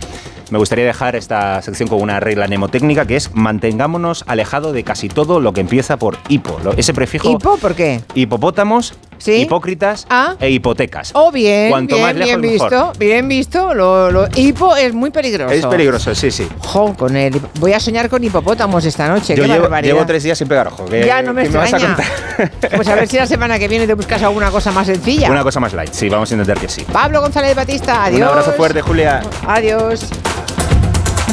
me 0.51 0.59
gustaría 0.59 0.85
dejar 0.85 1.17
esta 1.17 1.63
sección 1.63 1.89
con 1.89 2.01
una 2.01 2.21
regla 2.21 2.47
mnemotécnica 2.47 3.07
que 3.07 3.17
es 3.17 3.31
mantengámonos 3.35 4.25
alejado 4.27 4.73
de 4.73 4.85
casi 4.85 5.09
todo 5.09 5.41
lo 5.41 5.53
que 5.53 5.61
empieza 5.61 5.97
por 5.97 6.17
hipo. 6.29 6.59
Ese 6.77 6.93
prefijo 6.95 7.31
¿Hipo? 7.31 7.57
¿Por 7.59 7.75
qué? 7.75 8.01
hipopótamos, 8.15 8.95
hipócritas 9.27 10.07
Ah. 10.11 10.35
e 10.41 10.51
hipotecas. 10.51 11.11
Oh, 11.15 11.31
bien, 11.31 11.71
Cuanto 11.71 11.95
bien, 11.97 12.07
más 12.07 12.15
lejos, 12.17 12.27
bien 12.27 12.41
mejor. 12.53 12.71
visto, 12.71 12.93
bien 12.99 13.29
visto. 13.29 13.75
Lo, 13.75 14.11
lo- 14.11 14.29
hipo 14.35 14.75
es 14.77 14.93
muy 14.95 15.11
peligroso. 15.11 15.53
Es 15.55 15.65
peligroso, 15.67 16.15
sí, 16.15 16.31
sí. 16.31 16.49
Jo, 16.61 16.95
con 16.95 17.17
el, 17.17 17.41
voy 17.61 17.73
a 17.73 17.81
soñar 17.81 18.09
con 18.09 18.23
hipopótamos 18.25 18.85
esta 18.85 19.09
noche. 19.09 19.37
Yo 19.37 19.43
qué 19.45 19.49
llevo, 19.49 19.69
llevo 19.81 20.07
tres 20.07 20.23
días 20.23 20.39
sin 20.39 20.49
pegar 20.49 20.69
ojo. 20.69 20.85
¿Qué- 20.87 21.05
Ya 21.07 21.23
no 21.23 21.33
me 21.33 21.43
qué 21.49 21.57
vas 21.57 21.73
a 21.73 21.77
extraña. 21.77 21.97
contar? 21.97 22.71
Pues 22.77 22.89
a 22.89 22.95
ver 22.95 23.07
si 23.07 23.17
la 23.19 23.27
semana 23.27 23.59
que 23.59 23.69
viene 23.69 23.87
te 23.87 23.93
buscas 23.95 24.23
alguna 24.23 24.51
cosa 24.51 24.73
más 24.73 24.87
sencilla. 24.87 25.31
Una 25.31 25.43
cosa 25.43 25.61
más 25.61 25.75
light, 25.75 25.93
sí, 25.93 26.09
vamos 26.09 26.31
a 26.31 26.35
intentar 26.35 26.59
que 26.59 26.69
sí. 26.69 26.85
Pablo 26.91 27.21
González 27.21 27.55
Batista, 27.55 28.05
adiós. 28.05 28.21
Un 28.23 28.29
abrazo 28.29 28.53
fuerte, 28.53 28.81
Julia. 28.81 29.21
Adiós. 29.47 30.09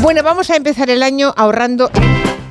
Bueno, 0.01 0.21
vamos 0.21 0.49
a 0.51 0.55
empezar 0.55 0.89
el 0.91 1.01
año 1.01 1.33
ahorrando 1.35 1.89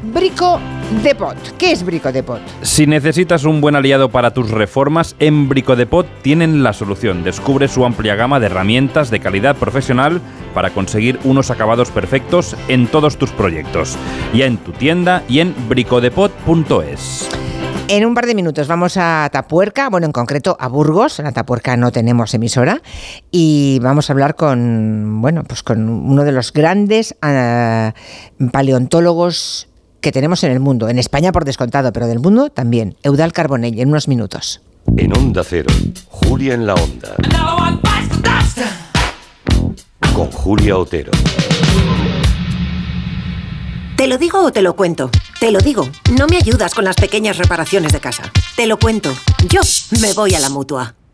Brico 0.03 0.61
de 1.03 1.15
Pot. 1.15 1.37
¿Qué 1.59 1.73
es 1.73 1.85
Brico 1.85 2.13
de 2.13 2.23
Pot? 2.23 2.41
Si 2.63 2.87
necesitas 2.87 3.45
un 3.45 3.61
buen 3.61 3.77
aliado 3.77 4.11
para 4.11 4.33
tus 4.33 4.51
reformas, 4.51 5.17
en 5.19 5.49
Bricodepot 5.49 6.07
tienen 6.23 6.63
la 6.63 6.73
solución. 6.73 7.25
Descubre 7.25 7.69
su 7.69 7.85
amplia 7.85 8.15
gama 8.15 8.41
de 8.41 8.47
herramientas 8.47 9.11
de 9.11 9.21
calidad 9.21 9.57
profesional 9.57 10.21
para 10.55 10.71
conseguir 10.71 11.19
unos 11.25 11.51
acabados 11.51 11.91
perfectos 11.91 12.57
en 12.69 12.87
todos 12.87 13.17
tus 13.17 13.31
proyectos. 13.31 13.97
Ya 14.35 14.47
en 14.47 14.59
tu 14.59 14.73
tienda 14.73 15.23
y 15.29 15.41
en 15.41 15.55
bricodepot.es. 15.69 17.29
En 17.89 18.05
un 18.05 18.15
par 18.15 18.27
de 18.27 18.35
minutos 18.35 18.67
vamos 18.67 18.97
a 18.97 19.29
Tapuerca, 19.31 19.89
bueno, 19.91 20.07
en 20.07 20.13
concreto 20.13 20.57
a 20.59 20.67
Burgos. 20.67 21.21
En 21.21 21.33
Tapuerca 21.33 21.77
no 21.77 21.93
tenemos 21.93 22.35
emisora 22.35 22.83
y 23.31 23.79
vamos 23.81 24.11
a 24.11 24.13
hablar 24.13 24.35
con, 24.35 25.23
bueno, 25.23 25.45
pues 25.45 25.63
con 25.63 25.89
uno 25.89 26.25
de 26.25 26.33
los 26.33 26.53
grandes 26.53 27.15
ah, 27.23 27.95
paleontólogos 28.51 29.69
que 30.07 30.13
tenemos 30.13 30.45
en 30.45 30.53
el 30.53 30.61
mundo, 30.61 30.89
en 30.89 31.01
España 31.01 31.33
por 31.33 31.45
descontado, 31.45 31.93
pero 31.93 32.07
del 32.07 32.21
mundo 32.21 32.49
también, 32.49 32.97
Eudal 33.03 33.33
Carbonell, 33.33 33.77
en 33.81 33.89
unos 33.89 34.07
minutos. 34.07 34.61
En 34.97 35.13
Onda 35.19 35.43
Cero, 35.43 35.67
Julia 36.07 36.55
en 36.55 36.65
la 36.65 36.75
Onda. 36.75 37.17
Con 40.15 40.31
Julia 40.31 40.79
Otero. 40.79 41.11
¿Te 43.97 44.07
lo 44.07 44.17
digo 44.17 44.45
o 44.45 44.53
te 44.53 44.63
lo 44.63 44.77
cuento? 44.77 45.11
Te 45.41 45.51
lo 45.51 45.59
digo. 45.59 45.89
No 46.17 46.29
me 46.29 46.37
ayudas 46.37 46.73
con 46.73 46.85
las 46.85 46.95
pequeñas 46.95 47.37
reparaciones 47.37 47.93
de 47.93 47.99
casa. 47.99 48.31
Te 48.55 48.69
lo 48.69 48.79
cuento. 48.79 49.13
Yo 49.49 49.63
me 50.01 50.13
voy 50.13 50.37
a 50.37 50.39
la 50.39 50.51
mutua. 50.51 50.95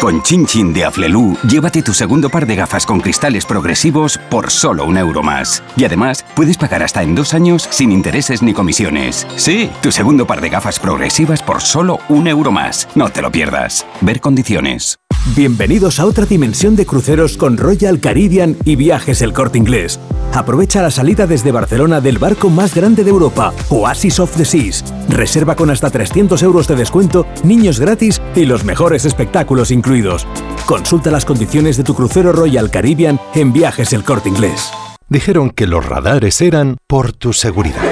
Con 0.00 0.22
Chin 0.22 0.46
Chin 0.46 0.72
de 0.72 0.84
Aflelu, 0.84 1.36
llévate 1.50 1.82
tu 1.82 1.92
segundo 1.92 2.30
par 2.30 2.46
de 2.46 2.54
gafas 2.54 2.86
con 2.86 3.00
cristales 3.00 3.44
progresivos 3.44 4.16
por 4.30 4.52
solo 4.52 4.84
un 4.84 4.96
euro 4.96 5.24
más. 5.24 5.60
Y 5.76 5.84
además, 5.84 6.24
puedes 6.36 6.56
pagar 6.56 6.84
hasta 6.84 7.02
en 7.02 7.16
dos 7.16 7.34
años 7.34 7.66
sin 7.72 7.90
intereses 7.90 8.40
ni 8.40 8.54
comisiones. 8.54 9.26
Sí, 9.34 9.68
tu 9.82 9.90
segundo 9.90 10.24
par 10.24 10.40
de 10.40 10.50
gafas 10.50 10.78
progresivas 10.78 11.42
por 11.42 11.60
solo 11.60 11.98
un 12.08 12.28
euro 12.28 12.52
más. 12.52 12.88
No 12.94 13.08
te 13.08 13.22
lo 13.22 13.32
pierdas. 13.32 13.84
Ver 14.00 14.20
condiciones. 14.20 15.00
Bienvenidos 15.34 15.98
a 15.98 16.06
otra 16.06 16.26
dimensión 16.26 16.76
de 16.76 16.86
cruceros 16.86 17.36
con 17.36 17.56
Royal 17.56 17.98
Caribbean 17.98 18.56
y 18.64 18.76
Viajes 18.76 19.20
El 19.20 19.32
Corte 19.32 19.58
Inglés. 19.58 19.98
Aprovecha 20.34 20.82
la 20.82 20.90
salida 20.90 21.26
desde 21.26 21.52
Barcelona 21.52 22.00
del 22.00 22.18
barco 22.18 22.50
más 22.50 22.74
grande 22.74 23.02
de 23.02 23.10
Europa, 23.10 23.52
Oasis 23.70 24.20
of 24.20 24.36
the 24.36 24.44
Seas. 24.44 24.84
Reserva 25.08 25.56
con 25.56 25.70
hasta 25.70 25.90
300 25.90 26.42
euros 26.42 26.68
de 26.68 26.76
descuento, 26.76 27.26
niños 27.42 27.80
gratis 27.80 28.20
y 28.34 28.44
los 28.44 28.64
mejores 28.64 29.04
espectáculos 29.04 29.70
incluidos. 29.70 30.26
Consulta 30.66 31.10
las 31.10 31.24
condiciones 31.24 31.76
de 31.76 31.84
tu 31.84 31.94
crucero 31.94 32.32
Royal 32.32 32.70
Caribbean 32.70 33.20
en 33.34 33.52
Viajes 33.52 33.92
El 33.92 34.04
Corte 34.04 34.28
Inglés. 34.28 34.70
Dijeron 35.08 35.50
que 35.50 35.66
los 35.66 35.84
radares 35.86 36.40
eran 36.42 36.76
por 36.86 37.12
tu 37.12 37.32
seguridad. 37.32 37.82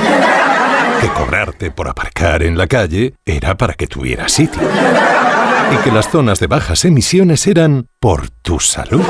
Que 1.01 1.09
cobrarte 1.09 1.71
por 1.71 1.89
aparcar 1.89 2.43
en 2.43 2.59
la 2.59 2.67
calle 2.67 3.15
era 3.25 3.57
para 3.57 3.75
que 3.75 3.87
tuvieras 3.87 4.33
sitio. 4.33 4.63
Y 5.73 5.77
que 5.83 5.91
las 5.91 6.11
zonas 6.11 6.39
de 6.39 6.47
bajas 6.47 6.85
emisiones 6.85 7.47
eran 7.47 7.87
por 7.99 8.29
tu 8.29 8.61
salud. 8.61 9.03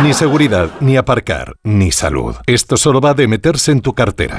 Ni 0.00 0.14
seguridad, 0.14 0.70
ni 0.80 0.96
aparcar, 0.96 1.56
ni 1.62 1.92
salud. 1.92 2.34
Esto 2.46 2.76
solo 2.76 3.00
va 3.00 3.14
de 3.14 3.28
meterse 3.28 3.70
en 3.72 3.80
tu 3.80 3.92
cartera. 3.92 4.36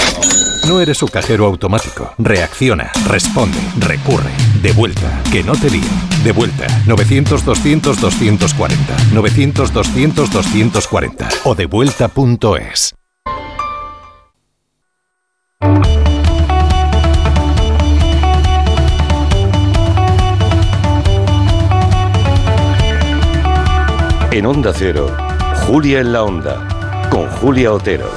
No 0.67 0.81
eres 0.81 0.97
su 0.97 1.07
cajero 1.07 1.45
automático. 1.45 2.13
Reacciona, 2.17 2.91
responde, 3.07 3.59
recurre. 3.79 4.31
De 4.61 4.71
vuelta, 4.71 5.21
que 5.31 5.43
no 5.43 5.53
te 5.53 5.69
lío. 5.69 5.83
De 6.23 6.31
vuelta, 6.31 6.65
900-200-240. 6.85 8.75
900-200-240. 9.13 11.27
O 11.43 11.55
devuelta.es. 11.55 12.95
En 24.31 24.47
Onda 24.47 24.73
Cero, 24.73 25.15
Julia 25.67 26.01
en 26.01 26.11
la 26.11 26.23
Onda, 26.23 26.67
con 27.09 27.29
Julia 27.29 27.71
Otero. 27.71 28.09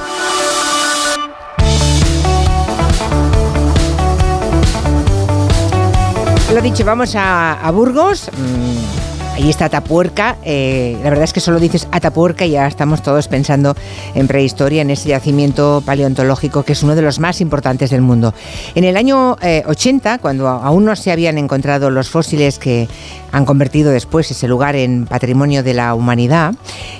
Lo 6.53 6.61
dicho, 6.61 6.83
vamos 6.83 7.13
a, 7.15 7.69
Burgos. 7.71 8.29
Mm 8.37 8.96
ahí 9.37 9.49
está 9.49 9.65
Atapuerca. 9.65 10.37
Eh, 10.43 10.97
la 11.03 11.09
verdad 11.09 11.23
es 11.23 11.33
que 11.33 11.39
solo 11.39 11.59
dices 11.59 11.87
Atapuerca 11.91 12.45
y 12.45 12.51
ya 12.51 12.67
estamos 12.67 13.03
todos 13.03 13.27
pensando 13.27 13.75
en 14.15 14.27
prehistoria, 14.27 14.81
en 14.81 14.89
ese 14.89 15.09
yacimiento 15.09 15.83
paleontológico 15.85 16.63
que 16.63 16.73
es 16.73 16.81
uno 16.81 16.95
de 16.95 17.03
los 17.03 17.19
más 17.19 17.39
importantes 17.39 17.91
del 17.91 18.01
mundo. 18.01 18.33
En 18.73 18.83
el 18.83 18.97
año 18.97 19.37
eh, 19.41 19.63
80, 19.67 20.17
cuando 20.17 20.47
aún 20.47 20.85
no 20.85 20.95
se 20.95 21.11
habían 21.11 21.37
encontrado 21.37 21.91
los 21.91 22.09
fósiles 22.09 22.57
que 22.57 22.87
han 23.31 23.45
convertido 23.45 23.91
después 23.91 24.31
ese 24.31 24.47
lugar 24.47 24.75
en 24.75 25.05
patrimonio 25.05 25.61
de 25.61 25.75
la 25.75 25.93
humanidad, 25.93 26.55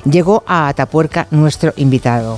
llegó 0.06 0.44
a 0.46 0.68
Atapuerca 0.68 1.28
nuestro 1.32 1.74
invitado. 1.76 2.38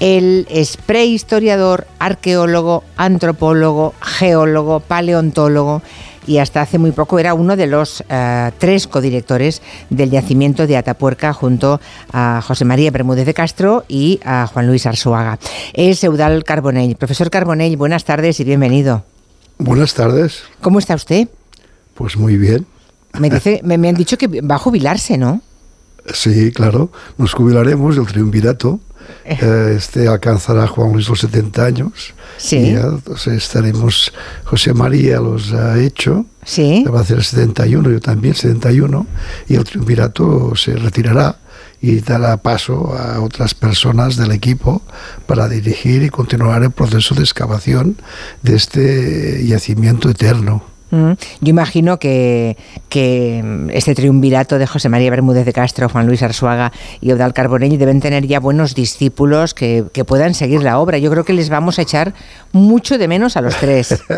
Él 0.00 0.46
es 0.50 0.76
prehistoriador, 0.76 1.86
arqueólogo, 1.98 2.84
antropólogo, 2.96 3.94
geólogo, 4.00 4.80
paleontólogo 4.80 5.82
y 6.26 6.38
hasta 6.38 6.62
hace 6.62 6.78
muy 6.78 6.92
poco 6.92 7.18
era 7.18 7.34
uno 7.34 7.56
de 7.56 7.66
los 7.66 8.02
eh, 8.08 8.50
tres 8.58 8.86
codirectores 8.86 9.62
del 9.90 10.10
yacimiento 10.10 10.66
de 10.66 10.76
Atapuerca 10.76 11.32
junto 11.32 11.80
a 12.12 12.42
José 12.46 12.64
María 12.64 12.90
Bermúdez 12.90 13.26
de 13.26 13.34
Castro 13.34 13.84
y 13.88 14.20
a 14.24 14.46
Juan 14.46 14.66
Luis 14.66 14.86
Arzuaga. 14.86 15.38
Es 15.72 16.02
Eudal 16.02 16.44
Carbonell. 16.44 16.96
Profesor 16.96 17.30
Carbonell, 17.30 17.76
buenas 17.76 18.04
tardes 18.04 18.40
y 18.40 18.44
bienvenido. 18.44 19.04
Buenas 19.58 19.94
tardes. 19.94 20.42
¿Cómo 20.60 20.78
está 20.78 20.94
usted? 20.94 21.28
Pues 21.94 22.16
muy 22.16 22.36
bien. 22.36 22.66
Me, 23.18 23.30
dice, 23.30 23.60
me, 23.64 23.78
me 23.78 23.88
han 23.88 23.94
dicho 23.94 24.18
que 24.18 24.26
va 24.40 24.56
a 24.56 24.58
jubilarse, 24.58 25.18
¿no? 25.18 25.42
Sí, 26.12 26.52
claro. 26.52 26.90
Nos 27.16 27.32
jubilaremos 27.32 27.96
del 27.96 28.06
triunvirato. 28.06 28.80
Eh, 29.24 29.74
este 29.76 30.06
alcanzará 30.06 30.66
Juan 30.66 30.92
Luis 30.92 31.08
los 31.08 31.20
70 31.20 31.64
años. 31.64 32.14
Sí. 32.36 32.56
Y 32.56 32.72
ya 32.74 32.82
entonces 32.82 33.34
estaremos, 33.34 34.12
José 34.44 34.74
María 34.74 35.20
los 35.20 35.52
ha 35.52 35.80
hecho. 35.80 36.26
Sí. 36.44 36.84
Va 36.84 36.98
a 36.98 37.02
hacer 37.02 37.24
71, 37.24 37.90
yo 37.90 38.00
también 38.00 38.34
71. 38.34 39.06
Y 39.48 39.54
el 39.54 39.64
triunvirato 39.64 40.54
se 40.56 40.74
retirará 40.76 41.38
y 41.80 42.00
dará 42.00 42.36
paso 42.38 42.96
a 42.96 43.20
otras 43.20 43.54
personas 43.54 44.16
del 44.16 44.32
equipo 44.32 44.82
para 45.26 45.48
dirigir 45.48 46.02
y 46.02 46.10
continuar 46.10 46.62
el 46.62 46.70
proceso 46.70 47.14
de 47.14 47.22
excavación 47.22 47.96
de 48.42 48.56
este 48.56 49.46
yacimiento 49.46 50.08
eterno. 50.08 50.73
Yo 51.40 51.50
imagino 51.50 51.98
que, 51.98 52.56
que 52.88 53.42
mm, 53.44 53.70
este 53.70 53.94
triunvirato 53.94 54.58
de 54.58 54.66
José 54.66 54.88
María 54.88 55.10
Bermúdez 55.10 55.44
de 55.44 55.52
Castro, 55.52 55.88
Juan 55.88 56.06
Luis 56.06 56.22
Arzuaga 56.22 56.72
y 57.00 57.10
Eudal 57.10 57.34
Carbonell 57.34 57.78
deben 57.78 58.00
tener 58.00 58.26
ya 58.26 58.40
buenos 58.40 58.74
discípulos 58.74 59.54
que, 59.54 59.84
que 59.92 60.04
puedan 60.04 60.34
seguir 60.34 60.62
la 60.62 60.78
obra. 60.78 60.98
Yo 60.98 61.10
creo 61.10 61.24
que 61.24 61.32
les 61.32 61.48
vamos 61.48 61.78
a 61.78 61.82
echar 61.82 62.14
mucho 62.52 62.98
de 62.98 63.08
menos 63.08 63.36
a 63.36 63.40
los 63.40 63.56
tres. 63.56 64.02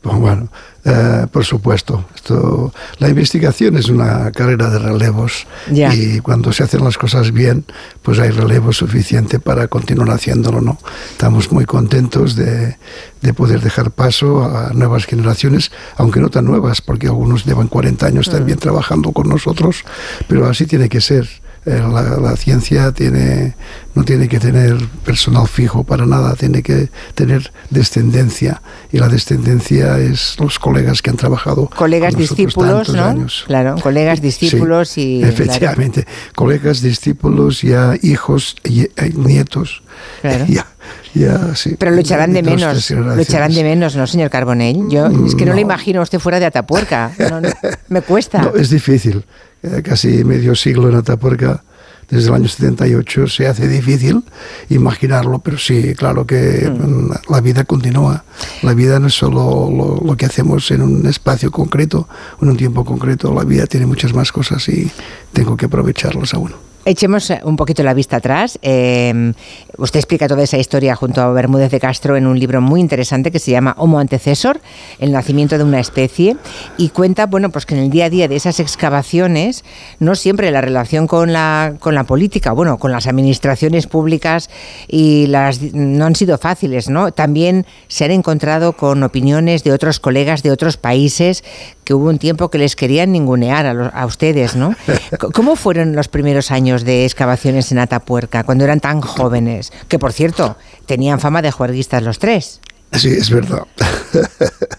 Pues 0.00 0.16
bueno, 0.16 0.48
eh, 0.84 1.26
por 1.32 1.44
supuesto. 1.44 2.04
Esto, 2.14 2.72
la 2.98 3.08
investigación 3.08 3.76
es 3.76 3.88
una 3.88 4.30
carrera 4.30 4.70
de 4.70 4.78
relevos 4.78 5.46
y 5.70 6.20
cuando 6.20 6.52
se 6.52 6.62
hacen 6.62 6.84
las 6.84 6.96
cosas 6.96 7.32
bien, 7.32 7.64
pues 8.02 8.20
hay 8.20 8.30
relevo 8.30 8.72
suficiente 8.72 9.40
para 9.40 9.66
continuar 9.66 10.10
haciéndolo, 10.10 10.60
¿no? 10.60 10.78
Estamos 11.10 11.50
muy 11.50 11.64
contentos 11.64 12.36
de, 12.36 12.76
de 13.22 13.34
poder 13.34 13.60
dejar 13.60 13.90
paso 13.90 14.44
a 14.44 14.72
nuevas 14.72 15.04
generaciones, 15.04 15.72
aunque 15.96 16.20
no 16.20 16.28
tan 16.28 16.44
nuevas, 16.44 16.80
porque 16.80 17.08
algunos 17.08 17.44
llevan 17.44 17.66
40 17.66 18.06
años 18.06 18.30
también 18.30 18.58
trabajando 18.58 19.10
con 19.10 19.28
nosotros, 19.28 19.84
pero 20.28 20.46
así 20.46 20.66
tiene 20.66 20.88
que 20.88 21.00
ser. 21.00 21.28
Eh, 21.68 21.82
La, 21.92 22.02
la 22.18 22.36
ciencia 22.36 22.92
tiene, 22.92 23.54
no 23.94 24.04
tiene 24.04 24.28
que 24.28 24.38
tener 24.40 24.76
personal 25.04 25.46
fijo 25.46 25.84
para 25.84 26.06
nada, 26.06 26.34
tiene 26.34 26.62
que 26.62 26.88
tener 27.14 27.52
descendencia. 27.70 28.62
Y 28.92 28.98
la 28.98 29.08
descendencia 29.08 29.98
es 29.98 30.36
los 30.40 30.58
colegas 30.58 31.02
que 31.02 31.10
han 31.10 31.16
trabajado. 31.16 31.68
Colegas 31.76 32.14
con 32.14 32.22
discípulos, 32.22 32.88
¿no? 32.94 33.04
años. 33.04 33.44
Claro, 33.46 33.76
colegas 33.82 34.20
discípulos 34.20 34.88
Sí, 34.90 35.18
y... 35.18 35.24
Efectivamente, 35.24 36.06
colegas, 36.34 36.80
discípulos, 36.80 37.62
ya 37.62 37.94
hijos, 38.02 38.56
y, 38.64 38.82
eh, 38.82 39.12
nietos. 39.14 39.82
Claro. 40.22 40.46
Ya, 40.58 40.66
ya, 41.14 41.54
sí. 41.54 41.74
Pero 41.78 41.90
lo 41.90 42.00
echarán 42.00 42.32
de 42.32 42.42
menos, 42.42 42.90
lo 42.90 43.18
echarán 43.20 43.52
de 43.52 43.62
menos, 43.64 43.96
¿no, 43.96 44.06
señor 44.06 44.30
Carbonell? 44.30 44.88
Yo 44.88 45.06
es 45.26 45.34
que 45.34 45.44
no, 45.44 45.52
le 45.52 45.60
No. 45.62 45.66
imagino 45.66 46.00
a 46.00 46.02
usted 46.04 46.18
fuera 46.20 46.38
de 46.38 46.46
Atapuerca. 46.46 47.10
No, 47.18 47.40
no, 47.40 47.48
me 47.88 48.00
cuesta. 48.02 48.52
Es 48.56 48.70
difícil. 48.70 49.24
Eh, 49.62 49.82
casi 49.82 50.24
medio 50.24 50.54
siglo 50.54 50.88
en 50.88 50.96
Atapuerca, 50.96 51.64
desde 52.08 52.28
el 52.28 52.34
año 52.34 52.48
78, 52.48 53.26
se 53.26 53.48
hace 53.48 53.68
difícil 53.68 54.22
imaginarlo, 54.70 55.40
pero 55.40 55.58
sí, 55.58 55.94
claro 55.94 56.26
que 56.26 56.70
mm, 56.70 57.30
la 57.30 57.40
vida 57.40 57.64
continúa. 57.64 58.24
La 58.62 58.72
vida 58.72 58.98
no 58.98 59.08
es 59.08 59.14
solo 59.14 59.68
lo, 59.70 60.00
lo 60.02 60.16
que 60.16 60.26
hacemos 60.26 60.70
en 60.70 60.82
un 60.82 61.06
espacio 61.06 61.50
concreto, 61.50 62.08
en 62.40 62.48
un 62.48 62.56
tiempo 62.56 62.84
concreto, 62.84 63.34
la 63.34 63.44
vida 63.44 63.66
tiene 63.66 63.86
muchas 63.86 64.14
más 64.14 64.32
cosas 64.32 64.68
y 64.68 64.90
tengo 65.32 65.56
que 65.56 65.66
aprovecharlas 65.66 66.32
aún. 66.34 66.67
Echemos 66.84 67.30
eh, 67.30 67.40
un 67.44 67.56
poquito 67.56 67.82
la 67.82 67.94
vista 67.94 68.16
atrás. 68.16 68.58
Eh, 68.62 69.32
usted 69.76 70.00
explica 70.00 70.28
toda 70.28 70.42
esa 70.42 70.58
historia 70.58 70.94
junto 70.94 71.20
a 71.20 71.30
Bermúdez 71.32 71.70
de 71.70 71.80
Castro 71.80 72.16
en 72.16 72.26
un 72.26 72.38
libro 72.38 72.60
muy 72.60 72.80
interesante 72.80 73.30
que 73.30 73.38
se 73.38 73.50
llama 73.50 73.74
Homo 73.78 73.98
antecesor, 73.98 74.60
el 74.98 75.12
nacimiento 75.12 75.58
de 75.58 75.64
una 75.64 75.80
especie, 75.80 76.36
y 76.76 76.88
cuenta, 76.90 77.26
bueno, 77.26 77.50
pues 77.50 77.66
que 77.66 77.74
en 77.74 77.82
el 77.82 77.90
día 77.90 78.06
a 78.06 78.10
día 78.10 78.28
de 78.28 78.36
esas 78.36 78.60
excavaciones, 78.60 79.64
no 79.98 80.14
siempre 80.14 80.50
la 80.50 80.60
relación 80.60 81.06
con 81.06 81.32
la, 81.32 81.74
con 81.78 81.94
la 81.94 82.04
política, 82.04 82.52
bueno, 82.52 82.78
con 82.78 82.92
las 82.92 83.06
administraciones 83.06 83.86
públicas 83.86 84.50
y 84.86 85.26
las 85.26 85.60
no 85.60 86.06
han 86.06 86.16
sido 86.16 86.38
fáciles, 86.38 86.88
¿no? 86.88 87.12
También 87.12 87.66
se 87.88 88.04
han 88.04 88.10
encontrado 88.10 88.72
con 88.72 89.02
opiniones 89.02 89.64
de 89.64 89.72
otros 89.72 90.00
colegas 90.00 90.42
de 90.42 90.50
otros 90.50 90.76
países 90.76 91.44
que 91.88 91.94
hubo 91.94 92.10
un 92.10 92.18
tiempo 92.18 92.50
que 92.50 92.58
les 92.58 92.76
querían 92.76 93.12
ningunear 93.12 93.64
a, 93.64 93.72
los- 93.72 93.90
a 93.94 94.04
ustedes, 94.04 94.54
¿no? 94.56 94.76
¿Cómo 95.32 95.56
fueron 95.56 95.96
los 95.96 96.08
primeros 96.08 96.50
años 96.50 96.84
de 96.84 97.06
excavaciones 97.06 97.72
en 97.72 97.78
Atapuerca, 97.78 98.44
cuando 98.44 98.64
eran 98.64 98.78
tan 98.80 99.00
jóvenes? 99.00 99.72
Que, 99.88 99.98
por 99.98 100.12
cierto, 100.12 100.58
tenían 100.84 101.18
fama 101.18 101.40
de 101.40 101.50
juerguistas 101.50 102.02
los 102.02 102.18
tres. 102.18 102.60
Sí, 102.92 103.08
es 103.08 103.30
verdad. 103.30 103.62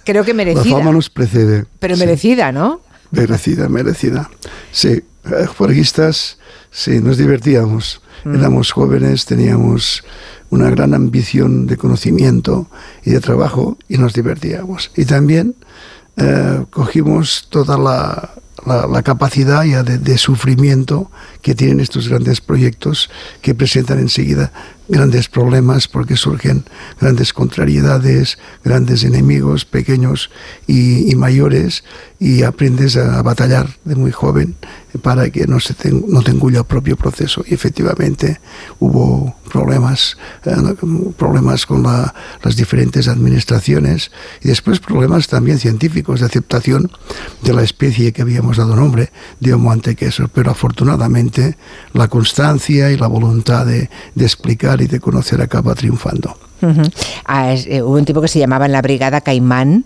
Creo 0.04 0.24
que 0.24 0.34
La 0.34 0.38
merecida. 0.38 0.78
fama 0.78 0.92
nos 0.92 1.10
precede. 1.10 1.66
Pero 1.80 1.96
Sí. 1.96 2.00
merecida, 2.02 2.52
¿no? 2.52 2.82
Merecida, 3.10 3.70
merecida. 3.70 4.30
Sí, 4.72 5.02
eh, 5.26 5.46
juerguistas, 5.58 6.38
sí, 6.70 7.00
nos 7.00 7.18
divertíamos. 7.18 8.04
Mm. 8.24 8.36
Éramos 8.36 8.72
jóvenes, 8.72 9.26
teníamos 9.26 10.04
una 10.52 10.70
gran 10.70 10.94
ambición 10.94 11.66
de 11.66 11.76
conocimiento 11.76 12.68
y 13.04 13.10
de 13.12 13.20
trabajo 13.20 13.80
y 13.88 13.98
nos 13.98 14.14
divertíamos. 14.14 14.92
Y 14.96 15.06
también 15.06 15.56
eh, 16.20 16.66
cogimos 16.70 17.48
toda 17.50 17.78
la, 17.78 18.30
la- 18.66 18.88
la 18.88 19.02
capacidad 19.04 19.64
ya 19.64 19.84
de, 19.84 19.98
de 19.98 20.18
sufrimiento 20.18 21.10
que 21.42 21.56
tienen 21.56 21.80
estos 21.80 22.10
grandes 22.10 22.42
proyectos 22.42 23.10
que 23.42 23.56
presentan 23.56 24.00
enseguida 24.00 24.52
grandes 24.90 25.30
problemas 25.30 25.88
porque 25.88 26.18
surgen 26.18 26.66
grandes 27.00 27.32
contrariedades, 27.32 28.40
grandes 28.64 29.04
enemigos, 29.04 29.64
pequeños 29.64 30.32
y, 30.66 31.14
mayores, 31.16 31.84
y 32.20 32.42
aprendes 32.42 32.98
a, 32.98 33.22
batallar 33.22 33.70
de 33.86 33.96
muy 33.96 34.12
joven 34.12 34.56
para 35.04 35.30
que 35.30 35.46
no, 35.46 35.60
se 35.60 35.76
te, 35.76 35.92
no 35.92 36.24
te 36.24 36.32
engulla 36.32 36.60
el 36.60 36.66
propio 36.66 36.98
proceso. 36.98 37.44
Y 37.48 37.54
efectivamente 37.54 38.42
hubo 38.80 39.36
problemas, 39.52 40.18
eh, 40.46 40.56
problemas 41.16 41.68
con 41.68 41.84
la- 41.84 42.14
las 42.42 42.56
diferentes 42.56 43.08
administraciones 43.08 44.10
y 44.42 44.48
después 44.48 44.80
problemas 44.80 45.28
también 45.28 45.60
científicos 45.60 46.20
de 46.20 46.26
aceptación 46.26 46.92
de 47.44 47.54
la 47.54 47.62
especie 47.62 48.12
que 48.12 48.24
habíamos 48.24 48.58
dado 48.58 48.76
nombre 48.76 49.12
de 49.40 49.54
Homo. 49.54 49.70
Pero 50.34 50.50
afortunadamente 50.50 51.29
la 51.94 52.08
constancia 52.08 52.92
y 52.92 52.98
la 52.98 53.08
voluntad 53.08 53.66
de, 53.66 53.90
de 54.16 54.26
explicar 54.26 54.82
y 54.82 54.88
de 54.88 55.00
conocer 55.00 55.42
acaba 55.42 55.76
triunfando. 55.76 56.38
Ah, 57.24 57.54
es- 57.54 57.66
eh, 57.68 57.82
hubo 57.82 57.96
un 57.96 58.04
tipo 58.04 58.22
que 58.22 58.28
se 58.28 58.38
llamaba 58.38 58.66
en 58.66 58.74
la 58.74 58.82
Brigada 58.82 59.22
Caimán, 59.22 59.86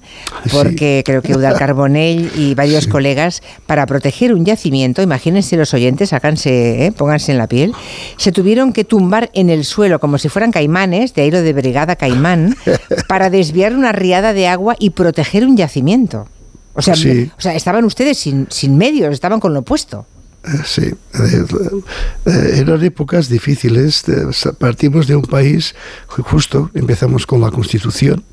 porque 0.52 1.04
creo 1.06 1.22
que 1.22 1.34
Eudal 1.34 1.56
Carbonell 1.56 2.32
y 2.36 2.56
varios 2.56 2.88
colegas, 2.88 3.44
para 3.68 3.86
proteger 3.86 4.34
un 4.34 4.44
yacimiento, 4.44 5.04
imagínense 5.04 5.56
los 5.56 5.72
oyentes, 5.76 6.14
háganse, 6.14 6.88
eh, 6.88 6.92
pónganse 6.92 7.32
en 7.32 7.38
la 7.38 7.46
piel, 7.48 7.74
se 8.18 8.32
tuvieron 8.32 8.74
que 8.74 8.86
tumbar 8.86 9.30
en 9.34 9.52
el 9.52 9.66
suelo 9.66 10.00
como 10.00 10.18
si 10.18 10.30
fueran 10.30 10.52
caimanes, 10.52 11.14
de 11.14 11.22
ahí 11.22 11.30
lo 11.32 11.44
de 11.44 11.54
Brigada 11.54 11.96
Caimán, 11.96 12.56
para 13.08 13.30
desviar 13.30 13.76
una 13.76 13.92
riada 13.92 14.34
de 14.34 14.48
agua 14.48 14.76
y 14.80 14.90
proteger 14.92 15.46
un 15.46 15.56
yacimiento. 15.56 16.28
O 16.74 16.82
sea, 16.82 16.96
Sí. 16.96 17.30
o 17.38 17.42
sea 17.42 17.54
estaban 17.54 17.86
ustedes 17.86 18.18
sin, 18.18 18.48
sin 18.50 18.78
medios, 18.80 19.14
estaban 19.14 19.40
con 19.40 19.54
lo 19.54 19.60
opuesto. 19.60 20.08
Sí, 20.66 20.88
eh, 21.14 21.46
eh, 22.26 22.54
eran 22.58 22.84
épocas 22.84 23.30
difíciles. 23.30 24.04
Partimos 24.60 25.08
de 25.08 25.16
un 25.16 25.24
país, 25.24 25.74
ju- 26.10 26.24
justo 26.24 26.70
empezamos 26.74 27.26
con 27.26 27.40
la 27.40 27.50
Constitución, 27.50 28.24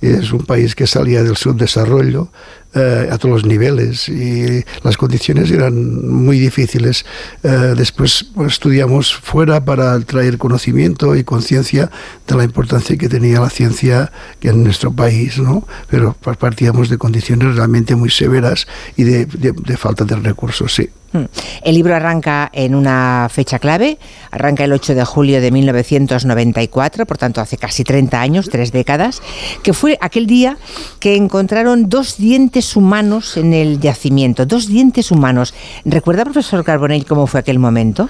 es 0.00 0.32
un 0.32 0.46
país 0.46 0.74
que 0.74 0.86
salía 0.86 1.22
del 1.22 1.36
subdesarrollo, 1.36 2.32
eh, 2.74 3.08
a 3.10 3.18
todos 3.18 3.34
los 3.42 3.44
niveles 3.46 4.08
y 4.08 4.64
las 4.84 4.96
condiciones 4.96 5.50
eran 5.50 6.06
muy 6.08 6.38
difíciles. 6.38 7.04
Eh, 7.42 7.74
después 7.76 8.26
pues, 8.34 8.52
estudiamos 8.52 9.14
fuera 9.14 9.64
para 9.64 9.98
traer 10.00 10.38
conocimiento 10.38 11.16
y 11.16 11.24
conciencia 11.24 11.90
de 12.28 12.36
la 12.36 12.44
importancia 12.44 12.96
que 12.96 13.08
tenía 13.08 13.40
la 13.40 13.50
ciencia 13.50 14.12
en 14.40 14.62
nuestro 14.64 14.92
país, 14.92 15.38
¿no? 15.38 15.66
Pero 15.88 16.14
partíamos 16.14 16.88
de 16.88 16.98
condiciones 16.98 17.56
realmente 17.56 17.96
muy 17.96 18.10
severas 18.10 18.66
y 18.96 19.02
de, 19.04 19.26
de- 19.26 19.52
de 19.52 19.76
falta 19.76 20.04
de 20.04 20.16
recursos, 20.16 20.74
sí. 20.74 20.88
Mm. 21.12 21.24
El 21.64 21.74
libro 21.74 21.96
arranca 21.96 22.48
en 22.52 22.72
una 22.76 23.26
fecha 23.32 23.58
clave, 23.58 23.98
arranca 24.30 24.62
el 24.62 24.72
8 24.72 24.94
de 24.94 25.04
julio 25.04 25.40
de 25.40 25.50
1994, 25.50 27.04
por 27.04 27.18
tanto 27.18 27.40
hace 27.40 27.56
casi 27.56 27.82
30 27.82 28.20
años, 28.20 28.48
tres 28.48 28.70
décadas, 28.70 29.20
que 29.64 29.72
fue 29.72 29.98
aquel 30.00 30.26
día 30.26 30.56
que 31.00 31.16
encontraron 31.16 31.88
dos 31.88 32.16
dientes 32.16 32.59
humanos 32.76 33.36
en 33.36 33.52
el 33.52 33.80
yacimiento, 33.80 34.46
dos 34.46 34.68
dientes 34.68 35.10
humanos. 35.10 35.54
¿Recuerda, 35.84 36.24
profesor 36.24 36.64
Carbonell, 36.64 37.04
cómo 37.04 37.26
fue 37.26 37.40
aquel 37.40 37.58
momento? 37.58 38.08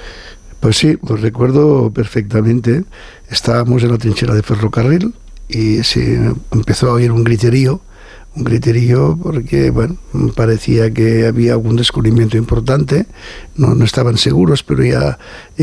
Pues 0.61 0.77
sí, 0.77 0.99
lo 1.09 1.17
recuerdo 1.17 1.91
perfectamente. 1.91 2.85
Estábamos 3.31 3.83
en 3.83 3.93
la 3.93 3.99
trinchera 3.99 4.35
de 4.35 4.43
ferrocarril 4.43 5.15
y 5.49 5.83
se 5.83 6.33
empezó 6.53 6.91
a 6.91 6.93
oír 6.93 7.11
un 7.11 7.25
griterío, 7.25 7.81
un 8.37 8.45
griterío 8.45 9.19
porque 9.21 9.71
bueno, 9.71 9.97
parecía 10.37 10.93
que 10.93 11.27
había 11.27 11.53
algún 11.53 11.77
descubrimiento 11.77 12.37
importante, 12.37 13.07
no, 13.57 13.75
no 13.75 13.85
estaban 13.85 14.19
seguros, 14.19 14.63
pero 14.63 14.85
ya 14.85 15.19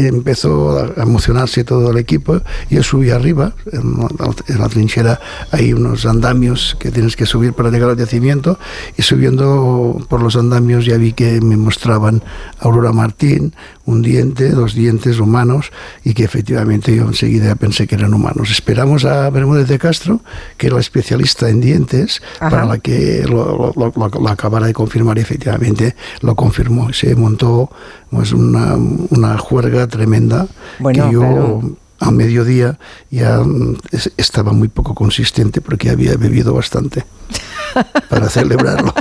empezó 0.06 0.78
a 0.98 1.02
emocionarse 1.02 1.64
todo 1.64 1.92
el 1.92 1.98
equipo. 1.98 2.42
Yo 2.70 2.84
subí 2.84 3.10
arriba, 3.10 3.54
en 3.72 3.94
la, 3.98 4.08
en 4.48 4.60
la 4.60 4.70
trinchera 4.70 5.20
hay 5.52 5.74
unos 5.74 6.06
andamios 6.06 6.76
que 6.80 6.92
tienes 6.92 7.16
que 7.16 7.26
subir 7.26 7.54
para 7.54 7.70
llegar 7.72 7.90
al 7.90 7.98
yacimiento 7.98 8.60
y 8.98 9.02
subiendo 9.02 10.06
por 10.10 10.22
los 10.22 10.36
andamios 10.36 10.86
ya 10.86 10.98
vi 10.98 11.14
que 11.14 11.42
me 11.42 11.58
mostraban 11.58 12.24
Aurora 12.60 12.92
Martín, 12.92 13.54
un 13.86 14.02
diente, 14.02 14.50
dos 14.50 14.74
dientes 14.74 15.20
humanos 15.20 15.72
y 16.04 16.14
que 16.14 16.24
efectivamente 16.26 16.96
yo 16.96 17.04
enseguida 17.04 17.56
pensé 17.56 17.88
que 17.88 17.96
eran 17.96 18.14
humanos. 18.14 18.52
Esperamos 18.52 19.06
a 19.06 19.30
Bermúdez 19.30 19.68
de 19.68 19.80
Castro, 19.80 20.22
que 20.58 20.68
era 20.68 20.76
la 20.76 20.82
especialista 20.82 21.50
en 21.50 21.62
dientes, 21.62 22.22
Ajá. 22.40 22.50
para 22.50 22.66
la 22.66 22.78
que 22.80 23.24
lo, 23.28 23.74
lo- 23.76 23.94
lo- 23.96 24.10
lo 24.20 24.30
acabara 24.30 24.68
de 24.68 24.74
confirmar 24.74 25.18
y 25.18 25.22
efectivamente 25.22 25.96
lo 26.22 26.36
confirmó. 26.36 26.92
Se 26.94 27.16
montó 27.16 27.70
pues, 28.10 28.32
una, 28.34 28.76
una 28.76 29.38
juerga 29.38 29.88
tremenda 29.88 30.48
Bueno, 30.80 31.06
que 31.08 31.14
yo 31.14 31.20
claro. 31.22 31.62
a 32.00 32.12
mediodía 32.12 32.80
ya 33.10 33.40
mm, 33.40 33.78
es- 33.92 34.12
estaba 34.18 34.54
muy 34.54 34.68
poco 34.68 34.94
consistente 34.96 35.62
porque 35.62 35.90
había 35.90 36.16
bebido 36.16 36.54
bastante 36.54 37.06
para 38.10 38.30
celebrarlo. 38.30 38.94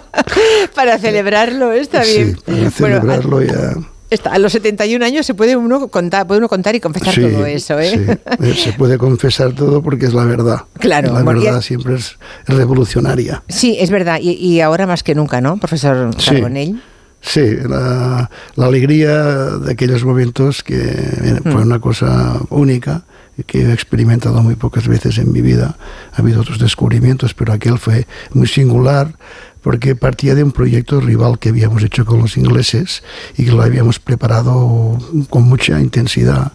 Para 0.74 0.98
celebrarlo, 0.98 1.72
está 1.72 2.04
Sí, 2.04 2.16
bien. 2.24 2.38
para 2.44 2.56
Bueno, 2.58 2.70
celebrarlo 2.72 3.42
ya. 3.42 3.74
está- 4.10 4.32
a 4.32 4.38
los 4.38 4.52
71 4.52 5.04
años 5.04 5.24
se 5.26 5.34
puede 5.34 5.56
uno 5.56 5.88
contar, 5.88 6.26
puede 6.26 6.38
uno 6.38 6.48
contar 6.48 6.74
y 6.74 6.80
confesar 6.80 7.14
Sí, 7.14 7.20
todo 7.22 7.46
eso, 7.46 7.78
¿eh? 7.78 7.90
sí. 7.90 8.34
Eh, 8.44 8.54
Se 8.54 8.72
puede 8.72 8.98
confesar 8.98 9.52
todo 9.52 9.82
porque 9.82 10.06
es 10.06 10.14
la 10.14 10.24
verdad. 10.24 10.62
Claro, 10.78 11.12
La 11.12 11.22
bueno, 11.22 11.40
verdad 11.42 11.60
siempre 11.62 11.94
es 11.94 12.18
revolucionaria. 12.46 13.42
Sí, 13.48 13.76
es 13.78 13.90
verdad. 13.90 14.18
Y, 14.20 14.32
y 14.32 14.60
ahora 14.60 14.86
más 14.86 15.02
que 15.02 15.14
nunca, 15.14 15.40
¿no, 15.40 15.56
profesor. 15.58 16.10
Carbonell? 16.24 16.80
Sí, 17.28 17.56
la, 17.68 18.30
la 18.54 18.66
alegría 18.66 19.24
de 19.58 19.72
aquellos 19.72 20.04
momentos 20.04 20.62
que 20.62 20.78
fue 21.42 21.54
Mm. 21.64 21.66
una 21.66 21.80
cosa 21.80 22.38
única 22.50 23.04
que 23.46 23.62
he 23.62 23.72
experimentado 23.72 24.42
muy 24.42 24.54
pocas 24.54 24.86
veces 24.86 25.18
en 25.18 25.32
mi 25.32 25.42
vida. 25.42 25.76
Ha 26.14 26.20
habido 26.22 26.40
otros 26.40 26.58
descubrimientos, 26.60 27.34
pero 27.34 27.52
aquel 27.52 27.78
fue 27.78 28.06
muy 28.32 28.46
singular 28.46 29.14
porque 29.60 29.96
partía 29.96 30.36
de 30.36 30.44
un 30.44 30.52
proyecto 30.52 31.00
rival 31.00 31.40
que 31.40 31.48
habíamos 31.48 31.82
hecho 31.82 32.04
con 32.06 32.20
los 32.20 32.36
ingleses 32.36 33.02
y 33.36 33.44
que 33.46 33.50
lo 33.50 33.62
habíamos 33.62 33.98
preparado 33.98 34.96
con 35.28 35.42
mucha 35.42 35.80
intensidad 35.80 36.52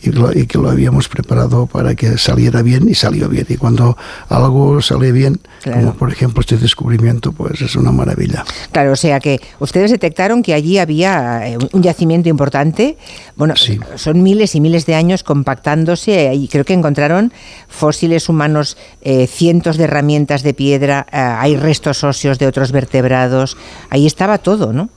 y, 0.00 0.10
lo- 0.12 0.32
y 0.32 0.46
que 0.46 0.58
lo 0.58 0.70
habíamos 0.70 1.08
preparado 1.08 1.66
para 1.66 1.96
que 1.96 2.16
saliera 2.16 2.62
bien 2.62 2.88
y 2.88 2.94
salió 2.94 3.28
bien. 3.28 3.46
Y 3.48 3.56
cuando 3.56 3.96
algo 4.28 4.80
sale 4.80 5.10
bien, 5.10 5.40
Claro. 5.62 5.80
como 5.80 5.94
por 5.94 6.10
ejemplo 6.10 6.40
este 6.40 6.56
descubrimiento, 6.56 7.32
pues 7.32 7.60
es 7.60 7.76
una 7.76 7.92
maravilla. 7.92 8.44
Claro, 8.72 8.92
o 8.92 8.96
sea 8.96 9.20
que 9.20 9.40
ustedes 9.60 9.90
detectaron 9.92 10.42
que 10.42 10.54
allí 10.54 10.78
había 10.78 11.48
eh, 11.48 11.58
un 11.72 11.82
yacimiento 11.82 12.28
importante. 12.28 12.96
Bueno, 13.36 13.54
son 13.94 14.22
miles 14.22 14.54
y 14.54 14.60
miles 14.60 14.86
de 14.86 14.94
años 14.94 15.22
compactándose 15.22 16.34
y 16.34 16.48
creo 16.48 16.64
que 16.64 16.72
encontraron 16.72 17.32
fósiles 17.68 18.28
humanos, 18.28 18.76
eh, 19.02 19.26
cientos 19.26 19.76
de 19.76 19.84
herramientas 19.84 20.42
de 20.42 20.54
piedra, 20.54 21.06
eh, 21.12 21.16
hay 21.16 21.56
restos 21.56 22.02
óseos 22.04 22.38
de 22.38 22.46
otros 22.46 22.72
vertebrados. 22.72 23.56
Ahí 23.90 24.06
estaba 24.06 24.38
todo, 24.38 24.72
¿no? 24.72 24.90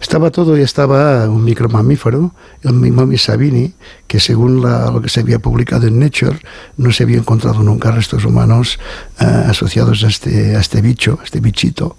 Estaba 0.00 0.30
todo 0.30 0.58
y 0.58 0.62
estaba 0.62 1.28
un 1.28 1.44
micromamífero, 1.44 2.34
el 2.62 2.74
Mimami 2.74 3.16
sabini, 3.18 3.74
que 4.06 4.20
según 4.20 4.60
la- 4.62 4.90
lo 4.90 5.00
que 5.00 5.08
se 5.08 5.20
había 5.20 5.38
publicado 5.38 5.86
en 5.86 5.98
Nature, 5.98 6.38
no 6.76 6.92
se 6.92 7.04
había 7.04 7.18
encontrado 7.18 7.62
nunca 7.62 7.90
restos 7.90 8.24
humanos 8.24 8.78
eh, 9.20 9.24
asociados 9.24 10.04
a 10.04 10.08
este, 10.08 10.56
a 10.56 10.60
este 10.60 10.82
bicho, 10.82 11.18
a 11.20 11.24
este 11.24 11.40
bichito, 11.40 11.96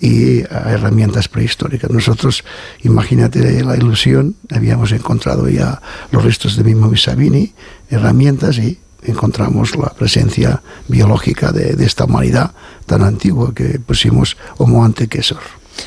y 0.00 0.42
a 0.42 0.72
herramientas 0.72 1.28
prehistóricas. 1.28 1.90
Nosotros, 1.90 2.44
imagínate 2.84 3.64
la 3.64 3.76
ilusión, 3.76 4.36
habíamos 4.50 4.92
encontrado 4.92 5.48
ya 5.48 5.80
los 6.12 6.22
restos 6.22 6.56
de 6.56 6.64
Mimami 6.64 6.96
sabini, 6.96 7.52
herramientas 7.90 8.58
y 8.58 8.78
encontramos 9.02 9.76
la 9.76 9.90
presencia 9.94 10.62
biológica 10.88 11.52
de, 11.52 11.84
esta 11.84 12.04
humanidad 12.04 12.52
tan 12.86 13.02
antigua 13.02 13.52
que 13.54 13.78
pusimos 13.78 14.36
Homo 14.58 14.84
antecessor. 14.84 15.40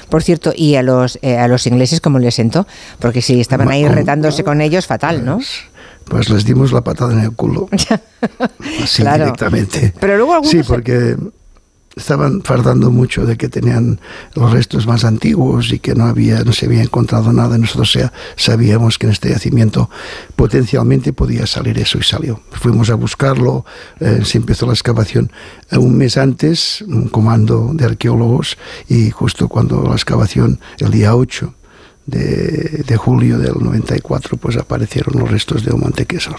Por 0.10 0.24
cierto, 0.24 0.54
y 0.56 0.76
a 0.76 0.84
los, 0.84 1.20
eh, 1.22 1.38
a 1.38 1.48
los 1.48 1.66
ingleses, 1.68 2.02
¿cómo 2.02 2.20
les 2.20 2.36
sentó? 2.36 2.68
Porque 3.00 3.22
si 3.22 3.40
estaban 3.40 3.70
ahí 3.70 3.88
retándose 3.88 4.44
con 4.44 4.62
ellos, 4.62 4.88
fatal, 4.88 5.24
¿no? 5.26 5.40
Pues 6.06 6.30
les 6.30 6.46
dimos 6.46 6.72
la 6.72 6.82
patada 6.82 7.14
en 7.14 7.20
el 7.20 7.32
culo. 7.34 7.70
Así 8.84 9.02
Claro. 9.02 9.26
directamente. 9.26 9.94
Pero 10.00 10.18
luego 10.18 10.34
algunos... 10.34 10.52
Sí, 10.52 10.62
porque 10.68 11.16
estaban 12.02 12.42
fardando 12.42 12.92
mucho 12.92 13.26
de 13.26 13.38
que 13.38 13.48
tenían 13.48 14.00
los 14.36 14.52
restos 14.52 14.88
más 14.88 15.06
antiguos 15.06 15.72
y 15.72 15.80
que 15.80 15.96
no 15.96 16.06
había 16.06 16.44
no 16.44 16.52
se 16.52 16.66
había 16.66 16.82
encontrado 16.82 17.32
nada. 17.32 17.58
Nosotros 17.58 17.98
sabíamos 18.36 18.98
que 18.98 19.08
en 19.08 19.14
este 19.14 19.30
yacimiento 19.30 19.90
potencialmente 20.36 21.14
podía 21.14 21.48
salir 21.48 21.78
eso 21.80 21.98
y 21.98 22.04
salió. 22.04 22.42
Fuimos 22.52 22.90
a 22.90 22.96
buscarlo, 22.96 23.66
eh, 24.00 24.22
se 24.24 24.38
empezó 24.38 24.66
la 24.66 24.74
excavación 24.74 25.32
eh, 25.70 25.78
un 25.78 25.98
mes 25.98 26.18
antes, 26.18 26.84
un 26.88 27.08
comando 27.08 27.72
de 27.74 27.86
arqueólogos 27.86 28.58
y 28.90 29.12
justo 29.12 29.48
cuando 29.48 29.84
la 29.84 29.94
excavación, 29.94 30.60
el 30.80 30.92
día 30.92 31.16
8 31.16 31.54
de, 32.12 32.98
julio 32.98 33.40
del 33.40 33.54
94, 33.60 34.38
pues 34.38 34.58
aparecieron 34.58 35.20
los 35.20 35.32
restos 35.32 35.64
de 35.64 35.72
Homo 35.72 35.88
antecessor. 35.88 36.38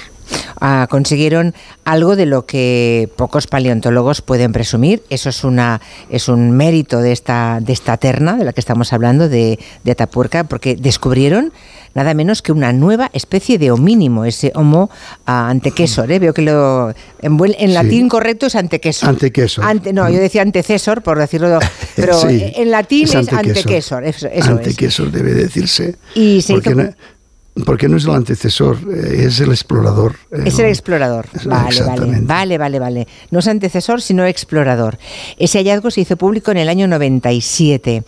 ah, 0.61 0.87
consiguieron 0.91 1.55
algo 1.85 2.15
de 2.15 2.27
lo 2.27 2.47
que 2.47 3.11
pocos 3.17 3.47
paleontólogos 3.47 4.21
pueden 4.21 4.53
presumir. 4.53 5.03
Eso 5.11 5.31
es 5.31 5.45
una 5.45 5.81
es 6.11 6.29
un 6.29 6.53
mérito 6.53 7.01
de 7.01 7.13
esta 7.13 7.59
de 7.61 7.73
esta 7.73 7.97
terna 7.97 8.37
de 8.37 8.45
la 8.45 8.53
que 8.53 8.61
estamos 8.61 8.93
hablando 8.93 9.29
de, 9.29 9.59
de 9.83 9.93
Atapuerca, 9.93 10.45
porque 10.45 10.77
descubrieron 10.77 11.53
nada 11.95 12.15
menos 12.15 12.43
que 12.43 12.53
una 12.53 12.73
nueva 12.73 13.11
especie 13.13 13.59
de 13.59 13.71
homínimo, 13.71 14.25
ese 14.25 14.53
Homo 14.55 14.91
ah, 15.27 15.49
antecesor. 15.51 16.11
¿eh? 16.11 16.19
Veo 16.19 16.33
que 16.35 16.43
lo 16.43 16.91
en, 17.21 17.39
en 17.59 17.69
Sí. 17.69 17.75
latín 17.75 18.09
correcto 18.09 18.47
es 18.47 18.55
antecesor. 18.57 19.09
Antecesor. 19.09 19.65
Ante, 19.65 19.93
no, 19.93 20.09
yo 20.11 20.19
decía 20.19 20.43
antecesor 20.43 21.03
por 21.03 21.19
decirlo, 21.19 21.59
pero 21.97 22.15
Sí, 22.19 22.53
en 22.57 22.71
latín 22.71 23.05
es. 23.05 23.13
Eso, 23.13 23.99
eso 24.01 24.29
es. 24.29 24.47
Antecesor 24.47 25.11
debe 25.11 25.33
decirse. 25.35 25.97
Y 26.15 26.43
se 26.43 26.55
porque, 26.55 26.71
hizo- 26.71 26.95
porque 27.67 27.87
no 27.89 27.99
es 27.99 28.05
el 28.05 28.13
antecesor, 28.13 28.79
eh, 28.91 29.25
es 29.27 29.41
el 29.41 29.51
explorador. 29.51 30.17
eh, 30.31 30.43
Es 30.47 30.59
el 30.59 30.67
explorador. 30.67 31.27
Vale, 31.45 31.83
vale, 31.83 32.21
vale, 32.23 32.59
vale, 32.59 32.79
vale. 32.79 33.09
No 33.31 33.41
es 33.41 33.47
antecesor, 33.49 34.01
sino 34.01 34.25
explorador. 34.27 34.99
Ese 35.39 35.59
hallazgo 35.59 35.91
se 35.91 36.01
hizo 36.01 36.17
público 36.17 36.51
en 36.51 36.57
el 36.59 36.69
año 36.71 36.87
97. 36.89 38.05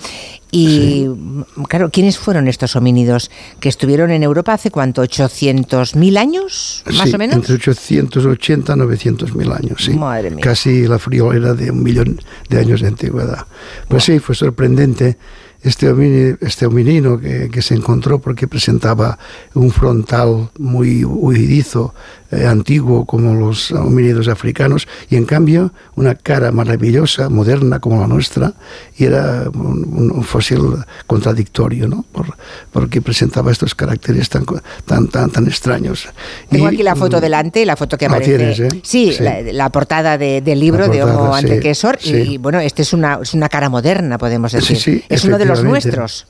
Y, 0.51 1.07
mm, 1.09 1.43
claro, 1.69 1.91
¿quiénes 1.91 2.17
fueron 2.17 2.47
estos 2.49 2.77
homínidos 2.77 3.31
que 3.61 3.69
estuvieron 3.69 4.11
en 4.13 4.23
Europa 4.23 4.53
hace 4.55 4.71
cuánto? 4.71 5.03
¿800.000 5.03 6.17
años? 6.17 6.83
Más 6.87 7.09
Sí, 7.09 7.15
o 7.15 7.19
menos. 7.19 7.37
Entre 7.37 7.55
880 7.57 8.73
y 8.73 8.77
900 8.77 9.35
mil 9.35 9.53
años, 9.53 9.83
sí. 9.85 9.93
Madre 9.95 10.31
mía. 10.31 10.41
Casi 10.43 10.87
la 10.87 10.99
friolera 10.99 11.55
de 11.55 11.71
un 11.71 11.83
millón 11.83 12.21
de 12.49 12.59
años 12.59 12.81
de 12.81 12.89
antigüedad. 12.89 13.47
Pues 13.89 14.05
sí, 14.05 14.19
fue 14.21 14.35
sorprendente 14.35 15.19
este, 15.65 16.37
este 16.41 16.67
hominino 16.67 17.19
que, 17.19 17.49
que 17.51 17.63
se 17.63 17.75
encontró 17.75 18.19
porque 18.21 18.47
presentaba 18.47 19.19
un 19.55 19.71
frontal 19.71 20.51
muy 20.59 21.05
huidizo, 21.05 21.95
eh, 22.31 22.47
antiguo 22.47 23.05
como 23.05 23.35
los 23.35 23.71
homínidos 23.73 24.29
africanos, 24.29 24.87
y 25.11 25.17
en 25.17 25.25
cambio 25.25 25.73
una 25.95 26.15
cara 26.15 26.51
maravillosa, 26.53 27.29
moderna 27.29 27.79
como 27.81 28.01
la 28.01 28.07
nuestra, 28.07 28.53
y 28.97 29.05
era 29.05 29.45
un, 29.55 30.11
un- 30.13 30.25
fósil 30.25 30.59
contradictorio, 31.07 31.87
¿no? 31.89 32.05
Por- 32.13 32.35
porque 32.73 33.01
presentaba 33.01 33.53
estos 33.53 33.75
caracteres 33.75 34.29
tan, 34.29 34.45
tan, 34.85 35.07
tan, 35.09 35.31
tan 35.31 35.47
extraños. 35.47 36.09
Tengo 36.51 36.71
Y, 36.71 36.75
aquí 36.75 36.83
la 36.83 36.97
foto 36.97 37.19
mm, 37.19 37.21
delante, 37.21 37.65
la 37.67 37.77
foto 37.77 37.97
que 37.97 38.07
la 38.09 38.17
aparece. 38.17 38.37
tienes, 38.37 38.61
¿eh? 38.61 38.69
Sí, 38.83 39.13
Sí. 39.13 39.23
La, 39.23 39.41
la 39.43 39.69
portada 39.71 40.19
de- 40.19 40.41
del 40.41 40.59
libro 40.61 40.87
La 40.87 40.93
de 40.93 41.03
Homo 41.05 41.13
portada, 41.19 41.41
sí, 41.41 41.47
Antecessor. 41.51 41.99
sí. 42.01 42.15
Y 42.17 42.39
bueno, 42.39 42.59
este 42.61 42.83
es 42.83 42.93
una, 42.93 43.19
es 43.23 43.33
una 43.35 43.49
cara 43.49 43.69
moderna, 43.69 44.19
podemos 44.19 44.51
decir. 44.53 45.05
es 45.09 45.25
uno 45.25 45.39
de 45.39 45.45
los 45.45 45.54
efectivamente. 45.61 45.89
nuestros. 45.97 46.27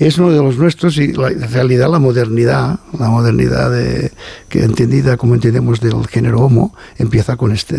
Es 0.00 0.18
uno 0.18 0.32
de 0.32 0.42
los 0.42 0.56
nuestros 0.58 0.96
y 0.98 1.12
la, 1.12 1.28
en 1.28 1.48
realidad 1.52 1.88
la 1.88 2.00
modernidad, 2.00 2.80
la 2.98 3.08
modernidad 3.08 3.70
de- 3.70 4.10
que 4.48 4.64
entendida 4.64 5.16
como 5.16 5.34
entendemos 5.34 5.78
del 5.78 6.08
género 6.08 6.40
Homo, 6.40 6.74
empieza 6.98 7.36
con 7.36 7.52
este, 7.52 7.78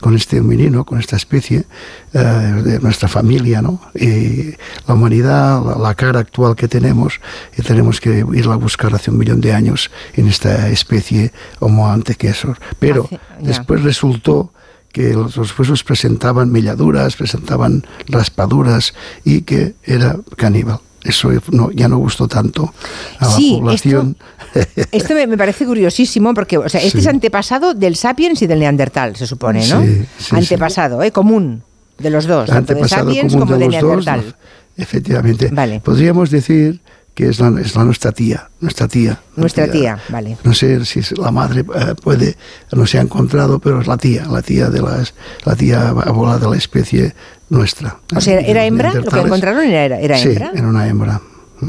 con 0.00 0.16
este 0.16 0.40
hominino, 0.40 0.84
con 0.84 0.98
esta 0.98 1.14
especie 1.14 1.66
eh, 2.14 2.18
de 2.18 2.80
nuestra 2.80 3.06
familia, 3.08 3.62
¿no? 3.62 3.80
Y 3.94 4.56
la 4.88 4.94
humanidad, 4.94 5.64
la, 5.64 5.78
la 5.78 5.94
cara 5.94 6.18
actual 6.18 6.56
que 6.56 6.66
tenemos, 6.66 7.20
y 7.56 7.62
tenemos 7.62 8.00
que 8.00 8.24
irla 8.34 8.54
a 8.54 8.56
buscar 8.56 8.92
hace 8.92 9.12
un 9.12 9.18
millón 9.18 9.40
de 9.40 9.52
años 9.52 9.88
en 10.14 10.26
esta 10.26 10.68
especie 10.68 11.32
Homo 11.60 11.88
antecessor. 11.88 12.58
Pero 12.80 13.04
Hace- 13.04 13.20
después 13.40 13.84
resultó 13.84 14.52
que 14.92 15.12
los, 15.14 15.36
huesos 15.58 15.84
presentaban 15.84 16.50
melladuras, 16.50 17.16
presentaban 17.16 17.84
raspaduras 18.08 18.94
y 19.24 19.42
que 19.42 19.74
era 19.84 20.16
caníbal. 20.36 20.78
Eso 21.02 21.30
no, 21.50 21.70
ya 21.70 21.88
no 21.88 21.96
gustó 21.96 22.28
tanto 22.28 22.74
a 23.18 23.24
Sí, 23.24 23.52
la 23.52 23.58
población. 23.60 24.16
Esto 24.92 25.14
me, 25.14 25.26
me 25.26 25.38
parece 25.38 25.64
curiosísimo 25.64 26.34
porque, 26.34 26.58
o 26.58 26.68
sea, 26.68 26.80
este 26.82 26.98
Sí. 26.98 27.04
es 27.04 27.06
antepasado 27.06 27.72
del 27.72 27.96
sapiens 27.96 28.42
y 28.42 28.46
del 28.46 28.58
neandertal, 28.58 29.16
se 29.16 29.26
supone, 29.26 29.66
¿no? 29.68 29.82
Sí, 29.82 30.04
antepasado, 30.32 31.02
¿eh? 31.02 31.10
Común 31.10 31.62
de 31.98 32.10
los 32.10 32.26
dos, 32.26 32.50
tanto 32.50 32.74
de 32.74 32.86
sapiens 32.86 33.32
común 33.32 33.46
como 33.48 33.58
de, 33.58 33.66
de 33.68 33.72
los 33.72 33.80
dos, 33.80 34.04
neandertal. 34.04 34.36
efectivamente. 34.76 35.50
Podríamos 35.82 36.30
decir 36.30 36.80
que 37.20 37.28
es 37.28 37.38
la, 37.38 37.60
es 37.60 37.76
la 37.76 37.84
nuestra 37.84 38.12
tía, 38.12 38.48
nuestra 38.60 38.88
tía. 38.88 39.20
Nuestra 39.36 39.70
tía, 39.70 39.98
vale. 40.08 40.38
No 40.42 40.54
sé 40.54 40.82
si 40.86 41.00
es 41.00 41.18
la 41.18 41.30
madre 41.30 41.60
eh, 41.60 41.94
puede, 42.02 42.36
no 42.72 42.86
se 42.86 42.98
ha 42.98 43.02
encontrado, 43.02 43.58
pero 43.58 43.82
es 43.82 43.86
la 43.86 43.98
tía, 43.98 44.24
la 44.24 44.40
tía 44.40 44.70
de 44.70 44.80
las, 44.80 45.12
la 45.44 45.54
tía 45.54 45.90
abuela 45.90 46.38
de 46.38 46.48
la 46.48 46.56
especie 46.56 47.14
nuestra. 47.50 47.98
O 48.16 48.20
sea, 48.22 48.40
¿era 48.40 48.60
Los 48.60 48.68
hembra? 48.68 48.94
¿Lo 48.94 49.02
que 49.02 49.20
encontraron 49.20 49.64
era, 49.66 49.98
era 49.98 50.16
sí, 50.16 50.28
hembra? 50.28 50.52
era 50.54 50.66
una 50.66 50.88
hembra. 50.88 51.20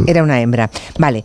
Era 0.07 0.23
una 0.23 0.39
hembra. 0.41 0.69
Vale. 0.97 1.23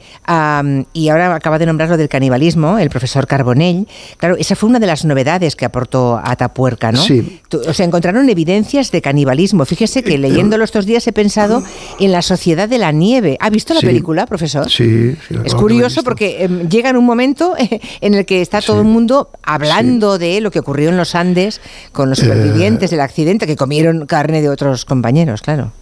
y 0.93 1.09
ahora 1.09 1.35
acaba 1.35 1.59
de 1.59 1.67
nombrar 1.67 1.89
lo 1.89 1.97
del 1.97 2.09
canibalismo, 2.09 2.79
el 2.79 2.91
profesor 2.91 3.27
Carbonell. 3.27 3.87
Claro, 4.17 4.37
esa 4.37 4.57
fue 4.57 4.69
una 4.69 4.79
de 4.79 4.87
las 4.87 5.05
novedades 5.05 5.57
que 5.57 5.65
aportó 5.65 6.21
Atapuerca, 6.23 6.93
¿no? 6.93 7.01
Sí. 7.03 7.41
O 7.67 7.73
sea, 7.73 7.87
encontraron 7.87 8.29
evidencias 8.29 8.91
de 8.91 9.01
canibalismo. 9.03 9.65
Fíjese 9.65 10.03
que 10.03 10.19
leyéndolo 10.19 10.65
estos 10.65 10.87
días 10.87 11.07
he 11.07 11.13
pensado 11.13 11.63
en 12.01 12.13
la 12.13 12.23
sociedad 12.23 12.69
de 12.69 12.79
la 12.79 12.93
nieve. 12.93 13.37
¿Ha 13.41 13.51
visto 13.51 13.75
la 13.75 13.81
Sí. 13.81 13.87
película, 13.87 14.27
profesor? 14.27 14.71
Sí, 14.71 15.15
sí, 15.29 15.35
Es 15.45 15.53
la- 15.53 15.59
curioso 15.59 16.03
porque 16.03 16.45
em, 16.45 16.69
llega 16.69 16.91
en 16.91 16.97
un 16.97 17.05
momento 17.05 17.55
en 18.01 18.15
el 18.15 18.25
que 18.27 18.41
está 18.43 18.61
todo 18.61 18.81
el 18.81 18.87
mundo 18.87 19.31
hablando 19.43 20.19
de 20.19 20.41
lo 20.41 20.51
que 20.51 20.59
ocurrió 20.59 20.89
en 20.91 20.97
los 20.97 21.15
Andes 21.15 21.61
con 21.93 22.11
los 22.11 22.19
Eh. 22.19 22.23
supervivientes 22.23 22.91
del 22.91 23.01
accidente 23.01 23.47
que 23.47 23.57
comieron 23.57 24.07
carne 24.07 24.43
de 24.43 24.49
otros 24.49 24.85
compañeros, 24.85 25.43
claro. 25.43 25.73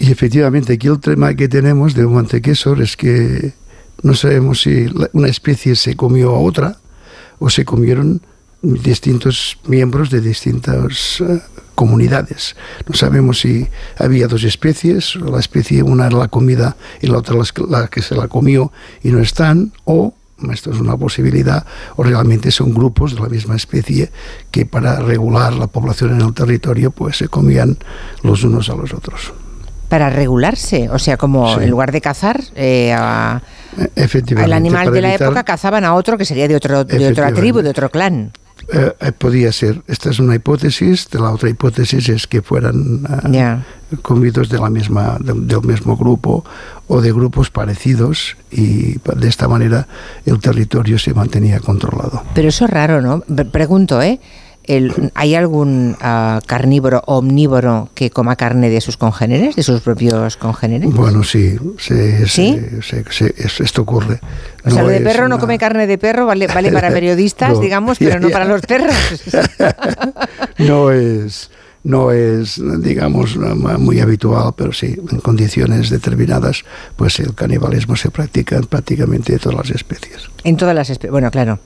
Y 0.00 0.10
efectivamente, 0.10 0.72
aquí 0.72 0.88
el 0.88 0.98
tema 0.98 1.34
que 1.34 1.46
tenemos 1.46 1.92
de 1.92 2.06
Montequesor 2.06 2.80
es 2.80 2.96
que 2.96 3.52
no 4.02 4.14
sabemos 4.14 4.62
si 4.62 4.86
una 5.12 5.28
especie 5.28 5.76
se 5.76 5.94
comió 5.94 6.30
a 6.34 6.38
otra 6.38 6.78
o 7.38 7.50
se 7.50 7.66
comieron 7.66 8.22
distintos 8.62 9.58
miembros 9.66 10.08
de 10.08 10.22
distintas 10.22 11.20
eh, 11.20 11.42
comunidades. 11.74 12.56
No 12.88 12.94
sabemos 12.94 13.40
si 13.40 13.68
había 13.98 14.26
dos 14.26 14.44
especies, 14.44 15.16
la 15.16 15.38
especie 15.38 15.82
una 15.82 16.06
era 16.06 16.16
la 16.16 16.28
comida 16.28 16.78
y 17.02 17.06
la 17.06 17.18
otra 17.18 17.36
la 17.68 17.88
que 17.88 18.00
se 18.00 18.14
la 18.14 18.26
comió 18.26 18.72
y 19.02 19.10
no 19.10 19.20
están, 19.20 19.74
o 19.84 20.14
esto 20.50 20.70
es 20.70 20.80
una 20.80 20.96
posibilidad, 20.96 21.66
o 21.96 22.04
realmente 22.04 22.50
son 22.50 22.72
grupos 22.72 23.14
de 23.14 23.20
la 23.20 23.28
misma 23.28 23.54
especie 23.54 24.10
que 24.50 24.64
para 24.64 24.98
regular 25.00 25.52
la 25.52 25.66
población 25.66 26.12
en 26.12 26.22
el 26.22 26.32
territorio 26.32 26.90
pues 26.90 27.18
se 27.18 27.28
comían 27.28 27.76
los 28.22 28.44
unos 28.44 28.70
a 28.70 28.76
los 28.76 28.94
otros. 28.94 29.34
Para 29.90 30.08
regularse, 30.08 30.88
o 30.88 30.98
sea, 30.98 31.16
como 31.18 31.54
Sí. 31.58 31.64
en 31.64 31.70
lugar 31.70 31.92
de 31.92 32.00
cazar 32.00 32.40
eh, 32.54 32.92
a- 32.96 33.42
Efectivamente. 33.96 34.44
al 34.44 34.52
animal 34.52 34.90
de 34.92 35.02
la 35.02 35.08
evitar- 35.14 35.26
época, 35.26 35.44
cazaban 35.44 35.84
a 35.84 35.94
otro 35.94 36.16
que 36.16 36.24
sería 36.24 36.48
de, 36.48 36.54
otro, 36.56 36.84
de 36.84 37.08
otra 37.08 37.34
tribu, 37.34 37.60
de 37.60 37.70
otro 37.70 37.90
clan. 37.90 38.30
Eh, 38.72 38.92
eh, 39.00 39.12
podía 39.12 39.50
ser. 39.52 39.82
Esta 39.88 40.10
es 40.10 40.20
una 40.20 40.34
hipótesis. 40.36 41.08
De 41.10 41.18
la 41.18 41.30
otra 41.32 41.48
hipótesis 41.50 42.08
es 42.08 42.26
que 42.28 42.40
fueran 42.40 43.00
ah, 43.08 43.22
Ya. 43.28 43.64
comidos 44.02 44.48
de 44.48 44.58
la 44.60 44.70
misma, 44.70 45.16
de- 45.18 45.32
del 45.34 45.62
mismo 45.62 45.96
grupo 45.96 46.44
o 46.86 47.00
de 47.00 47.10
grupos 47.12 47.50
parecidos 47.50 48.36
y 48.50 48.98
de 48.98 49.28
esta 49.28 49.48
manera 49.48 49.88
el 50.24 50.38
territorio 50.38 50.98
se 51.00 51.14
mantenía 51.14 51.58
controlado. 51.58 52.22
Pero 52.34 52.48
eso 52.48 52.64
es 52.66 52.70
raro, 52.70 53.00
¿no? 53.02 53.20
Pre- 53.20 53.44
Pregunto, 53.46 54.00
¿eh? 54.02 54.20
El- 54.64 55.10
¿Hay 55.14 55.34
algún 55.34 55.96
ah, 56.00 56.40
carnívoro 56.46 57.02
o 57.06 57.18
omnívoro 57.18 57.88
que 57.94 58.10
coma 58.10 58.36
carne 58.36 58.68
de 58.68 58.80
sus 58.80 58.96
congéneres, 58.96 59.56
de 59.56 59.62
sus 59.62 59.80
propios 59.80 60.36
congéneres? 60.36 60.92
Bueno, 60.92 61.24
sí, 61.24 61.56
se- 61.78 62.26
¿Sí? 62.28 62.60
se- 62.82 62.82
se- 62.82 63.04
se- 63.10 63.34
es- 63.38 63.60
esto 63.60 63.82
ocurre. 63.82 64.20
O 64.64 64.70
sea, 64.70 64.82
No 64.82 64.88
lo 64.88 64.92
de 64.94 65.00
perro 65.00 65.28
no 65.28 65.38
come 65.38 65.58
carne 65.58 65.86
de 65.86 65.98
perro, 65.98 66.26
vale, 66.26 66.46
vale 66.46 66.70
para 66.70 66.90
periodistas, 66.92 67.54
No, 67.54 67.60
digamos, 67.60 67.98
ya, 67.98 68.08
pero 68.08 68.20
no 68.20 68.28
para 68.30 68.44
los 68.44 68.60
perros. 68.60 68.94
no 70.58 70.90
es 70.92 71.50
no 71.82 72.10
es 72.12 72.60
digamos 72.82 73.36
muy 73.36 74.00
habitual 74.00 74.52
pero 74.56 74.72
sí 74.72 74.96
en 75.10 75.20
condiciones 75.20 75.88
determinadas 75.88 76.64
pues 76.96 77.18
el 77.20 77.34
canibalismo 77.34 77.96
se 77.96 78.10
practica 78.10 78.56
en 78.56 78.64
prácticamente 78.66 79.38
todas 79.38 79.56
las 79.68 79.70
especies 79.76 80.28
En 80.44 80.56
todas 80.56 80.74
las 80.74 80.88
especies. 80.90 81.10
Bueno, 81.12 81.30
claro, 81.30 81.58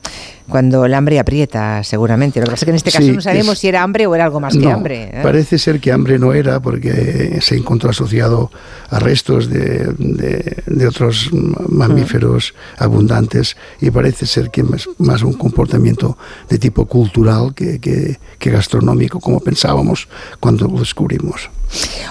cuando 0.48 0.84
el 0.84 0.94
hambre 0.94 1.18
aprieta, 1.20 1.82
seguramente. 1.84 2.40
Lo 2.40 2.46
que 2.46 2.50
pasa 2.50 2.64
es 2.64 2.66
que 2.66 2.70
en 2.70 2.76
este 2.76 2.90
caso 2.90 3.04
Sí, 3.04 3.12
no 3.12 3.20
sabemos 3.20 3.52
es- 3.54 3.58
si 3.60 3.68
era 3.68 3.82
hambre 3.82 4.06
o 4.06 4.14
era 4.16 4.24
algo 4.24 4.40
más 4.40 4.56
que 4.56 4.68
hambre. 4.70 5.10
¿eh? 5.12 5.20
Parece 5.22 5.58
ser 5.58 5.78
que 5.80 5.92
hambre 5.92 6.18
no 6.18 6.32
era 6.32 6.58
porque 6.60 7.38
se 7.40 7.56
encontró 7.56 7.90
asociado 7.90 8.50
a 8.90 8.98
restos 8.98 9.48
de, 9.48 9.94
de- 9.98 10.62
de 10.66 10.86
otros 10.88 11.30
mamíferos 11.68 12.54
abundantes 12.78 13.56
y 13.80 13.90
parece 13.90 14.26
ser 14.26 14.50
que 14.50 14.62
más, 14.62 14.88
más 14.98 15.22
un 15.22 15.34
comportamiento 15.34 16.18
de 16.48 16.58
tipo 16.58 16.86
cultural 16.86 17.54
que, 17.54 17.78
que- 17.80 18.18
que 18.38 18.50
gastronómico, 18.50 19.20
como 19.20 19.40
pensábamos 19.40 20.03
cuando 20.40 20.68
lo 20.68 20.78
descubrimos. 20.78 21.50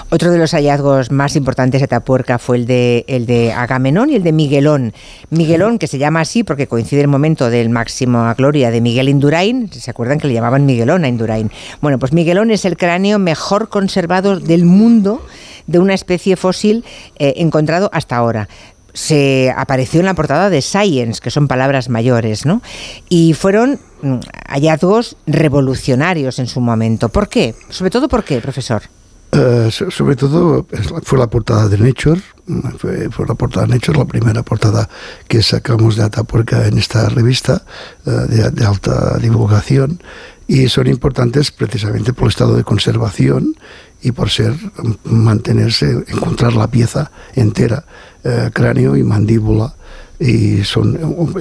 Otro 0.10 0.32
de 0.32 0.38
los 0.38 0.52
hallazgos 0.52 1.12
más 1.12 1.36
importantes 1.36 1.82
de 1.82 1.86
Atapuerca 1.86 2.38
fue 2.38 2.58
el 2.58 2.66
de, 2.66 3.06
el 3.08 3.26
de 3.26 3.54
Agamenón 3.54 4.10
y 4.10 4.16
el 4.16 4.24
de 4.24 4.32
Miguelón. 4.32 4.94
Miguelón, 5.30 5.80
que 5.80 5.88
se 5.88 5.98
llama 5.98 6.22
así 6.22 6.44
porque 6.44 6.68
coincide 6.68 7.02
el 7.02 7.08
momento 7.08 7.50
del 7.50 7.70
máximo 7.70 8.34
gloria 8.38 8.72
de 8.72 8.82
Miguel 8.82 9.10
Indurain. 9.10 9.72
¿Se 9.72 9.90
acuerdan 9.90 10.20
que 10.20 10.28
le 10.28 10.34
llamaban 10.34 10.66
Miguelón 10.66 11.06
a 11.06 11.08
Indurain? 11.08 11.52
Bueno, 11.82 11.98
pues 12.00 12.14
Miguelón 12.14 12.52
es 12.52 12.66
el 12.66 12.78
cráneo 12.78 13.20
mejor 13.20 13.70
conservado 13.70 14.40
del 14.40 14.66
mundo 14.66 15.26
de 15.68 15.80
una 15.80 15.94
especie 15.94 16.36
fósil 16.36 16.84
eh, 17.18 17.36
encontrado 17.38 17.90
hasta 17.94 18.18
ahora 18.18 18.50
se 18.94 19.54
apareció 19.56 20.00
en 20.00 20.06
la 20.06 20.14
portada 20.14 20.50
de 20.50 20.62
Science, 20.62 21.20
que 21.22 21.32
son 21.32 21.48
palabras 21.48 21.90
mayores, 21.90 22.46
¿no? 22.46 22.62
Y 23.10 23.34
fueron 23.34 23.80
mm, 24.02 24.18
hallazgos 24.48 25.18
revolucionarios 25.28 26.40
en 26.40 26.48
su 26.48 26.60
momento. 26.62 27.10
¿Por 27.10 27.28
qué? 27.30 27.56
Sobre 27.70 27.90
todo, 27.92 28.08
¿por 28.08 28.24
qué, 28.24 28.40
profesor? 28.40 28.84
Eh, 29.32 29.70
so- 29.72 29.90
sobre 29.90 30.16
todo 30.16 30.68
fue 31.04 31.18
la 31.18 31.26
portada 31.28 31.68
de 31.68 31.78
Nature, 31.80 32.22
mm, 32.46 32.60
fue, 32.78 33.10
la 33.28 33.34
portada 33.34 33.66
Nature, 33.66 33.98
la 33.98 34.06
primera 34.06 34.44
portada 34.44 34.88
que 35.28 35.42
sacamos 35.42 35.96
de 35.96 36.04
Atapuerca 36.04 36.68
en 36.68 36.78
esta 36.78 37.10
revista 37.10 37.64
eh, 38.06 38.12
de, 38.30 38.52
de 38.52 38.66
alta 38.66 39.18
divulgación 39.18 40.00
y 40.48 40.68
son 40.70 40.86
importantes 40.88 41.52
precisamente 41.52 42.14
por 42.14 42.26
el 42.26 42.30
estado 42.30 42.56
de 42.56 42.64
conservación 42.64 43.56
y 44.04 44.12
por 44.12 44.30
ser 44.30 44.52
mm, 44.54 44.94
mantenerse, 45.12 46.04
encontrar 46.10 46.54
la 46.54 46.68
pieza 46.68 47.10
entera, 47.34 47.86
eh, 48.24 48.50
cráneo 48.53 48.95
y 48.95 49.03
mandíbula 49.03 49.74
y 50.19 50.64
son 50.64 50.98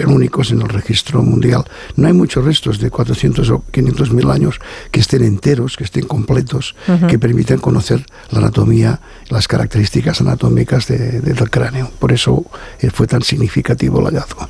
únicos 0.08 0.50
en 0.50 0.60
el 0.62 0.68
registro 0.68 1.22
mundial. 1.22 1.62
No 1.94 2.08
hay 2.08 2.12
muchos 2.14 2.44
restos 2.44 2.80
de 2.80 2.90
400 2.90 3.48
o 3.50 3.62
500 3.70 4.12
mil 4.12 4.28
años 4.30 4.58
que 4.90 4.98
estén 4.98 5.22
enteros, 5.22 5.76
que 5.76 5.84
estén 5.84 6.06
completos, 6.06 6.74
Ujú. 6.88 7.06
que 7.06 7.18
permitan 7.18 7.58
conocer 7.58 8.04
la 8.30 8.38
anatomía, 8.40 9.00
las 9.28 9.46
características 9.46 10.20
anatómicas 10.20 10.88
de- 10.88 11.20
de- 11.20 11.32
del 11.34 11.50
cráneo. 11.50 11.90
Por 12.00 12.10
eso 12.12 12.44
eh, 12.80 12.90
fue 12.90 13.06
tan 13.06 13.22
significativo 13.22 14.00
el 14.00 14.06
hallazgo. 14.06 14.48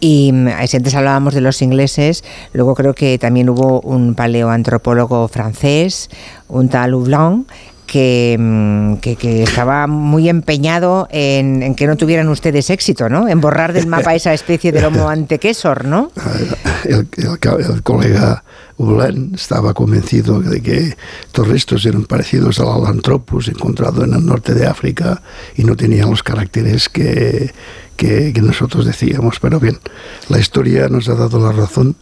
Y 0.00 0.32
mm, 0.32 0.48
si 0.66 0.76
antes 0.78 0.94
hablábamos 0.94 1.34
de 1.34 1.42
los 1.42 1.60
ingleses, 1.62 2.24
luego 2.54 2.74
creo 2.74 2.94
que 2.94 3.18
también 3.18 3.50
hubo 3.50 3.80
un 3.82 4.14
paleoantropólogo 4.16 5.28
francés, 5.28 6.08
un 6.48 6.70
tal 6.70 6.92
Houblon, 6.94 7.46
que, 7.90 8.36
mm, 8.38 8.94
que- 9.00 9.16
que 9.16 9.42
estaba 9.42 9.86
muy 9.88 10.28
empeñado 10.28 11.08
en, 11.10 11.62
en 11.64 11.74
que 11.74 11.88
no 11.88 11.96
tuvieran 11.96 12.28
ustedes 12.28 12.70
éxito, 12.70 13.08
¿no? 13.08 13.26
En 13.28 13.40
borrar 13.40 13.72
del 13.72 13.86
mapa 13.88 14.14
esa 14.14 14.32
especie 14.32 14.70
del 14.70 14.84
Homo 14.84 15.08
antequesor, 15.08 15.84
¿no? 15.84 16.12
el, 16.84 17.08
el 17.16 17.64
el 17.74 17.82
colega 17.82 18.44
Ulen 18.76 19.32
estaba 19.34 19.74
convencido 19.74 20.40
de 20.40 20.62
que 20.62 20.94
estos 21.26 21.48
restos 21.48 21.84
eran 21.84 22.04
parecidos 22.04 22.60
al 22.60 22.68
Alanthropus 22.68 23.48
encontrado 23.48 24.04
en 24.04 24.14
el 24.14 24.24
norte 24.24 24.54
de 24.54 24.66
África 24.66 25.20
y 25.56 25.64
no 25.64 25.74
tenían 25.76 26.08
los 26.10 26.22
caracteres 26.22 26.88
que, 26.88 27.52
que- 27.96 28.32
que 28.32 28.40
nosotros 28.40 28.86
decíamos. 28.86 29.40
Pero 29.40 29.58
bien, 29.58 29.78
la 30.28 30.38
historia 30.38 30.88
nos 30.88 31.08
ha 31.08 31.14
dado 31.14 31.40
la 31.40 31.50
razón. 31.52 31.96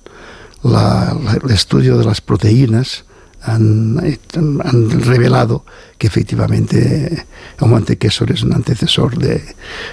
La- 0.62 1.16
la- 1.24 1.38
el 1.42 1.50
estudio 1.50 1.96
de 1.98 2.04
las 2.04 2.20
proteínas 2.20 3.04
han, 3.42 3.98
han 4.64 4.90
revelado 5.02 5.64
que 5.98 6.06
efectivamente 6.06 7.24
Homo 7.60 7.76
antequesor 7.76 8.30
es 8.32 8.42
un 8.42 8.52
antecesor 8.54 9.18
de, 9.18 9.42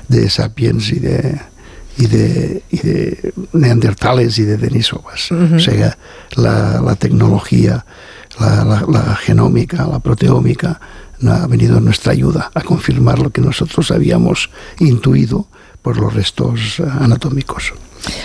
de 0.07 0.29
Sapiens 0.29 0.91
y 0.91 0.99
de, 0.99 1.39
y 1.97 2.07
de, 2.07 2.63
y 2.69 2.77
de 2.77 3.33
neandertales 3.53 4.37
y 4.39 4.43
de 4.43 4.57
denisovas. 4.57 5.31
Ujú. 5.31 5.55
O 5.55 5.59
sea, 5.59 5.97
la, 6.35 6.81
la 6.81 6.95
tecnología, 6.95 7.85
la, 8.39 8.63
la- 8.65 8.85
la 8.87 9.15
genómica, 9.15 9.87
la 9.87 9.99
proteómica, 9.99 10.79
ha 11.25 11.47
venido 11.47 11.77
en 11.77 11.85
nuestra 11.85 12.11
ayuda 12.11 12.51
a 12.53 12.61
confirmar 12.61 13.19
lo 13.19 13.29
que 13.29 13.41
nosotros 13.41 13.89
habíamos 13.91 14.49
intuido 14.79 15.47
por 15.85 15.97
los 15.99 16.11
restos 16.15 16.79
eh, 16.79 16.83
anatómicos. 16.99 17.73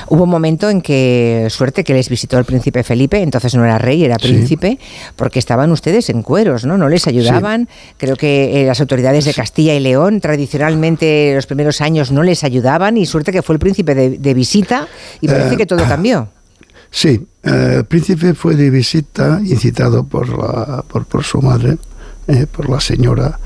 Hubo 0.08 0.24
un 0.24 0.30
momento 0.30 0.68
en 0.70 0.80
que, 0.80 1.46
suerte, 1.50 1.84
que 1.84 1.92
les 1.92 2.08
visitó 2.08 2.38
el 2.38 2.44
príncipe 2.46 2.82
Felipe, 2.84 3.20
entonces 3.22 3.54
no 3.54 3.64
era 3.64 3.76
rey, 3.78 4.02
era 4.02 4.16
Sí. 4.18 4.28
príncipe, 4.28 4.78
porque 5.14 5.38
estaban 5.38 5.70
ustedes 5.70 6.08
en 6.08 6.22
cueros, 6.22 6.64
¿no? 6.64 6.78
No 6.78 6.88
les 6.88 7.06
ayudaban. 7.06 7.68
Creo 7.98 8.16
que 8.16 8.62
eh, 8.62 8.66
las 8.66 8.80
autoridades 8.80 9.26
de 9.26 9.34
Castilla 9.34 9.74
y 9.74 9.80
León, 9.80 10.20
tradicionalmente, 10.20 11.32
los 11.34 11.46
primeros 11.46 11.80
años 11.82 12.10
no 12.12 12.22
les 12.22 12.44
ayudaban 12.44 12.96
y 12.96 13.04
suerte 13.04 13.30
que 13.30 13.42
fue 13.42 13.54
el 13.56 13.58
príncipe 13.58 13.94
de, 13.94 14.18
de 14.18 14.34
visita 14.34 14.88
y 15.20 15.26
parece 15.28 15.54
Eh, 15.54 15.56
que 15.58 15.66
todo 15.66 15.84
cambió. 15.86 16.28
Sí, 16.90 17.26
eh, 17.44 17.74
el 17.78 17.84
príncipe 17.84 18.32
fue 18.34 18.56
de 18.56 18.70
visita, 18.70 19.40
incitado 19.44 20.04
por, 20.04 20.28
la, 20.30 20.82
por, 20.88 21.04
por 21.04 21.24
su 21.24 21.40
madre, 21.42 21.76
eh, 22.28 22.46
por 22.50 22.68
la 22.68 22.80
señora, 22.80 23.38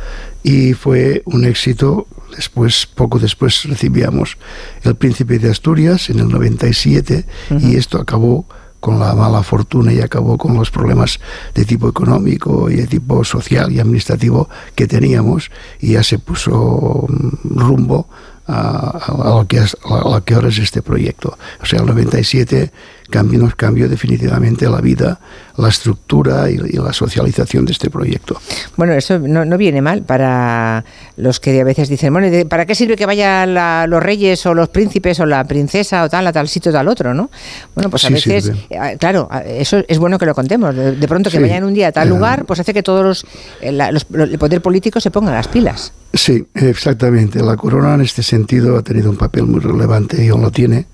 y 0.43 0.75
fue 0.75 1.23
un 1.27 1.44
éxito. 1.44 2.07
Después, 2.35 2.86
poco 2.86 3.19
después, 3.20 3.62
recibíamos 3.65 4.36
el 4.83 4.97
príncipe 4.97 5.39
de 5.39 5.51
Asturias 5.51 6.11
en 6.11 6.19
el 6.19 6.28
97 6.28 7.25
y 7.61 7.77
esto 7.77 8.01
acabó 8.01 8.47
con 8.81 8.99
la 8.99 9.15
mala 9.15 9.43
fortuna 9.44 9.93
y 9.93 10.01
acabó 10.01 10.36
con 10.36 10.55
los 10.55 10.70
problemas 10.70 11.20
de 11.55 11.65
tipo 11.65 11.89
económico 11.89 12.69
y 12.69 12.75
de 12.77 12.86
tipo 12.89 13.23
social 13.25 13.70
y 13.73 13.78
administrativo 13.78 14.49
que 14.75 14.86
teníamos 14.89 15.51
y 15.81 15.93
ya 15.93 16.03
se 16.03 16.19
puso 16.19 17.07
mm, 17.09 17.57
rumbo 17.59 18.09
a, 18.47 18.59
a- 18.99 19.33
a 19.33 19.39
lo 19.39 19.47
que 19.47 19.59
es, 19.59 19.77
a 19.89 20.09
lo 20.11 20.23
que 20.25 20.35
ahora 20.35 20.49
es 20.49 20.59
este 20.59 20.83
proyecto. 20.83 21.39
O 21.62 21.67
sea, 21.67 21.81
el 21.81 21.86
97 21.86 22.73
cambió, 23.10 23.39
nos 23.39 23.55
cambió 23.55 23.89
definitivamente 23.89 24.68
la 24.68 24.81
vida, 24.81 25.20
la 25.57 25.68
estructura 25.68 26.50
y, 26.50 26.55
y 26.55 26.76
la 26.78 26.92
socialización 26.92 27.65
de 27.65 27.73
este 27.73 27.91
proyecto. 27.91 28.41
Bueno, 28.76 28.92
eso 28.94 29.18
no, 29.18 29.44
no 29.44 29.57
viene 29.58 29.83
mal 29.83 30.02
para 30.02 30.84
los 31.16 31.39
que 31.41 31.60
a 31.60 31.65
veces 31.65 31.89
dicen, 31.89 32.12
bueno, 32.12 32.28
¿y 32.28 32.31
de- 32.31 32.47
¿para 32.47 32.66
qué 32.66 32.74
sirve 32.74 32.97
que 32.97 33.07
vayan 33.07 33.55
la- 33.55 33.86
los 33.86 34.02
reyes 34.02 34.44
o 34.47 34.55
los 34.55 34.68
príncipes 34.68 35.20
o 35.20 35.26
la 35.26 35.44
princesa 35.44 36.02
o 36.05 36.08
tal 36.08 36.26
a 36.26 36.33
tal 36.33 36.49
sitio 36.49 36.70
o 36.70 36.73
tal 36.73 36.89
otro, 36.89 37.15
no? 37.15 37.31
Bueno, 37.74 37.91
pues 37.91 38.05
a 38.05 38.08
Sí, 38.08 38.15
veces, 38.15 38.44
sirve. 38.44 38.97
claro, 38.99 39.28
eso 39.47 39.83
es 39.86 39.99
bueno 39.99 40.18
que 40.18 40.26
lo 40.26 40.34
contemos. 40.34 40.74
De, 40.74 40.92
de 40.97 41.08
pronto 41.08 41.31
que 41.31 41.36
Sí. 41.36 41.42
vayan 41.42 41.65
un 41.65 41.74
día 41.74 41.89
a 41.89 41.92
tal 41.92 42.08
Eh, 42.08 42.10
lugar, 42.10 42.44
pues 42.47 42.58
hace 42.60 42.73
que 42.74 42.83
todos 42.83 43.05
los, 43.05 43.26
eh, 43.60 43.70
la- 43.70 43.92
los- 43.92 44.07
el 44.12 44.39
poder 44.39 44.60
político 44.60 44.99
se 45.00 45.10
ponga 45.10 45.31
las 45.33 45.47
pilas. 45.49 45.92
Sí, 46.12 46.47
exactamente. 46.55 47.42
La 47.42 47.57
corona 47.57 47.94
en 47.94 48.00
este 48.00 48.23
sentido 48.23 48.76
ha 48.78 48.83
tenido 48.83 49.10
un 49.10 49.16
papel 49.16 49.44
muy 49.44 49.60
relevante 49.60 50.24
y 50.24 50.28
aún 50.28 50.42
lo 50.42 50.50
tiene, 50.50 50.86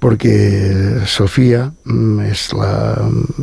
porque 0.00 1.02
Sofía 1.06 1.72
mm, 1.84 2.20
es 2.20 2.52
la, 2.52 2.98
mm, 3.08 3.42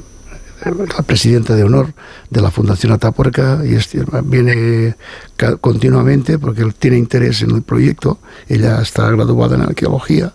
la 0.65 1.03
presidenta 1.03 1.55
de 1.55 1.63
honor 1.63 1.93
de 2.29 2.41
la 2.41 2.51
Fundación 2.51 2.91
Atapuerca 2.91 3.61
y 3.63 3.77
viene 4.25 4.95
continuamente 5.61 6.39
porque 6.39 6.65
tiene 6.77 6.97
interés 6.97 7.43
en 7.43 7.51
el 7.51 7.61
proyecto. 7.61 8.19
Ella 8.49 8.81
está 8.81 9.09
graduada 9.11 9.55
en 9.55 9.61
arqueología 9.61 10.33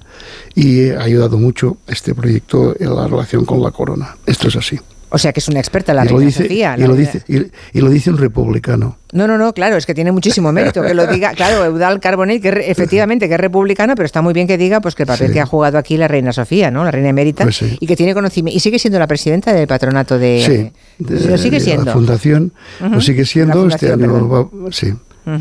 y 0.55 0.91
ha 0.91 1.03
ayudado 1.03 1.39
mucho 1.39 1.77
este 1.87 2.15
proyecto 2.15 2.75
en 2.79 2.95
la 2.95 3.07
relación 3.09 3.45
con 3.45 3.63
la 3.63 3.73
corona. 3.73 4.17
Esto 4.25 4.49
es 4.49 4.57
así. 4.57 4.79
O 5.15 5.19
sea 5.19 5.33
que 5.33 5.41
es 5.41 5.49
una 5.49 5.61
experta 5.61 5.93
la 5.93 6.05
y, 6.05 6.09
reina 6.09 6.25
dice, 6.27 6.43
Sofía. 6.45 6.75
y, 6.79 6.83
lo 6.83 6.95
dice, 6.97 7.23
y, 7.29 7.37
y 7.77 7.81
lo 7.83 7.91
dice 7.91 8.09
un 8.11 8.17
republicano. 8.19 8.97
No, 9.13 9.27
no, 9.27 9.37
no, 9.37 9.53
claro, 9.53 9.77
es 9.77 9.85
que 9.85 9.93
tiene 9.95 10.11
muchísimo 10.11 10.51
mérito 10.53 10.81
que 10.83 10.95
lo 10.95 11.07
diga, 11.07 11.33
claro, 11.35 11.65
Eudal 11.67 12.01
Carbonell, 12.01 12.41
que 12.41 12.51
re- 12.51 12.71
efectivamente 12.71 13.29
que 13.29 13.35
es 13.35 13.41
republicano, 13.41 13.95
pero 13.95 14.07
está 14.07 14.23
muy 14.23 14.33
bien 14.33 14.47
que 14.47 14.57
diga 14.57 14.81
pues 14.81 14.95
que 14.95 15.03
el 15.03 15.07
papel 15.07 15.27
Sí. 15.29 15.33
que 15.35 15.41
ha 15.41 15.47
jugado 15.47 15.77
aquí 15.77 15.99
la 15.99 16.09
reina 16.09 16.33
Sofía, 16.33 16.71
¿no? 16.71 16.83
La 16.83 16.91
reina 16.91 17.11
emérita, 17.11 17.45
Pues 17.45 17.57
sí. 17.59 17.77
y 17.79 17.87
que 17.87 17.95
tiene 17.95 18.15
conocimiento, 18.15 18.57
y 18.57 18.61
sigue 18.61 18.79
siendo 18.79 18.99
la 18.99 19.07
presidenta 19.07 19.53
del 19.53 19.67
patronato 19.67 20.19
de... 20.19 20.43
Sí, 20.47 21.05
de- 21.05 21.29
lo 21.31 21.37
sigue 21.37 21.61
siendo. 21.61 21.85
La 21.85 21.93
fundación 21.93 22.53
lo 22.81 23.01
sigue 23.03 23.27
siendo, 23.27 23.69
este 23.69 23.93
año 23.93 24.29
va- 24.29 24.49
sí, 24.73 24.95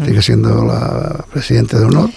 sigue 0.06 0.22
siendo 0.22 0.66
la 0.66 1.24
presidenta 1.32 1.80
de 1.80 1.86
honor, 1.86 2.10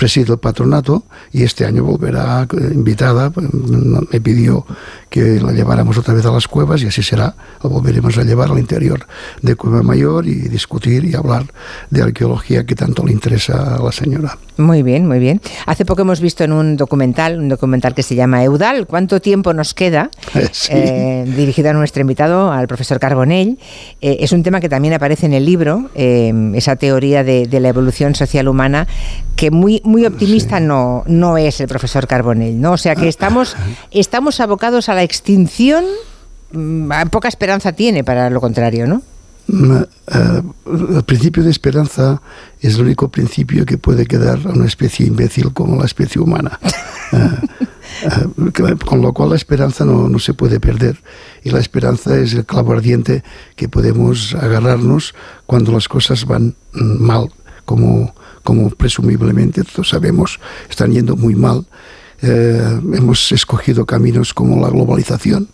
preside 0.00 0.32
el 0.32 0.38
patronato 0.38 1.04
y 1.30 1.42
este 1.42 1.66
año 1.66 1.84
volverá 1.84 2.48
eh, 2.50 2.70
invitada, 2.72 3.28
pues, 3.28 3.46
me 3.52 4.18
pidió 4.22 4.64
que 5.10 5.38
la 5.38 5.52
lleváramos 5.52 5.98
otra 5.98 6.14
vez 6.14 6.24
a 6.24 6.32
las 6.32 6.48
cuevas 6.48 6.80
y 6.80 6.86
así 6.86 7.02
será, 7.02 7.34
la 7.62 7.68
volveremos 7.68 8.16
a 8.16 8.22
llevar 8.22 8.50
al 8.50 8.58
interior 8.58 9.06
de 9.42 9.56
Cueva 9.56 9.82
Mayor 9.82 10.26
y 10.26 10.48
discutir 10.48 11.04
y 11.04 11.14
hablar 11.14 11.44
de 11.90 12.00
arqueología 12.00 12.64
que 12.64 12.74
tanto 12.74 13.04
le 13.04 13.12
interesa 13.12 13.76
a 13.76 13.82
la 13.82 13.92
señora. 13.92 14.38
Muy 14.56 14.82
bien, 14.82 15.06
muy 15.06 15.18
bien. 15.18 15.42
Hace 15.66 15.84
poco 15.84 16.02
hemos 16.02 16.20
visto 16.20 16.44
en 16.44 16.52
un 16.52 16.78
documental, 16.78 17.38
un 17.38 17.50
documental 17.50 17.94
que 17.94 18.02
se 18.02 18.14
llama 18.14 18.42
Eudal, 18.42 18.86
¿cuánto 18.86 19.20
tiempo 19.20 19.52
nos 19.52 19.74
queda? 19.74 20.10
Sí. 20.52 20.72
Eh, 20.74 21.24
dirigido 21.36 21.70
a 21.70 21.72
nuestro 21.72 22.00
invitado, 22.00 22.50
al 22.50 22.66
profesor 22.66 22.98
Carbonell. 22.98 23.58
Eh, 24.00 24.18
es 24.20 24.32
un 24.32 24.42
tema 24.42 24.60
que 24.60 24.68
también 24.68 24.94
aparece 24.94 25.26
en 25.26 25.32
el 25.32 25.44
libro, 25.44 25.90
eh, 25.94 26.32
esa 26.54 26.76
teoría 26.76 27.24
de, 27.24 27.46
de 27.46 27.60
la 27.60 27.68
evolución 27.68 28.14
social 28.14 28.48
humana, 28.48 28.86
que 29.36 29.50
muy, 29.50 29.80
muy 29.90 30.06
optimista 30.06 30.60
no, 30.60 31.02
no 31.06 31.36
es 31.36 31.60
el 31.60 31.68
profesor 31.68 32.06
Carbonell, 32.06 32.60
¿no? 32.60 32.72
O 32.72 32.78
sea 32.78 32.94
que 32.94 33.08
estamos, 33.08 33.56
estamos 33.90 34.40
abocados 34.40 34.88
a 34.88 34.94
la 34.94 35.02
extinción, 35.02 35.84
mm, 36.52 36.90
poca 37.10 37.28
esperanza 37.28 37.72
tiene 37.72 38.04
para 38.04 38.30
lo 38.30 38.40
contrario, 38.40 38.86
¿no? 38.86 39.02
Eh, 39.48 40.42
el 40.96 41.02
principio 41.02 41.42
de 41.42 41.50
esperanza 41.50 42.22
es 42.60 42.76
el 42.76 42.82
único 42.82 43.08
principio 43.08 43.66
que 43.66 43.78
puede 43.78 44.06
quedar 44.06 44.38
a 44.44 44.50
una 44.50 44.66
especie 44.66 45.06
imbécil 45.06 45.52
como 45.52 45.76
la 45.76 45.86
especie 45.86 46.20
humana. 46.20 46.58
Eh, 48.02 48.08
eh, 48.38 48.76
con 48.86 49.02
lo 49.02 49.12
cual 49.12 49.30
la 49.30 49.36
esperanza 49.36 49.84
no, 49.84 50.08
no 50.08 50.18
se 50.20 50.32
puede 50.32 50.60
perder. 50.60 51.02
Y 51.42 51.50
la 51.50 51.58
esperanza 51.58 52.16
es 52.16 52.32
el 52.32 52.46
clavo 52.46 52.72
ardiente 52.72 53.24
que 53.56 53.68
podemos 53.68 54.34
agarrarnos 54.36 55.14
cuando 55.44 55.72
las 55.72 55.88
cosas 55.88 56.24
van 56.24 56.54
mm, 56.72 57.02
mal, 57.02 57.30
como, 57.70 58.12
como 58.42 58.68
presumiblemente 58.70 59.62
todos 59.62 59.90
sabemos, 59.90 60.40
están 60.68 60.90
yendo 60.90 61.14
muy 61.14 61.36
mal. 61.36 61.66
Eh, 62.20 62.80
hemos 62.94 63.30
escogido 63.30 63.86
caminos 63.86 64.34
como 64.34 64.60
la 64.60 64.70
globalización, 64.70 65.46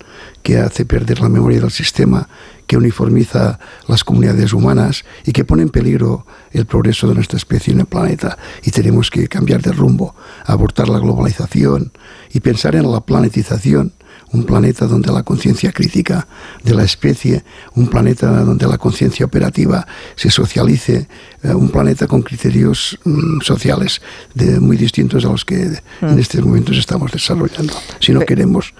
que 0.43 0.57
hace 0.57 0.87
perder 0.87 1.21
la 1.21 1.29
memoria 1.29 1.61
del 1.61 1.71
sistema, 1.71 2.27
que 2.67 2.79
uniformiza 2.79 3.61
las 3.87 4.03
comunidades 4.03 4.55
humanas 4.55 5.05
y 5.27 5.33
que 5.33 5.45
pone 5.45 5.61
en 5.65 5.69
peligro 5.69 6.25
el 6.53 6.65
progreso 6.65 7.07
de 7.07 7.17
nuestra 7.17 7.37
especie 7.37 7.75
en 7.75 7.81
el 7.81 7.87
planeta. 7.87 8.39
Y 8.65 8.71
tenemos 8.71 9.11
que 9.11 9.29
cambiar 9.29 9.61
de 9.61 9.73
rumbo, 9.73 10.15
abortar 10.47 10.89
la 10.89 10.99
globalización 10.99 11.93
y 12.33 12.41
pensar 12.41 12.77
en 12.77 12.91
la 12.91 13.03
planetización, 13.03 13.93
un 14.33 14.45
planeta 14.45 14.87
donde 14.87 15.13
la 15.13 15.23
conciencia 15.23 15.73
crítica 15.73 16.27
de 16.63 16.75
la 16.75 16.85
especie, 16.85 17.45
un 17.75 17.89
planeta 17.89 18.45
donde 18.45 18.67
la 18.67 18.79
conciencia 18.79 19.27
operativa 19.27 19.87
se 20.15 20.31
socialice, 20.31 21.09
eh, 21.43 21.55
un 21.55 21.71
planeta 21.71 22.07
con 22.07 22.23
criterios 22.23 22.99
mm, 23.05 23.41
sociales 23.41 24.01
de, 24.35 24.59
muy 24.61 24.77
distintos 24.77 25.25
a 25.25 25.29
los 25.29 25.45
que 25.45 25.81
en 26.03 26.19
estos 26.19 26.45
momentos 26.45 26.77
estamos 26.77 27.13
desarrollando. 27.13 27.75
Si 28.01 28.13
no 28.13 28.21
queremos 28.21 28.75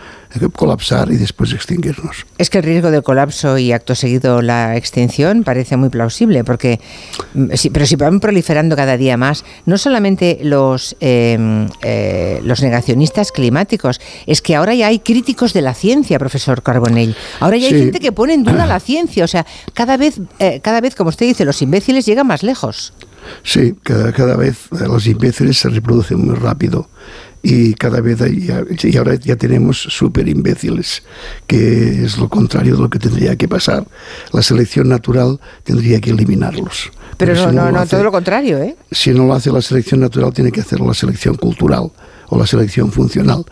colapsar 0.53 1.11
y 1.11 1.17
después 1.17 1.53
extinguirnos. 1.53 2.27
Es 2.39 2.51
que 2.51 2.59
el 2.59 2.65
riesgo 2.65 2.91
del 2.91 3.03
colapso 3.03 3.59
y 3.59 3.73
acto 3.73 3.95
seguido 3.95 4.43
la 4.43 4.77
extinción 4.77 5.45
parece 5.45 5.77
muy 5.77 5.89
plausible, 5.89 6.45
porque, 6.45 6.81
mm, 7.35 7.49
pero 7.73 7.87
si 7.87 7.97
van 7.97 8.21
proliferando 8.21 8.77
cada 8.77 8.97
día 8.97 9.17
más, 9.17 9.45
no 9.65 9.79
solamente 9.79 10.39
los, 10.43 10.97
eh, 11.01 11.67
eh, 11.83 12.41
los 12.43 12.63
negacionistas 12.63 13.33
climáticos, 13.33 14.01
es 14.27 14.43
que 14.43 14.55
ahora 14.55 14.75
ya 14.75 14.89
hay 14.89 14.99
críticos 14.99 15.53
de 15.53 15.63
la 15.63 15.75
ciencia, 15.75 16.19
profesor 16.19 16.63
Carbonell. 16.63 17.17
Ahora 17.41 17.57
ya 17.57 17.69
hay 17.69 17.75
gente 17.75 18.01
que 18.01 18.13
pone 18.13 18.35
en 18.35 18.45
duda 18.45 18.67
la 18.67 18.81
ciencia, 18.87 19.25
o 19.25 19.29
sea, 19.29 19.47
cada 19.75 19.97
vez, 19.97 20.21
eh, 20.39 20.61
cada 20.63 20.81
vez, 20.81 20.95
como 20.95 21.11
usted 21.11 21.27
dice, 21.27 21.45
los 21.45 21.63
imbéciles 21.63 22.07
llegan 22.07 22.27
más 22.27 22.43
lejos. 22.43 22.93
Sí, 23.43 23.75
cada, 23.83 24.13
cada 24.13 24.37
vez 24.37 24.69
eh, 24.73 24.87
los 24.87 25.07
imbéciles 25.07 25.59
se 25.59 25.69
reproducen 25.69 26.25
muy 26.25 26.35
rápido 26.35 26.89
y 27.49 27.75
cada 27.75 28.01
vez 28.01 28.21
hay- 28.21 28.41
ya- 28.41 28.65
y 28.83 28.97
ahora 28.97 29.15
ya 29.15 29.37
tenemos 29.37 29.81
súper 29.81 30.27
imbéciles, 30.29 31.05
que 31.47 32.05
es 32.05 32.19
lo 32.19 32.29
contrario 32.29 32.75
de 32.75 32.83
lo 32.83 32.91
que 32.91 32.99
tendría 32.99 33.37
que 33.37 33.47
pasar. 33.47 33.87
La 34.33 34.43
selección 34.43 34.89
natural 34.89 35.39
tendría 35.63 36.01
que 36.01 36.11
eliminarlos. 36.11 36.91
Pero 37.17 37.35
no, 37.35 37.49
si 37.51 37.55
no, 37.57 37.67
lo 37.67 37.73
no, 37.73 37.79
hace- 37.81 37.91
todo 37.93 38.03
lo 38.05 38.11
contrario, 38.11 38.59
¿eh? 38.59 38.77
si 38.91 39.11
no 39.11 39.27
lo 39.27 39.35
hace 39.35 39.53
la 39.53 39.63
selección 39.63 40.01
natural, 40.01 40.33
tiene 40.33 40.51
que 40.51 40.61
hacerlo 40.61 40.89
la 40.89 40.95
selección 40.95 41.37
cultural 41.37 41.93
o 42.29 42.39
la 42.39 42.47
selección 42.47 42.91
funcional, 42.91 43.45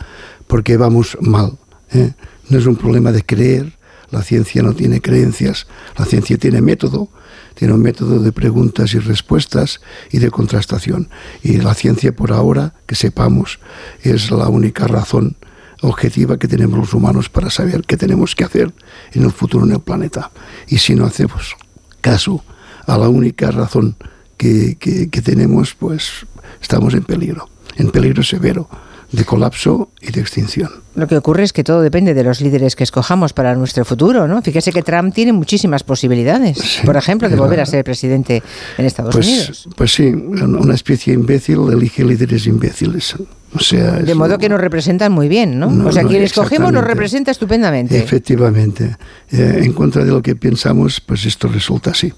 porque 0.49 0.77
vamos 0.77 1.17
mal. 1.21 1.53
¿eh? 1.93 2.13
No 2.51 2.59
es 2.59 2.67
un 2.67 2.75
problema 2.77 3.13
de 3.13 3.23
creer, 3.23 3.73
la 4.11 4.23
ciencia 4.23 4.63
no 4.63 4.75
tiene 4.75 5.01
creencias, 5.01 5.67
la 5.97 6.05
ciencia 6.05 6.37
tiene 6.37 6.61
método, 6.61 7.09
tiene 7.55 7.75
un 7.75 7.83
método 7.83 8.19
de 8.21 8.33
preguntas 8.33 8.95
y 8.95 8.99
respuestas 8.99 9.81
y 10.11 10.19
de 10.19 10.31
contrastación. 10.31 11.09
Y 11.43 11.59
la 11.59 11.75
ciencia, 11.75 12.15
por 12.15 12.33
ahora, 12.33 12.75
que 12.87 12.95
sepamos, 12.95 13.61
es 14.03 14.31
la 14.31 14.49
única 14.49 14.87
razón 14.87 15.37
objetiva 15.83 16.39
que 16.39 16.49
tenemos 16.49 16.79
los 16.79 16.95
humanos 16.95 17.29
para 17.29 17.51
saber 17.51 17.83
qué 17.87 17.97
tenemos 17.97 18.35
que 18.35 18.45
hacer 18.45 18.73
en 19.13 19.25
el 19.25 19.33
futuro 19.33 19.67
en 19.67 19.73
el 19.73 19.81
planeta. 19.81 20.31
Y 20.67 20.79
si 20.79 20.95
no 20.95 21.05
hacemos 21.05 21.55
caso 22.01 22.45
a 22.87 22.97
la 22.99 23.09
única 23.09 23.51
razón 23.51 23.97
que, 24.37 24.77
que- 24.79 25.09
que 25.11 25.23
tenemos, 25.23 25.75
pues 25.75 26.27
estamos 26.61 26.95
en 26.95 27.05
peligro, 27.05 27.49
en 27.77 27.91
peligro 27.91 28.23
severo 28.23 28.69
de 29.15 29.25
colapso 29.25 29.91
y 30.01 30.11
de 30.11 30.21
extinción. 30.21 30.71
Lo 30.95 31.07
que 31.07 31.17
ocurre 31.17 31.43
es 31.43 31.53
que 31.53 31.65
todo 31.65 31.81
depende 31.81 32.15
de 32.15 32.23
los 32.23 32.41
líderes 32.41 32.77
que 32.77 32.85
escojamos 32.85 33.33
para 33.33 33.55
nuestro 33.55 33.85
futuro, 33.85 34.29
¿no? 34.29 34.43
Fíjese 34.43 34.73
que 34.73 34.83
Trump 34.83 35.15
tiene 35.15 35.33
muchísimas 35.33 35.83
posibilidades, 35.83 36.81
por 36.85 36.97
ejemplo, 36.97 37.29
de 37.29 37.37
volver 37.37 37.61
a 37.61 37.67
ser 37.67 37.85
presidente 37.85 38.43
en 38.79 38.85
Estados 38.85 39.15
Unidos. 39.15 39.63
Pues, 39.65 39.75
pues 39.77 39.93
sí, 39.93 40.07
una 40.07 40.75
especie 40.75 41.15
imbécil 41.15 41.59
elige 41.73 42.05
líderes 42.05 42.47
imbéciles. 42.47 43.15
O 43.55 43.61
sea, 43.61 43.93
De 43.93 44.15
modo 44.15 44.39
que 44.39 44.49
nos 44.49 44.61
representan 44.61 45.13
muy 45.13 45.29
bien, 45.29 45.59
¿no? 45.59 45.71
No, 45.71 45.89
o 45.89 45.93
sea, 45.93 46.03
no, 46.03 46.09
quien 46.09 46.23
escogemos 46.23 46.73
nos 46.73 46.85
representa 46.85 47.31
estupendamente. 47.31 47.97
Efectivamente. 47.97 48.97
Eh, 49.31 49.61
en 49.63 49.73
contra 49.73 50.05
de 50.05 50.11
lo 50.11 50.23
que 50.23 50.35
pensamos, 50.35 51.01
pues 51.01 51.25
esto 51.25 51.47
resulta 51.49 51.91
así. 51.91 52.13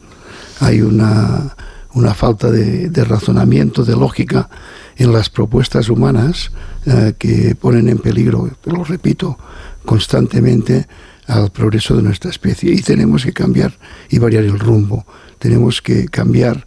Hay 0.60 0.80
una, 0.80 1.54
una 1.96 2.12
falta 2.12 2.50
de, 2.50 3.04
razonamiento, 3.04 3.82
de 3.82 3.96
lógica 3.96 4.50
en 4.96 5.14
las 5.14 5.30
propuestas 5.30 5.88
humanas 5.88 6.50
eh, 6.84 7.14
que 7.18 7.54
ponen 7.54 7.88
en 7.88 7.98
peligro, 7.98 8.50
lo 8.64 8.84
repito, 8.84 9.38
constantemente 9.86 10.86
al 11.26 11.50
progreso 11.50 11.96
de 11.96 12.02
nuestra 12.02 12.30
especie. 12.30 12.70
Y 12.70 12.82
tenemos 12.82 13.24
que 13.24 13.32
cambiar 13.32 13.72
y 14.10 14.18
variar 14.18 14.44
el 14.44 14.58
rumbo. 14.58 15.06
Tenemos 15.38 15.80
que 15.80 16.06
cambiar 16.08 16.66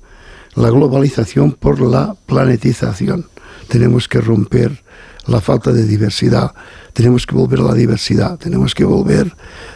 la 0.55 0.71
globalización 0.71 1.51
por 1.51 1.79
la 1.79 2.15
planetización. 2.25 3.27
Tenemos 3.67 4.07
que 4.07 4.21
romper 4.21 4.83
la 5.27 5.41
falta 5.41 5.71
de 5.71 5.85
diversidad. 5.85 6.55
Tenemos 6.93 7.27
que 7.27 7.35
volver 7.35 7.59
a 7.59 7.63
la 7.63 7.73
diversidad. 7.75 8.39
Tenemos 8.39 8.73
que 8.73 8.83
volver 8.83 9.31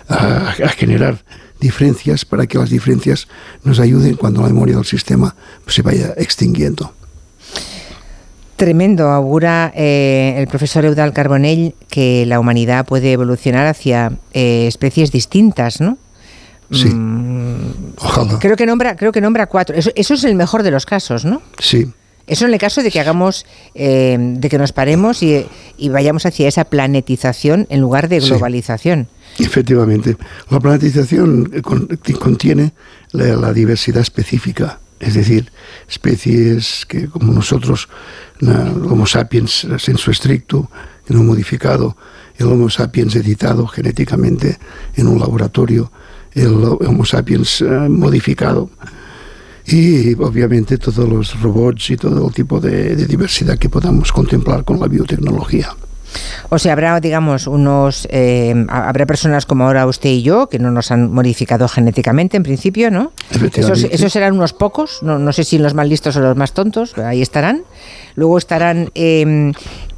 a 0.10 0.52
generar 0.76 1.24
diferencias 1.64 2.26
para 2.26 2.46
que 2.46 2.58
las 2.60 2.70
diferencias 2.70 3.28
nos 3.64 3.80
ayuden 3.80 4.16
cuando 4.16 4.42
la 4.42 4.50
memoria 4.50 4.76
del 4.76 4.86
sistema 4.86 5.36
se 5.66 5.82
vaya 5.82 6.14
extinguiendo. 6.18 6.94
Tremendo, 8.56 9.10
augura 9.10 9.74
eh, 9.76 10.36
el 10.38 10.48
profesor 10.48 10.86
Eudal 10.86 11.12
Carbonell 11.12 11.74
que 11.90 12.26
la 12.28 12.40
humanidad 12.40 12.86
puede 12.86 13.12
evolucionar 13.12 13.66
hacia 13.66 14.14
eh, 14.34 14.68
especies 14.68 15.12
distintas, 15.12 15.82
¿no? 15.82 15.98
Sí. 16.72 16.90
Mm, 16.90 17.94
Ojalá. 17.98 18.38
Creo 18.40 18.56
que 18.56 18.66
nombra, 18.66 18.96
creo 18.96 19.12
que 19.12 19.22
nombra 19.22 19.48
cuatro. 19.48 19.76
Eso, 19.76 19.92
eso 19.96 20.14
es 20.14 20.24
el 20.24 20.36
mejor 20.36 20.62
de 20.64 20.72
los 20.72 20.86
casos, 20.86 21.26
¿no? 21.26 21.42
Sí. 21.60 21.92
Eso 22.26 22.46
en 22.46 22.54
el 22.54 22.60
caso 22.60 22.82
de 22.84 22.90
que 22.90 23.00
hagamos, 23.00 23.46
eh, 23.76 24.18
de 24.20 24.50
que 24.50 24.58
nos 24.58 24.72
paremos 24.72 25.24
y, 25.24 25.46
y 25.78 25.90
vayamos 25.90 26.26
hacia 26.26 26.48
esa 26.48 26.64
planetización 26.64 27.68
en 27.70 27.82
lugar 27.82 28.08
de 28.08 28.22
Sí. 28.22 28.34
Efectivamente, 29.40 30.18
la 30.50 30.60
planetización 30.60 31.52
eh, 31.54 31.62
con- 31.62 31.88
contiene 32.20 32.74
la, 33.12 33.54
diversidad 33.54 34.02
específica, 34.02 34.80
es 35.00 35.16
decir, 35.16 35.52
especies 35.90 36.86
que 36.88 37.08
como 37.08 37.34
nosotros, 37.34 37.90
el 38.40 38.86
Homo 38.86 39.06
sapiens 39.06 39.68
sensu 39.78 40.12
estricto, 40.12 40.70
no 41.10 41.24
modificado, 41.24 41.98
el 42.38 42.48
Homo 42.48 42.70
sapiens 42.70 43.16
editado 43.16 43.68
genéticamente 43.68 44.58
en 44.96 45.08
un 45.08 45.20
laboratorio, 45.20 45.92
el 46.34 46.54
Homo 46.64 47.06
sapiens 47.06 47.62
eh, 47.62 47.66
modificado 47.90 48.70
y 49.66 50.14
obviamente 50.16 50.78
todos 50.78 51.08
los 51.08 51.40
robots 51.42 51.90
y 51.92 51.98
todo 51.98 52.28
el 52.28 52.34
tipo 52.34 52.60
de 52.60 52.96
diversidad 53.06 53.58
que 53.58 53.70
podamos 53.70 54.12
contemplar 54.12 54.64
con 54.66 54.80
la 54.80 54.88
biotecnología. 54.88 55.76
O 56.50 56.60
sea, 56.60 56.74
habrá, 56.74 57.00
digamos, 57.00 57.48
unos. 57.48 58.08
eh, 58.12 58.54
ha- 58.70 58.90
habrá 58.90 59.06
personas 59.06 59.46
como 59.46 59.66
ahora 59.66 59.86
usted 59.88 60.10
y 60.10 60.22
yo, 60.24 60.48
que 60.50 60.60
no 60.60 60.72
nos 60.72 60.92
han 60.92 61.12
modificado 61.12 61.68
genéticamente 61.68 62.38
en 62.38 62.44
principio, 62.44 62.92
¿no? 62.92 63.12
Esos, 63.62 63.84
esos 63.92 64.12
serán 64.14 64.34
unos 64.36 64.54
pocos, 64.54 65.00
no, 65.04 65.20
no 65.20 65.32
sé 65.34 65.44
si 65.44 65.58
los 65.58 65.74
más 65.74 65.88
listos 65.88 66.16
o 66.18 66.20
los 66.22 66.36
más 66.36 66.54
tontos, 66.54 66.92
pero 66.96 67.08
ahí 67.08 67.22
estarán. 67.22 67.64
Luego 68.16 68.38
estarán 68.38 68.92
eh, 68.96 69.52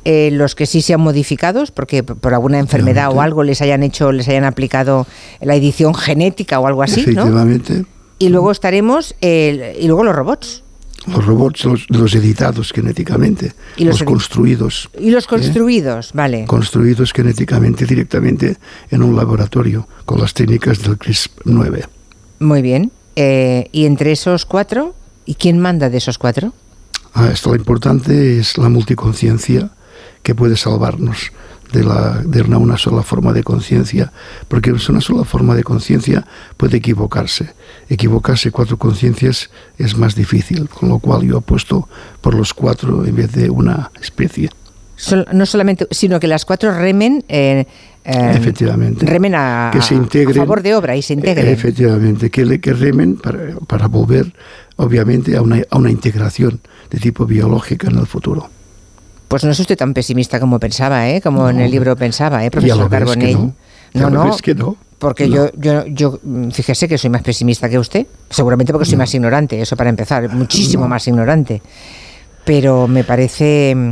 eh, 0.06 0.30
los 0.32 0.56
que 0.56 0.66
sí 0.66 0.82
sean 0.82 1.02
modificados, 1.02 1.72
porque 1.72 2.04
por 2.04 2.34
alguna 2.34 2.60
enfermedad 2.60 3.10
o 3.12 3.22
algo 3.22 3.44
les 3.44 3.62
hayan 3.62 3.84
hecho, 3.84 4.12
les 4.12 4.28
hayan 4.28 4.46
aplicado 4.46 5.06
la 5.42 5.56
edición 5.56 5.94
genética 5.96 6.60
o 6.60 6.68
algo 6.68 6.84
así, 6.84 7.02
¿no? 7.02 7.24
Efectivamente. 7.24 7.86
Y 8.20 8.30
luego 8.30 8.52
estaremos, 8.52 9.16
eh, 9.22 9.78
y 9.80 9.88
luego 9.88 10.04
los 10.04 10.16
robots. 10.16 10.64
Los 11.08 11.26
robots, 11.26 11.66
los, 11.66 11.90
los 11.90 12.16
editados 12.16 12.72
genéticamente, 12.72 13.54
Y 13.78 13.86
los 13.86 14.00
los, 14.00 14.08
construidos. 14.08 14.90
Y 15.00 15.12
los 15.12 15.26
¿eh? 15.26 15.28
construidos, 15.28 16.12
vale. 16.14 16.46
Construidos 16.46 17.14
genéticamente 17.14 17.86
directamente 17.86 18.58
en 18.90 19.04
un 19.04 19.16
laboratorio 19.16 19.88
con 20.06 20.20
las 20.20 20.34
técnicas 20.34 20.82
del 20.82 20.98
CRISP-9. 20.98 21.88
Muy 22.40 22.62
bien. 22.62 22.92
Eh, 23.16 23.70
y 23.72 23.86
entre 23.86 24.12
esos 24.12 24.46
cuatro, 24.46 24.96
¿y 25.26 25.36
quién 25.36 25.60
manda 25.60 25.90
de 25.90 25.98
esos 25.98 26.18
cuatro? 26.18 26.54
Ah, 27.14 27.30
esto 27.32 27.50
lo 27.50 27.56
importante 27.56 28.40
es 28.40 28.58
la 28.58 28.70
multiconciencia 28.70 29.70
que 30.22 30.36
puede 30.36 30.58
salvarnos 30.58 31.32
de, 31.72 31.84
la, 31.84 32.22
de 32.26 32.42
una 32.42 32.78
sola 32.78 33.04
forma 33.04 33.32
de 33.34 33.44
conciencia, 33.44 34.12
porque 34.48 34.72
una 34.72 35.02
sola 35.02 35.24
forma 35.24 35.56
de 35.56 35.64
conciencia 35.64 36.26
puede 36.58 36.78
equivocarse. 36.78 37.54
Equivocarse 37.90 38.52
cuatro 38.52 38.78
conciencias 38.78 39.50
es 39.78 39.96
más 39.96 40.16
difícil, 40.16 40.68
con 40.70 40.90
lo 40.90 41.00
cual 41.00 41.22
yo 41.24 41.38
apuesto 41.38 41.88
por 42.22 42.34
los 42.34 42.54
cuatro 42.54 43.06
en 43.06 43.16
vez 43.16 43.32
de 43.34 43.50
una 43.50 43.92
especie. 44.02 44.50
Sol- 44.96 45.28
no 45.34 45.46
solamente, 45.46 45.88
sino 45.92 46.20
que 46.20 46.28
las 46.28 46.46
cuatro 46.46 46.72
remen, 46.74 47.24
eh, 47.28 47.66
eh, 48.06 48.32
Efectivamente. 48.36 49.06
remen 49.06 49.36
a, 49.36 49.70
Que 49.72 49.82
se 49.82 49.94
integren. 49.94 50.38
a 50.38 50.42
favor 50.42 50.62
de 50.64 50.74
obra 50.74 50.96
y 50.96 51.02
se 51.02 51.14
integren. 51.14 51.48
Efectivamente, 51.48 52.30
que, 52.32 52.60
que 52.60 52.74
remen 52.74 53.18
para, 53.18 53.56
para 53.68 53.88
volver, 53.88 54.34
obviamente, 54.78 55.36
a 55.38 55.42
una, 55.42 55.62
a 55.70 55.78
una 55.78 55.92
integración 55.92 56.62
de 56.90 56.98
tipo 57.00 57.26
biológica 57.26 57.88
en 57.90 58.00
el 58.00 58.08
futuro. 58.08 58.50
Pues 59.28 59.44
no 59.44 59.52
es 59.52 59.60
usted 59.60 59.78
tan 59.78 59.94
pesimista 59.94 60.40
como 60.40 60.60
pensaba, 60.60 61.10
¿eh? 61.10 61.20
como 61.22 61.50
en 61.50 61.60
el 61.60 61.70
libro 61.72 61.96
pensaba, 61.96 62.46
¿eh, 62.46 62.50
profesor 62.52 62.90
Carbonell. 62.90 63.34
no. 63.34 63.54
No, 63.96 64.10
no, 64.10 64.26
ves 64.26 64.42
que 64.42 64.54
no. 64.56 64.76
Porque 65.08 65.28
No. 65.28 65.36
yo, 65.36 65.52
yo, 65.58 65.86
yo, 65.88 66.20
mm, 66.24 66.50
fíjese 66.50 66.88
que 66.88 66.98
soy 66.98 67.10
más 67.10 67.22
pesimista 67.22 67.70
que 67.70 67.78
usted, 67.80 68.08
seguramente 68.30 68.72
porque 68.74 68.86
soy 68.86 68.98
más 68.98 69.14
ignorante, 69.14 69.62
eso 69.62 69.76
para 69.76 69.90
empezar, 69.90 70.30
muchísimo 70.34 70.88
más 70.88 71.08
ignorante. 71.08 71.62
Pero 72.44 72.88
me 72.88 73.04
parece 73.04 73.74
mm, 73.76 73.92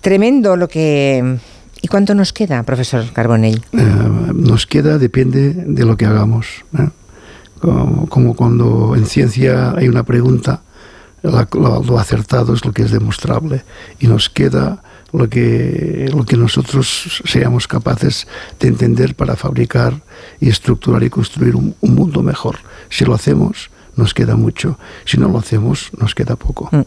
tremendo 0.00 0.56
lo 0.56 0.68
que... 0.68 1.38
¿Y 1.82 1.88
cuánto 1.88 2.14
nos 2.14 2.32
queda, 2.32 2.62
profesor 2.62 3.10
Carbonell? 3.12 3.62
Eh, 3.72 3.78
nos 4.34 4.66
queda, 4.66 4.98
depende 4.98 5.52
de 5.54 5.84
lo 5.86 5.96
que 5.96 6.04
hagamos. 6.04 6.46
¿eh? 6.78 6.88
Como, 7.60 8.06
como 8.08 8.34
cuando 8.34 8.94
en 8.96 9.06
ciencia 9.06 9.72
hay 9.76 9.88
una 9.88 10.02
pregunta, 10.02 10.62
la- 11.22 11.48
lo, 11.52 11.82
lo 11.82 11.98
acertado 11.98 12.52
es 12.54 12.64
lo 12.64 12.72
que 12.72 12.82
es 12.82 12.90
demostrable 12.90 13.62
y 13.98 14.06
nos 14.08 14.28
queda 14.28 14.82
lo 15.12 15.28
que, 15.28 16.10
lo 16.14 16.24
que 16.24 16.36
nosotros 16.36 17.22
seamos 17.24 17.66
capaces 17.66 18.26
de 18.58 18.68
entender 18.68 19.14
para 19.14 19.36
fabricar 19.36 19.94
y 20.40 20.48
estructurar 20.48 21.02
y 21.02 21.10
construir 21.10 21.56
un, 21.56 21.74
un 21.80 21.94
mundo 21.94 22.22
mejor. 22.22 22.58
Si 22.88 23.04
lo 23.04 23.14
hacemos, 23.14 23.70
nos 23.96 24.14
queda 24.14 24.36
mucho. 24.36 24.78
Si 25.04 25.18
no 25.18 25.28
lo 25.28 25.38
hacemos, 25.38 25.90
nos 25.98 26.14
queda 26.14 26.36
poco. 26.36 26.68
Mm. 26.72 26.82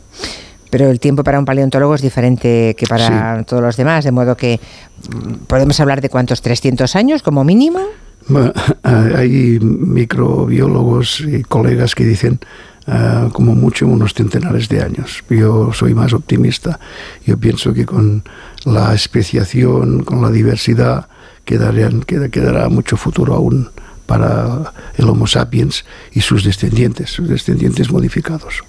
Pero 0.74 0.90
el 0.90 1.00
tiempo 1.00 1.24
para 1.24 1.38
un 1.38 1.46
paleontólogo 1.46 1.94
es 1.94 2.02
diferente 2.02 2.76
que 2.76 2.88
para 2.88 3.44
todos 3.44 3.62
los 3.62 3.78
demás, 3.78 4.04
de 4.06 4.12
modo 4.12 4.36
que 4.36 4.60
mm, 5.08 5.46
podemos 5.46 5.80
hablar 5.80 6.02
de 6.02 6.10
cuántos, 6.10 6.42
300 6.42 6.96
años 6.96 7.22
como 7.22 7.44
mínimo. 7.44 7.80
Bueno, 8.28 8.52
hay 8.84 9.60
microbiólogos 9.62 11.22
y 11.22 11.44
colegas 11.44 11.94
que 11.94 12.06
dicen 12.06 12.40
ah, 12.88 13.30
como 13.34 13.56
mucho 13.56 13.88
unos 13.88 14.14
centenares 14.14 14.70
de 14.70 14.82
años. 14.82 15.24
Yo 15.30 15.72
soy 15.74 15.94
más 15.94 16.14
optimista. 16.14 16.80
Yo 17.26 17.38
pienso 17.38 17.74
que 17.74 17.86
con 17.86 18.24
la 18.66 18.94
especiación, 18.94 20.04
con 20.04 20.22
la 20.22 20.30
diversidad, 20.32 21.08
quedarían, 21.46 22.02
queda- 22.04 22.30
quedará 22.30 22.70
mucho 22.70 22.98
futuro 22.98 23.34
aún 23.34 23.70
para 24.06 24.74
el 24.98 25.10
Homo 25.10 25.28
sapiens 25.28 25.86
y 26.12 26.22
sus 26.22 26.44
descendientes, 26.44 27.10
sus 27.10 27.28
descendientes 27.30 27.92
modificados. 27.92 28.64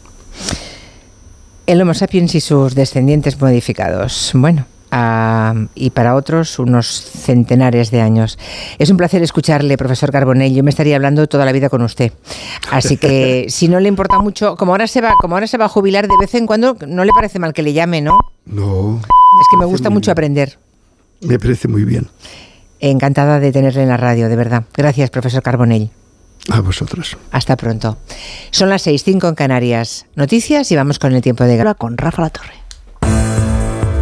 El 1.66 1.80
Homo 1.80 1.94
sapiens 1.94 2.34
y 2.34 2.40
sus 2.40 2.74
descendientes 2.74 3.40
modificados. 3.40 4.30
Bueno, 4.34 4.66
y 5.74 5.90
para 5.90 6.14
otros 6.14 6.58
unos 6.58 6.86
centenares 6.86 7.90
de 7.90 8.00
años. 8.00 8.38
Es 8.78 8.90
un 8.90 8.96
placer 8.96 9.22
escucharle, 9.22 9.76
profesor 9.76 10.12
Carbonell. 10.12 10.54
Yo 10.54 10.62
me 10.62 10.70
estaría 10.70 10.96
hablando 10.96 11.26
toda 11.26 11.44
la 11.44 11.52
vida 11.52 11.68
con 11.68 11.82
usted. 11.82 12.12
Así 12.70 12.96
que 12.96 13.46
si 13.48 13.68
no 13.68 13.80
le 13.80 13.88
importa 13.88 14.18
mucho, 14.18 14.56
como 14.56 14.72
ahora 14.72 14.86
se 14.86 15.00
va, 15.00 15.14
como 15.20 15.34
ahora 15.34 15.46
se 15.46 15.58
va 15.58 15.66
a 15.66 15.68
jubilar 15.68 16.06
de 16.06 16.14
vez 16.20 16.34
en 16.34 16.46
cuando, 16.46 16.76
no 16.86 17.04
le 17.04 17.12
parece 17.12 17.38
mal 17.38 17.52
que 17.52 17.62
le 17.62 17.72
llame, 17.72 18.00
¿no? 18.00 18.18
No. 18.46 19.00
Es 19.40 19.48
que 19.50 19.56
me 19.56 19.64
gusta 19.64 19.90
mucho 19.90 20.12
aprender. 20.12 20.58
Me 21.20 21.38
parece 21.38 21.68
muy 21.68 21.84
bien. 21.84 22.08
Encantada 22.80 23.40
de 23.40 23.50
tenerle 23.50 23.82
en 23.82 23.88
la 23.88 23.96
radio, 23.96 24.28
de 24.28 24.36
verdad. 24.36 24.64
Gracias, 24.76 25.10
profesor 25.10 25.42
Carbonell. 25.42 25.90
A 26.50 26.60
vosotros. 26.60 27.16
Hasta 27.30 27.56
pronto. 27.56 27.96
Son 28.50 28.68
las 28.68 28.86
6.05 28.86 29.30
en 29.30 29.34
Canarias. 29.34 30.06
Noticias 30.14 30.70
y 30.70 30.76
vamos 30.76 30.98
con 30.98 31.14
el 31.14 31.22
tiempo 31.22 31.44
de 31.44 31.56
gala 31.56 31.74
con 31.74 31.96
Rafa 31.96 32.22
La 32.22 32.30
Torre. 32.30 32.63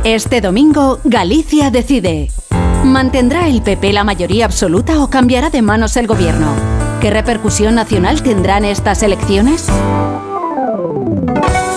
Este 0.04 0.40
domingo, 0.40 0.98
Galicia 1.04 1.70
decide. 1.70 2.28
¿Mantendrá 2.84 3.46
el 3.46 3.62
PP 3.62 3.92
la 3.92 4.02
mayoría 4.02 4.46
absoluta 4.46 5.00
o 5.00 5.08
cambiará 5.08 5.48
de 5.48 5.62
manos 5.62 5.96
el 5.96 6.08
gobierno? 6.08 6.56
¿Qué 7.00 7.10
repercusión 7.10 7.76
nacional 7.76 8.20
tendrán 8.20 8.64
estas 8.64 9.04
elecciones? 9.04 9.68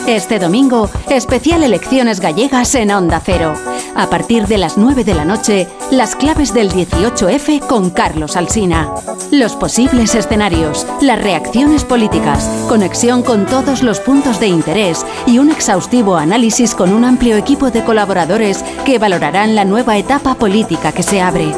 Este 0.08 0.40
domingo, 0.40 0.90
especial 1.08 1.62
elecciones 1.62 2.20
gallegas 2.20 2.74
en 2.74 2.90
Onda 2.90 3.22
Cero. 3.24 3.54
A 3.96 4.10
partir 4.10 4.46
de 4.48 4.58
las 4.58 4.78
9 4.78 5.06
de 5.06 5.14
la 5.14 5.24
noche, 5.24 5.70
las 5.90 6.18
claves 6.18 6.54
del 6.54 6.70
18F 6.70 7.66
con 7.66 7.90
Carlos 7.90 8.36
Alsina. 8.36 8.94
Los 9.32 9.56
posibles 9.56 10.16
escenarios, 10.16 10.86
las 11.00 11.22
reacciones 11.22 11.86
políticas, 11.86 12.46
conexión 12.68 13.24
con 13.24 13.46
todos 13.46 13.84
los 13.84 14.02
puntos 14.02 14.42
de 14.42 14.48
interés 14.48 15.06
y 15.26 15.40
un 15.40 15.50
exhaustivo 15.50 16.18
análisis 16.18 16.76
con 16.76 16.92
un 16.92 17.06
amplio 17.06 17.38
equipo 17.38 17.72
de 17.72 17.86
colaboradores 17.86 18.66
que 18.84 19.00
valorarán 19.00 19.56
la 19.56 19.64
nueva 19.64 19.98
etapa 19.98 20.36
política 20.36 20.92
que 20.92 21.04
se 21.04 21.22
abre. 21.22 21.54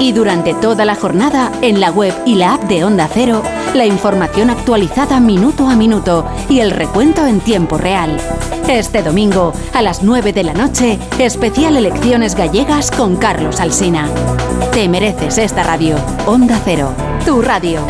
Y 0.00 0.12
durante 0.12 0.54
toda 0.54 0.86
la 0.86 0.94
jornada, 0.94 1.52
en 1.60 1.80
la 1.80 1.90
web 1.90 2.14
y 2.24 2.36
la 2.36 2.54
app 2.54 2.62
de 2.64 2.84
Onda 2.84 3.10
Cero, 3.12 3.42
la 3.76 3.86
información 3.86 4.50
actualizada 4.50 5.20
minuto 5.20 5.68
a 5.68 5.76
minuto 5.76 6.26
y 6.48 6.60
el 6.60 6.70
recuento 6.70 7.26
en 7.26 7.40
tiempo 7.40 7.76
real. 7.76 8.16
Este 8.68 9.02
domingo, 9.02 9.52
a 9.74 9.82
las 9.82 10.02
9 10.02 10.32
de 10.32 10.44
la 10.44 10.54
noche, 10.54 10.98
especial 11.18 11.76
Elecciones 11.76 12.34
Gallegas 12.34 12.90
con 12.90 13.16
Carlos 13.16 13.60
Alsina. 13.60 14.08
Te 14.72 14.88
mereces 14.88 15.38
esta 15.38 15.62
radio. 15.62 15.96
Onda 16.26 16.60
Cero, 16.64 16.92
tu 17.24 17.42
radio. 17.42 17.80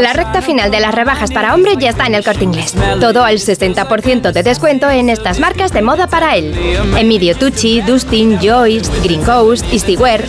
La 0.00 0.12
recta 0.14 0.40
final 0.40 0.70
de 0.70 0.80
las 0.80 0.94
rebajas 0.94 1.30
para 1.30 1.54
hombre 1.54 1.74
ya 1.78 1.90
está 1.90 2.06
en 2.06 2.14
el 2.14 2.24
corte 2.24 2.44
inglés. 2.44 2.74
Todo 3.00 3.22
al 3.22 3.36
60% 3.36 4.32
de 4.32 4.42
descuento 4.42 4.88
en 4.88 5.10
estas 5.10 5.38
marcas 5.38 5.72
de 5.72 5.82
moda 5.82 6.06
para 6.06 6.36
él. 6.36 6.54
Emilio 6.96 7.36
Tucci, 7.36 7.82
Dustin, 7.82 8.38
Joyce, 8.40 8.90
Green 9.02 9.22
Coast, 9.22 9.70
Easywear. 9.70 10.24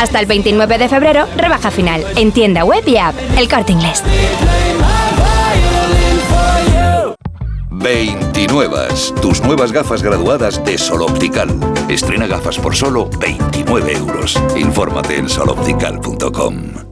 Hasta 0.00 0.20
el 0.20 0.26
29 0.26 0.78
de 0.78 0.88
febrero, 0.88 1.26
rebaja 1.36 1.70
final 1.70 2.02
en 2.16 2.32
tienda 2.32 2.64
web 2.64 2.82
y 2.86 2.96
app. 2.96 3.14
El 3.36 3.46
corte 3.46 3.72
inglés. 3.72 4.02
29. 7.68 8.78
Tus 9.20 9.42
nuevas 9.42 9.70
gafas 9.72 10.02
graduadas 10.02 10.64
de 10.64 10.78
Sol 10.78 11.02
Optical. 11.02 11.50
Estrena 11.90 12.26
gafas 12.26 12.58
por 12.58 12.74
solo 12.74 13.10
29 13.18 13.92
euros. 13.92 14.40
Infórmate 14.56 15.16
en 15.16 15.28
soloptical.com. 15.28 16.91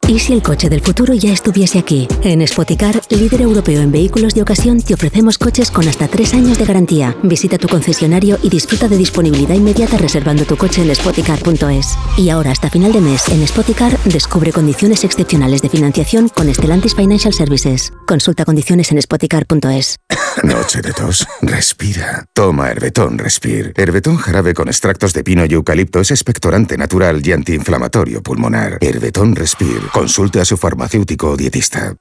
¿Y 0.07 0.19
si 0.19 0.33
el 0.33 0.41
coche 0.41 0.69
del 0.69 0.81
futuro 0.81 1.13
ya 1.13 1.31
estuviese 1.31 1.79
aquí? 1.79 2.07
En 2.21 2.45
Spoticar, 2.45 3.01
líder 3.09 3.41
europeo 3.41 3.81
en 3.81 3.91
vehículos 3.91 4.33
de 4.33 4.41
ocasión, 4.41 4.81
te 4.81 4.93
ofrecemos 4.93 5.37
coches 5.37 5.71
con 5.71 5.87
hasta 5.87 6.07
tres 6.09 6.33
años 6.33 6.57
de 6.57 6.65
garantía. 6.65 7.15
Visita 7.23 7.57
tu 7.57 7.69
concesionario 7.69 8.37
y 8.43 8.49
disfruta 8.49 8.89
de 8.89 8.97
disponibilidad 8.97 9.55
inmediata 9.55 9.97
reservando 9.97 10.43
tu 10.43 10.57
coche 10.57 10.81
en 10.81 10.93
spoticar.es. 10.93 11.97
Y 12.17 12.29
ahora, 12.29 12.51
hasta 12.51 12.69
final 12.69 12.91
de 12.91 12.99
mes, 12.99 13.29
en 13.29 13.47
Spoticar, 13.47 13.97
descubre 14.03 14.51
condiciones 14.51 15.05
excepcionales 15.05 15.61
de 15.61 15.69
financiación 15.69 16.27
con 16.27 16.53
Stellantis 16.53 16.95
Financial 16.95 17.33
Services. 17.33 17.93
Consulta 18.05 18.43
condiciones 18.43 18.91
en 18.91 19.01
spoticar.es. 19.01 19.95
Noche 20.43 20.81
de 20.81 20.91
tos. 20.93 21.25
Respira. 21.41 22.25
Toma 22.33 22.69
Herbetón 22.69 23.17
Respir. 23.17 23.73
Herbetón 23.77 24.17
jarabe 24.17 24.53
con 24.53 24.67
extractos 24.67 25.13
de 25.13 25.23
pino 25.23 25.45
y 25.45 25.53
eucalipto 25.53 26.01
es 26.01 26.11
expectorante 26.11 26.77
natural 26.77 27.25
y 27.25 27.31
antiinflamatorio 27.31 28.21
pulmonar. 28.21 28.77
Herbetón 28.81 29.35
Respir. 29.35 29.81
Consulte 30.01 30.39
a 30.39 30.45
su 30.45 30.57
farmacéutico 30.57 31.29
o 31.29 31.37
dietista. 31.37 31.95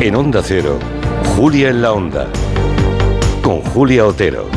En 0.00 0.16
Onda 0.16 0.42
Cero, 0.42 0.80
Julia 1.36 1.68
en 1.68 1.80
la 1.80 1.92
Onda. 1.92 2.26
Con 3.40 3.60
Julia 3.60 4.04
Otero. 4.04 4.48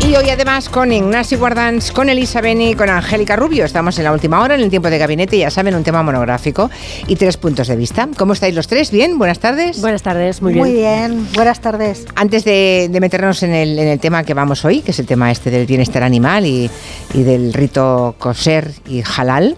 Y 0.00 0.16
hoy 0.16 0.29
además 0.30 0.68
con 0.68 0.92
Ignacio 0.92 1.38
Guardans, 1.38 1.90
con 1.90 2.08
Elisa 2.08 2.40
Beni, 2.40 2.74
con 2.74 2.88
Angélica 2.88 3.34
Rubio. 3.34 3.64
Estamos 3.64 3.98
en 3.98 4.04
la 4.04 4.12
última 4.12 4.40
hora, 4.40 4.54
en 4.54 4.60
el 4.60 4.70
tiempo 4.70 4.88
de 4.88 4.96
gabinete, 4.96 5.36
ya 5.36 5.50
saben, 5.50 5.74
un 5.74 5.82
tema 5.82 6.04
monográfico 6.04 6.70
y 7.08 7.16
tres 7.16 7.36
puntos 7.36 7.66
de 7.66 7.74
vista. 7.74 8.08
¿Cómo 8.16 8.34
estáis 8.34 8.54
los 8.54 8.68
tres? 8.68 8.92
¿Bien? 8.92 9.18
Buenas 9.18 9.40
tardes. 9.40 9.80
Buenas 9.80 10.02
tardes, 10.02 10.40
muy 10.40 10.52
bien. 10.52 10.64
Muy 10.64 10.74
bien, 10.74 11.26
buenas 11.34 11.60
tardes. 11.60 12.06
Antes 12.14 12.44
de, 12.44 12.88
de 12.90 13.00
meternos 13.00 13.42
en 13.42 13.52
el, 13.52 13.76
en 13.76 13.88
el 13.88 13.98
tema 13.98 14.22
que 14.22 14.32
vamos 14.32 14.64
hoy, 14.64 14.82
que 14.82 14.92
es 14.92 14.98
el 15.00 15.06
tema 15.06 15.32
este 15.32 15.50
del 15.50 15.66
bienestar 15.66 16.04
animal 16.04 16.46
y, 16.46 16.70
y 17.12 17.22
del 17.24 17.52
rito 17.52 18.14
coser 18.18 18.70
y 18.86 19.02
halal, 19.16 19.56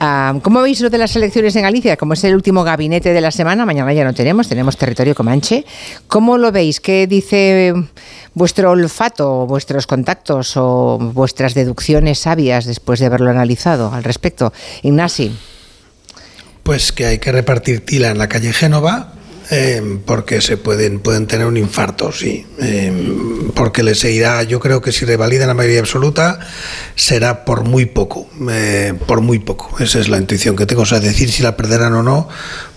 ah, 0.00 0.34
¿cómo 0.42 0.60
veis 0.60 0.82
lo 0.82 0.90
de 0.90 0.98
las 0.98 1.16
elecciones 1.16 1.56
en 1.56 1.62
Galicia? 1.62 1.96
Como 1.96 2.12
es 2.12 2.22
el 2.24 2.34
último 2.34 2.62
gabinete 2.62 3.14
de 3.14 3.20
la 3.22 3.30
semana, 3.30 3.64
mañana 3.64 3.92
ya 3.94 4.04
no 4.04 4.12
tenemos, 4.12 4.48
tenemos 4.48 4.76
territorio 4.76 5.14
comanche. 5.14 5.64
¿Cómo 6.08 6.36
lo 6.36 6.52
veis? 6.52 6.78
¿Qué 6.78 7.06
dice 7.06 7.72
vuestro 8.34 8.70
olfato, 8.70 9.46
vuestros 9.46 9.86
contactos 9.86 10.09
o 10.56 10.98
vuestras 10.98 11.54
deducciones 11.54 12.18
sabias 12.18 12.64
después 12.64 13.00
de 13.00 13.06
haberlo 13.06 13.30
analizado 13.30 13.92
al 13.92 14.04
respecto? 14.04 14.52
Ignasi. 14.82 15.36
Pues 16.62 16.92
que 16.92 17.06
hay 17.06 17.18
que 17.18 17.32
repartir 17.32 17.84
tila 17.84 18.10
en 18.10 18.18
la 18.18 18.28
calle 18.28 18.52
Génova. 18.52 19.14
eh, 19.50 19.98
porque 20.06 20.40
se 20.40 20.56
pueden 20.56 21.00
pueden 21.00 21.26
tener 21.26 21.46
un 21.46 21.56
infarto, 21.56 22.12
sí, 22.12 22.46
Eh, 22.60 22.92
porque 23.54 23.82
les 23.82 24.04
irá, 24.04 24.42
yo 24.44 24.60
creo 24.60 24.80
que 24.80 24.92
si 24.92 25.04
revalidan 25.04 25.48
la 25.48 25.54
mayoría 25.54 25.80
absoluta 25.80 26.38
será 26.94 27.44
por 27.44 27.64
muy 27.64 27.86
poco, 27.86 28.28
eh, 28.48 28.94
por 29.06 29.20
muy 29.20 29.40
poco. 29.40 29.76
Esa 29.82 29.98
es 29.98 30.08
la 30.08 30.18
intuición 30.18 30.54
que 30.54 30.66
tengo, 30.66 30.82
o 30.82 30.86
sea, 30.86 31.00
decir 31.00 31.32
si 31.32 31.42
la 31.42 31.56
perderán 31.56 31.94
o 31.94 32.02
no, 32.02 32.28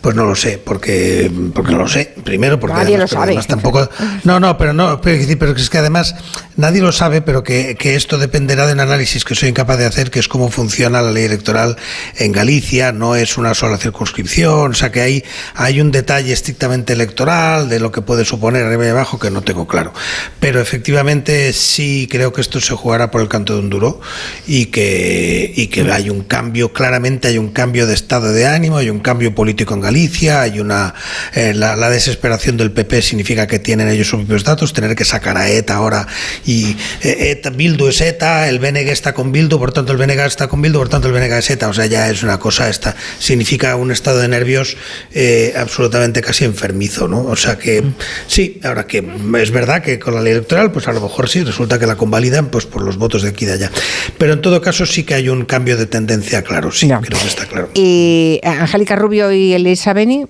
Pues 0.03 0.17
no 0.17 0.25
lo 0.25 0.35
sé, 0.35 0.57
porque, 0.61 1.32
porque 1.53 1.72
no 1.72 1.77
lo 1.77 1.88
sé. 1.88 2.14
Primero, 2.25 2.59
porque 2.59 2.75
Nadie 2.75 2.95
además, 2.95 3.11
lo 3.11 3.15
sabe. 3.19 3.27
además 3.27 3.48
tampoco. 3.48 3.90
No, 4.25 4.38
no, 4.38 4.57
pero 4.57 4.73
no, 4.73 4.99
pero 4.99 5.53
es 5.56 5.69
que 5.69 5.77
además 5.77 6.14
nadie 6.57 6.82
lo 6.82 6.91
sabe, 6.91 7.22
pero 7.22 7.41
que, 7.41 7.77
que 7.80 7.95
esto 7.95 8.17
dependerá 8.17 8.67
de 8.67 8.73
un 8.73 8.82
análisis 8.82 9.23
que 9.23 9.33
soy 9.33 9.48
incapaz 9.48 9.77
de 9.77 9.85
hacer, 9.85 10.11
que 10.11 10.19
es 10.19 10.27
cómo 10.27 10.49
funciona 10.49 11.01
la 11.01 11.09
ley 11.09 11.23
electoral 11.23 11.77
en 12.17 12.33
Galicia. 12.33 12.91
No 12.91 13.15
es 13.15 13.38
una 13.38 13.53
sola 13.53 13.77
circunscripción, 13.77 14.72
o 14.72 14.73
sea 14.73 14.91
que 14.91 14.99
hay, 14.99 15.23
hay 15.56 15.80
un 15.80 15.90
detalle 15.91 16.33
estrictamente 16.33 16.91
electoral 16.91 17.69
de 17.69 17.80
lo 17.80 17.93
que 17.93 18.01
puede 18.01 18.25
suponer 18.25 18.65
arriba 18.65 18.85
y 18.85 18.90
abajo 18.90 19.19
que 19.19 19.32
no 19.32 19.41
tengo 19.41 19.67
claro. 19.67 19.93
Pero 20.41 20.59
efectivamente 20.59 21.53
sí 21.53 22.09
creo 22.11 22.33
que 22.33 22.41
esto 22.41 22.59
se 22.59 22.75
jugará 22.75 23.09
por 23.09 23.22
el 23.22 23.30
canto 23.30 23.53
de 23.53 23.59
un 23.61 23.69
duro 23.69 24.01
y 24.48 24.65
que, 24.65 25.49
y 25.56 25.67
que 25.67 25.90
hay 25.90 26.09
un 26.09 26.23
cambio, 26.23 26.73
claramente 26.73 27.30
hay 27.30 27.38
un 27.38 27.51
cambio 27.51 27.88
de 27.88 27.93
estado 27.93 28.33
de 28.33 28.48
ánimo, 28.48 28.75
hay 28.75 28.90
un 28.90 28.99
cambio 28.99 29.33
político 29.33 29.73
en 29.73 29.80
Galicia, 29.80 29.92
hay 30.31 30.59
una 30.59 30.93
eh, 31.33 31.53
la, 31.53 31.75
la 31.75 31.89
desesperación 31.89 32.57
del 32.57 32.72
PP 32.72 33.01
significa 33.01 33.47
que 33.47 33.59
tienen 33.59 33.88
ellos 33.89 34.07
sus 34.07 34.22
propios 34.22 34.43
datos, 34.43 34.73
tener 34.73 34.95
que 34.95 35.05
sacar 35.05 35.38
a 35.38 35.49
ETA 35.49 35.75
ahora 35.75 36.07
y 36.45 36.75
eh, 37.01 37.31
ETA, 37.31 37.49
Bildu 37.51 37.88
es 37.88 38.01
ETA, 38.01 38.49
el 38.49 38.59
BNG 38.59 38.89
está 38.89 39.13
con 39.13 39.31
Bildu, 39.31 39.57
por 39.59 39.72
tanto 39.72 39.91
el 39.91 39.97
BNG 39.97 40.19
está 40.25 40.47
con 40.47 40.61
Bildu, 40.61 40.80
por 40.80 40.89
tanto 40.89 41.07
el 41.07 41.13
BNG 41.13 41.33
es 41.33 41.49
ETA, 41.49 41.69
o 41.69 41.73
sea 41.73 41.85
ya 41.85 42.09
es 42.09 42.23
una 42.23 42.39
cosa 42.39 42.69
esta 42.69 42.95
significa 43.19 43.75
un 43.75 43.91
estado 43.91 44.19
de 44.19 44.27
nervios 44.27 44.77
eh, 45.13 45.53
absolutamente 45.55 46.22
casi 46.22 46.45
enfermizo, 46.45 47.07
¿no? 47.07 47.23
O 47.25 47.35
sea 47.35 47.57
que 47.57 47.83
sí, 48.27 48.59
ahora 48.63 48.88
que 48.88 49.03
es 49.41 49.51
verdad 49.51 49.81
que 49.81 49.99
con 49.99 50.15
la 50.15 50.22
ley 50.22 50.33
electoral 50.33 50.72
pues 50.72 50.88
a 50.88 50.93
lo 50.93 51.01
mejor 51.01 51.30
sí 51.30 51.43
resulta 51.43 51.80
que 51.80 51.88
la 51.88 51.95
convalidan 51.95 52.47
pues 52.47 52.65
por 52.65 52.81
los 52.81 52.97
votos 52.97 53.22
de 53.22 53.30
aquí 53.30 53.45
y 53.45 53.47
de 53.47 53.53
allá, 53.53 53.72
pero 54.17 54.33
en 54.33 54.41
todo 54.41 54.61
caso 54.61 54.85
sí 54.85 55.03
que 55.03 55.13
hay 55.13 55.30
un 55.30 55.45
cambio 55.45 55.77
de 55.77 55.85
tendencia 55.85 56.41
claro, 56.41 56.72
sí, 56.72 56.88
creo 56.88 57.19
que 57.19 57.27
está 57.27 57.45
claro. 57.45 57.69
Y 57.73 58.39
Angélica 58.43 58.95
Rubio 58.95 59.31
y 59.31 59.53
Elisa 59.53 59.83
Beni, 59.92 60.26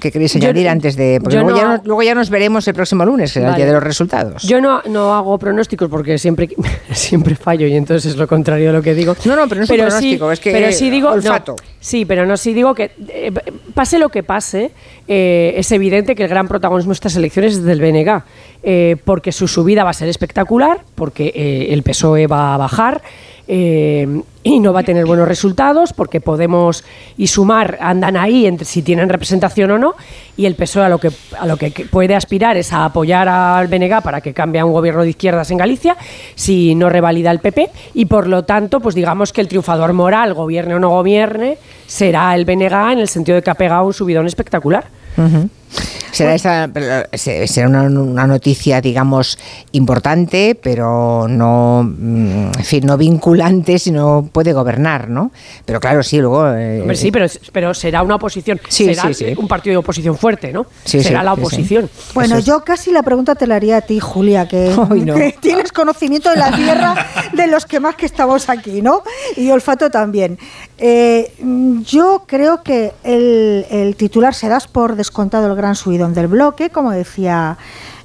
¿qué 0.00 0.10
queréis 0.10 0.32
Yo- 0.34 0.40
añadir 0.48 0.68
antes 0.68 0.96
de...? 0.96 1.20
Porque 1.22 1.36
luego, 1.36 1.50
no 1.52 1.56
ya 1.56 1.62
hago- 1.62 1.76
no- 1.76 1.82
luego 1.84 2.02
ya 2.02 2.14
nos 2.16 2.28
veremos 2.30 2.66
el 2.66 2.74
próximo 2.74 3.04
lunes, 3.04 3.32
que 3.32 3.38
el 3.38 3.44
Vale. 3.44 3.56
día 3.58 3.66
de 3.66 3.72
los 3.72 3.82
resultados. 3.82 4.42
Yo 4.42 4.60
no, 4.60 4.82
no 4.90 5.14
hago 5.14 5.38
pronósticos 5.38 5.88
porque 5.88 6.18
siempre, 6.18 6.48
siempre 6.92 7.36
fallo 7.36 7.66
y 7.68 7.74
entonces 7.76 8.10
es 8.12 8.16
lo 8.18 8.26
contrario 8.26 8.66
de 8.68 8.72
lo 8.72 8.82
que 8.82 8.94
digo. 8.94 9.14
No, 9.24 9.36
no, 9.36 9.46
pero 9.48 9.60
no 9.60 9.64
es 9.64 9.70
un 9.70 9.76
pronóstico, 9.76 10.26
sí, 10.28 10.32
es 10.32 10.40
que 10.40 10.50
pero 10.52 10.72
sí 10.72 10.90
digo, 10.90 11.08
no, 11.10 11.14
olfato. 11.14 11.56
sí, 11.80 12.04
pero 12.04 12.26
no 12.26 12.36
sí 12.36 12.52
digo 12.52 12.74
que 12.74 12.90
eh, 13.08 13.32
pase 13.74 13.98
lo 13.98 14.08
que 14.08 14.22
pase, 14.22 14.72
eh, 15.06 15.54
es 15.56 15.70
evidente 15.72 16.14
que 16.14 16.24
el 16.24 16.28
gran 16.28 16.48
protagonismo 16.48 16.90
de 16.90 16.94
estas 16.94 17.14
elecciones 17.16 17.52
es 17.54 17.62
del 17.62 17.80
BNG, 17.80 18.22
eh, 18.64 18.96
porque 19.04 19.30
su 19.32 19.46
subida 19.46 19.84
va 19.84 19.90
a 19.90 19.94
ser 19.94 20.08
espectacular, 20.08 20.80
porque 20.94 21.32
eh, 21.34 21.68
el 21.72 21.82
PSOE 21.82 22.26
va 22.26 22.54
a 22.54 22.56
bajar. 22.56 23.02
eh, 23.48 24.20
y 24.46 24.60
no 24.60 24.72
va 24.72 24.80
a 24.80 24.82
tener 24.84 25.06
buenos 25.06 25.26
resultados 25.26 25.92
porque 25.92 26.20
Podemos 26.20 26.84
y 27.16 27.26
Sumar 27.26 27.78
andan 27.80 28.16
ahí 28.16 28.46
entre 28.46 28.64
si 28.64 28.82
tienen 28.82 29.08
representación 29.08 29.72
o 29.72 29.78
no 29.78 29.94
y 30.36 30.46
el 30.46 30.54
PSOE 30.54 30.84
a 30.84 30.88
lo 30.88 30.98
que 30.98 31.10
a 31.38 31.46
lo 31.46 31.56
que 31.56 31.70
puede 31.90 32.14
aspirar 32.14 32.56
es 32.56 32.72
a 32.72 32.84
apoyar 32.84 33.28
al 33.28 33.66
BNG 33.66 34.02
para 34.02 34.20
que 34.20 34.32
cambie 34.32 34.60
a 34.60 34.64
un 34.64 34.72
gobierno 34.72 35.02
de 35.02 35.10
izquierdas 35.10 35.50
en 35.50 35.58
Galicia 35.58 35.96
si 36.36 36.74
no 36.76 36.88
revalida 36.88 37.30
el 37.32 37.40
PP 37.40 37.70
y 37.94 38.06
por 38.06 38.28
lo 38.28 38.44
tanto 38.44 38.78
pues 38.78 38.94
digamos 38.94 39.32
que 39.32 39.40
el 39.40 39.48
triunfador 39.48 39.92
moral 39.92 40.32
gobierne 40.32 40.74
o 40.76 40.78
no 40.78 40.90
gobierne 40.90 41.58
será 41.86 42.34
el 42.34 42.44
BNG 42.44 42.92
en 42.92 42.98
el 43.00 43.08
sentido 43.08 43.36
de 43.36 43.42
que 43.42 43.50
ha 43.50 43.54
pegado 43.54 43.84
un 43.84 43.94
subidón 43.94 44.26
espectacular. 44.26 44.86
Será, 46.12 46.34
esa, 46.34 46.70
pero, 46.72 47.06
se- 47.12 47.46
será 47.46 47.68
una, 47.68 47.82
una 47.82 48.26
noticia, 48.26 48.80
digamos, 48.80 49.38
importante, 49.72 50.58
pero 50.60 51.26
no, 51.28 51.82
mm, 51.82 52.46
en 52.56 52.64
fin, 52.64 52.86
no 52.86 52.96
vinculante, 52.96 53.78
sino 53.78 54.28
puede 54.32 54.52
gobernar, 54.54 55.10
¿no? 55.10 55.30
Pero 55.66 55.78
claro, 55.78 56.02
sí, 56.02 56.18
luego... 56.18 56.48
eh, 56.54 56.80
Hombre, 56.80 56.96
sí, 56.96 57.10
pero, 57.10 57.26
pero 57.52 57.74
será 57.74 58.02
una 58.02 58.14
oposición, 58.14 58.58
Sí, 58.68 58.86
será 58.86 59.08
sí, 59.12 59.14
sí. 59.14 59.34
un 59.36 59.46
partido 59.46 59.72
de 59.74 59.76
oposición 59.78 60.16
fuerte, 60.16 60.52
¿no? 60.52 60.66
Sí, 60.84 61.02
será 61.02 61.20
sí, 61.20 61.24
la 61.26 61.30
sí, 61.32 61.36
sí. 61.36 61.40
oposición. 61.42 61.90
Bueno, 62.14 62.38
yo 62.38 62.64
casi 62.64 62.92
la 62.92 63.02
pregunta 63.02 63.34
te 63.34 63.46
la 63.46 63.56
haría 63.56 63.76
a 63.78 63.80
ti, 63.82 64.00
Julia, 64.00 64.48
que, 64.48 64.74
Ay, 64.90 65.00
no. 65.00 65.14
que 65.16 65.36
tienes 65.40 65.70
conocimiento 65.72 66.30
de 66.30 66.36
la 66.36 66.50
tierra 66.56 66.94
de 67.34 67.46
los 67.46 67.66
que 67.66 67.78
más 67.78 67.94
que 67.96 68.06
estamos 68.06 68.48
aquí, 68.48 68.80
¿no? 68.80 69.02
Y 69.36 69.50
olfato 69.50 69.90
también. 69.90 70.38
Eh, 70.78 71.32
yo 71.86 72.24
creo 72.26 72.62
que 72.62 72.92
el, 73.04 73.66
el 73.70 73.96
titular 73.96 74.34
se 74.34 74.48
das 74.48 74.66
por 74.68 74.96
descontado 74.96 75.46
el 75.46 75.55
gran 75.56 75.74
subidón 75.74 76.14
del 76.14 76.28
bloque, 76.28 76.70
como 76.70 76.90
decía 76.92 77.58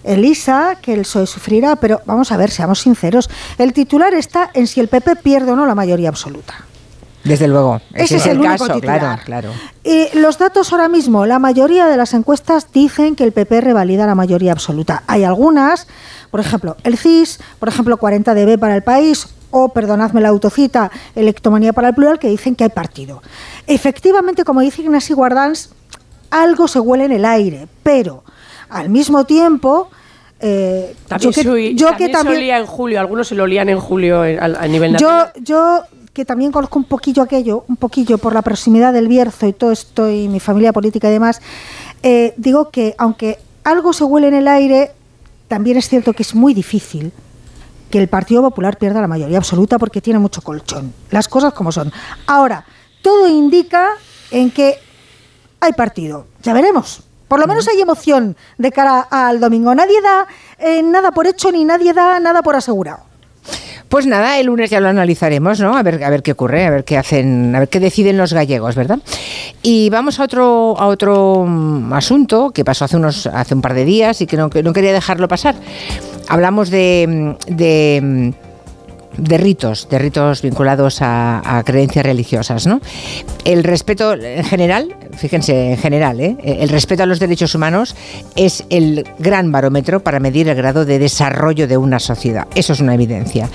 Elisa, 0.04 0.78
que 0.82 0.94
el 0.94 1.02
PSOE 1.02 1.28
sufrirá, 1.28 1.76
pero 1.76 2.02
vamos 2.06 2.32
a 2.32 2.38
ver, 2.38 2.50
seamos 2.52 2.80
sinceros, 2.80 3.30
el 3.58 3.74
titular 3.74 4.14
está 4.14 4.50
en 4.54 4.68
si 4.68 4.80
el 4.80 4.88
PP 4.88 5.18
pierde 5.18 5.52
o 5.52 5.56
no 5.56 5.66
la 5.66 5.76
mayoría 5.76 6.10
absoluta. 6.10 6.66
Desde 7.24 7.48
luego, 7.48 7.80
ese, 7.94 8.04
Ese 8.04 8.16
es 8.16 8.26
el, 8.26 8.32
el 8.32 8.40
único 8.40 8.66
caso, 8.66 8.74
titular. 8.74 9.24
claro, 9.24 9.52
los 10.16 10.38
datos 10.40 10.72
ahora 10.72 10.90
mismo, 10.90 11.28
la 11.28 11.38
mayoría 11.38 11.86
de 11.86 11.96
las 11.96 12.16
encuestas 12.16 12.72
dicen 12.72 13.16
que 13.16 13.24
el 13.24 13.32
PP 13.32 13.62
revalida 13.62 14.08
la 14.08 14.16
mayoría 14.16 14.52
absoluta. 14.52 15.04
Hay 15.06 15.24
algunas, 15.24 15.88
por 16.32 16.40
ejemplo, 16.40 16.78
el 16.84 16.98
CIS, 16.98 17.40
por 17.60 17.70
ejemplo, 17.70 18.00
40DB 18.00 18.58
para 18.58 18.76
el 18.76 18.82
país, 18.82 19.28
o, 19.52 19.70
perdonadme 19.70 20.22
la 20.22 20.30
autocita, 20.30 20.92
Electomanía 21.14 21.74
para 21.74 21.90
el 21.90 21.94
plural, 21.94 22.18
que 22.18 22.30
dicen 22.30 22.56
que 22.56 22.64
hay 22.64 22.70
partido. 22.70 23.22
Efectivamente, 23.68 24.44
como 24.44 24.62
dice 24.62 24.82
Ignasi 24.82 25.14
Guardans, 25.14 25.70
algo 26.32 26.68
se 26.68 26.80
huele 26.80 27.06
en 27.06 27.12
el 27.12 27.26
aire, 27.26 27.68
pero 27.84 28.24
al 28.70 28.90
mismo 28.90 29.26
tiempo... 29.26 29.90
eh, 30.40 30.96
También, 31.08 31.32
yo 31.32 31.54
que, 31.54 31.76
yo 31.76 31.88
también 31.90 32.08
que 32.10 32.14
también 32.14 32.36
se 32.36 32.42
olía 32.42 32.58
en 32.58 32.66
julio, 32.66 33.00
algunos 33.00 33.28
se 33.28 33.36
lo 33.36 33.44
olían 33.44 33.70
en 33.70 33.80
julio 33.80 34.22
al- 34.22 34.56
a, 34.56 34.68
nivel 34.68 34.98
yo, 34.98 35.08
nacional. 35.12 35.32
yo 35.44 35.82
que 36.14 36.26
también 36.26 36.52
conozco 36.52 36.80
un 36.80 36.86
poquillo 36.86 37.22
aquello, 37.24 37.64
un 37.68 37.78
poquillo 37.78 38.18
por 38.18 38.34
la 38.34 38.42
proximidad 38.42 38.92
del 38.92 39.08
Bierzo 39.08 39.48
y 39.48 39.54
todo 39.54 39.72
esto 39.72 40.10
y 40.10 40.28
mi 40.28 40.40
familia 40.40 40.74
política 40.74 41.08
y 41.08 41.12
demás, 41.14 41.42
eh, 42.04 42.34
digo 42.38 42.70
que 42.70 42.96
aunque 42.98 43.38
algo 43.64 43.94
se 43.94 44.04
huele 44.04 44.28
en 44.30 44.34
el 44.34 44.48
aire, 44.48 44.92
también 45.48 45.78
es 45.78 45.88
cierto 45.88 46.14
que 46.14 46.24
es 46.24 46.34
muy 46.36 46.54
difícil 46.54 47.12
que 47.90 48.00
el 48.00 48.08
Partido 48.08 48.42
Popular 48.42 48.78
pierda 48.78 49.00
la 49.02 49.08
mayoría 49.08 49.38
absoluta 49.38 49.78
porque 49.78 50.02
tiene 50.02 50.18
mucho 50.20 50.42
colchón. 50.42 50.94
Las 51.12 51.28
cosas 51.28 51.54
como 51.54 51.72
son. 51.74 51.92
Ahora, 52.26 52.66
todo 53.02 53.28
indica 53.28 53.90
en 54.32 54.50
que 54.50 54.80
hay 55.62 55.74
partido. 55.74 56.28
Ya 56.44 56.54
veremos. 56.54 57.04
Por 57.28 57.40
lo 57.40 57.48
menos 57.48 57.66
hay 57.70 57.80
emoción 57.80 58.36
de 58.58 58.72
cara 58.74 59.08
al 59.10 59.40
domingo. 59.40 59.74
Nadie 59.74 60.02
da 60.02 60.28
eh, 60.60 60.84
nada 60.84 61.12
por 61.12 61.28
hecho 61.28 61.50
ni 61.50 61.64
nadie 61.64 61.94
da 61.94 62.20
nada 62.20 62.42
por 62.42 62.58
asegurado. 62.58 63.12
Pues 63.88 64.06
nada, 64.06 64.40
el 64.40 64.48
lunes 64.48 64.70
ya 64.70 64.80
lo 64.80 64.88
analizaremos, 64.88 65.60
¿no? 65.60 65.76
A 65.76 65.84
ver, 65.84 66.04
a 66.04 66.10
ver 66.10 66.24
qué 66.24 66.32
ocurre, 66.32 66.66
a 66.66 66.70
ver 66.70 66.86
qué 66.86 66.98
hacen, 66.98 67.54
a 67.56 67.60
ver 67.60 67.68
qué 67.70 67.80
deciden 67.82 68.18
los 68.18 68.32
gallegos, 68.32 68.76
¿verdad? 68.76 69.00
Y 69.64 69.90
vamos 69.90 70.20
a 70.20 70.24
otro, 70.24 70.76
a 70.80 70.88
otro 70.88 71.46
mm, 71.46 71.92
asunto 71.92 72.52
que 72.52 72.64
pasó 72.64 72.86
hace 72.86 72.96
unos, 72.96 73.28
hace 73.28 73.54
un 73.54 73.62
par 73.62 73.74
de 73.74 73.84
días 73.84 74.22
y 74.22 74.28
que 74.28 74.38
no, 74.38 74.50
que 74.50 74.64
no 74.64 74.72
quería 74.72 74.94
dejarlo 74.94 75.28
pasar. 75.28 75.56
Hablamos 76.30 76.70
de, 76.70 77.36
mm, 77.50 77.54
de 77.54 78.00
mm, 78.02 78.51
de 79.22 79.38
ritos, 79.38 79.88
de 79.90 80.00
ritos 80.00 80.42
vinculados 80.42 80.98
a, 81.02 81.62
creencias 81.66 82.06
religiosas, 82.06 82.66
¿no? 82.66 82.82
El 83.46 83.64
respeto 83.64 84.14
en 84.14 84.44
general, 84.44 84.96
fíjense, 85.16 85.72
en 85.72 85.78
general, 85.78 86.20
¿eh? 86.20 86.38
el 86.44 86.70
respeto 86.70 87.04
a 87.04 87.06
los 87.06 87.20
derechos 87.20 87.54
humanos 87.54 87.96
es 88.36 88.64
el 88.70 89.08
gran 89.20 89.52
barómetro 89.52 90.02
para 90.02 90.20
medir 90.20 90.50
el 90.50 90.56
grado 90.56 90.86
de 90.86 90.98
desarrollo 90.98 91.68
de 91.68 91.78
una 91.78 92.00
sociedad. 92.00 92.48
Eso 92.56 92.74
es 92.74 92.80
una 92.80 92.96
evidencia. 92.96 93.48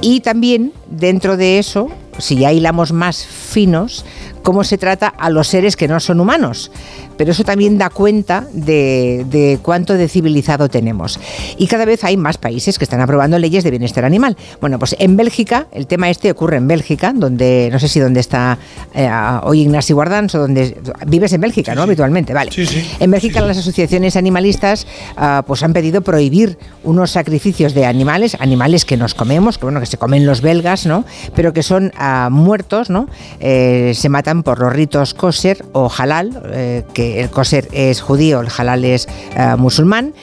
Y 0.00 0.20
también 0.20 0.72
dentro 0.94 1.36
de 1.36 1.58
eso, 1.58 1.88
si 2.18 2.36
ya 2.36 2.52
hilamos 2.52 2.92
más 2.92 3.26
finos, 3.26 4.04
cómo 4.44 4.62
se 4.62 4.78
trata 4.78 5.08
a 5.08 5.30
los 5.30 5.48
seres 5.48 5.74
que 5.74 5.88
no 5.88 5.98
son 5.98 6.20
humanos. 6.20 6.70
Pero 7.16 7.30
eso 7.30 7.44
también 7.44 7.78
da 7.78 7.90
cuenta 7.90 8.46
de, 8.52 9.24
de 9.30 9.58
cuánto 9.62 9.94
de 9.94 10.08
civilizado 10.08 10.68
tenemos. 10.68 11.18
Y 11.56 11.68
cada 11.68 11.84
vez 11.84 12.02
hay 12.04 12.16
más 12.16 12.38
países 12.38 12.76
que 12.76 12.84
están 12.84 13.00
aprobando 13.00 13.38
leyes 13.38 13.62
de 13.64 13.70
bienestar 13.70 14.04
animal. 14.04 14.36
Bueno, 14.60 14.78
pues 14.78 14.96
en 14.98 15.16
Bélgica, 15.16 15.68
el 15.72 15.86
tema 15.86 16.10
este 16.10 16.30
ocurre 16.30 16.56
en 16.56 16.66
Bélgica, 16.66 17.12
donde 17.14 17.68
no 17.72 17.78
sé 17.78 17.88
si 17.88 18.00
donde 18.00 18.20
está 18.20 18.58
eh, 18.94 19.08
hoy 19.44 19.60
Ignacio 19.60 19.94
Guardans 19.94 20.34
o 20.34 20.40
donde 20.40 20.76
vives 21.06 21.32
en 21.32 21.40
Bélgica, 21.40 21.74
¿no? 21.74 21.82
Habitualmente, 21.82 22.34
vale. 22.34 22.50
En 22.98 23.10
Bélgica 23.10 23.40
las 23.40 23.58
asociaciones 23.58 24.16
animalistas 24.16 24.86
ah, 25.16 25.44
pues 25.46 25.62
han 25.62 25.72
pedido 25.72 26.02
prohibir 26.02 26.58
unos 26.82 27.12
sacrificios 27.12 27.74
de 27.74 27.86
animales, 27.86 28.36
animales 28.40 28.84
que 28.84 28.96
nos 28.96 29.14
comemos, 29.14 29.56
que 29.56 29.66
bueno, 29.66 29.80
que 29.80 29.86
se 29.86 29.96
comen 29.96 30.26
los 30.26 30.40
belgas, 30.40 30.83
¿no? 30.86 31.04
Pero 31.34 31.52
que 31.52 31.62
son 31.62 31.92
ah, 31.96 32.28
muertos, 32.30 32.90
¿no? 32.90 33.08
Eh, 33.40 33.92
se 33.94 34.08
matan 34.08 34.42
por 34.42 34.58
los 34.58 34.72
ritos 34.72 35.14
kosher 35.14 35.64
o 35.72 35.90
halal, 35.90 36.42
eh, 36.52 36.84
que 36.92 37.20
el 37.20 37.30
kosher 37.30 37.68
es 37.72 38.00
judío, 38.00 38.40
el 38.40 38.48
halal 38.56 38.84
es 38.84 39.08
ah, 39.36 39.56
musulmán. 39.56 40.14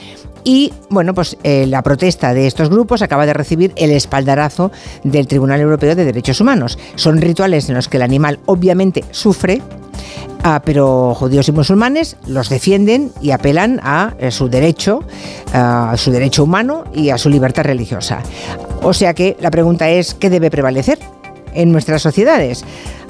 Y 0.44 0.72
bueno, 0.90 1.14
pues 1.14 1.36
eh, 1.44 1.66
la 1.66 1.82
protesta 1.82 2.34
de 2.34 2.46
estos 2.46 2.68
grupos 2.68 3.02
acaba 3.02 3.26
de 3.26 3.32
recibir 3.32 3.72
el 3.76 3.90
espaldarazo 3.90 4.72
del 5.04 5.28
Tribunal 5.28 5.60
Europeo 5.60 5.94
de 5.94 6.04
Derechos 6.04 6.40
Humanos. 6.40 6.78
Son 6.96 7.20
rituales 7.20 7.68
en 7.68 7.76
los 7.76 7.88
que 7.88 7.98
el 7.98 8.02
animal 8.02 8.40
obviamente 8.46 9.04
sufre, 9.12 9.62
ah, 10.42 10.62
pero 10.64 11.14
judíos 11.14 11.48
y 11.48 11.52
musulmanes 11.52 12.16
los 12.26 12.48
defienden 12.48 13.12
y 13.20 13.30
apelan 13.30 13.80
a 13.82 14.14
eh, 14.18 14.30
su 14.30 14.48
derecho, 14.48 15.04
a 15.52 15.94
su 15.96 16.10
derecho 16.10 16.44
humano 16.44 16.84
y 16.94 17.10
a 17.10 17.18
su 17.18 17.28
libertad 17.28 17.64
religiosa. 17.64 18.22
O 18.82 18.92
sea 18.92 19.14
que 19.14 19.36
la 19.40 19.50
pregunta 19.50 19.88
es, 19.88 20.14
¿qué 20.14 20.30
debe 20.30 20.50
prevalecer? 20.50 20.98
en 21.54 21.72
nuestras 21.72 22.02
sociedades. 22.02 22.64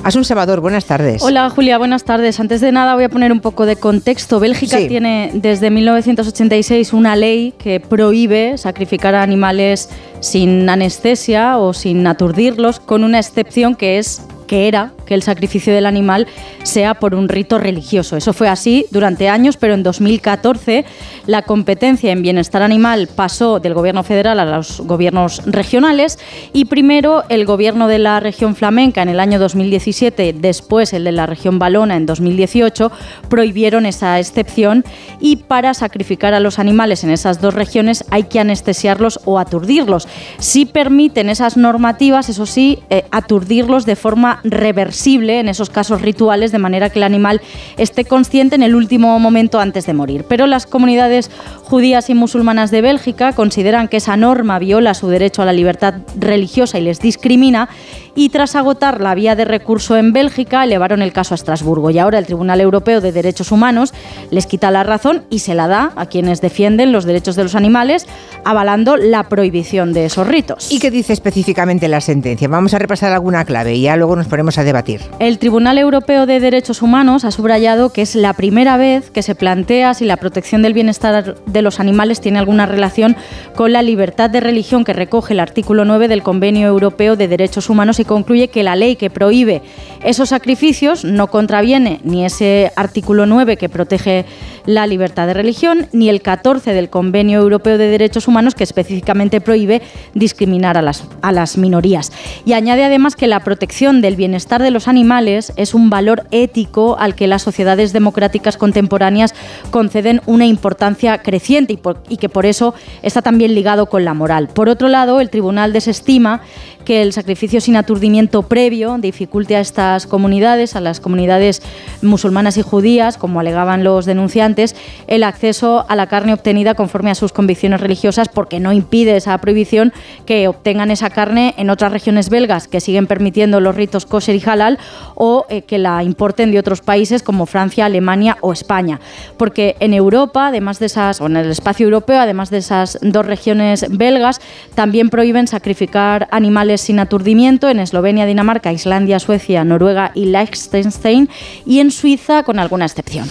Asun 0.05 0.25
Salvador, 0.25 0.61
buenas 0.61 0.85
tardes. 0.85 1.23
Hola 1.23 1.49
Julia, 1.51 1.78
buenas 1.78 2.02
tardes. 2.02 2.41
Antes 2.41 2.61
de 2.61 2.73
nada 2.73 2.94
voy 2.94 3.05
a 3.05 3.09
poner 3.09 3.31
un 3.31 3.41
poco 3.41 3.67
de 3.67 3.77
contexto. 3.77 4.41
Bélgica 4.41 4.78
Sí. 4.78 4.89
tiene 4.89 5.31
desde 5.35 5.70
1986 5.70 6.93
una 6.93 7.15
ley 7.15 7.55
que 7.57 7.78
prohíbe 7.78 8.59
sacrificar 8.59 9.15
a 9.15 9.23
animales 9.23 9.89
sin 10.20 10.69
anestesia 10.69 11.59
o 11.59 11.73
sin 11.73 12.05
aturdirlos, 12.07 12.81
con 12.81 13.05
una 13.05 13.20
excepción 13.20 13.77
que 13.77 13.99
es 13.99 14.23
que 14.49 14.67
era 14.67 14.93
que 15.13 15.17
el 15.17 15.23
sacrificio 15.23 15.75
del 15.75 15.85
animal 15.85 16.27
sea 16.63 16.95
por 16.95 17.15
un 17.15 17.29
rito 17.29 17.59
religioso. 17.59 18.17
Eso 18.17 18.33
fue 18.33 18.49
así 18.49 18.87
durante 18.91 19.29
años, 19.29 19.59
pero 19.59 19.75
en 19.75 19.83
2014 19.83 20.87
la 21.27 21.43
competencia 21.43 22.13
en 22.13 22.23
bienestar 22.23 22.63
animal 22.63 23.11
pasó 23.15 23.61
del 23.61 23.75
gobierno 23.75 24.05
federal 24.05 24.41
a 24.41 24.47
los 24.47 24.81
gobiernos 24.81 25.43
regionales 25.45 26.19
y 26.55 26.65
primero 26.65 27.25
el 27.29 27.45
gobierno 27.45 27.89
de 27.89 27.99
la 27.99 28.21
región 28.21 28.57
flamenca 28.57 29.03
en 29.03 29.11
el 29.11 29.21
año 29.21 29.39
2017, 29.39 30.33
después 30.33 30.95
el 30.95 31.05
de 31.05 31.13
la 31.13 31.27
región 31.27 31.59
valona 31.59 31.97
en 31.97 32.07
2018, 32.07 32.91
prohibieron 33.29 33.85
esa 33.85 34.19
excepción 34.19 34.83
y 35.21 35.37
para 35.37 35.75
sacrificar 35.75 36.33
a 36.33 36.41
los 36.41 36.59
animales 36.59 37.05
en 37.05 37.11
esas 37.11 37.43
dos 37.43 37.53
regiones 37.53 38.07
hay 38.09 38.23
que 38.23 38.41
anestesiarlos 38.41 39.21
o 39.27 39.39
aturdirlos. 39.39 40.09
Si 40.39 40.65
permiten 40.65 41.29
esas 41.29 41.59
normativas, 41.59 42.31
eso 42.31 42.47
sí, 42.47 42.79
eh, 42.89 43.05
aturdirlos 43.11 43.85
de 43.85 43.97
forma 43.97 44.41
reversible 44.43 45.02
en 45.07 45.49
esos 45.49 45.69
casos 45.69 46.01
rituales, 46.01 46.53
de 46.53 46.59
manera 46.59 46.89
que 46.89 46.99
el 46.99 47.03
animal 47.03 47.41
esté 47.77 48.05
consciente 48.05 48.55
en 48.55 48.63
el 48.63 48.75
último 48.75 49.19
momento 49.19 49.59
antes 49.59 49.85
de 49.87 49.95
morir. 49.95 50.25
Pero 50.29 50.47
las 50.47 50.67
comunidades 50.67 51.31
judías 51.65 52.09
y 52.09 52.15
musulmanas 52.15 52.71
de 52.71 52.83
Bélgica 52.83 53.33
consideran 53.33 53.89
que 53.89 53.97
esa 53.97 54.17
norma 54.17 54.59
viola 54.59 54.95
su 54.95 55.09
derecho 55.09 55.43
a 55.43 55.45
la 55.45 55.53
libertad 55.53 55.95
religiosa 56.17 56.79
y 56.79 56.83
les 56.83 57.01
discrimina 57.01 57.69
y 58.15 58.29
tras 58.29 58.57
agotar 58.57 59.01
la 59.01 59.15
vía 59.15 59.35
de 59.37 59.45
recurso 59.45 59.97
en 59.97 60.13
Bélgica 60.13 60.65
elevaron 60.65 61.03
el 61.03 61.13
caso 61.13 61.35
a 61.35 61.37
Estrasburgo 61.37 61.91
y 61.91 61.99
ahora 61.99 62.19
el 62.19 62.27
Tribunal 62.27 62.61
Europeo 62.61 63.01
de 63.01 63.13
Derechos 63.13 63.53
Humanos 63.53 63.95
les 64.31 64.47
quita 64.47 64.71
la 64.71 64.83
razón 64.83 65.25
y 65.31 65.41
se 65.41 65.55
la 65.55 65.69
da 65.69 65.93
a 65.97 66.07
quienes 66.07 66.41
defienden 66.41 66.93
los 66.93 67.05
derechos 67.05 67.37
de 67.37 67.45
los 67.45 67.55
animales 67.55 68.07
avalando 68.45 68.97
la 68.97 69.29
prohibición 69.29 69.93
de 69.93 70.07
esos 70.07 70.27
ritos. 70.27 70.71
¿Y 70.71 70.79
qué 70.79 70.91
dice 70.91 71.13
específicamente 71.13 71.89
la 71.89 72.01
sentencia? 72.01 72.49
Vamos 72.49 72.75
a 72.75 72.79
repasar 72.79 73.13
alguna 73.13 73.45
clave 73.45 73.75
y 73.75 73.83
ya 73.83 73.97
luego 73.97 74.17
nos 74.17 74.27
ponemos 74.27 74.59
a 74.59 74.65
debatir. 74.65 75.01
El 75.19 75.39
Tribunal 75.39 75.79
Europeo 75.79 76.27
de 76.27 76.41
Derechos 76.41 76.83
Humanos 76.83 77.25
ha 77.25 77.31
subrayado 77.31 77.93
que 77.93 78.03
es 78.03 78.15
la 78.15 78.35
primera 78.35 78.77
vez 78.77 79.11
que 79.11 79.23
se 79.23 79.35
plantea 79.35 79.95
si 79.95 80.05
la 80.05 80.17
protección 80.17 80.63
del 80.63 80.75
bienestar 80.75 81.37
de 81.47 81.63
los 81.63 81.81
animales 81.81 82.21
tiene 82.21 82.39
alguna 82.39 82.67
relación 82.67 83.17
con 83.55 83.73
la 83.73 83.83
libertad 83.83 84.31
de 84.31 84.41
religión 84.41 84.85
que 84.85 84.93
recoge 84.93 85.35
el 85.35 85.41
artículo 85.41 85.85
9 85.85 86.09
del 86.09 86.23
Convenio 86.23 86.69
Europeo 86.69 87.17
de 87.17 87.29
Derechos 87.29 87.71
Humanos 87.71 88.01
y 88.01 88.02
concluye 88.05 88.49
que 88.49 88.63
la 88.63 88.77
ley 88.77 88.97
que 88.97 89.11
prohíbe 89.11 89.63
esos 90.05 90.31
sacrificios 90.31 91.05
no 91.05 91.29
contraviene 91.29 92.01
ni 92.03 92.25
ese 92.25 92.73
artículo 92.75 93.27
9 93.27 93.57
que 93.57 93.69
protege 93.69 94.25
la 94.67 94.87
libertad 94.87 95.27
de 95.27 95.35
religión, 95.35 95.87
ni 95.93 96.09
el 96.09 96.23
14 96.23 96.73
del 96.73 96.89
Convenio 96.89 97.41
Europeo 97.41 97.79
de 97.79 97.89
Derechos 97.89 98.29
Humanos 98.29 98.55
que 98.55 98.65
específicamente 98.65 99.41
prohíbe 99.41 99.83
discriminar 100.15 100.77
a 100.77 100.83
las, 100.83 101.05
a 101.21 101.33
las 101.33 101.59
minorías. 101.59 102.13
Y 102.45 102.53
añade 102.53 102.85
además 102.85 103.17
que 103.17 103.27
la 103.27 103.41
protección 103.41 104.01
del 104.01 104.17
bienestar 104.17 104.63
de 104.63 104.71
los 104.71 104.89
animales 104.89 105.53
es 105.57 105.75
un 105.75 105.91
valor 105.91 106.27
ético 106.31 106.97
al 106.99 107.15
que 107.15 107.27
las 107.27 107.43
sociedades 107.43 107.93
democráticas 107.93 108.57
contemporáneas 108.57 109.35
conceden 109.71 110.21
una 110.27 110.47
importancia 110.47 111.19
creciente 111.19 111.75
y, 111.75 111.81
y 112.09 112.17
que 112.17 112.29
por 112.29 112.47
eso 112.47 112.75
está 113.03 113.23
también 113.23 113.55
ligado 113.55 113.87
con 113.87 114.05
la 114.05 114.15
moral. 114.15 114.49
Por 114.49 114.69
otro 114.69 114.89
lado, 114.89 115.21
el 115.21 115.31
tribunal 115.31 115.73
desestima 115.73 116.43
que 116.85 117.02
el 117.02 117.12
sacrificio 117.12 117.61
sin 117.61 117.77
aturdimiento 117.77 118.43
previo 118.43 118.97
dificulte 118.99 119.57
a 119.57 119.61
estas 119.61 120.07
comunidades, 120.07 120.77
a 120.77 120.81
las 120.81 121.01
comunidades 121.01 121.62
musulmanas 122.02 122.57
y 122.57 122.62
judías, 122.62 123.17
como 123.17 123.41
alegaban 123.41 123.85
los 123.85 124.07
denunciantes, 124.07 124.75
el 125.07 125.25
acceso 125.25 125.86
a 125.89 125.97
la 125.97 126.07
carne 126.07 126.33
obtenida 126.33 126.75
conforme 126.75 127.11
a 127.11 127.15
sus 127.15 127.33
convicciones 127.33 127.81
religiosas, 127.81 128.28
porque 128.28 128.61
no 128.61 128.73
impide 128.73 129.17
esa 129.17 129.36
prohibición 129.39 129.93
que 130.27 130.49
obtengan 130.49 130.91
esa 130.91 131.11
carne 131.11 131.55
en 131.57 131.70
otras 131.70 131.93
regiones 131.93 132.28
belgas 132.28 132.69
que 132.69 132.81
siguen 132.81 133.07
permitiendo 133.07 133.61
los 133.61 133.75
ritos 133.75 134.07
kosher 134.07 134.36
y 134.36 134.43
halal 134.44 134.78
o 135.15 135.47
eh, 135.49 135.62
que 135.62 135.78
la 135.78 136.02
importen 136.02 136.51
de 136.51 136.59
otros 136.59 136.81
países 136.81 137.23
como 137.23 137.47
Francia, 137.47 137.86
Alemania 137.86 138.39
o 138.41 138.52
España. 138.52 139.01
Porque 139.36 139.77
en 139.81 139.94
Europa, 139.94 140.49
además 140.49 140.78
de 140.78 140.86
esas, 140.86 141.20
o 141.20 141.27
en 141.27 141.36
el 141.36 141.51
espacio 141.51 141.85
europeo, 141.85 142.20
además 142.20 142.51
de 142.51 142.59
esas 142.59 142.99
dos 143.02 143.27
regiones 143.27 143.86
belgas, 143.91 144.41
también 144.75 145.11
prohíben 145.11 145.47
sacrificar 145.47 146.28
animales 146.31 146.72
sin 146.81 146.99
aturdimiento 146.99 147.68
en 147.68 147.78
Eslovenia, 147.81 148.26
Dinamarca, 148.26 148.73
Islandia, 148.73 149.18
Suecia, 149.18 149.65
Noruega 149.65 150.12
y 150.15 150.26
Liechtenstein 150.26 151.28
y 151.67 151.81
en 151.81 151.91
Suiza 151.91 152.42
con 152.42 152.59
alguna 152.59 152.86
excepción. 152.86 153.28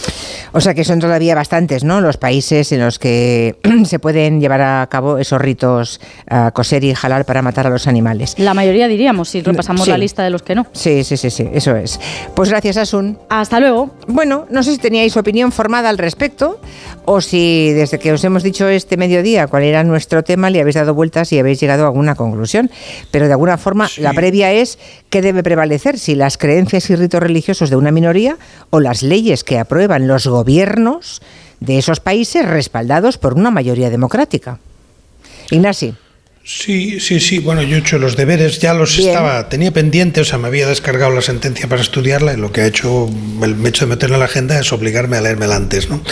O 0.53 0.61
sea 0.61 0.73
que 0.73 0.83
son 0.83 0.99
todavía 0.99 1.35
bastantes, 1.35 1.83
¿no? 1.83 2.01
Los 2.01 2.17
países 2.17 2.71
en 2.71 2.81
los 2.81 2.99
que 2.99 3.55
se 3.85 3.99
pueden 3.99 4.41
llevar 4.41 4.61
a 4.61 4.87
cabo 4.89 5.17
esos 5.17 5.39
ritos 5.41 6.01
ah, 6.29 6.51
coser 6.53 6.83
y 6.83 6.93
halal 7.01 7.25
para 7.25 7.41
matar 7.41 7.67
a 7.67 7.69
los 7.69 7.87
animales. 7.87 8.35
La 8.37 8.53
mayoría 8.53 8.87
diríamos, 8.87 9.29
si 9.29 9.41
repasamos 9.41 9.85
Sí. 9.85 9.89
la 9.91 9.97
lista 9.97 10.23
de 10.23 10.29
los 10.29 10.43
que 10.43 10.55
no. 10.55 10.67
Sí, 10.73 11.03
sí, 11.03 11.17
sí, 11.17 11.29
sí, 11.29 11.47
eso 11.53 11.75
es. 11.75 11.99
Pues 12.35 12.49
gracias, 12.49 12.77
Asun. 12.77 13.17
Hasta 13.29 13.59
luego. 13.59 13.91
Bueno, 14.07 14.45
no 14.49 14.63
sé 14.63 14.73
si 14.73 14.77
teníais 14.77 15.15
opinión 15.17 15.51
formada 15.51 15.89
al 15.89 15.97
respecto 15.97 16.59
o 17.05 17.21
si 17.21 17.71
desde 17.71 17.97
que 17.99 18.11
os 18.11 18.23
hemos 18.23 18.43
dicho 18.43 18.67
este 18.67 18.97
mediodía 18.97 19.47
cuál 19.47 19.63
era 19.63 19.83
nuestro 19.83 20.23
tema 20.23 20.49
le 20.49 20.59
habéis 20.61 20.75
dado 20.75 20.93
vueltas 20.93 21.31
y 21.31 21.39
habéis 21.39 21.59
llegado 21.59 21.83
a 21.83 21.87
alguna 21.87 22.15
conclusión. 22.15 22.69
Pero 23.11 23.27
de 23.31 23.35
alguna 23.35 23.57
forma 23.57 23.87
la 23.95 24.11
previa 24.11 24.51
es 24.51 24.77
qué 25.09 25.21
debe 25.21 25.41
prevalecer, 25.41 25.97
si 25.97 26.15
las 26.15 26.37
creencias 26.37 26.89
y 26.89 26.97
ritos 26.97 27.21
religiosos 27.21 27.69
de 27.69 27.77
una 27.77 27.89
minoría 27.89 28.37
o 28.71 28.81
las 28.81 29.03
leyes 29.03 29.45
que 29.45 29.57
aprueban 29.57 30.05
los 30.05 30.27
gobiernos 30.27 31.21
de 31.61 31.77
esos 31.77 32.01
países 32.01 32.45
respaldados 32.45 33.17
por 33.17 33.35
una 33.35 33.49
mayoría 33.49 33.89
democrática. 33.89 34.59
Ignasi. 35.49 35.95
Sí, 36.53 36.99
sí, 36.99 37.19
sí. 37.21 37.39
Bueno, 37.39 37.61
yo 37.63 37.77
he 37.77 37.79
hecho 37.79 37.97
los 37.97 38.17
deberes, 38.17 38.59
ya 38.59 38.73
los 38.73 38.99
estaba, 38.99 39.47
tenía 39.47 39.71
pendiente, 39.71 40.21
o 40.21 40.25
sea, 40.25 40.37
me 40.37 40.47
había 40.47 40.67
descargado 40.67 41.11
la 41.13 41.21
sentencia 41.21 41.67
para 41.69 41.81
estudiarla 41.81 42.33
y 42.33 42.37
lo 42.37 42.51
que 42.51 42.61
ha 42.61 42.65
hecho 42.67 43.09
el 43.41 43.65
hecho 43.65 43.85
de 43.85 43.89
meterla 43.89 44.17
en 44.17 44.19
la 44.19 44.25
agenda 44.25 44.59
es 44.59 44.73
obligarme 44.73 45.15
a 45.15 45.21
leérmela 45.21 45.55
antes, 45.55 45.89
¿no? 45.89 46.03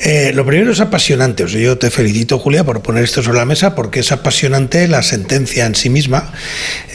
Eh, 0.00 0.30
lo 0.34 0.46
primero 0.46 0.70
es 0.70 0.80
apasionante, 0.80 1.44
o 1.44 1.48
sea, 1.48 1.60
yo 1.60 1.78
te 1.78 1.90
felicito, 1.90 2.38
Julia, 2.38 2.62
por 2.64 2.80
poner 2.80 3.02
esto 3.02 3.22
sobre 3.22 3.38
la 3.38 3.44
mesa 3.44 3.74
porque 3.74 4.00
es 4.00 4.12
apasionante 4.12 4.86
la 4.86 5.02
sentencia 5.02 5.66
en 5.66 5.74
sí 5.74 5.90
misma, 5.90 6.32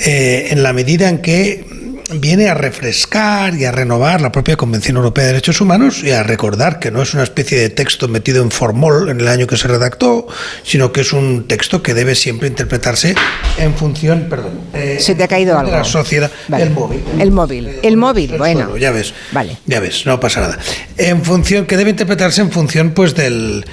eh, 0.05 0.47
en 0.51 0.63
la 0.63 0.71
medida 0.71 1.09
en 1.09 1.19
que 1.19 1.65
viene 2.13 2.47
a 2.49 2.53
refrescar 2.53 3.53
y 3.55 3.65
a 3.65 3.71
renovar 3.71 4.21
la 4.21 4.31
propia 4.31 4.55
Convención 4.55 4.95
Europea 4.97 5.25
de 5.25 5.31
Derechos 5.33 5.59
Humanos 5.59 6.03
y 6.03 6.11
a 6.11 6.23
recordar 6.23 6.79
que 6.79 6.89
no 6.89 7.01
es 7.01 7.13
una 7.13 7.23
especie 7.23 7.59
de 7.59 7.69
texto 7.69 8.07
metido 8.07 8.41
en 8.41 8.49
formol 8.51 9.09
en 9.09 9.19
el 9.19 9.27
año 9.27 9.45
que 9.45 9.57
se 9.57 9.67
redactó, 9.67 10.27
sino 10.63 10.91
que 10.93 11.01
es 11.01 11.11
un 11.11 11.47
texto 11.47 11.83
que 11.83 11.93
debe 11.93 12.15
siempre 12.15 12.47
interpretarse 12.47 13.15
en 13.57 13.73
función, 13.75 14.27
perdón, 14.29 14.59
eh, 14.73 14.97
Se 15.01 15.15
te 15.15 15.23
ha 15.23 15.27
caído 15.27 15.53
de 15.55 15.59
algo. 15.61 15.71
la 15.71 15.83
sociedad, 15.83 16.31
Vale. 16.47 16.63
el 16.63 16.69
móvil. 16.71 17.03
El 17.19 17.31
móvil. 17.31 17.69
El 17.83 17.97
móvil, 17.97 18.37
bueno. 18.37 18.61
Solo, 18.65 18.77
ya 18.77 18.91
ves. 18.91 19.13
Vale. 19.31 19.57
Ya 19.65 19.79
ves, 19.79 20.05
no 20.05 20.19
pasa 20.19 20.41
nada. 20.41 20.59
En 20.97 21.23
función, 21.23 21.65
que 21.65 21.75
debe 21.75 21.89
interpretarse 21.89 22.41
en 22.41 22.51
función, 22.51 22.91
pues, 22.91 23.15
del, 23.15 23.65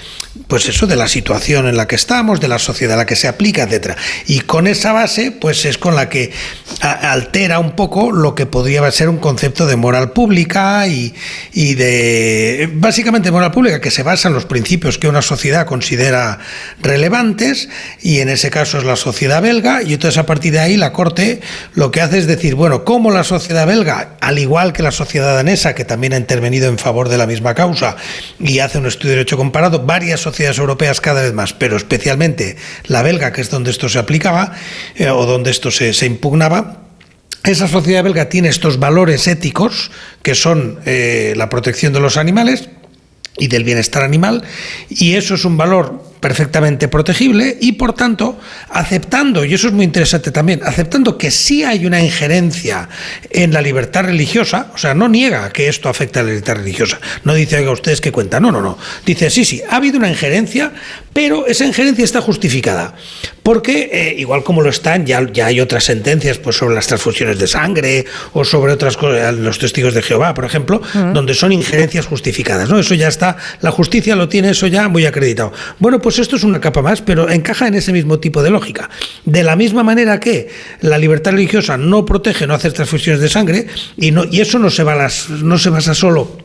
pues 0.48 0.68
eso, 0.68 0.86
de 0.86 0.96
la 0.96 1.06
situación 1.06 1.68
en 1.68 1.76
la 1.76 1.86
que 1.86 1.94
estamos, 1.96 2.40
de 2.40 2.48
la 2.48 2.58
sociedad 2.58 2.94
a 2.94 2.98
la 2.98 3.06
que 3.06 3.14
se 3.16 3.28
aplica, 3.28 3.62
etcétera. 3.64 3.96
Y 4.26 4.40
con 4.40 4.66
esa 4.66 4.92
base, 4.92 5.30
pues 5.30 5.64
es 5.66 5.78
con 5.78 5.94
la 5.94 6.08
que 6.08 6.32
altera 6.80 7.58
un 7.58 7.72
poco 7.76 8.10
lo 8.24 8.34
que 8.34 8.46
podría 8.46 8.90
ser 8.90 9.10
un 9.10 9.18
concepto 9.18 9.66
de 9.66 9.76
moral 9.76 10.12
pública 10.12 10.86
y, 10.86 11.12
de, 11.74 12.70
básicamente 12.72 13.30
moral 13.30 13.52
pública, 13.52 13.82
que 13.82 13.90
se 13.90 14.02
basa 14.02 14.28
en 14.28 14.34
los 14.34 14.46
principios 14.46 14.96
que 14.96 15.08
una 15.08 15.20
sociedad 15.20 15.66
considera 15.66 16.38
relevantes, 16.80 17.68
y 18.00 18.20
en 18.20 18.30
ese 18.30 18.48
caso 18.50 18.78
es 18.78 18.84
la 18.84 18.96
sociedad 18.96 19.42
belga, 19.42 19.82
y 19.82 19.92
entonces 19.92 20.16
a 20.16 20.24
partir 20.24 20.54
de 20.54 20.60
ahí 20.60 20.78
la 20.78 20.94
Corte 20.94 21.42
lo 21.74 21.90
que 21.90 22.00
hace 22.00 22.16
es 22.16 22.26
decir, 22.26 22.54
bueno, 22.54 22.82
como 22.82 23.10
la 23.10 23.24
sociedad 23.24 23.66
belga, 23.66 24.16
al 24.22 24.38
igual 24.38 24.72
que 24.72 24.82
la 24.82 24.90
sociedad 24.90 25.34
danesa, 25.34 25.74
que 25.74 25.84
también 25.84 26.14
ha 26.14 26.16
intervenido 26.16 26.68
en 26.68 26.78
favor 26.78 27.10
de 27.10 27.18
la 27.18 27.26
misma 27.26 27.54
causa 27.54 27.96
y 28.40 28.60
hace 28.60 28.78
un 28.78 28.86
estudio 28.86 29.10
de 29.10 29.16
derecho 29.16 29.36
comparado, 29.36 29.80
varias 29.80 30.20
sociedades 30.20 30.58
europeas 30.58 31.02
cada 31.02 31.20
vez 31.20 31.34
más, 31.34 31.52
pero 31.52 31.76
especialmente 31.76 32.56
la 32.84 33.02
belga, 33.02 33.34
que 33.34 33.42
es 33.42 33.50
donde 33.50 33.70
esto 33.70 33.90
se 33.90 33.98
aplicaba 33.98 34.52
eh, 34.96 35.10
o 35.10 35.26
donde 35.26 35.50
esto 35.50 35.70
se 35.70 36.06
impugnaba, 36.06 36.83
esa 37.44 37.68
sociedad 37.68 38.02
belga 38.02 38.28
tiene 38.28 38.48
estos 38.48 38.78
valores 38.78 39.26
éticos, 39.26 39.90
que 40.22 40.34
son 40.34 40.78
eh, 40.86 41.34
la 41.36 41.48
protección 41.50 41.92
de 41.92 42.00
los 42.00 42.16
animales 42.16 42.68
y 43.36 43.48
del 43.48 43.64
bienestar 43.64 44.02
animal, 44.02 44.42
y 44.88 45.14
eso 45.14 45.34
es 45.34 45.44
un 45.44 45.56
valor 45.56 46.14
perfectamente 46.20 46.88
protegible 46.88 47.58
y 47.60 47.72
por 47.72 47.92
tanto 47.92 48.38
aceptando, 48.70 49.44
y 49.44 49.52
eso 49.52 49.66
es 49.66 49.74
muy 49.74 49.84
interesante 49.84 50.30
también, 50.30 50.60
aceptando 50.64 51.18
que 51.18 51.30
sí 51.30 51.64
hay 51.64 51.84
una 51.84 52.00
injerencia 52.00 52.88
en 53.28 53.52
la 53.52 53.60
libertad 53.60 54.04
religiosa, 54.04 54.70
o 54.74 54.78
sea, 54.78 54.94
no 54.94 55.08
niega 55.08 55.50
que 55.50 55.68
esto 55.68 55.90
afecta 55.90 56.20
a 56.20 56.22
la 56.22 56.30
libertad 56.30 56.54
religiosa, 56.54 56.98
no 57.24 57.34
dice, 57.34 57.58
oiga, 57.58 57.72
ustedes 57.72 58.00
qué 58.00 58.10
cuentan, 58.10 58.44
no, 58.44 58.52
no, 58.52 58.62
no, 58.62 58.78
dice, 59.04 59.28
sí, 59.28 59.44
sí, 59.44 59.62
ha 59.68 59.76
habido 59.76 59.98
una 59.98 60.08
injerencia 60.08 60.72
Pero 61.14 61.46
esa 61.46 61.64
injerencia 61.64 62.04
está 62.04 62.20
justificada, 62.20 62.94
porque 63.44 63.88
eh, 63.92 64.14
igual 64.18 64.42
como 64.42 64.62
lo 64.62 64.68
están, 64.68 65.06
ya, 65.06 65.24
ya 65.32 65.46
hay 65.46 65.60
otras 65.60 65.84
sentencias 65.84 66.38
pues, 66.38 66.56
sobre 66.56 66.74
las 66.74 66.88
transfusiones 66.88 67.38
de 67.38 67.46
sangre 67.46 68.04
o 68.32 68.44
sobre 68.44 68.72
otras 68.72 68.96
cosas, 68.96 69.32
los 69.36 69.60
testigos 69.60 69.94
de 69.94 70.02
Jehová, 70.02 70.34
por 70.34 70.44
ejemplo, 70.44 70.82
donde 71.12 71.34
son 71.34 71.52
injerencias 71.52 72.06
justificadas. 72.06 72.68
¿no? 72.68 72.80
Eso 72.80 72.94
ya 72.94 73.06
está, 73.06 73.36
la 73.60 73.70
justicia 73.70 74.16
lo 74.16 74.28
tiene 74.28 74.50
eso 74.50 74.66
ya 74.66 74.88
muy 74.88 75.06
acreditado. 75.06 75.52
Bueno, 75.78 76.00
pues 76.02 76.18
esto 76.18 76.34
es 76.34 76.42
una 76.42 76.60
capa 76.60 76.82
más, 76.82 77.00
pero 77.00 77.30
encaja 77.30 77.68
en 77.68 77.74
ese 77.74 77.92
mismo 77.92 78.18
tipo 78.18 78.42
de 78.42 78.50
lógica. 78.50 78.90
De 79.24 79.44
la 79.44 79.54
misma 79.54 79.84
manera 79.84 80.18
que 80.18 80.48
la 80.80 80.98
libertad 80.98 81.30
religiosa 81.30 81.76
no 81.76 82.04
protege 82.04 82.48
no 82.48 82.54
hacer 82.54 82.72
transfusiones 82.72 83.22
de 83.22 83.28
sangre, 83.28 83.68
y, 83.96 84.10
no, 84.10 84.24
y 84.24 84.40
eso 84.40 84.58
no 84.58 84.68
se, 84.68 84.82
va 84.82 84.96
las, 84.96 85.30
no 85.30 85.58
se 85.58 85.70
basa 85.70 85.94
solo 85.94 86.43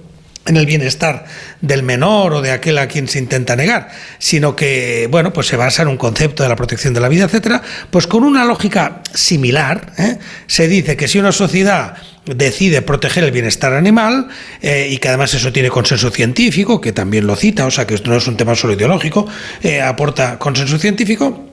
en 0.50 0.58
el 0.58 0.66
bienestar 0.66 1.26
del 1.62 1.84
menor 1.84 2.34
o 2.34 2.42
de 2.42 2.52
aquel 2.52 2.80
a 2.80 2.88
quien 2.88 3.08
se 3.08 3.20
intenta 3.20 3.56
negar, 3.56 3.90
sino 4.18 4.56
que, 4.56 5.08
bueno, 5.10 5.32
pues 5.32 5.48
se 5.48 5.56
basa 5.56 5.84
en 5.84 5.88
un 5.88 5.98
concepto 5.98 6.42
de 6.42 6.50
la 6.50 6.56
protección 6.56 6.94
de 6.94 7.00
la 7.00 7.08
vida, 7.08 7.26
etcétera, 7.26 7.62
pues 7.92 8.08
con 8.08 8.24
una 8.24 8.44
lógica 8.46 9.02
similar, 9.14 9.94
¿eh? 9.98 10.18
se 10.48 10.68
dice 10.68 10.98
que 10.98 11.08
si 11.08 11.20
una 11.20 11.32
sociedad 11.32 11.96
decide 12.26 12.82
proteger 12.82 13.24
el 13.24 13.32
bienestar 13.32 13.74
animal 13.74 14.28
eh, 14.62 14.88
y 14.90 14.98
que 14.98 15.08
además 15.08 15.34
eso 15.36 15.54
tiene 15.54 15.70
consenso 15.70 16.10
científico, 16.10 16.82
que 16.82 16.94
también 16.94 17.28
lo 17.28 17.36
cita, 17.36 17.68
o 17.68 17.72
sea 17.72 17.86
que 17.86 17.94
esto 17.94 18.10
no 18.10 18.18
es 18.18 18.28
un 18.28 18.36
tema 18.36 18.56
solo 18.56 18.74
ideológico, 18.74 19.28
eh, 19.62 19.82
aporta 19.82 20.40
consenso 20.40 20.80
científico, 20.80 21.46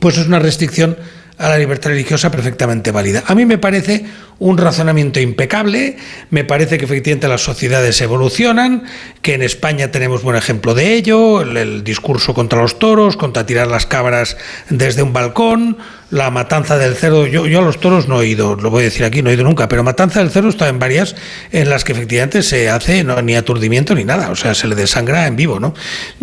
pues 0.00 0.18
es 0.18 0.26
una 0.26 0.38
restricción 0.38 0.98
a 1.38 1.48
la 1.48 1.58
libertad 1.58 1.90
religiosa 1.90 2.30
perfectamente 2.30 2.92
válida. 2.92 3.24
A 3.26 3.34
mí 3.34 3.44
me 3.44 3.58
parece 3.58 4.04
un 4.38 4.58
razonamiento 4.58 5.20
impecable, 5.20 5.96
me 6.30 6.44
parece 6.44 6.78
que 6.78 6.84
efectivamente 6.84 7.28
las 7.28 7.42
sociedades 7.42 8.00
evolucionan, 8.00 8.84
que 9.22 9.34
en 9.34 9.42
España 9.42 9.90
tenemos 9.90 10.22
buen 10.22 10.36
ejemplo 10.36 10.74
de 10.74 10.94
ello, 10.94 11.42
el, 11.42 11.82
discurso 11.84 12.34
contra 12.34 12.60
los 12.60 12.78
toros, 12.78 13.16
contra 13.16 13.46
tirar 13.46 13.66
las 13.66 13.86
cabras 13.86 14.36
desde 14.70 15.02
un 15.02 15.12
balcón, 15.12 15.78
la 16.14 16.30
matanza 16.30 16.78
del 16.78 16.94
cerdo, 16.94 17.26
yo, 17.26 17.44
yo 17.48 17.58
a 17.58 17.62
los 17.62 17.80
toros 17.80 18.06
no 18.06 18.22
he 18.22 18.28
ido, 18.28 18.54
lo 18.54 18.70
voy 18.70 18.82
a 18.82 18.84
decir 18.84 19.04
aquí, 19.04 19.20
no 19.20 19.30
he 19.30 19.34
ido 19.34 19.42
nunca, 19.42 19.66
pero 19.66 19.82
matanza 19.82 20.20
del 20.20 20.30
cerdo 20.30 20.48
está 20.48 20.68
en 20.68 20.78
varias 20.78 21.16
en 21.50 21.68
las 21.68 21.82
que 21.82 21.90
efectivamente 21.90 22.44
se 22.44 22.70
hace 22.70 23.02
no, 23.02 23.20
ni 23.20 23.34
aturdimiento 23.34 23.96
ni 23.96 24.04
nada, 24.04 24.30
o 24.30 24.36
sea, 24.36 24.54
se 24.54 24.68
le 24.68 24.76
desangra 24.76 25.26
en 25.26 25.34
vivo, 25.34 25.58
¿no? 25.58 25.74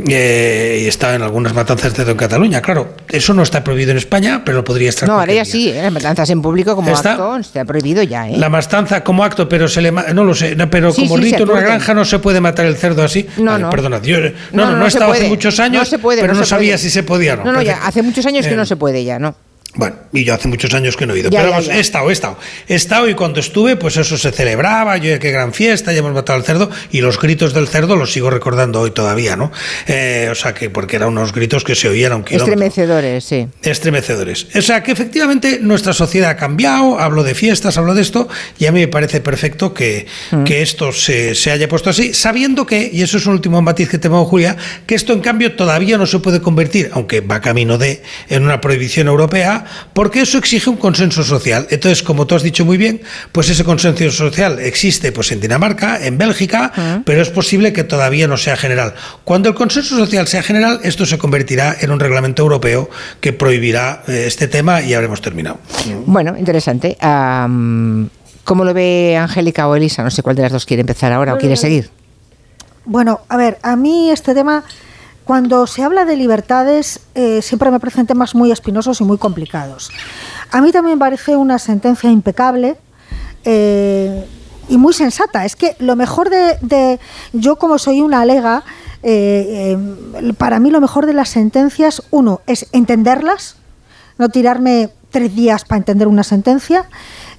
Eh, 0.07 0.81
y 0.83 0.87
está 0.87 1.13
en 1.13 1.21
algunas 1.21 1.53
matanzas 1.53 1.91
de 1.91 1.97
cerdo 1.97 2.11
en 2.11 2.17
Cataluña, 2.17 2.61
claro, 2.61 2.95
eso 3.09 3.33
no 3.33 3.43
está 3.43 3.63
prohibido 3.65 3.91
en 3.91 3.97
España, 3.97 4.43
pero 4.45 4.63
podría 4.63 4.87
estar. 4.89 5.09
No, 5.09 5.19
ahora 5.19 5.33
ya 5.33 5.43
sí, 5.43 5.69
¿eh? 5.69 5.91
matanzas 5.91 6.29
en 6.29 6.41
público 6.41 6.73
como 6.75 6.89
¿Está? 6.93 7.11
acto 7.11 7.35
está 7.37 7.65
prohibido 7.65 8.01
ya, 8.01 8.29
¿eh? 8.29 8.37
La 8.37 8.49
matanza 8.49 9.03
como 9.03 9.25
acto, 9.25 9.49
pero 9.49 9.67
se 9.67 9.81
le 9.81 9.91
no 9.91 10.23
lo 10.23 10.33
sé, 10.33 10.55
no, 10.55 10.69
pero 10.69 10.93
Sí, 10.93 11.01
como 11.03 11.17
sí, 11.17 11.23
rito 11.31 11.43
en 11.43 11.49
una 11.49 11.59
granja 11.59 11.93
no 11.93 12.05
se 12.05 12.19
puede 12.19 12.39
matar 12.39 12.65
el 12.65 12.77
cerdo 12.77 13.03
así. 13.03 13.27
No, 13.35 13.51
Vale, 13.51 13.63
no. 13.65 13.69
Perdonad, 13.69 14.01
yo 14.03 14.19
no, 14.21 14.31
no, 14.53 14.77
No, 14.77 14.85
he 14.85 14.87
estado 14.87 15.11
hace 15.11 15.27
muchos 15.27 15.59
años, 15.59 15.81
No 15.81 15.85
se 15.85 15.99
puede, 15.99 16.21
pero 16.21 16.33
no 16.33 16.45
sabía 16.45 16.75
puede. 16.75 16.77
si 16.77 16.89
se 16.89 17.03
podía 17.03 17.33
o 17.33 17.37
no. 17.37 17.43
No, 17.43 17.51
no, 17.51 17.61
ya 17.61 17.85
hace 17.85 18.01
muchos 18.01 18.25
años 18.25 18.45
que 18.47 18.53
Eh, 18.53 18.57
no 18.57 18.65
se 18.65 18.77
puede 18.77 19.03
ya, 19.03 19.19
¿no? 19.19 19.35
Bueno, 19.73 19.95
y 20.11 20.25
yo 20.25 20.33
hace 20.33 20.47
muchos 20.47 20.73
años 20.73 20.97
que 20.97 21.05
no 21.05 21.13
he 21.13 21.19
ido. 21.19 21.29
Ya, 21.29 21.39
pero 21.39 21.49
ya, 21.49 21.55
vamos, 21.55 21.67
ya. 21.67 21.77
he 21.77 21.79
estado, 21.79 22.09
he 22.09 22.13
estado. 22.13 22.37
He 22.67 22.75
estado 22.75 23.07
y 23.07 23.15
cuando 23.15 23.39
estuve, 23.39 23.77
pues 23.77 23.95
eso 23.97 24.17
se 24.17 24.31
celebraba, 24.31 24.97
yo 24.97 25.17
qué 25.19 25.31
gran 25.31 25.53
fiesta, 25.53 25.93
ya 25.93 25.99
hemos 25.99 26.13
matado 26.13 26.37
al 26.37 26.43
cerdo, 26.43 26.69
y 26.91 26.99
los 27.01 27.19
gritos 27.19 27.53
del 27.53 27.67
cerdo 27.67 27.95
los 27.95 28.11
sigo 28.11 28.29
recordando 28.29 28.81
hoy 28.81 28.91
todavía, 28.91 29.35
¿no? 29.37 29.51
Eh, 29.87 30.27
o 30.29 30.35
sea 30.35 30.53
que, 30.53 30.69
porque 30.69 30.97
eran 30.97 31.09
unos 31.09 31.31
gritos 31.33 31.63
que 31.63 31.75
se 31.75 31.87
oían 31.87 32.11
a 32.11 32.17
un 32.17 32.23
kilómetro. 32.23 32.53
Estremecedores, 32.53 33.23
sí. 33.23 33.47
Estremecedores. 33.63 34.47
O 34.55 34.61
sea 34.61 34.83
que 34.83 34.91
efectivamente 34.91 35.59
nuestra 35.61 35.93
sociedad 35.93 36.31
ha 36.31 36.35
cambiado, 36.35 36.99
hablo 36.99 37.23
de 37.23 37.33
fiestas, 37.33 37.77
hablo 37.77 37.93
de 37.93 38.01
esto, 38.01 38.27
y 38.59 38.65
a 38.65 38.71
mí 38.71 38.81
me 38.81 38.87
parece 38.87 39.21
perfecto 39.21 39.73
que, 39.73 40.05
Mm. 40.31 40.43
que 40.43 40.61
esto 40.61 40.91
se, 40.91 41.35
se 41.35 41.51
haya 41.51 41.67
puesto 41.67 41.89
así, 41.89 42.13
sabiendo 42.13 42.65
que, 42.65 42.89
y 42.91 43.01
eso 43.01 43.17
es 43.17 43.25
un 43.25 43.33
último 43.33 43.61
matiz 43.61 43.89
que 43.89 43.97
tengo, 43.97 44.23
Julia, 44.25 44.55
que 44.85 44.95
esto 44.95 45.13
en 45.13 45.21
cambio 45.21 45.55
todavía 45.55 45.97
no 45.97 46.05
se 46.05 46.19
puede 46.19 46.41
convertir, 46.41 46.89
aunque 46.93 47.21
va 47.21 47.41
camino 47.41 47.77
de, 47.77 48.01
en 48.29 48.43
una 48.43 48.61
prohibición 48.61 49.07
europea, 49.07 49.60
porque 49.93 50.21
eso 50.21 50.37
exige 50.37 50.69
un 50.69 50.77
consenso 50.77 51.23
social. 51.23 51.67
Entonces, 51.69 52.03
como 52.03 52.27
tú 52.27 52.35
has 52.35 52.43
dicho 52.43 52.65
muy 52.65 52.77
bien, 52.77 53.01
pues 53.31 53.49
ese 53.49 53.63
consenso 53.63 54.11
social 54.11 54.59
existe 54.59 55.11
pues 55.11 55.31
en 55.31 55.39
Dinamarca, 55.39 56.05
en 56.05 56.17
Bélgica, 56.17 57.01
pero 57.05 57.21
es 57.21 57.29
posible 57.29 57.73
que 57.73 57.83
todavía 57.83 58.27
no 58.27 58.37
sea 58.37 58.57
general. 58.57 58.93
Cuando 59.23 59.49
el 59.49 59.55
consenso 59.55 59.97
social 59.97 60.27
sea 60.27 60.43
general, 60.43 60.79
esto 60.83 61.05
se 61.05 61.17
convertirá 61.17 61.75
en 61.79 61.91
un 61.91 61.99
reglamento 61.99 62.41
europeo 62.43 62.89
que 63.19 63.33
prohibirá 63.33 64.03
eh, 64.07 64.25
este 64.27 64.47
tema 64.47 64.81
y 64.81 64.93
habremos 64.93 65.21
terminado. 65.21 65.59
Bueno, 66.05 66.37
interesante. 66.37 66.97
¿Cómo 68.43 68.65
lo 68.65 68.73
ve 68.73 69.17
Angélica 69.17 69.67
o 69.67 69.75
Elisa? 69.75 70.03
No 70.03 70.11
sé 70.11 70.23
cuál 70.23 70.35
de 70.35 70.43
las 70.43 70.51
dos 70.51 70.65
quiere 70.65 70.81
empezar 70.81 71.11
ahora 71.11 71.33
o 71.33 71.37
quiere 71.37 71.55
seguir. 71.55 71.89
Bueno, 72.85 73.21
a 73.29 73.37
ver, 73.37 73.59
a 73.61 73.75
mí 73.75 74.09
este 74.09 74.33
tema, 74.33 74.63
cuando 75.31 75.65
se 75.65 75.81
habla 75.81 76.03
de 76.03 76.17
libertades, 76.17 76.99
eh, 77.15 77.41
siempre 77.41 77.71
me 77.71 77.79
parecen 77.79 78.05
temas 78.05 78.35
muy 78.35 78.51
espinosos 78.51 78.99
y 78.99 79.05
muy 79.05 79.17
complicados. 79.17 79.89
A 80.51 80.59
mí 80.59 80.73
también 80.73 80.97
me 80.97 80.99
parece 80.99 81.37
una 81.37 81.57
sentencia 81.57 82.11
impecable 82.11 82.75
eh, 83.45 84.25
y 84.67 84.77
muy 84.77 84.93
sensata. 84.93 85.45
Es 85.45 85.55
que 85.55 85.77
lo 85.79 85.95
mejor 85.95 86.29
de, 86.29 86.99
yo 87.31 87.55
como 87.55 87.77
soy 87.77 88.01
una 88.01 88.19
alega, 88.19 88.65
eh, 89.03 89.77
para 90.37 90.59
mí 90.59 90.69
lo 90.69 90.81
mejor 90.81 91.05
de 91.05 91.13
las 91.13 91.29
sentencias, 91.29 92.03
uno, 92.11 92.41
es 92.45 92.67
entenderlas, 92.73 93.55
no 94.17 94.27
tirarme 94.27 94.89
tres 95.11 95.33
días 95.33 95.63
para 95.63 95.77
entender 95.77 96.09
una 96.09 96.23
sentencia, 96.23 96.89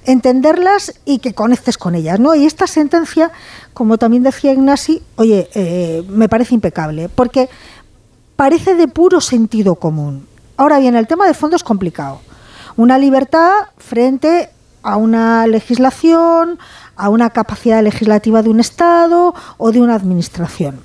entenderlas 0.05 0.99
y 1.05 1.19
que 1.19 1.35
conectes 1.35 1.77
con 1.77 1.93
ellas, 1.93 2.19
¿no? 2.19 2.33
Y 2.33 2.47
esta 2.47 2.65
sentencia, 2.65 3.31
como 3.75 3.99
también 3.99 4.23
decía 4.23 4.51
Ignasi, 4.51 5.03
oye, 5.15 6.03
me 6.09 6.27
parece 6.27 6.55
impecable, 6.55 7.07
porque 7.07 7.49
parece 8.35 8.75
de 8.75 8.87
puro 8.87 9.21
sentido 9.21 9.75
común. 9.75 10.27
Ahora 10.57 10.79
bien, 10.79 10.95
el 10.95 11.07
tema 11.07 11.27
de 11.27 11.33
fondo 11.33 11.55
es 11.55 11.63
complicado. 11.63 12.19
Una 12.75 12.97
libertad 12.97 13.51
frente 13.77 14.49
a 14.81 14.97
una 14.97 15.47
legislación, 15.47 16.59
a 16.95 17.09
una 17.09 17.29
capacidad 17.29 17.81
legislativa 17.81 18.41
de 18.41 18.49
un 18.49 18.59
Estado 18.59 19.33
o 19.57 19.71
de 19.71 19.81
una 19.81 19.95
administración. 19.95 20.79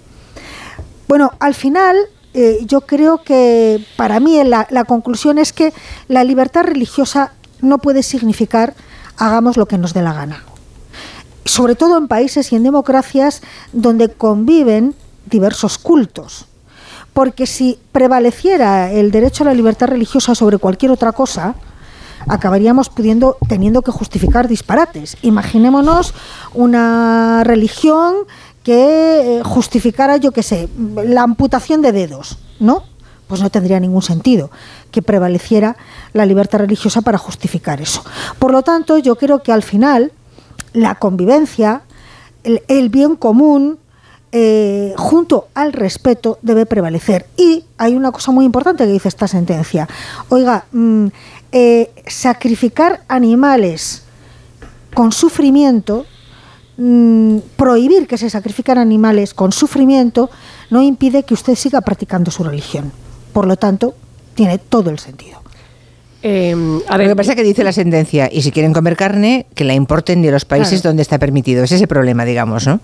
Bueno, 1.07 1.33
al 1.41 1.55
final 1.55 1.97
eh, 2.35 2.61
yo 2.67 2.83
creo 2.83 3.23
que 3.23 3.85
para 3.97 4.21
mí 4.21 4.43
la, 4.45 4.67
la 4.71 4.85
conclusión 4.85 5.39
es 5.39 5.53
que 5.53 5.73
la 6.07 6.25
libertad 6.25 6.65
religiosa 6.65 7.33
no 7.61 7.79
puede 7.79 8.03
significar 8.03 8.75
hagamos 9.17 9.57
lo 9.57 9.67
que 9.67 9.79
nos 9.79 9.95
dé 9.95 10.03
la 10.03 10.13
gana. 10.13 10.45
Sobre 11.45 11.75
todo 11.75 11.99
en 11.99 12.09
países 12.09 12.53
y 12.53 12.57
en 12.57 12.63
democracias 12.63 13.43
donde 13.73 14.11
conviven 14.11 14.95
diversos 15.27 15.79
cultos. 15.79 16.48
Porque 17.19 17.49
si 17.49 17.81
prevaleciera 17.91 18.93
el 18.93 19.11
derecho 19.11 19.43
a 19.43 19.47
la 19.47 19.53
libertad 19.53 19.89
religiosa 19.89 20.37
sobre 20.37 20.59
cualquier 20.59 20.93
otra 20.93 21.11
cosa, 21.11 21.57
acabaríamos 22.29 22.91
pudiendo 22.91 23.39
teniendo 23.49 23.83
que 23.83 23.91
justificar 23.91 24.47
disparates. 24.47 25.17
Imaginémonos 25.23 26.15
una 26.55 27.43
religión 27.43 28.15
que 28.63 29.39
eh, 29.39 29.43
justificara, 29.43 30.19
yo 30.19 30.31
qué 30.31 30.45
sé, 30.45 30.69
la 30.95 31.23
amputación 31.23 31.83
de 31.83 31.91
dedos, 31.91 32.39
¿no? 32.61 32.85
Pues 33.27 33.43
no 33.43 33.51
tendría 33.51 33.81
ningún 33.81 34.03
sentido 34.03 34.53
que 34.93 35.03
prevaleciera 35.03 35.77
la 36.13 36.25
libertad 36.25 36.61
religiosa 36.61 37.01
para 37.01 37.19
justificar 37.19 37.81
eso. 37.81 38.05
Por 38.39 38.53
lo 38.53 38.63
tanto, 38.63 38.97
yo 38.97 39.17
creo 39.17 39.43
que 39.43 39.51
al 39.51 39.65
final 39.65 40.13
la 40.73 40.95
convivencia, 40.95 41.83
el, 42.45 42.63
el 42.69 42.91
bien 42.91 43.17
común, 43.17 43.81
eh, 44.31 44.95
junto 44.97 45.49
al 45.55 45.73
respeto 45.73 46.39
debe 46.43 46.67
prevalecer. 46.67 47.27
Y 47.37 47.65
hay 47.79 47.95
una 47.95 48.13
cosa 48.13 48.31
muy 48.33 48.45
importante 48.45 48.85
que 48.85 48.93
dice 48.93 49.09
esta 49.09 49.29
sentencia. 49.29 49.89
Oiga, 50.29 50.67
mm, 50.73 51.07
eh, 51.53 51.91
sacrificar 52.07 53.05
animales 53.09 54.03
con 54.95 55.13
sufrimiento, 55.13 56.05
mm, 56.77 57.39
prohibir 57.57 58.07
que 58.07 58.19
se 58.19 58.29
sacrifican 58.29 58.79
animales 58.79 59.33
con 59.33 59.53
sufrimiento, 59.53 60.31
no 60.71 60.83
impide 60.83 61.23
que 61.23 61.35
usted 61.35 61.55
siga 61.55 61.81
practicando 61.81 62.31
su 62.31 62.45
religión. 62.45 62.93
Por 63.33 63.47
lo 63.47 63.57
tanto, 63.57 63.95
tiene 64.35 64.59
todo 64.59 64.91
el 64.91 64.99
sentido. 64.99 65.41
Eh, 66.23 66.53
a 66.89 66.99
Lo 66.99 67.05
que 67.05 67.15
pasa 67.15 67.31
es 67.33 67.37
que 67.37 67.45
dice 67.45 67.63
la 67.63 67.73
sentencia, 67.73 68.29
y 68.33 68.43
si 68.43 68.51
quieren 68.51 68.73
comer 68.73 68.97
carne, 68.97 69.47
que 69.55 69.63
la 69.63 69.75
importen 69.75 70.21
de 70.21 70.33
los 70.33 70.45
países 70.45 70.81
Claro. 70.81 70.91
donde 70.91 71.03
está 71.03 71.19
permitido. 71.19 71.63
Ese 71.63 71.77
es 71.77 71.81
el 71.83 71.87
problema, 71.89 72.25
digamos, 72.25 72.67
¿no? 72.67 72.81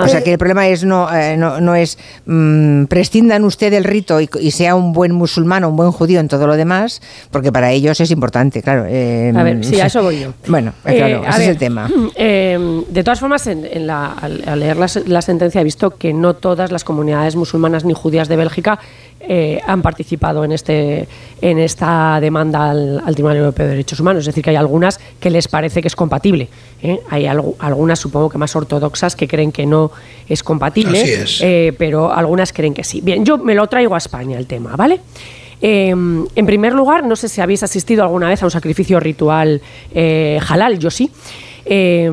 O 0.00 0.06
sea, 0.06 0.22
que 0.22 0.32
el 0.32 0.38
problema 0.38 0.68
es 0.68 0.84
no, 0.84 1.12
eh, 1.12 1.36
no, 1.36 1.60
no 1.60 1.74
es 1.74 1.98
mm, 2.26 2.84
prescindan 2.84 3.42
usted 3.44 3.72
del 3.72 3.82
rito 3.82 4.20
y, 4.20 4.28
y 4.40 4.52
sea 4.52 4.76
un 4.76 4.92
buen 4.92 5.10
musulmán 5.12 5.64
o 5.64 5.68
un 5.70 5.76
buen 5.76 5.90
judío 5.90 6.20
en 6.20 6.28
todo 6.28 6.46
lo 6.46 6.56
demás, 6.56 7.02
porque 7.32 7.50
para 7.50 7.72
ellos 7.72 8.00
es 8.00 8.10
importante, 8.12 8.62
claro. 8.62 8.84
eh, 8.88 9.32
A 9.34 9.42
ver, 9.42 9.64
sí, 9.64 9.80
a 9.80 9.86
eso 9.86 10.02
voy 10.04 10.20
yo. 10.20 10.32
Bueno, 10.46 10.72
eh, 10.84 10.96
claro, 10.96 11.24
Eh, 11.24 11.26
a 11.26 11.30
ese 11.30 11.42
es 11.42 11.48
el 11.48 11.58
tema. 11.58 11.90
eh, 12.14 12.82
de 12.88 13.02
todas 13.04 13.18
formas, 13.18 13.46
en, 13.48 13.66
en 13.66 13.86
la- 13.88 14.12
al, 14.12 14.60
leer 14.60 14.76
la 15.06 15.22
sentencia 15.22 15.60
he 15.60 15.64
visto 15.64 15.90
que 15.96 16.12
no 16.12 16.34
todas 16.34 16.70
las 16.70 16.84
comunidades 16.84 17.34
musulmanas 17.34 17.84
ni 17.84 17.94
judías 17.94 18.28
de 18.28 18.36
Bélgica 18.36 18.78
eh, 19.20 19.60
han 19.66 19.82
participado 19.82 20.44
en, 20.44 20.52
este, 20.52 21.08
en 21.40 21.58
esta 21.58 22.18
demanda 22.20 22.70
al, 22.70 23.02
al 23.04 23.14
Tribunal 23.14 23.38
Europeo 23.38 23.64
de 23.66 23.70
Derechos 23.72 23.98
Humanos. 24.00 24.20
Es 24.20 24.26
decir, 24.26 24.44
que 24.44 24.50
hay 24.50 24.56
algunas 24.56 25.00
que 25.18 25.30
les 25.30 25.48
parece 25.48 25.80
que 25.82 25.88
es 25.88 25.96
compatible. 25.96 26.48
¿eh? 26.82 27.00
Hay 27.10 27.24
algu- 27.24 27.54
algunas, 27.58 27.98
supongo 27.98 28.28
que 28.30 28.38
más 28.38 28.54
ortodoxas, 28.54 29.16
que 29.16 29.26
creen 29.26 29.50
que 29.52 29.66
no 29.66 29.90
es 30.28 30.42
compatible, 30.42 31.00
Así 31.02 31.12
es. 31.12 31.40
eh, 31.42 31.74
pero 31.76 32.12
algunas 32.12 32.52
creen 32.52 32.74
que 32.74 32.84
sí. 32.84 33.00
Bien, 33.00 33.24
yo 33.24 33.38
me 33.38 33.54
lo 33.54 33.66
traigo 33.66 33.94
a 33.94 33.98
España 33.98 34.38
el 34.38 34.46
tema, 34.46 34.76
¿vale? 34.76 35.00
Eh, 35.62 35.88
en 35.88 36.46
primer 36.46 36.74
lugar, 36.74 37.04
no 37.06 37.16
sé 37.16 37.28
si 37.30 37.40
habéis 37.40 37.62
asistido 37.62 38.02
alguna 38.02 38.28
vez 38.28 38.42
a 38.42 38.44
un 38.46 38.50
sacrificio 38.50 39.00
ritual 39.00 39.62
eh, 39.94 40.38
halal, 40.48 40.78
yo 40.78 40.90
sí. 40.90 41.10
Eh, 41.68 42.10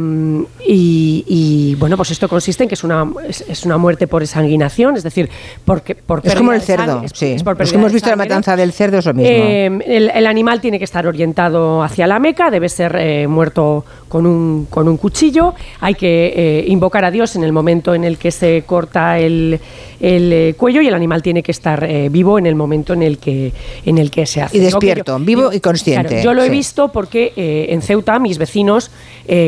y, 0.66 1.24
y, 1.28 1.76
bueno, 1.76 1.96
pues 1.96 2.10
esto 2.10 2.28
consiste 2.28 2.64
en 2.64 2.70
que 2.70 2.76
es 2.76 2.84
una, 2.84 3.08
es, 3.28 3.42
es 3.48 3.66
una 3.66 3.78
muerte 3.78 4.08
por 4.08 4.24
exsanguinación, 4.24 4.98
es 4.98 5.04
decir, 5.04 5.30
porque, 5.64 5.94
por 5.94 6.22
Es 6.24 6.34
como 6.34 6.54
el 6.54 6.62
sangre, 6.62 6.86
cerdo, 6.86 7.04
sí. 7.14 7.34
es 7.34 7.44
por 7.44 7.60
Los 7.60 7.72
que 7.72 7.78
hemos 7.78 7.94
visto 7.94 8.10
la 8.10 8.16
matanza 8.16 8.56
del 8.56 8.74
cerdo 8.74 8.98
es 8.98 9.06
lo 9.06 9.14
mismo. 9.14 9.32
Eh, 9.32 9.66
el, 9.86 10.10
el 10.10 10.28
animal 10.28 10.60
tiene 10.60 10.80
que 10.80 10.86
estar 10.86 11.06
orientado 11.06 11.84
hacia 11.84 12.08
la 12.08 12.20
Meca, 12.20 12.50
debe 12.50 12.68
ser 12.68 12.96
eh, 12.96 13.28
muerto 13.28 13.86
con 14.14 14.28
un, 14.28 14.68
con 14.70 14.88
un 14.88 14.98
cuchillo, 14.98 15.56
hay 15.80 15.96
que 15.96 16.34
eh, 16.36 16.66
invocar 16.68 17.04
a 17.04 17.10
Dios 17.10 17.36
en 17.36 17.44
el 17.44 17.52
momento 17.52 17.96
en 17.96 18.04
el 18.04 18.20
que 18.20 18.30
se 18.30 18.62
corta 18.64 19.18
el, 19.18 19.60
el, 20.00 20.32
eh, 20.32 20.54
cuello 20.56 20.84
y 20.84 20.88
el 20.88 20.94
animal 20.94 21.24
tiene 21.24 21.42
que 21.42 21.52
estar 21.52 21.84
eh, 21.84 22.10
vivo 22.10 22.38
en 22.38 22.46
el 22.46 22.54
momento 22.54 22.94
en 22.94 23.02
el 23.02 23.18
que, 23.18 23.52
en 23.84 23.98
el 23.98 24.12
que 24.12 24.28
se 24.28 24.44
hace. 24.44 24.56
Y 24.56 24.60
despierto, 24.60 25.18
vivo 25.18 25.52
y 25.52 25.60
consciente, 25.60 26.10
Claro, 26.10 26.24
yo 26.24 26.34
lo 26.36 26.44
he 26.44 26.50
visto 26.50 26.92
porque 26.92 27.34
en 27.36 27.82
Ceuta 27.82 28.20
mis 28.20 28.38
vecinos, 28.38 28.92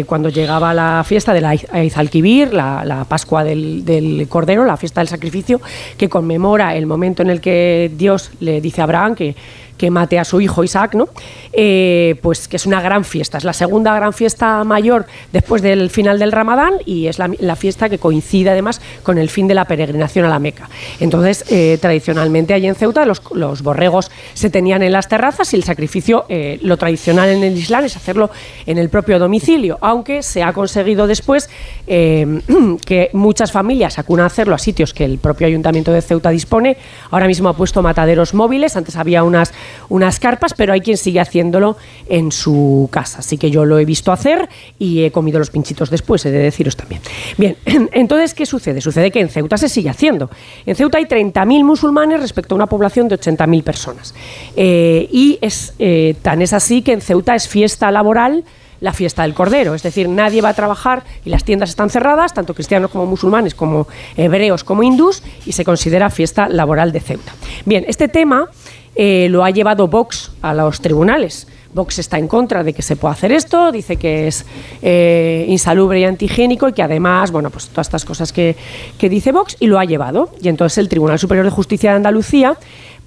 cuando 0.08 0.30
llegaba 0.30 0.74
la 0.74 1.04
fiesta 1.06 1.32
de 1.32 1.42
la 1.42 1.50
Aizalquivir, 1.50 2.52
la, 2.52 2.84
la 2.84 3.04
Pascua 3.04 3.44
del, 3.44 3.86
del 3.86 4.26
Cordero, 4.28 4.66
la 4.66 4.78
fiesta 4.78 5.02
del 5.02 5.10
sacrificio, 5.10 5.62
que 5.96 6.10
conmemora 6.10 6.76
el 6.76 6.88
momento 6.88 7.22
en 7.22 7.30
el 7.30 7.40
que 7.40 7.92
Dios 7.96 8.32
le 8.40 8.62
dice 8.62 8.82
a 8.82 8.86
Abraham 8.86 9.14
que 9.14 9.36
que 9.78 9.92
mate 9.92 10.20
a 10.20 10.26
su 10.26 10.42
hijo 10.42 10.64
Isaac, 10.64 10.96
¿no? 10.96 11.08
Eh, 11.54 12.16
pues 12.22 12.48
que 12.48 12.58
es 12.58 12.66
una 12.66 12.82
gran 12.82 13.04
fiesta, 13.06 13.38
es 13.38 13.44
la 13.44 13.54
segunda 13.54 13.96
gran 13.96 14.14
fiesta 14.14 14.64
mayor 14.64 15.06
después 15.32 15.62
del 15.62 15.90
final 15.90 16.20
del 16.20 16.32
Ramadán 16.32 16.74
y 16.86 17.08
es 17.08 17.18
la, 17.20 17.56
fiesta 17.56 17.88
que 17.88 17.98
coincide 17.98 18.50
además 18.50 18.82
con 19.04 19.18
el 19.18 19.30
fin 19.30 19.48
de 19.48 19.54
la 19.54 19.66
peregrinación 19.66 20.26
a 20.26 20.30
la 20.30 20.40
Meca. 20.40 20.70
Entonces, 21.00 21.46
eh, 21.50 21.78
tradicionalmente 21.80 22.54
allí 22.54 22.68
en 22.68 22.76
Ceuta 22.76 23.06
los, 23.06 23.22
borregos 23.62 24.12
se 24.34 24.50
tenían 24.50 24.84
en 24.84 24.92
las 24.92 25.08
terrazas 25.08 25.54
y 25.54 25.56
el 25.56 25.64
sacrificio, 25.64 26.26
eh, 26.28 26.60
lo 26.62 26.76
tradicional 26.78 27.30
en 27.30 27.44
el 27.44 27.58
Islam 27.58 27.86
es 27.86 27.96
hacerlo 27.96 28.30
en 28.66 28.78
el 28.78 28.90
propio 28.90 29.20
domicilio, 29.20 29.78
aunque 29.82 30.24
se 30.24 30.44
ha 30.44 30.52
conseguido 30.52 31.08
después 31.08 31.50
que 31.88 33.10
muchas 33.14 33.52
familias 33.52 34.00
acudan 34.00 34.24
a 34.24 34.28
hacerlo 34.28 34.56
a 34.56 34.58
sitios 34.58 34.94
que 34.94 35.06
el 35.06 35.18
propio 35.20 35.48
ayuntamiento 35.48 35.92
de 35.92 36.02
Ceuta 36.02 36.30
dispone. 36.30 36.78
Ahora 37.12 37.28
mismo 37.28 37.50
ha 37.50 37.54
puesto 37.54 37.82
mataderos 37.82 38.34
móviles, 38.34 38.76
antes 38.76 38.96
había 38.96 39.24
unas, 39.24 39.54
unas 39.90 40.20
carpas, 40.20 40.54
pero 40.54 40.74
hay 40.74 40.82
quien 40.82 40.98
sigue 40.98 41.20
haciéndolo 41.20 41.78
en 42.08 42.32
su 42.32 42.90
casa. 42.92 43.20
Así 43.20 43.38
que 43.38 43.52
yo 43.52 43.66
lo 43.66 43.80
he 43.80 43.86
visto 43.86 44.12
hacer 44.12 44.50
y 44.80 45.04
he 45.04 45.12
comido 45.12 45.40
los 45.40 45.50
pinchitos 45.50 45.90
después, 45.90 46.26
he 46.26 46.32
de 46.32 46.40
deciros 46.40 46.76
también. 46.76 47.02
Bien, 47.38 47.58
entonces, 47.92 48.34
¿qué 48.34 48.46
sucede? 48.46 48.82
Sucede 48.82 49.12
que 49.12 49.20
en 49.20 49.30
Ceuta 49.30 49.58
se 49.58 49.70
sigue 49.70 49.90
haciendo. 49.90 50.30
En 50.66 50.76
Ceuta 50.76 50.98
hay 50.98 51.06
30.000 51.06 51.64
musulmanes 51.64 52.22
respecto 52.22 52.56
a 52.56 52.58
una 52.58 52.68
población 52.68 53.08
de 53.08 53.20
80.000 53.20 53.64
personas. 53.64 54.14
Eh, 54.56 55.08
y 55.12 55.38
es 55.42 55.74
eh, 55.80 56.16
tan 56.22 56.42
es 56.42 56.54
así 56.54 56.82
que 56.82 56.94
en 56.94 57.02
Ceuta 57.02 57.36
es 57.36 57.48
fiesta 57.48 57.92
laboral 57.92 58.44
la 58.82 58.94
fiesta 58.94 59.24
del 59.24 59.34
Cordero, 59.34 59.74
es 59.74 59.84
decir, 59.84 60.08
nadie 60.10 60.42
va 60.42 60.50
a 60.50 60.54
trabajar 60.54 61.04
y 61.24 61.30
las 61.30 61.44
tiendas 61.44 61.70
están 61.70 61.90
cerradas, 61.90 62.34
tanto 62.34 62.54
cristianos 62.54 62.92
como 62.92 63.06
musulmanes, 63.06 63.56
como 63.56 63.88
hebreos, 64.18 64.64
como 64.64 64.84
hindús, 64.84 65.24
y 65.46 65.54
se 65.54 65.64
considera 65.64 66.10
fiesta 66.10 66.50
laboral 66.50 66.92
de 66.92 67.00
Ceuta. 67.00 67.34
Bien, 67.66 67.86
este 67.88 68.08
tema 68.08 68.48
eh, 68.96 69.28
lo 69.30 69.44
ha 69.44 69.50
llevado 69.50 69.88
Vox 69.88 70.32
a 70.42 70.54
los 70.54 70.82
tribunales. 70.82 71.48
Vox 71.74 72.00
está 72.00 72.18
en 72.18 72.30
contra 72.30 72.64
de 72.64 72.72
que 72.72 72.82
se 72.82 72.96
pueda 72.96 73.14
hacer 73.14 73.34
esto, 73.34 73.72
dice 73.72 73.98
que 73.98 74.28
es 74.28 74.46
eh, 74.82 75.46
insalubre 75.50 76.00
y 76.00 76.06
antihigiénico 76.06 76.70
y 76.70 76.74
que 76.74 76.82
además, 76.82 77.32
bueno, 77.32 77.50
pues 77.50 77.68
todas 77.68 77.88
estas 77.88 78.06
cosas 78.06 78.32
que, 78.32 78.56
que 78.98 79.10
dice 79.10 79.34
Vox 79.34 79.58
y 79.60 79.68
lo 79.68 79.78
ha 79.78 79.84
llevado. 79.84 80.30
Y 80.42 80.48
entonces 80.48 80.78
el 80.78 80.88
Tribunal 80.88 81.20
Superior 81.20 81.46
de 81.46 81.52
Justicia 81.52 81.90
de 81.92 81.98
Andalucía 81.98 82.58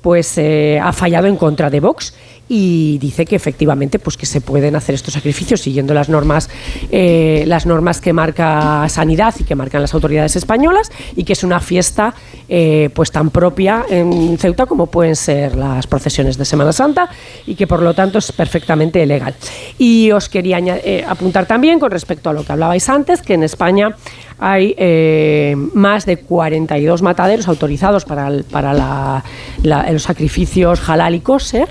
pues 0.02 0.38
eh, 0.38 0.78
ha 0.82 0.92
fallado 0.92 1.26
en 1.26 1.36
contra 1.36 1.70
de 1.70 1.80
Vox 1.80 2.14
y 2.48 2.98
dice 2.98 3.26
que 3.26 3.36
efectivamente 3.36 3.98
pues 3.98 4.16
que 4.16 4.26
se 4.26 4.40
pueden 4.40 4.76
hacer 4.76 4.94
estos 4.94 5.14
sacrificios 5.14 5.60
siguiendo 5.60 5.94
las 5.94 6.08
normas 6.08 6.48
eh, 6.90 7.44
las 7.46 7.66
normas 7.66 8.00
que 8.00 8.12
marca 8.12 8.88
sanidad 8.88 9.34
y 9.38 9.44
que 9.44 9.54
marcan 9.54 9.82
las 9.82 9.94
autoridades 9.94 10.36
españolas 10.36 10.90
y 11.16 11.24
que 11.24 11.32
es 11.32 11.44
una 11.44 11.60
fiesta 11.60 12.14
eh, 12.48 12.90
pues 12.94 13.10
tan 13.10 13.30
propia 13.30 13.84
en 13.88 14.38
Ceuta 14.38 14.66
como 14.66 14.86
pueden 14.86 15.16
ser 15.16 15.56
las 15.56 15.86
procesiones 15.86 16.38
de 16.38 16.44
Semana 16.44 16.72
Santa 16.72 17.10
y 17.46 17.54
que 17.54 17.66
por 17.66 17.82
lo 17.82 17.94
tanto 17.94 18.18
es 18.18 18.32
perfectamente 18.32 19.04
legal. 19.06 19.34
Y 19.78 20.10
os 20.12 20.28
quería 20.28 20.58
eh, 20.58 21.04
apuntar 21.06 21.46
también 21.46 21.78
con 21.78 21.90
respecto 21.90 22.30
a 22.30 22.32
lo 22.32 22.44
que 22.44 22.52
hablabais 22.52 22.88
antes 22.88 23.22
que 23.22 23.34
en 23.34 23.42
España 23.42 23.94
hay 24.38 24.74
eh, 24.78 25.56
más 25.74 26.06
de 26.06 26.18
42 26.18 27.02
mataderos 27.02 27.48
autorizados 27.48 28.04
para, 28.04 28.28
el- 28.28 28.44
para 28.44 28.72
la- 28.74 29.24
los 29.62 30.02
sacrificios 30.02 30.88
halal 30.88 31.14
y 31.14 31.20
kosher 31.20 31.68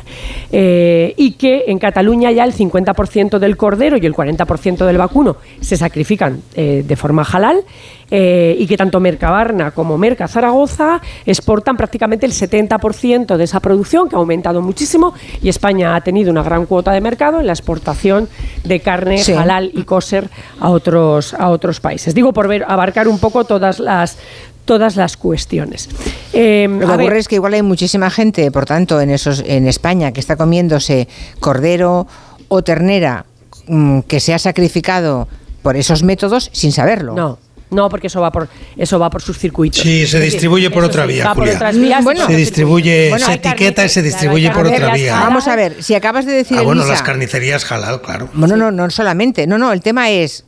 eh, 0.51 1.13
y 1.17 1.31
que 1.31 1.65
en 1.67 1.79
Cataluña 1.79 2.31
ya 2.31 2.43
el 2.43 2.53
50% 2.53 3.39
del 3.39 3.57
cordero 3.57 3.97
y 3.97 4.05
el 4.05 4.13
40% 4.13 4.85
del 4.85 4.97
vacuno 4.97 5.37
se 5.61 5.77
sacrifican 5.77 6.41
eh, 6.55 6.83
de 6.85 6.95
forma 6.95 7.23
halal 7.23 7.61
eh, 8.09 8.55
y 8.57 8.67
que 8.67 8.77
tanto 8.77 8.99
Mercabarna 8.99 9.71
como 9.71 9.97
Merca 9.97 10.27
Zaragoza 10.27 11.01
exportan 11.25 11.75
prácticamente 11.75 12.25
el 12.25 12.31
70% 12.31 13.35
de 13.37 13.43
esa 13.43 13.59
producción, 13.59 14.07
que 14.09 14.15
ha 14.15 14.19
aumentado 14.19 14.61
muchísimo, 14.61 15.13
y 15.41 15.49
España 15.49 15.95
ha 15.95 16.01
tenido 16.01 16.31
una 16.31 16.43
gran 16.43 16.65
cuota 16.65 16.91
de 16.91 17.01
mercado 17.01 17.39
en 17.39 17.47
la 17.47 17.53
exportación 17.53 18.29
de 18.63 18.79
carne 18.79 19.17
Sí. 19.17 19.33
halal 19.33 19.71
y 19.73 19.83
kosher 19.83 20.29
a 20.59 20.69
otros, 20.69 21.33
a 21.33 21.49
otros 21.49 21.79
países. 21.79 22.13
Digo 22.13 22.33
por 22.33 22.47
ver, 22.47 22.65
abarcar 22.67 23.07
un 23.07 23.19
poco 23.19 23.43
todas 23.45 23.79
las 23.79 24.17
todas 24.65 24.97
las 24.97 25.15
cuestiones. 25.15 25.87
Eh, 26.33 26.67
Lo 26.69 26.79
que 26.79 26.85
ver, 26.85 26.99
ocurre 26.99 27.19
es 27.19 27.27
que 27.29 27.35
igual 27.35 27.53
hay 27.53 27.61
muchísima 27.61 28.09
gente, 28.09 28.51
por 28.51 28.65
tanto, 28.65 28.99
en 28.99 29.09
esos 29.09 29.41
en 29.47 29.65
España 29.65 30.11
que 30.11 30.19
está 30.19 30.35
comiéndose 30.35 31.07
cordero 31.39 32.05
o 32.49 32.61
ternera 32.63 33.25
mm, 33.67 34.01
que 34.01 34.19
se 34.19 34.33
ha 34.33 34.39
sacrificado 34.39 35.29
por 35.61 35.77
esos 35.77 36.03
métodos 36.03 36.49
sin 36.51 36.73
saberlo. 36.73 37.13
No. 37.13 37.37
No, 37.69 37.89
porque 37.89 38.07
eso 38.07 38.21
va 38.21 38.31
por 38.31 38.47
eso 38.77 38.97
va 38.97 39.09
por 39.09 39.21
sus 39.21 39.37
circuitos. 39.37 39.81
Sí, 39.81 40.07
se 40.07 40.19
distribuye 40.19 40.69
por 40.69 40.83
eso 40.83 40.89
otra 40.89 41.05
vía, 41.05 41.33
por 41.33 41.47
otras 41.47 41.77
vías 41.77 42.03
Bueno, 42.03 42.25
se 42.25 42.35
distribuye, 42.35 43.13
se 43.19 43.33
etiqueta 43.33 43.85
y 43.85 43.89
se 43.89 44.01
claro, 44.01 44.05
distribuye 44.05 44.51
por 44.51 44.67
otra 44.67 44.93
vía. 44.93 45.13
halal. 45.17 45.27
Vamos 45.27 45.47
a 45.47 45.55
ver, 45.55 45.83
si 45.83 45.93
acabas 45.93 46.25
de 46.25 46.31
decir, 46.31 46.57
Ah, 46.57 46.63
bueno, 46.63 46.81
Elisa- 46.81 46.93
las 46.93 47.03
carnicerías 47.03 47.69
halal, 47.71 48.01
claro. 48.01 48.29
Bueno, 48.33 48.55
no, 48.55 48.71
no 48.71 48.89
solamente. 48.89 49.45
No, 49.47 49.57
no, 49.57 49.73
el 49.73 49.81
tema 49.81 50.09
es 50.09 50.45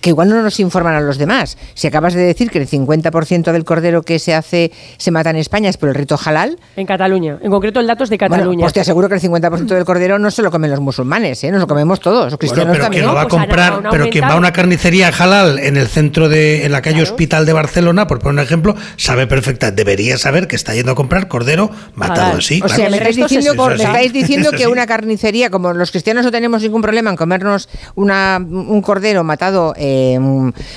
que 0.00 0.10
igual 0.10 0.28
no 0.28 0.42
nos 0.42 0.60
informan 0.60 0.94
a 0.94 1.00
los 1.00 1.18
demás. 1.18 1.56
Si 1.74 1.86
acabas 1.86 2.14
de 2.14 2.22
decir 2.22 2.50
que 2.50 2.58
el 2.58 2.68
50% 2.68 3.52
del 3.52 3.64
cordero 3.64 4.02
que 4.02 4.18
se 4.18 4.34
hace 4.34 4.70
se 4.96 5.10
mata 5.10 5.30
en 5.30 5.36
España 5.36 5.68
es 5.70 5.76
por 5.76 5.88
el 5.88 5.94
rito 5.94 6.18
halal, 6.24 6.58
En 6.76 6.86
Cataluña. 6.86 7.38
En 7.42 7.50
concreto, 7.50 7.80
el 7.80 7.86
dato 7.86 8.04
es 8.04 8.10
de 8.10 8.16
bueno, 8.16 8.34
Cataluña. 8.36 8.60
pues 8.62 8.72
te 8.72 8.80
aseguro 8.80 9.08
que 9.08 9.14
el 9.16 9.20
50% 9.20 9.66
del 9.66 9.84
cordero 9.84 10.18
no 10.18 10.30
se 10.30 10.42
lo 10.42 10.50
comen 10.50 10.70
los 10.70 10.80
musulmanes, 10.80 11.42
¿eh? 11.44 11.50
nos 11.50 11.60
lo 11.60 11.66
comemos 11.66 12.00
todos, 12.00 12.24
los 12.32 12.32
Bueno, 12.32 12.38
cristianos 12.38 12.72
pero 12.72 12.84
también. 12.84 13.02
quien 13.02 13.08
lo 13.10 13.14
va 13.14 13.22
a 13.22 13.28
pues 13.28 13.40
comprar, 13.40 13.82
pero 13.90 14.08
quien 14.10 14.24
va 14.24 14.32
a 14.32 14.36
una 14.36 14.52
carnicería 14.52 15.08
halal 15.08 15.58
en 15.58 15.76
el 15.76 15.86
centro 15.88 16.28
de, 16.28 16.64
en 16.64 16.72
la 16.72 16.82
calle 16.82 17.02
Hospital 17.02 17.46
de 17.46 17.52
Barcelona, 17.52 18.06
por 18.06 18.18
poner 18.18 18.40
un 18.40 18.44
ejemplo, 18.46 18.74
sabe 18.96 19.26
perfecta, 19.26 19.70
debería 19.70 20.18
saber 20.18 20.46
que 20.48 20.56
está 20.56 20.74
yendo 20.74 20.92
a 20.92 20.94
comprar 20.94 21.28
cordero 21.28 21.70
matado 21.94 22.22
Halal. 22.26 22.38
así. 22.38 22.58
O 22.62 22.66
claro. 22.66 22.76
sea, 22.76 22.90
me 22.90 22.96
estáis 22.98 23.16
diciendo, 23.16 23.66
me 23.68 23.74
estáis 23.74 24.12
diciendo 24.12 24.50
que 24.52 24.66
una 24.66 24.86
carnicería, 24.86 25.50
como 25.50 25.72
los 25.72 25.90
cristianos 25.90 26.24
no 26.24 26.30
tenemos 26.30 26.62
ningún 26.62 26.82
problema 26.82 27.10
en 27.10 27.16
comernos 27.16 27.68
una, 27.94 28.38
un 28.38 28.80
cordero 28.82 29.24
matado 29.24 29.55
eh, 29.76 30.18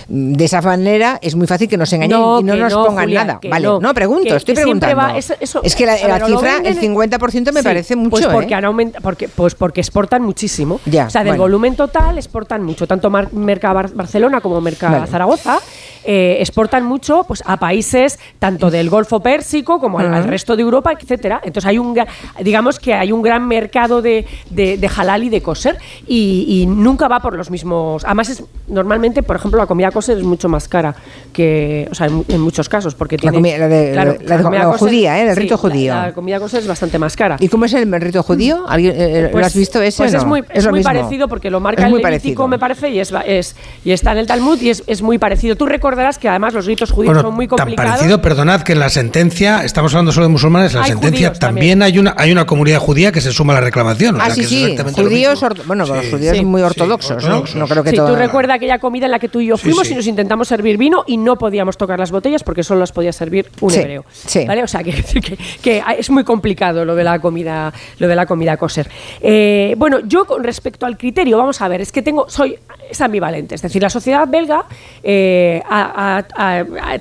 de 0.08 0.46
esa 0.46 0.62
manera, 0.62 1.20
es 1.22 1.36
muy 1.36 1.48
fácil 1.48 1.68
que 1.68 1.78
nos 1.78 1.92
engañen 1.94 2.18
No, 2.20 2.40
y 2.40 2.44
no 2.44 2.56
nos 2.56 2.74
no, 2.74 2.86
pongan 2.86 3.06
Julia, 3.06 3.24
nada. 3.26 3.40
Vale, 3.50 3.66
no. 3.68 3.80
no, 3.80 3.94
pregunto, 3.94 4.30
Que- 4.30 4.36
estoy 4.36 4.56
que 4.56 4.62
preguntando. 4.62 4.96
va- 4.98 5.18
eso- 5.18 5.34
eso- 5.40 5.62
es 5.64 5.76
que 5.76 5.86
la, 5.86 5.98
cifra, 6.26 6.58
el 6.64 6.78
50% 6.80 7.52
me 7.52 7.60
Sí, 7.62 7.64
parece 7.64 7.96
mucho. 7.96 8.10
Pues 8.12 8.28
porque 8.28 8.54
¿eh? 8.54 8.58
han 8.58 8.66
aumentado, 8.66 9.04
porque, 9.04 9.28
pues 9.30 9.56
porque 9.56 9.82
exportan 9.82 10.22
muchísimo. 10.24 10.80
Ya, 10.86 11.08
o 11.08 11.10
sea, 11.10 11.22
del 11.24 11.32
bueno. 11.32 11.44
volumen 11.44 11.76
total 11.76 12.18
exportan 12.18 12.64
mucho. 12.64 12.88
Tanto 12.88 13.10
Mar- 13.10 13.34
Merca 13.34 13.74
Bar- 13.74 13.94
Barcelona 13.94 14.42
como 14.42 14.60
Merca 14.62 14.90
Vale. 14.90 15.08
Zaragoza 15.08 15.60
eh, 16.04 16.38
exportan 16.40 16.86
mucho 16.86 17.24
pues, 17.28 17.44
a 17.46 17.58
países 17.58 18.20
tanto 18.40 18.72
del 18.72 18.90
Golfo 18.90 19.20
Pérsico 19.20 19.80
como 19.80 20.00
al, 20.00 20.14
al 20.14 20.24
resto 20.24 20.56
de 20.56 20.62
Europa, 20.64 20.92
etcétera. 21.00 21.42
Entonces 21.44 21.68
hay 21.70 21.78
un 21.78 21.98
digamos 22.42 22.80
que 22.80 22.94
hay 22.94 23.12
un 23.12 23.22
gran 23.22 23.48
mercado 23.48 24.02
de, 24.02 24.26
de, 24.50 24.78
de 24.78 24.90
halal 24.96 25.24
y 25.24 25.30
de 25.30 25.42
kosher 25.42 25.78
y, 26.08 26.46
y 26.48 26.66
nunca 26.66 27.08
va 27.08 27.20
por 27.20 27.36
los 27.36 27.50
mismos. 27.52 28.04
Además 28.06 28.30
es 28.30 28.44
normalmente, 28.70 29.24
por 29.24 29.36
ejemplo, 29.36 29.60
la 29.60 29.68
comida 29.68 29.92
kosher 29.92 30.18
es 30.18 30.24
mucho 30.24 30.48
más 30.50 30.68
cara 30.68 30.96
que, 31.34 31.88
o 31.92 31.96
sea, 31.96 32.08
en, 32.08 32.24
en 32.28 32.42
muchos 32.42 32.70
casos, 32.70 32.96
porque 32.96 33.16
La 33.18 33.22
tiene... 33.22 33.38
comida- 33.38 33.58
la 33.58 33.68
de- 33.68 33.94
la- 33.96 34.06
la 34.06 34.38
de- 34.38 34.44
comida 34.44 34.60
la 34.64 34.70
kosher- 34.70 34.78
judía, 34.80 35.20
¿eh? 35.20 35.28
El 35.30 35.34
sí, 35.36 35.40
rito 35.42 35.54
la- 35.56 35.58
judío. 35.58 35.94
La, 35.96 36.14
comida 36.14 36.40
kosher 36.40 36.60
es 36.62 36.68
bastante 36.68 36.98
más 37.00 37.16
cara. 37.16 37.38
¿Y 37.40 37.48
cómo 37.50 37.66
es 37.66 37.74
el 37.74 37.92
rito 38.02 38.24
judío? 38.24 38.66
¿Alguien, 38.68 38.94
eh, 38.96 39.22
¿Lo 39.24 39.32
Pues- 39.32 39.46
has 39.48 39.56
visto 39.56 39.82
ese 39.82 39.98
Pues 40.04 40.14
o 40.14 40.18
es 40.18 40.24
no? 40.24 40.30
muy, 40.30 40.44
es 40.50 40.64
lo 40.66 40.72
muy 40.72 40.80
mismo. 40.80 40.92
parecido 40.94 41.28
porque 41.28 41.50
lo 41.50 41.60
marca 41.60 41.82
Es 41.82 41.86
el 41.86 41.92
muy 41.92 42.02
Levítico, 42.02 42.44
parecido. 42.44 42.48
me 42.48 42.60
parece, 42.60 42.90
y, 42.90 43.00
es, 43.00 43.14
es- 43.26 43.56
y 43.84 43.92
está 43.92 44.12
en 44.12 44.20
el 44.20 44.28
Talmud 44.28 44.60
y 44.62 44.70
es, 44.70 44.84
es 44.88 45.02
muy 45.02 45.18
parecido. 45.18 45.56
Tú 45.56 45.66
recordarás 45.66 46.18
que 46.20 46.28
además 46.30 46.54
los 46.54 46.66
ritos 46.66 46.92
judíos 46.92 47.14
Bueno, 47.16 47.30
son 47.30 47.36
muy 47.36 47.48
tan 47.48 47.58
complicados. 47.58 47.92
parecido, 47.92 48.22
perdonad, 48.22 48.62
que 48.62 48.74
en 48.74 48.80
la 48.80 48.90
sentencia, 48.90 49.64
estamos 49.64 49.94
hablando 49.94 50.12
solo 50.12 50.26
de 50.28 50.32
musulmanes, 50.32 50.74
en 50.74 50.80
la 50.80 50.86
Hay 50.86 50.92
sentencia 50.92 51.28
judíos 51.30 51.40
también, 51.40 51.82
hay 51.84 51.98
una 52.00 52.14
hay 52.18 52.32
una 52.32 52.46
comunidad 52.46 52.80
judía 52.80 53.12
que 53.12 53.22
se 53.22 53.32
suma 53.32 53.54
a 53.54 53.56
la 53.56 53.62
reclamación. 53.62 54.16
o 54.16 54.20
Ah, 54.22 54.26
sea, 54.26 54.36
sí, 54.36 54.42
que 54.42 54.46
es 54.46 54.50
sí, 54.50 54.78
lo 54.78 55.04
judíos, 55.04 55.44
bueno, 55.66 55.86
los 55.86 56.00
Sí. 56.06 56.12
judíos 56.12 56.38
Sí, 56.38 56.46
muy 56.46 56.62
sí, 56.62 56.66
ortodoxos, 56.66 57.24
¿no? 57.26 57.44
No 57.56 57.68
creo 57.68 57.84
que 57.84 57.94
todo... 57.94 58.10
tú 58.10 58.16
recuerda 58.16 58.59
aquella 58.60 58.80
comida 58.80 59.06
en 59.06 59.12
la 59.12 59.20
que 59.20 59.28
tú 59.30 59.40
y 59.42 59.48
yo 59.48 59.58
fuimos 59.58 59.88
sí. 59.88 59.94
y 59.94 59.96
nos 59.96 60.08
intentamos 60.08 60.48
servir 60.48 60.78
vino 60.78 61.04
y 61.08 61.18
no 61.18 61.38
podíamos 61.38 61.76
tocar 61.78 61.98
las 62.00 62.12
botellas 62.12 62.44
porque 62.44 62.64
solo 62.64 62.80
las 62.82 62.92
podía 62.92 63.12
servir 63.12 63.48
un 63.62 63.72
Sí, 63.72 63.80
hebreo. 63.80 64.06
sí. 64.12 64.46
¿Vale? 64.46 64.64
O 64.64 64.68
sea, 64.68 64.84
que, 64.84 64.92
que- 65.22 65.38
que 65.62 65.84
es 65.98 66.10
muy 66.10 66.24
complicado 66.24 66.86
lo 66.86 66.96
de 66.96 67.04
la 67.04 67.20
comida, 67.20 67.74
lo 67.98 68.08
de 68.08 68.16
la 68.16 68.26
comida 68.26 68.56
kosher. 68.58 68.90
Eh, 69.22 69.74
bueno, 69.78 70.00
yo 70.06 70.26
con 70.26 70.44
respecto 70.44 70.86
al 70.86 70.98
criterio, 70.98 71.38
vamos 71.38 71.62
a 71.62 71.68
ver, 71.68 71.82
es 71.82 71.92
que 71.92 72.02
tengo, 72.02 72.30
soy 72.30 72.58
es 72.90 73.00
ambivalente. 73.02 73.56
Es 73.56 73.62
decir, 73.62 73.82
la 73.82 73.90
sociedad 73.90 74.28
belga 74.28 74.66
eh, 75.04 75.62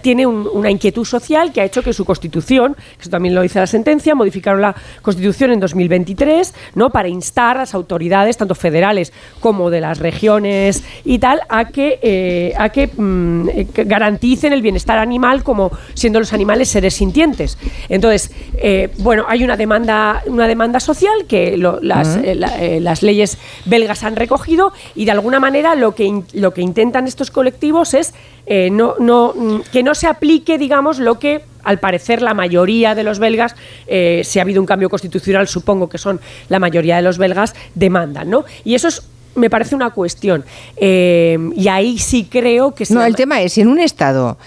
tiene 0.03 0.27
un- 0.27 0.49
una 0.53 0.71
inquietud 0.71 1.05
social 1.05 1.53
que 1.53 1.61
ha 1.61 1.65
hecho 1.65 1.83
que 1.83 1.93
su 1.93 2.05
constitución, 2.05 2.75
que 2.75 3.03
eso 3.03 3.11
también 3.11 3.35
lo 3.35 3.43
dice 3.43 3.59
la 3.59 3.67
sentencia, 3.67 4.15
modificaron 4.15 4.61
la 4.61 4.75
constitución 5.03 5.53
en 5.53 5.61
2023, 5.61 6.55
¿no? 6.75 6.91
Para 6.91 7.09
instar 7.09 7.57
a 7.57 7.61
las 7.61 7.75
autoridades, 7.75 8.37
tanto 8.37 8.55
federales 8.55 9.13
como 9.41 9.71
de 9.71 9.81
las 9.81 9.99
regiones 9.99 10.83
y 11.05 11.19
tal, 11.19 11.41
a 11.49 11.67
que, 11.67 11.99
eh, 12.03 12.53
a 12.59 12.69
que, 12.71 12.89
mm, 12.97 13.49
que 13.75 13.85
garanticen 13.85 14.53
el 14.53 14.63
bienestar 14.63 14.99
animal 14.99 15.43
como 15.43 15.71
siendo 15.95 16.19
los 16.19 16.33
animales 16.33 16.69
seres 16.69 16.95
sintientes. 16.95 17.59
Entonces, 17.89 18.31
eh, 18.57 18.91
bueno, 18.99 19.25
hay 19.29 19.45
una 19.45 19.57
demanda, 19.57 20.23
una 20.27 20.47
demanda 20.47 20.81
social 20.81 21.27
que 21.29 21.57
lo- 21.57 21.81
las, 21.81 22.19
la- 22.25 22.57
las 22.81 23.03
leyes 23.03 23.39
belgas 23.65 24.03
han 24.05 24.17
recogido 24.17 24.73
y 24.95 25.05
de 25.05 25.11
alguna 25.13 25.41
manera 25.41 25.75
lo 25.79 25.95
que, 25.95 26.23
lo 26.35 26.53
que 26.53 26.61
intentan 26.61 27.07
estos 27.07 27.31
colectivos 27.31 27.95
es 27.95 28.15
eh, 28.47 28.71
no, 28.71 28.95
no, 28.99 29.35
mm, 29.35 29.61
que 29.73 29.83
no 29.83 29.95
se 29.95 30.07
aplique, 30.07 30.59
digamos, 30.59 30.99
lo 30.99 31.19
que 31.19 31.43
al 31.65 31.81
parecer 31.81 32.23
la 32.23 32.35
mayoría 32.35 32.95
de 32.95 33.03
los 33.05 33.19
belgas, 33.19 33.55
eh, 33.87 34.23
si 34.25 34.39
ha 34.39 34.43
habido 34.43 34.61
un 34.61 34.67
cambio 34.67 34.89
constitucional, 34.89 35.49
supongo 35.49 35.89
que 35.89 35.99
son 35.99 36.21
la 36.49 36.59
mayoría 36.59 36.97
de 36.97 37.03
los 37.03 37.19
belgas, 37.19 37.55
demandan, 37.75 38.31
¿no? 38.31 38.45
Y 38.65 38.75
eso 38.75 38.89
es 38.89 39.03
me 39.39 39.51
parece 39.51 39.75
una 39.75 39.91
cuestión. 39.91 40.45
Eh, 40.77 41.39
y 41.57 41.69
ahí 41.69 41.99
sí 41.99 42.27
creo 42.31 42.75
que... 42.75 42.85
No, 42.91 43.05
el 43.05 43.17
tema 43.17 43.41
es, 43.43 43.59
en 43.59 43.69
un 43.69 43.79
Estado, 43.79 44.39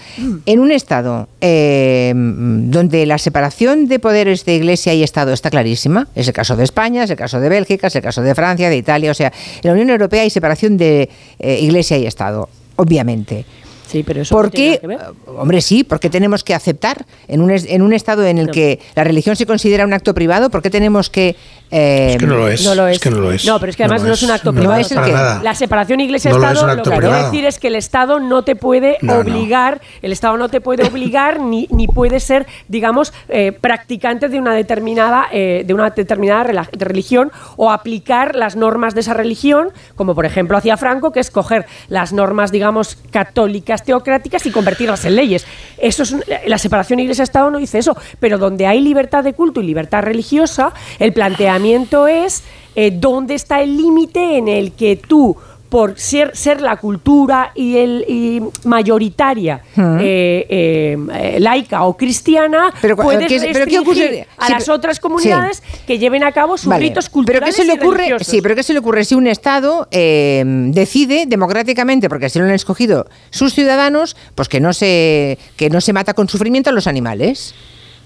en 0.46 0.60
un 0.60 0.72
Estado 0.72 1.28
eh, 1.40 2.12
donde 2.14 3.06
la 3.06 3.18
separación 3.18 3.88
de 3.88 3.98
poderes 3.98 4.44
de 4.44 4.56
Iglesia 4.56 4.94
y 4.94 5.02
Estado 5.02 5.32
está 5.32 5.50
clarísima, 5.50 6.08
es 6.14 6.28
el 6.28 6.34
caso 6.34 6.56
de 6.56 6.64
España, 6.64 7.04
es 7.04 7.10
el 7.10 7.16
caso 7.16 7.40
de 7.40 7.48
Bélgica, 7.48 7.86
es 7.86 7.96
el 7.96 8.02
caso 8.02 8.22
de 8.22 8.34
Francia, 8.34 8.68
de 8.68 8.76
Italia, 8.76 9.10
o 9.10 9.14
sea, 9.14 9.32
en 9.62 9.68
la 9.68 9.72
Unión 9.72 9.90
Europea 9.90 10.22
hay 10.22 10.30
separación 10.30 10.76
de 10.76 11.08
eh, 11.38 11.58
Iglesia 11.60 11.96
y 11.98 12.06
Estado, 12.06 12.48
obviamente. 12.76 13.44
Sí, 13.92 14.02
pero 14.02 14.22
eso 14.22 14.34
¿Por 14.34 14.50
no. 14.58 14.96
Hombre, 15.38 15.60
sí, 15.60 15.84
porque 15.84 16.08
tenemos 16.08 16.44
que 16.44 16.54
aceptar 16.54 17.04
en 17.28 17.42
un, 17.42 17.50
en 17.50 17.82
un 17.82 17.92
Estado 17.92 18.24
en 18.24 18.38
el 18.38 18.46
No. 18.46 18.52
que 18.52 18.80
la 18.94 19.04
religión 19.04 19.36
se 19.36 19.44
considera 19.44 19.84
un 19.84 19.92
acto 19.92 20.14
privado, 20.14 20.48
¿por 20.48 20.62
qué 20.62 20.70
tenemos 20.70 21.10
que... 21.10 21.36
eh, 21.72 22.10
Es 22.12 22.16
que 22.18 22.26
no 22.26 22.36
lo 22.36 22.48
es. 22.48 22.64
No 22.64 22.74
lo 22.74 22.86
es. 22.86 22.92
Es 22.96 23.02
que 23.02 23.10
no 23.10 23.18
lo 23.18 23.32
es. 23.32 23.44
No, 23.46 23.58
pero 23.58 23.70
es 23.70 23.76
que 23.76 23.82
además 23.84 24.02
No 24.02 24.04
no, 24.04 24.08
lo 24.10 24.14
es 24.14 24.22
un 24.22 24.30
acto 24.30 24.52
No 24.52 24.58
privado. 24.60 24.80
es 24.80 24.92
el 24.92 25.02
que-. 25.02 25.12
La 25.42 25.54
separación 25.54 25.98
lo 25.98 26.04
iglesia-estado 26.04 26.66
lo, 26.66 26.72
acto 26.72 26.90
que 26.90 26.96
privado. 26.98 27.24
decir 27.24 27.46
es 27.46 27.58
que 27.58 27.68
el 27.68 27.76
Estado 27.76 28.20
no 28.20 28.44
te 28.44 28.54
puede 28.56 28.98
obligar, 29.08 29.80
el 30.02 30.12
Estado 30.12 30.36
no 30.36 30.50
te 30.50 30.60
puede 30.60 30.84
obligar 30.86 31.40
ni, 31.40 31.66
ni 31.70 31.86
puede 31.88 32.20
ser, 32.20 32.46
digamos, 32.68 33.14
eh, 33.30 33.52
practicante 33.58 34.28
de 34.28 34.38
una 34.38 34.52
determinada, 34.54 35.26
eh, 35.32 35.64
de 35.66 35.72
una 35.72 35.88
determinada 35.90 36.44
religión 36.72 37.32
o 37.56 37.70
aplicar 37.70 38.36
las 38.36 38.54
normas 38.54 38.94
de 38.94 39.00
esa 39.00 39.14
religión, 39.14 39.70
como 39.96 40.14
por 40.14 40.26
ejemplo 40.26 40.58
hacía 40.58 40.76
Franco, 40.76 41.10
que 41.10 41.20
es 41.20 41.30
coger 41.30 41.64
las 41.88 42.12
normas, 42.12 42.52
digamos, 42.52 42.98
católicas 43.10 43.82
teocráticas 43.82 44.44
y 44.44 44.50
convertirlas 44.50 45.06
en 45.06 45.16
leyes. 45.16 45.46
Eso 45.78 46.02
es 46.02 46.12
un- 46.12 46.22
la 46.46 46.58
separación 46.58 47.00
iglesia-estado 47.00 47.50
no 47.50 47.56
dice 47.58 47.78
eso, 47.78 47.96
pero 48.20 48.36
donde 48.36 48.66
hay 48.66 48.80
libertad 48.82 49.24
de 49.24 49.32
culto 49.32 49.60
y 49.62 49.64
libertad 49.64 50.02
religiosa, 50.02 50.72
el 50.98 51.14
planteamiento 51.14 51.61
es 51.64 52.42
eh, 52.74 52.90
dónde 52.92 53.34
está 53.34 53.60
el 53.62 53.76
límite 53.76 54.36
en 54.38 54.48
el 54.48 54.72
que 54.72 54.96
tú 54.96 55.36
por 55.68 55.98
ser, 55.98 56.36
ser 56.36 56.60
la 56.60 56.76
cultura 56.76 57.50
y 57.54 57.78
el 57.78 58.04
y 58.06 58.42
mayoritaria 58.68 59.62
eh, 59.74 60.46
eh, 60.50 60.98
eh, 61.14 61.40
laica 61.40 61.84
o 61.84 61.96
cristiana 61.96 62.74
Pero 62.82 62.94
puedes 62.94 63.26
¿qué 63.26 63.50
pero 63.54 63.80
ocurre? 63.80 64.26
a 64.36 64.46
Sí, 64.48 64.52
las 64.52 64.64
pero- 64.64 64.74
otras 64.74 65.00
comunidades 65.00 65.62
que 65.86 65.98
lleven 65.98 66.24
a 66.24 66.32
cabo 66.32 66.58
sus 66.58 66.68
Vale, 66.68 66.82
ritos 66.88 67.06
pero 67.06 67.12
culturales 67.14 67.56
¿qué 67.56 67.62
se 67.62 67.66
le 67.66 67.72
ocurre? 67.72 68.10
Sí, 68.20 68.42
pero 68.42 68.54
¿qué 68.54 68.62
se 68.62 68.74
le 68.74 68.80
ocurre 68.80 69.02
si 69.06 69.14
un 69.14 69.26
Estado 69.26 69.88
eh, 69.90 70.42
decide 70.46 71.24
democráticamente, 71.26 72.10
porque 72.10 72.26
así 72.26 72.38
lo 72.38 72.44
han 72.44 72.50
escogido 72.50 73.06
sus 73.30 73.54
ciudadanos, 73.54 74.14
pues 74.34 74.50
que 74.50 74.60
no 74.60 74.74
se 74.74 75.38
que 75.56 75.70
no 75.70 75.80
se 75.80 75.94
mata 75.94 76.12
con 76.12 76.28
sufrimiento 76.28 76.68
a 76.68 76.74
los 76.74 76.86
animales? 76.86 77.54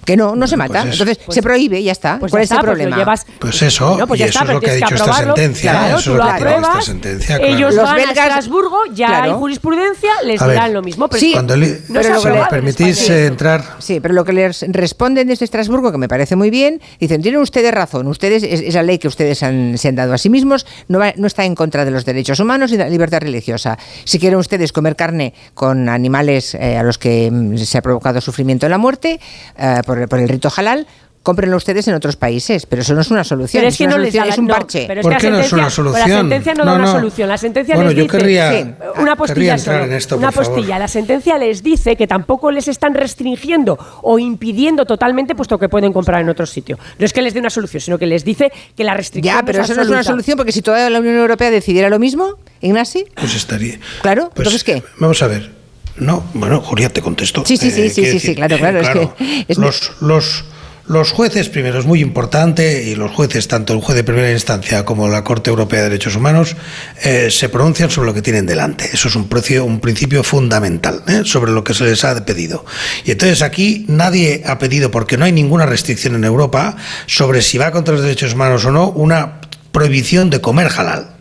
Que 0.07 0.17
no, 0.17 0.35
no 0.37 0.47
se 0.47 0.57
mata. 0.57 0.81
pues. 0.83 0.93
Entonces 0.93 1.19
Pues- 1.19 1.35
se 1.35 1.43
prohíbe 1.43 1.81
y 1.81 1.85
ya 1.85 1.93
está. 1.93 2.19
pues 2.19 2.31
¿Cuál 2.31 2.41
ya 2.41 2.45
es 2.45 2.51
el 2.53 2.57
pues 2.59 2.65
problema? 2.67 2.97
llevas- 2.97 3.27
Pues 3.39 3.61
eso, 3.61 3.89
Bueno, 3.91 4.07
pues 4.07 4.19
y 4.19 4.21
ya 4.21 4.27
eso 4.27 4.39
está, 4.39 4.49
es 4.53 4.55
lo 4.55 4.61
que 4.61 4.71
ha 4.71 4.75
dicho 4.75 4.95
esta 4.95 5.13
sentencia. 5.15 5.71
Claro, 5.73 5.99
eso 5.99 6.11
es 6.13 6.17
lo 6.17 6.23
que 6.25 6.31
ha 6.31 6.37
dicho 6.37 6.57
esta 6.69 6.81
sentencia. 6.83 7.37
Ellos 7.39 7.59
claro. 7.59 7.77
Los 7.77 7.85
van 7.85 7.97
belgas- 7.97 8.17
a 8.19 8.23
Estrasburgo, 8.29 8.79
ya 8.95 9.07
Claro. 9.09 9.25
hay 9.25 9.39
jurisprudencia, 9.39 10.11
les 10.25 10.41
A 10.41 10.47
ver. 10.47 10.57
dirán 10.57 10.73
lo 10.73 10.83
mismo. 10.83 11.09
Pero 11.09 11.21
Sí, 11.21 11.33
Cuando 11.33 11.57
no 11.57 11.67
pero 11.93 12.21
si 12.21 12.29
me 12.29 12.47
permitís 12.49 13.11
eh, 13.11 13.27
entrar 13.27 13.65
Sí, 13.81 13.99
pero 14.01 14.15
lo 14.15 14.25
que 14.25 14.33
les 14.33 14.65
responden 14.69 15.27
desde 15.27 15.45
Estrasburgo, 15.45 15.91
que 15.91 15.99
me 15.99 16.09
parece 16.09 16.37
muy 16.37 16.51
bien, 16.51 16.81
dicen, 17.01 17.21
tienen 17.21 17.41
ustedes 17.41 17.73
razón, 17.75 18.07
ustedes, 18.07 18.45
es- 18.45 18.61
esa 18.61 18.83
ley 18.85 18.99
que 18.99 19.09
ustedes 19.09 19.43
han- 19.43 19.77
se 19.77 19.89
han 19.89 19.97
dado 19.97 20.15
a 20.15 20.19
sí 20.19 20.31
mismos 20.31 20.67
no, 20.89 21.01
va- 21.01 21.15
no 21.17 21.27
está 21.27 21.45
en 21.45 21.57
contra 21.57 21.85
de 21.85 21.91
los 21.91 22.05
derechos 22.05 22.39
humanos 22.39 22.71
y 22.73 22.77
de 22.77 22.85
la 22.85 22.91
libertad 22.91 23.19
religiosa. 23.21 23.77
Si 24.05 24.19
quieren 24.21 24.39
ustedes 24.39 24.73
comer 24.73 24.95
carne 24.95 25.35
con 25.55 25.89
animales 25.89 26.55
eh, 26.55 26.77
a 26.77 26.83
los 26.85 26.99
que 26.99 27.29
mm, 27.31 27.57
se 27.59 27.79
ha 27.79 27.83
provocado 27.83 28.21
sufrimiento 28.21 28.67
en 28.67 28.71
la 28.71 28.79
muerte 28.79 29.19
eh, 29.59 29.81
por, 29.85 29.96
por 30.09 30.19
el 30.21 30.29
rito 30.29 30.51
halal, 30.55 30.87
cómprenlo 31.23 31.57
ustedes 31.57 31.89
en 31.89 31.95
otros 31.95 32.15
países, 32.15 32.67
pero 32.67 32.83
eso 32.83 32.95
no 32.95 33.01
es 33.01 33.11
una 33.11 33.25
solución, 33.25 33.61
Pero 33.63 33.67
es, 33.69 33.75
es 33.75 33.79
que 33.79 33.85
una 33.87 33.97
no 33.97 33.99
les 34.03 34.15
solución, 34.15 34.23
da 34.23 34.27
la- 34.29 34.33
es 34.33 34.39
un 34.39 34.47
no, 34.47 34.55
parche. 34.55 34.85
pero 34.87 35.01
es 35.01 35.05
¿Por 35.05 35.17
qué 35.17 35.31
no 35.31 35.39
es 35.41 35.53
una 35.53 35.71
solución? 35.71 36.09
La 36.09 36.17
sentencia 36.19 36.55
no, 36.55 36.65
No, 36.65 36.71
da 36.71 36.77
una 36.77 36.87
no. 36.87 36.93
solución. 36.93 37.29
La 37.29 37.37
sentencia 37.39 37.75
Bueno, 37.75 37.91
les 37.91 37.97
yo 37.97 38.03
dice. 38.05 38.17
querría- 38.19 38.53
Sí, 38.53 38.75
una 39.01 39.17
postilla 39.17 39.59
solo, 39.59 39.85
en 39.87 39.93
esto, 39.95 40.17
Una 40.19 40.29
por 40.31 40.45
favor. 40.45 40.55
postilla. 40.55 40.79
La 40.79 40.87
sentencia 40.87 41.37
les 41.37 41.65
dice 41.65 41.97
que 41.97 42.07
tampoco 42.07 42.53
les 42.53 42.69
están 42.69 42.95
restringiendo 42.95 43.77
o 44.03 44.21
impidiendo 44.21 44.85
totalmente, 44.85 45.35
puesto 45.35 45.59
que 45.59 45.69
pueden 45.69 45.93
comprar 45.93 46.21
en 46.21 46.29
otro 46.29 46.47
sitio. 46.47 46.79
No 46.97 47.05
es 47.05 47.13
que 47.13 47.23
les 47.23 47.35
dé 47.35 47.41
una 47.41 47.51
solución, 47.51 47.81
sino 47.81 47.99
que 47.99 48.07
les 48.07 48.25
dice 48.25 48.53
que 48.77 48.85
la 48.85 48.95
restricción 48.95 49.35
Ya, 49.35 49.43
pero 49.45 49.59
es 49.59 49.65
eso 49.65 49.75
no 49.75 49.83
es 49.83 49.89
una 49.89 49.99
absoluta. 49.99 50.13
solución 50.13 50.37
porque 50.37 50.53
si 50.53 50.63
toda 50.63 50.89
la 50.91 51.01
Unión 51.01 51.17
Europea 51.17 51.51
decidiera 51.51 51.89
lo 51.91 51.99
mismo, 51.99 52.37
Ignasi, 52.61 53.05
Pues 53.17 53.35
estaría. 53.35 53.81
claro, 54.01 54.31
Pues, 54.33 54.47
entonces 54.47 54.63
¿qué? 54.63 54.83
Vamos 55.01 55.21
a 55.25 55.27
ver. 55.27 55.56
No, 55.99 56.25
bueno, 56.35 56.61
Julia 56.61 56.89
te 56.91 57.01
contesto. 57.03 57.43
Sí, 57.47 57.57
sí, 57.57 57.71
sí, 57.71 57.89
sí, 57.91 58.03
quiero 58.03 58.19
sí, 58.21 58.27
sí, 58.27 58.35
claro, 58.35 58.59
claro, 58.59 58.81
es 58.81 58.89
que 58.91 59.09
es- 59.49 59.57
los, 59.59 59.93
los, 60.01 60.45
los 60.89 61.11
jueces, 61.11 61.49
primero, 61.49 61.79
es 61.81 61.87
muy 61.87 62.01
importante, 62.01 62.85
y 62.85 62.95
los 62.95 63.11
jueces, 63.11 63.49
tanto 63.49 63.73
el 63.73 63.81
juez 63.81 63.97
de 63.97 64.05
primera 64.05 64.31
instancia 64.31 64.85
como 64.85 65.09
la 65.09 65.25
Corte 65.25 65.51
Europea 65.51 65.81
de 65.83 65.89
Derechos 65.89 66.15
Humanos, 66.15 66.55
eh, 67.03 67.29
se 67.31 67.49
pronuncian 67.49 67.91
sobre 67.91 68.07
lo 68.09 68.15
que 68.15 68.23
tienen 68.23 68.47
delante. 68.47 68.89
Eso 68.93 69.09
es 69.09 69.17
un, 69.17 69.27
precio, 69.29 69.65
un 69.65 69.81
principio 69.81 70.23
fundamental, 70.23 71.03
¿eh? 71.09 71.23
sobre 71.25 71.51
lo 71.51 71.65
que 71.65 71.75
se 71.75 71.85
les 71.85 72.05
ha 72.05 72.25
pedido. 72.25 72.65
Y 73.05 73.11
entonces 73.13 73.43
aquí 73.43 73.85
nadie 73.89 74.43
ha 74.47 74.59
pedido, 74.59 74.91
porque 74.91 75.17
no 75.17 75.25
hay 75.25 75.33
ninguna 75.33 75.67
restricción 75.67 76.15
en 76.15 76.25
Europa, 76.25 76.77
sobre 77.07 77.41
si 77.43 77.59
va 77.59 77.71
contra 77.73 77.95
los 77.95 78.03
derechos 78.03 78.35
humanos 78.35 78.65
o 78.67 78.71
no, 78.71 78.91
una 78.91 79.41
prohibición 79.73 80.31
de 80.31 80.41
comer 80.41 80.69
halal. 80.77 81.16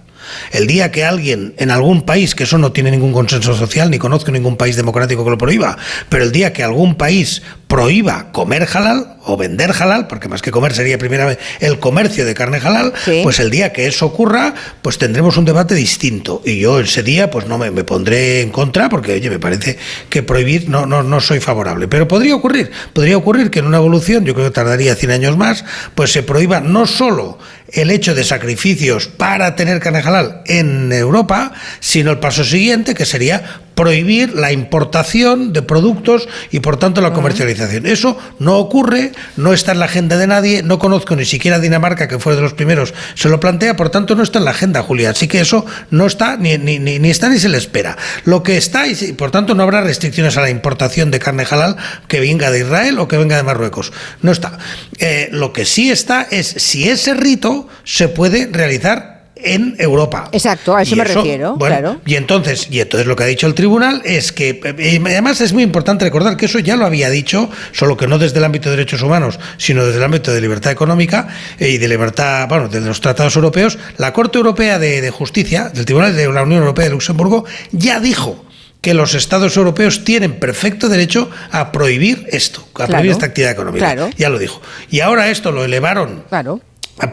El 0.51 0.67
día 0.67 0.91
que 0.91 1.03
alguien 1.05 1.53
en 1.57 1.71
algún 1.71 2.03
país, 2.03 2.35
que 2.35 2.43
eso 2.43 2.57
no 2.57 2.71
tiene 2.71 2.91
ningún 2.91 3.13
consenso 3.13 3.55
social, 3.55 3.89
ni 3.91 3.97
conozco 3.99 4.31
ningún 4.31 4.57
país 4.57 4.75
democrático 4.75 5.23
que 5.23 5.29
lo 5.31 5.37
prohíba, 5.37 5.77
pero 6.09 6.23
el 6.23 6.31
día 6.31 6.53
que 6.53 6.63
algún 6.63 6.95
país 6.95 7.41
prohíba 7.67 8.31
comer 8.31 8.67
halal 8.73 9.17
o 9.25 9.37
vender 9.37 9.71
halal, 9.71 10.07
porque 10.07 10.29
más 10.29 10.41
que 10.43 10.51
comer 10.51 10.73
sería 10.73 10.97
primera 10.99 11.25
vez 11.25 11.39
el 11.59 11.79
comercio 11.79 12.25
de 12.25 12.33
carne 12.35 12.57
halal, 12.63 12.93
Sí. 13.03 13.21
pues 13.23 13.39
el 13.39 13.49
día 13.49 13.73
que 13.73 13.87
eso 13.87 14.05
ocurra, 14.05 14.53
pues 14.83 14.97
tendremos 14.99 15.35
un 15.37 15.45
debate 15.45 15.73
distinto. 15.73 16.41
Y 16.45 16.59
yo 16.59 16.79
ese 16.79 17.01
día, 17.01 17.31
pues 17.31 17.47
no 17.47 17.57
me, 17.57 17.71
me 17.71 17.83
pondré 17.83 18.41
en 18.41 18.51
contra, 18.51 18.87
porque 18.87 19.13
oye, 19.13 19.29
me 19.31 19.39
parece 19.39 19.77
que 20.09 20.21
prohibir 20.21 20.69
no, 20.69 20.85
no, 20.85 21.01
no 21.01 21.19
soy 21.21 21.39
favorable. 21.39 21.87
Pero 21.87 22.07
podría 22.07 22.35
ocurrir, 22.35 22.71
podría 22.93 23.17
ocurrir 23.17 23.49
que 23.49 23.59
en 23.59 23.65
una 23.65 23.77
evolución, 23.77 24.25
yo 24.25 24.33
creo 24.35 24.45
que 24.47 24.51
tardaría 24.53 24.95
100 24.95 25.11
años 25.11 25.37
más, 25.37 25.65
pues 25.95 26.11
se 26.11 26.21
prohíba 26.21 26.59
no 26.61 26.85
solo 26.85 27.39
el 27.71 27.91
hecho 27.91 28.15
de 28.15 28.23
sacrificios 28.23 29.07
para 29.07 29.55
tener 29.55 29.79
carne 29.79 29.99
halal 29.99 30.41
en 30.45 30.91
Europa, 30.91 31.53
sino 31.79 32.11
el 32.11 32.19
paso 32.19 32.43
siguiente, 32.43 32.93
que 32.93 33.05
sería 33.05 33.61
prohibir 33.75 34.33
la 34.33 34.51
importación 34.51 35.53
de 35.53 35.61
productos 35.61 36.27
y 36.49 36.61
por 36.61 36.77
tanto 36.77 37.01
la 37.01 37.13
comercialización. 37.13 37.85
Eso 37.85 38.17
no 38.39 38.57
ocurre, 38.57 39.11
no 39.35 39.53
está 39.53 39.73
en 39.73 39.79
la 39.79 39.85
agenda 39.85 40.17
de 40.17 40.27
nadie, 40.27 40.63
no 40.63 40.79
conozco 40.79 41.15
ni 41.15 41.25
siquiera 41.25 41.59
Dinamarca, 41.59 42.07
que 42.07 42.19
fue 42.19 42.35
de 42.35 42.41
los 42.41 42.53
primeros, 42.53 42.93
se 43.15 43.29
lo 43.29 43.39
plantea, 43.39 43.75
por 43.75 43.89
tanto 43.89 44.15
no 44.15 44.23
está 44.23 44.39
en 44.39 44.45
la 44.45 44.51
agenda, 44.51 44.81
Julia. 44.81 45.11
Así 45.11 45.27
que 45.27 45.41
eso 45.41 45.65
no 45.91 46.05
está, 46.05 46.37
ni, 46.37 46.57
ni, 46.57 46.79
ni, 46.79 46.99
ni 46.99 47.09
está 47.09 47.29
ni 47.29 47.37
se 47.37 47.49
le 47.49 47.57
espera. 47.57 47.97
Lo 48.23 48.43
que 48.43 48.57
está, 48.57 48.87
y 48.87 48.95
por 49.13 49.31
tanto 49.31 49.53
no 49.53 49.63
habrá 49.63 49.81
restricciones 49.81 50.37
a 50.37 50.41
la 50.41 50.49
importación 50.49 51.11
de 51.11 51.19
carne 51.19 51.45
halal 51.49 51.75
que 52.07 52.19
venga 52.19 52.51
de 52.51 52.59
Israel 52.59 52.99
o 52.99 53.07
que 53.07 53.17
venga 53.17 53.35
de 53.35 53.43
Marruecos. 53.43 53.91
No 54.21 54.31
está. 54.31 54.57
Eh, 54.99 55.29
lo 55.31 55.51
que 55.53 55.65
sí 55.65 55.91
está 55.91 56.27
es 56.31 56.47
si 56.47 56.89
ese 56.89 57.13
rito 57.13 57.67
se 57.83 58.07
puede 58.07 58.47
realizar 58.51 59.14
en 59.35 59.75
Europa. 59.79 60.29
Exacto, 60.31 60.75
a 60.75 60.81
eso 60.81 60.95
me 60.95 61.03
refiero, 61.03 61.55
bueno, 61.57 61.75
claro. 61.77 62.01
Y 62.05 62.15
entonces, 62.15 62.67
y 62.71 62.79
entonces 62.79 63.05
lo 63.07 63.15
que 63.15 63.23
ha 63.23 63.27
dicho 63.27 63.47
el 63.47 63.53
tribunal 63.53 64.01
es 64.05 64.31
que, 64.31 64.61
eh, 64.63 64.99
y 65.01 65.07
además 65.07 65.41
es 65.41 65.53
muy 65.53 65.63
importante 65.63 66.05
recordar 66.05 66.37
que 66.37 66.45
eso 66.45 66.59
ya 66.59 66.75
lo 66.75 66.85
había 66.85 67.09
dicho, 67.09 67.49
solo 67.71 67.97
que 67.97 68.07
no 68.07 68.17
desde 68.17 68.37
el 68.39 68.43
ámbito 68.45 68.69
de 68.69 68.77
derechos 68.77 69.01
humanos, 69.01 69.39
sino 69.57 69.85
desde 69.85 69.97
el 69.97 70.03
ámbito 70.03 70.33
de 70.33 70.41
libertad 70.41 70.71
económica 70.71 71.27
eh, 71.59 71.69
y 71.69 71.77
de 71.77 71.87
libertad, 71.87 72.47
bueno, 72.47 72.69
de 72.69 72.81
los 72.81 73.01
tratados 73.01 73.35
europeos, 73.35 73.77
la 73.97 74.13
Corte 74.13 74.37
Europea 74.37 74.79
de, 74.79 75.01
de 75.01 75.11
Justicia, 75.11 75.69
del 75.69 75.85
Tribunal 75.85 76.15
de 76.15 76.27
la 76.31 76.43
Unión 76.43 76.61
Europea 76.61 76.85
de 76.85 76.91
Luxemburgo, 76.91 77.45
ya 77.71 77.99
dijo 77.99 78.43
que 78.81 78.93
los 78.93 79.15
estados 79.15 79.57
europeos 79.57 80.03
tienen 80.03 80.39
perfecto 80.39 80.89
derecho 80.89 81.29
a 81.51 81.71
prohibir 81.71 82.25
esto, 82.31 82.61
a 82.61 82.73
Claro, 82.75 82.91
prohibir 82.91 83.11
esta 83.13 83.25
actividad 83.25 83.51
económica. 83.51 83.83
claro. 83.93 84.09
Ya 84.15 84.29
lo 84.29 84.37
dijo. 84.37 84.61
Y 84.91 84.99
ahora 84.99 85.29
esto 85.31 85.51
lo 85.51 85.65
elevaron 85.65 86.23
Claro. 86.29 86.61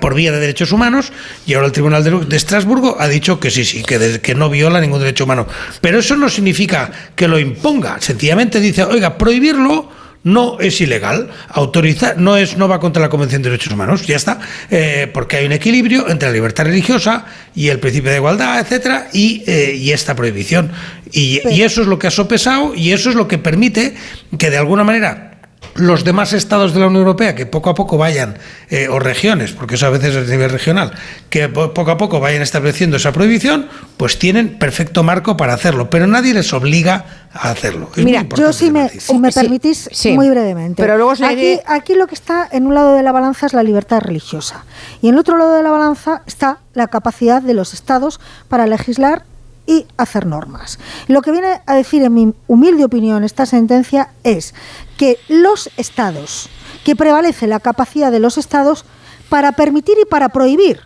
Por 0.00 0.14
vía 0.14 0.30
de 0.32 0.38
derechos 0.38 0.70
humanos 0.72 1.12
y 1.46 1.54
ahora 1.54 1.66
el 1.66 1.72
Tribunal 1.72 2.04
de, 2.28 2.36
Estrasburgo 2.36 2.96
ha 3.00 3.08
dicho 3.08 3.40
que 3.40 3.50
sí, 3.50 3.64
sí, 3.64 3.82
que, 3.82 3.98
de- 3.98 4.20
que 4.20 4.34
no 4.34 4.48
viola 4.48 4.80
ningún 4.80 5.00
derecho 5.00 5.24
humano. 5.24 5.46
Pero 5.80 5.98
eso 5.98 6.16
no 6.16 6.28
significa 6.28 6.90
que 7.16 7.26
lo 7.28 7.38
imponga, 7.38 8.00
sencillamente 8.00 8.60
dice, 8.60 8.84
oiga, 8.84 9.18
prohibirlo 9.18 9.90
no 10.24 10.60
es 10.60 10.80
ilegal, 10.80 11.30
autorizar 11.48 12.16
no 12.16 12.36
es 12.36 12.56
no 12.56 12.68
va 12.68 12.78
contra 12.78 13.02
la 13.02 13.08
Convención 13.08 13.42
de 13.42 13.50
Derechos 13.50 13.72
Humanos, 13.72 14.06
ya 14.06 14.14
está, 14.14 14.38
eh, 14.70 15.10
porque 15.12 15.38
hay 15.38 15.46
un 15.46 15.52
equilibrio 15.52 16.08
entre 16.08 16.28
la 16.28 16.34
libertad 16.34 16.64
religiosa 16.64 17.24
y 17.56 17.66
el 17.70 17.80
principio 17.80 18.12
de 18.12 18.18
igualdad, 18.18 18.60
etcétera, 18.60 19.08
y, 19.12 19.42
eh, 19.48 19.74
y 19.76 19.90
esta 19.90 20.14
prohibición. 20.14 20.70
Y, 21.10 21.40
y 21.50 21.62
eso 21.62 21.80
es 21.82 21.88
lo 21.88 21.98
que 21.98 22.06
ha 22.06 22.12
sopesado 22.12 22.72
y 22.76 22.92
eso 22.92 23.10
es 23.10 23.16
lo 23.16 23.26
que 23.26 23.38
permite 23.38 23.96
que 24.38 24.48
de 24.48 24.58
alguna 24.58 24.84
manera 24.84 25.31
los 25.74 26.04
demás 26.04 26.32
estados 26.32 26.74
de 26.74 26.80
la 26.80 26.86
Unión 26.88 27.00
Europea 27.02 27.34
que 27.34 27.46
poco 27.46 27.70
a 27.70 27.74
poco 27.74 27.96
vayan, 27.96 28.36
eh, 28.68 28.88
o 28.88 28.98
regiones, 28.98 29.52
porque 29.52 29.76
eso 29.76 29.86
a 29.86 29.90
veces 29.90 30.14
es 30.14 30.28
a 30.28 30.30
nivel 30.30 30.50
regional, 30.50 30.92
que 31.30 31.48
po- 31.48 31.72
poco 31.72 31.90
a 31.92 31.96
poco 31.96 32.20
vayan 32.20 32.42
estableciendo 32.42 32.96
esa 32.98 33.12
prohibición, 33.12 33.68
pues 33.96 34.18
tienen 34.18 34.58
perfecto 34.58 35.02
marco 35.02 35.36
para 35.36 35.54
hacerlo, 35.54 35.88
pero 35.88 36.06
nadie 36.06 36.34
les 36.34 36.52
obliga 36.52 37.04
a 37.32 37.50
hacerlo. 37.50 37.90
Es 37.96 38.04
Mira, 38.04 38.26
yo 38.36 38.52
si 38.52 38.70
me, 38.70 38.88
si 38.90 39.18
me 39.18 39.32
permitís, 39.32 39.88
sí. 39.92 40.12
muy 40.12 40.28
brevemente. 40.28 40.82
Pero 40.82 40.96
luego 40.98 41.16
se 41.16 41.24
aquí, 41.24 41.58
aquí 41.66 41.94
lo 41.94 42.06
que 42.06 42.14
está 42.14 42.46
en 42.52 42.66
un 42.66 42.74
lado 42.74 42.94
de 42.94 43.02
la 43.02 43.12
balanza 43.12 43.46
es 43.46 43.54
la 43.54 43.62
libertad 43.62 44.00
religiosa. 44.00 44.64
Y 45.00 45.08
en 45.08 45.14
el 45.14 45.20
otro 45.20 45.38
lado 45.38 45.54
de 45.54 45.62
la 45.62 45.70
balanza 45.70 46.22
está 46.26 46.58
la 46.74 46.88
capacidad 46.88 47.40
de 47.40 47.54
los 47.54 47.72
estados 47.72 48.20
para 48.48 48.66
legislar 48.66 49.24
y 49.66 49.86
hacer 49.96 50.26
normas. 50.26 50.78
Lo 51.08 51.22
que 51.22 51.30
viene 51.30 51.62
a 51.66 51.74
decir, 51.74 52.02
en 52.02 52.14
mi 52.14 52.34
humilde 52.46 52.84
opinión, 52.84 53.24
esta 53.24 53.46
sentencia 53.46 54.10
es 54.24 54.54
que 54.96 55.18
los 55.28 55.70
estados, 55.76 56.48
que 56.84 56.96
prevalece 56.96 57.46
la 57.46 57.60
capacidad 57.60 58.10
de 58.10 58.20
los 58.20 58.38
estados 58.38 58.84
para 59.28 59.52
permitir 59.52 59.96
y 60.00 60.04
para 60.04 60.30
prohibir. 60.30 60.80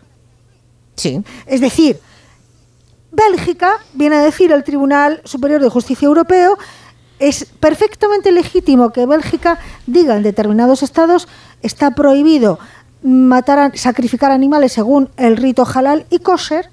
Sí. 0.94 1.22
Es 1.46 1.60
decir, 1.60 2.00
Bélgica, 3.10 3.78
viene 3.94 4.16
a 4.16 4.22
decir 4.22 4.52
el 4.52 4.64
Tribunal 4.64 5.22
Superior 5.24 5.62
de 5.62 5.68
Justicia 5.68 6.06
Europeo, 6.06 6.58
es 7.18 7.46
perfectamente 7.60 8.30
legítimo 8.30 8.90
que 8.90 9.06
Bélgica 9.06 9.58
diga 9.86 10.16
en 10.16 10.22
determinados 10.22 10.82
estados 10.82 11.28
está 11.62 11.92
prohibido 11.92 12.58
matar, 13.02 13.76
sacrificar 13.76 14.32
animales 14.32 14.72
según 14.72 15.10
el 15.16 15.36
rito 15.36 15.66
halal 15.66 16.06
y 16.10 16.18
kosher, 16.18 16.68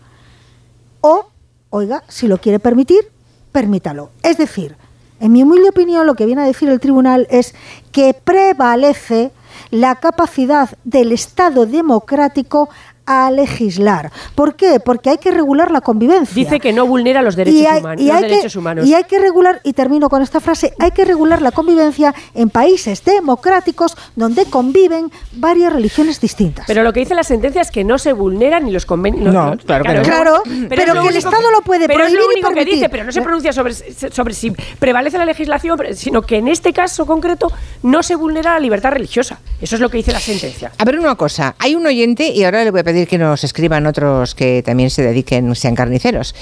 o, 1.01 1.27
oiga, 1.75 2.03
si 2.07 2.27
lo 2.27 2.37
quiere 2.37 2.59
permitir, 2.59 3.09
permítalo. 3.51 4.11
Es 4.21 4.37
decir, 4.37 4.75
en 5.19 5.31
mi 5.31 5.41
humilde 5.41 5.69
opinión, 5.69 6.05
lo 6.05 6.13
que 6.13 6.27
viene 6.27 6.43
a 6.43 6.45
decir 6.45 6.69
el 6.69 6.79
tribunal 6.79 7.25
es 7.31 7.55
que 7.91 8.13
prevalece 8.13 9.31
la 9.71 9.95
capacidad 9.95 10.69
del 10.83 11.11
Estado 11.11 11.65
democrático 11.65 12.69
a 13.05 13.29
legislar. 13.31 14.11
¿Por 14.35 14.55
qué? 14.55 14.79
Porque 14.79 15.09
hay 15.09 15.17
que 15.17 15.31
regular 15.31 15.71
la 15.71 15.81
convivencia. 15.81 16.33
Dice 16.35 16.59
que 16.59 16.71
no 16.73 16.85
vulnera 16.85 17.21
los 17.21 17.35
derechos, 17.35 17.59
Y 17.61 17.65
hay- 17.65 17.79
humanos, 17.79 18.01
y 18.01 18.07
los 18.07 18.15
hay 18.15 18.21
que- 18.23 18.29
derechos 18.29 18.55
humanos. 18.55 18.85
Y 18.87 18.93
hay 18.93 19.03
que 19.03 19.19
regular, 19.19 19.59
y 19.63 19.73
termino 19.73 20.09
con 20.09 20.21
esta 20.21 20.39
frase, 20.39 20.73
hay 20.79 20.91
que 20.91 21.03
regular 21.05 21.41
la 21.41 21.51
convivencia 21.51 22.13
en 22.33 22.49
países 22.49 23.03
democráticos 23.03 23.95
donde 24.15 24.45
conviven 24.45 25.11
varias 25.33 25.73
religiones 25.73 26.19
distintas. 26.21 26.65
Pero 26.67 26.83
lo 26.83 26.93
que 26.93 27.01
dice 27.01 27.15
la 27.15 27.23
sentencia 27.23 27.61
es 27.61 27.71
que 27.71 27.83
no 27.83 27.97
se 27.97 28.13
vulneran 28.13 28.65
ni 28.65 28.71
los 28.71 28.85
convenios. 28.85 29.33
No, 29.33 29.57
claro 29.57 29.83
que 29.83 29.93
no. 29.93 30.01
Claro, 30.03 30.43
pero 30.69 30.81
es 30.83 30.93
lo 30.93 31.01
que 31.01 31.07
el 31.09 31.17
Estado 31.17 31.51
lo 31.51 31.61
puede 31.61 31.87
Pero 31.87 32.05
es 32.05 32.11
prohibir 32.11 32.19
lo 32.19 32.25
y 32.31 32.33
único 32.35 32.49
que 32.49 32.55
permitir. 32.55 32.75
dice, 32.75 32.89
pero 32.89 33.03
no 33.03 33.11
se 33.11 33.21
pronuncia 33.21 33.53
sobre, 33.53 33.73
sobre 33.73 34.33
si 34.33 34.51
prevalece 34.79 35.17
la 35.17 35.25
legislación, 35.25 35.77
pero- 35.77 35.93
sino 35.95 36.21
que 36.21 36.37
en 36.37 36.47
este 36.47 36.73
caso 36.73 37.05
concreto 37.05 37.51
no 37.83 38.01
se 38.03 38.15
vulnera 38.15 38.53
la 38.53 38.59
libertad 38.59 38.91
religiosa. 38.91 39.39
Eso 39.61 39.75
es 39.75 39.81
lo 39.81 39.89
que 39.89 39.97
dice 39.97 40.11
la 40.11 40.19
sentencia. 40.19 40.71
A 40.77 40.85
ver 40.85 40.99
una 40.99 41.15
cosa, 41.15 41.55
hay 41.59 41.75
un 41.75 41.85
oyente, 41.85 42.27
y 42.29 42.43
ahora 42.43 42.63
le 42.63 42.71
voy 42.71 42.79
a 42.81 42.83
pedir 42.93 43.07
que 43.07 43.17
nos 43.17 43.43
escriban 43.43 43.87
otros 43.87 44.35
que 44.35 44.61
también 44.61 44.91
se 44.91 45.01
dediquen, 45.01 45.55
sean 45.55 45.73
carniceros. 45.73 46.35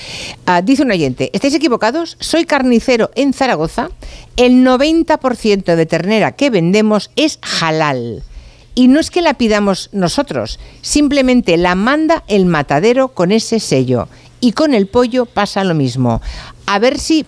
Ah, 0.45 0.61
dice 0.61 0.83
un 0.83 0.91
oyente, 0.91 1.29
¿estáis 1.33 1.53
equivocados? 1.53 2.17
Soy 2.19 2.43
carnicero 2.43 3.09
en 3.15 3.31
Zaragoza, 3.31 3.89
el 4.35 4.65
90% 4.65 5.75
de 5.75 5.85
ternera 5.85 6.33
que 6.33 6.49
vendemos 6.49 7.09
es 7.15 7.39
halal. 7.61 8.23
Y 8.75 8.89
no 8.89 8.99
es 8.99 9.11
que 9.11 9.21
la 9.21 9.35
pidamos 9.35 9.89
nosotros, 9.93 10.59
simplemente 10.81 11.55
la 11.55 11.75
manda 11.75 12.25
el 12.27 12.45
matadero 12.45 13.09
con 13.09 13.31
ese 13.31 13.61
sello. 13.61 14.09
Y 14.41 14.51
con 14.51 14.73
el 14.73 14.87
pollo 14.87 15.25
pasa 15.25 15.63
lo 15.63 15.73
mismo. 15.73 16.21
A 16.65 16.79
ver 16.79 16.99
si 16.99 17.25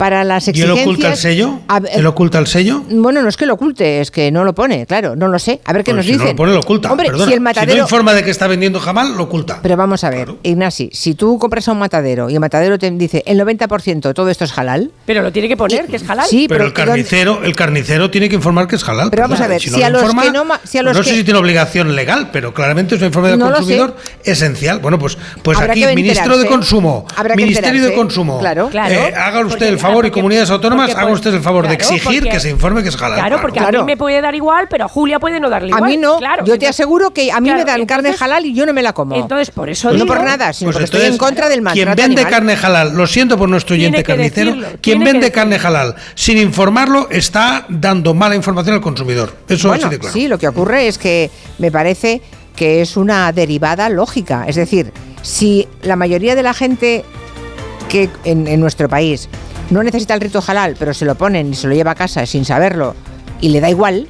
para 0.00 0.24
las 0.24 0.48
¿Y 0.48 0.50
él 0.52 0.56
exigencias... 0.56 0.86
oculta 0.86 1.08
el 1.10 1.16
sello? 1.18 1.60
A 1.68 1.76
¿Él 1.92 2.06
oculta 2.06 2.38
el 2.38 2.46
sello? 2.46 2.82
bueno, 2.88 3.20
no 3.20 3.28
es 3.28 3.36
que 3.36 3.44
lo 3.44 3.52
oculte, 3.52 4.00
es 4.00 4.10
que 4.10 4.32
no 4.32 4.44
lo 4.44 4.54
pone, 4.54 4.86
claro, 4.86 5.14
no 5.14 5.28
lo 5.28 5.38
sé. 5.38 5.60
A 5.66 5.74
ver 5.74 5.84
qué 5.84 5.90
Pues 5.92 5.96
nos 5.98 6.06
si 6.06 6.12
dicen. 6.12 6.24
no 6.26 6.32
lo 6.32 6.36
pone, 6.36 6.52
lo 6.54 6.60
oculta. 6.60 6.90
Hombre, 6.90 7.08
perdona. 7.08 7.26
si 7.26 7.32
el 7.34 7.38
no 7.40 7.44
matadero. 7.44 7.82
informa 7.82 8.14
de 8.14 8.24
que 8.24 8.30
está 8.30 8.46
vendiendo 8.46 8.80
jamal, 8.80 9.14
lo 9.14 9.24
oculta. 9.24 9.58
Pero 9.62 9.76
vamos 9.76 10.02
a 10.02 10.08
ver, 10.08 10.32
Ignasi, 10.42 10.88
si 10.94 11.12
tú 11.14 11.38
compras 11.38 11.68
a 11.68 11.72
un 11.72 11.78
matadero 11.80 12.30
y 12.30 12.34
el 12.34 12.40
matadero 12.40 12.78
te 12.78 12.90
dice 12.92 13.22
el 13.26 13.38
90% 13.40 14.14
todo 14.14 14.30
esto 14.30 14.44
es 14.44 14.56
halal. 14.56 14.90
Pero 15.04 15.20
lo 15.22 15.32
tiene 15.32 15.48
que 15.48 15.58
poner, 15.58 15.86
que 15.86 15.96
es 15.96 16.08
halal. 16.08 16.26
Sí, 16.26 16.46
pero, 16.48 16.58
pero 16.60 16.68
el 16.68 16.72
carnicero, 16.72 17.44
el 17.44 17.54
carnicero 17.54 18.10
tiene 18.10 18.30
que 18.30 18.36
informar 18.36 18.66
que 18.68 18.76
es 18.76 18.88
halal. 18.88 19.10
Pero 19.10 19.24
vamos 19.24 19.40
a 19.42 19.48
ver, 19.48 19.60
no 19.70 19.76
si 19.76 19.82
a 19.82 19.90
lo 19.90 20.00
los 20.00 20.14
que 20.14 20.30
no 20.32 20.44
si 20.64 20.78
a 20.78 20.82
los 20.82 20.96
no 20.96 21.02
sé 21.02 21.14
si 21.14 21.24
tiene 21.24 21.38
obligación 21.38 21.94
legal, 21.94 22.30
pero 22.32 22.54
claramente 22.54 22.94
es 22.94 23.00
un 23.02 23.08
informe 23.08 23.28
del 23.28 23.38
No 23.38 23.52
consumidor 23.52 23.96
esencial. 24.24 24.78
Bueno, 24.78 24.98
pues, 24.98 25.18
pues 25.42 25.58
Habrá 25.58 25.72
aquí, 25.72 25.84
ministro 25.94 26.38
de. 26.38 26.46
Consumo, 26.46 27.06
Ministerio 27.36 27.84
de. 27.84 27.92
Consumo, 27.94 28.38
Claro. 28.40 28.68
eh, 28.68 28.70
Claro. 28.70 29.00
haga 29.16 29.40
usted 29.44 29.66
el 29.66 29.78
favor 29.78 29.89
y 29.90 29.94
porque- 29.94 30.10
comunidades 30.12 30.50
autónomas, 30.50 30.94
haga 30.94 31.06
usted 31.12 31.34
el 31.34 31.40
favor 31.40 31.66
de 31.68 31.74
exigir 31.74 32.20
porque- 32.20 32.30
que 32.30 32.40
se 32.40 32.50
informe 32.50 32.82
que 32.82 32.88
es 32.90 33.00
halal. 33.02 33.18
Claro, 33.18 33.40
porque 33.40 33.60
a 33.60 33.70
mí 33.70 33.78
me 33.84 33.96
puede 33.96 34.20
dar 34.20 34.34
igual, 34.34 34.66
pero 34.68 34.84
a 34.84 34.88
Julia 34.88 35.18
puede 35.18 35.40
no 35.40 35.48
darle 35.50 35.68
A 35.72 35.76
igual. 35.76 35.90
mí 35.90 35.96
no, 35.96 36.18
Claro, 36.18 36.40
yo 36.44 36.44
te 36.46 36.66
entonces- 36.66 36.68
aseguro 36.70 37.10
que 37.12 37.30
a 37.32 37.40
mí 37.40 37.48
claro, 37.48 37.64
me 37.64 37.70
dan 37.70 37.86
carne 37.86 38.14
halal 38.18 38.46
y 38.46 38.54
yo 38.54 38.66
no 38.66 38.72
me 38.72 38.82
la 38.82 38.92
como. 38.92 39.16
Entonces, 39.16 39.50
por 39.50 39.68
eso 39.70 39.88
no 39.88 39.94
digo- 39.94 40.06
por 40.06 40.22
nada, 40.24 40.52
sino 40.52 40.68
Pues 40.68 40.76
porque 40.76 40.84
estoy 40.84 41.02
en 41.12 41.18
contra 41.18 41.48
del 41.48 41.62
maltrato 41.62 41.96
Quien 41.96 42.08
vende 42.08 42.22
animal. 42.22 42.32
carne 42.32 42.56
halal, 42.62 42.94
lo 42.96 43.06
siento 43.06 43.36
por 43.38 43.48
nuestro 43.48 43.74
oyente 43.74 44.02
carnicero, 44.02 44.52
decirlo, 44.52 44.78
quien 44.80 45.00
vende 45.04 45.30
carne 45.32 45.56
halal 45.62 45.94
sin 46.14 46.38
informarlo 46.38 47.08
está 47.10 47.66
dando 47.68 48.14
mala 48.14 48.34
información 48.36 48.74
al 48.76 48.80
consumidor. 48.80 49.34
Eso 49.48 49.68
bueno, 49.68 49.86
así 49.86 49.94
de 49.94 49.98
claro. 50.00 50.12
sí, 50.12 50.28
lo 50.28 50.38
que 50.38 50.48
ocurre 50.48 50.88
es 50.88 50.98
que 50.98 51.30
me 51.58 51.70
parece 51.70 52.20
que 52.56 52.82
es 52.82 52.96
una 52.96 53.32
derivada 53.32 53.88
lógica. 53.88 54.44
Es 54.46 54.56
decir, 54.56 54.92
si 55.22 55.66
la 55.82 55.96
mayoría 55.96 56.34
de 56.34 56.42
la 56.42 56.52
gente 56.54 57.04
que 57.90 58.08
en, 58.24 58.46
en 58.48 58.60
nuestro 58.60 58.88
país 58.88 59.28
no 59.70 59.82
necesita 59.82 60.14
el 60.14 60.20
rito 60.22 60.42
halal, 60.46 60.76
pero 60.78 60.94
se 60.94 61.04
lo 61.04 61.14
ponen 61.16 61.50
y 61.52 61.54
se 61.54 61.68
lo 61.68 61.74
lleva 61.74 61.90
a 61.90 61.94
casa 61.94 62.24
sin 62.24 62.44
saberlo 62.46 62.94
y 63.42 63.50
le 63.50 63.60
da 63.60 63.68
igual, 63.68 64.06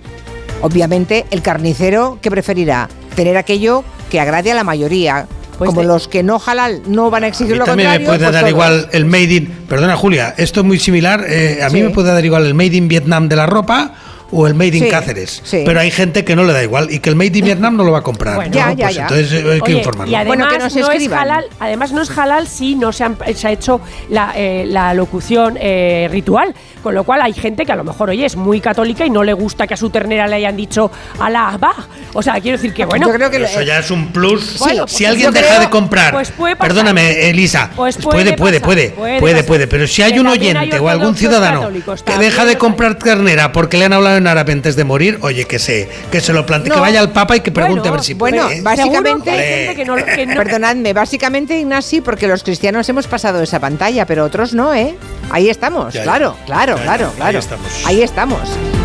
obviamente 0.62 1.26
el 1.30 1.42
carnicero 1.42 2.18
que 2.22 2.30
preferirá 2.30 2.88
tener 3.14 3.36
aquello 3.36 3.84
que 4.10 4.20
agrade 4.20 4.52
a 4.52 4.54
la 4.54 4.64
mayoría. 4.64 5.26
Como 5.58 5.82
de- 5.82 5.86
los 5.86 6.08
que 6.08 6.22
no 6.22 6.40
halal 6.44 6.80
no 6.86 7.10
van 7.10 7.22
a 7.24 7.26
A 7.26 7.28
exigir 7.28 7.52
mí 7.52 7.58
lo 7.58 7.64
también 7.66 7.90
me 7.90 8.00
puede 8.00 8.18
pues 8.18 8.32
dar 8.32 8.48
igual 8.48 8.88
el 8.92 9.04
made 9.04 9.24
in. 9.34 9.46
Perdona, 9.68 9.94
Julia, 9.94 10.34
esto 10.38 10.60
es 10.60 10.66
muy 10.66 10.78
similar. 10.78 11.24
eh, 11.28 11.60
a 11.62 11.68
mí 11.68 11.80
Sí. 11.80 11.84
me 11.84 11.90
puede 11.90 12.10
dar 12.12 12.24
igual 12.24 12.46
el 12.46 12.54
made 12.54 12.76
in 12.76 12.88
Vietnam 12.88 13.28
de 13.28 13.36
la 13.36 13.44
ropa 13.44 13.92
o 14.32 14.46
el 14.46 14.54
Made 14.54 14.76
in 14.76 14.84
Sí, 14.84 14.90
Cáceres. 14.90 15.40
sí. 15.44 15.62
Pero 15.64 15.80
hay 15.80 15.90
gente 15.90 16.24
que 16.24 16.36
no 16.36 16.44
le 16.44 16.52
da 16.52 16.62
igual 16.62 16.90
y 16.90 16.98
que 17.00 17.10
el 17.10 17.16
Made 17.16 17.38
in 17.38 17.44
Vietnam 17.44 17.76
no 17.76 17.84
lo 17.84 17.92
va 17.92 17.98
a 17.98 18.02
comprar. 18.02 18.36
Bueno, 18.36 18.52
Ya, 18.52 18.66
¿no? 18.66 18.72
ya, 18.74 18.84
Pues 18.86 18.96
ya. 18.96 19.02
entonces 19.02 19.32
eh, 19.32 19.36
hay 19.52 19.60
que 19.60 19.64
Oye, 19.72 19.78
informarlo. 19.78 20.10
Y 20.12 20.14
además, 20.14 20.26
Bueno, 20.36 20.48
que 20.52 20.58
nos 20.58 20.76
no 20.76 20.90
es 20.92 21.12
halal, 21.12 21.44
además 21.58 21.92
no 21.92 22.02
es 22.02 22.18
halal 22.18 22.46
si 22.46 22.74
no 22.74 22.92
se, 22.92 23.04
han- 23.04 23.16
se 23.34 23.48
ha 23.48 23.52
hecho 23.52 23.80
la, 24.08 24.32
eh, 24.36 24.64
la 24.66 24.94
locución 24.94 25.56
eh, 25.60 26.08
ritual. 26.10 26.54
Con 26.82 26.94
lo 26.94 27.04
cual 27.04 27.20
hay 27.20 27.34
gente 27.34 27.66
que 27.66 27.72
a 27.72 27.76
lo 27.76 27.84
mejor, 27.84 28.08
oye, 28.08 28.24
es 28.24 28.36
muy 28.36 28.58
católica 28.60 29.04
y 29.04 29.10
no 29.10 29.22
le 29.22 29.34
gusta 29.34 29.66
que 29.66 29.74
a 29.74 29.76
su 29.76 29.90
ternera 29.90 30.26
le 30.26 30.36
hayan 30.36 30.56
dicho 30.56 30.90
Allah 31.18 31.48
Akbar. 31.50 31.74
O 32.14 32.22
sea, 32.22 32.40
quiero 32.40 32.56
decir 32.56 32.72
que 32.72 32.86
bueno. 32.86 33.06
Yo 33.06 33.12
creo 33.12 33.30
que 33.30 33.36
Pero 33.36 33.50
eso 33.50 33.60
ya 33.62 33.78
es 33.80 33.90
un 33.90 34.12
plus. 34.12 34.58
Bueno, 34.58 34.88
si 34.88 34.98
pues 35.04 35.10
alguien 35.10 35.30
deja 35.32 35.46
creo- 35.46 35.60
de 35.60 35.68
comprar, 35.70 36.12
pues 36.14 36.30
puede 36.30 36.56
pasar. 36.56 36.68
perdóname, 36.74 37.28
Elisa, 37.28 37.70
Pues 37.76 37.96
puede, 37.98 38.32
puede 38.34 38.36
puede, 38.38 38.60
pasar, 38.60 38.64
puede, 38.66 38.90
puede 38.92 39.20
puede, 39.20 39.34
pasar. 39.34 39.46
puede, 39.46 39.66
pero 39.66 39.86
si 39.86 40.00
hay 40.02 40.14
Que 40.14 40.20
un 40.20 40.26
hay 40.28 40.38
oyente 40.38 40.78
o 40.78 40.88
algún 40.88 41.14
ciudadano 41.16 41.68
que 41.70 42.18
deja 42.18 42.44
de 42.46 42.56
comprar 42.56 42.94
ternera 42.94 43.52
porque 43.52 43.76
le 43.76 43.84
han 43.84 43.92
hablado 43.92 44.19
en 44.20 44.26
árabe 44.28 44.52
antes 44.52 44.76
de 44.76 44.84
morir, 44.84 45.18
oye, 45.22 45.44
que 45.46 45.58
se, 45.58 45.88
que 46.12 46.20
se 46.20 46.32
lo 46.32 46.46
plantee, 46.46 46.70
que 46.70 46.76
No. 46.76 46.82
vaya 46.82 47.00
al 47.00 47.10
Papa 47.10 47.36
y 47.36 47.40
que 47.40 47.50
pregunte 47.50 47.80
Bueno, 47.80 47.94
a 47.94 47.96
ver 47.96 48.04
si 48.04 48.14
Bueno, 48.14 48.42
puede. 48.44 48.58
¿eh? 48.58 48.62
básicamente, 48.62 49.24
que 49.24 49.30
hay 49.30 49.58
gente 49.66 49.76
que 49.76 49.84
no- 49.84 49.96
que 49.96 50.26
no- 50.26 50.34
perdonadme, 50.36 50.92
básicamente 50.92 51.58
Ignasi, 51.58 52.00
porque 52.00 52.28
los 52.28 52.42
cristianos 52.42 52.88
hemos 52.88 53.06
pasado 53.06 53.42
esa 53.42 53.58
pantalla, 53.60 54.06
pero 54.06 54.24
otros 54.24 54.54
no, 54.54 54.72
¿eh? 54.74 54.94
Ahí 55.30 55.48
estamos, 55.48 55.94
Ya, 55.94 56.00
ya. 56.00 56.04
claro, 56.04 56.36
claro, 56.46 56.72
Ya, 56.76 56.78
ya, 56.78 56.84
claro, 56.84 57.06
ahí 57.10 57.16
claro. 57.16 57.38
estamos. 57.38 57.66
Ahí 57.86 58.02
estamos. 58.02 58.40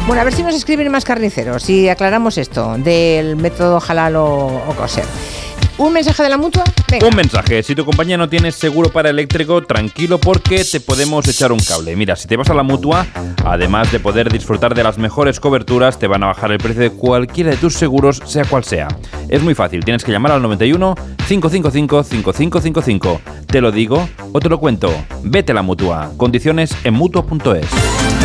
Bueno, 0.07 0.21
a 0.21 0.25
ver 0.25 0.33
si 0.33 0.43
nos 0.43 0.53
escriben 0.55 0.91
más 0.91 1.03
carniceros 1.05 1.69
y 1.69 1.89
aclaramos 1.89 2.37
esto 2.37 2.75
del 2.77 3.35
método 3.35 3.81
halal 3.87 4.15
o, 4.15 4.25
o 4.67 4.75
coser. 4.75 5.05
¿Un 5.77 5.91
mensaje 5.91 6.23
de 6.23 6.29
la 6.29 6.37
mutua? 6.37 6.63
Un 7.05 7.15
mensaje, 7.17 7.61
si 7.61 7.75
tu 7.75 7.83
compañía 7.83 8.17
no 8.17 8.29
tiene 8.29 8.53
seguro 8.53 8.89
para 8.89 9.09
eléctrico, 9.09 9.61
tranquilo 9.61 10.19
porque 10.19 10.63
te 10.63 10.79
podemos 10.79 11.27
echar 11.27 11.51
un 11.51 11.59
cable. 11.59 11.97
Mira, 11.97 12.15
si 12.15 12.29
te 12.29 12.37
vas 12.37 12.49
a 12.49 12.53
la 12.53 12.63
mutua, 12.63 13.05
además 13.43 13.91
de 13.91 13.99
poder 13.99 14.31
disfrutar 14.31 14.73
de 14.73 14.83
las 14.83 14.97
mejores 14.97 15.41
coberturas, 15.41 15.99
te 15.99 16.07
van 16.07 16.23
a 16.23 16.27
bajar 16.27 16.53
el 16.53 16.59
precio 16.59 16.81
de 16.81 16.91
cualquiera 16.91 17.51
de 17.51 17.57
tus 17.57 17.73
seguros, 17.73 18.21
sea 18.25 18.45
cual 18.45 18.63
sea. 18.63 18.87
Es 19.27 19.41
muy 19.41 19.53
fácil, 19.53 19.83
tienes 19.83 20.05
que 20.05 20.13
llamar 20.13 20.31
al 20.31 20.41
91 20.41 20.95
555 21.27 22.03
5555. 22.03 23.21
Te 23.45 23.59
lo 23.59 23.71
digo 23.73 24.07
o 24.31 24.39
te 24.39 24.47
lo 24.47 24.59
cuento. 24.59 24.93
Vete 25.23 25.51
a 25.51 25.55
la 25.55 25.61
mutua. 25.61 26.11
Condiciones 26.15 26.73
en 26.85 26.93
mutua.es. 26.93 28.24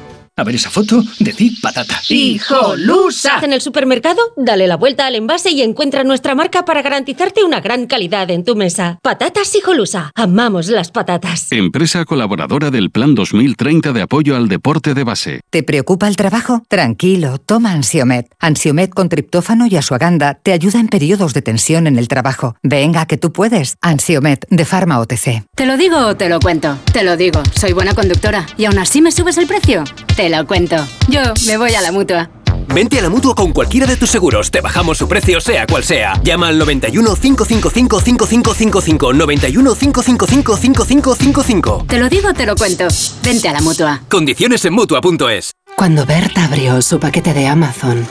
A 0.41 0.43
ver 0.43 0.55
esa 0.55 0.71
foto, 0.71 1.03
decid 1.19 1.53
patata. 1.61 2.01
¡Hijolusa! 2.09 3.41
En 3.43 3.53
el 3.53 3.61
supermercado, 3.61 4.19
dale 4.35 4.65
la 4.65 4.75
vuelta 4.75 5.05
al 5.05 5.13
envase 5.13 5.51
y 5.51 5.61
encuentra 5.61 6.03
nuestra 6.03 6.33
marca 6.33 6.65
para 6.65 6.81
garantizarte 6.81 7.43
una 7.43 7.61
gran 7.61 7.85
calidad 7.85 8.31
en 8.31 8.43
tu 8.43 8.55
mesa. 8.55 8.97
Patatas 9.03 9.53
Hijolusa. 9.53 10.11
Amamos 10.15 10.67
las 10.69 10.89
patatas. 10.89 11.51
Empresa 11.51 12.05
colaboradora 12.05 12.71
del 12.71 12.89
Plan 12.89 13.13
2030 13.13 13.93
de 13.93 14.01
apoyo 14.01 14.35
al 14.35 14.47
deporte 14.47 14.95
de 14.95 15.03
base. 15.03 15.41
¿Te 15.51 15.61
preocupa 15.61 16.07
el 16.07 16.15
trabajo? 16.15 16.63
Tranquilo, 16.67 17.37
toma 17.37 17.73
Ansiomet. 17.73 18.25
Ansiomet 18.39 18.89
con 18.95 19.09
triptófano 19.09 19.67
y 19.67 19.75
asuaganda 19.75 20.39
te 20.41 20.53
ayuda 20.53 20.79
en 20.79 20.87
periodos 20.87 21.35
de 21.35 21.43
tensión 21.43 21.85
en 21.85 21.99
el 21.99 22.07
trabajo. 22.07 22.55
Venga, 22.63 23.05
que 23.05 23.17
tú 23.17 23.31
puedes. 23.31 23.75
Ansiomet 23.81 24.47
de 24.49 24.65
Pharma 24.65 24.99
OTC. 25.01 25.43
¿Te 25.53 25.67
lo 25.67 25.77
digo 25.77 25.99
o 25.99 26.17
te 26.17 26.29
lo 26.29 26.39
cuento? 26.39 26.79
Te 26.91 27.03
lo 27.03 27.15
digo, 27.15 27.43
soy 27.55 27.73
buena 27.73 27.93
conductora. 27.93 28.47
¿Y 28.57 28.65
aún 28.65 28.79
así 28.79 29.03
me 29.03 29.11
subes 29.11 29.37
el 29.37 29.45
precio? 29.45 29.83
Te 30.15 30.30
lo 30.31 30.47
cuento. 30.47 30.75
Yo 31.07 31.21
me 31.45 31.57
voy 31.57 31.75
a 31.75 31.81
la 31.81 31.91
mutua. 31.91 32.29
Vente 32.73 32.99
a 32.99 33.01
la 33.01 33.09
mutua 33.09 33.35
con 33.35 33.51
cualquiera 33.51 33.85
de 33.85 33.97
tus 33.97 34.09
seguros. 34.09 34.49
Te 34.49 34.61
bajamos 34.61 34.97
su 34.97 35.07
precio, 35.07 35.41
sea 35.41 35.67
cual 35.67 35.83
sea. 35.83 36.13
Llama 36.23 36.47
al 36.47 36.57
91 36.57 37.15
555 37.15 37.99
5555. 37.99 39.13
91 39.13 39.75
555 39.75 40.57
5555. 40.57 41.85
Te 41.87 41.99
lo 41.99 42.07
digo 42.07 42.29
o 42.29 42.33
te 42.33 42.45
lo 42.45 42.55
cuento. 42.55 42.87
Vente 43.23 43.49
a 43.49 43.53
la 43.53 43.61
mutua. 43.61 44.01
Condiciones 44.09 44.63
en 44.65 44.73
mutua.es. 44.73 45.51
Cuando 45.75 46.05
Berta 46.05 46.45
abrió 46.45 46.81
su 46.81 46.99
paquete 46.99 47.33
de 47.33 47.47
Amazon, 47.47 48.05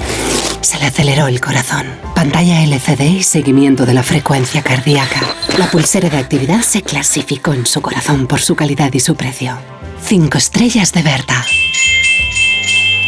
se 0.60 0.78
le 0.78 0.86
aceleró 0.86 1.26
el 1.26 1.40
corazón. 1.40 1.86
Pantalla 2.14 2.62
LCD 2.62 3.00
y 3.18 3.22
seguimiento 3.22 3.86
de 3.86 3.94
la 3.94 4.02
frecuencia 4.02 4.62
cardíaca. 4.62 5.20
La 5.56 5.70
pulsera 5.70 6.10
de 6.10 6.18
actividad 6.18 6.62
se 6.62 6.82
clasificó 6.82 7.54
en 7.54 7.64
su 7.64 7.80
corazón 7.80 8.26
por 8.26 8.40
su 8.40 8.56
calidad 8.56 8.92
y 8.92 9.00
su 9.00 9.14
precio. 9.14 9.56
Cinco 10.02 10.38
estrellas 10.38 10.92
de 10.92 11.02
Berta. 11.02 11.44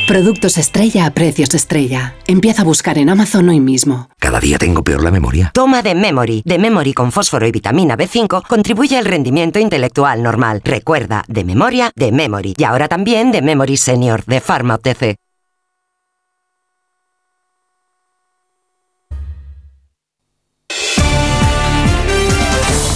Productos 0.07 0.59
estrella 0.59 1.07
a 1.07 1.11
precios 1.11 1.55
estrella. 1.55 2.15
Empieza 2.27 2.63
a 2.63 2.65
buscar 2.65 2.99
en 2.99 3.09
Amazon 3.09 3.49
hoy 3.49 3.61
mismo. 3.61 4.09
Cada 4.19 4.41
día 4.41 4.59
tengo 4.59 4.83
peor 4.83 5.03
la 5.03 5.11
memoria. 5.11 5.51
Toma 5.55 5.83
de 5.83 5.95
Memory. 5.95 6.43
De 6.45 6.59
Memory 6.59 6.93
con 6.93 7.13
fósforo 7.13 7.47
y 7.47 7.53
vitamina 7.53 7.97
B5 7.97 8.47
contribuye 8.47 8.97
al 8.99 9.05
rendimiento 9.05 9.59
intelectual 9.59 10.23
normal. 10.23 10.61
Recuerda, 10.65 11.25
de 11.29 11.45
memoria, 11.45 11.91
de 11.97 12.13
Memory. 12.13 12.55
Y 12.57 12.65
ahora 12.65 12.89
también 12.89 13.33
de 13.33 13.43
Memory 13.43 13.77
Senior, 13.77 14.25
de 14.25 14.41
Pharma 14.41 14.75
OTC. 14.75 15.17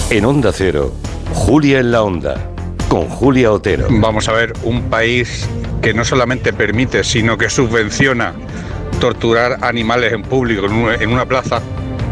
En 0.09 0.23
Onda 0.23 0.53
Cero, 0.53 0.93
Julia 1.33 1.79
en 1.79 1.91
la 1.91 2.01
Onda, 2.01 2.55
con 2.87 3.07
Julia 3.09 3.51
Otero. 3.51 3.87
Vamos 3.89 4.27
a 4.29 4.33
ver, 4.33 4.53
un 4.63 4.83
país 4.83 5.47
que 5.81 5.93
no 5.93 6.03
solamente 6.05 6.53
permite, 6.53 7.03
sino 7.03 7.37
que 7.37 7.49
subvenciona 7.49 8.33
torturar 8.99 9.59
animales 9.61 10.13
en 10.13 10.23
público 10.23 10.65
en 10.65 11.09
una, 11.11 11.25
plaza 11.25 11.61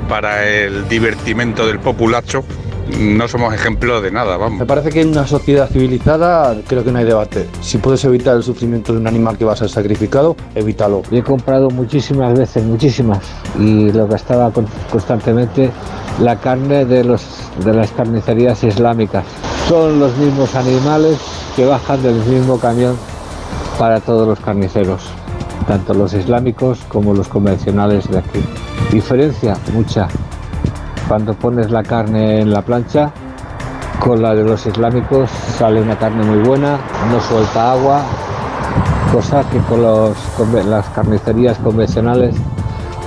para 0.07 0.47
el 0.47 0.87
divertimento 0.87 1.65
del 1.65 1.79
populacho, 1.79 2.43
no 2.99 3.27
somos 3.27 3.51
ejemplo 3.55 4.01
de 4.01 4.11
nada, 4.11 4.37
vamos. 4.37 4.59
Me 4.59 4.65
parece 4.67 4.89
que 4.89 5.01
en 5.01 5.09
una 5.09 5.25
sociedad 5.25 5.67
civilizada 5.67 6.55
creo 6.67 6.83
que 6.83 6.91
no 6.91 6.99
hay 6.99 7.05
debate. 7.05 7.47
Si 7.61 7.79
puedes 7.79 8.05
evitar 8.05 8.35
el 8.35 8.43
sufrimiento 8.43 8.93
de 8.93 8.99
un 8.99 9.07
animal 9.07 9.37
que 9.37 9.45
va 9.45 9.53
a 9.53 9.55
ser 9.55 9.69
sacrificado, 9.69 10.35
evítalo. 10.53 11.01
He 11.11 11.23
comprado 11.23 11.71
muchísimas 11.71 12.37
veces, 12.37 12.63
muchísimas, 12.63 13.19
y 13.59 13.91
lo 13.91 14.07
gastaba 14.07 14.51
con- 14.51 14.67
constantemente 14.91 15.71
la 16.21 16.35
carne 16.35 16.85
de, 16.85 17.03
los, 17.03 17.25
de 17.63 17.73
las 17.73 17.89
carnicerías 17.91 18.63
islámicas. 18.63 19.25
Son 19.67 19.99
los 19.99 20.15
mismos 20.17 20.53
animales 20.55 21.17
que 21.55 21.65
bajan 21.65 22.01
del 22.03 22.15
mismo 22.25 22.57
camión 22.59 22.95
para 23.79 23.99
todos 23.99 24.27
los 24.27 24.39
carniceros, 24.39 25.01
tanto 25.67 25.93
los 25.93 26.13
islámicos 26.13 26.79
como 26.87 27.13
los 27.13 27.27
convencionales 27.27 28.07
de 28.09 28.19
aquí. 28.19 28.43
Diferencia 28.91 29.57
mucha. 29.73 30.07
Cuando 31.07 31.33
pones 31.33 31.71
la 31.71 31.83
carne 31.83 32.41
en 32.41 32.51
la 32.51 32.61
plancha, 32.61 33.11
con 33.99 34.21
la 34.21 34.35
de 34.35 34.43
los 34.43 34.65
islámicos 34.65 35.29
sale 35.57 35.81
una 35.81 35.97
carne 35.97 36.23
muy 36.23 36.47
buena, 36.47 36.77
no 37.11 37.19
suelta 37.21 37.71
agua, 37.71 38.01
cosa 39.11 39.43
que 39.49 39.57
con 39.59 39.81
conve- 40.37 40.63
las 40.63 40.87
carnicerías 40.89 41.57
convencionales 41.59 42.35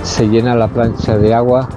se 0.03 0.27
llena 0.27 0.55
la 0.55 0.67
plancha 0.67 1.17
de 1.17 1.33
agua 1.33 1.67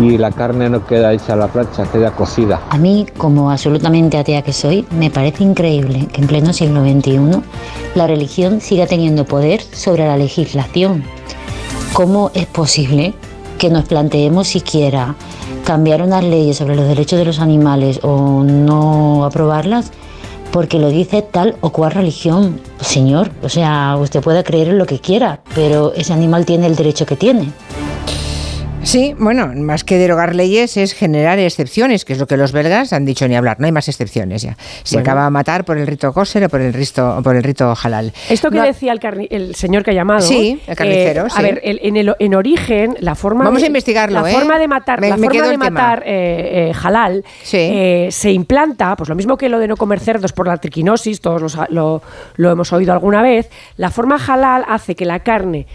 y 0.00 0.16
la 0.16 0.30
carne 0.30 0.70
no 0.70 0.86
queda 0.86 1.12
hecha 1.12 1.32
a 1.32 1.36
la 1.36 1.48
plancha, 1.48 1.84
queda 1.90 2.12
cocida. 2.12 2.60
A 2.70 2.78
mí, 2.78 3.06
como 3.16 3.50
absolutamente 3.50 4.18
atea 4.18 4.42
que 4.42 4.52
soy, 4.52 4.86
me 4.90 5.10
parece 5.10 5.44
increíble 5.44 6.06
que 6.12 6.20
en 6.20 6.26
pleno 6.28 6.52
siglo 6.52 6.82
XXI 6.82 7.42
la 7.94 8.06
religión 8.06 8.60
siga 8.60 8.86
teniendo 8.86 9.24
poder 9.24 9.60
sobre 9.60 10.06
la 10.06 10.16
legislación. 10.16 11.02
¿Cómo 11.92 12.30
es 12.34 12.46
posible 12.46 13.14
que 13.58 13.70
nos 13.70 13.84
planteemos 13.84 14.46
siquiera 14.46 15.16
cambiar 15.64 16.02
unas 16.02 16.22
leyes 16.22 16.56
sobre 16.56 16.76
los 16.76 16.86
derechos 16.86 17.18
de 17.18 17.24
los 17.24 17.40
animales 17.40 18.00
o 18.02 18.44
no 18.44 19.24
aprobarlas? 19.24 19.90
Porque 20.52 20.78
lo 20.78 20.88
dice 20.88 21.22
tal 21.22 21.56
o 21.60 21.70
cual 21.70 21.90
religión. 21.90 22.60
Señor, 22.80 23.32
o 23.42 23.48
sea, 23.48 23.96
usted 24.00 24.22
puede 24.22 24.44
creer 24.44 24.68
en 24.68 24.78
lo 24.78 24.86
que 24.86 25.00
quiera, 25.00 25.40
pero 25.54 25.92
ese 25.92 26.12
animal 26.12 26.46
tiene 26.46 26.66
el 26.66 26.76
derecho 26.76 27.04
que 27.04 27.16
tiene. 27.16 27.52
Sí, 28.84 29.14
bueno, 29.18 29.48
más 29.54 29.84
que 29.84 29.98
derogar 29.98 30.34
leyes 30.34 30.78
es 30.78 30.94
generar 30.94 31.38
excepciones, 31.38 32.06
que 32.06 32.14
es 32.14 32.18
lo 32.18 32.26
que 32.26 32.38
los 32.38 32.52
belgas 32.52 32.94
han 32.94 33.04
dicho 33.04 33.28
ni 33.28 33.36
hablar. 33.36 33.56
No 33.60 33.66
hay 33.66 33.72
más 33.72 33.86
excepciones 33.88 34.40
ya. 34.40 34.56
Se 34.82 34.96
Bueno. 34.96 35.10
acaba 35.10 35.26
a 35.26 35.30
matar 35.30 35.66
por 35.66 35.76
el 35.76 35.86
rito 35.86 36.10
kosher 36.14 36.44
o 36.44 36.48
por 36.48 36.62
el 36.62 36.72
rito, 36.72 37.20
por 37.22 37.36
el 37.36 37.42
rito 37.42 37.74
halal. 37.82 38.14
Esto 38.30 38.50
que 38.50 38.56
No- 38.56 38.62
decía 38.62 38.92
el, 38.92 39.00
carni- 39.00 39.26
el 39.30 39.54
señor 39.56 39.82
que 39.84 39.90
ha 39.90 39.94
llamado. 39.94 40.20
Sí, 40.22 40.62
el 40.66 40.74
carnicero, 40.74 41.26
eh, 41.26 41.30
sí. 41.30 41.36
A 41.38 41.42
ver, 41.42 41.60
el- 41.64 41.80
en, 41.82 41.96
el, 41.98 42.14
en 42.18 42.34
origen, 42.34 42.96
la 43.00 43.14
forma. 43.14 43.44
Vamos 43.44 43.60
de, 43.60 43.66
a 43.66 43.68
investigarlo, 43.68 44.22
La 44.22 44.30
¿eh? 44.30 44.32
forma 44.32 44.58
de 44.58 44.68
matar, 44.68 45.00
Me- 45.02 45.10
la 45.10 45.16
me 45.18 45.26
forma 45.26 45.32
quedo 45.42 45.50
de 45.50 45.58
matar 45.58 46.02
eh, 46.06 46.70
eh, 46.70 46.72
halal 46.82 47.24
eh, 47.52 48.08
se 48.10 48.32
implanta, 48.32 48.96
pues 48.96 49.10
lo 49.10 49.16
mismo 49.16 49.36
que 49.36 49.50
lo 49.50 49.58
de 49.58 49.68
no 49.68 49.76
comer 49.76 50.00
cerdos 50.00 50.32
por 50.32 50.46
la 50.46 50.56
triquinosis, 50.56 51.20
todos 51.20 51.42
los- 51.42 51.58
lo, 51.68 52.00
lo 52.36 52.50
hemos 52.50 52.72
oído 52.72 52.94
alguna 52.94 53.20
vez. 53.20 53.50
La 53.76 53.90
forma 53.90 54.16
halal 54.16 54.64
hace 54.66 54.94
que 54.94 55.04
la 55.04 55.20
carne 55.20 55.66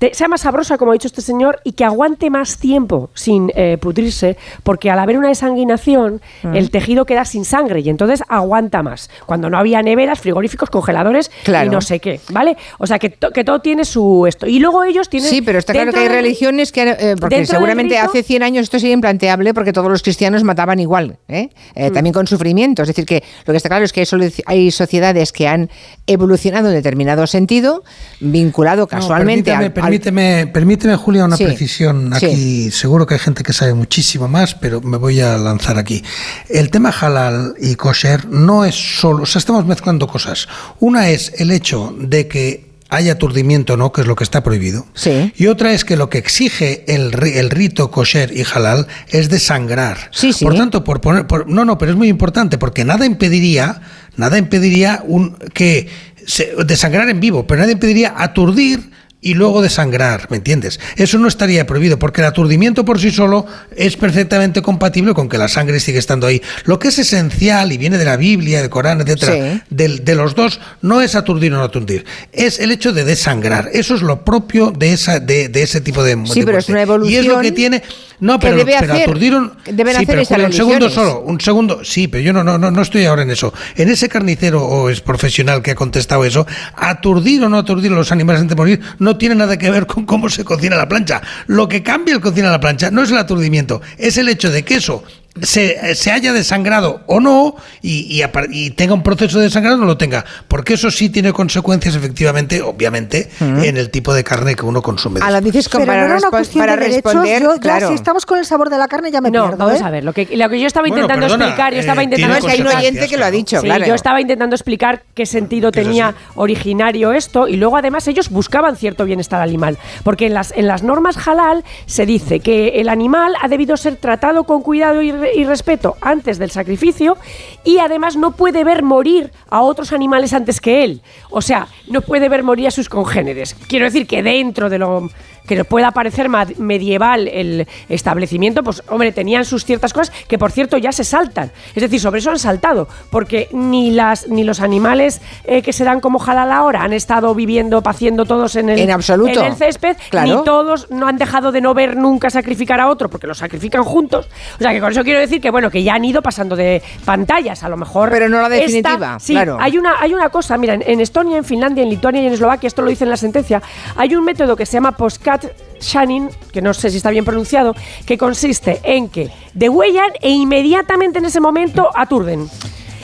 te- 0.00 0.12
sea 0.14 0.26
más 0.26 0.40
sabrosa, 0.40 0.76
como 0.78 0.90
ha 0.90 0.94
dicho 0.94 1.06
este 1.06 1.20
señor, 1.22 1.60
y 1.62 1.72
que 1.72 1.84
aguante 1.84 2.28
más 2.30 2.58
tiempo 2.58 3.10
sin 3.14 3.52
eh, 3.54 3.78
pudrirse, 3.80 4.36
porque 4.64 4.90
al 4.90 4.98
haber 4.98 5.16
una 5.18 5.28
desanguinación, 5.28 6.20
Mm. 6.42 6.56
el 6.56 6.70
tejido 6.70 7.04
queda 7.04 7.24
sin 7.24 7.44
sangre 7.44 7.80
y 7.80 7.88
entonces 7.90 8.22
aguanta 8.28 8.82
más. 8.82 9.10
Cuando 9.26 9.48
no 9.50 9.58
había 9.58 9.82
neveras, 9.82 10.18
frigoríficos, 10.18 10.70
congeladores 10.70 11.30
Claro. 11.44 11.66
y 11.66 11.70
no 11.70 11.80
sé 11.82 12.00
qué, 12.00 12.18
¿vale? 12.30 12.56
O 12.78 12.86
sea, 12.86 12.98
que, 12.98 13.10
to- 13.10 13.30
que 13.30 13.44
todo 13.44 13.60
tiene 13.60 13.84
su 13.84 14.26
esto. 14.26 14.46
Y 14.46 14.58
luego 14.58 14.82
ellos 14.84 15.08
tienen... 15.08 15.28
Sí, 15.30 15.42
pero 15.42 15.58
está 15.58 15.72
claro 15.74 15.92
que 15.92 16.00
hay 16.00 16.08
religiones 16.08 16.72
que, 16.72 16.82
eh, 16.98 17.14
porque 17.20 17.44
seguramente 17.46 17.94
rito- 17.94 18.08
hace 18.08 18.22
100 18.22 18.42
años 18.42 18.62
esto 18.64 18.78
sería 18.78 18.94
implanteable 18.94 19.52
porque 19.54 19.72
todos 19.74 19.90
los 19.90 20.02
cristianos 20.02 20.42
mataban 20.44 20.80
igual, 20.80 21.18
¿eh? 21.28 21.50
Eh, 21.74 21.90
Mm. 21.90 21.92
también 21.92 22.14
con 22.14 22.26
sufrimiento. 22.26 22.80
Es 22.82 22.88
decir, 22.88 23.04
que 23.04 23.22
lo 23.44 23.52
que 23.52 23.58
está 23.58 23.68
claro 23.68 23.84
es 23.84 23.92
que 23.92 24.04
hay, 24.46 24.70
sociedades 24.70 25.32
que 25.32 25.46
han 25.46 25.68
evolucionado 26.06 26.68
en 26.70 26.74
determinado 26.74 27.26
sentido, 27.26 27.84
vinculado 28.20 28.82
No, 28.82 28.86
casualmente 28.86 29.52
al- 29.52 29.64
al- 29.64 29.72
permíteme, 29.90 30.46
permíteme, 30.46 30.96
Julia, 30.96 31.24
una 31.24 31.36
Sí, 31.36 31.44
precisión 31.44 32.12
sí. 32.18 32.26
aquí. 32.26 32.70
Seguro 32.70 33.06
que 33.06 33.14
hay 33.14 33.20
gente 33.20 33.42
que 33.42 33.52
sabe 33.52 33.74
muchísimo 33.74 34.28
más, 34.28 34.54
pero 34.54 34.80
me 34.80 34.96
voy 34.96 35.20
a 35.20 35.36
lanzar 35.38 35.78
aquí. 35.78 36.02
El 36.48 36.70
tema 36.70 36.90
halal 36.90 37.54
y 37.60 37.74
kosher 37.74 38.26
no 38.28 38.64
es 38.64 38.74
solo, 38.74 39.24
o 39.24 39.26
sea, 39.26 39.38
estamos 39.40 39.66
mezclando 39.66 40.06
cosas. 40.06 40.48
Una 40.78 41.08
es 41.10 41.32
el 41.38 41.50
hecho 41.50 41.94
de 41.98 42.28
que 42.28 42.70
haya 42.92 43.12
aturdimiento, 43.12 43.76
¿no? 43.76 43.92
Que 43.92 44.00
es 44.00 44.06
lo 44.08 44.16
que 44.16 44.24
está 44.24 44.42
prohibido. 44.42 44.84
Sí. 44.94 45.32
Y 45.36 45.46
otra 45.46 45.72
es 45.72 45.84
que 45.84 45.96
lo 45.96 46.10
que 46.10 46.18
exige 46.18 46.84
el, 46.92 47.14
el 47.22 47.48
rito 47.50 47.88
kosher 47.92 48.36
y 48.36 48.42
halal 48.42 48.88
es 49.10 49.28
desangrar. 49.30 50.10
Por 50.42 50.56
tanto, 50.56 50.82
por 50.82 51.00
poner, 51.00 51.26
por- 51.28 51.48
no, 51.48 51.64
no, 51.64 51.78
pero 51.78 51.92
es 51.92 51.96
muy 51.96 52.08
importante 52.08 52.58
porque 52.58 52.84
nada 52.84 53.06
impediría, 53.06 53.80
nada 54.16 54.38
impediría 54.38 55.04
un 55.06 55.36
que 55.54 55.88
se, 56.26 56.52
desangrar 56.66 57.08
en 57.08 57.20
vivo, 57.20 57.46
pero 57.46 57.60
nada 57.60 57.70
impediría 57.70 58.12
aturdir 58.16 58.90
y 59.22 59.34
luego 59.34 59.60
desangrar, 59.62 60.28
¿me 60.30 60.38
entiendes? 60.38 60.80
Eso 60.96 61.18
no 61.18 61.28
estaría 61.28 61.66
prohibido 61.66 61.98
porque 61.98 62.22
el 62.22 62.26
aturdimiento 62.26 62.84
por 62.84 62.98
sí 63.00 63.10
solo 63.10 63.46
es 63.76 63.96
perfectamente 63.96 64.62
compatible 64.62 65.12
con 65.14 65.28
que 65.28 65.36
la 65.38 65.48
sangre 65.48 65.78
sigue 65.80 65.98
estando 65.98 66.26
ahí. 66.26 66.40
Lo 66.64 66.78
que 66.78 66.88
es 66.88 66.98
esencial 66.98 67.70
y 67.72 67.76
viene 67.76 67.98
de 67.98 68.04
la 68.06 68.16
Biblia, 68.16 68.60
del 68.60 68.70
Corán, 68.70 69.00
etcétera, 69.00 69.62
Sí. 69.68 69.98
de 70.00 70.14
los 70.14 70.34
dos 70.34 70.60
no 70.82 71.00
es 71.02 71.14
aturdir 71.14 71.52
o 71.52 71.56
no 71.58 71.62
aturdir, 71.64 72.04
es 72.32 72.58
el 72.60 72.70
hecho 72.70 72.92
de 72.92 73.04
desangrar. 73.04 73.68
Eso 73.72 73.94
es 73.94 74.02
lo 74.02 74.24
propio 74.24 74.70
de 74.76 74.92
esa 74.92 75.20
de, 75.20 75.48
de 75.48 75.62
ese 75.62 75.80
tipo 75.80 76.02
de 76.02 76.16
Sí, 76.26 76.40
de 76.40 76.46
pero 76.46 76.58
es 76.58 76.68
una 76.68 76.82
evolución 76.82 77.12
Y 77.12 77.16
es 77.16 77.26
lo 77.26 77.40
que 77.40 77.52
tiene 77.52 77.82
no, 78.20 78.38
pero, 78.40 78.56
debe 78.56 78.74
pero 78.78 78.92
hacer- 78.94 79.02
aturdir 79.08 79.34
un- 79.34 79.52
deben 79.70 79.96
sí, 79.96 80.02
hacer 80.02 80.06
pero 80.16 80.24
Julia, 80.26 80.46
un 80.46 80.52
segundo 80.52 80.90
solo, 80.90 81.20
un 81.20 81.40
segundo, 81.40 81.84
sí, 81.84 82.08
pero 82.08 82.22
yo 82.22 82.32
no, 82.32 82.42
no, 82.44 82.58
no, 82.58 82.70
no 82.70 82.82
estoy 82.82 83.04
ahora 83.04 83.22
en 83.22 83.30
eso. 83.30 83.52
En 83.76 83.88
ese 83.90 84.08
carnicero 84.08 84.62
o 84.64 84.88
es 84.90 85.00
profesional 85.00 85.62
que 85.62 85.70
ha 85.72 85.74
contestado 85.74 86.24
eso, 86.24 86.46
aturdir 86.74 87.42
o 87.44 87.48
no 87.48 87.58
aturdir 87.58 87.92
a 87.92 87.94
los 87.94 88.12
animales 88.12 88.40
antes 88.42 88.56
de 88.56 88.60
morir 88.60 88.80
no 88.98 89.09
tiene 89.16 89.34
nada 89.34 89.56
que 89.56 89.70
ver 89.70 89.86
con 89.86 90.04
cómo 90.06 90.28
se 90.28 90.44
cocina 90.44 90.76
la 90.76 90.88
plancha. 90.88 91.22
Lo 91.46 91.68
que 91.68 91.82
cambia 91.82 92.14
el 92.14 92.20
cocina 92.20 92.50
la 92.50 92.60
plancha 92.60 92.90
no 92.90 93.02
es 93.02 93.10
el 93.10 93.18
aturdimiento, 93.18 93.80
es 93.98 94.16
el 94.18 94.28
hecho 94.28 94.50
de 94.50 94.64
que 94.64 94.74
eso 94.74 95.02
se, 95.42 95.94
se 95.94 96.10
haya 96.10 96.32
desangrado 96.32 97.02
o 97.06 97.20
no 97.20 97.54
y, 97.82 98.00
y 98.14 98.22
apar- 98.22 98.48
y 98.50 98.70
tenga 98.70 98.94
un 98.94 99.02
proceso 99.02 99.38
de 99.38 99.44
desangrado 99.44 99.76
o 99.76 99.80
no 99.80 99.86
lo 99.86 99.96
tenga. 99.96 100.24
Porque 100.48 100.74
eso 100.74 100.90
sí 100.90 101.08
tiene 101.08 101.32
consecuencias, 101.32 101.94
efectivamente, 101.94 102.62
obviamente, 102.62 103.30
en 103.40 103.76
el 103.76 103.90
tipo 103.90 104.12
de 104.12 104.24
carne 104.24 104.54
que 104.54 104.64
uno 104.64 104.82
consume. 104.82 105.20
Lo 105.20 105.40
dices 105.40 105.68
con- 105.68 105.80
Pero 105.82 105.92
para, 105.92 106.00
no 106.00 106.06
era 106.06 106.14
una 106.16 106.26
respon- 106.26 106.30
cuestión 106.30 106.62
para 106.62 106.76
de 106.76 106.80
derechos, 106.82 107.04
responder, 107.04 107.42
yo 107.42 107.54
ya 107.54 107.60
claro. 107.60 107.88
si 107.88 107.94
estamos 107.94 108.26
con 108.26 108.38
el 108.38 108.44
sabor 108.44 108.70
de 108.70 108.78
la 108.78 108.88
carne 108.88 109.10
ya 109.10 109.20
me 109.20 109.30
No, 109.30 109.44
pierdo, 109.48 109.56
vamos 109.66 109.80
¿eh? 109.80 109.84
a 109.84 109.90
ver, 109.90 110.04
lo 110.04 110.12
que, 110.12 110.28
lo 110.36 110.48
que 110.48 110.60
yo 110.60 110.66
estaba 110.66 110.88
Bueno, 110.88 111.02
intentando 111.04 111.26
perdona, 111.26 111.44
explicar, 111.46 111.72
yo 111.74 111.80
estaba 111.80 112.00
eh, 112.02 112.04
intentando 112.04 112.34
tiene 112.36 112.40
No, 112.40 112.48
es 112.48 112.56
que 112.56 112.62
hay 112.62 112.74
un 112.74 112.78
oyente 112.78 113.08
que 113.08 113.16
lo 113.16 113.24
ha 113.24 113.30
dicho, 113.30 113.60
Sí, 113.60 113.66
claro. 113.66 113.86
yo 113.86 113.94
estaba 113.94 114.20
intentando 114.20 114.56
explicar 114.56 115.02
qué 115.14 115.26
sentido 115.26 115.70
tenía 115.72 116.14
originario 116.34 117.12
esto 117.12 117.46
y 117.48 117.56
luego 117.56 117.76
además 117.76 118.06
ellos 118.08 118.30
buscaban 118.30 118.76
cierto 118.76 119.04
bienestar 119.04 119.40
animal, 119.40 119.78
porque 120.02 120.26
en 120.26 120.34
las, 120.34 120.52
en 120.56 120.66
las 120.66 120.82
normas 120.82 121.16
halal 121.26 121.64
se 121.86 122.04
dice 122.06 122.40
que 122.40 122.80
el 122.80 122.88
animal 122.88 123.34
ha 123.40 123.48
debido 123.48 123.76
ser 123.76 123.96
tratado 123.96 124.44
con 124.44 124.62
cuidado 124.62 125.02
y, 125.02 125.12
y 125.34 125.44
respeto 125.44 125.96
antes 126.00 126.38
del 126.38 126.50
sacrificio 126.50 127.16
y 127.64 127.78
además 127.78 128.16
no 128.16 128.32
puede 128.32 128.64
ver 128.64 128.82
morir 128.82 129.32
a 129.48 129.62
otros 129.62 129.92
animales 129.92 130.32
antes 130.32 130.60
que 130.60 130.84
él, 130.84 131.02
o 131.30 131.42
sea, 131.42 131.68
no 131.88 132.00
puede 132.00 132.28
ver 132.28 132.42
morir 132.42 132.68
a 132.68 132.70
sus 132.70 132.88
congéneres. 132.88 133.54
Quiero 133.68 133.84
decir 133.84 134.06
que 134.06 134.22
dentro 134.22 134.68
de 134.68 134.78
lo 134.78 135.10
que 135.50 135.56
nos 135.56 135.66
pueda 135.66 135.90
parecer 135.90 136.28
medieval 136.58 137.26
el 137.26 137.66
establecimiento, 137.88 138.62
pues 138.62 138.84
hombre, 138.88 139.10
tenían 139.10 139.44
sus 139.44 139.64
ciertas 139.64 139.92
cosas 139.92 140.12
que 140.28 140.38
por 140.38 140.52
cierto 140.52 140.78
ya 140.78 140.92
se 140.92 141.02
saltan. 141.02 141.50
Es 141.74 141.82
decir, 141.82 141.98
sobre 141.98 142.20
eso 142.20 142.30
han 142.30 142.38
saltado, 142.38 142.86
porque 143.10 143.48
ni 143.52 143.90
las 143.90 144.28
ni 144.28 144.44
los 144.44 144.60
animales 144.60 145.20
eh, 145.44 145.60
que 145.62 145.72
se 145.72 145.82
dan 145.82 146.00
como 146.00 146.22
halal 146.22 146.52
ahora 146.52 146.82
han 146.84 146.92
estado 146.92 147.34
viviendo, 147.34 147.82
paciendo 147.82 148.24
todos 148.26 148.54
en 148.54 148.68
el, 148.68 148.78
En 148.78 148.92
absoluto. 148.92 149.40
en 149.40 149.46
el 149.46 149.54
césped, 149.56 149.96
Claro. 150.08 150.38
ni 150.38 150.44
todos 150.44 150.88
no 150.90 151.08
han 151.08 151.18
dejado 151.18 151.50
de 151.50 151.60
no 151.60 151.74
ver 151.74 151.96
nunca 151.96 152.30
sacrificar 152.30 152.78
a 152.80 152.88
otro, 152.88 153.10
porque 153.10 153.26
lo 153.26 153.34
sacrifican 153.34 153.82
juntos. 153.82 154.28
O 154.58 154.62
sea 154.62 154.70
que 154.70 154.80
con 154.80 154.92
eso 154.92 155.02
quiero 155.02 155.18
decir 155.18 155.40
que 155.40 155.50
bueno, 155.50 155.68
que 155.68 155.82
ya 155.82 155.94
han 155.94 156.04
ido 156.04 156.22
pasando 156.22 156.54
de 156.54 156.80
pantallas, 157.04 157.64
a 157.64 157.68
lo 157.68 157.76
mejor. 157.76 158.10
Pero 158.10 158.28
no 158.28 158.36
la 158.40 158.46
esta- 158.54 158.66
definitiva, 158.66 159.18
sí, 159.18 159.32
claro. 159.32 159.58
hay 159.60 159.76
una, 159.76 160.00
hay 160.00 160.14
una 160.14 160.28
cosa, 160.28 160.56
mira, 160.56 160.74
en, 160.74 160.84
en 160.86 161.00
Estonia, 161.00 161.36
en 161.38 161.44
Finlandia, 161.44 161.82
en 161.82 161.90
Lituania 161.90 162.22
y 162.22 162.26
en 162.28 162.34
Eslovaquia, 162.34 162.68
esto 162.68 162.82
lo 162.82 162.88
dice 162.90 163.02
en 163.02 163.10
la 163.10 163.16
sentencia, 163.16 163.60
hay 163.96 164.14
un 164.14 164.24
método 164.24 164.54
que 164.54 164.64
se 164.64 164.74
llama 164.74 164.92
postcat 164.92 165.39
shanning, 165.80 166.28
que 166.52 166.62
no 166.62 166.74
sé 166.74 166.90
si 166.90 166.98
está 166.98 167.10
bien 167.10 167.24
pronunciado, 167.24 167.74
que 168.06 168.18
consiste 168.18 168.80
en 168.82 169.08
que 169.08 169.30
degüellan 169.54 170.10
e 170.20 170.30
inmediatamente 170.30 171.18
en 171.18 171.24
ese 171.24 171.40
momento 171.40 171.90
aturden. 171.94 172.48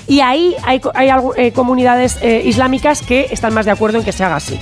Y 0.08 0.20
ahí 0.20 0.54
hay, 0.64 0.80
hay 0.94 1.10
eh, 1.36 1.52
comunidades 1.52 2.18
eh, 2.22 2.42
islámicas 2.44 3.02
que 3.02 3.26
están 3.30 3.54
más 3.54 3.64
de 3.66 3.72
acuerdo 3.72 3.98
en 3.98 4.04
que 4.04 4.12
se 4.12 4.22
haga 4.24 4.36
así. 4.36 4.58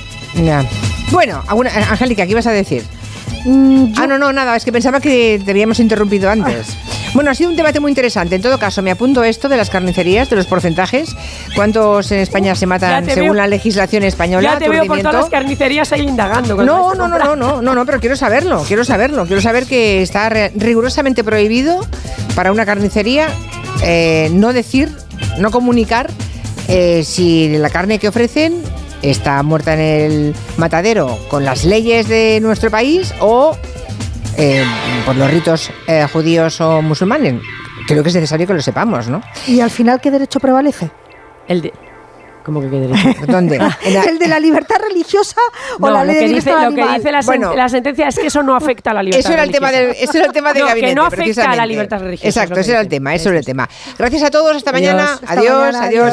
Bueno, 1.10 1.42
Angélica, 1.46 2.24
¿qué 2.24 2.32
ibas 2.32 2.46
a 2.46 2.52
decir? 2.52 2.82
Mm, 3.44 3.92
Ah, 3.96 4.06
no, 4.06 4.18
no, 4.18 4.32
nada, 4.32 4.56
es 4.56 4.64
que 4.64 4.72
pensaba 4.72 5.00
que 5.00 5.40
te 5.44 5.50
habíamos 5.50 5.78
interrumpido 5.78 6.30
antes. 6.30 6.66
Bueno, 7.12 7.30
ha 7.30 7.34
sido 7.34 7.50
un 7.50 7.56
debate 7.56 7.78
muy 7.78 7.90
interesante. 7.90 8.34
En 8.34 8.42
todo 8.42 8.58
caso, 8.58 8.82
me 8.82 8.90
apunto 8.90 9.22
esto 9.22 9.48
de 9.48 9.56
las 9.56 9.70
carnicerías, 9.70 10.28
de 10.30 10.36
los 10.36 10.46
porcentajes. 10.46 11.14
¿Cuántos 11.54 12.10
en 12.10 12.18
España 12.20 12.54
se 12.54 12.66
matan 12.66 13.04
según 13.04 13.22
veo- 13.22 13.34
la 13.34 13.46
legislación 13.46 14.02
española? 14.02 14.54
Ya 14.54 14.58
te 14.58 14.68
veo 14.68 14.84
por 14.86 14.98
todas 15.00 15.14
las 15.14 15.30
carnicerías 15.30 15.92
ahí 15.92 16.02
indagando. 16.02 16.56
No, 16.56 16.94
no, 16.94 17.06
no, 17.06 17.18
no, 17.18 17.36
no, 17.36 17.62
no, 17.62 17.74
no, 17.74 17.86
pero 17.86 18.00
quiero 18.00 18.16
saberlo, 18.16 18.64
quiero 18.66 18.84
saberlo. 18.84 19.26
Quiero 19.26 19.40
saber 19.42 19.66
que 19.66 20.02
está 20.02 20.28
rigurosamente 20.56 21.22
prohibido 21.22 21.86
para 22.34 22.50
una 22.50 22.66
carnicería 22.66 23.28
eh, 23.84 24.30
no 24.32 24.52
decir, 24.52 24.90
no 25.38 25.50
comunicar 25.50 26.10
eh, 26.68 27.02
si 27.04 27.56
la 27.58 27.70
carne 27.70 27.98
que 27.98 28.08
ofrecen 28.08 28.54
está 29.10 29.42
muerta 29.42 29.74
en 29.74 29.80
el 29.80 30.34
matadero 30.56 31.18
con 31.28 31.44
las 31.44 31.64
leyes 31.64 32.08
de 32.08 32.38
nuestro 32.42 32.70
país 32.70 33.14
o 33.20 33.56
eh, 34.36 34.64
por 35.06 35.14
los 35.16 35.30
ritos 35.30 35.70
eh, 35.86 36.06
judíos 36.12 36.60
o 36.60 36.82
musulmanes. 36.82 37.34
Creo 37.86 38.02
que 38.02 38.08
es 38.08 38.14
necesario 38.14 38.46
que 38.46 38.54
lo 38.54 38.62
sepamos, 38.62 39.08
¿no? 39.08 39.22
¿Y 39.46 39.60
al 39.60 39.70
final 39.70 40.00
qué 40.00 40.10
derecho 40.10 40.40
prevalece? 40.40 40.90
El 41.46 41.60
de... 41.62 41.72
¿Cómo 42.44 42.60
que 42.60 42.68
qué 42.68 42.76
derecho? 42.78 43.08
¿Dónde? 43.26 43.56
La- 43.56 44.02
¿El 44.06 44.18
de 44.18 44.28
la 44.28 44.38
libertad 44.38 44.76
religiosa 44.86 45.40
o 45.80 45.86
No, 45.86 45.90
la 45.90 46.00
lo 46.00 46.12
ley 46.12 46.16
que, 46.20 46.28
de 46.28 46.34
dice, 46.34 46.50
lo 46.52 46.58
que 46.58 46.64
animal? 46.66 46.96
dice 46.98 47.10
la, 47.12 47.20
sen- 47.20 47.24
Bueno. 47.26 47.54
la 47.54 47.68
sentencia 47.70 48.08
es 48.08 48.18
que 48.18 48.26
eso 48.26 48.42
no 48.42 48.54
afecta 48.54 48.90
a 48.90 48.94
la 48.94 49.02
libertad 49.02 49.20
Eso 49.30 49.32
era 49.32 49.44
el 49.44 49.50
tema 49.50 49.70
del, 49.72 49.80
religiosa. 49.86 50.04
eso 50.10 50.18
era 50.18 50.26
el 50.26 50.32
tema 50.34 50.52
del 50.52 50.62
No, 50.62 50.68
gabinete, 50.68 50.90
que 50.90 50.94
no 50.94 51.06
afecta 51.06 51.50
a 51.50 51.56
la 51.56 51.64
libertad 51.66 52.00
religiosa. 52.00 52.28
Exacto, 52.28 52.52
es 52.52 52.56
lo 52.56 52.60
ese 52.60 52.68
que 52.68 52.72
era 52.72 52.80
el 52.82 52.88
tema, 52.88 53.14
eso 53.14 53.28
era 53.30 53.38
el 53.38 53.44
tema. 53.46 53.68
Gracias 53.98 54.22
a 54.24 54.30
todos, 54.30 54.56
hasta 54.56 54.70
Adiós. 54.72 54.92
mañana. 54.92 55.12
Hasta 55.14 55.32
adiós, 55.32 55.58
mañana, 55.58 55.82
adiós. 55.84 56.12